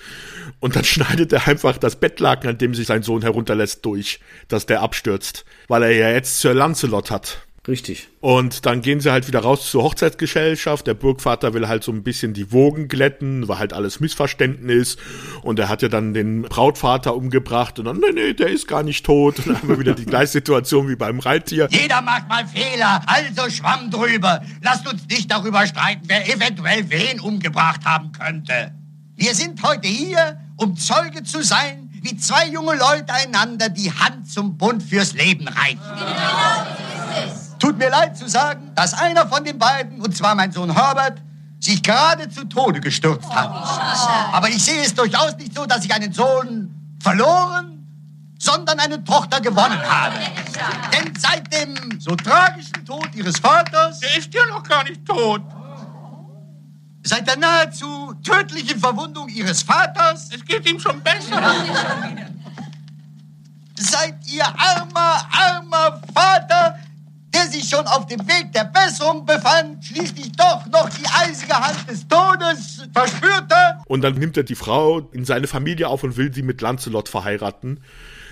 Und 0.60 0.76
dann 0.76 0.84
schneidet 0.86 1.32
er 1.32 1.48
einfach 1.48 1.78
das 1.78 1.96
Bettlaken, 1.96 2.50
an 2.50 2.58
dem 2.58 2.76
sich 2.76 2.88
sein 2.88 3.04
Sohn 3.04 3.22
herunterlässt, 3.22 3.86
durch, 3.86 4.20
dass 4.50 4.66
der 4.66 4.82
abstürzt. 4.82 5.46
Weil 5.68 5.84
er 5.84 5.92
ja 5.92 6.12
jetzt 6.12 6.42
Sir 6.42 6.54
Lancelot 6.54 7.12
hat. 7.12 7.46
Richtig. 7.68 8.08
Und 8.22 8.66
dann 8.66 8.82
gehen 8.82 9.00
sie 9.00 9.12
halt 9.12 9.28
wieder 9.28 9.42
raus 9.42 9.70
zur 9.70 9.84
Hochzeitsgesellschaft. 9.84 10.88
Der 10.88 10.94
Burgvater 10.94 11.54
will 11.54 11.68
halt 11.68 11.84
so 11.84 11.92
ein 11.92 12.04
bisschen 12.04 12.34
die 12.34 12.52
Wogen 12.52 12.88
glätten, 12.88 13.48
weil 13.48 13.60
halt 13.60 13.74
alles 13.74 14.00
Missverständnis. 14.00 14.98
Und 15.42 15.60
er 15.60 15.70
hat 15.70 15.82
ja 15.82 15.90
dann 15.90 16.14
den 16.14 16.44
Brautvater 16.44 17.16
umgebracht. 17.16 17.78
Und 17.80 17.86
dann, 17.86 17.98
nee, 17.98 18.12
nee, 18.14 18.34
der 18.34 18.48
ist 18.48 18.68
gar 18.68 18.84
nicht 18.84 19.06
tot. 19.06 19.40
Und 19.40 19.48
dann 19.48 19.58
haben 19.58 19.70
wir 19.70 19.80
wieder 19.80 19.94
die 19.94 20.06
gleiche 20.06 20.32
Situation 20.32 20.88
wie 20.90 20.96
beim 20.96 21.20
Reittier. 21.20 21.68
Jeder 21.70 22.02
macht 22.02 22.28
mal 22.30 22.48
Fehler, 22.48 23.02
also 23.06 23.50
schwamm 23.50 23.92
drüber. 23.92 24.42
Lasst 24.62 24.88
uns 24.92 25.06
nicht 25.08 25.30
darüber 25.30 25.68
streiten, 25.68 26.04
wer 26.08 26.28
eventuell 26.34 26.90
wen 26.90 27.20
umgebracht 27.20 27.82
haben 27.86 28.12
könnte. 28.14 28.74
Wir 29.16 29.36
sind 29.36 29.62
heute 29.64 29.88
hier, 29.88 30.40
um 30.56 30.78
Zeuge 30.78 31.24
zu 31.24 31.44
sein, 31.44 31.90
wie 32.02 32.16
zwei 32.16 32.48
junge 32.48 32.78
Leute 32.78 33.14
einander 33.14 33.70
die 33.70 33.92
Hand 33.92 34.32
zum 34.32 34.58
Bund 34.58 34.82
fürs 34.82 35.14
Leben 35.14 35.48
reichen. 35.48 35.80
Tut 37.60 37.78
mir 37.78 37.90
leid 37.90 38.18
zu 38.18 38.28
sagen, 38.28 38.72
dass 38.74 38.94
einer 38.94 39.28
von 39.28 39.44
den 39.44 39.60
beiden, 39.60 40.02
und 40.02 40.16
zwar 40.16 40.34
mein 40.34 40.52
Sohn 40.52 40.74
Herbert, 40.74 41.22
sich 41.60 41.84
gerade 41.84 42.30
zu 42.30 42.46
Tode 42.46 42.80
gestürzt 42.80 43.30
hat. 43.30 43.50
Aber 44.32 44.48
ich 44.48 44.64
sehe 44.64 44.82
es 44.82 44.96
durchaus 44.96 45.36
nicht 45.36 45.54
so, 45.54 45.66
dass 45.66 45.84
ich 45.84 45.94
einen 45.94 46.14
Sohn 46.14 46.74
verloren, 47.02 47.86
sondern 48.40 48.80
eine 48.80 49.04
Tochter 49.04 49.42
gewonnen 49.42 49.82
habe. 49.82 50.16
Denn 50.94 51.14
seit 51.18 51.54
dem 51.54 52.00
so 52.00 52.16
tragischen 52.16 52.86
Tod 52.86 53.10
ihres 53.14 53.38
Vaters... 53.40 54.00
Der 54.00 54.18
ist 54.18 54.34
ja 54.34 54.46
noch 54.46 54.64
gar 54.64 54.86
nicht 54.86 55.06
tot. 55.06 55.42
Seit 57.04 57.28
der 57.28 57.38
nahezu 57.38 58.14
tödlichen 58.24 58.80
Verwundung 58.80 59.28
ihres 59.28 59.62
Vaters... 59.62 60.30
Es 60.34 60.46
geht 60.46 60.66
ihm 60.70 60.80
schon 60.80 61.02
besser. 61.02 61.42
Seit 63.78 64.26
ihr 64.28 64.46
armer, 64.46 65.28
armer 65.32 66.02
Vater, 66.14 66.80
der 67.40 67.52
sich 67.52 67.70
schon 67.70 67.86
auf 67.88 68.06
dem 68.08 68.20
Weg 68.28 68.52
der 68.54 68.66
Besserung 68.66 69.26
befand, 69.26 69.84
schließlich 69.84 70.32
doch 70.34 70.66
noch 70.68 70.90
die 70.90 71.06
eisige 71.08 71.54
Hand 71.54 71.90
des 71.90 72.08
Todes 72.08 72.82
verspürte... 72.94 73.56
Und 73.86 74.02
dann 74.02 74.16
nimmt 74.16 74.36
er 74.38 74.44
die 74.44 74.56
Frau 74.56 75.00
in 75.12 75.26
seine 75.26 75.48
Familie 75.48 75.88
auf 75.88 76.04
und 76.04 76.18
will 76.18 76.34
sie 76.34 76.42
mit 76.42 76.62
Lancelot 76.62 77.08
verheiraten. 77.08 77.80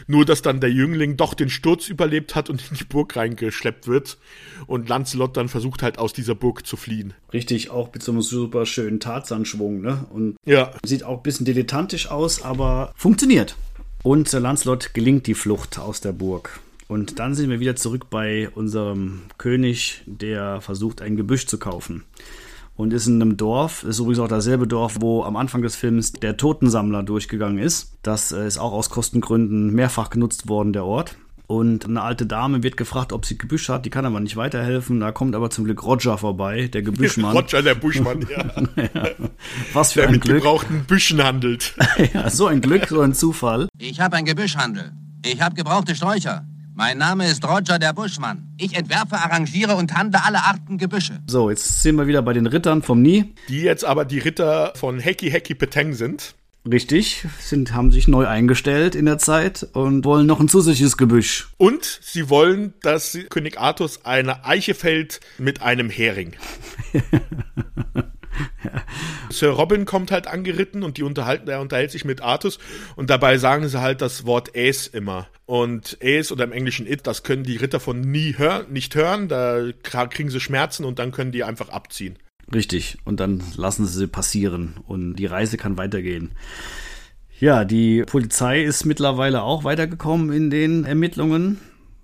Nur, 0.08 0.26
dass 0.26 0.42
dann 0.42 0.62
der 0.62 0.72
Jüngling 0.72 1.18
doch 1.18 1.34
den 1.34 1.50
Sturz 1.50 1.90
überlebt 1.90 2.36
hat 2.36 2.50
und 2.50 2.64
in 2.70 2.78
die 2.78 2.84
Burg 2.84 3.16
reingeschleppt 3.16 3.88
wird. 3.88 4.18
Und 4.66 4.88
Lancelot 4.90 5.36
dann 5.36 5.50
versucht 5.50 5.84
halt 5.84 6.00
aus 6.00 6.14
dieser 6.14 6.36
Burg 6.36 6.66
zu 6.66 6.78
fliehen. 6.78 7.14
Richtig, 7.34 7.70
auch 7.70 7.92
mit 7.94 8.04
so 8.04 8.12
einem 8.12 8.22
super 8.22 8.66
schönen 8.66 9.00
Tarzanschwung, 9.00 9.82
ne? 9.82 10.06
Und 10.10 10.38
Ja. 10.46 10.72
sieht 10.86 11.04
auch 11.04 11.18
ein 11.18 11.24
bisschen 11.24 11.46
dilettantisch 11.46 12.10
aus, 12.10 12.42
aber 12.42 12.94
funktioniert. 12.96 13.56
Und 14.04 14.30
Sir 14.30 14.40
Lancelot 14.40 14.94
gelingt 14.94 15.28
die 15.28 15.34
Flucht 15.34 15.80
aus 15.80 16.00
der 16.00 16.14
Burg. 16.14 16.62
Und 16.88 17.19
dann 17.19 17.35
sind 17.35 17.49
wir 17.49 17.59
wieder 17.59 17.76
zurück 17.76 18.09
bei 18.09 18.49
unserem 18.49 19.23
König, 19.38 20.03
der 20.05 20.61
versucht, 20.61 21.01
ein 21.01 21.18
Gebüsch 21.18 21.45
zu 21.47 21.57
kaufen. 21.59 22.03
Und 22.76 22.93
ist 22.93 23.07
in 23.07 23.22
einem 23.22 23.38
Dorf, 23.38 23.84
ist 23.84 23.99
übrigens 23.99 24.19
auch 24.19 24.27
dasselbe 24.27 24.68
Dorf, 24.68 24.97
wo 24.99 25.23
am 25.23 25.35
Anfang 25.35 25.64
des 25.64 25.76
Films 25.76 26.14
der 26.14 26.38
Totensammler 26.38 27.03
durchgegangen 27.03 27.57
ist. 27.57 27.97
Das 28.03 28.31
äh, 28.31 28.45
ist 28.45 28.59
auch 28.59 28.72
aus 28.72 28.89
Kostengründen 28.91 29.73
mehrfach 29.73 30.11
genutzt 30.11 30.47
worden, 30.47 30.73
der 30.73 30.85
Ort. 30.85 31.18
Und 31.47 31.85
eine 31.85 32.01
alte 32.01 32.26
Dame 32.26 32.61
wird 32.61 32.77
gefragt, 32.77 33.14
ob 33.14 33.26
sie 33.26 33.38
Gebüsch 33.38 33.69
hat, 33.69 33.85
die 33.85 33.89
kann 33.89 34.05
aber 34.05 34.19
nicht 34.19 34.35
weiterhelfen. 34.35 34.99
Da 34.99 35.11
kommt 35.11 35.34
aber 35.34 35.49
zum 35.49 35.64
Glück 35.64 35.81
Roger 35.84 36.18
vorbei, 36.18 36.68
der 36.68 36.84
Gebüschmann. 36.84 37.35
Roger, 37.38 37.64
der 37.64 37.76
Buschmann, 37.76 38.27
ja. 38.30 39.09
Was 39.73 39.93
für 39.93 40.01
der 40.01 40.09
ein 40.09 40.14
mit 40.14 40.22
Glück. 40.22 40.43
gebrauchten 40.43 40.84
Büschen 40.84 41.23
handelt. 41.23 41.73
ja, 42.14 42.30
so 42.30 42.47
ein 42.47 42.61
Glück, 42.61 42.88
so 42.88 43.01
ein 43.01 43.14
Zufall. 43.14 43.69
Ich 43.80 43.99
habe 43.99 44.18
ein 44.18 44.26
Gebüschhandel. 44.26 44.91
Ich 45.26 45.41
habe 45.41 45.55
gebrauchte 45.55 45.95
Sträucher. 45.95 46.45
Mein 46.78 46.99
Name 46.99 47.28
ist 47.28 47.44
Roger 47.44 47.80
der 47.80 47.91
Buschmann. 47.91 48.54
Ich 48.60 48.78
entwerfe, 48.78 49.16
arrangiere 49.16 49.76
und 49.76 49.95
handle 49.95 50.24
alle 50.24 50.44
Arten 50.44 50.78
Gebüsche. 50.78 51.20
So, 51.26 51.49
jetzt 51.49 51.82
sind 51.82 51.95
wir 51.95 52.06
wieder 52.06 52.22
bei 52.22 52.34
den 52.34 52.45
Rittern 52.45 52.84
vom 52.84 53.02
Nie. 53.02 53.34
Die 53.49 53.62
jetzt 53.62 53.84
aber 53.84 54.06
die 54.06 54.20
Ritter 54.20 54.74
von 54.76 54.99
Heki 54.99 55.32
Heki 55.32 55.56
Peteng 55.56 55.95
sind. 55.95 56.36
Richtig, 56.72 57.26
sind, 57.40 57.74
haben 57.74 57.91
sich 57.91 58.08
neu 58.08 58.28
eingestellt 58.28 58.94
in 58.94 59.06
der 59.06 59.18
Zeit 59.18 59.68
und 59.74 60.06
wollen 60.06 60.28
noch 60.28 60.40
ein 60.40 60.49
zusätzliches 60.49 60.98
Gebüsch. 60.98 61.48
Und 61.58 61.99
sie 62.04 62.30
wollen, 62.30 62.76
dass 62.84 63.18
König 63.32 63.60
Artus 63.60 64.06
eine 64.06 64.45
Eiche 64.45 64.76
fällt 64.76 65.20
mit 65.40 65.64
einem 65.64 65.90
Hering. 65.90 66.34
Sir 69.30 69.49
Robin 69.49 69.85
kommt 69.85 70.11
halt 70.11 70.27
angeritten 70.27 70.84
und 70.84 70.97
die 70.97 71.03
unterhalten, 71.03 71.47
er 71.49 71.61
unterhält 71.61 71.91
sich 71.91 72.05
mit 72.05 72.22
Artus 72.22 72.59
und 72.95 73.09
dabei 73.09 73.38
sagen 73.38 73.68
sie 73.68 73.81
halt 73.81 74.01
das 74.01 74.26
Wort 74.26 74.55
Ace 74.55 74.88
immer. 74.88 75.27
Und 75.45 75.97
Ace 76.03 76.31
oder 76.31 76.43
im 76.43 76.51
Englischen 76.51 76.88
It, 76.88 77.07
das 77.07 77.23
können 77.23 77.43
die 77.43 77.57
Ritter 77.57 77.80
von 77.80 78.01
nie 78.01 78.38
hören, 78.38 78.72
nicht 78.72 78.95
hören, 78.95 79.27
da 79.27 79.72
kriegen 79.81 80.30
sie 80.30 80.39
Schmerzen 80.39 80.85
und 80.85 80.99
dann 80.99 81.11
können 81.11 81.31
die 81.31 81.43
einfach 81.43 81.69
abziehen. 81.69 82.18
Richtig, 82.53 82.97
und 83.03 83.19
dann 83.19 83.43
lassen 83.55 83.85
sie 83.85 83.99
sie 83.99 84.07
passieren 84.07 84.76
und 84.88 85.15
die 85.15 85.26
Reise 85.26 85.57
kann 85.57 85.77
weitergehen. 85.77 86.31
Ja, 87.39 87.65
die 87.65 88.03
Polizei 88.03 88.64
ist 88.64 88.85
mittlerweile 88.85 89.43
auch 89.43 89.64
weitergekommen 89.64 90.31
in 90.31 90.49
den 90.49 90.85
Ermittlungen 90.85 91.59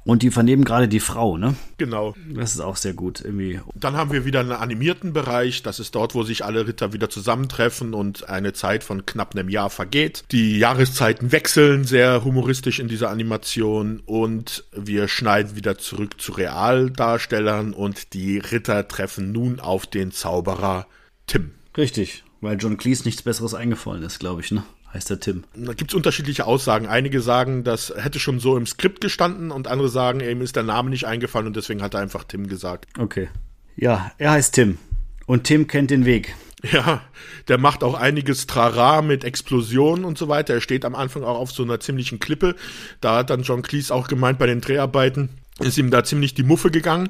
und 0.06 0.22
die 0.22 0.32
vernehmen 0.32 0.66
gerade 0.66 0.88
die 0.88 1.00
Frau, 1.00 1.38
ne? 1.38 1.56
Genau. 1.78 2.14
Das 2.34 2.54
ist 2.54 2.60
auch 2.60 2.76
sehr 2.76 2.94
gut 2.94 3.22
irgendwie. 3.24 3.62
Dann 3.76 3.96
haben 3.96 4.12
wir 4.12 4.26
wieder 4.26 4.42
einen 4.42 4.52
animierten 4.52 5.14
Bereich. 5.14 5.64
Das 5.64 5.80
ist 5.80 5.96
dort, 5.96 6.14
wo 6.14 6.24
sich 6.24 6.44
alle 6.44 6.68
Ritter 6.68 6.92
wieder 6.92 7.10
zusammentreffen 7.10 7.94
und 7.94 8.30
eine 8.30 8.54
Zeit 8.54 8.84
von 8.84 9.06
knapp 9.06 9.34
einem 9.34 9.50
Jahr 9.50 9.70
vergeht. 9.70 10.26
Die 10.32 10.60
Jahreszeiten 10.60 11.32
wechseln 11.32 11.86
sehr 11.86 12.24
humoristisch 12.26 12.80
in 12.80 12.90
dieser 12.90 13.10
Animation 13.10 14.02
und 14.06 14.66
wir 14.74 15.08
schneiden 15.08 15.56
wieder 15.56 15.78
zurück 15.78 16.20
zu 16.20 16.34
Realdarstellern 16.34 17.74
und 17.74 18.14
die 18.14 18.40
Ritter 18.40 18.88
treffen 18.88 19.32
nun 19.32 19.60
auf 19.60 19.86
den 19.86 20.12
Zauberer 20.12 20.88
Tim. 21.28 21.52
Richtig, 21.78 22.24
weil 22.42 22.58
John 22.60 22.78
Cleese 22.78 23.06
nichts 23.06 23.22
Besseres 23.22 23.54
eingefallen 23.54 24.04
ist, 24.04 24.20
glaube 24.20 24.42
ich, 24.42 24.52
ne? 24.52 24.64
Heißt 24.94 25.10
der 25.10 25.20
Tim. 25.20 25.44
Da 25.56 25.74
gibt's 25.74 25.96
unterschiedliche 25.96 26.46
Aussagen. 26.46 26.86
Einige 26.86 27.20
sagen, 27.22 27.64
das 27.64 27.92
hätte 27.98 28.20
schon 28.20 28.40
so 28.40 28.56
im 28.56 28.68
Skript 28.68 29.02
gestanden 29.02 29.50
und 29.50 29.68
andere 29.68 29.90
sagen, 29.90 30.20
ihm 30.20 30.42
ist 30.42 30.56
der 30.56 30.64
Name 30.64 30.92
nicht 30.92 31.06
eingefallen 31.06 31.48
und 31.48 31.56
deswegen 31.56 31.82
hat 31.82 31.96
er 31.96 32.02
einfach 32.02 32.24
Tim 32.26 32.48
gesagt. 32.48 32.86
Okay. 33.00 33.30
Ja, 33.76 34.12
er 34.20 34.32
heißt 34.32 34.54
Tim. 34.54 34.78
Und 35.26 35.46
Tim 35.46 35.66
kennt 35.68 35.90
den 35.90 36.06
Weg. 36.06 36.36
Ja, 36.72 37.02
der 37.50 37.58
macht 37.58 37.84
auch 37.84 37.94
einiges 37.94 38.48
Trara 38.48 39.02
mit 39.02 39.26
Explosionen 39.26 40.06
und 40.06 40.18
so 40.18 40.30
weiter. 40.30 40.54
Er 40.54 40.62
steht 40.62 40.86
am 40.86 40.96
Anfang 40.96 41.24
auch 41.24 41.38
auf 41.38 41.52
so 41.52 41.64
einer 41.64 41.82
ziemlichen 41.82 42.20
Klippe. 42.20 42.56
Da 43.02 43.18
hat 43.18 43.32
dann 43.32 43.42
John 43.42 43.64
Cleese 43.64 43.94
auch 43.94 44.08
gemeint 44.08 44.40
bei 44.40 44.46
den 44.46 44.62
Dreharbeiten, 44.62 45.30
ist 45.60 45.78
ihm 45.78 45.92
da 45.92 46.04
ziemlich 46.04 46.34
die 46.34 46.44
Muffe 46.44 46.72
gegangen, 46.72 47.10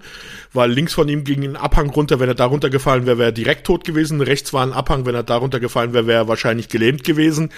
weil 0.52 0.72
links 0.72 0.94
von 0.94 1.08
ihm 1.08 1.24
ging 1.24 1.44
ein 1.44 1.56
Abhang 1.56 1.90
runter. 1.90 2.20
Wenn 2.20 2.28
er 2.28 2.36
da 2.36 2.46
runtergefallen 2.46 3.06
wäre, 3.06 3.18
wäre 3.18 3.30
er 3.30 3.34
direkt 3.34 3.66
tot 3.66 3.86
gewesen. 3.86 4.22
Rechts 4.22 4.52
war 4.52 4.66
ein 4.66 4.74
Abhang. 4.74 5.06
Wenn 5.06 5.16
er 5.16 5.24
da 5.24 5.38
runtergefallen 5.38 5.94
wäre, 5.94 6.08
wäre 6.08 6.24
er 6.24 6.28
wahrscheinlich 6.28 6.68
gelähmt 6.68 7.04
gewesen. 7.04 7.52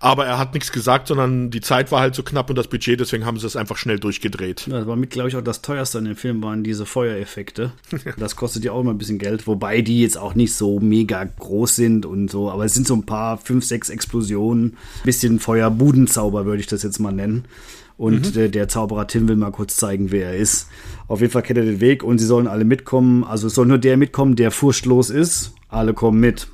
Aber 0.00 0.26
er 0.26 0.38
hat 0.38 0.54
nichts 0.54 0.70
gesagt, 0.70 1.08
sondern 1.08 1.50
die 1.50 1.60
Zeit 1.60 1.90
war 1.90 2.00
halt 2.00 2.14
so 2.14 2.22
knapp 2.22 2.50
und 2.50 2.56
das 2.56 2.68
Budget, 2.68 3.00
deswegen 3.00 3.26
haben 3.26 3.38
sie 3.38 3.46
es 3.46 3.56
einfach 3.56 3.76
schnell 3.76 3.98
durchgedreht. 3.98 4.66
Ja, 4.68 4.78
das 4.78 4.86
war 4.86 4.94
mit, 4.94 5.10
glaube 5.10 5.28
ich, 5.28 5.36
auch 5.36 5.42
das 5.42 5.60
teuerste 5.60 5.98
an 5.98 6.04
dem 6.04 6.14
Film 6.14 6.42
waren 6.42 6.62
diese 6.62 6.86
Feuereffekte. 6.86 7.72
Das 8.16 8.36
kostet 8.36 8.64
ja 8.64 8.72
auch 8.72 8.80
immer 8.80 8.92
ein 8.92 8.98
bisschen 8.98 9.18
Geld, 9.18 9.46
wobei 9.46 9.80
die 9.80 10.02
jetzt 10.02 10.18
auch 10.18 10.34
nicht 10.34 10.54
so 10.54 10.80
mega 10.80 11.24
groß 11.24 11.76
sind 11.76 12.06
und 12.06 12.30
so, 12.30 12.50
aber 12.50 12.64
es 12.64 12.74
sind 12.74 12.86
so 12.86 12.94
ein 12.94 13.06
paar, 13.06 13.38
fünf, 13.38 13.64
sechs 13.64 13.90
Explosionen, 13.90 14.76
bisschen 15.04 15.38
Feuerbudenzauber 15.40 16.44
würde 16.44 16.60
ich 16.60 16.66
das 16.66 16.82
jetzt 16.82 16.98
mal 16.98 17.12
nennen. 17.12 17.44
Und 17.98 18.26
mhm. 18.26 18.32
der, 18.32 18.48
der, 18.48 18.68
Zauberer 18.68 19.08
Tim 19.08 19.28
will 19.28 19.36
mal 19.36 19.50
kurz 19.50 19.76
zeigen, 19.76 20.12
wer 20.12 20.28
er 20.28 20.36
ist. 20.36 20.68
Auf 21.08 21.20
jeden 21.20 21.32
Fall 21.32 21.42
kennt 21.42 21.58
er 21.58 21.64
den 21.64 21.80
Weg 21.80 22.04
und 22.04 22.18
sie 22.18 22.26
sollen 22.26 22.46
alle 22.46 22.64
mitkommen. 22.64 23.24
Also 23.24 23.48
es 23.48 23.54
soll 23.54 23.66
nur 23.66 23.78
der 23.78 23.96
mitkommen, 23.96 24.36
der 24.36 24.52
furchtlos 24.52 25.10
ist. 25.10 25.52
Alle 25.68 25.94
kommen 25.94 26.20
mit. 26.20 26.46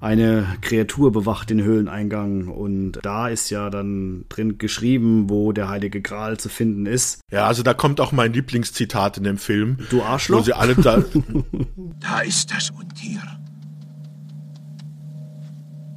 Eine 0.00 0.46
Kreatur 0.60 1.12
bewacht 1.12 1.50
den 1.50 1.62
Höhleneingang 1.62 2.48
und 2.48 2.98
da 3.02 3.28
ist 3.28 3.50
ja 3.50 3.70
dann 3.70 4.24
drin 4.28 4.58
geschrieben, 4.58 5.30
wo 5.30 5.52
der 5.52 5.68
heilige 5.68 6.00
Gral 6.00 6.38
zu 6.38 6.48
finden 6.48 6.86
ist. 6.86 7.20
Ja, 7.30 7.46
also 7.46 7.62
da 7.62 7.74
kommt 7.74 8.00
auch 8.00 8.12
mein 8.12 8.32
Lieblingszitat 8.32 9.18
in 9.18 9.24
dem 9.24 9.38
Film. 9.38 9.78
Du 9.90 10.02
Arschloch. 10.02 10.40
Wo 10.40 10.42
sie 10.42 10.54
alle 10.54 10.74
da. 10.74 11.04
da 12.00 12.20
ist 12.20 12.52
das 12.52 12.70
Untier. 12.70 13.20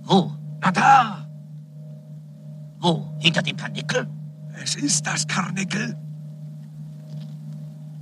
Wo? 0.04 0.32
Na 0.62 0.72
da! 0.72 1.28
Wo? 2.80 3.08
Hinter 3.20 3.42
dem 3.42 3.58
Karnickel? 3.58 4.08
Es 4.62 4.76
ist 4.76 5.06
das 5.06 5.28
Karnickel. 5.28 5.96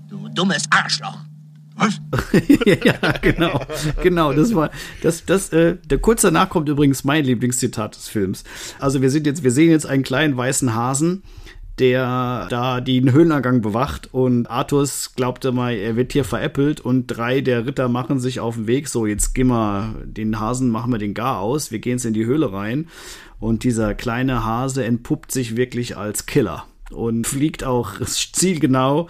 Du 0.10 0.30
dummes 0.30 0.64
Arschloch. 0.70 1.18
Was? 1.76 2.00
ja, 2.66 2.94
genau. 3.22 3.60
Genau, 4.02 4.34
das 4.34 4.54
war 4.54 4.70
das 5.02 5.26
das 5.26 5.52
äh, 5.52 5.78
der 5.86 5.98
kurz 5.98 6.22
danach 6.22 6.50
kommt 6.50 6.70
übrigens 6.70 7.04
mein 7.04 7.26
Lieblingszitat 7.26 7.96
des 7.96 8.08
Films. 8.08 8.44
Also 8.80 9.02
wir 9.02 9.10
sind 9.10 9.26
jetzt 9.26 9.44
wir 9.44 9.52
sehen 9.52 9.72
jetzt 9.72 9.88
einen 9.88 10.04
kleinen 10.04 10.38
weißen 10.38 10.76
Hasen, 10.76 11.24
der 11.80 12.48
da 12.50 12.82
den 12.82 13.12
Höhleneingang 13.12 13.62
bewacht 13.62 14.14
und 14.14 14.48
Arthurs 14.48 15.14
glaubte 15.16 15.52
mal, 15.52 15.74
er 15.74 15.96
wird 15.96 16.14
hier 16.14 16.24
veräppelt 16.24 16.82
und 16.82 17.08
drei 17.08 17.42
der 17.42 17.66
Ritter 17.66 17.90
machen 17.90 18.20
sich 18.20 18.40
auf 18.40 18.56
den 18.56 18.68
Weg, 18.68 18.88
so 18.88 19.06
jetzt 19.06 19.34
gehen 19.34 19.48
wir 19.48 19.96
den 20.04 20.40
Hasen 20.40 20.70
machen 20.70 20.92
wir 20.92 21.00
den 21.00 21.14
gar 21.16 21.40
aus, 21.40 21.72
wir 21.72 21.80
gehen 21.80 21.94
jetzt 21.94 22.06
in 22.06 22.14
die 22.14 22.26
Höhle 22.26 22.54
rein 22.54 22.88
und 23.40 23.64
dieser 23.64 23.96
kleine 23.96 24.46
Hase 24.46 24.86
entpuppt 24.86 25.32
sich 25.32 25.58
wirklich 25.58 25.98
als 25.98 26.28
Killer 26.28 26.66
und 26.92 27.26
fliegt 27.26 27.64
auch 27.64 28.00
zielgenau 28.06 29.08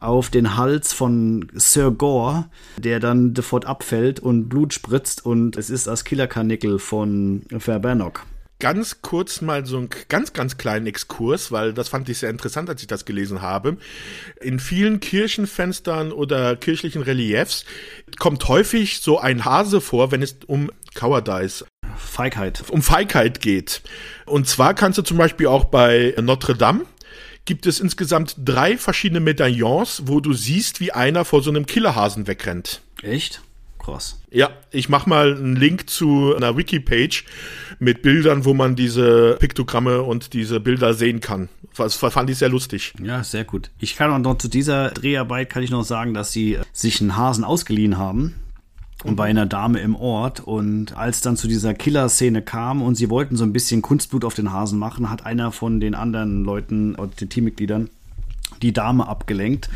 auf 0.00 0.30
den 0.30 0.56
Hals 0.56 0.92
von 0.92 1.48
Sir 1.54 1.90
Gore, 1.90 2.46
der 2.78 3.00
dann 3.00 3.36
sofort 3.36 3.66
abfällt 3.66 4.18
und 4.18 4.48
Blut 4.48 4.72
spritzt 4.72 5.24
und 5.24 5.56
es 5.56 5.70
ist 5.70 5.86
das 5.86 6.04
Killerkarnickel 6.04 6.78
von 6.78 7.42
Verbannock 7.58 8.24
ganz 8.60 9.02
kurz 9.02 9.40
mal 9.40 9.66
so 9.66 9.78
einen 9.78 9.88
ganz, 10.08 10.32
ganz 10.32 10.56
kleinen 10.56 10.86
Exkurs, 10.86 11.50
weil 11.50 11.72
das 11.72 11.88
fand 11.88 12.08
ich 12.08 12.18
sehr 12.18 12.30
interessant, 12.30 12.68
als 12.68 12.80
ich 12.80 12.86
das 12.86 13.04
gelesen 13.04 13.42
habe. 13.42 13.78
In 14.40 14.60
vielen 14.60 15.00
Kirchenfenstern 15.00 16.12
oder 16.12 16.54
kirchlichen 16.54 17.02
Reliefs 17.02 17.64
kommt 18.18 18.46
häufig 18.46 19.00
so 19.00 19.18
ein 19.18 19.44
Hase 19.44 19.80
vor, 19.80 20.12
wenn 20.12 20.22
es 20.22 20.36
um 20.46 20.70
Cowardice 20.94 21.64
Feigheit. 21.96 22.62
Um 22.68 22.82
Feigheit 22.82 23.40
geht. 23.40 23.82
Und 24.26 24.46
zwar 24.46 24.74
kannst 24.74 24.98
du 24.98 25.02
zum 25.02 25.16
Beispiel 25.16 25.48
auch 25.48 25.64
bei 25.64 26.14
Notre 26.20 26.54
Dame 26.54 26.86
gibt 27.46 27.66
es 27.66 27.80
insgesamt 27.80 28.36
drei 28.38 28.76
verschiedene 28.76 29.18
Medaillons, 29.18 30.02
wo 30.06 30.20
du 30.20 30.32
siehst, 30.34 30.78
wie 30.78 30.92
einer 30.92 31.24
vor 31.24 31.42
so 31.42 31.50
einem 31.50 31.66
Killerhasen 31.66 32.26
wegrennt. 32.26 32.80
Echt? 33.02 33.40
Krass. 33.78 34.20
Ja, 34.30 34.50
ich 34.70 34.88
mach 34.88 35.06
mal 35.06 35.34
einen 35.34 35.56
Link 35.56 35.88
zu 35.88 36.34
einer 36.36 36.56
Wiki-Page 36.56 37.24
mit 37.80 38.02
Bildern, 38.02 38.44
wo 38.44 38.54
man 38.54 38.76
diese 38.76 39.36
Piktogramme 39.40 40.02
und 40.02 40.34
diese 40.34 40.60
Bilder 40.60 40.94
sehen 40.94 41.20
kann. 41.20 41.48
Das 41.76 41.96
fand 41.96 42.28
ich 42.30 42.38
sehr 42.38 42.50
lustig. 42.50 42.92
Ja, 43.02 43.24
sehr 43.24 43.44
gut. 43.44 43.70
Ich 43.78 43.96
kann 43.96 44.10
auch 44.10 44.18
noch 44.18 44.38
zu 44.38 44.48
dieser 44.48 44.90
Dreharbeit 44.90 45.48
kann 45.48 45.62
ich 45.62 45.70
noch 45.70 45.84
sagen, 45.84 46.14
dass 46.14 46.30
sie 46.30 46.58
sich 46.72 47.00
einen 47.00 47.16
Hasen 47.16 47.42
ausgeliehen 47.42 47.96
haben 47.96 48.34
und 49.02 49.16
bei 49.16 49.24
einer 49.24 49.46
Dame 49.46 49.80
im 49.80 49.96
Ort. 49.96 50.40
Und 50.40 50.96
als 50.96 51.22
dann 51.22 51.36
zu 51.36 51.48
dieser 51.48 51.72
Killer-Szene 51.72 52.42
kam 52.42 52.82
und 52.82 52.96
sie 52.96 53.08
wollten 53.08 53.36
so 53.36 53.44
ein 53.44 53.52
bisschen 53.52 53.80
Kunstblut 53.80 54.26
auf 54.26 54.34
den 54.34 54.52
Hasen 54.52 54.78
machen, 54.78 55.08
hat 55.08 55.24
einer 55.24 55.50
von 55.50 55.80
den 55.80 55.94
anderen 55.94 56.44
Leuten 56.44 56.94
und 56.94 57.20
den 57.20 57.30
Teammitgliedern 57.30 57.88
die 58.60 58.72
Dame 58.74 59.08
abgelenkt, 59.08 59.70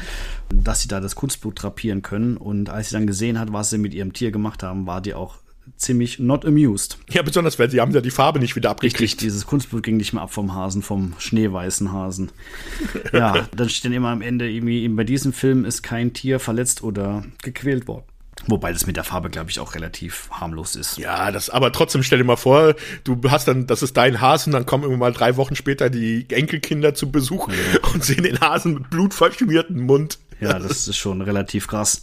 dass 0.51 0.83
sie 0.83 0.89
da 0.89 1.01
das 1.01 1.15
Kunstblut 1.15 1.63
drapieren 1.63 2.03
können. 2.03 2.37
Und 2.37 2.69
als 2.69 2.91
sie 2.91 2.97
dann 2.97 3.07
gesehen 3.07 3.39
hat, 3.39 3.53
was 3.53 3.71
sie 3.71 3.79
mit 3.79 3.95
ihrem 3.95 4.13
Tier 4.13 4.31
gemacht 4.31 4.63
haben, 4.63 4.87
war 4.87 5.01
die 5.01 5.15
auch 5.15 5.37
ziemlich 5.77 6.19
not 6.19 6.45
amused. 6.45 6.99
Ja, 7.11 7.23
besonders, 7.23 7.59
weil 7.59 7.71
sie 7.71 7.81
haben 7.81 7.93
ja 7.93 8.01
die 8.01 8.11
Farbe 8.11 8.39
nicht 8.39 8.57
wieder 8.57 8.71
abgekriegt. 8.71 9.01
Richtig, 9.01 9.19
dieses 9.19 9.47
Kunstblut 9.47 9.83
ging 9.83 9.97
nicht 9.97 10.13
mehr 10.13 10.23
ab 10.23 10.33
vom 10.33 10.55
Hasen, 10.55 10.83
vom 10.83 11.15
schneeweißen 11.19 11.93
Hasen. 11.93 12.31
ja, 13.13 13.49
dann 13.55 13.69
steht 13.69 13.87
dann 13.87 13.93
immer 13.93 14.11
am 14.11 14.23
Ende 14.23 14.51
irgendwie, 14.51 14.89
bei 14.89 15.05
diesem 15.05 15.33
Film 15.33 15.65
ist 15.65 15.83
kein 15.83 16.13
Tier 16.13 16.39
verletzt 16.41 16.83
oder 16.83 17.25
gequält 17.43 17.89
worden. 17.89 18.05
Wobei 18.47 18.73
das 18.73 18.87
mit 18.87 18.97
der 18.97 19.05
Farbe, 19.05 19.31
glaube 19.31 19.51
ich, 19.51 19.61
auch 19.61 19.75
relativ 19.75 20.29
harmlos 20.31 20.77
ist. 20.77 20.99
Ja, 20.99 21.31
das, 21.31 21.49
aber 21.51 21.73
trotzdem 21.73 22.03
stell 22.03 22.19
dir 22.19 22.25
mal 22.25 22.37
vor, 22.37 22.75
du 23.05 23.19
hast 23.29 23.49
dann, 23.49 23.67
das 23.67 23.83
ist 23.83 23.97
dein 23.97 24.21
Hasen, 24.21 24.53
dann 24.53 24.67
kommen 24.67 24.85
immer 24.85 24.97
mal 24.97 25.13
drei 25.13 25.37
Wochen 25.37 25.57
später 25.57 25.89
die 25.89 26.27
Enkelkinder 26.29 26.95
zu 26.95 27.11
Besuch 27.11 27.49
ja. 27.49 27.55
und 27.95 28.05
sehen 28.05 28.25
den 28.25 28.41
Hasen 28.41 28.75
mit 28.75 28.91
blutverschmierten 28.91 29.81
Mund. 29.81 30.19
Ja, 30.41 30.59
das 30.59 30.89
ist 30.89 30.97
schon 30.97 31.23
relativ 31.23 31.69
krass. 31.69 32.03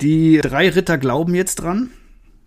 Die 0.00 0.40
drei 0.42 0.68
Ritter 0.70 0.98
glauben 0.98 1.34
jetzt 1.34 1.56
dran. 1.56 1.90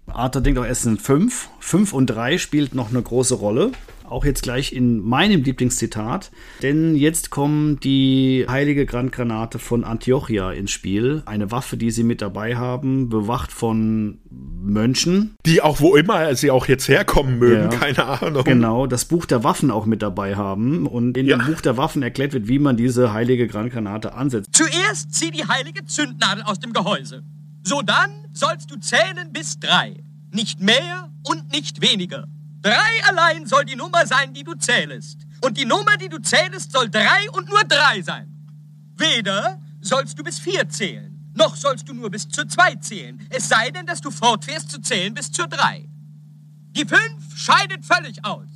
Arthur 0.07 0.41
denkt 0.41 0.59
auch, 0.59 0.65
es 0.65 0.83
sind 0.83 1.01
fünf. 1.01 1.49
Fünf 1.59 1.93
und 1.93 2.07
drei 2.07 2.37
spielt 2.37 2.75
noch 2.75 2.89
eine 2.89 3.01
große 3.01 3.35
Rolle 3.35 3.71
auch 4.09 4.25
jetzt 4.25 4.43
gleich 4.43 4.73
in 4.73 4.99
meinem 4.99 5.43
Lieblingszitat, 5.43 6.31
denn 6.61 6.95
jetzt 6.95 7.29
kommen 7.29 7.79
die 7.79 8.45
heilige 8.47 8.85
Grandgranate 8.85 9.59
von 9.59 9.83
Antiochia 9.83 10.51
ins 10.51 10.71
Spiel, 10.71 11.23
eine 11.25 11.51
Waffe, 11.51 11.77
die 11.77 11.91
sie 11.91 12.03
mit 12.03 12.21
dabei 12.21 12.55
haben, 12.55 13.09
bewacht 13.09 13.51
von 13.51 14.19
Mönchen. 14.29 15.35
Die 15.45 15.61
auch 15.61 15.79
wo 15.79 15.95
immer 15.95 16.35
sie 16.35 16.51
auch 16.51 16.67
jetzt 16.67 16.87
herkommen 16.87 17.39
mögen, 17.39 17.71
ja, 17.71 17.77
keine 17.77 18.05
Ahnung. 18.05 18.43
Genau, 18.43 18.87
das 18.87 19.05
Buch 19.05 19.25
der 19.25 19.43
Waffen 19.43 19.71
auch 19.71 19.85
mit 19.85 20.01
dabei 20.01 20.35
haben 20.35 20.87
und 20.87 21.17
in 21.17 21.25
ja. 21.25 21.37
dem 21.37 21.45
Buch 21.47 21.61
der 21.61 21.77
Waffen 21.77 22.03
erklärt 22.03 22.33
wird, 22.33 22.47
wie 22.47 22.59
man 22.59 22.77
diese 22.77 23.13
heilige 23.13 23.47
Grandgranate 23.47 24.13
ansetzt. 24.13 24.49
Zuerst 24.53 25.13
zieh 25.13 25.31
die 25.31 25.45
heilige 25.45 25.85
Zündnadel 25.85 26.43
aus 26.43 26.59
dem 26.59 26.73
Gehäuse. 26.73 27.23
So 27.65 27.81
dann 27.81 28.27
sollst 28.33 28.69
du 28.69 28.77
zählen 28.77 29.33
bis 29.33 29.59
drei. 29.59 30.03
Nicht 30.31 30.59
mehr 30.59 31.09
und 31.23 31.51
nicht 31.51 31.81
weniger. 31.81 32.27
Drei 32.61 33.03
allein 33.07 33.47
soll 33.47 33.65
die 33.65 33.75
Nummer 33.75 34.05
sein, 34.05 34.33
die 34.33 34.43
du 34.43 34.53
zählest. 34.53 35.25
Und 35.41 35.57
die 35.57 35.65
Nummer, 35.65 35.97
die 35.97 36.09
du 36.09 36.19
zählest, 36.19 36.71
soll 36.71 36.89
drei 36.89 37.29
und 37.31 37.49
nur 37.49 37.63
drei 37.63 38.01
sein. 38.03 38.31
Weder 38.97 39.59
sollst 39.81 40.17
du 40.17 40.23
bis 40.23 40.39
vier 40.39 40.69
zählen, 40.69 41.31
noch 41.33 41.55
sollst 41.55 41.89
du 41.89 41.93
nur 41.93 42.09
bis 42.09 42.27
zur 42.29 42.47
zwei 42.47 42.75
zählen. 42.75 43.27
Es 43.29 43.49
sei 43.49 43.71
denn, 43.71 43.85
dass 43.85 44.01
du 44.01 44.11
fortfährst 44.11 44.69
zu 44.69 44.79
zählen 44.79 45.13
bis 45.13 45.31
zur 45.31 45.47
drei. 45.47 45.87
Die 46.71 46.85
fünf 46.85 47.35
scheidet 47.35 47.85
völlig 47.85 48.23
aus. 48.23 48.47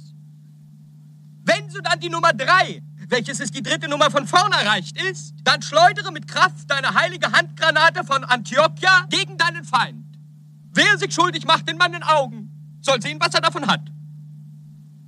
Wenn 1.43 1.67
du 1.69 1.81
dann 1.81 1.99
die 1.99 2.09
Nummer 2.09 2.33
drei, 2.33 2.81
welches 3.09 3.39
ist 3.39 3.55
die 3.55 3.63
dritte 3.63 3.89
Nummer 3.89 4.11
von 4.11 4.27
vorne 4.27 4.55
erreicht 4.55 5.01
ist, 5.01 5.33
dann 5.43 5.61
schleudere 5.61 6.11
mit 6.11 6.27
Kraft 6.27 6.69
deine 6.69 6.93
heilige 6.93 7.31
Handgranate 7.31 8.03
von 8.03 8.23
Antiochia 8.23 9.05
gegen 9.09 9.37
deinen 9.37 9.63
Feind. 9.63 10.05
Wer 10.73 10.97
sich 10.97 11.13
schuldig 11.13 11.45
macht 11.45 11.69
in 11.69 11.77
meinen 11.77 12.03
Augen, 12.03 12.51
soll 12.81 13.01
sehen, 13.01 13.17
was 13.19 13.33
er 13.33 13.41
davon 13.41 13.67
hat. 13.67 13.81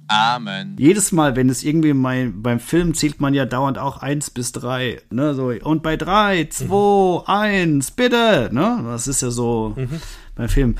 Amen. 0.07 0.75
Jedes 0.77 1.13
Mal, 1.13 1.37
wenn 1.37 1.47
es 1.47 1.63
irgendwie 1.63 1.93
mein, 1.93 2.41
beim 2.41 2.59
Film 2.59 2.93
zählt 2.93 3.21
man 3.21 3.33
ja 3.33 3.45
dauernd 3.45 3.77
auch 3.77 3.97
eins 3.97 4.29
bis 4.29 4.51
drei, 4.51 5.01
ne, 5.09 5.33
so, 5.33 5.53
und 5.63 5.83
bei 5.83 5.95
drei, 5.95 6.45
zwei, 6.49 7.21
mhm. 7.21 7.23
eins, 7.27 7.91
bitte, 7.91 8.49
ne, 8.51 8.81
das 8.87 9.07
ist 9.07 9.21
ja 9.21 9.31
so 9.31 9.73
mhm. 9.77 10.01
beim 10.35 10.49
Film 10.49 10.75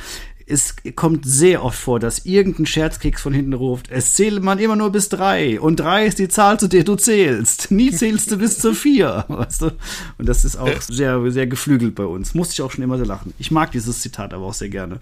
es 0.52 0.76
kommt 0.96 1.26
sehr 1.26 1.64
oft 1.64 1.80
vor, 1.80 2.00
dass 2.00 2.26
irgendein 2.26 2.66
Scherzkeks 2.66 3.22
von 3.22 3.34
hinten 3.34 3.54
ruft, 3.54 3.90
es 3.90 4.14
zählt 4.14 4.44
man 4.44 4.60
immer 4.60 4.76
nur 4.76 4.92
bis 4.92 5.10
drei 5.10 5.60
und 5.60 5.80
drei 5.80 6.06
ist 6.06 6.20
die 6.20 6.28
Zahl, 6.28 6.60
zu 6.60 6.68
der 6.68 6.84
du 6.84 6.96
zählst. 6.96 7.72
Nie 7.72 7.92
zählst 7.92 8.32
du 8.32 8.38
bis 8.38 8.60
zu 8.60 8.74
vier, 8.74 9.26
weißt 9.30 9.62
du? 9.64 9.72
Und 10.18 10.28
das 10.28 10.46
ist 10.46 10.58
auch 10.58 10.82
sehr, 10.82 11.32
sehr 11.32 11.48
geflügelt 11.48 11.96
bei 11.96 12.04
uns. 12.04 12.34
Musste 12.34 12.54
ich 12.54 12.62
auch 12.62 12.72
schon 12.72 12.84
immer 12.84 12.98
so 12.98 13.06
lachen. 13.06 13.34
Ich 13.40 13.52
mag 13.52 13.72
dieses 13.72 14.02
Zitat 14.02 14.34
aber 14.34 14.46
auch 14.46 14.54
sehr 14.54 14.70
gerne. 14.70 14.96
Mhm. 14.96 15.00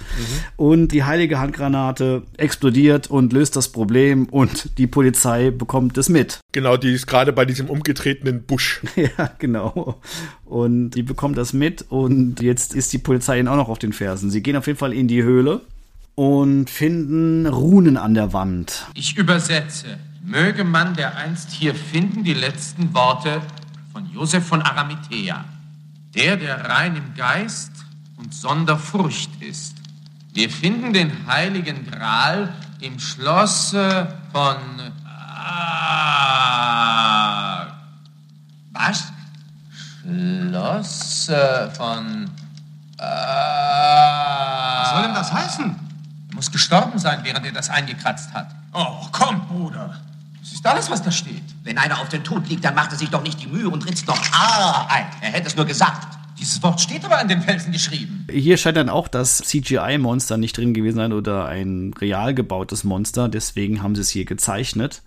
Und 0.55 0.87
die 0.91 1.03
heilige 1.03 1.39
Handgranate 1.39 2.23
explodiert 2.37 3.09
und 3.09 3.33
löst 3.33 3.55
das 3.55 3.69
Problem 3.69 4.27
und 4.29 4.77
die 4.77 4.87
Polizei 4.87 5.51
bekommt 5.51 5.97
es 5.97 6.09
mit. 6.09 6.39
Genau, 6.51 6.77
die 6.77 6.93
ist 6.93 7.07
gerade 7.07 7.33
bei 7.33 7.45
diesem 7.45 7.69
umgetretenen 7.69 8.43
Busch. 8.43 8.81
ja, 8.95 9.31
genau. 9.39 9.99
Und 10.49 10.91
die 10.91 11.03
bekommt 11.03 11.37
das 11.37 11.53
mit 11.53 11.85
und 11.89 12.41
jetzt 12.41 12.73
ist 12.73 12.91
die 12.91 12.97
Polizei 12.97 13.37
ihnen 13.37 13.47
auch 13.47 13.55
noch 13.55 13.69
auf 13.69 13.77
den 13.77 13.93
Fersen. 13.93 14.31
Sie 14.31 14.41
gehen 14.41 14.55
auf 14.55 14.65
jeden 14.65 14.79
Fall 14.79 14.93
in 14.93 15.07
die 15.07 15.21
Höhle 15.21 15.61
und 16.15 16.71
finden 16.71 17.45
Runen 17.45 17.97
an 17.97 18.15
der 18.15 18.33
Wand. 18.33 18.87
Ich 18.95 19.15
übersetze. 19.15 19.99
Möge 20.23 20.63
man, 20.63 20.95
der 20.95 21.17
einst 21.17 21.51
hier 21.51 21.75
finden, 21.75 22.23
die 22.23 22.33
letzten 22.33 22.95
Worte 22.95 23.43
von 23.93 24.11
Josef 24.11 24.43
von 24.43 24.63
Arimathea. 24.63 25.45
Der, 26.15 26.35
der 26.35 26.65
rein 26.67 26.95
im 26.95 27.13
Geist 27.15 27.71
und 28.17 28.33
sonder 28.33 28.79
Furcht 28.79 29.29
ist. 29.41 29.75
Wir 30.33 30.49
finden 30.49 30.93
den 30.93 31.11
heiligen 31.27 31.85
Gral 31.91 32.55
im 32.81 32.97
Schlosse 32.97 34.17
von... 34.31 34.57
Ah, 35.61 36.47
Was? 38.73 39.13
Schlosse 40.09 41.71
von... 41.75 42.29
Was 42.97 44.89
soll 44.91 45.03
denn 45.03 45.13
das 45.13 45.31
heißen? 45.31 45.75
Er 46.29 46.35
muss 46.35 46.51
gestorben 46.51 46.99
sein, 46.99 47.19
während 47.23 47.45
er 47.45 47.51
das 47.51 47.69
eingekratzt 47.69 48.33
hat. 48.33 48.47
Oh, 48.73 49.05
komm, 49.11 49.47
Bruder. 49.47 50.01
Das 50.41 50.51
ist 50.51 50.65
alles, 50.65 50.89
was 50.89 51.01
da 51.01 51.11
steht. 51.11 51.43
Wenn 51.63 51.77
einer 51.77 52.01
auf 52.01 52.09
den 52.09 52.23
Tod 52.23 52.49
liegt, 52.49 52.65
dann 52.65 52.75
macht 52.75 52.91
er 52.91 52.97
sich 52.97 53.09
doch 53.09 53.23
nicht 53.23 53.41
die 53.41 53.47
Mühe 53.47 53.69
und 53.69 53.85
ritzt 53.87 54.07
noch 54.07 54.19
A 54.33 54.87
ein. 54.89 55.05
Er 55.21 55.31
hätte 55.31 55.47
es 55.47 55.55
nur 55.55 55.65
gesagt. 55.65 56.17
Dieses 56.37 56.61
Wort 56.63 56.81
steht 56.81 57.05
aber 57.05 57.17
an 57.19 57.27
den 57.27 57.41
Felsen 57.41 57.71
geschrieben. 57.71 58.25
Hier 58.31 58.57
scheint 58.57 58.77
dann 58.77 58.89
auch 58.89 59.07
das 59.07 59.37
CGI-Monster 59.37 60.37
nicht 60.37 60.57
drin 60.57 60.73
gewesen 60.73 60.97
sein 60.97 61.13
oder 61.13 61.45
ein 61.45 61.93
real 61.99 62.33
gebautes 62.33 62.83
Monster. 62.83 63.29
Deswegen 63.29 63.83
haben 63.83 63.95
sie 63.95 64.01
es 64.01 64.09
hier 64.09 64.25
gezeichnet. 64.25 65.03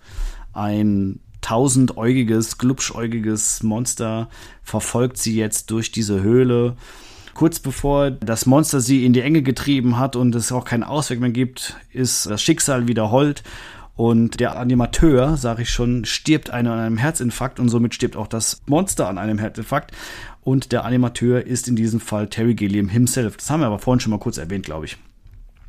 Ein 0.53 1.19
tausendäugiges, 1.43 2.57
glubschäugiges 2.57 3.61
Monster 3.61 4.29
verfolgt 4.63 5.17
sie 5.17 5.35
jetzt 5.35 5.69
durch 5.69 5.91
diese 5.91 6.23
Höhle. 6.23 6.75
Kurz 7.35 7.59
bevor 7.59 8.11
das 8.11 8.45
Monster 8.45 8.79
sie 8.79 9.05
in 9.05 9.13
die 9.13 9.21
Enge 9.21 9.43
getrieben 9.43 9.99
hat 9.99 10.15
und 10.15 10.33
es 10.33 10.51
auch 10.51 10.65
keinen 10.65 10.83
Ausweg 10.83 11.19
mehr 11.19 11.31
gibt, 11.31 11.75
ist 11.91 12.25
das 12.27 12.41
Schicksal 12.41 12.87
wieder 12.87 13.11
hold. 13.11 13.43
Und 13.95 14.39
der 14.39 14.57
Animateur, 14.57 15.37
sage 15.37 15.63
ich 15.63 15.69
schon, 15.69 16.05
stirbt 16.05 16.49
an 16.49 16.67
einem 16.67 16.97
Herzinfarkt 16.97 17.59
und 17.59 17.69
somit 17.69 17.93
stirbt 17.93 18.15
auch 18.15 18.27
das 18.27 18.61
Monster 18.65 19.07
an 19.07 19.19
einem 19.19 19.37
Herzinfarkt. 19.37 19.91
Und 20.41 20.71
der 20.71 20.83
Animateur 20.83 21.45
ist 21.45 21.67
in 21.67 21.75
diesem 21.75 21.99
Fall 21.99 22.27
Terry 22.27 22.55
Gilliam 22.55 22.89
himself. 22.89 23.37
Das 23.37 23.49
haben 23.49 23.59
wir 23.59 23.67
aber 23.67 23.79
vorhin 23.79 23.99
schon 23.99 24.11
mal 24.11 24.19
kurz 24.19 24.37
erwähnt, 24.37 24.65
glaube 24.65 24.85
ich. 24.85 24.97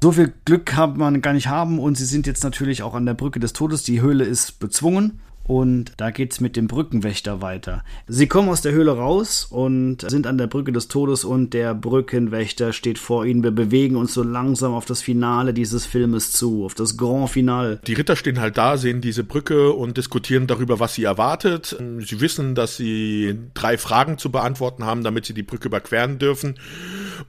So 0.03 0.13
viel 0.13 0.33
Glück 0.45 0.67
kann 0.67 0.97
man 0.97 1.23
gar 1.23 1.33
nicht 1.33 1.49
haben 1.49 1.79
und 1.79 1.97
sie 1.97 2.05
sind 2.05 2.27
jetzt 2.27 2.45
natürlich 2.45 2.83
auch 2.83 2.95
an 2.95 3.07
der 3.07 3.15
Brücke 3.15 3.41
des 3.41 3.53
Todes. 3.53 3.85
Die 3.85 4.01
Höhle 4.01 4.25
ist 4.25 4.59
bezwungen 4.59 5.21
und 5.47 5.93
da 5.99 6.11
geht's 6.11 6.41
mit 6.41 6.57
dem 6.57 6.67
Brückenwächter 6.67 7.43
weiter. 7.43 7.85
Sie 8.07 8.27
kommen 8.27 8.49
aus 8.49 8.63
der 8.63 8.73
Höhle 8.73 8.93
raus 8.93 9.47
und 9.51 10.09
sind 10.09 10.27
an 10.27 10.39
der 10.39 10.47
Brücke 10.47 10.73
des 10.73 10.89
Todes 10.89 11.25
und 11.25 11.53
der 11.53 11.75
Brückenwächter 11.75 12.73
steht 12.73 12.99
vor 12.99 13.27
ihnen. 13.27 13.43
Wir 13.43 13.51
bewegen 13.51 13.97
uns 13.97 14.15
so 14.15 14.23
langsam 14.23 14.73
auf 14.73 14.87
das 14.87 15.03
Finale 15.03 15.53
dieses 15.53 15.85
Filmes 15.85 16.33
zu, 16.33 16.65
auf 16.65 16.75
das 16.75 16.97
Grand 16.97 17.31
Finale. 17.31 17.81
Die 17.87 17.95
Ritter 17.95 18.17
stehen 18.17 18.41
halt 18.41 18.57
da, 18.57 18.77
sehen 18.77 19.01
diese 19.01 19.23
Brücke 19.23 19.73
und 19.73 19.97
diskutieren 19.97 20.47
darüber, 20.47 20.81
was 20.81 20.95
sie 20.95 21.05
erwartet. 21.05 21.77
Sie 22.01 22.21
wissen, 22.21 22.55
dass 22.55 22.77
sie 22.77 23.39
drei 23.53 23.77
Fragen 23.77 24.19
zu 24.19 24.31
beantworten 24.31 24.85
haben, 24.85 25.05
damit 25.05 25.27
sie 25.27 25.35
die 25.35 25.43
Brücke 25.43 25.69
überqueren 25.69 26.19
dürfen 26.19 26.55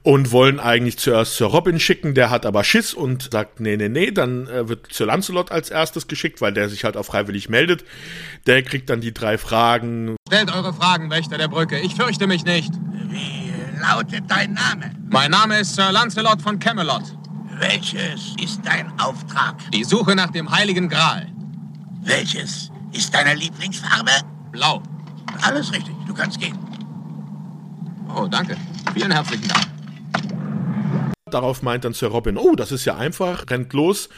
und 0.02 0.32
wollen 0.32 0.60
eigentlich 0.60 0.98
zuerst 0.98 1.36
Sir 1.36 1.46
Robin 1.46 1.78
schicken, 1.80 2.14
der 2.14 2.30
hat 2.30 2.46
aber 2.46 2.64
Schiss 2.64 2.94
und 2.94 3.30
sagt, 3.32 3.60
nee, 3.60 3.76
nee, 3.76 3.88
nee, 3.88 4.10
dann 4.10 4.46
äh, 4.46 4.68
wird 4.68 4.92
Sir 4.92 5.06
Lancelot 5.06 5.50
als 5.50 5.70
erstes 5.70 6.06
geschickt, 6.08 6.40
weil 6.40 6.52
der 6.52 6.68
sich 6.68 6.84
halt 6.84 6.96
auch 6.96 7.04
freiwillig 7.04 7.48
meldet. 7.48 7.84
Der 8.46 8.62
kriegt 8.62 8.90
dann 8.90 9.00
die 9.00 9.12
drei 9.12 9.38
Fragen. 9.38 10.16
Stellt 10.28 10.54
eure 10.54 10.72
Fragen, 10.72 11.10
Wächter 11.10 11.38
der 11.38 11.48
Brücke. 11.48 11.78
Ich 11.78 11.94
fürchte 11.94 12.26
mich 12.26 12.44
nicht. 12.44 12.72
Wie 13.08 13.52
lautet 13.80 14.24
dein 14.28 14.54
Name? 14.54 14.92
Mein 15.10 15.30
Name 15.30 15.58
ist 15.58 15.74
Sir 15.74 15.90
Lancelot 15.92 16.40
von 16.40 16.58
Camelot. 16.58 17.02
Welches 17.58 18.34
ist 18.42 18.60
dein 18.64 18.92
Auftrag? 19.00 19.56
Die 19.72 19.84
Suche 19.84 20.14
nach 20.14 20.30
dem 20.30 20.50
heiligen 20.50 20.88
Gral. 20.88 21.26
Welches 22.02 22.70
ist 22.92 23.14
deine 23.14 23.34
Lieblingsfarbe? 23.34 24.12
Blau. 24.52 24.82
Alles 25.42 25.72
richtig, 25.72 25.94
du 26.06 26.14
kannst 26.14 26.38
gehen. 26.38 26.56
Oh, 28.14 28.26
danke. 28.28 28.56
Vielen 28.94 29.10
herzlichen 29.10 29.48
Dank. 29.48 29.66
Darauf 31.30 31.62
meint 31.62 31.84
dann 31.84 31.92
Sir 31.92 32.08
Robin, 32.08 32.36
oh, 32.36 32.54
das 32.54 32.70
ist 32.70 32.84
ja 32.84 32.96
einfach, 32.96 33.44
rennt 33.50 33.72
los 33.72 34.08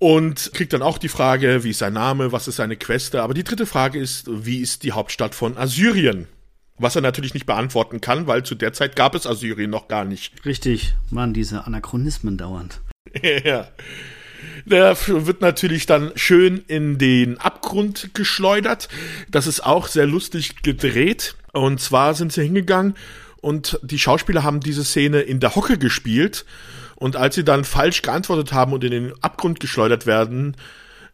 und 0.00 0.52
kriegt 0.54 0.72
dann 0.72 0.82
auch 0.82 0.98
die 0.98 1.08
Frage, 1.08 1.62
wie 1.62 1.70
ist 1.70 1.78
sein 1.78 1.92
Name, 1.92 2.32
was 2.32 2.48
ist 2.48 2.56
seine 2.56 2.76
Queste. 2.76 3.22
Aber 3.22 3.34
die 3.34 3.44
dritte 3.44 3.66
Frage 3.66 4.00
ist, 4.00 4.24
wie 4.28 4.60
ist 4.60 4.82
die 4.82 4.92
Hauptstadt 4.92 5.34
von 5.34 5.56
Assyrien? 5.56 6.26
Was 6.78 6.96
er 6.96 7.02
natürlich 7.02 7.34
nicht 7.34 7.44
beantworten 7.44 8.00
kann, 8.00 8.26
weil 8.26 8.42
zu 8.42 8.54
der 8.54 8.72
Zeit 8.72 8.96
gab 8.96 9.14
es 9.14 9.26
Assyrien 9.26 9.70
noch 9.70 9.88
gar 9.88 10.06
nicht. 10.06 10.44
Richtig, 10.46 10.94
waren 11.10 11.34
diese 11.34 11.66
Anachronismen 11.66 12.38
dauernd. 12.38 12.80
ja. 13.44 13.68
Der 14.64 14.96
wird 15.06 15.42
natürlich 15.42 15.84
dann 15.84 16.12
schön 16.14 16.64
in 16.66 16.96
den 16.96 17.36
Abgrund 17.36 18.14
geschleudert. 18.14 18.88
Das 19.30 19.46
ist 19.46 19.60
auch 19.60 19.86
sehr 19.86 20.06
lustig 20.06 20.62
gedreht. 20.62 21.36
Und 21.52 21.78
zwar 21.78 22.14
sind 22.14 22.32
sie 22.32 22.42
hingegangen 22.42 22.94
und 23.42 23.78
die 23.82 23.98
Schauspieler 23.98 24.44
haben 24.44 24.60
diese 24.60 24.84
Szene 24.84 25.20
in 25.20 25.40
der 25.40 25.56
Hocke 25.56 25.76
gespielt. 25.76 26.46
Und 27.00 27.16
als 27.16 27.34
sie 27.34 27.44
dann 27.44 27.64
falsch 27.64 28.02
geantwortet 28.02 28.52
haben 28.52 28.74
und 28.74 28.84
in 28.84 28.90
den 28.90 29.12
Abgrund 29.22 29.58
geschleudert 29.58 30.04
werden, 30.06 30.54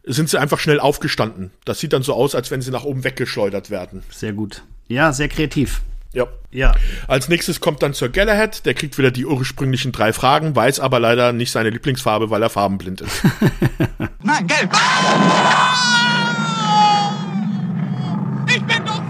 sind 0.03 0.29
sie 0.29 0.39
einfach 0.39 0.59
schnell 0.59 0.81
aufgestanden. 0.81 1.51
Das 1.63 1.79
sieht 1.79 1.93
dann 1.93 2.03
so 2.03 2.13
aus, 2.13 2.35
als 2.35 2.51
wenn 2.51 2.61
sie 2.61 2.71
nach 2.71 2.83
oben 2.83 3.05
weggeschleudert 3.05 3.69
werden. 3.69 4.03
Sehr 4.11 4.33
gut. 4.33 4.63
Ja, 4.89 5.13
sehr 5.13 5.29
kreativ. 5.29 5.81
Ja. 6.11 6.27
Ja. 6.51 6.75
Als 7.07 7.29
nächstes 7.29 7.61
kommt 7.61 7.83
dann 7.83 7.93
Sir 7.93 8.09
Galahad, 8.09 8.65
der 8.65 8.73
kriegt 8.73 8.97
wieder 8.97 9.11
die 9.11 9.25
ursprünglichen 9.25 9.93
drei 9.93 10.11
Fragen, 10.11 10.55
weiß 10.55 10.81
aber 10.81 10.99
leider 10.99 11.31
nicht 11.31 11.51
seine 11.51 11.69
Lieblingsfarbe, 11.69 12.29
weil 12.29 12.43
er 12.43 12.49
farbenblind 12.49 13.01
ist. 13.01 13.23
Nein, 14.23 14.45
gelb! 14.45 14.71
Ich 18.49 18.63
bin 18.63 18.85
doch 18.85 19.01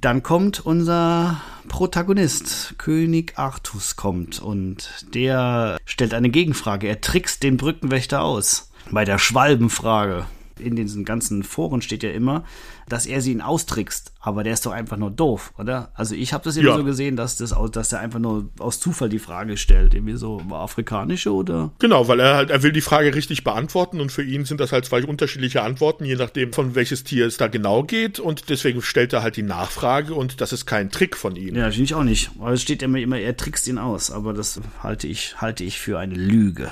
Dann 0.00 0.22
kommt 0.24 0.66
unser 0.66 1.40
Protagonist, 1.68 2.74
König 2.78 3.34
Artus 3.36 3.96
kommt 3.96 4.40
und 4.40 5.06
der 5.14 5.78
stellt 5.84 6.14
eine 6.14 6.30
Gegenfrage. 6.30 6.88
Er 6.88 7.00
trickst 7.00 7.42
den 7.42 7.56
Brückenwächter 7.56 8.22
aus. 8.22 8.70
Bei 8.90 9.04
der 9.04 9.18
Schwalbenfrage. 9.18 10.26
In 10.60 10.76
diesen 10.76 11.04
ganzen 11.04 11.42
Foren 11.42 11.82
steht 11.82 12.02
ja 12.02 12.10
immer, 12.10 12.44
dass 12.88 13.06
er 13.06 13.20
sie 13.20 13.32
ihn 13.32 13.40
austrickst. 13.40 14.12
Aber 14.20 14.42
der 14.44 14.52
ist 14.52 14.66
doch 14.66 14.72
einfach 14.72 14.96
nur 14.96 15.10
doof, 15.10 15.52
oder? 15.58 15.90
Also 15.94 16.14
ich 16.14 16.32
habe 16.32 16.44
das 16.44 16.56
immer 16.56 16.70
Ja. 16.70 16.76
so 16.76 16.84
gesehen, 16.84 17.16
dass, 17.16 17.36
das, 17.36 17.54
dass 17.72 17.92
er 17.92 18.00
einfach 18.00 18.18
nur 18.18 18.48
aus 18.58 18.80
Zufall 18.80 19.08
die 19.08 19.18
Frage 19.18 19.56
stellt. 19.56 19.94
Irgendwie 19.94 20.16
so, 20.16 20.40
afrikanische 20.50 21.32
oder? 21.32 21.72
Genau, 21.78 22.08
weil 22.08 22.20
er 22.20 22.36
halt, 22.36 22.50
er 22.50 22.62
will 22.62 22.72
die 22.72 22.80
Frage 22.80 23.14
richtig 23.14 23.44
beantworten 23.44 24.00
und 24.00 24.10
für 24.12 24.22
ihn 24.22 24.44
sind 24.44 24.60
das 24.60 24.72
halt 24.72 24.84
zwei 24.84 25.04
unterschiedliche 25.04 25.62
Antworten, 25.62 26.04
je 26.04 26.16
nachdem, 26.16 26.52
von 26.52 26.74
welches 26.74 27.04
Tier 27.04 27.26
es 27.26 27.36
da 27.36 27.46
genau 27.48 27.84
geht 27.84 28.18
und 28.20 28.48
deswegen 28.50 28.82
stellt 28.82 29.12
er 29.12 29.22
halt 29.22 29.36
die 29.36 29.42
Nachfrage 29.42 30.14
und 30.14 30.40
das 30.40 30.52
ist 30.52 30.66
kein 30.66 30.90
Trick 30.90 31.16
von 31.16 31.36
ihm. 31.36 31.54
Ja, 31.54 31.70
finde 31.70 31.84
ich 31.84 31.94
auch 31.94 32.04
nicht. 32.04 32.30
Aber 32.38 32.52
es 32.52 32.62
steht 32.62 32.82
immer, 32.82 32.98
immer, 32.98 33.18
er 33.18 33.36
trickst 33.36 33.66
ihn 33.68 33.78
aus. 33.78 34.10
Aber 34.10 34.32
das 34.34 34.60
halte 34.82 35.06
ich, 35.06 35.40
halte 35.40 35.64
ich 35.64 35.78
für 35.78 35.98
eine 35.98 36.14
Lüge. 36.14 36.70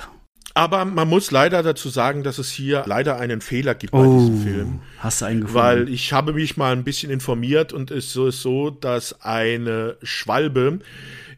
Aber 0.57 0.87
man 0.87 1.07
muss 1.07 1.31
leider 1.31 1.63
dazu 1.63 1.91
sagen, 1.91 2.23
dass 2.23 2.39
es 2.39 2.51
hier 2.51 2.85
leider 2.87 3.19
einen 3.19 3.43
Fehler 3.43 3.75
gibt 3.75 3.93
bei 3.93 4.05
diesem 4.05 4.43
Film. 4.43 4.81
Hast 4.99 5.21
du 5.21 5.27
einen 5.27 5.43
gefunden? 5.43 5.55
Weil 5.55 5.89
ich 5.91 6.15
habe 6.15 6.33
mich 6.33 6.57
mal 6.57 6.73
ein 6.73 6.83
bisschen 6.83 7.11
informiert 7.11 7.75
und 7.75 7.91
es 7.91 8.17
ist 8.17 8.41
so, 8.41 8.71
dass 8.71 9.21
eine 9.21 9.99
Schwalbe 10.03 10.79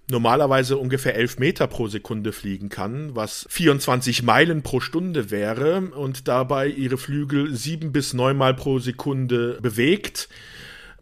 normalerweise 0.09 0.77
ungefähr 0.77 1.17
11 1.17 1.41
Meter 1.41 1.67
pro 1.67 1.89
Sekunde 1.89 2.31
fliegen 2.31 2.69
kann, 2.69 3.17
was 3.17 3.47
24 3.51 4.23
Meilen 4.23 4.63
pro 4.63 4.79
Stunde 4.79 5.33
wäre 5.33 5.81
und 5.81 6.29
dabei 6.29 6.69
ihre 6.69 6.97
Flügel 6.97 7.53
sieben 7.57 7.91
bis 7.91 8.15
neun 8.15 8.37
Mal 8.37 8.55
pro 8.55 8.79
Sekunde 8.79 9.59
bewegt 9.61 10.29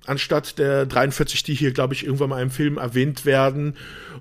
anstatt 0.07 0.59
der 0.59 0.87
43, 0.87 1.43
die 1.43 1.55
hier, 1.55 1.73
glaube 1.73 1.93
ich, 1.93 2.07
irgendwann 2.07 2.31
mal 2.31 2.41
im 2.41 2.51
Film 2.51 2.79
erwähnt 2.79 3.27
werden. 3.27 3.75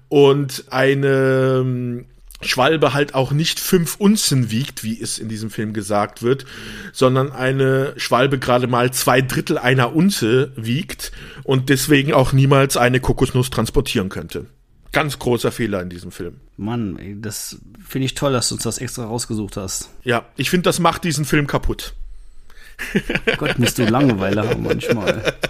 Und 0.09 0.65
eine 0.69 1.61
ähm, 1.61 2.05
Schwalbe 2.45 2.93
halt 2.93 3.13
auch 3.13 3.31
nicht 3.31 3.59
fünf 3.59 3.95
Unzen 3.97 4.51
wiegt, 4.51 4.84
wie 4.84 4.99
es 4.99 5.19
in 5.19 5.30
diesem 5.30 5.49
Film 5.49 5.73
gesagt 5.73 6.23
wird, 6.23 6.45
sondern 6.93 7.31
eine 7.31 7.93
Schwalbe 7.97 8.39
gerade 8.39 8.67
mal 8.67 8.91
zwei 8.91 9.22
Drittel 9.22 9.57
einer 9.57 9.95
Unze 9.95 10.51
wiegt 10.55 11.11
und 11.43 11.69
deswegen 11.69 12.13
auch 12.13 12.34
niemals 12.34 12.77
eine 12.77 12.99
Kokosnuss 12.99 13.49
transportieren 13.49 14.09
könnte. 14.09 14.45
Ganz 14.91 15.19
großer 15.19 15.51
Fehler 15.51 15.81
in 15.81 15.89
diesem 15.89 16.11
Film. 16.11 16.39
Mann, 16.57 16.97
ey, 16.97 17.19
das 17.19 17.57
finde 17.85 18.05
ich 18.05 18.13
toll, 18.13 18.31
dass 18.31 18.49
du 18.49 18.55
uns 18.55 18.63
das 18.63 18.77
extra 18.77 19.05
rausgesucht 19.05 19.57
hast. 19.57 19.89
Ja, 20.03 20.26
ich 20.38 20.49
finde, 20.49 20.63
das 20.63 20.80
macht 20.80 21.03
diesen 21.03 21.26
Film 21.26 21.47
kaputt. 21.47 21.93
Gott, 23.38 23.59
musst 23.59 23.77
du 23.77 23.85
Langeweile 23.85 24.47
haben 24.47 24.63
manchmal. 24.63 25.34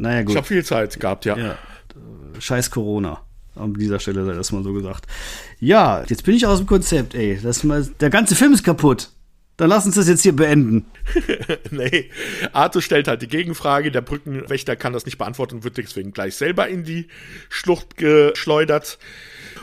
Naja, 0.00 0.22
gut. 0.22 0.30
Ich 0.30 0.36
habe 0.38 0.46
viel 0.46 0.64
Zeit 0.64 0.98
gehabt, 0.98 1.26
ja. 1.26 1.36
Ja. 1.36 1.58
Scheiß 2.38 2.70
Corona. 2.70 3.20
An 3.60 3.74
dieser 3.74 4.00
Stelle 4.00 4.24
sei 4.24 4.34
das 4.34 4.52
mal 4.52 4.62
so 4.62 4.72
gesagt. 4.72 5.06
Ja, 5.58 6.04
jetzt 6.08 6.24
bin 6.24 6.34
ich 6.34 6.46
aus 6.46 6.58
dem 6.58 6.66
Konzept, 6.66 7.14
ey. 7.14 7.38
Das 7.42 7.64
mal, 7.64 7.88
der 8.00 8.10
ganze 8.10 8.34
Film 8.34 8.52
ist 8.52 8.64
kaputt. 8.64 9.10
Dann 9.60 9.68
lass 9.68 9.84
uns 9.84 9.96
das 9.96 10.08
jetzt 10.08 10.22
hier 10.22 10.34
beenden. 10.34 10.86
nee, 11.70 12.08
Arthur 12.54 12.80
stellt 12.80 13.08
halt 13.08 13.20
die 13.20 13.28
Gegenfrage, 13.28 13.90
der 13.90 14.00
Brückenwächter 14.00 14.74
kann 14.74 14.94
das 14.94 15.04
nicht 15.04 15.18
beantworten 15.18 15.56
und 15.56 15.64
wird 15.64 15.76
deswegen 15.76 16.12
gleich 16.12 16.34
selber 16.34 16.66
in 16.66 16.82
die 16.82 17.08
Schlucht 17.50 17.98
geschleudert. 17.98 18.98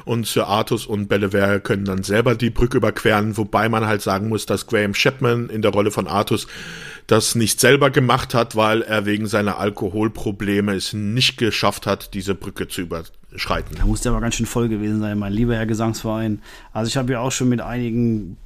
Und 0.05 0.27
Sir 0.27 0.45
Artus 0.45 0.85
und 0.85 1.07
Bellevere 1.07 1.61
können 1.61 1.85
dann 1.85 2.03
selber 2.03 2.35
die 2.35 2.51
Brücke 2.51 2.77
überqueren, 2.77 3.37
wobei 3.37 3.69
man 3.69 3.87
halt 3.87 4.03
sagen 4.03 4.29
muss, 4.29 4.45
dass 4.45 4.67
Graham 4.67 4.93
Chapman 4.93 5.49
in 5.49 5.63
der 5.63 5.71
Rolle 5.71 5.89
von 5.89 6.05
Artus 6.05 6.45
das 7.07 7.33
nicht 7.33 7.59
selber 7.59 7.89
gemacht 7.89 8.35
hat, 8.35 8.55
weil 8.55 8.83
er 8.83 9.07
wegen 9.07 9.25
seiner 9.25 9.57
Alkoholprobleme 9.57 10.75
es 10.75 10.93
nicht 10.93 11.37
geschafft 11.37 11.87
hat, 11.87 12.13
diese 12.13 12.35
Brücke 12.35 12.67
zu 12.67 12.81
überschreiten. 13.29 13.75
Da 13.77 13.85
muss 13.85 14.01
der 14.01 14.11
aber 14.11 14.21
ganz 14.21 14.35
schön 14.35 14.45
voll 14.45 14.69
gewesen 14.69 14.99
sein, 14.99 15.17
mein 15.17 15.33
lieber 15.33 15.55
Herr 15.55 15.65
Gesangsverein. 15.65 16.41
Also 16.71 16.89
ich 16.89 16.97
habe 16.97 17.11
ja 17.11 17.19
auch 17.19 17.31
schon 17.31 17.49
mit 17.49 17.61
einigen 17.61 18.37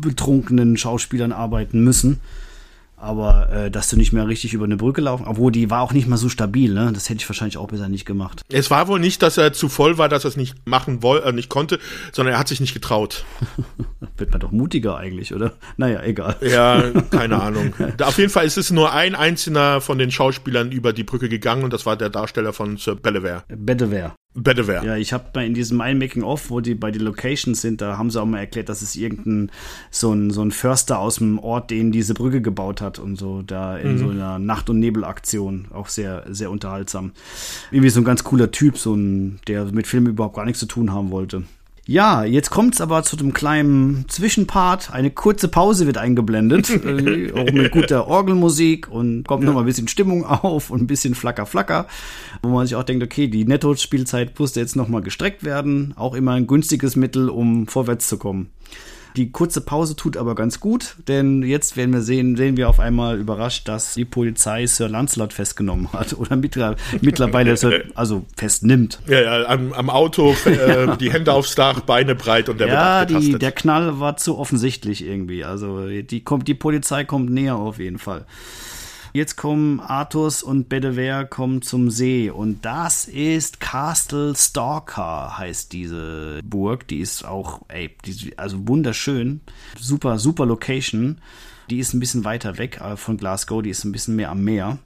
betrunkenen 0.00 0.76
Schauspielern 0.76 1.32
arbeiten 1.32 1.82
müssen. 1.82 2.20
Aber 3.02 3.50
äh, 3.50 3.68
dass 3.68 3.90
du 3.90 3.96
nicht 3.96 4.12
mehr 4.12 4.28
richtig 4.28 4.54
über 4.54 4.64
eine 4.64 4.76
Brücke 4.76 5.00
laufen, 5.00 5.26
obwohl 5.26 5.50
die 5.50 5.70
war 5.70 5.80
auch 5.80 5.92
nicht 5.92 6.06
mal 6.06 6.16
so 6.16 6.28
stabil, 6.28 6.72
ne? 6.72 6.92
Das 6.94 7.08
hätte 7.08 7.18
ich 7.18 7.28
wahrscheinlich 7.28 7.56
auch 7.56 7.66
besser 7.66 7.88
nicht 7.88 8.04
gemacht. 8.04 8.42
Es 8.48 8.70
war 8.70 8.86
wohl 8.86 9.00
nicht, 9.00 9.22
dass 9.22 9.38
er 9.38 9.52
zu 9.52 9.68
voll 9.68 9.98
war, 9.98 10.08
dass 10.08 10.24
er 10.24 10.28
es 10.28 10.36
nicht 10.36 10.54
machen 10.66 11.02
wollte, 11.02 11.26
äh, 11.26 11.32
nicht 11.32 11.48
konnte, 11.48 11.80
sondern 12.12 12.34
er 12.34 12.38
hat 12.38 12.46
sich 12.46 12.60
nicht 12.60 12.74
getraut. 12.74 13.24
Wird 14.16 14.30
man 14.30 14.38
doch 14.38 14.52
mutiger 14.52 14.98
eigentlich, 14.98 15.34
oder? 15.34 15.54
Naja, 15.76 16.00
egal. 16.04 16.36
Ja, 16.42 16.80
keine 17.10 17.42
Ahnung. 17.42 17.74
Auf 18.00 18.18
jeden 18.18 18.30
Fall 18.30 18.46
ist 18.46 18.56
es 18.56 18.70
nur 18.70 18.92
ein 18.92 19.16
einzelner 19.16 19.80
von 19.80 19.98
den 19.98 20.12
Schauspielern 20.12 20.70
über 20.70 20.92
die 20.92 21.02
Brücke 21.02 21.28
gegangen 21.28 21.64
und 21.64 21.72
das 21.72 21.84
war 21.84 21.96
der 21.96 22.08
Darsteller 22.08 22.52
von 22.52 22.76
Sir 22.76 22.94
Bellever. 22.94 23.42
Bedevere. 23.48 24.12
Bedevere. 24.34 24.86
Ja, 24.86 24.96
ich 24.96 25.12
habe 25.12 25.24
mal 25.34 25.44
in 25.44 25.52
diesem 25.52 25.80
ein 25.82 25.98
Making-of, 25.98 26.48
wo 26.48 26.60
die 26.60 26.74
bei 26.74 26.90
den 26.90 27.02
Locations 27.02 27.60
sind, 27.60 27.82
da 27.82 27.98
haben 27.98 28.10
sie 28.10 28.20
auch 28.20 28.24
mal 28.24 28.38
erklärt, 28.38 28.70
dass 28.70 28.80
es 28.80 28.96
irgendein 28.96 29.50
so 29.90 30.12
ein, 30.12 30.30
so 30.30 30.42
ein 30.42 30.50
Förster 30.52 30.98
aus 30.98 31.16
dem 31.16 31.38
Ort, 31.38 31.70
den 31.70 31.92
diese 31.92 32.14
Brücke 32.14 32.40
gebaut 32.40 32.80
hat 32.80 32.98
und 32.98 33.16
so, 33.16 33.42
da 33.42 33.76
in 33.76 33.94
Mhm. 33.94 33.98
so 33.98 34.08
einer 34.08 34.38
Nacht- 34.38 34.70
und 34.70 34.78
Nebelaktion. 34.78 35.66
Auch 35.70 35.88
sehr, 35.88 36.24
sehr 36.30 36.50
unterhaltsam. 36.50 37.12
Irgendwie 37.70 37.90
so 37.90 38.00
ein 38.00 38.04
ganz 38.04 38.24
cooler 38.24 38.50
Typ, 38.50 38.78
so 38.78 38.94
ein, 38.94 39.38
der 39.48 39.66
mit 39.66 39.86
Film 39.86 40.06
überhaupt 40.06 40.36
gar 40.36 40.44
nichts 40.46 40.60
zu 40.60 40.66
tun 40.66 40.92
haben 40.92 41.10
wollte. 41.10 41.42
Ja, 41.92 42.24
jetzt 42.24 42.48
kommt's 42.48 42.80
aber 42.80 43.02
zu 43.02 43.16
dem 43.16 43.34
kleinen 43.34 44.06
Zwischenpart. 44.08 44.94
Eine 44.94 45.10
kurze 45.10 45.48
Pause 45.48 45.86
wird 45.86 45.98
eingeblendet, 45.98 46.70
äh, 46.86 47.32
auch 47.32 47.52
mit 47.52 47.70
guter 47.70 48.06
Orgelmusik 48.06 48.90
und 48.90 49.24
kommt 49.28 49.44
noch 49.44 49.52
mal 49.52 49.60
ein 49.60 49.66
bisschen 49.66 49.88
Stimmung 49.88 50.24
auf 50.26 50.70
und 50.70 50.80
ein 50.80 50.86
bisschen 50.86 51.14
Flacker, 51.14 51.44
Flacker, 51.44 51.86
wo 52.42 52.48
man 52.48 52.66
sich 52.66 52.76
auch 52.76 52.82
denkt, 52.84 53.04
okay, 53.04 53.28
die 53.28 53.44
Netto-Spielzeit 53.44 54.40
musste 54.40 54.60
jetzt 54.60 54.74
noch 54.74 54.88
mal 54.88 55.02
gestreckt 55.02 55.44
werden. 55.44 55.92
Auch 55.94 56.14
immer 56.14 56.32
ein 56.32 56.46
günstiges 56.46 56.96
Mittel, 56.96 57.28
um 57.28 57.66
vorwärts 57.66 58.08
zu 58.08 58.16
kommen. 58.16 58.48
Die 59.16 59.30
kurze 59.30 59.60
Pause 59.60 59.94
tut 59.94 60.16
aber 60.16 60.34
ganz 60.34 60.58
gut, 60.60 60.96
denn 61.06 61.42
jetzt 61.42 61.76
werden 61.76 61.92
wir 61.92 62.00
sehen, 62.00 62.36
sehen 62.36 62.56
wir 62.56 62.68
auf 62.68 62.80
einmal 62.80 63.18
überrascht, 63.18 63.68
dass 63.68 63.94
die 63.94 64.04
Polizei 64.04 64.66
Sir 64.66 64.88
Lancelot 64.88 65.32
festgenommen 65.32 65.92
hat 65.92 66.12
oder 66.18 66.36
mittler- 66.36 66.76
mittlerweile 67.00 67.56
Sir, 67.56 67.84
also 67.94 68.24
festnimmt. 68.36 69.00
Ja, 69.06 69.20
ja, 69.20 69.46
am, 69.48 69.72
am 69.72 69.90
Auto, 69.90 70.34
äh, 70.46 70.96
die 71.00 71.12
Hände 71.12 71.32
aufs 71.32 71.54
Dach, 71.54 71.80
Beine 71.80 72.14
breit 72.14 72.48
und 72.48 72.58
der 72.60 72.68
ja, 72.68 73.08
wird 73.08 73.22
die, 73.22 73.38
der 73.38 73.52
Knall 73.52 74.00
war 74.00 74.16
zu 74.16 74.38
offensichtlich 74.38 75.04
irgendwie. 75.06 75.44
Also 75.44 75.86
die, 75.88 76.20
kommt, 76.24 76.48
die 76.48 76.54
Polizei 76.54 77.04
kommt 77.04 77.30
näher 77.30 77.56
auf 77.56 77.78
jeden 77.78 77.98
Fall. 77.98 78.24
Jetzt 79.14 79.36
kommen 79.36 79.80
Artus 79.80 80.42
und 80.42 80.70
Bedevere 80.70 81.26
kommen 81.26 81.60
zum 81.60 81.90
See 81.90 82.30
und 82.30 82.64
das 82.64 83.04
ist 83.04 83.60
Castle 83.60 84.34
Stalker 84.34 85.36
heißt 85.36 85.74
diese 85.74 86.40
Burg. 86.42 86.88
Die 86.88 87.00
ist 87.00 87.22
auch, 87.22 87.60
ey, 87.68 87.94
die, 88.06 88.38
also 88.38 88.66
wunderschön, 88.66 89.42
super, 89.78 90.18
super 90.18 90.46
Location. 90.46 91.20
Die 91.68 91.78
ist 91.78 91.92
ein 91.92 92.00
bisschen 92.00 92.24
weiter 92.24 92.56
weg 92.56 92.80
äh, 92.80 92.96
von 92.96 93.18
Glasgow, 93.18 93.60
die 93.60 93.68
ist 93.68 93.84
ein 93.84 93.92
bisschen 93.92 94.16
mehr 94.16 94.30
am 94.30 94.44
Meer. 94.44 94.78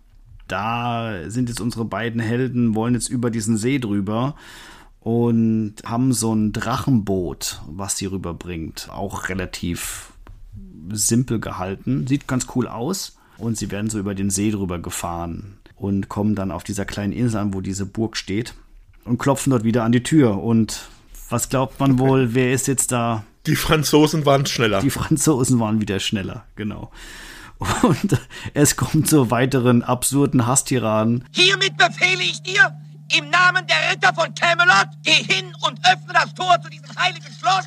Da 0.48 1.30
sind 1.30 1.48
jetzt 1.48 1.60
unsere 1.60 1.84
beiden 1.84 2.20
Helden, 2.20 2.74
wollen 2.74 2.94
jetzt 2.94 3.08
über 3.08 3.30
diesen 3.30 3.56
See 3.56 3.78
drüber 3.78 4.34
und 4.98 5.76
haben 5.84 6.12
so 6.12 6.34
ein 6.34 6.52
Drachenboot, 6.52 7.62
was 7.68 7.96
sie 7.96 8.06
rüberbringt. 8.06 8.88
Auch 8.90 9.28
relativ 9.28 10.12
simpel 10.90 11.38
gehalten. 11.38 12.08
Sieht 12.08 12.26
ganz 12.26 12.48
cool 12.56 12.66
aus. 12.66 13.15
Und 13.38 13.58
sie 13.58 13.70
werden 13.70 13.90
so 13.90 13.98
über 13.98 14.14
den 14.14 14.30
See 14.30 14.50
drüber 14.50 14.78
gefahren 14.78 15.58
und 15.76 16.08
kommen 16.08 16.34
dann 16.34 16.50
auf 16.50 16.64
dieser 16.64 16.84
kleinen 16.84 17.12
Insel 17.12 17.38
an, 17.38 17.54
wo 17.54 17.60
diese 17.60 17.86
Burg 17.86 18.16
steht 18.16 18.54
und 19.04 19.18
klopfen 19.18 19.50
dort 19.50 19.64
wieder 19.64 19.84
an 19.84 19.92
die 19.92 20.02
Tür. 20.02 20.42
Und 20.42 20.88
was 21.28 21.48
glaubt 21.48 21.78
man 21.80 21.98
wohl, 21.98 22.34
wer 22.34 22.52
ist 22.52 22.66
jetzt 22.66 22.92
da? 22.92 23.24
Die 23.46 23.56
Franzosen 23.56 24.24
waren 24.26 24.46
schneller. 24.46 24.80
Die 24.80 24.90
Franzosen 24.90 25.60
waren 25.60 25.80
wieder 25.80 26.00
schneller, 26.00 26.44
genau. 26.56 26.90
Und 27.82 28.20
es 28.54 28.76
kommt 28.76 29.08
zu 29.08 29.30
weiteren 29.30 29.82
absurden 29.82 30.46
Hasstiraden. 30.46 31.24
Hiermit 31.32 31.76
befehle 31.76 32.22
ich 32.22 32.42
dir, 32.42 32.76
im 33.16 33.30
Namen 33.30 33.66
der 33.66 33.92
Ritter 33.92 34.12
von 34.14 34.34
Camelot, 34.34 34.88
geh 35.04 35.12
hin 35.12 35.52
und 35.66 35.78
öffne 35.86 36.12
das 36.12 36.34
Tor 36.34 36.56
zu 36.62 36.68
diesem 36.68 36.94
heiligen 36.98 37.32
Schloss, 37.38 37.64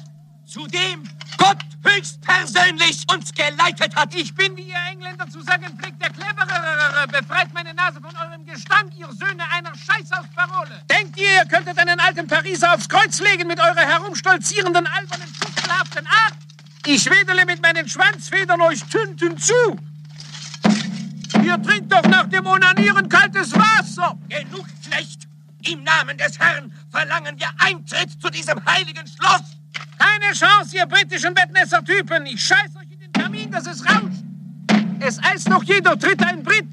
zu 0.50 0.66
dem 0.66 1.04
Gott 1.38 1.60
höchstpersönlich 1.84 3.06
uns 3.14 3.32
geleitet 3.34 3.96
hat. 3.96 4.16
Ich 4.16 4.34
bin, 4.34 4.58
wie 4.58 4.64
ihr 4.64 4.92
Engländer 4.92 5.30
zu 5.30 5.42
sagen 5.42 5.78
pflegt, 5.78 6.02
der 6.02 6.10
Cleverere. 6.10 7.08
Befreit 7.08 7.54
meine 7.54 7.74
Nase 7.74 8.02
von 8.02 8.16
eurem 8.16 8.46
Gestank, 8.46 8.92
ihr 8.98 9.08
Söhne 9.12 9.44
einer 9.52 9.72
Scheißhausparole. 9.76 10.82
Denkt 10.90 11.18
ihr, 11.20 11.32
ihr 11.32 11.46
könntet 11.46 11.78
einen 11.78 12.00
alten 12.00 12.28
Pariser 12.28 12.74
aufs 12.74 12.90
Kreuz 12.90 13.20
legen 13.20 13.48
mit 13.48 13.60
eurer 13.60 13.76
herumstolzierenden, 13.76 14.88
albernen, 14.88 15.28
fuchtelhaften 15.28 16.08
Art? 16.08 16.34
Ich 16.86 17.06
wedele 17.06 17.46
mit 17.46 17.62
meinen 17.62 17.88
Schwanzfedern 17.88 18.60
euch 18.62 18.84
Tünten 18.86 19.38
zu. 19.38 19.80
Ihr 21.44 21.62
trinkt 21.62 21.92
doch 21.92 22.04
nach 22.04 22.28
dem 22.28 22.46
Onanieren 22.48 23.08
kaltes 23.08 23.54
Wasser. 23.54 24.18
Genug 24.28 24.66
schlecht. 24.84 25.28
Im 25.62 25.84
Namen 25.84 26.18
des 26.18 26.40
Herrn 26.40 26.74
verlangen 26.90 27.40
wir 27.40 27.50
Eintritt 27.60 28.20
zu 28.20 28.30
diesem 28.30 28.64
heiligen 28.66 29.06
Schloss. 29.06 29.59
Keine 29.98 30.34
Chance, 30.34 30.76
ihr 30.76 30.86
britischen 30.86 31.34
Bettnässer-Typen. 31.34 32.26
Ich 32.26 32.44
scheiß 32.44 32.76
euch 32.78 32.92
in 32.92 33.00
den 33.00 33.12
Kamin, 33.12 33.52
dass 33.52 33.68
es 33.68 33.84
rauscht. 33.86 34.24
Es 35.00 35.20
eist 35.24 35.50
doch 35.50 35.64
jeder 35.64 35.96
Dritte 35.96 36.26
ein 36.28 36.44
Brit. 36.44 36.68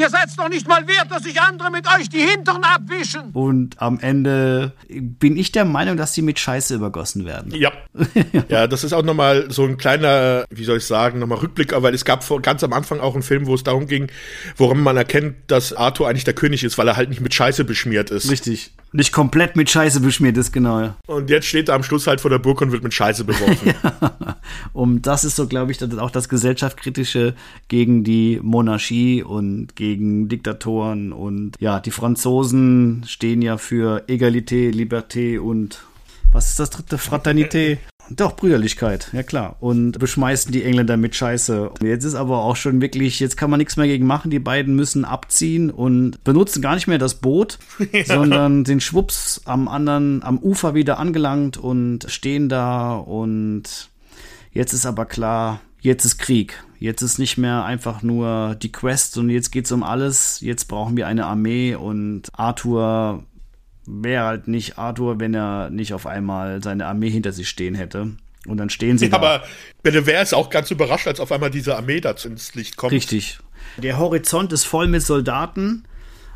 Ihr 0.00 0.08
seid 0.08 0.28
doch 0.38 0.48
nicht 0.48 0.66
mal 0.66 0.86
wert, 0.88 1.10
dass 1.10 1.24
sich 1.24 1.38
andere 1.40 1.70
mit 1.70 1.86
euch 1.86 2.08
die 2.08 2.20
Hintern 2.20 2.62
abwischen. 2.64 3.32
Und 3.32 3.80
am 3.82 3.98
Ende 4.00 4.72
bin 4.88 5.36
ich 5.36 5.52
der 5.52 5.66
Meinung, 5.66 5.98
dass 5.98 6.14
sie 6.14 6.22
mit 6.22 6.38
Scheiße 6.38 6.74
übergossen 6.74 7.26
werden. 7.26 7.54
Ja. 7.54 7.70
ja, 8.48 8.66
das 8.66 8.82
ist 8.82 8.94
auch 8.94 9.02
nochmal 9.02 9.50
so 9.50 9.64
ein 9.64 9.76
kleiner, 9.76 10.46
wie 10.48 10.64
soll 10.64 10.78
ich 10.78 10.86
sagen, 10.86 11.18
nochmal 11.18 11.38
Rückblick, 11.38 11.72
weil 11.74 11.92
es 11.92 12.06
gab 12.06 12.24
vor, 12.24 12.40
ganz 12.40 12.64
am 12.64 12.72
Anfang 12.72 13.00
auch 13.00 13.14
einen 13.14 13.22
Film, 13.22 13.46
wo 13.46 13.54
es 13.54 13.62
darum 13.62 13.86
ging, 13.86 14.10
woran 14.56 14.80
man 14.80 14.96
erkennt, 14.96 15.36
dass 15.48 15.74
Arthur 15.74 16.08
eigentlich 16.08 16.24
der 16.24 16.34
König 16.34 16.64
ist, 16.64 16.78
weil 16.78 16.88
er 16.88 16.96
halt 16.96 17.10
nicht 17.10 17.20
mit 17.20 17.34
Scheiße 17.34 17.64
beschmiert 17.64 18.10
ist. 18.10 18.30
Richtig. 18.30 18.72
Nicht 18.92 19.12
komplett 19.12 19.54
mit 19.54 19.70
Scheiße 19.70 20.00
beschmiert 20.00 20.36
ist, 20.36 20.52
genau. 20.52 20.94
Und 21.06 21.30
jetzt 21.30 21.46
steht 21.46 21.68
er 21.68 21.76
am 21.76 21.82
Schluss 21.84 22.06
halt 22.06 22.20
vor 22.20 22.30
der 22.30 22.38
Burg 22.38 22.60
und 22.60 22.72
wird 22.72 22.82
mit 22.82 22.92
Scheiße 22.92 23.24
beworfen. 23.24 23.74
Und 24.72 25.06
das 25.06 25.24
ist 25.24 25.36
so, 25.36 25.46
glaube 25.46 25.72
ich, 25.72 25.82
auch 25.98 26.10
das 26.10 26.28
gesellschaftskritische 26.28 27.34
gegen 27.68 28.04
die 28.04 28.40
Monarchie 28.42 29.22
und 29.22 29.76
gegen 29.76 30.28
Diktatoren. 30.28 31.12
Und 31.12 31.56
ja, 31.60 31.80
die 31.80 31.90
Franzosen 31.90 33.04
stehen 33.06 33.42
ja 33.42 33.58
für 33.58 34.08
Egalité, 34.08 34.70
Liberté 34.70 35.38
und 35.38 35.82
was 36.32 36.50
ist 36.50 36.60
das 36.60 36.70
dritte? 36.70 36.96
Fraternité. 36.96 37.78
Doch, 38.12 38.34
Brüderlichkeit, 38.34 39.08
ja 39.12 39.22
klar. 39.22 39.56
Und 39.60 39.98
beschmeißen 40.00 40.50
die 40.50 40.64
Engländer 40.64 40.96
mit 40.96 41.14
Scheiße. 41.14 41.70
Jetzt 41.80 42.02
ist 42.04 42.16
aber 42.16 42.38
auch 42.42 42.56
schon 42.56 42.80
wirklich, 42.80 43.20
jetzt 43.20 43.36
kann 43.36 43.50
man 43.50 43.58
nichts 43.58 43.76
mehr 43.76 43.86
gegen 43.86 44.04
machen. 44.04 44.32
Die 44.32 44.40
beiden 44.40 44.74
müssen 44.74 45.04
abziehen 45.04 45.70
und 45.70 46.24
benutzen 46.24 46.60
gar 46.60 46.74
nicht 46.74 46.88
mehr 46.88 46.98
das 46.98 47.14
Boot, 47.14 47.58
Ja. 47.92 48.04
sondern 48.04 48.64
sind 48.64 48.82
schwupps 48.82 49.42
am 49.44 49.68
anderen, 49.68 50.24
am 50.24 50.38
Ufer 50.38 50.74
wieder 50.74 50.98
angelangt 50.98 51.56
und 51.56 52.06
stehen 52.10 52.48
da 52.48 52.94
und 52.96 53.90
jetzt 54.52 54.72
ist 54.72 54.86
aber 54.86 55.06
klar, 55.06 55.60
jetzt 55.80 56.04
ist 56.04 56.18
Krieg. 56.18 56.64
Jetzt 56.80 57.02
ist 57.02 57.18
nicht 57.18 57.36
mehr 57.38 57.64
einfach 57.64 58.02
nur 58.02 58.56
die 58.60 58.72
Quest 58.72 59.18
und 59.18 59.30
jetzt 59.30 59.52
geht's 59.52 59.70
um 59.70 59.82
alles. 59.84 60.40
Jetzt 60.40 60.64
brauchen 60.66 60.96
wir 60.96 61.06
eine 61.06 61.26
Armee 61.26 61.74
und 61.76 62.22
Arthur 62.32 63.22
wäre 64.02 64.24
halt 64.24 64.48
nicht 64.48 64.78
Arthur, 64.78 65.20
wenn 65.20 65.34
er 65.34 65.70
nicht 65.70 65.92
auf 65.94 66.06
einmal 66.06 66.62
seine 66.62 66.86
Armee 66.86 67.10
hinter 67.10 67.32
sich 67.32 67.48
stehen 67.48 67.74
hätte. 67.74 68.10
Und 68.46 68.56
dann 68.56 68.70
stehen 68.70 68.96
sie 68.98 69.06
Ja, 69.06 69.10
da. 69.10 69.16
aber 69.18 69.44
Bedevere 69.82 70.22
ist 70.22 70.32
auch 70.34 70.48
ganz 70.50 70.70
überrascht, 70.70 71.06
als 71.06 71.20
auf 71.20 71.30
einmal 71.32 71.50
diese 71.50 71.76
Armee 71.76 72.00
dazu 72.00 72.28
ins 72.28 72.54
Licht 72.54 72.76
kommt. 72.76 72.92
Richtig. 72.92 73.38
Der 73.76 73.98
Horizont 73.98 74.52
ist 74.52 74.64
voll 74.64 74.88
mit 74.88 75.02
Soldaten. 75.02 75.84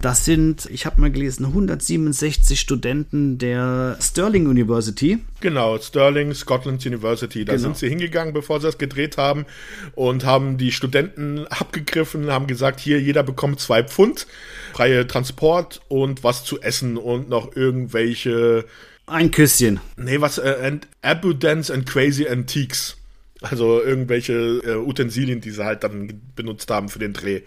Das 0.01 0.25
sind, 0.27 0.67
ich 0.71 0.85
habe 0.85 1.01
mal 1.01 1.11
gelesen, 1.11 1.47
167 1.47 2.61
Studenten 2.61 3.39
der 3.39 3.97
Sterling 4.03 4.47
University. 4.47 5.19
Genau, 5.41 5.79
Sterling 5.79 6.35
Scotland 6.35 6.85
University. 6.85 7.45
Da 7.45 7.53
Genau. 7.53 7.63
sind 7.63 7.79
sie 7.79 7.89
hingegangen, 7.89 8.35
bevor 8.35 8.61
sie 8.61 8.67
das 8.67 8.77
gedreht 8.77 9.17
haben 9.17 9.47
und 9.95 10.25
haben 10.27 10.59
die 10.59 10.73
Studenten 10.73 11.47
abgegriffen, 11.47 12.31
haben 12.31 12.47
gesagt, 12.47 12.81
hier, 12.81 13.01
jeder 13.01 13.23
bekommt 13.23 13.61
zwei 13.61 13.83
Pfund, 13.83 14.27
freie 14.75 15.07
Transport 15.07 15.81
und 15.89 16.23
was 16.23 16.45
zu 16.45 16.61
essen 16.61 16.97
und 16.99 17.31
noch 17.31 17.57
irgendwelche... 17.57 18.67
Ein 19.07 19.31
Küsschen. 19.31 19.81
Nee, 19.97 20.21
was, 20.21 20.39
äh, 20.39 20.57
and 20.65 20.87
Abundance 21.03 21.73
and 21.73 21.87
Crazy 21.87 22.27
Antiques. 22.27 22.97
Also 23.43 23.83
irgendwelche 23.83 24.33
äh, 24.65 24.77
Utensilien, 24.77 25.41
die 25.41 25.51
sie 25.51 25.65
halt 25.65 25.85
dann 25.85 26.21
benutzt 26.37 26.71
haben 26.71 26.89
für 26.89 26.99
den 26.99 27.13
Dreh, 27.13 27.43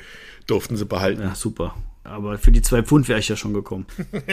durften 0.46 0.78
sie 0.78 0.86
behalten. 0.86 1.22
Ja, 1.24 1.34
super. 1.36 1.76
Aber 2.08 2.38
für 2.38 2.52
die 2.52 2.62
zwei 2.62 2.82
Pfund 2.84 3.08
wäre 3.08 3.20
ich 3.20 3.28
ja 3.30 3.36
schon 3.36 3.54
gekommen. 3.54 3.86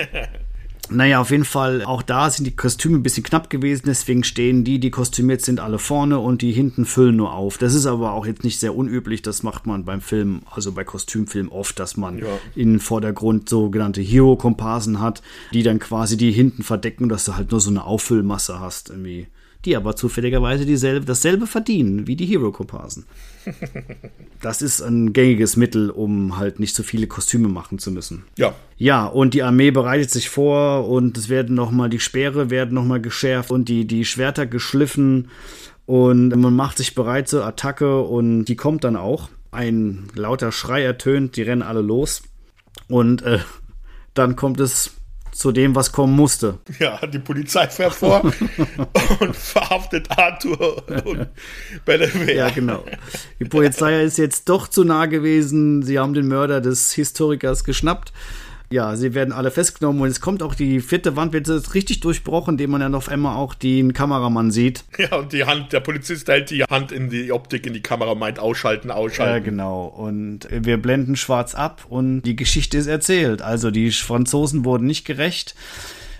Naja, 0.90 1.18
auf 1.18 1.30
jeden 1.30 1.46
Fall, 1.46 1.82
auch 1.82 2.02
da 2.02 2.28
sind 2.28 2.44
die 2.44 2.54
Kostüme 2.54 2.98
ein 2.98 3.02
bisschen 3.02 3.22
knapp 3.22 3.48
gewesen, 3.48 3.84
deswegen 3.86 4.22
stehen 4.22 4.64
die, 4.64 4.78
die 4.78 4.90
kostümiert 4.90 5.40
sind, 5.40 5.58
alle 5.58 5.78
vorne 5.78 6.18
und 6.18 6.42
die 6.42 6.52
hinten 6.52 6.84
füllen 6.84 7.16
nur 7.16 7.32
auf. 7.32 7.56
Das 7.56 7.72
ist 7.72 7.86
aber 7.86 8.12
auch 8.12 8.26
jetzt 8.26 8.44
nicht 8.44 8.60
sehr 8.60 8.76
unüblich, 8.76 9.22
das 9.22 9.42
macht 9.42 9.66
man 9.66 9.86
beim 9.86 10.02
Film, 10.02 10.42
also 10.50 10.72
bei 10.72 10.84
Kostümfilmen 10.84 11.50
oft, 11.50 11.78
dass 11.78 11.96
man 11.96 12.18
Ja. 12.18 12.26
in 12.54 12.80
Vordergrund 12.80 13.48
sogenannte 13.48 14.02
Hero-Komparsen 14.02 15.00
hat, 15.00 15.22
die 15.54 15.62
dann 15.62 15.78
quasi 15.78 16.18
die 16.18 16.32
hinten 16.32 16.62
verdecken, 16.62 17.08
dass 17.08 17.24
du 17.24 17.34
halt 17.34 17.50
nur 17.50 17.60
so 17.60 17.70
eine 17.70 17.84
Auffüllmasse 17.84 18.60
hast, 18.60 18.90
irgendwie. 18.90 19.28
Die 19.64 19.76
aber 19.76 19.96
zufälligerweise 19.96 20.66
dieselbe, 20.66 21.06
dasselbe 21.06 21.46
verdienen 21.46 22.06
wie 22.06 22.16
die 22.16 22.26
Hero-Komparsen. 22.26 23.06
Das 24.40 24.60
ist 24.60 24.82
ein 24.82 25.12
gängiges 25.12 25.56
Mittel, 25.56 25.90
um 25.90 26.36
halt 26.36 26.60
nicht 26.60 26.74
so 26.74 26.82
viele 26.82 27.06
Kostüme 27.06 27.48
machen 27.48 27.78
zu 27.78 27.90
müssen. 27.90 28.24
Ja. 28.36 28.54
Ja, 28.76 29.06
und 29.06 29.34
die 29.34 29.42
Armee 29.42 29.70
bereitet 29.70 30.10
sich 30.10 30.28
vor 30.28 30.88
und 30.88 31.16
es 31.16 31.28
werden 31.28 31.54
nochmal, 31.54 31.88
die 31.88 32.00
Speere 32.00 32.50
werden 32.50 32.74
nochmal 32.74 33.00
geschärft 33.00 33.50
und 33.50 33.68
die, 33.68 33.86
die 33.86 34.04
Schwerter 34.04 34.46
geschliffen 34.46 35.28
und 35.86 36.28
man 36.36 36.54
macht 36.54 36.78
sich 36.78 36.94
bereit 36.94 37.28
zur 37.28 37.46
Attacke 37.46 38.00
und 38.02 38.46
die 38.46 38.56
kommt 38.56 38.84
dann 38.84 38.96
auch. 38.96 39.28
Ein 39.50 40.08
lauter 40.14 40.50
Schrei 40.50 40.82
ertönt, 40.82 41.36
die 41.36 41.42
rennen 41.42 41.62
alle 41.62 41.82
los 41.82 42.22
und 42.88 43.22
äh, 43.22 43.38
dann 44.12 44.36
kommt 44.36 44.60
es 44.60 44.92
zu 45.34 45.52
dem, 45.52 45.74
was 45.74 45.92
kommen 45.92 46.14
musste. 46.14 46.58
Ja, 46.78 47.04
die 47.06 47.18
Polizei 47.18 47.68
fährt 47.68 47.94
vor 47.94 48.22
und 49.20 49.36
verhaftet 49.36 50.08
Arthur 50.16 50.82
und 51.04 51.28
Bellever. 51.84 52.32
Ja, 52.32 52.50
genau. 52.50 52.84
Die 53.40 53.44
Polizei 53.44 54.02
ist 54.02 54.18
jetzt 54.18 54.48
doch 54.48 54.68
zu 54.68 54.84
nah 54.84 55.06
gewesen. 55.06 55.82
Sie 55.82 55.98
haben 55.98 56.14
den 56.14 56.28
Mörder 56.28 56.60
des 56.60 56.92
Historikers 56.92 57.64
geschnappt. 57.64 58.12
Ja, 58.70 58.96
sie 58.96 59.14
werden 59.14 59.32
alle 59.32 59.50
festgenommen 59.50 60.00
und 60.02 60.08
es 60.08 60.20
kommt 60.20 60.42
auch 60.42 60.54
die 60.54 60.80
vierte 60.80 61.14
Wand, 61.16 61.32
wird 61.32 61.46
jetzt 61.48 61.74
richtig 61.74 62.00
durchbrochen, 62.00 62.54
indem 62.54 62.70
man 62.72 62.80
dann 62.80 62.94
auf 62.94 63.08
einmal 63.08 63.36
auch 63.36 63.54
den 63.54 63.92
Kameramann 63.92 64.50
sieht. 64.50 64.84
Ja, 64.98 65.16
und 65.16 65.32
die 65.32 65.44
Hand, 65.44 65.72
der 65.72 65.80
Polizist 65.80 66.28
hält 66.28 66.50
die 66.50 66.64
Hand 66.64 66.90
in 66.90 67.10
die 67.10 67.30
Optik, 67.30 67.66
in 67.66 67.72
die 67.74 67.82
Kamera, 67.82 68.14
meint 68.14 68.38
ausschalten, 68.38 68.88
Ja, 68.88 68.94
ausschalten. 68.94 69.44
genau. 69.44 69.84
Und 69.86 70.48
wir 70.50 70.78
blenden 70.78 71.14
schwarz 71.16 71.54
ab 71.54 71.84
und 71.88 72.22
die 72.22 72.36
Geschichte 72.36 72.78
ist 72.78 72.86
erzählt. 72.86 73.42
Also 73.42 73.70
die 73.70 73.90
Franzosen 73.92 74.64
wurden 74.64 74.86
nicht 74.86 75.04
gerecht. 75.04 75.54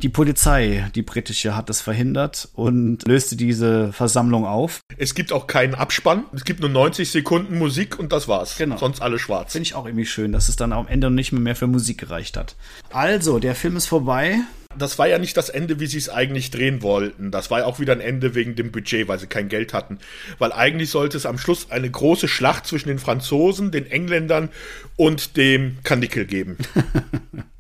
Die 0.03 0.09
Polizei, 0.09 0.91
die 0.95 1.03
britische, 1.03 1.57
hat 1.57 1.69
das 1.69 1.81
verhindert 1.81 2.49
und 2.55 3.07
löste 3.07 3.37
diese 3.37 3.93
Versammlung 3.93 4.45
auf. 4.47 4.81
Es 4.97 5.15
gibt 5.15 5.33
auch 5.33 5.47
keinen 5.47 5.75
Abspann. 5.75 6.25
Es 6.33 6.45
gibt 6.45 6.61
nur 6.61 6.71
90 6.71 7.11
Sekunden 7.11 7.59
Musik 7.59 7.99
und 7.99 8.13
das 8.13 8.29
war's. 8.29 8.57
Genau. 8.57 8.77
Sonst 8.77 9.01
alles 9.01 9.21
schwarz. 9.21 9.53
Finde 9.53 9.67
ich 9.67 9.75
auch 9.75 9.87
irgendwie 9.87 10.07
schön, 10.07 10.33
dass 10.33 10.49
es 10.49 10.57
dann 10.57 10.73
am 10.73 10.89
Ende 10.89 11.11
nicht 11.11 11.33
mehr, 11.33 11.41
mehr 11.41 11.57
für 11.57 11.67
Musik 11.67 11.99
gereicht 11.99 12.37
hat. 12.37 12.57
Also, 12.93 13.39
der 13.39 13.55
Film 13.55 13.77
ist 13.77 13.87
vorbei. 13.87 14.41
Das 14.77 14.99
war 14.99 15.07
ja 15.07 15.19
nicht 15.19 15.37
das 15.37 15.51
Ende, 15.51 15.79
wie 15.79 15.87
sie 15.87 15.99
es 15.99 16.09
eigentlich 16.09 16.51
drehen 16.51 16.83
wollten. 16.83 17.31
Das 17.31 17.51
war 17.51 17.61
ja 17.61 17.67
auch 17.67 17.79
wieder 17.79 17.93
ein 17.93 18.01
Ende 18.01 18.35
wegen 18.35 18.57
dem 18.57 18.73
Budget, 18.73 19.07
weil 19.07 19.21
sie 19.21 19.29
kein 19.29 19.49
Geld 19.49 19.73
hatten. 19.73 19.99
Weil 20.39 20.53
eigentlich 20.53 20.91
sollte 20.91 21.17
es 21.17 21.27
am 21.27 21.39
Schluss 21.39 21.71
eine 21.71 21.89
große 21.89 22.27
Schlacht 22.27 22.67
zwischen 22.67 22.89
den 22.89 22.99
Franzosen, 22.99 23.71
den 23.71 23.87
Engländern 23.87 24.49
und 24.97 25.37
dem 25.37 25.79
Kanickel 25.85 26.27
geben. 26.27 26.59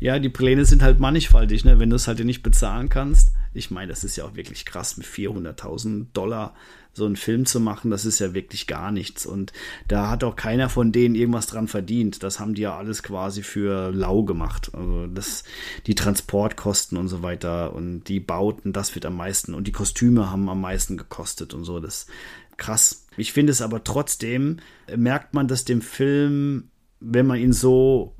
Ja, 0.00 0.18
die 0.18 0.28
Pläne 0.28 0.64
sind 0.64 0.82
halt 0.82 1.00
mannigfaltig, 1.00 1.64
ne? 1.64 1.78
wenn 1.78 1.90
du 1.90 1.96
es 1.96 2.06
halt 2.06 2.22
nicht 2.24 2.42
bezahlen 2.42 2.88
kannst. 2.88 3.32
Ich 3.52 3.70
meine, 3.70 3.88
das 3.88 4.04
ist 4.04 4.16
ja 4.16 4.24
auch 4.24 4.34
wirklich 4.34 4.64
krass, 4.64 4.96
mit 4.96 5.06
400.000 5.06 6.06
Dollar 6.12 6.54
so 6.94 7.06
einen 7.06 7.16
Film 7.16 7.44
zu 7.44 7.60
machen, 7.60 7.90
das 7.90 8.04
ist 8.04 8.20
ja 8.20 8.34
wirklich 8.34 8.66
gar 8.66 8.92
nichts. 8.92 9.26
Und 9.26 9.52
da 9.88 10.10
hat 10.10 10.24
auch 10.24 10.36
keiner 10.36 10.68
von 10.68 10.92
denen 10.92 11.14
irgendwas 11.14 11.46
dran 11.46 11.68
verdient. 11.68 12.22
Das 12.22 12.38
haben 12.38 12.54
die 12.54 12.62
ja 12.62 12.76
alles 12.76 13.02
quasi 13.02 13.42
für 13.42 13.90
lau 13.90 14.22
gemacht. 14.22 14.70
Also 14.72 15.06
das, 15.08 15.44
die 15.86 15.94
Transportkosten 15.94 16.96
und 16.96 17.08
so 17.08 17.22
weiter 17.22 17.74
und 17.74 18.04
die 18.04 18.20
Bauten, 18.20 18.72
das 18.72 18.94
wird 18.94 19.06
am 19.06 19.16
meisten 19.16 19.54
und 19.54 19.66
die 19.66 19.72
Kostüme 19.72 20.30
haben 20.30 20.48
am 20.48 20.60
meisten 20.60 20.96
gekostet 20.96 21.52
und 21.52 21.64
so. 21.64 21.80
Das 21.80 21.94
ist 21.94 22.10
krass. 22.56 23.06
Ich 23.16 23.32
finde 23.32 23.50
es 23.50 23.60
aber 23.60 23.82
trotzdem, 23.82 24.58
merkt 24.94 25.34
man 25.34 25.48
das 25.48 25.64
dem 25.64 25.82
Film, 25.82 26.70
wenn 27.00 27.26
man 27.26 27.38
ihn 27.38 27.52
so 27.52 28.14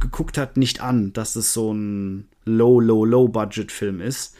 geguckt 0.00 0.38
hat, 0.38 0.56
nicht 0.56 0.80
an, 0.80 1.12
dass 1.12 1.36
es 1.36 1.52
so 1.52 1.72
ein 1.72 2.28
low, 2.44 2.80
low, 2.80 3.04
low 3.04 3.28
Budget 3.28 3.72
Film 3.72 4.00
ist. 4.00 4.34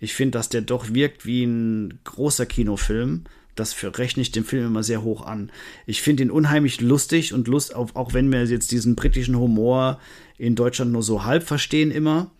Ich 0.00 0.14
finde, 0.14 0.38
dass 0.38 0.48
der 0.48 0.60
doch 0.60 0.92
wirkt 0.92 1.24
wie 1.24 1.44
ein 1.44 1.98
großer 2.04 2.46
Kinofilm. 2.46 3.24
Das 3.54 3.76
rechne 3.82 4.22
ich 4.22 4.32
dem 4.32 4.44
Film 4.44 4.66
immer 4.66 4.82
sehr 4.82 5.02
hoch 5.02 5.24
an. 5.24 5.50
Ich 5.86 6.02
finde 6.02 6.24
ihn 6.24 6.30
unheimlich 6.30 6.80
lustig 6.80 7.32
und 7.32 7.48
Lust, 7.48 7.74
auf, 7.74 7.94
auch 7.94 8.12
wenn 8.12 8.30
wir 8.30 8.44
jetzt 8.44 8.72
diesen 8.72 8.96
britischen 8.96 9.38
Humor 9.38 10.00
in 10.36 10.56
Deutschland 10.56 10.92
nur 10.92 11.02
so 11.02 11.24
halb 11.24 11.44
verstehen 11.44 11.90
immer. 11.90 12.30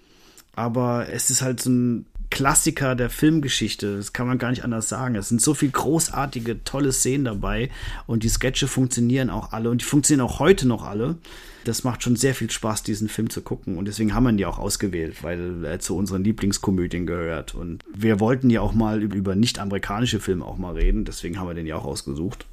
Aber 0.56 1.08
es 1.08 1.30
ist 1.30 1.42
halt 1.42 1.60
so 1.60 1.70
ein 1.70 2.06
Klassiker 2.30 2.96
der 2.96 3.10
Filmgeschichte. 3.10 3.96
Das 3.96 4.12
kann 4.12 4.26
man 4.26 4.38
gar 4.38 4.50
nicht 4.50 4.64
anders 4.64 4.88
sagen. 4.88 5.14
Es 5.14 5.28
sind 5.28 5.40
so 5.40 5.54
viele 5.54 5.72
großartige, 5.72 6.64
tolle 6.64 6.92
Szenen 6.92 7.24
dabei 7.24 7.70
und 8.06 8.24
die 8.24 8.28
Sketche 8.28 8.66
funktionieren 8.66 9.30
auch 9.30 9.52
alle 9.52 9.70
und 9.70 9.80
die 9.80 9.86
funktionieren 9.86 10.26
auch 10.26 10.40
heute 10.40 10.66
noch 10.66 10.82
alle. 10.84 11.16
Das 11.64 11.82
macht 11.82 12.02
schon 12.02 12.16
sehr 12.16 12.34
viel 12.34 12.50
Spaß, 12.50 12.82
diesen 12.82 13.08
Film 13.08 13.30
zu 13.30 13.42
gucken 13.42 13.78
und 13.78 13.86
deswegen 13.86 14.14
haben 14.14 14.24
wir 14.24 14.30
ihn 14.30 14.38
ja 14.38 14.48
auch 14.48 14.58
ausgewählt, 14.58 15.22
weil 15.22 15.64
er 15.64 15.80
zu 15.80 15.96
unseren 15.96 16.22
Lieblingskomödien 16.22 17.06
gehört. 17.06 17.54
Und 17.54 17.82
wir 17.94 18.20
wollten 18.20 18.50
ja 18.50 18.60
auch 18.60 18.74
mal 18.74 19.02
über, 19.02 19.34
nicht-amerikanische 19.34 20.20
Filme 20.20 20.44
auch 20.44 20.58
mal 20.58 20.74
reden, 20.74 21.04
deswegen 21.04 21.38
haben 21.38 21.48
wir 21.48 21.54
den 21.54 21.66
ja 21.66 21.76
auch 21.76 21.84
ausgesucht. 21.84 22.46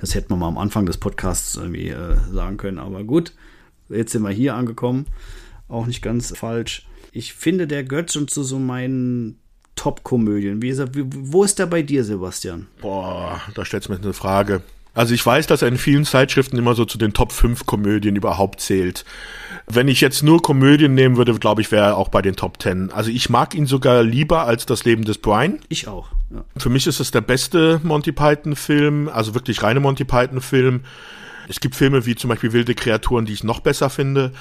Das 0.00 0.14
hätten 0.14 0.30
wir 0.30 0.36
mal 0.36 0.48
am 0.48 0.58
Anfang 0.58 0.86
des 0.86 0.96
Podcasts 0.96 1.56
irgendwie 1.56 1.88
äh, 1.88 2.16
sagen 2.32 2.56
können, 2.56 2.78
aber 2.78 3.04
gut, 3.04 3.34
jetzt 3.88 4.12
sind 4.12 4.22
wir 4.22 4.30
hier 4.30 4.54
angekommen. 4.54 5.06
Auch 5.68 5.86
nicht 5.86 6.00
ganz 6.00 6.36
falsch. 6.36 6.86
Ich 7.12 7.34
finde, 7.34 7.66
der 7.66 7.84
gehört 7.84 8.12
schon 8.12 8.28
zu 8.28 8.42
so 8.42 8.58
meinen 8.58 9.38
Top-Komödien. 9.74 10.62
Wie 10.62 10.68
gesagt, 10.68 10.96
wo 10.96 11.44
ist 11.44 11.58
der 11.58 11.66
bei 11.66 11.82
dir, 11.82 12.04
Sebastian? 12.04 12.66
Boah, 12.80 13.40
da 13.54 13.64
stellst 13.64 13.88
du 13.88 13.92
mir 13.92 13.98
eine 13.98 14.12
Frage. 14.12 14.62
Also 14.96 15.12
ich 15.12 15.24
weiß, 15.24 15.46
dass 15.46 15.60
er 15.60 15.68
in 15.68 15.76
vielen 15.76 16.06
Zeitschriften 16.06 16.56
immer 16.56 16.74
so 16.74 16.86
zu 16.86 16.96
den 16.96 17.12
Top 17.12 17.30
5 17.30 17.66
Komödien 17.66 18.16
überhaupt 18.16 18.62
zählt. 18.62 19.04
Wenn 19.66 19.88
ich 19.88 20.00
jetzt 20.00 20.22
nur 20.22 20.40
Komödien 20.40 20.94
nehmen 20.94 21.18
würde, 21.18 21.34
glaube 21.34 21.60
ich, 21.60 21.70
wäre 21.70 21.88
er 21.88 21.96
auch 21.98 22.08
bei 22.08 22.22
den 22.22 22.34
Top 22.34 22.62
10. 22.62 22.92
Also 22.92 23.10
ich 23.10 23.28
mag 23.28 23.54
ihn 23.54 23.66
sogar 23.66 24.02
lieber 24.02 24.46
als 24.46 24.64
das 24.64 24.84
Leben 24.84 25.04
des 25.04 25.18
Brian. 25.18 25.58
Ich 25.68 25.86
auch. 25.86 26.08
Ja. 26.32 26.44
Für 26.56 26.70
mich 26.70 26.86
ist 26.86 26.98
es 26.98 27.10
der 27.10 27.20
beste 27.20 27.78
Monty 27.82 28.10
Python-Film, 28.10 29.10
also 29.12 29.34
wirklich 29.34 29.62
reine 29.62 29.80
Monty 29.80 30.04
Python-Film. 30.04 30.80
Es 31.46 31.60
gibt 31.60 31.74
Filme 31.74 32.06
wie 32.06 32.14
zum 32.14 32.30
Beispiel 32.30 32.54
Wilde 32.54 32.74
Kreaturen, 32.74 33.26
die 33.26 33.34
ich 33.34 33.44
noch 33.44 33.60
besser 33.60 33.90
finde. 33.90 34.32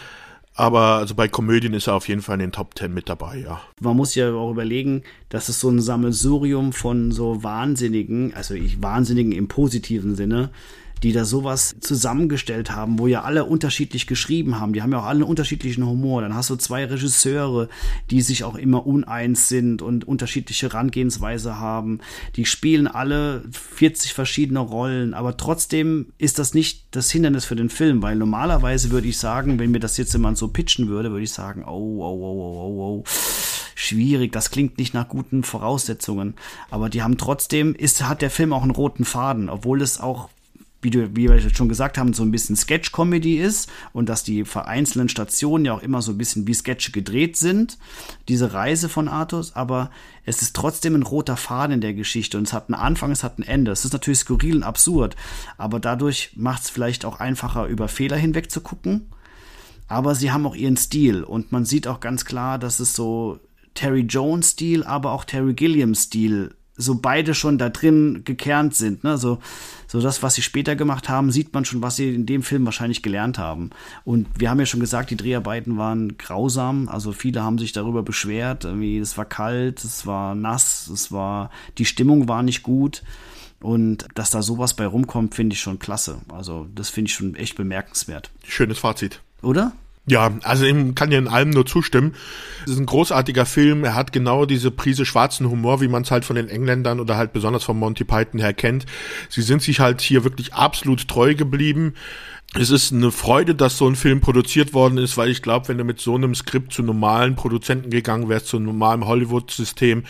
Aber 0.55 0.95
also 0.95 1.15
bei 1.15 1.27
Komödien 1.27 1.73
ist 1.73 1.87
er 1.87 1.95
auf 1.95 2.07
jeden 2.07 2.21
Fall 2.21 2.35
in 2.35 2.39
den 2.39 2.51
Top 2.53 2.77
10 2.77 2.93
mit 2.93 3.09
dabei, 3.09 3.39
ja. 3.39 3.59
Man 3.81 3.97
muss 3.97 4.15
ja 4.15 4.33
auch 4.33 4.51
überlegen, 4.51 5.03
dass 5.27 5.49
es 5.49 5.59
so 5.59 5.69
ein 5.69 5.81
Sammelsurium 5.81 6.71
von 6.71 7.11
so 7.11 7.43
Wahnsinnigen, 7.43 8.33
also 8.33 8.53
ich 8.53 8.81
Wahnsinnigen 8.81 9.33
im 9.33 9.49
positiven 9.49 10.15
Sinne, 10.15 10.49
die 11.03 11.11
da 11.11 11.25
sowas 11.25 11.75
zusammengestellt 11.79 12.71
haben, 12.71 12.99
wo 12.99 13.07
ja 13.07 13.23
alle 13.23 13.45
unterschiedlich 13.45 14.07
geschrieben 14.07 14.59
haben. 14.59 14.73
Die 14.73 14.81
haben 14.81 14.91
ja 14.91 14.99
auch 14.99 15.05
alle 15.05 15.21
einen 15.21 15.29
unterschiedlichen 15.29 15.85
Humor. 15.85 16.21
Dann 16.21 16.35
hast 16.35 16.49
du 16.49 16.55
zwei 16.55 16.85
Regisseure, 16.85 17.69
die 18.11 18.21
sich 18.21 18.43
auch 18.43 18.55
immer 18.55 18.85
uneins 18.85 19.49
sind 19.49 19.81
und 19.81 20.07
unterschiedliche 20.07 20.67
Herangehensweise 20.67 21.59
haben. 21.59 21.99
Die 22.35 22.45
spielen 22.45 22.87
alle 22.87 23.43
40 23.51 24.13
verschiedene 24.13 24.59
Rollen, 24.59 25.13
aber 25.13 25.37
trotzdem 25.37 26.07
ist 26.17 26.39
das 26.39 26.53
nicht 26.53 26.85
das 26.91 27.11
Hindernis 27.11 27.45
für 27.45 27.55
den 27.55 27.69
Film, 27.69 28.01
weil 28.01 28.15
normalerweise 28.15 28.91
würde 28.91 29.07
ich 29.07 29.17
sagen, 29.17 29.59
wenn 29.59 29.71
mir 29.71 29.79
das 29.79 29.97
jetzt 29.97 30.13
jemand 30.13 30.37
so 30.37 30.47
pitchen 30.47 30.87
würde, 30.87 31.11
würde 31.11 31.23
ich 31.23 31.31
sagen, 31.31 31.63
oh, 31.65 31.69
oh, 31.69 32.19
oh, 32.21 32.41
oh, 32.41 32.77
oh, 32.77 33.03
oh 33.03 33.03
schwierig, 33.75 34.31
das 34.31 34.49
klingt 34.49 34.77
nicht 34.77 34.93
nach 34.93 35.07
guten 35.07 35.43
Voraussetzungen. 35.43 36.33
Aber 36.71 36.89
die 36.89 37.03
haben 37.03 37.17
trotzdem, 37.17 37.75
ist, 37.75 38.03
hat 38.07 38.21
der 38.21 38.31
Film 38.31 38.53
auch 38.53 38.63
einen 38.63 38.71
roten 38.71 39.05
Faden, 39.05 39.49
obwohl 39.49 39.81
es 39.81 39.99
auch, 39.99 40.29
wie, 40.85 40.91
du, 40.91 41.15
wie 41.15 41.27
wir 41.27 41.41
schon 41.49 41.67
gesagt 41.67 41.97
haben, 41.97 42.13
so 42.13 42.23
ein 42.23 42.31
bisschen 42.31 42.55
Sketch-Comedy 42.55 43.37
ist 43.39 43.69
und 43.91 44.07
dass 44.07 44.23
die 44.23 44.45
vereinzelten 44.45 45.09
Stationen 45.09 45.65
ja 45.65 45.73
auch 45.73 45.81
immer 45.81 46.01
so 46.01 46.11
ein 46.11 46.17
bisschen 46.17 46.47
wie 46.47 46.53
Sketche 46.53 46.91
gedreht 46.91 47.35
sind, 47.35 47.77
diese 48.29 48.53
Reise 48.53 48.87
von 48.87 49.07
Artus, 49.07 49.55
aber 49.55 49.89
es 50.25 50.41
ist 50.41 50.55
trotzdem 50.55 50.95
ein 50.95 51.03
roter 51.03 51.37
Faden 51.37 51.73
in 51.73 51.81
der 51.81 51.93
Geschichte 51.93 52.37
und 52.37 52.47
es 52.47 52.53
hat 52.53 52.69
einen 52.69 52.79
Anfang, 52.79 53.11
es 53.11 53.23
hat 53.23 53.39
ein 53.39 53.43
Ende. 53.43 53.71
Es 53.71 53.83
ist 53.83 53.93
natürlich 53.93 54.19
skurril 54.19 54.57
und 54.57 54.63
absurd, 54.63 55.15
aber 55.57 55.79
dadurch 55.79 56.31
macht 56.35 56.63
es 56.63 56.69
vielleicht 56.69 57.03
auch 57.03 57.19
einfacher, 57.19 57.65
über 57.65 57.87
Fehler 57.87 58.17
hinweg 58.17 58.49
zu 58.49 58.61
gucken 58.61 59.07
aber 59.87 60.15
sie 60.15 60.31
haben 60.31 60.47
auch 60.47 60.55
ihren 60.55 60.77
Stil 60.77 61.23
und 61.23 61.51
man 61.51 61.63
sieht 61.65 61.87
auch 61.87 61.99
ganz 61.99 62.25
klar, 62.25 62.57
dass 62.57 62.79
es 62.79 62.95
so 62.95 63.39
Terry 63.75 64.01
Jones 64.01 64.51
Stil, 64.51 64.83
aber 64.83 65.11
auch 65.11 65.25
Terry 65.25 65.53
Gilliam 65.53 65.93
Stil 65.93 66.55
so 66.77 66.95
beide 66.95 67.33
schon 67.33 67.57
da 67.57 67.69
drin 67.69 68.23
gekernt 68.25 68.75
sind. 68.75 69.03
Ne? 69.03 69.17
So, 69.17 69.39
so 69.95 70.01
das, 70.01 70.21
was 70.21 70.35
sie 70.35 70.41
später 70.41 70.75
gemacht 70.75 71.07
haben, 71.07 71.31
sieht 71.31 71.53
man 71.53 71.63
schon, 71.63 71.81
was 71.81 71.95
sie 71.95 72.13
in 72.13 72.25
dem 72.25 72.43
Film 72.43 72.65
wahrscheinlich 72.65 73.01
gelernt 73.01 73.37
haben. 73.37 73.69
Und 74.03 74.27
wir 74.37 74.49
haben 74.49 74.59
ja 74.59 74.65
schon 74.65 74.81
gesagt, 74.81 75.09
die 75.09 75.15
Dreharbeiten 75.15 75.77
waren 75.77 76.17
grausam. 76.17 76.89
Also 76.89 77.13
viele 77.13 77.41
haben 77.41 77.57
sich 77.57 77.71
darüber 77.71 78.03
beschwert. 78.03 78.65
Irgendwie, 78.65 78.97
es 78.97 79.17
war 79.17 79.23
kalt, 79.23 79.85
es 79.85 80.05
war 80.05 80.35
nass, 80.35 80.87
es 80.87 81.13
war, 81.13 81.49
die 81.77 81.85
Stimmung 81.85 82.27
war 82.27 82.43
nicht 82.43 82.61
gut. 82.61 83.03
Und 83.61 84.05
dass 84.15 84.31
da 84.31 84.41
sowas 84.41 84.73
bei 84.73 84.85
rumkommt, 84.85 85.33
finde 85.33 85.53
ich 85.53 85.61
schon 85.61 85.79
klasse. 85.79 86.17
Also 86.27 86.67
das 86.75 86.89
finde 86.89 87.07
ich 87.09 87.15
schon 87.15 87.35
echt 87.35 87.55
bemerkenswert. 87.55 88.31
Schönes 88.43 88.79
Fazit. 88.79 89.21
Oder? 89.41 89.71
Ja, 90.07 90.31
also 90.43 90.65
ich 90.65 90.95
kann 90.95 91.09
dir 91.09 91.17
in 91.17 91.27
allem 91.27 91.49
nur 91.49 91.65
zustimmen. 91.65 92.13
Es 92.65 92.73
ist 92.73 92.79
ein 92.79 92.85
großartiger 92.85 93.45
Film. 93.45 93.83
Er 93.83 93.95
hat 93.95 94.11
genau 94.11 94.45
diese 94.45 94.69
Prise 94.69 95.03
schwarzen 95.03 95.49
Humor, 95.49 95.81
wie 95.81 95.87
man 95.87 96.03
es 96.03 96.11
halt 96.11 96.25
von 96.25 96.35
den 96.35 96.47
Engländern 96.47 96.99
oder 96.99 97.17
halt 97.17 97.33
besonders 97.33 97.63
von 97.63 97.79
Monty 97.79 98.03
Python 98.03 98.39
her 98.39 98.53
kennt. 98.53 98.85
Sie 99.29 99.41
sind 99.41 99.63
sich 99.63 99.79
halt 99.79 100.01
hier 100.01 100.23
wirklich 100.23 100.53
absolut 100.53 101.07
treu 101.07 101.33
geblieben 101.33 101.95
es 102.53 102.69
ist 102.69 102.93
eine 102.93 103.11
Freude, 103.11 103.53
dass 103.53 103.77
so 103.77 103.87
ein 103.87 103.95
Film 103.95 104.21
produziert 104.21 104.73
worden 104.73 104.97
ist, 104.97 105.17
weil 105.17 105.29
ich 105.29 105.41
glaube, 105.41 105.67
wenn 105.67 105.77
du 105.77 105.83
mit 105.83 105.99
so 105.99 106.15
einem 106.15 106.35
Skript 106.35 106.71
zu 106.71 106.83
normalen 106.83 107.35
Produzenten 107.35 107.89
gegangen 107.89 108.29
wärst, 108.29 108.47
zu 108.47 108.57
einem 108.57 108.67
normalen 108.67 109.05
Hollywood-System, 109.05 110.03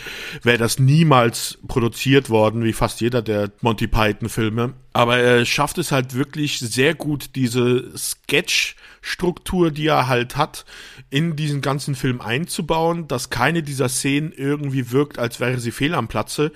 wäre 0.43 0.57
das 0.57 0.77
niemals 0.77 1.57
produziert 1.67 2.29
worden, 2.29 2.63
wie 2.63 2.73
fast 2.73 3.01
jeder 3.01 3.21
der 3.21 3.51
Monty 3.61 3.87
Python-Filme. 3.87 4.73
Aber 4.93 5.17
er 5.17 5.45
schafft 5.45 5.77
es 5.79 5.91
halt 5.91 6.13
wirklich 6.13 6.59
sehr 6.59 6.93
gut, 6.93 7.31
diese 7.35 7.91
Sketch- 7.97 8.75
Struktur, 9.05 9.69
die 9.69 9.85
er 9.85 10.07
halt 10.07 10.35
hat, 10.35 10.65
in 11.11 11.35
diesen 11.35 11.61
ganzen 11.61 11.93
Film 11.93 12.21
einzubauen, 12.21 13.07
dass 13.07 13.29
keine 13.29 13.61
dieser 13.61 13.87
Szenen 13.87 14.33
irgendwie 14.35 14.91
wirkt, 14.91 15.19
als 15.19 15.39
wäre 15.39 15.59
sie 15.59 15.69
fehl 15.69 15.93
am 15.93 16.07
Platze. 16.07 16.51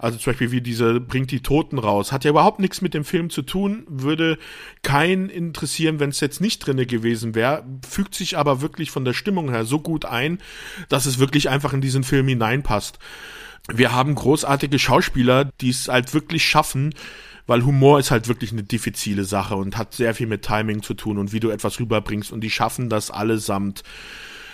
Also 0.00 0.18
zum 0.18 0.32
Beispiel 0.32 0.50
wie 0.50 0.60
diese 0.60 0.98
bringt 1.00 1.30
die 1.30 1.42
Toten 1.42 1.78
raus. 1.78 2.10
Hat 2.10 2.24
ja 2.24 2.30
überhaupt 2.30 2.58
nichts 2.58 2.80
mit 2.80 2.92
dem 2.92 3.04
Film 3.04 3.30
zu 3.30 3.42
tun, 3.42 3.84
würde 3.86 4.36
keinen 5.22 5.30
interessieren, 5.30 6.00
wenn 6.00 6.10
es 6.10 6.20
jetzt 6.20 6.40
nicht 6.40 6.66
drinne 6.66 6.86
gewesen 6.86 7.34
wäre, 7.34 7.64
fügt 7.88 8.14
sich 8.14 8.36
aber 8.36 8.60
wirklich 8.60 8.90
von 8.90 9.04
der 9.04 9.12
Stimmung 9.12 9.50
her 9.50 9.64
so 9.64 9.80
gut 9.80 10.04
ein, 10.04 10.38
dass 10.88 11.06
es 11.06 11.18
wirklich 11.18 11.48
einfach 11.48 11.72
in 11.72 11.80
diesen 11.80 12.04
Film 12.04 12.28
hineinpasst. 12.28 12.98
Wir 13.72 13.92
haben 13.92 14.14
großartige 14.14 14.78
Schauspieler, 14.78 15.44
die 15.60 15.70
es 15.70 15.88
halt 15.88 16.14
wirklich 16.14 16.44
schaffen, 16.44 16.94
weil 17.46 17.64
Humor 17.64 17.98
ist 17.98 18.10
halt 18.10 18.28
wirklich 18.28 18.52
eine 18.52 18.62
diffizile 18.62 19.24
Sache 19.24 19.56
und 19.56 19.76
hat 19.76 19.94
sehr 19.94 20.14
viel 20.14 20.26
mit 20.26 20.42
Timing 20.42 20.82
zu 20.82 20.94
tun 20.94 21.18
und 21.18 21.32
wie 21.32 21.40
du 21.40 21.50
etwas 21.50 21.78
rüberbringst 21.78 22.32
und 22.32 22.40
die 22.40 22.50
schaffen 22.50 22.88
das 22.88 23.10
allesamt. 23.10 23.82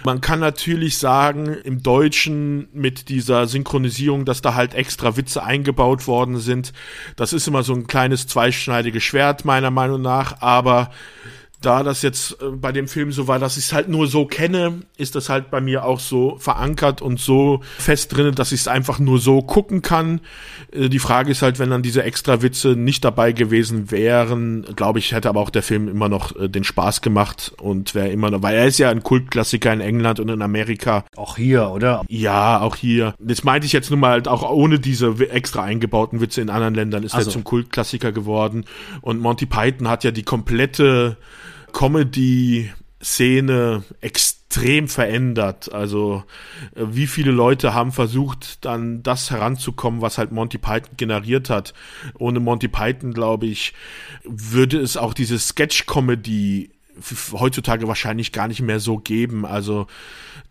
Man 0.05 0.21
kann 0.21 0.41
natürlich 0.41 0.99
sagen, 0.99 1.47
im 1.65 1.83
Deutschen 1.83 2.69
mit 2.73 3.09
dieser 3.09 3.47
Synchronisierung, 3.47 4.25
dass 4.25 4.43
da 4.43 4.55
halt 4.55 4.75
extra 4.75 5.17
Witze 5.17 5.43
eingebaut 5.43 6.07
worden 6.07 6.39
sind. 6.39 6.73
Das 7.17 7.33
ist 7.33 7.49
immer 7.49 7.63
so 7.63 7.75
ein 7.75 7.87
kleines 7.87 8.27
zweischneidiges 8.27 9.03
Schwert, 9.03 9.45
meiner 9.45 9.71
Meinung 9.71 10.03
nach, 10.03 10.41
aber 10.41 10.91
da 11.61 11.83
das 11.83 12.03
jetzt 12.03 12.41
äh, 12.41 12.51
bei 12.51 12.73
dem 12.73 12.87
Film 12.87 13.11
so 13.13 13.27
war, 13.27 13.39
dass 13.39 13.57
ich 13.57 13.65
es 13.65 13.73
halt 13.73 13.89
nur 13.89 14.07
so 14.07 14.27
kenne, 14.27 14.83
ist 14.97 15.15
das 15.15 15.29
halt 15.29 15.51
bei 15.51 15.61
mir 15.61 15.85
auch 15.85 16.01
so 16.01 16.37
verankert 16.39 17.03
und 17.03 17.19
so 17.19 17.61
fest 17.79 18.17
drin, 18.17 18.35
dass 18.35 18.53
ich 18.53 18.61
es 18.61 18.69
einfach 18.69 18.99
nur 18.99 19.19
so 19.19 19.43
gucken 19.43 19.83
kann. 19.83 20.21
Äh, 20.73 20.89
die 20.89 21.01
Frage 21.01 21.31
ist 21.33 21.43
halt, 21.43 21.59
wenn 21.59 21.71
dann 21.71 21.83
diese 21.83 22.05
extra 22.05 22.43
Witze 22.43 22.71
nicht 22.71 23.05
dabei 23.05 23.33
gewesen 23.33 23.91
wären, 23.91 24.67
glaube 24.77 25.01
ich, 25.01 25.13
hätte 25.13 25.29
aber 25.29 25.41
auch 25.41 25.51
der 25.51 25.63
Film 25.63 25.89
immer 25.89 26.09
noch 26.09 26.37
äh, 26.37 26.49
den 26.49 26.65
Spaß 26.65 27.03
gemacht 27.03 27.53
und 27.61 27.95
wäre 27.95 28.09
immer 28.09 28.31
noch, 28.31 28.43
weil 28.43 28.55
er 28.55 28.67
ist 28.67 28.79
ja 28.79 28.91
ein 28.91 29.03
Kultklassiker 29.03 29.73
in 29.73 29.81
England 29.81 30.21
und 30.21 30.29
in 30.29 30.43
Amerika. 30.43 31.05
Auch 31.17 31.37
hier, 31.37 31.71
oder? 31.71 32.05
Ja, 32.09 32.61
auch 32.61 32.77
hier. 32.77 33.15
Das 33.19 33.43
meinte 33.43 33.67
ich 33.67 33.73
jetzt 33.73 33.91
nun 33.91 34.01
mal 34.01 34.11
halt 34.11 34.29
auch 34.29 34.49
ohne 34.49 34.79
diese 34.79 35.15
extra 35.31 35.65
eingebauten 35.65 36.21
Witze 36.21 36.41
in 36.41 36.51
anderen 36.51 36.75
Ländern 36.75 37.03
ist 37.03 37.15
also. 37.15 37.31
er 37.31 37.33
zum 37.33 37.45
Kultklassiker 37.45 38.13
geworden 38.13 38.65
und 39.01 39.19
Monty 39.19 39.47
Python 39.47 39.89
hat 39.89 40.05
ja 40.05 40.13
die 40.13 40.23
komplette 40.23 41.17
Comedy-Szene 41.73 43.85
extrem 44.01 44.89
verändert. 44.89 45.73
Also 45.73 46.25
äh, 46.75 46.85
wie 46.91 47.07
viele 47.07 47.31
Leute 47.31 47.75
haben 47.75 47.93
versucht, 47.93 48.65
dann 48.65 49.03
das 49.03 49.31
heranzukommen, 49.31 50.01
was 50.01 50.17
halt 50.19 50.33
Monty 50.33 50.59
Python 50.59 50.97
generiert 50.97 51.51
hat. 51.51 51.75
Ohne 52.19 52.41
Monty 52.41 52.69
Python, 52.69 53.13
glaube 53.13 53.47
ich, 53.47 53.75
würde 54.25 54.81
es 54.81 54.97
auch 54.97 55.15
diese 55.15 55.39
Sketch-Comedy 55.39 56.71
heutzutage 57.33 57.87
wahrscheinlich 57.87 58.33
gar 58.33 58.49
nicht 58.49 58.61
mehr 58.61 58.81
so 58.81 58.99
geben. 58.99 59.47
Also 59.47 59.87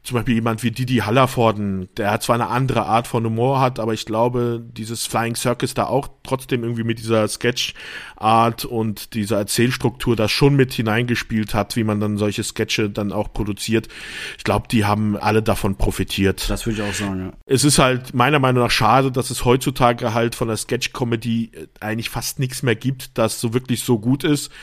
zum 0.07 0.15
Beispiel 0.15 0.35
jemand 0.35 0.63
wie 0.63 0.71
Didi 0.71 0.99
Hallervorden, 0.99 1.89
der 1.97 2.11
hat 2.11 2.23
zwar 2.23 2.35
eine 2.35 2.47
andere 2.47 2.85
Art 2.85 3.07
von 3.07 3.25
Humor 3.25 3.59
hat, 3.59 3.77
aber 3.77 3.93
ich 3.93 4.05
glaube, 4.05 4.63
dieses 4.65 5.05
Flying 5.05 5.35
Circus 5.35 5.73
da 5.73 5.88
auch 5.88 6.07
trotzdem 6.23 6.63
irgendwie 6.63 6.85
mit 6.85 6.99
dieser 6.99 7.27
Sketch-Art 7.27 8.63
und 8.63 9.13
dieser 9.15 9.38
Erzählstruktur 9.39 10.15
da 10.15 10.29
schon 10.29 10.55
mit 10.55 10.71
hineingespielt 10.71 11.53
hat, 11.53 11.75
wie 11.75 11.84
man 11.84 11.99
dann 11.99 12.17
solche 12.17 12.45
Sketche 12.45 12.89
dann 12.89 13.11
auch 13.11 13.34
produziert. 13.34 13.89
Ich 14.38 14.45
glaube, 14.45 14.69
die 14.71 14.85
haben 14.85 15.17
alle 15.17 15.43
davon 15.43 15.75
profitiert. 15.75 16.49
Das 16.49 16.65
würde 16.65 16.81
ich 16.81 16.89
auch 16.89 16.93
sagen, 16.93 17.19
ja. 17.19 17.34
Es 17.45 17.65
ist 17.65 17.77
halt 17.77 18.13
meiner 18.13 18.39
Meinung 18.39 18.63
nach 18.63 18.71
schade, 18.71 19.11
dass 19.11 19.29
es 19.29 19.43
heutzutage 19.43 20.13
halt 20.13 20.35
von 20.35 20.47
der 20.47 20.55
Sketch-Comedy 20.55 21.51
äh, 21.53 21.67
eigentlich 21.81 22.09
fast 22.09 22.39
nichts 22.39 22.63
mehr 22.63 22.75
gibt, 22.75 23.17
das 23.17 23.41
so 23.41 23.53
wirklich 23.53 23.84
so 23.84 23.99
gut 23.99 24.23
ist. 24.23 24.53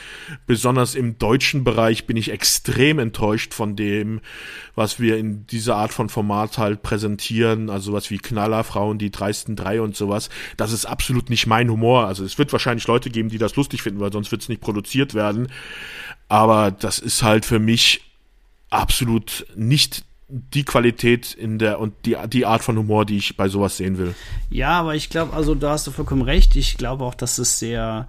Besonders 0.47 0.95
im 0.95 1.19
deutschen 1.19 1.63
Bereich 1.63 2.07
bin 2.07 2.17
ich 2.17 2.31
extrem 2.31 2.97
enttäuscht 2.97 3.53
von 3.53 3.75
dem, 3.75 4.21
was 4.75 4.99
wir 4.99 5.17
in 5.17 5.47
dieser 5.47 5.75
Art 5.77 5.93
von 5.93 6.09
Format 6.09 6.57
halt 6.57 6.83
präsentieren, 6.83 7.69
also 7.69 7.93
was 7.93 8.11
wie 8.11 8.17
Knallerfrauen, 8.17 8.97
die 8.97 9.11
dreisten 9.11 9.55
drei 9.55 9.81
und 9.81 9.95
sowas, 9.95 10.29
das 10.57 10.71
ist 10.71 10.85
absolut 10.85 11.29
nicht 11.29 11.47
mein 11.47 11.69
Humor. 11.69 12.05
Also 12.05 12.23
es 12.23 12.37
wird 12.37 12.51
wahrscheinlich 12.51 12.87
Leute 12.87 13.09
geben, 13.09 13.29
die 13.29 13.37
das 13.37 13.55
lustig 13.55 13.81
finden, 13.81 13.99
weil 13.99 14.11
sonst 14.11 14.31
wird 14.31 14.41
es 14.41 14.49
nicht 14.49 14.61
produziert 14.61 15.13
werden. 15.13 15.47
Aber 16.27 16.71
das 16.71 16.99
ist 16.99 17.23
halt 17.23 17.45
für 17.45 17.59
mich 17.59 18.01
absolut 18.69 19.45
nicht 19.55 20.03
die 20.27 20.63
Qualität 20.63 21.33
in 21.33 21.59
der 21.59 21.79
und 21.79 21.93
die, 22.05 22.17
die 22.27 22.45
Art 22.45 22.63
von 22.63 22.77
Humor, 22.77 23.05
die 23.05 23.17
ich 23.17 23.37
bei 23.37 23.47
sowas 23.47 23.77
sehen 23.77 23.97
will. 23.97 24.15
Ja, 24.49 24.79
aber 24.79 24.95
ich 24.95 25.09
glaube, 25.09 25.33
also 25.33 25.53
da 25.53 25.71
hast 25.71 25.85
du 25.85 25.91
vollkommen 25.91 26.23
recht. 26.23 26.55
Ich 26.55 26.77
glaube 26.77 27.03
auch, 27.03 27.13
dass 27.13 27.37
es 27.37 27.59
sehr 27.59 28.07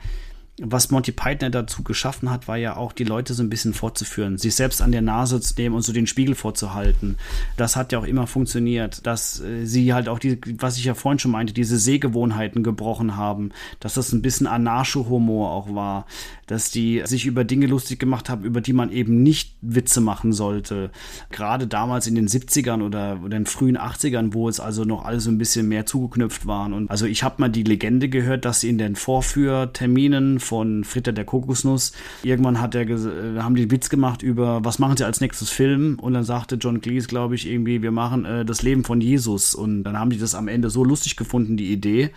was 0.59 0.91
Monty 0.91 1.13
Python 1.13 1.53
dazu 1.53 1.83
geschaffen 1.83 2.31
hat, 2.31 2.49
war 2.49 2.57
ja 2.57 2.77
auch, 2.77 2.93
die 2.93 3.05
Leute 3.05 3.35
so 3.35 3.43
ein 3.43 3.51
bisschen 3.51 3.75
vorzuführen, 3.75 4.39
sich 4.39 4.55
selbst 4.55 4.81
an 4.81 4.91
der 4.91 5.03
Nase 5.03 5.41
zu 5.41 5.55
nehmen 5.59 5.75
und 5.75 5.83
so 5.83 5.93
den 5.93 6.07
Spiegel 6.07 6.35
vorzuhalten. 6.35 7.19
Das 7.59 7.77
hat 7.77 7.93
ja 7.93 7.99
auch 7.99 8.05
immer 8.05 8.27
funktioniert, 8.27 9.07
dass 9.07 9.41
äh, 9.41 9.67
sie 9.67 9.93
halt 9.93 10.09
auch 10.09 10.19
die, 10.19 10.41
was 10.59 10.79
ich 10.79 10.85
ja 10.85 10.95
vorhin 10.95 11.19
schon 11.19 11.31
meinte, 11.31 11.53
diese 11.53 11.79
Sehgewohnheiten 11.79 12.63
gebrochen 12.63 13.17
haben, 13.17 13.51
dass 13.81 13.95
das 13.95 14.13
ein 14.13 14.23
bisschen 14.23 14.47
Anarcho-Humor 14.47 15.51
auch 15.51 15.75
war, 15.75 16.07
dass 16.47 16.71
die 16.71 17.03
sich 17.05 17.27
über 17.27 17.45
Dinge 17.45 17.67
lustig 17.67 17.99
gemacht 17.99 18.29
haben, 18.29 18.45
über 18.45 18.61
die 18.61 18.73
man 18.73 18.91
eben 18.91 19.23
nicht 19.23 19.57
Witze 19.61 20.01
machen 20.01 20.33
sollte. 20.33 20.91
Gerade 21.31 21.67
damals 21.67 22.07
in 22.07 22.15
den 22.15 22.29
70ern 22.29 22.83
oder, 22.83 23.21
oder 23.23 23.37
den 23.37 23.47
frühen 23.47 23.77
80ern, 23.77 24.33
wo 24.33 24.49
es 24.49 24.61
also 24.61 24.85
noch 24.85 25.05
alles 25.05 25.25
so 25.25 25.31
ein 25.31 25.39
bisschen 25.39 25.69
mehr 25.69 25.87
zugeknüpft 25.87 26.47
waren. 26.47 26.73
Und 26.73 26.91
also 26.91 27.07
ich 27.07 27.23
habe 27.23 27.37
mal 27.39 27.49
die 27.49 27.65
Legende 27.65 28.09
gehört, 28.09 28.45
dass 28.45 28.65
in 28.65 28.79
den 28.79 28.97
Vorführterminen 28.97 30.41
von 30.41 30.85
Fritter 30.85 31.13
der 31.13 31.25
Kokosnuss. 31.25 31.93
Irgendwann 32.23 32.61
hat 32.61 32.75
er 32.75 32.89
äh, 32.89 33.41
haben 33.41 33.57
die 33.57 33.71
Witz 33.71 33.89
gemacht 33.89 34.23
über, 34.23 34.65
was 34.65 34.79
machen 34.79 34.97
sie 34.97 35.05
als 35.05 35.21
nächstes 35.21 35.51
Film? 35.51 35.99
Und 36.01 36.15
dann 36.15 36.25
sagte 36.25 36.57
John 36.57 36.81
Cleese, 36.81 37.09
glaube 37.09 37.35
ich, 37.35 37.49
irgendwie, 37.49 37.83
wir 37.83 37.91
machen 37.91 38.25
äh, 38.25 38.45
das 38.45 38.63
Leben 38.63 38.85
von 38.85 39.01
Jesus. 39.01 39.55
Und 39.55 39.85
dann 39.85 39.99
haben 39.99 40.11
die 40.11 40.19
das 40.19 40.35
am 40.35 40.49
Ende 40.49 40.71
so 40.71 40.85
lustig 40.85 41.17
gefunden, 41.17 41.57
die 41.57 41.73
Idee, 41.73 42.11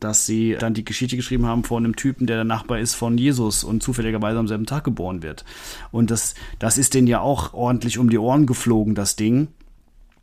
dass 0.00 0.26
sie 0.26 0.56
dann 0.58 0.74
die 0.74 0.84
Geschichte 0.84 1.16
geschrieben 1.16 1.46
haben 1.46 1.64
von 1.64 1.84
einem 1.84 1.96
Typen, 1.96 2.26
der 2.26 2.36
der 2.36 2.44
Nachbar 2.44 2.78
ist 2.78 2.94
von 2.94 3.18
Jesus 3.18 3.64
und 3.64 3.82
zufälligerweise 3.82 4.38
am 4.38 4.48
selben 4.48 4.66
Tag 4.66 4.84
geboren 4.84 5.22
wird. 5.22 5.44
Und 5.90 6.10
das, 6.10 6.34
das 6.58 6.78
ist 6.78 6.94
denen 6.94 7.06
ja 7.06 7.20
auch 7.20 7.54
ordentlich 7.54 7.98
um 7.98 8.10
die 8.10 8.18
Ohren 8.18 8.46
geflogen, 8.46 8.94
das 8.94 9.16
Ding. 9.16 9.48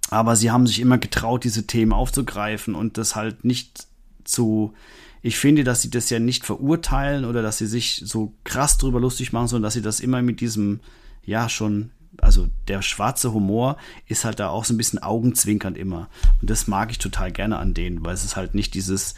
Aber 0.09 0.35
sie 0.35 0.51
haben 0.51 0.67
sich 0.67 0.79
immer 0.79 0.97
getraut, 0.97 1.43
diese 1.43 1.65
Themen 1.65 1.93
aufzugreifen 1.93 2.75
und 2.75 2.97
das 2.97 3.15
halt 3.15 3.45
nicht 3.45 3.87
zu, 4.23 4.73
ich 5.21 5.37
finde, 5.37 5.63
dass 5.63 5.81
sie 5.81 5.89
das 5.89 6.09
ja 6.09 6.19
nicht 6.19 6.45
verurteilen 6.45 7.25
oder 7.25 7.41
dass 7.41 7.57
sie 7.57 7.67
sich 7.67 8.03
so 8.05 8.33
krass 8.43 8.77
drüber 8.77 8.99
lustig 8.99 9.33
machen, 9.33 9.47
sondern 9.47 9.67
dass 9.67 9.73
sie 9.73 9.81
das 9.81 9.99
immer 9.99 10.21
mit 10.21 10.41
diesem, 10.41 10.81
ja, 11.25 11.49
schon, 11.49 11.91
also 12.17 12.47
der 12.67 12.81
schwarze 12.81 13.33
Humor 13.33 13.77
ist 14.07 14.25
halt 14.25 14.39
da 14.39 14.49
auch 14.49 14.65
so 14.65 14.73
ein 14.73 14.77
bisschen 14.77 14.99
augenzwinkernd 15.01 15.77
immer. 15.77 16.09
Und 16.41 16.49
das 16.49 16.67
mag 16.67 16.91
ich 16.91 16.99
total 16.99 17.31
gerne 17.31 17.57
an 17.57 17.73
denen, 17.73 18.05
weil 18.05 18.13
es 18.13 18.23
ist 18.23 18.35
halt 18.35 18.53
nicht 18.53 18.73
dieses 18.73 19.15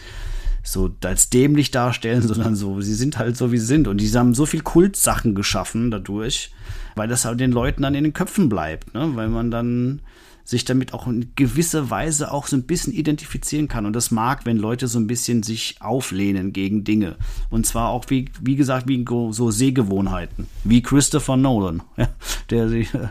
so 0.66 0.94
als 1.04 1.30
dämlich 1.30 1.72
darstellen, 1.72 2.22
sondern 2.28 2.56
so, 2.56 2.82
sie 2.82 2.94
sind 2.94 3.18
halt 3.18 3.38
so, 3.38 3.52
wie 3.52 3.58
sie 3.58 3.66
sind. 3.66 3.88
Und 3.88 4.02
die 4.02 4.12
haben 4.12 4.34
so 4.34 4.46
viel 4.46 4.62
Kultsachen 4.62 5.36
geschaffen 5.36 5.92
dadurch, 5.92 6.52
weil 6.96 7.08
das 7.08 7.26
halt 7.26 7.40
den 7.40 7.52
Leuten 7.52 7.84
dann 7.84 7.96
in 7.96 8.04
den 8.04 8.14
Köpfen 8.14 8.50
bleibt, 8.50 8.94
ne? 8.94 9.12
weil 9.16 9.30
man 9.30 9.52
dann 9.52 10.02
sich 10.46 10.64
damit 10.64 10.94
auch 10.94 11.08
in 11.08 11.32
gewisser 11.36 11.90
Weise 11.90 12.32
auch 12.32 12.46
so 12.46 12.56
ein 12.56 12.64
bisschen 12.64 12.94
identifizieren 12.94 13.68
kann. 13.68 13.88
Und 13.88 13.94
das 13.94 14.12
mag, 14.12 14.46
wenn 14.46 14.58
Leute 14.58 14.88
so 14.88 15.00
ein 15.00 15.08
bisschen 15.08 15.42
sich 15.42 15.78
auflehnen 15.80 16.54
gegen 16.54 16.84
Dinge. 16.84 17.16
Und 17.50 17.66
zwar 17.66 17.90
auch, 17.90 18.06
wie, 18.10 18.30
wie 18.42 18.56
gesagt, 18.56 18.88
wie 18.88 19.04
so 19.32 19.50
Sehgewohnheiten. 19.50 20.48
Wie 20.64 20.84
Christopher 20.84 21.36
Nolan, 21.36 21.82
ja, 21.98 22.10
der 22.52 22.70
sich 22.70 22.94
äh, 22.94 23.08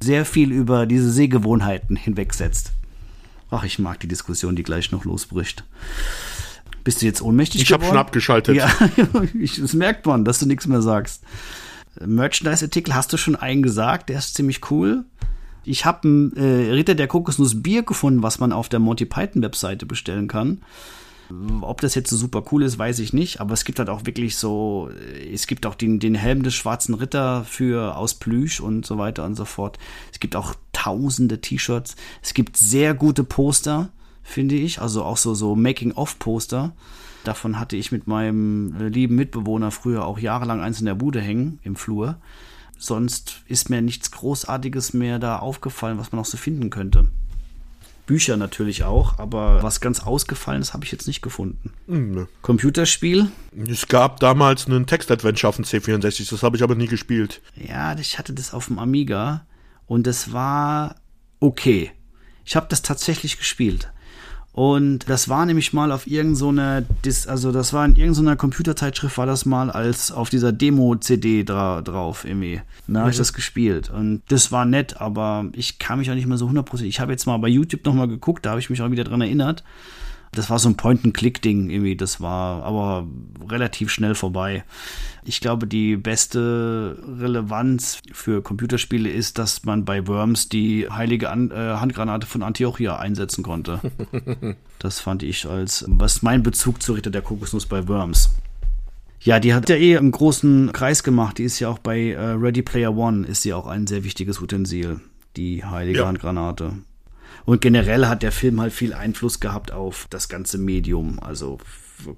sehr 0.00 0.24
viel 0.24 0.50
über 0.50 0.86
diese 0.86 1.10
Sehgewohnheiten 1.12 1.94
hinwegsetzt. 1.94 2.72
Ach, 3.52 3.62
ich 3.62 3.78
mag 3.78 4.00
die 4.00 4.08
Diskussion, 4.08 4.56
die 4.56 4.64
gleich 4.64 4.90
noch 4.90 5.04
losbricht. 5.04 5.62
Bist 6.84 7.02
du 7.02 7.06
jetzt 7.06 7.22
ohnmächtig 7.22 7.62
ich 7.62 7.68
geworden? 7.68 7.82
Ich 7.82 7.88
habe 7.88 7.96
schon 7.96 8.06
abgeschaltet. 8.06 8.56
Ja, 8.56 8.70
das 9.60 9.74
merkt 9.74 10.06
man, 10.06 10.24
dass 10.24 10.38
du 10.38 10.46
nichts 10.46 10.66
mehr 10.66 10.82
sagst. 10.82 11.22
Merchandise-Artikel 12.00 12.94
hast 12.94 13.12
du 13.12 13.16
schon 13.16 13.36
einen 13.36 13.62
gesagt, 13.62 14.08
der 14.08 14.18
ist 14.18 14.34
ziemlich 14.34 14.70
cool. 14.70 15.04
Ich 15.64 15.84
habe 15.84 16.08
ein 16.08 16.36
äh, 16.36 16.72
Ritter 16.72 16.94
der 16.94 17.06
Kokosnuss 17.06 17.62
Bier 17.62 17.82
gefunden, 17.82 18.22
was 18.22 18.40
man 18.40 18.52
auf 18.52 18.68
der 18.68 18.80
Monty 18.80 19.04
Python 19.04 19.42
Webseite 19.42 19.86
bestellen 19.86 20.26
kann. 20.26 20.62
Ob 21.60 21.80
das 21.80 21.94
jetzt 21.94 22.10
so 22.10 22.16
super 22.16 22.42
cool 22.50 22.62
ist, 22.62 22.78
weiß 22.78 22.98
ich 22.98 23.12
nicht. 23.12 23.40
Aber 23.40 23.54
es 23.54 23.64
gibt 23.64 23.78
halt 23.78 23.88
auch 23.88 24.04
wirklich 24.04 24.36
so, 24.36 24.90
es 25.32 25.46
gibt 25.46 25.64
auch 25.66 25.74
den, 25.74 25.98
den 25.98 26.14
Helm 26.14 26.42
des 26.42 26.54
schwarzen 26.54 26.94
Ritter 26.94 27.44
für 27.44 27.96
aus 27.96 28.14
Plüsch 28.14 28.60
und 28.60 28.84
so 28.84 28.98
weiter 28.98 29.24
und 29.24 29.36
so 29.36 29.44
fort. 29.44 29.78
Es 30.12 30.20
gibt 30.20 30.36
auch 30.36 30.54
tausende 30.72 31.40
T-Shirts. 31.40 31.96
Es 32.22 32.34
gibt 32.34 32.56
sehr 32.56 32.92
gute 32.94 33.24
Poster, 33.24 33.90
finde 34.22 34.54
ich. 34.54 34.80
Also 34.80 35.04
auch 35.04 35.16
so, 35.16 35.34
so 35.34 35.56
Making-of-Poster. 35.56 36.72
Davon 37.24 37.58
hatte 37.58 37.76
ich 37.76 37.92
mit 37.92 38.06
meinem 38.06 38.88
lieben 38.88 39.14
Mitbewohner 39.14 39.70
früher 39.70 40.04
auch 40.04 40.18
jahrelang 40.18 40.60
eins 40.60 40.80
in 40.80 40.86
der 40.86 40.94
Bude 40.94 41.20
hängen, 41.20 41.60
im 41.62 41.76
Flur. 41.76 42.16
Sonst 42.78 43.42
ist 43.46 43.70
mir 43.70 43.80
nichts 43.80 44.10
Großartiges 44.10 44.92
mehr 44.92 45.20
da 45.20 45.38
aufgefallen, 45.38 45.98
was 45.98 46.10
man 46.10 46.18
noch 46.18 46.26
so 46.26 46.36
finden 46.36 46.68
könnte. 46.68 47.08
Bücher 48.06 48.36
natürlich 48.36 48.82
auch, 48.82 49.20
aber 49.20 49.62
was 49.62 49.80
ganz 49.80 50.00
Ausgefallenes 50.00 50.74
habe 50.74 50.84
ich 50.84 50.90
jetzt 50.90 51.06
nicht 51.06 51.22
gefunden. 51.22 51.72
Mhm. 51.86 52.26
Computerspiel? 52.42 53.30
Es 53.68 53.86
gab 53.86 54.18
damals 54.18 54.66
einen 54.66 54.86
Text-Adventure 54.86 55.48
auf 55.48 55.56
dem 55.56 55.64
C64, 55.64 56.28
das 56.28 56.42
habe 56.42 56.56
ich 56.56 56.64
aber 56.64 56.74
nie 56.74 56.88
gespielt. 56.88 57.40
Ja, 57.54 57.96
ich 57.96 58.18
hatte 58.18 58.32
das 58.32 58.52
auf 58.52 58.66
dem 58.66 58.80
Amiga 58.80 59.46
und 59.86 60.08
es 60.08 60.32
war 60.32 60.96
okay. 61.38 61.92
Ich 62.44 62.56
habe 62.56 62.66
das 62.68 62.82
tatsächlich 62.82 63.38
gespielt. 63.38 63.91
Und 64.52 65.08
das 65.08 65.30
war 65.30 65.46
nämlich 65.46 65.72
mal 65.72 65.90
auf 65.92 66.06
irgendeiner, 66.06 66.82
so 67.06 67.30
also 67.30 67.52
das 67.52 67.72
war 67.72 67.86
in 67.86 67.96
irgendeiner 67.96 68.36
Computerzeitschrift, 68.36 69.16
war 69.16 69.24
das 69.24 69.46
mal 69.46 69.70
als 69.70 70.12
auf 70.12 70.28
dieser 70.28 70.52
Demo-CD 70.52 71.44
dra 71.44 71.80
drauf 71.80 72.26
irgendwie. 72.26 72.60
Da 72.86 73.00
habe 73.00 73.10
ich 73.10 73.16
das 73.16 73.32
gespielt. 73.32 73.88
Und 73.88 74.20
das 74.28 74.52
war 74.52 74.66
nett, 74.66 75.00
aber 75.00 75.46
ich 75.52 75.78
kann 75.78 75.98
mich 75.98 76.10
auch 76.10 76.14
nicht 76.14 76.26
mehr 76.26 76.36
so 76.36 76.48
hundertprozentig. 76.48 76.94
Ich 76.94 77.00
habe 77.00 77.12
jetzt 77.12 77.26
mal 77.26 77.38
bei 77.38 77.48
YouTube 77.48 77.86
nochmal 77.86 78.08
geguckt, 78.08 78.44
da 78.44 78.50
habe 78.50 78.60
ich 78.60 78.68
mich 78.68 78.82
auch 78.82 78.90
wieder 78.90 79.04
dran 79.04 79.22
erinnert. 79.22 79.64
Das 80.34 80.48
war 80.48 80.58
so 80.58 80.70
ein 80.70 80.76
Point-and-Click-Ding 80.76 81.68
irgendwie. 81.68 81.94
Das 81.94 82.20
war 82.22 82.62
aber 82.62 83.06
relativ 83.48 83.90
schnell 83.90 84.14
vorbei. 84.14 84.64
Ich 85.24 85.42
glaube, 85.42 85.66
die 85.66 85.96
beste 85.96 86.98
Relevanz 87.20 88.00
für 88.12 88.42
Computerspiele 88.42 89.10
ist, 89.10 89.38
dass 89.38 89.64
man 89.64 89.84
bei 89.84 90.06
Worms 90.08 90.48
die 90.48 90.88
heilige 90.88 91.28
An 91.28 91.50
äh, 91.50 91.54
Handgranate 91.54 92.26
von 92.26 92.42
Antiochia 92.42 92.98
einsetzen 92.98 93.44
konnte. 93.44 93.80
das 94.78 95.00
fand 95.00 95.22
ich 95.22 95.46
als, 95.46 95.84
was 95.86 96.22
mein 96.22 96.42
Bezug 96.42 96.82
zur 96.82 96.96
Ritter 96.96 97.10
der 97.10 97.22
Kokosnuss 97.22 97.66
bei 97.66 97.86
Worms. 97.86 98.30
Ja, 99.20 99.38
die 99.38 99.52
hat 99.52 99.68
ja 99.68 99.76
eh 99.76 99.98
einen 99.98 100.10
großen 100.10 100.72
Kreis 100.72 101.04
gemacht. 101.04 101.38
Die 101.38 101.44
ist 101.44 101.60
ja 101.60 101.68
auch 101.68 101.78
bei 101.78 102.10
äh, 102.12 102.18
Ready 102.18 102.62
Player 102.62 102.96
One, 102.96 103.26
ist 103.26 103.42
sie 103.42 103.52
auch 103.52 103.66
ein 103.66 103.86
sehr 103.86 104.02
wichtiges 104.02 104.40
Utensil, 104.40 105.00
die 105.36 105.62
heilige 105.62 106.00
ja. 106.00 106.06
Handgranate. 106.06 106.72
Und 107.44 107.60
generell 107.60 108.06
hat 108.06 108.22
der 108.22 108.32
Film 108.32 108.60
halt 108.60 108.72
viel 108.72 108.94
Einfluss 108.94 109.40
gehabt 109.40 109.72
auf 109.72 110.06
das 110.10 110.28
ganze 110.28 110.58
Medium, 110.58 111.18
also 111.20 111.58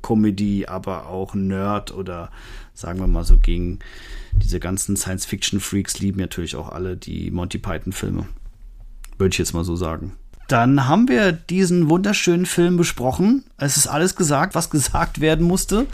Comedy, 0.02 0.66
aber 0.66 1.06
auch 1.06 1.34
Nerd 1.34 1.92
oder 1.92 2.30
sagen 2.72 3.00
wir 3.00 3.06
mal 3.06 3.24
so 3.24 3.38
gegen 3.38 3.78
diese 4.42 4.60
ganzen 4.60 4.96
Science-Fiction-Freaks 4.96 5.98
lieben 6.00 6.20
natürlich 6.20 6.56
auch 6.56 6.70
alle 6.70 6.96
die 6.96 7.30
Monty 7.30 7.58
Python-Filme. 7.58 8.26
Würde 9.18 9.32
ich 9.32 9.38
jetzt 9.38 9.54
mal 9.54 9.64
so 9.64 9.76
sagen. 9.76 10.12
Dann 10.48 10.86
haben 10.88 11.08
wir 11.08 11.32
diesen 11.32 11.88
wunderschönen 11.88 12.46
Film 12.46 12.76
besprochen. 12.76 13.44
Es 13.56 13.76
ist 13.76 13.86
alles 13.86 14.14
gesagt, 14.16 14.54
was 14.54 14.70
gesagt 14.70 15.20
werden 15.20 15.46
musste. 15.46 15.86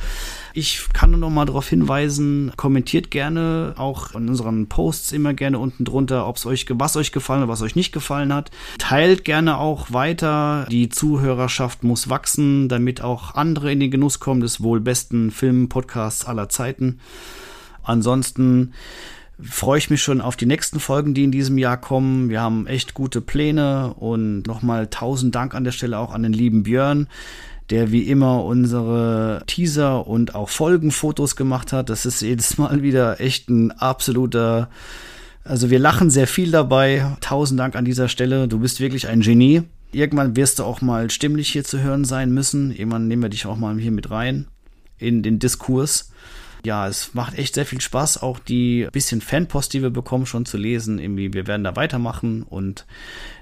Ich 0.53 0.89
kann 0.93 1.11
nur 1.11 1.21
noch 1.21 1.31
mal 1.31 1.45
darauf 1.45 1.69
hinweisen, 1.69 2.53
kommentiert 2.57 3.11
gerne 3.11 3.75
auch 3.77 4.15
in 4.15 4.29
unseren 4.29 4.69
Posts 4.69 5.13
immer 5.13 5.35
gerne 5.35 5.59
unten 5.59 5.85
drunter, 5.85 6.27
ob 6.27 6.37
es 6.37 6.47
euch 6.47 6.67
was 6.71 6.97
euch 6.97 7.13
gefallen 7.13 7.43
hat, 7.43 7.49
was 7.49 7.63
euch 7.63 7.77
nicht 7.77 7.93
gefallen 7.93 8.35
hat. 8.35 8.51
Teilt 8.79 9.25
gerne 9.25 9.59
auch 9.59 9.93
weiter. 9.93 10.67
Die 10.71 10.89
Zuhörerschaft 10.89 11.85
muss 11.85 12.09
wachsen, 12.09 12.69
damit 12.69 13.03
auch 13.03 13.35
andere 13.35 13.71
in 13.73 13.81
den 13.81 13.91
Genuss 13.91 14.21
kommen 14.21 14.41
des 14.41 14.63
wohl 14.63 14.81
besten 14.81 15.31
Film-Podcasts 15.31 16.25
aller 16.25 16.49
Zeiten. 16.49 17.01
Ansonsten 17.83 18.73
freue 19.43 19.79
ich 19.79 19.91
mich 19.91 20.03
schon 20.03 20.21
auf 20.21 20.37
die 20.37 20.47
nächsten 20.47 20.81
Folgen, 20.81 21.15
die 21.15 21.25
in 21.25 21.33
diesem 21.33 21.59
Jahr 21.59 21.77
kommen. 21.77 22.29
Wir 22.29 22.41
haben 22.41 22.67
echt 22.67 22.95
gute 22.95 23.21
Pläne 23.21 23.95
und 23.95 24.43
nochmal 24.47 24.89
tausend 24.89 25.35
Dank 25.35 25.55
an 25.55 25.65
der 25.65 25.73
Stelle 25.73 25.99
auch 25.99 26.13
an 26.13 26.23
den 26.23 26.33
lieben 26.33 26.63
Björn, 26.63 27.09
der 27.71 27.93
wie 27.93 28.03
immer 28.03 28.45
unsere 28.45 29.43
Teaser 29.47 30.07
und 30.07 30.35
auch 30.35 30.49
Folgenfotos 30.49 31.37
gemacht 31.37 31.73
hat. 31.73 31.89
Das 31.89 32.05
ist 32.05 32.21
jedes 32.21 32.59
Mal 32.59 32.83
wieder 32.83 33.21
echt 33.21 33.49
ein 33.49 33.71
absoluter, 33.73 34.69
also 35.45 35.71
wir 35.71 35.79
lachen 35.79 36.11
sehr 36.11 36.27
viel 36.27 36.51
dabei. 36.51 37.07
Tausend 37.21 37.59
Dank 37.61 37.77
an 37.77 37.85
dieser 37.85 38.09
Stelle. 38.09 38.49
Du 38.49 38.59
bist 38.59 38.81
wirklich 38.81 39.09
ein 39.09 39.21
Genie. 39.21 39.63
Irgendwann 39.93 40.37
wirst 40.37 40.59
du 40.59 40.65
auch 40.65 40.81
mal 40.81 41.11
stimmlich 41.11 41.49
hier 41.51 41.65
zu 41.65 41.81
hören 41.81 42.05
sein 42.05 42.33
müssen. 42.33 42.71
Irgendwann 42.73 43.09
nehmen 43.09 43.23
wir 43.23 43.29
dich 43.29 43.47
auch 43.47 43.57
mal 43.57 43.79
hier 43.79 43.91
mit 43.91 44.11
rein 44.11 44.47
in 44.99 45.23
den 45.23 45.39
Diskurs. 45.39 46.11
Ja, 46.65 46.87
es 46.87 47.15
macht 47.15 47.39
echt 47.39 47.55
sehr 47.55 47.65
viel 47.65 47.81
Spaß, 47.81 48.23
auch 48.23 48.39
die 48.39 48.87
bisschen 48.93 49.23
Fanpost, 49.23 49.73
die 49.73 49.81
wir 49.81 49.91
bekommen, 49.91 50.27
schon 50.27 50.45
zu 50.45 50.59
lesen. 50.59 50.99
Irgendwie, 50.99 51.33
wir 51.33 51.47
werden 51.47 51.65
da 51.65 51.75
weitermachen 51.75 52.43
und 52.43 52.87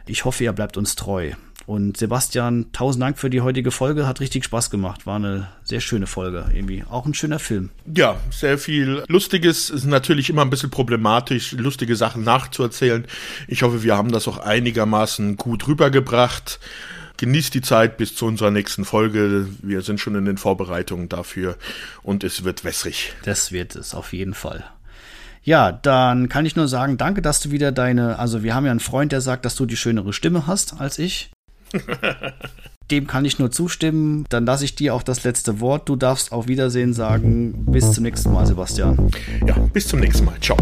ich 0.06 0.24
hoffe, 0.24 0.44
ihr 0.44 0.52
bleibt 0.52 0.76
uns 0.76 0.94
treu. 0.94 1.32
Und 1.68 1.98
Sebastian, 1.98 2.72
tausend 2.72 3.02
Dank 3.02 3.18
für 3.18 3.28
die 3.28 3.42
heutige 3.42 3.70
Folge. 3.70 4.06
Hat 4.06 4.20
richtig 4.20 4.42
Spaß 4.46 4.70
gemacht. 4.70 5.04
War 5.04 5.16
eine 5.16 5.48
sehr 5.64 5.80
schöne 5.80 6.06
Folge 6.06 6.46
irgendwie. 6.50 6.82
Auch 6.88 7.04
ein 7.04 7.12
schöner 7.12 7.38
Film. 7.38 7.68
Ja, 7.94 8.16
sehr 8.30 8.56
viel 8.56 9.04
Lustiges. 9.06 9.68
Ist 9.68 9.84
natürlich 9.84 10.30
immer 10.30 10.40
ein 10.40 10.48
bisschen 10.48 10.70
problematisch, 10.70 11.52
lustige 11.52 11.94
Sachen 11.94 12.24
nachzuerzählen. 12.24 13.04
Ich 13.48 13.64
hoffe, 13.64 13.82
wir 13.82 13.98
haben 13.98 14.12
das 14.12 14.26
auch 14.28 14.38
einigermaßen 14.38 15.36
gut 15.36 15.68
rübergebracht. 15.68 16.58
Genießt 17.18 17.52
die 17.52 17.60
Zeit 17.60 17.98
bis 17.98 18.14
zu 18.14 18.24
unserer 18.24 18.50
nächsten 18.50 18.86
Folge. 18.86 19.46
Wir 19.60 19.82
sind 19.82 20.00
schon 20.00 20.14
in 20.14 20.24
den 20.24 20.38
Vorbereitungen 20.38 21.10
dafür 21.10 21.58
und 22.02 22.24
es 22.24 22.44
wird 22.44 22.64
wässrig. 22.64 23.12
Das 23.24 23.52
wird 23.52 23.76
es 23.76 23.94
auf 23.94 24.14
jeden 24.14 24.32
Fall. 24.32 24.64
Ja, 25.42 25.72
dann 25.72 26.30
kann 26.30 26.46
ich 26.46 26.56
nur 26.56 26.66
sagen, 26.66 26.96
danke, 26.96 27.20
dass 27.20 27.40
du 27.40 27.50
wieder 27.50 27.72
deine, 27.72 28.18
also 28.18 28.42
wir 28.42 28.54
haben 28.54 28.64
ja 28.64 28.70
einen 28.70 28.80
Freund, 28.80 29.12
der 29.12 29.20
sagt, 29.20 29.44
dass 29.44 29.54
du 29.54 29.66
die 29.66 29.76
schönere 29.76 30.14
Stimme 30.14 30.46
hast 30.46 30.80
als 30.80 30.98
ich. 30.98 31.30
Dem 32.90 33.06
kann 33.06 33.24
ich 33.26 33.38
nur 33.38 33.50
zustimmen. 33.50 34.24
Dann 34.30 34.46
lasse 34.46 34.64
ich 34.64 34.74
dir 34.74 34.94
auch 34.94 35.02
das 35.02 35.24
letzte 35.24 35.60
Wort. 35.60 35.88
Du 35.88 35.96
darfst 35.96 36.32
auf 36.32 36.48
Wiedersehen 36.48 36.94
sagen. 36.94 37.66
Bis 37.66 37.92
zum 37.92 38.04
nächsten 38.04 38.32
Mal, 38.32 38.46
Sebastian. 38.46 39.10
Ja, 39.46 39.58
bis 39.72 39.88
zum 39.88 40.00
nächsten 40.00 40.24
Mal. 40.24 40.40
Ciao. 40.40 40.56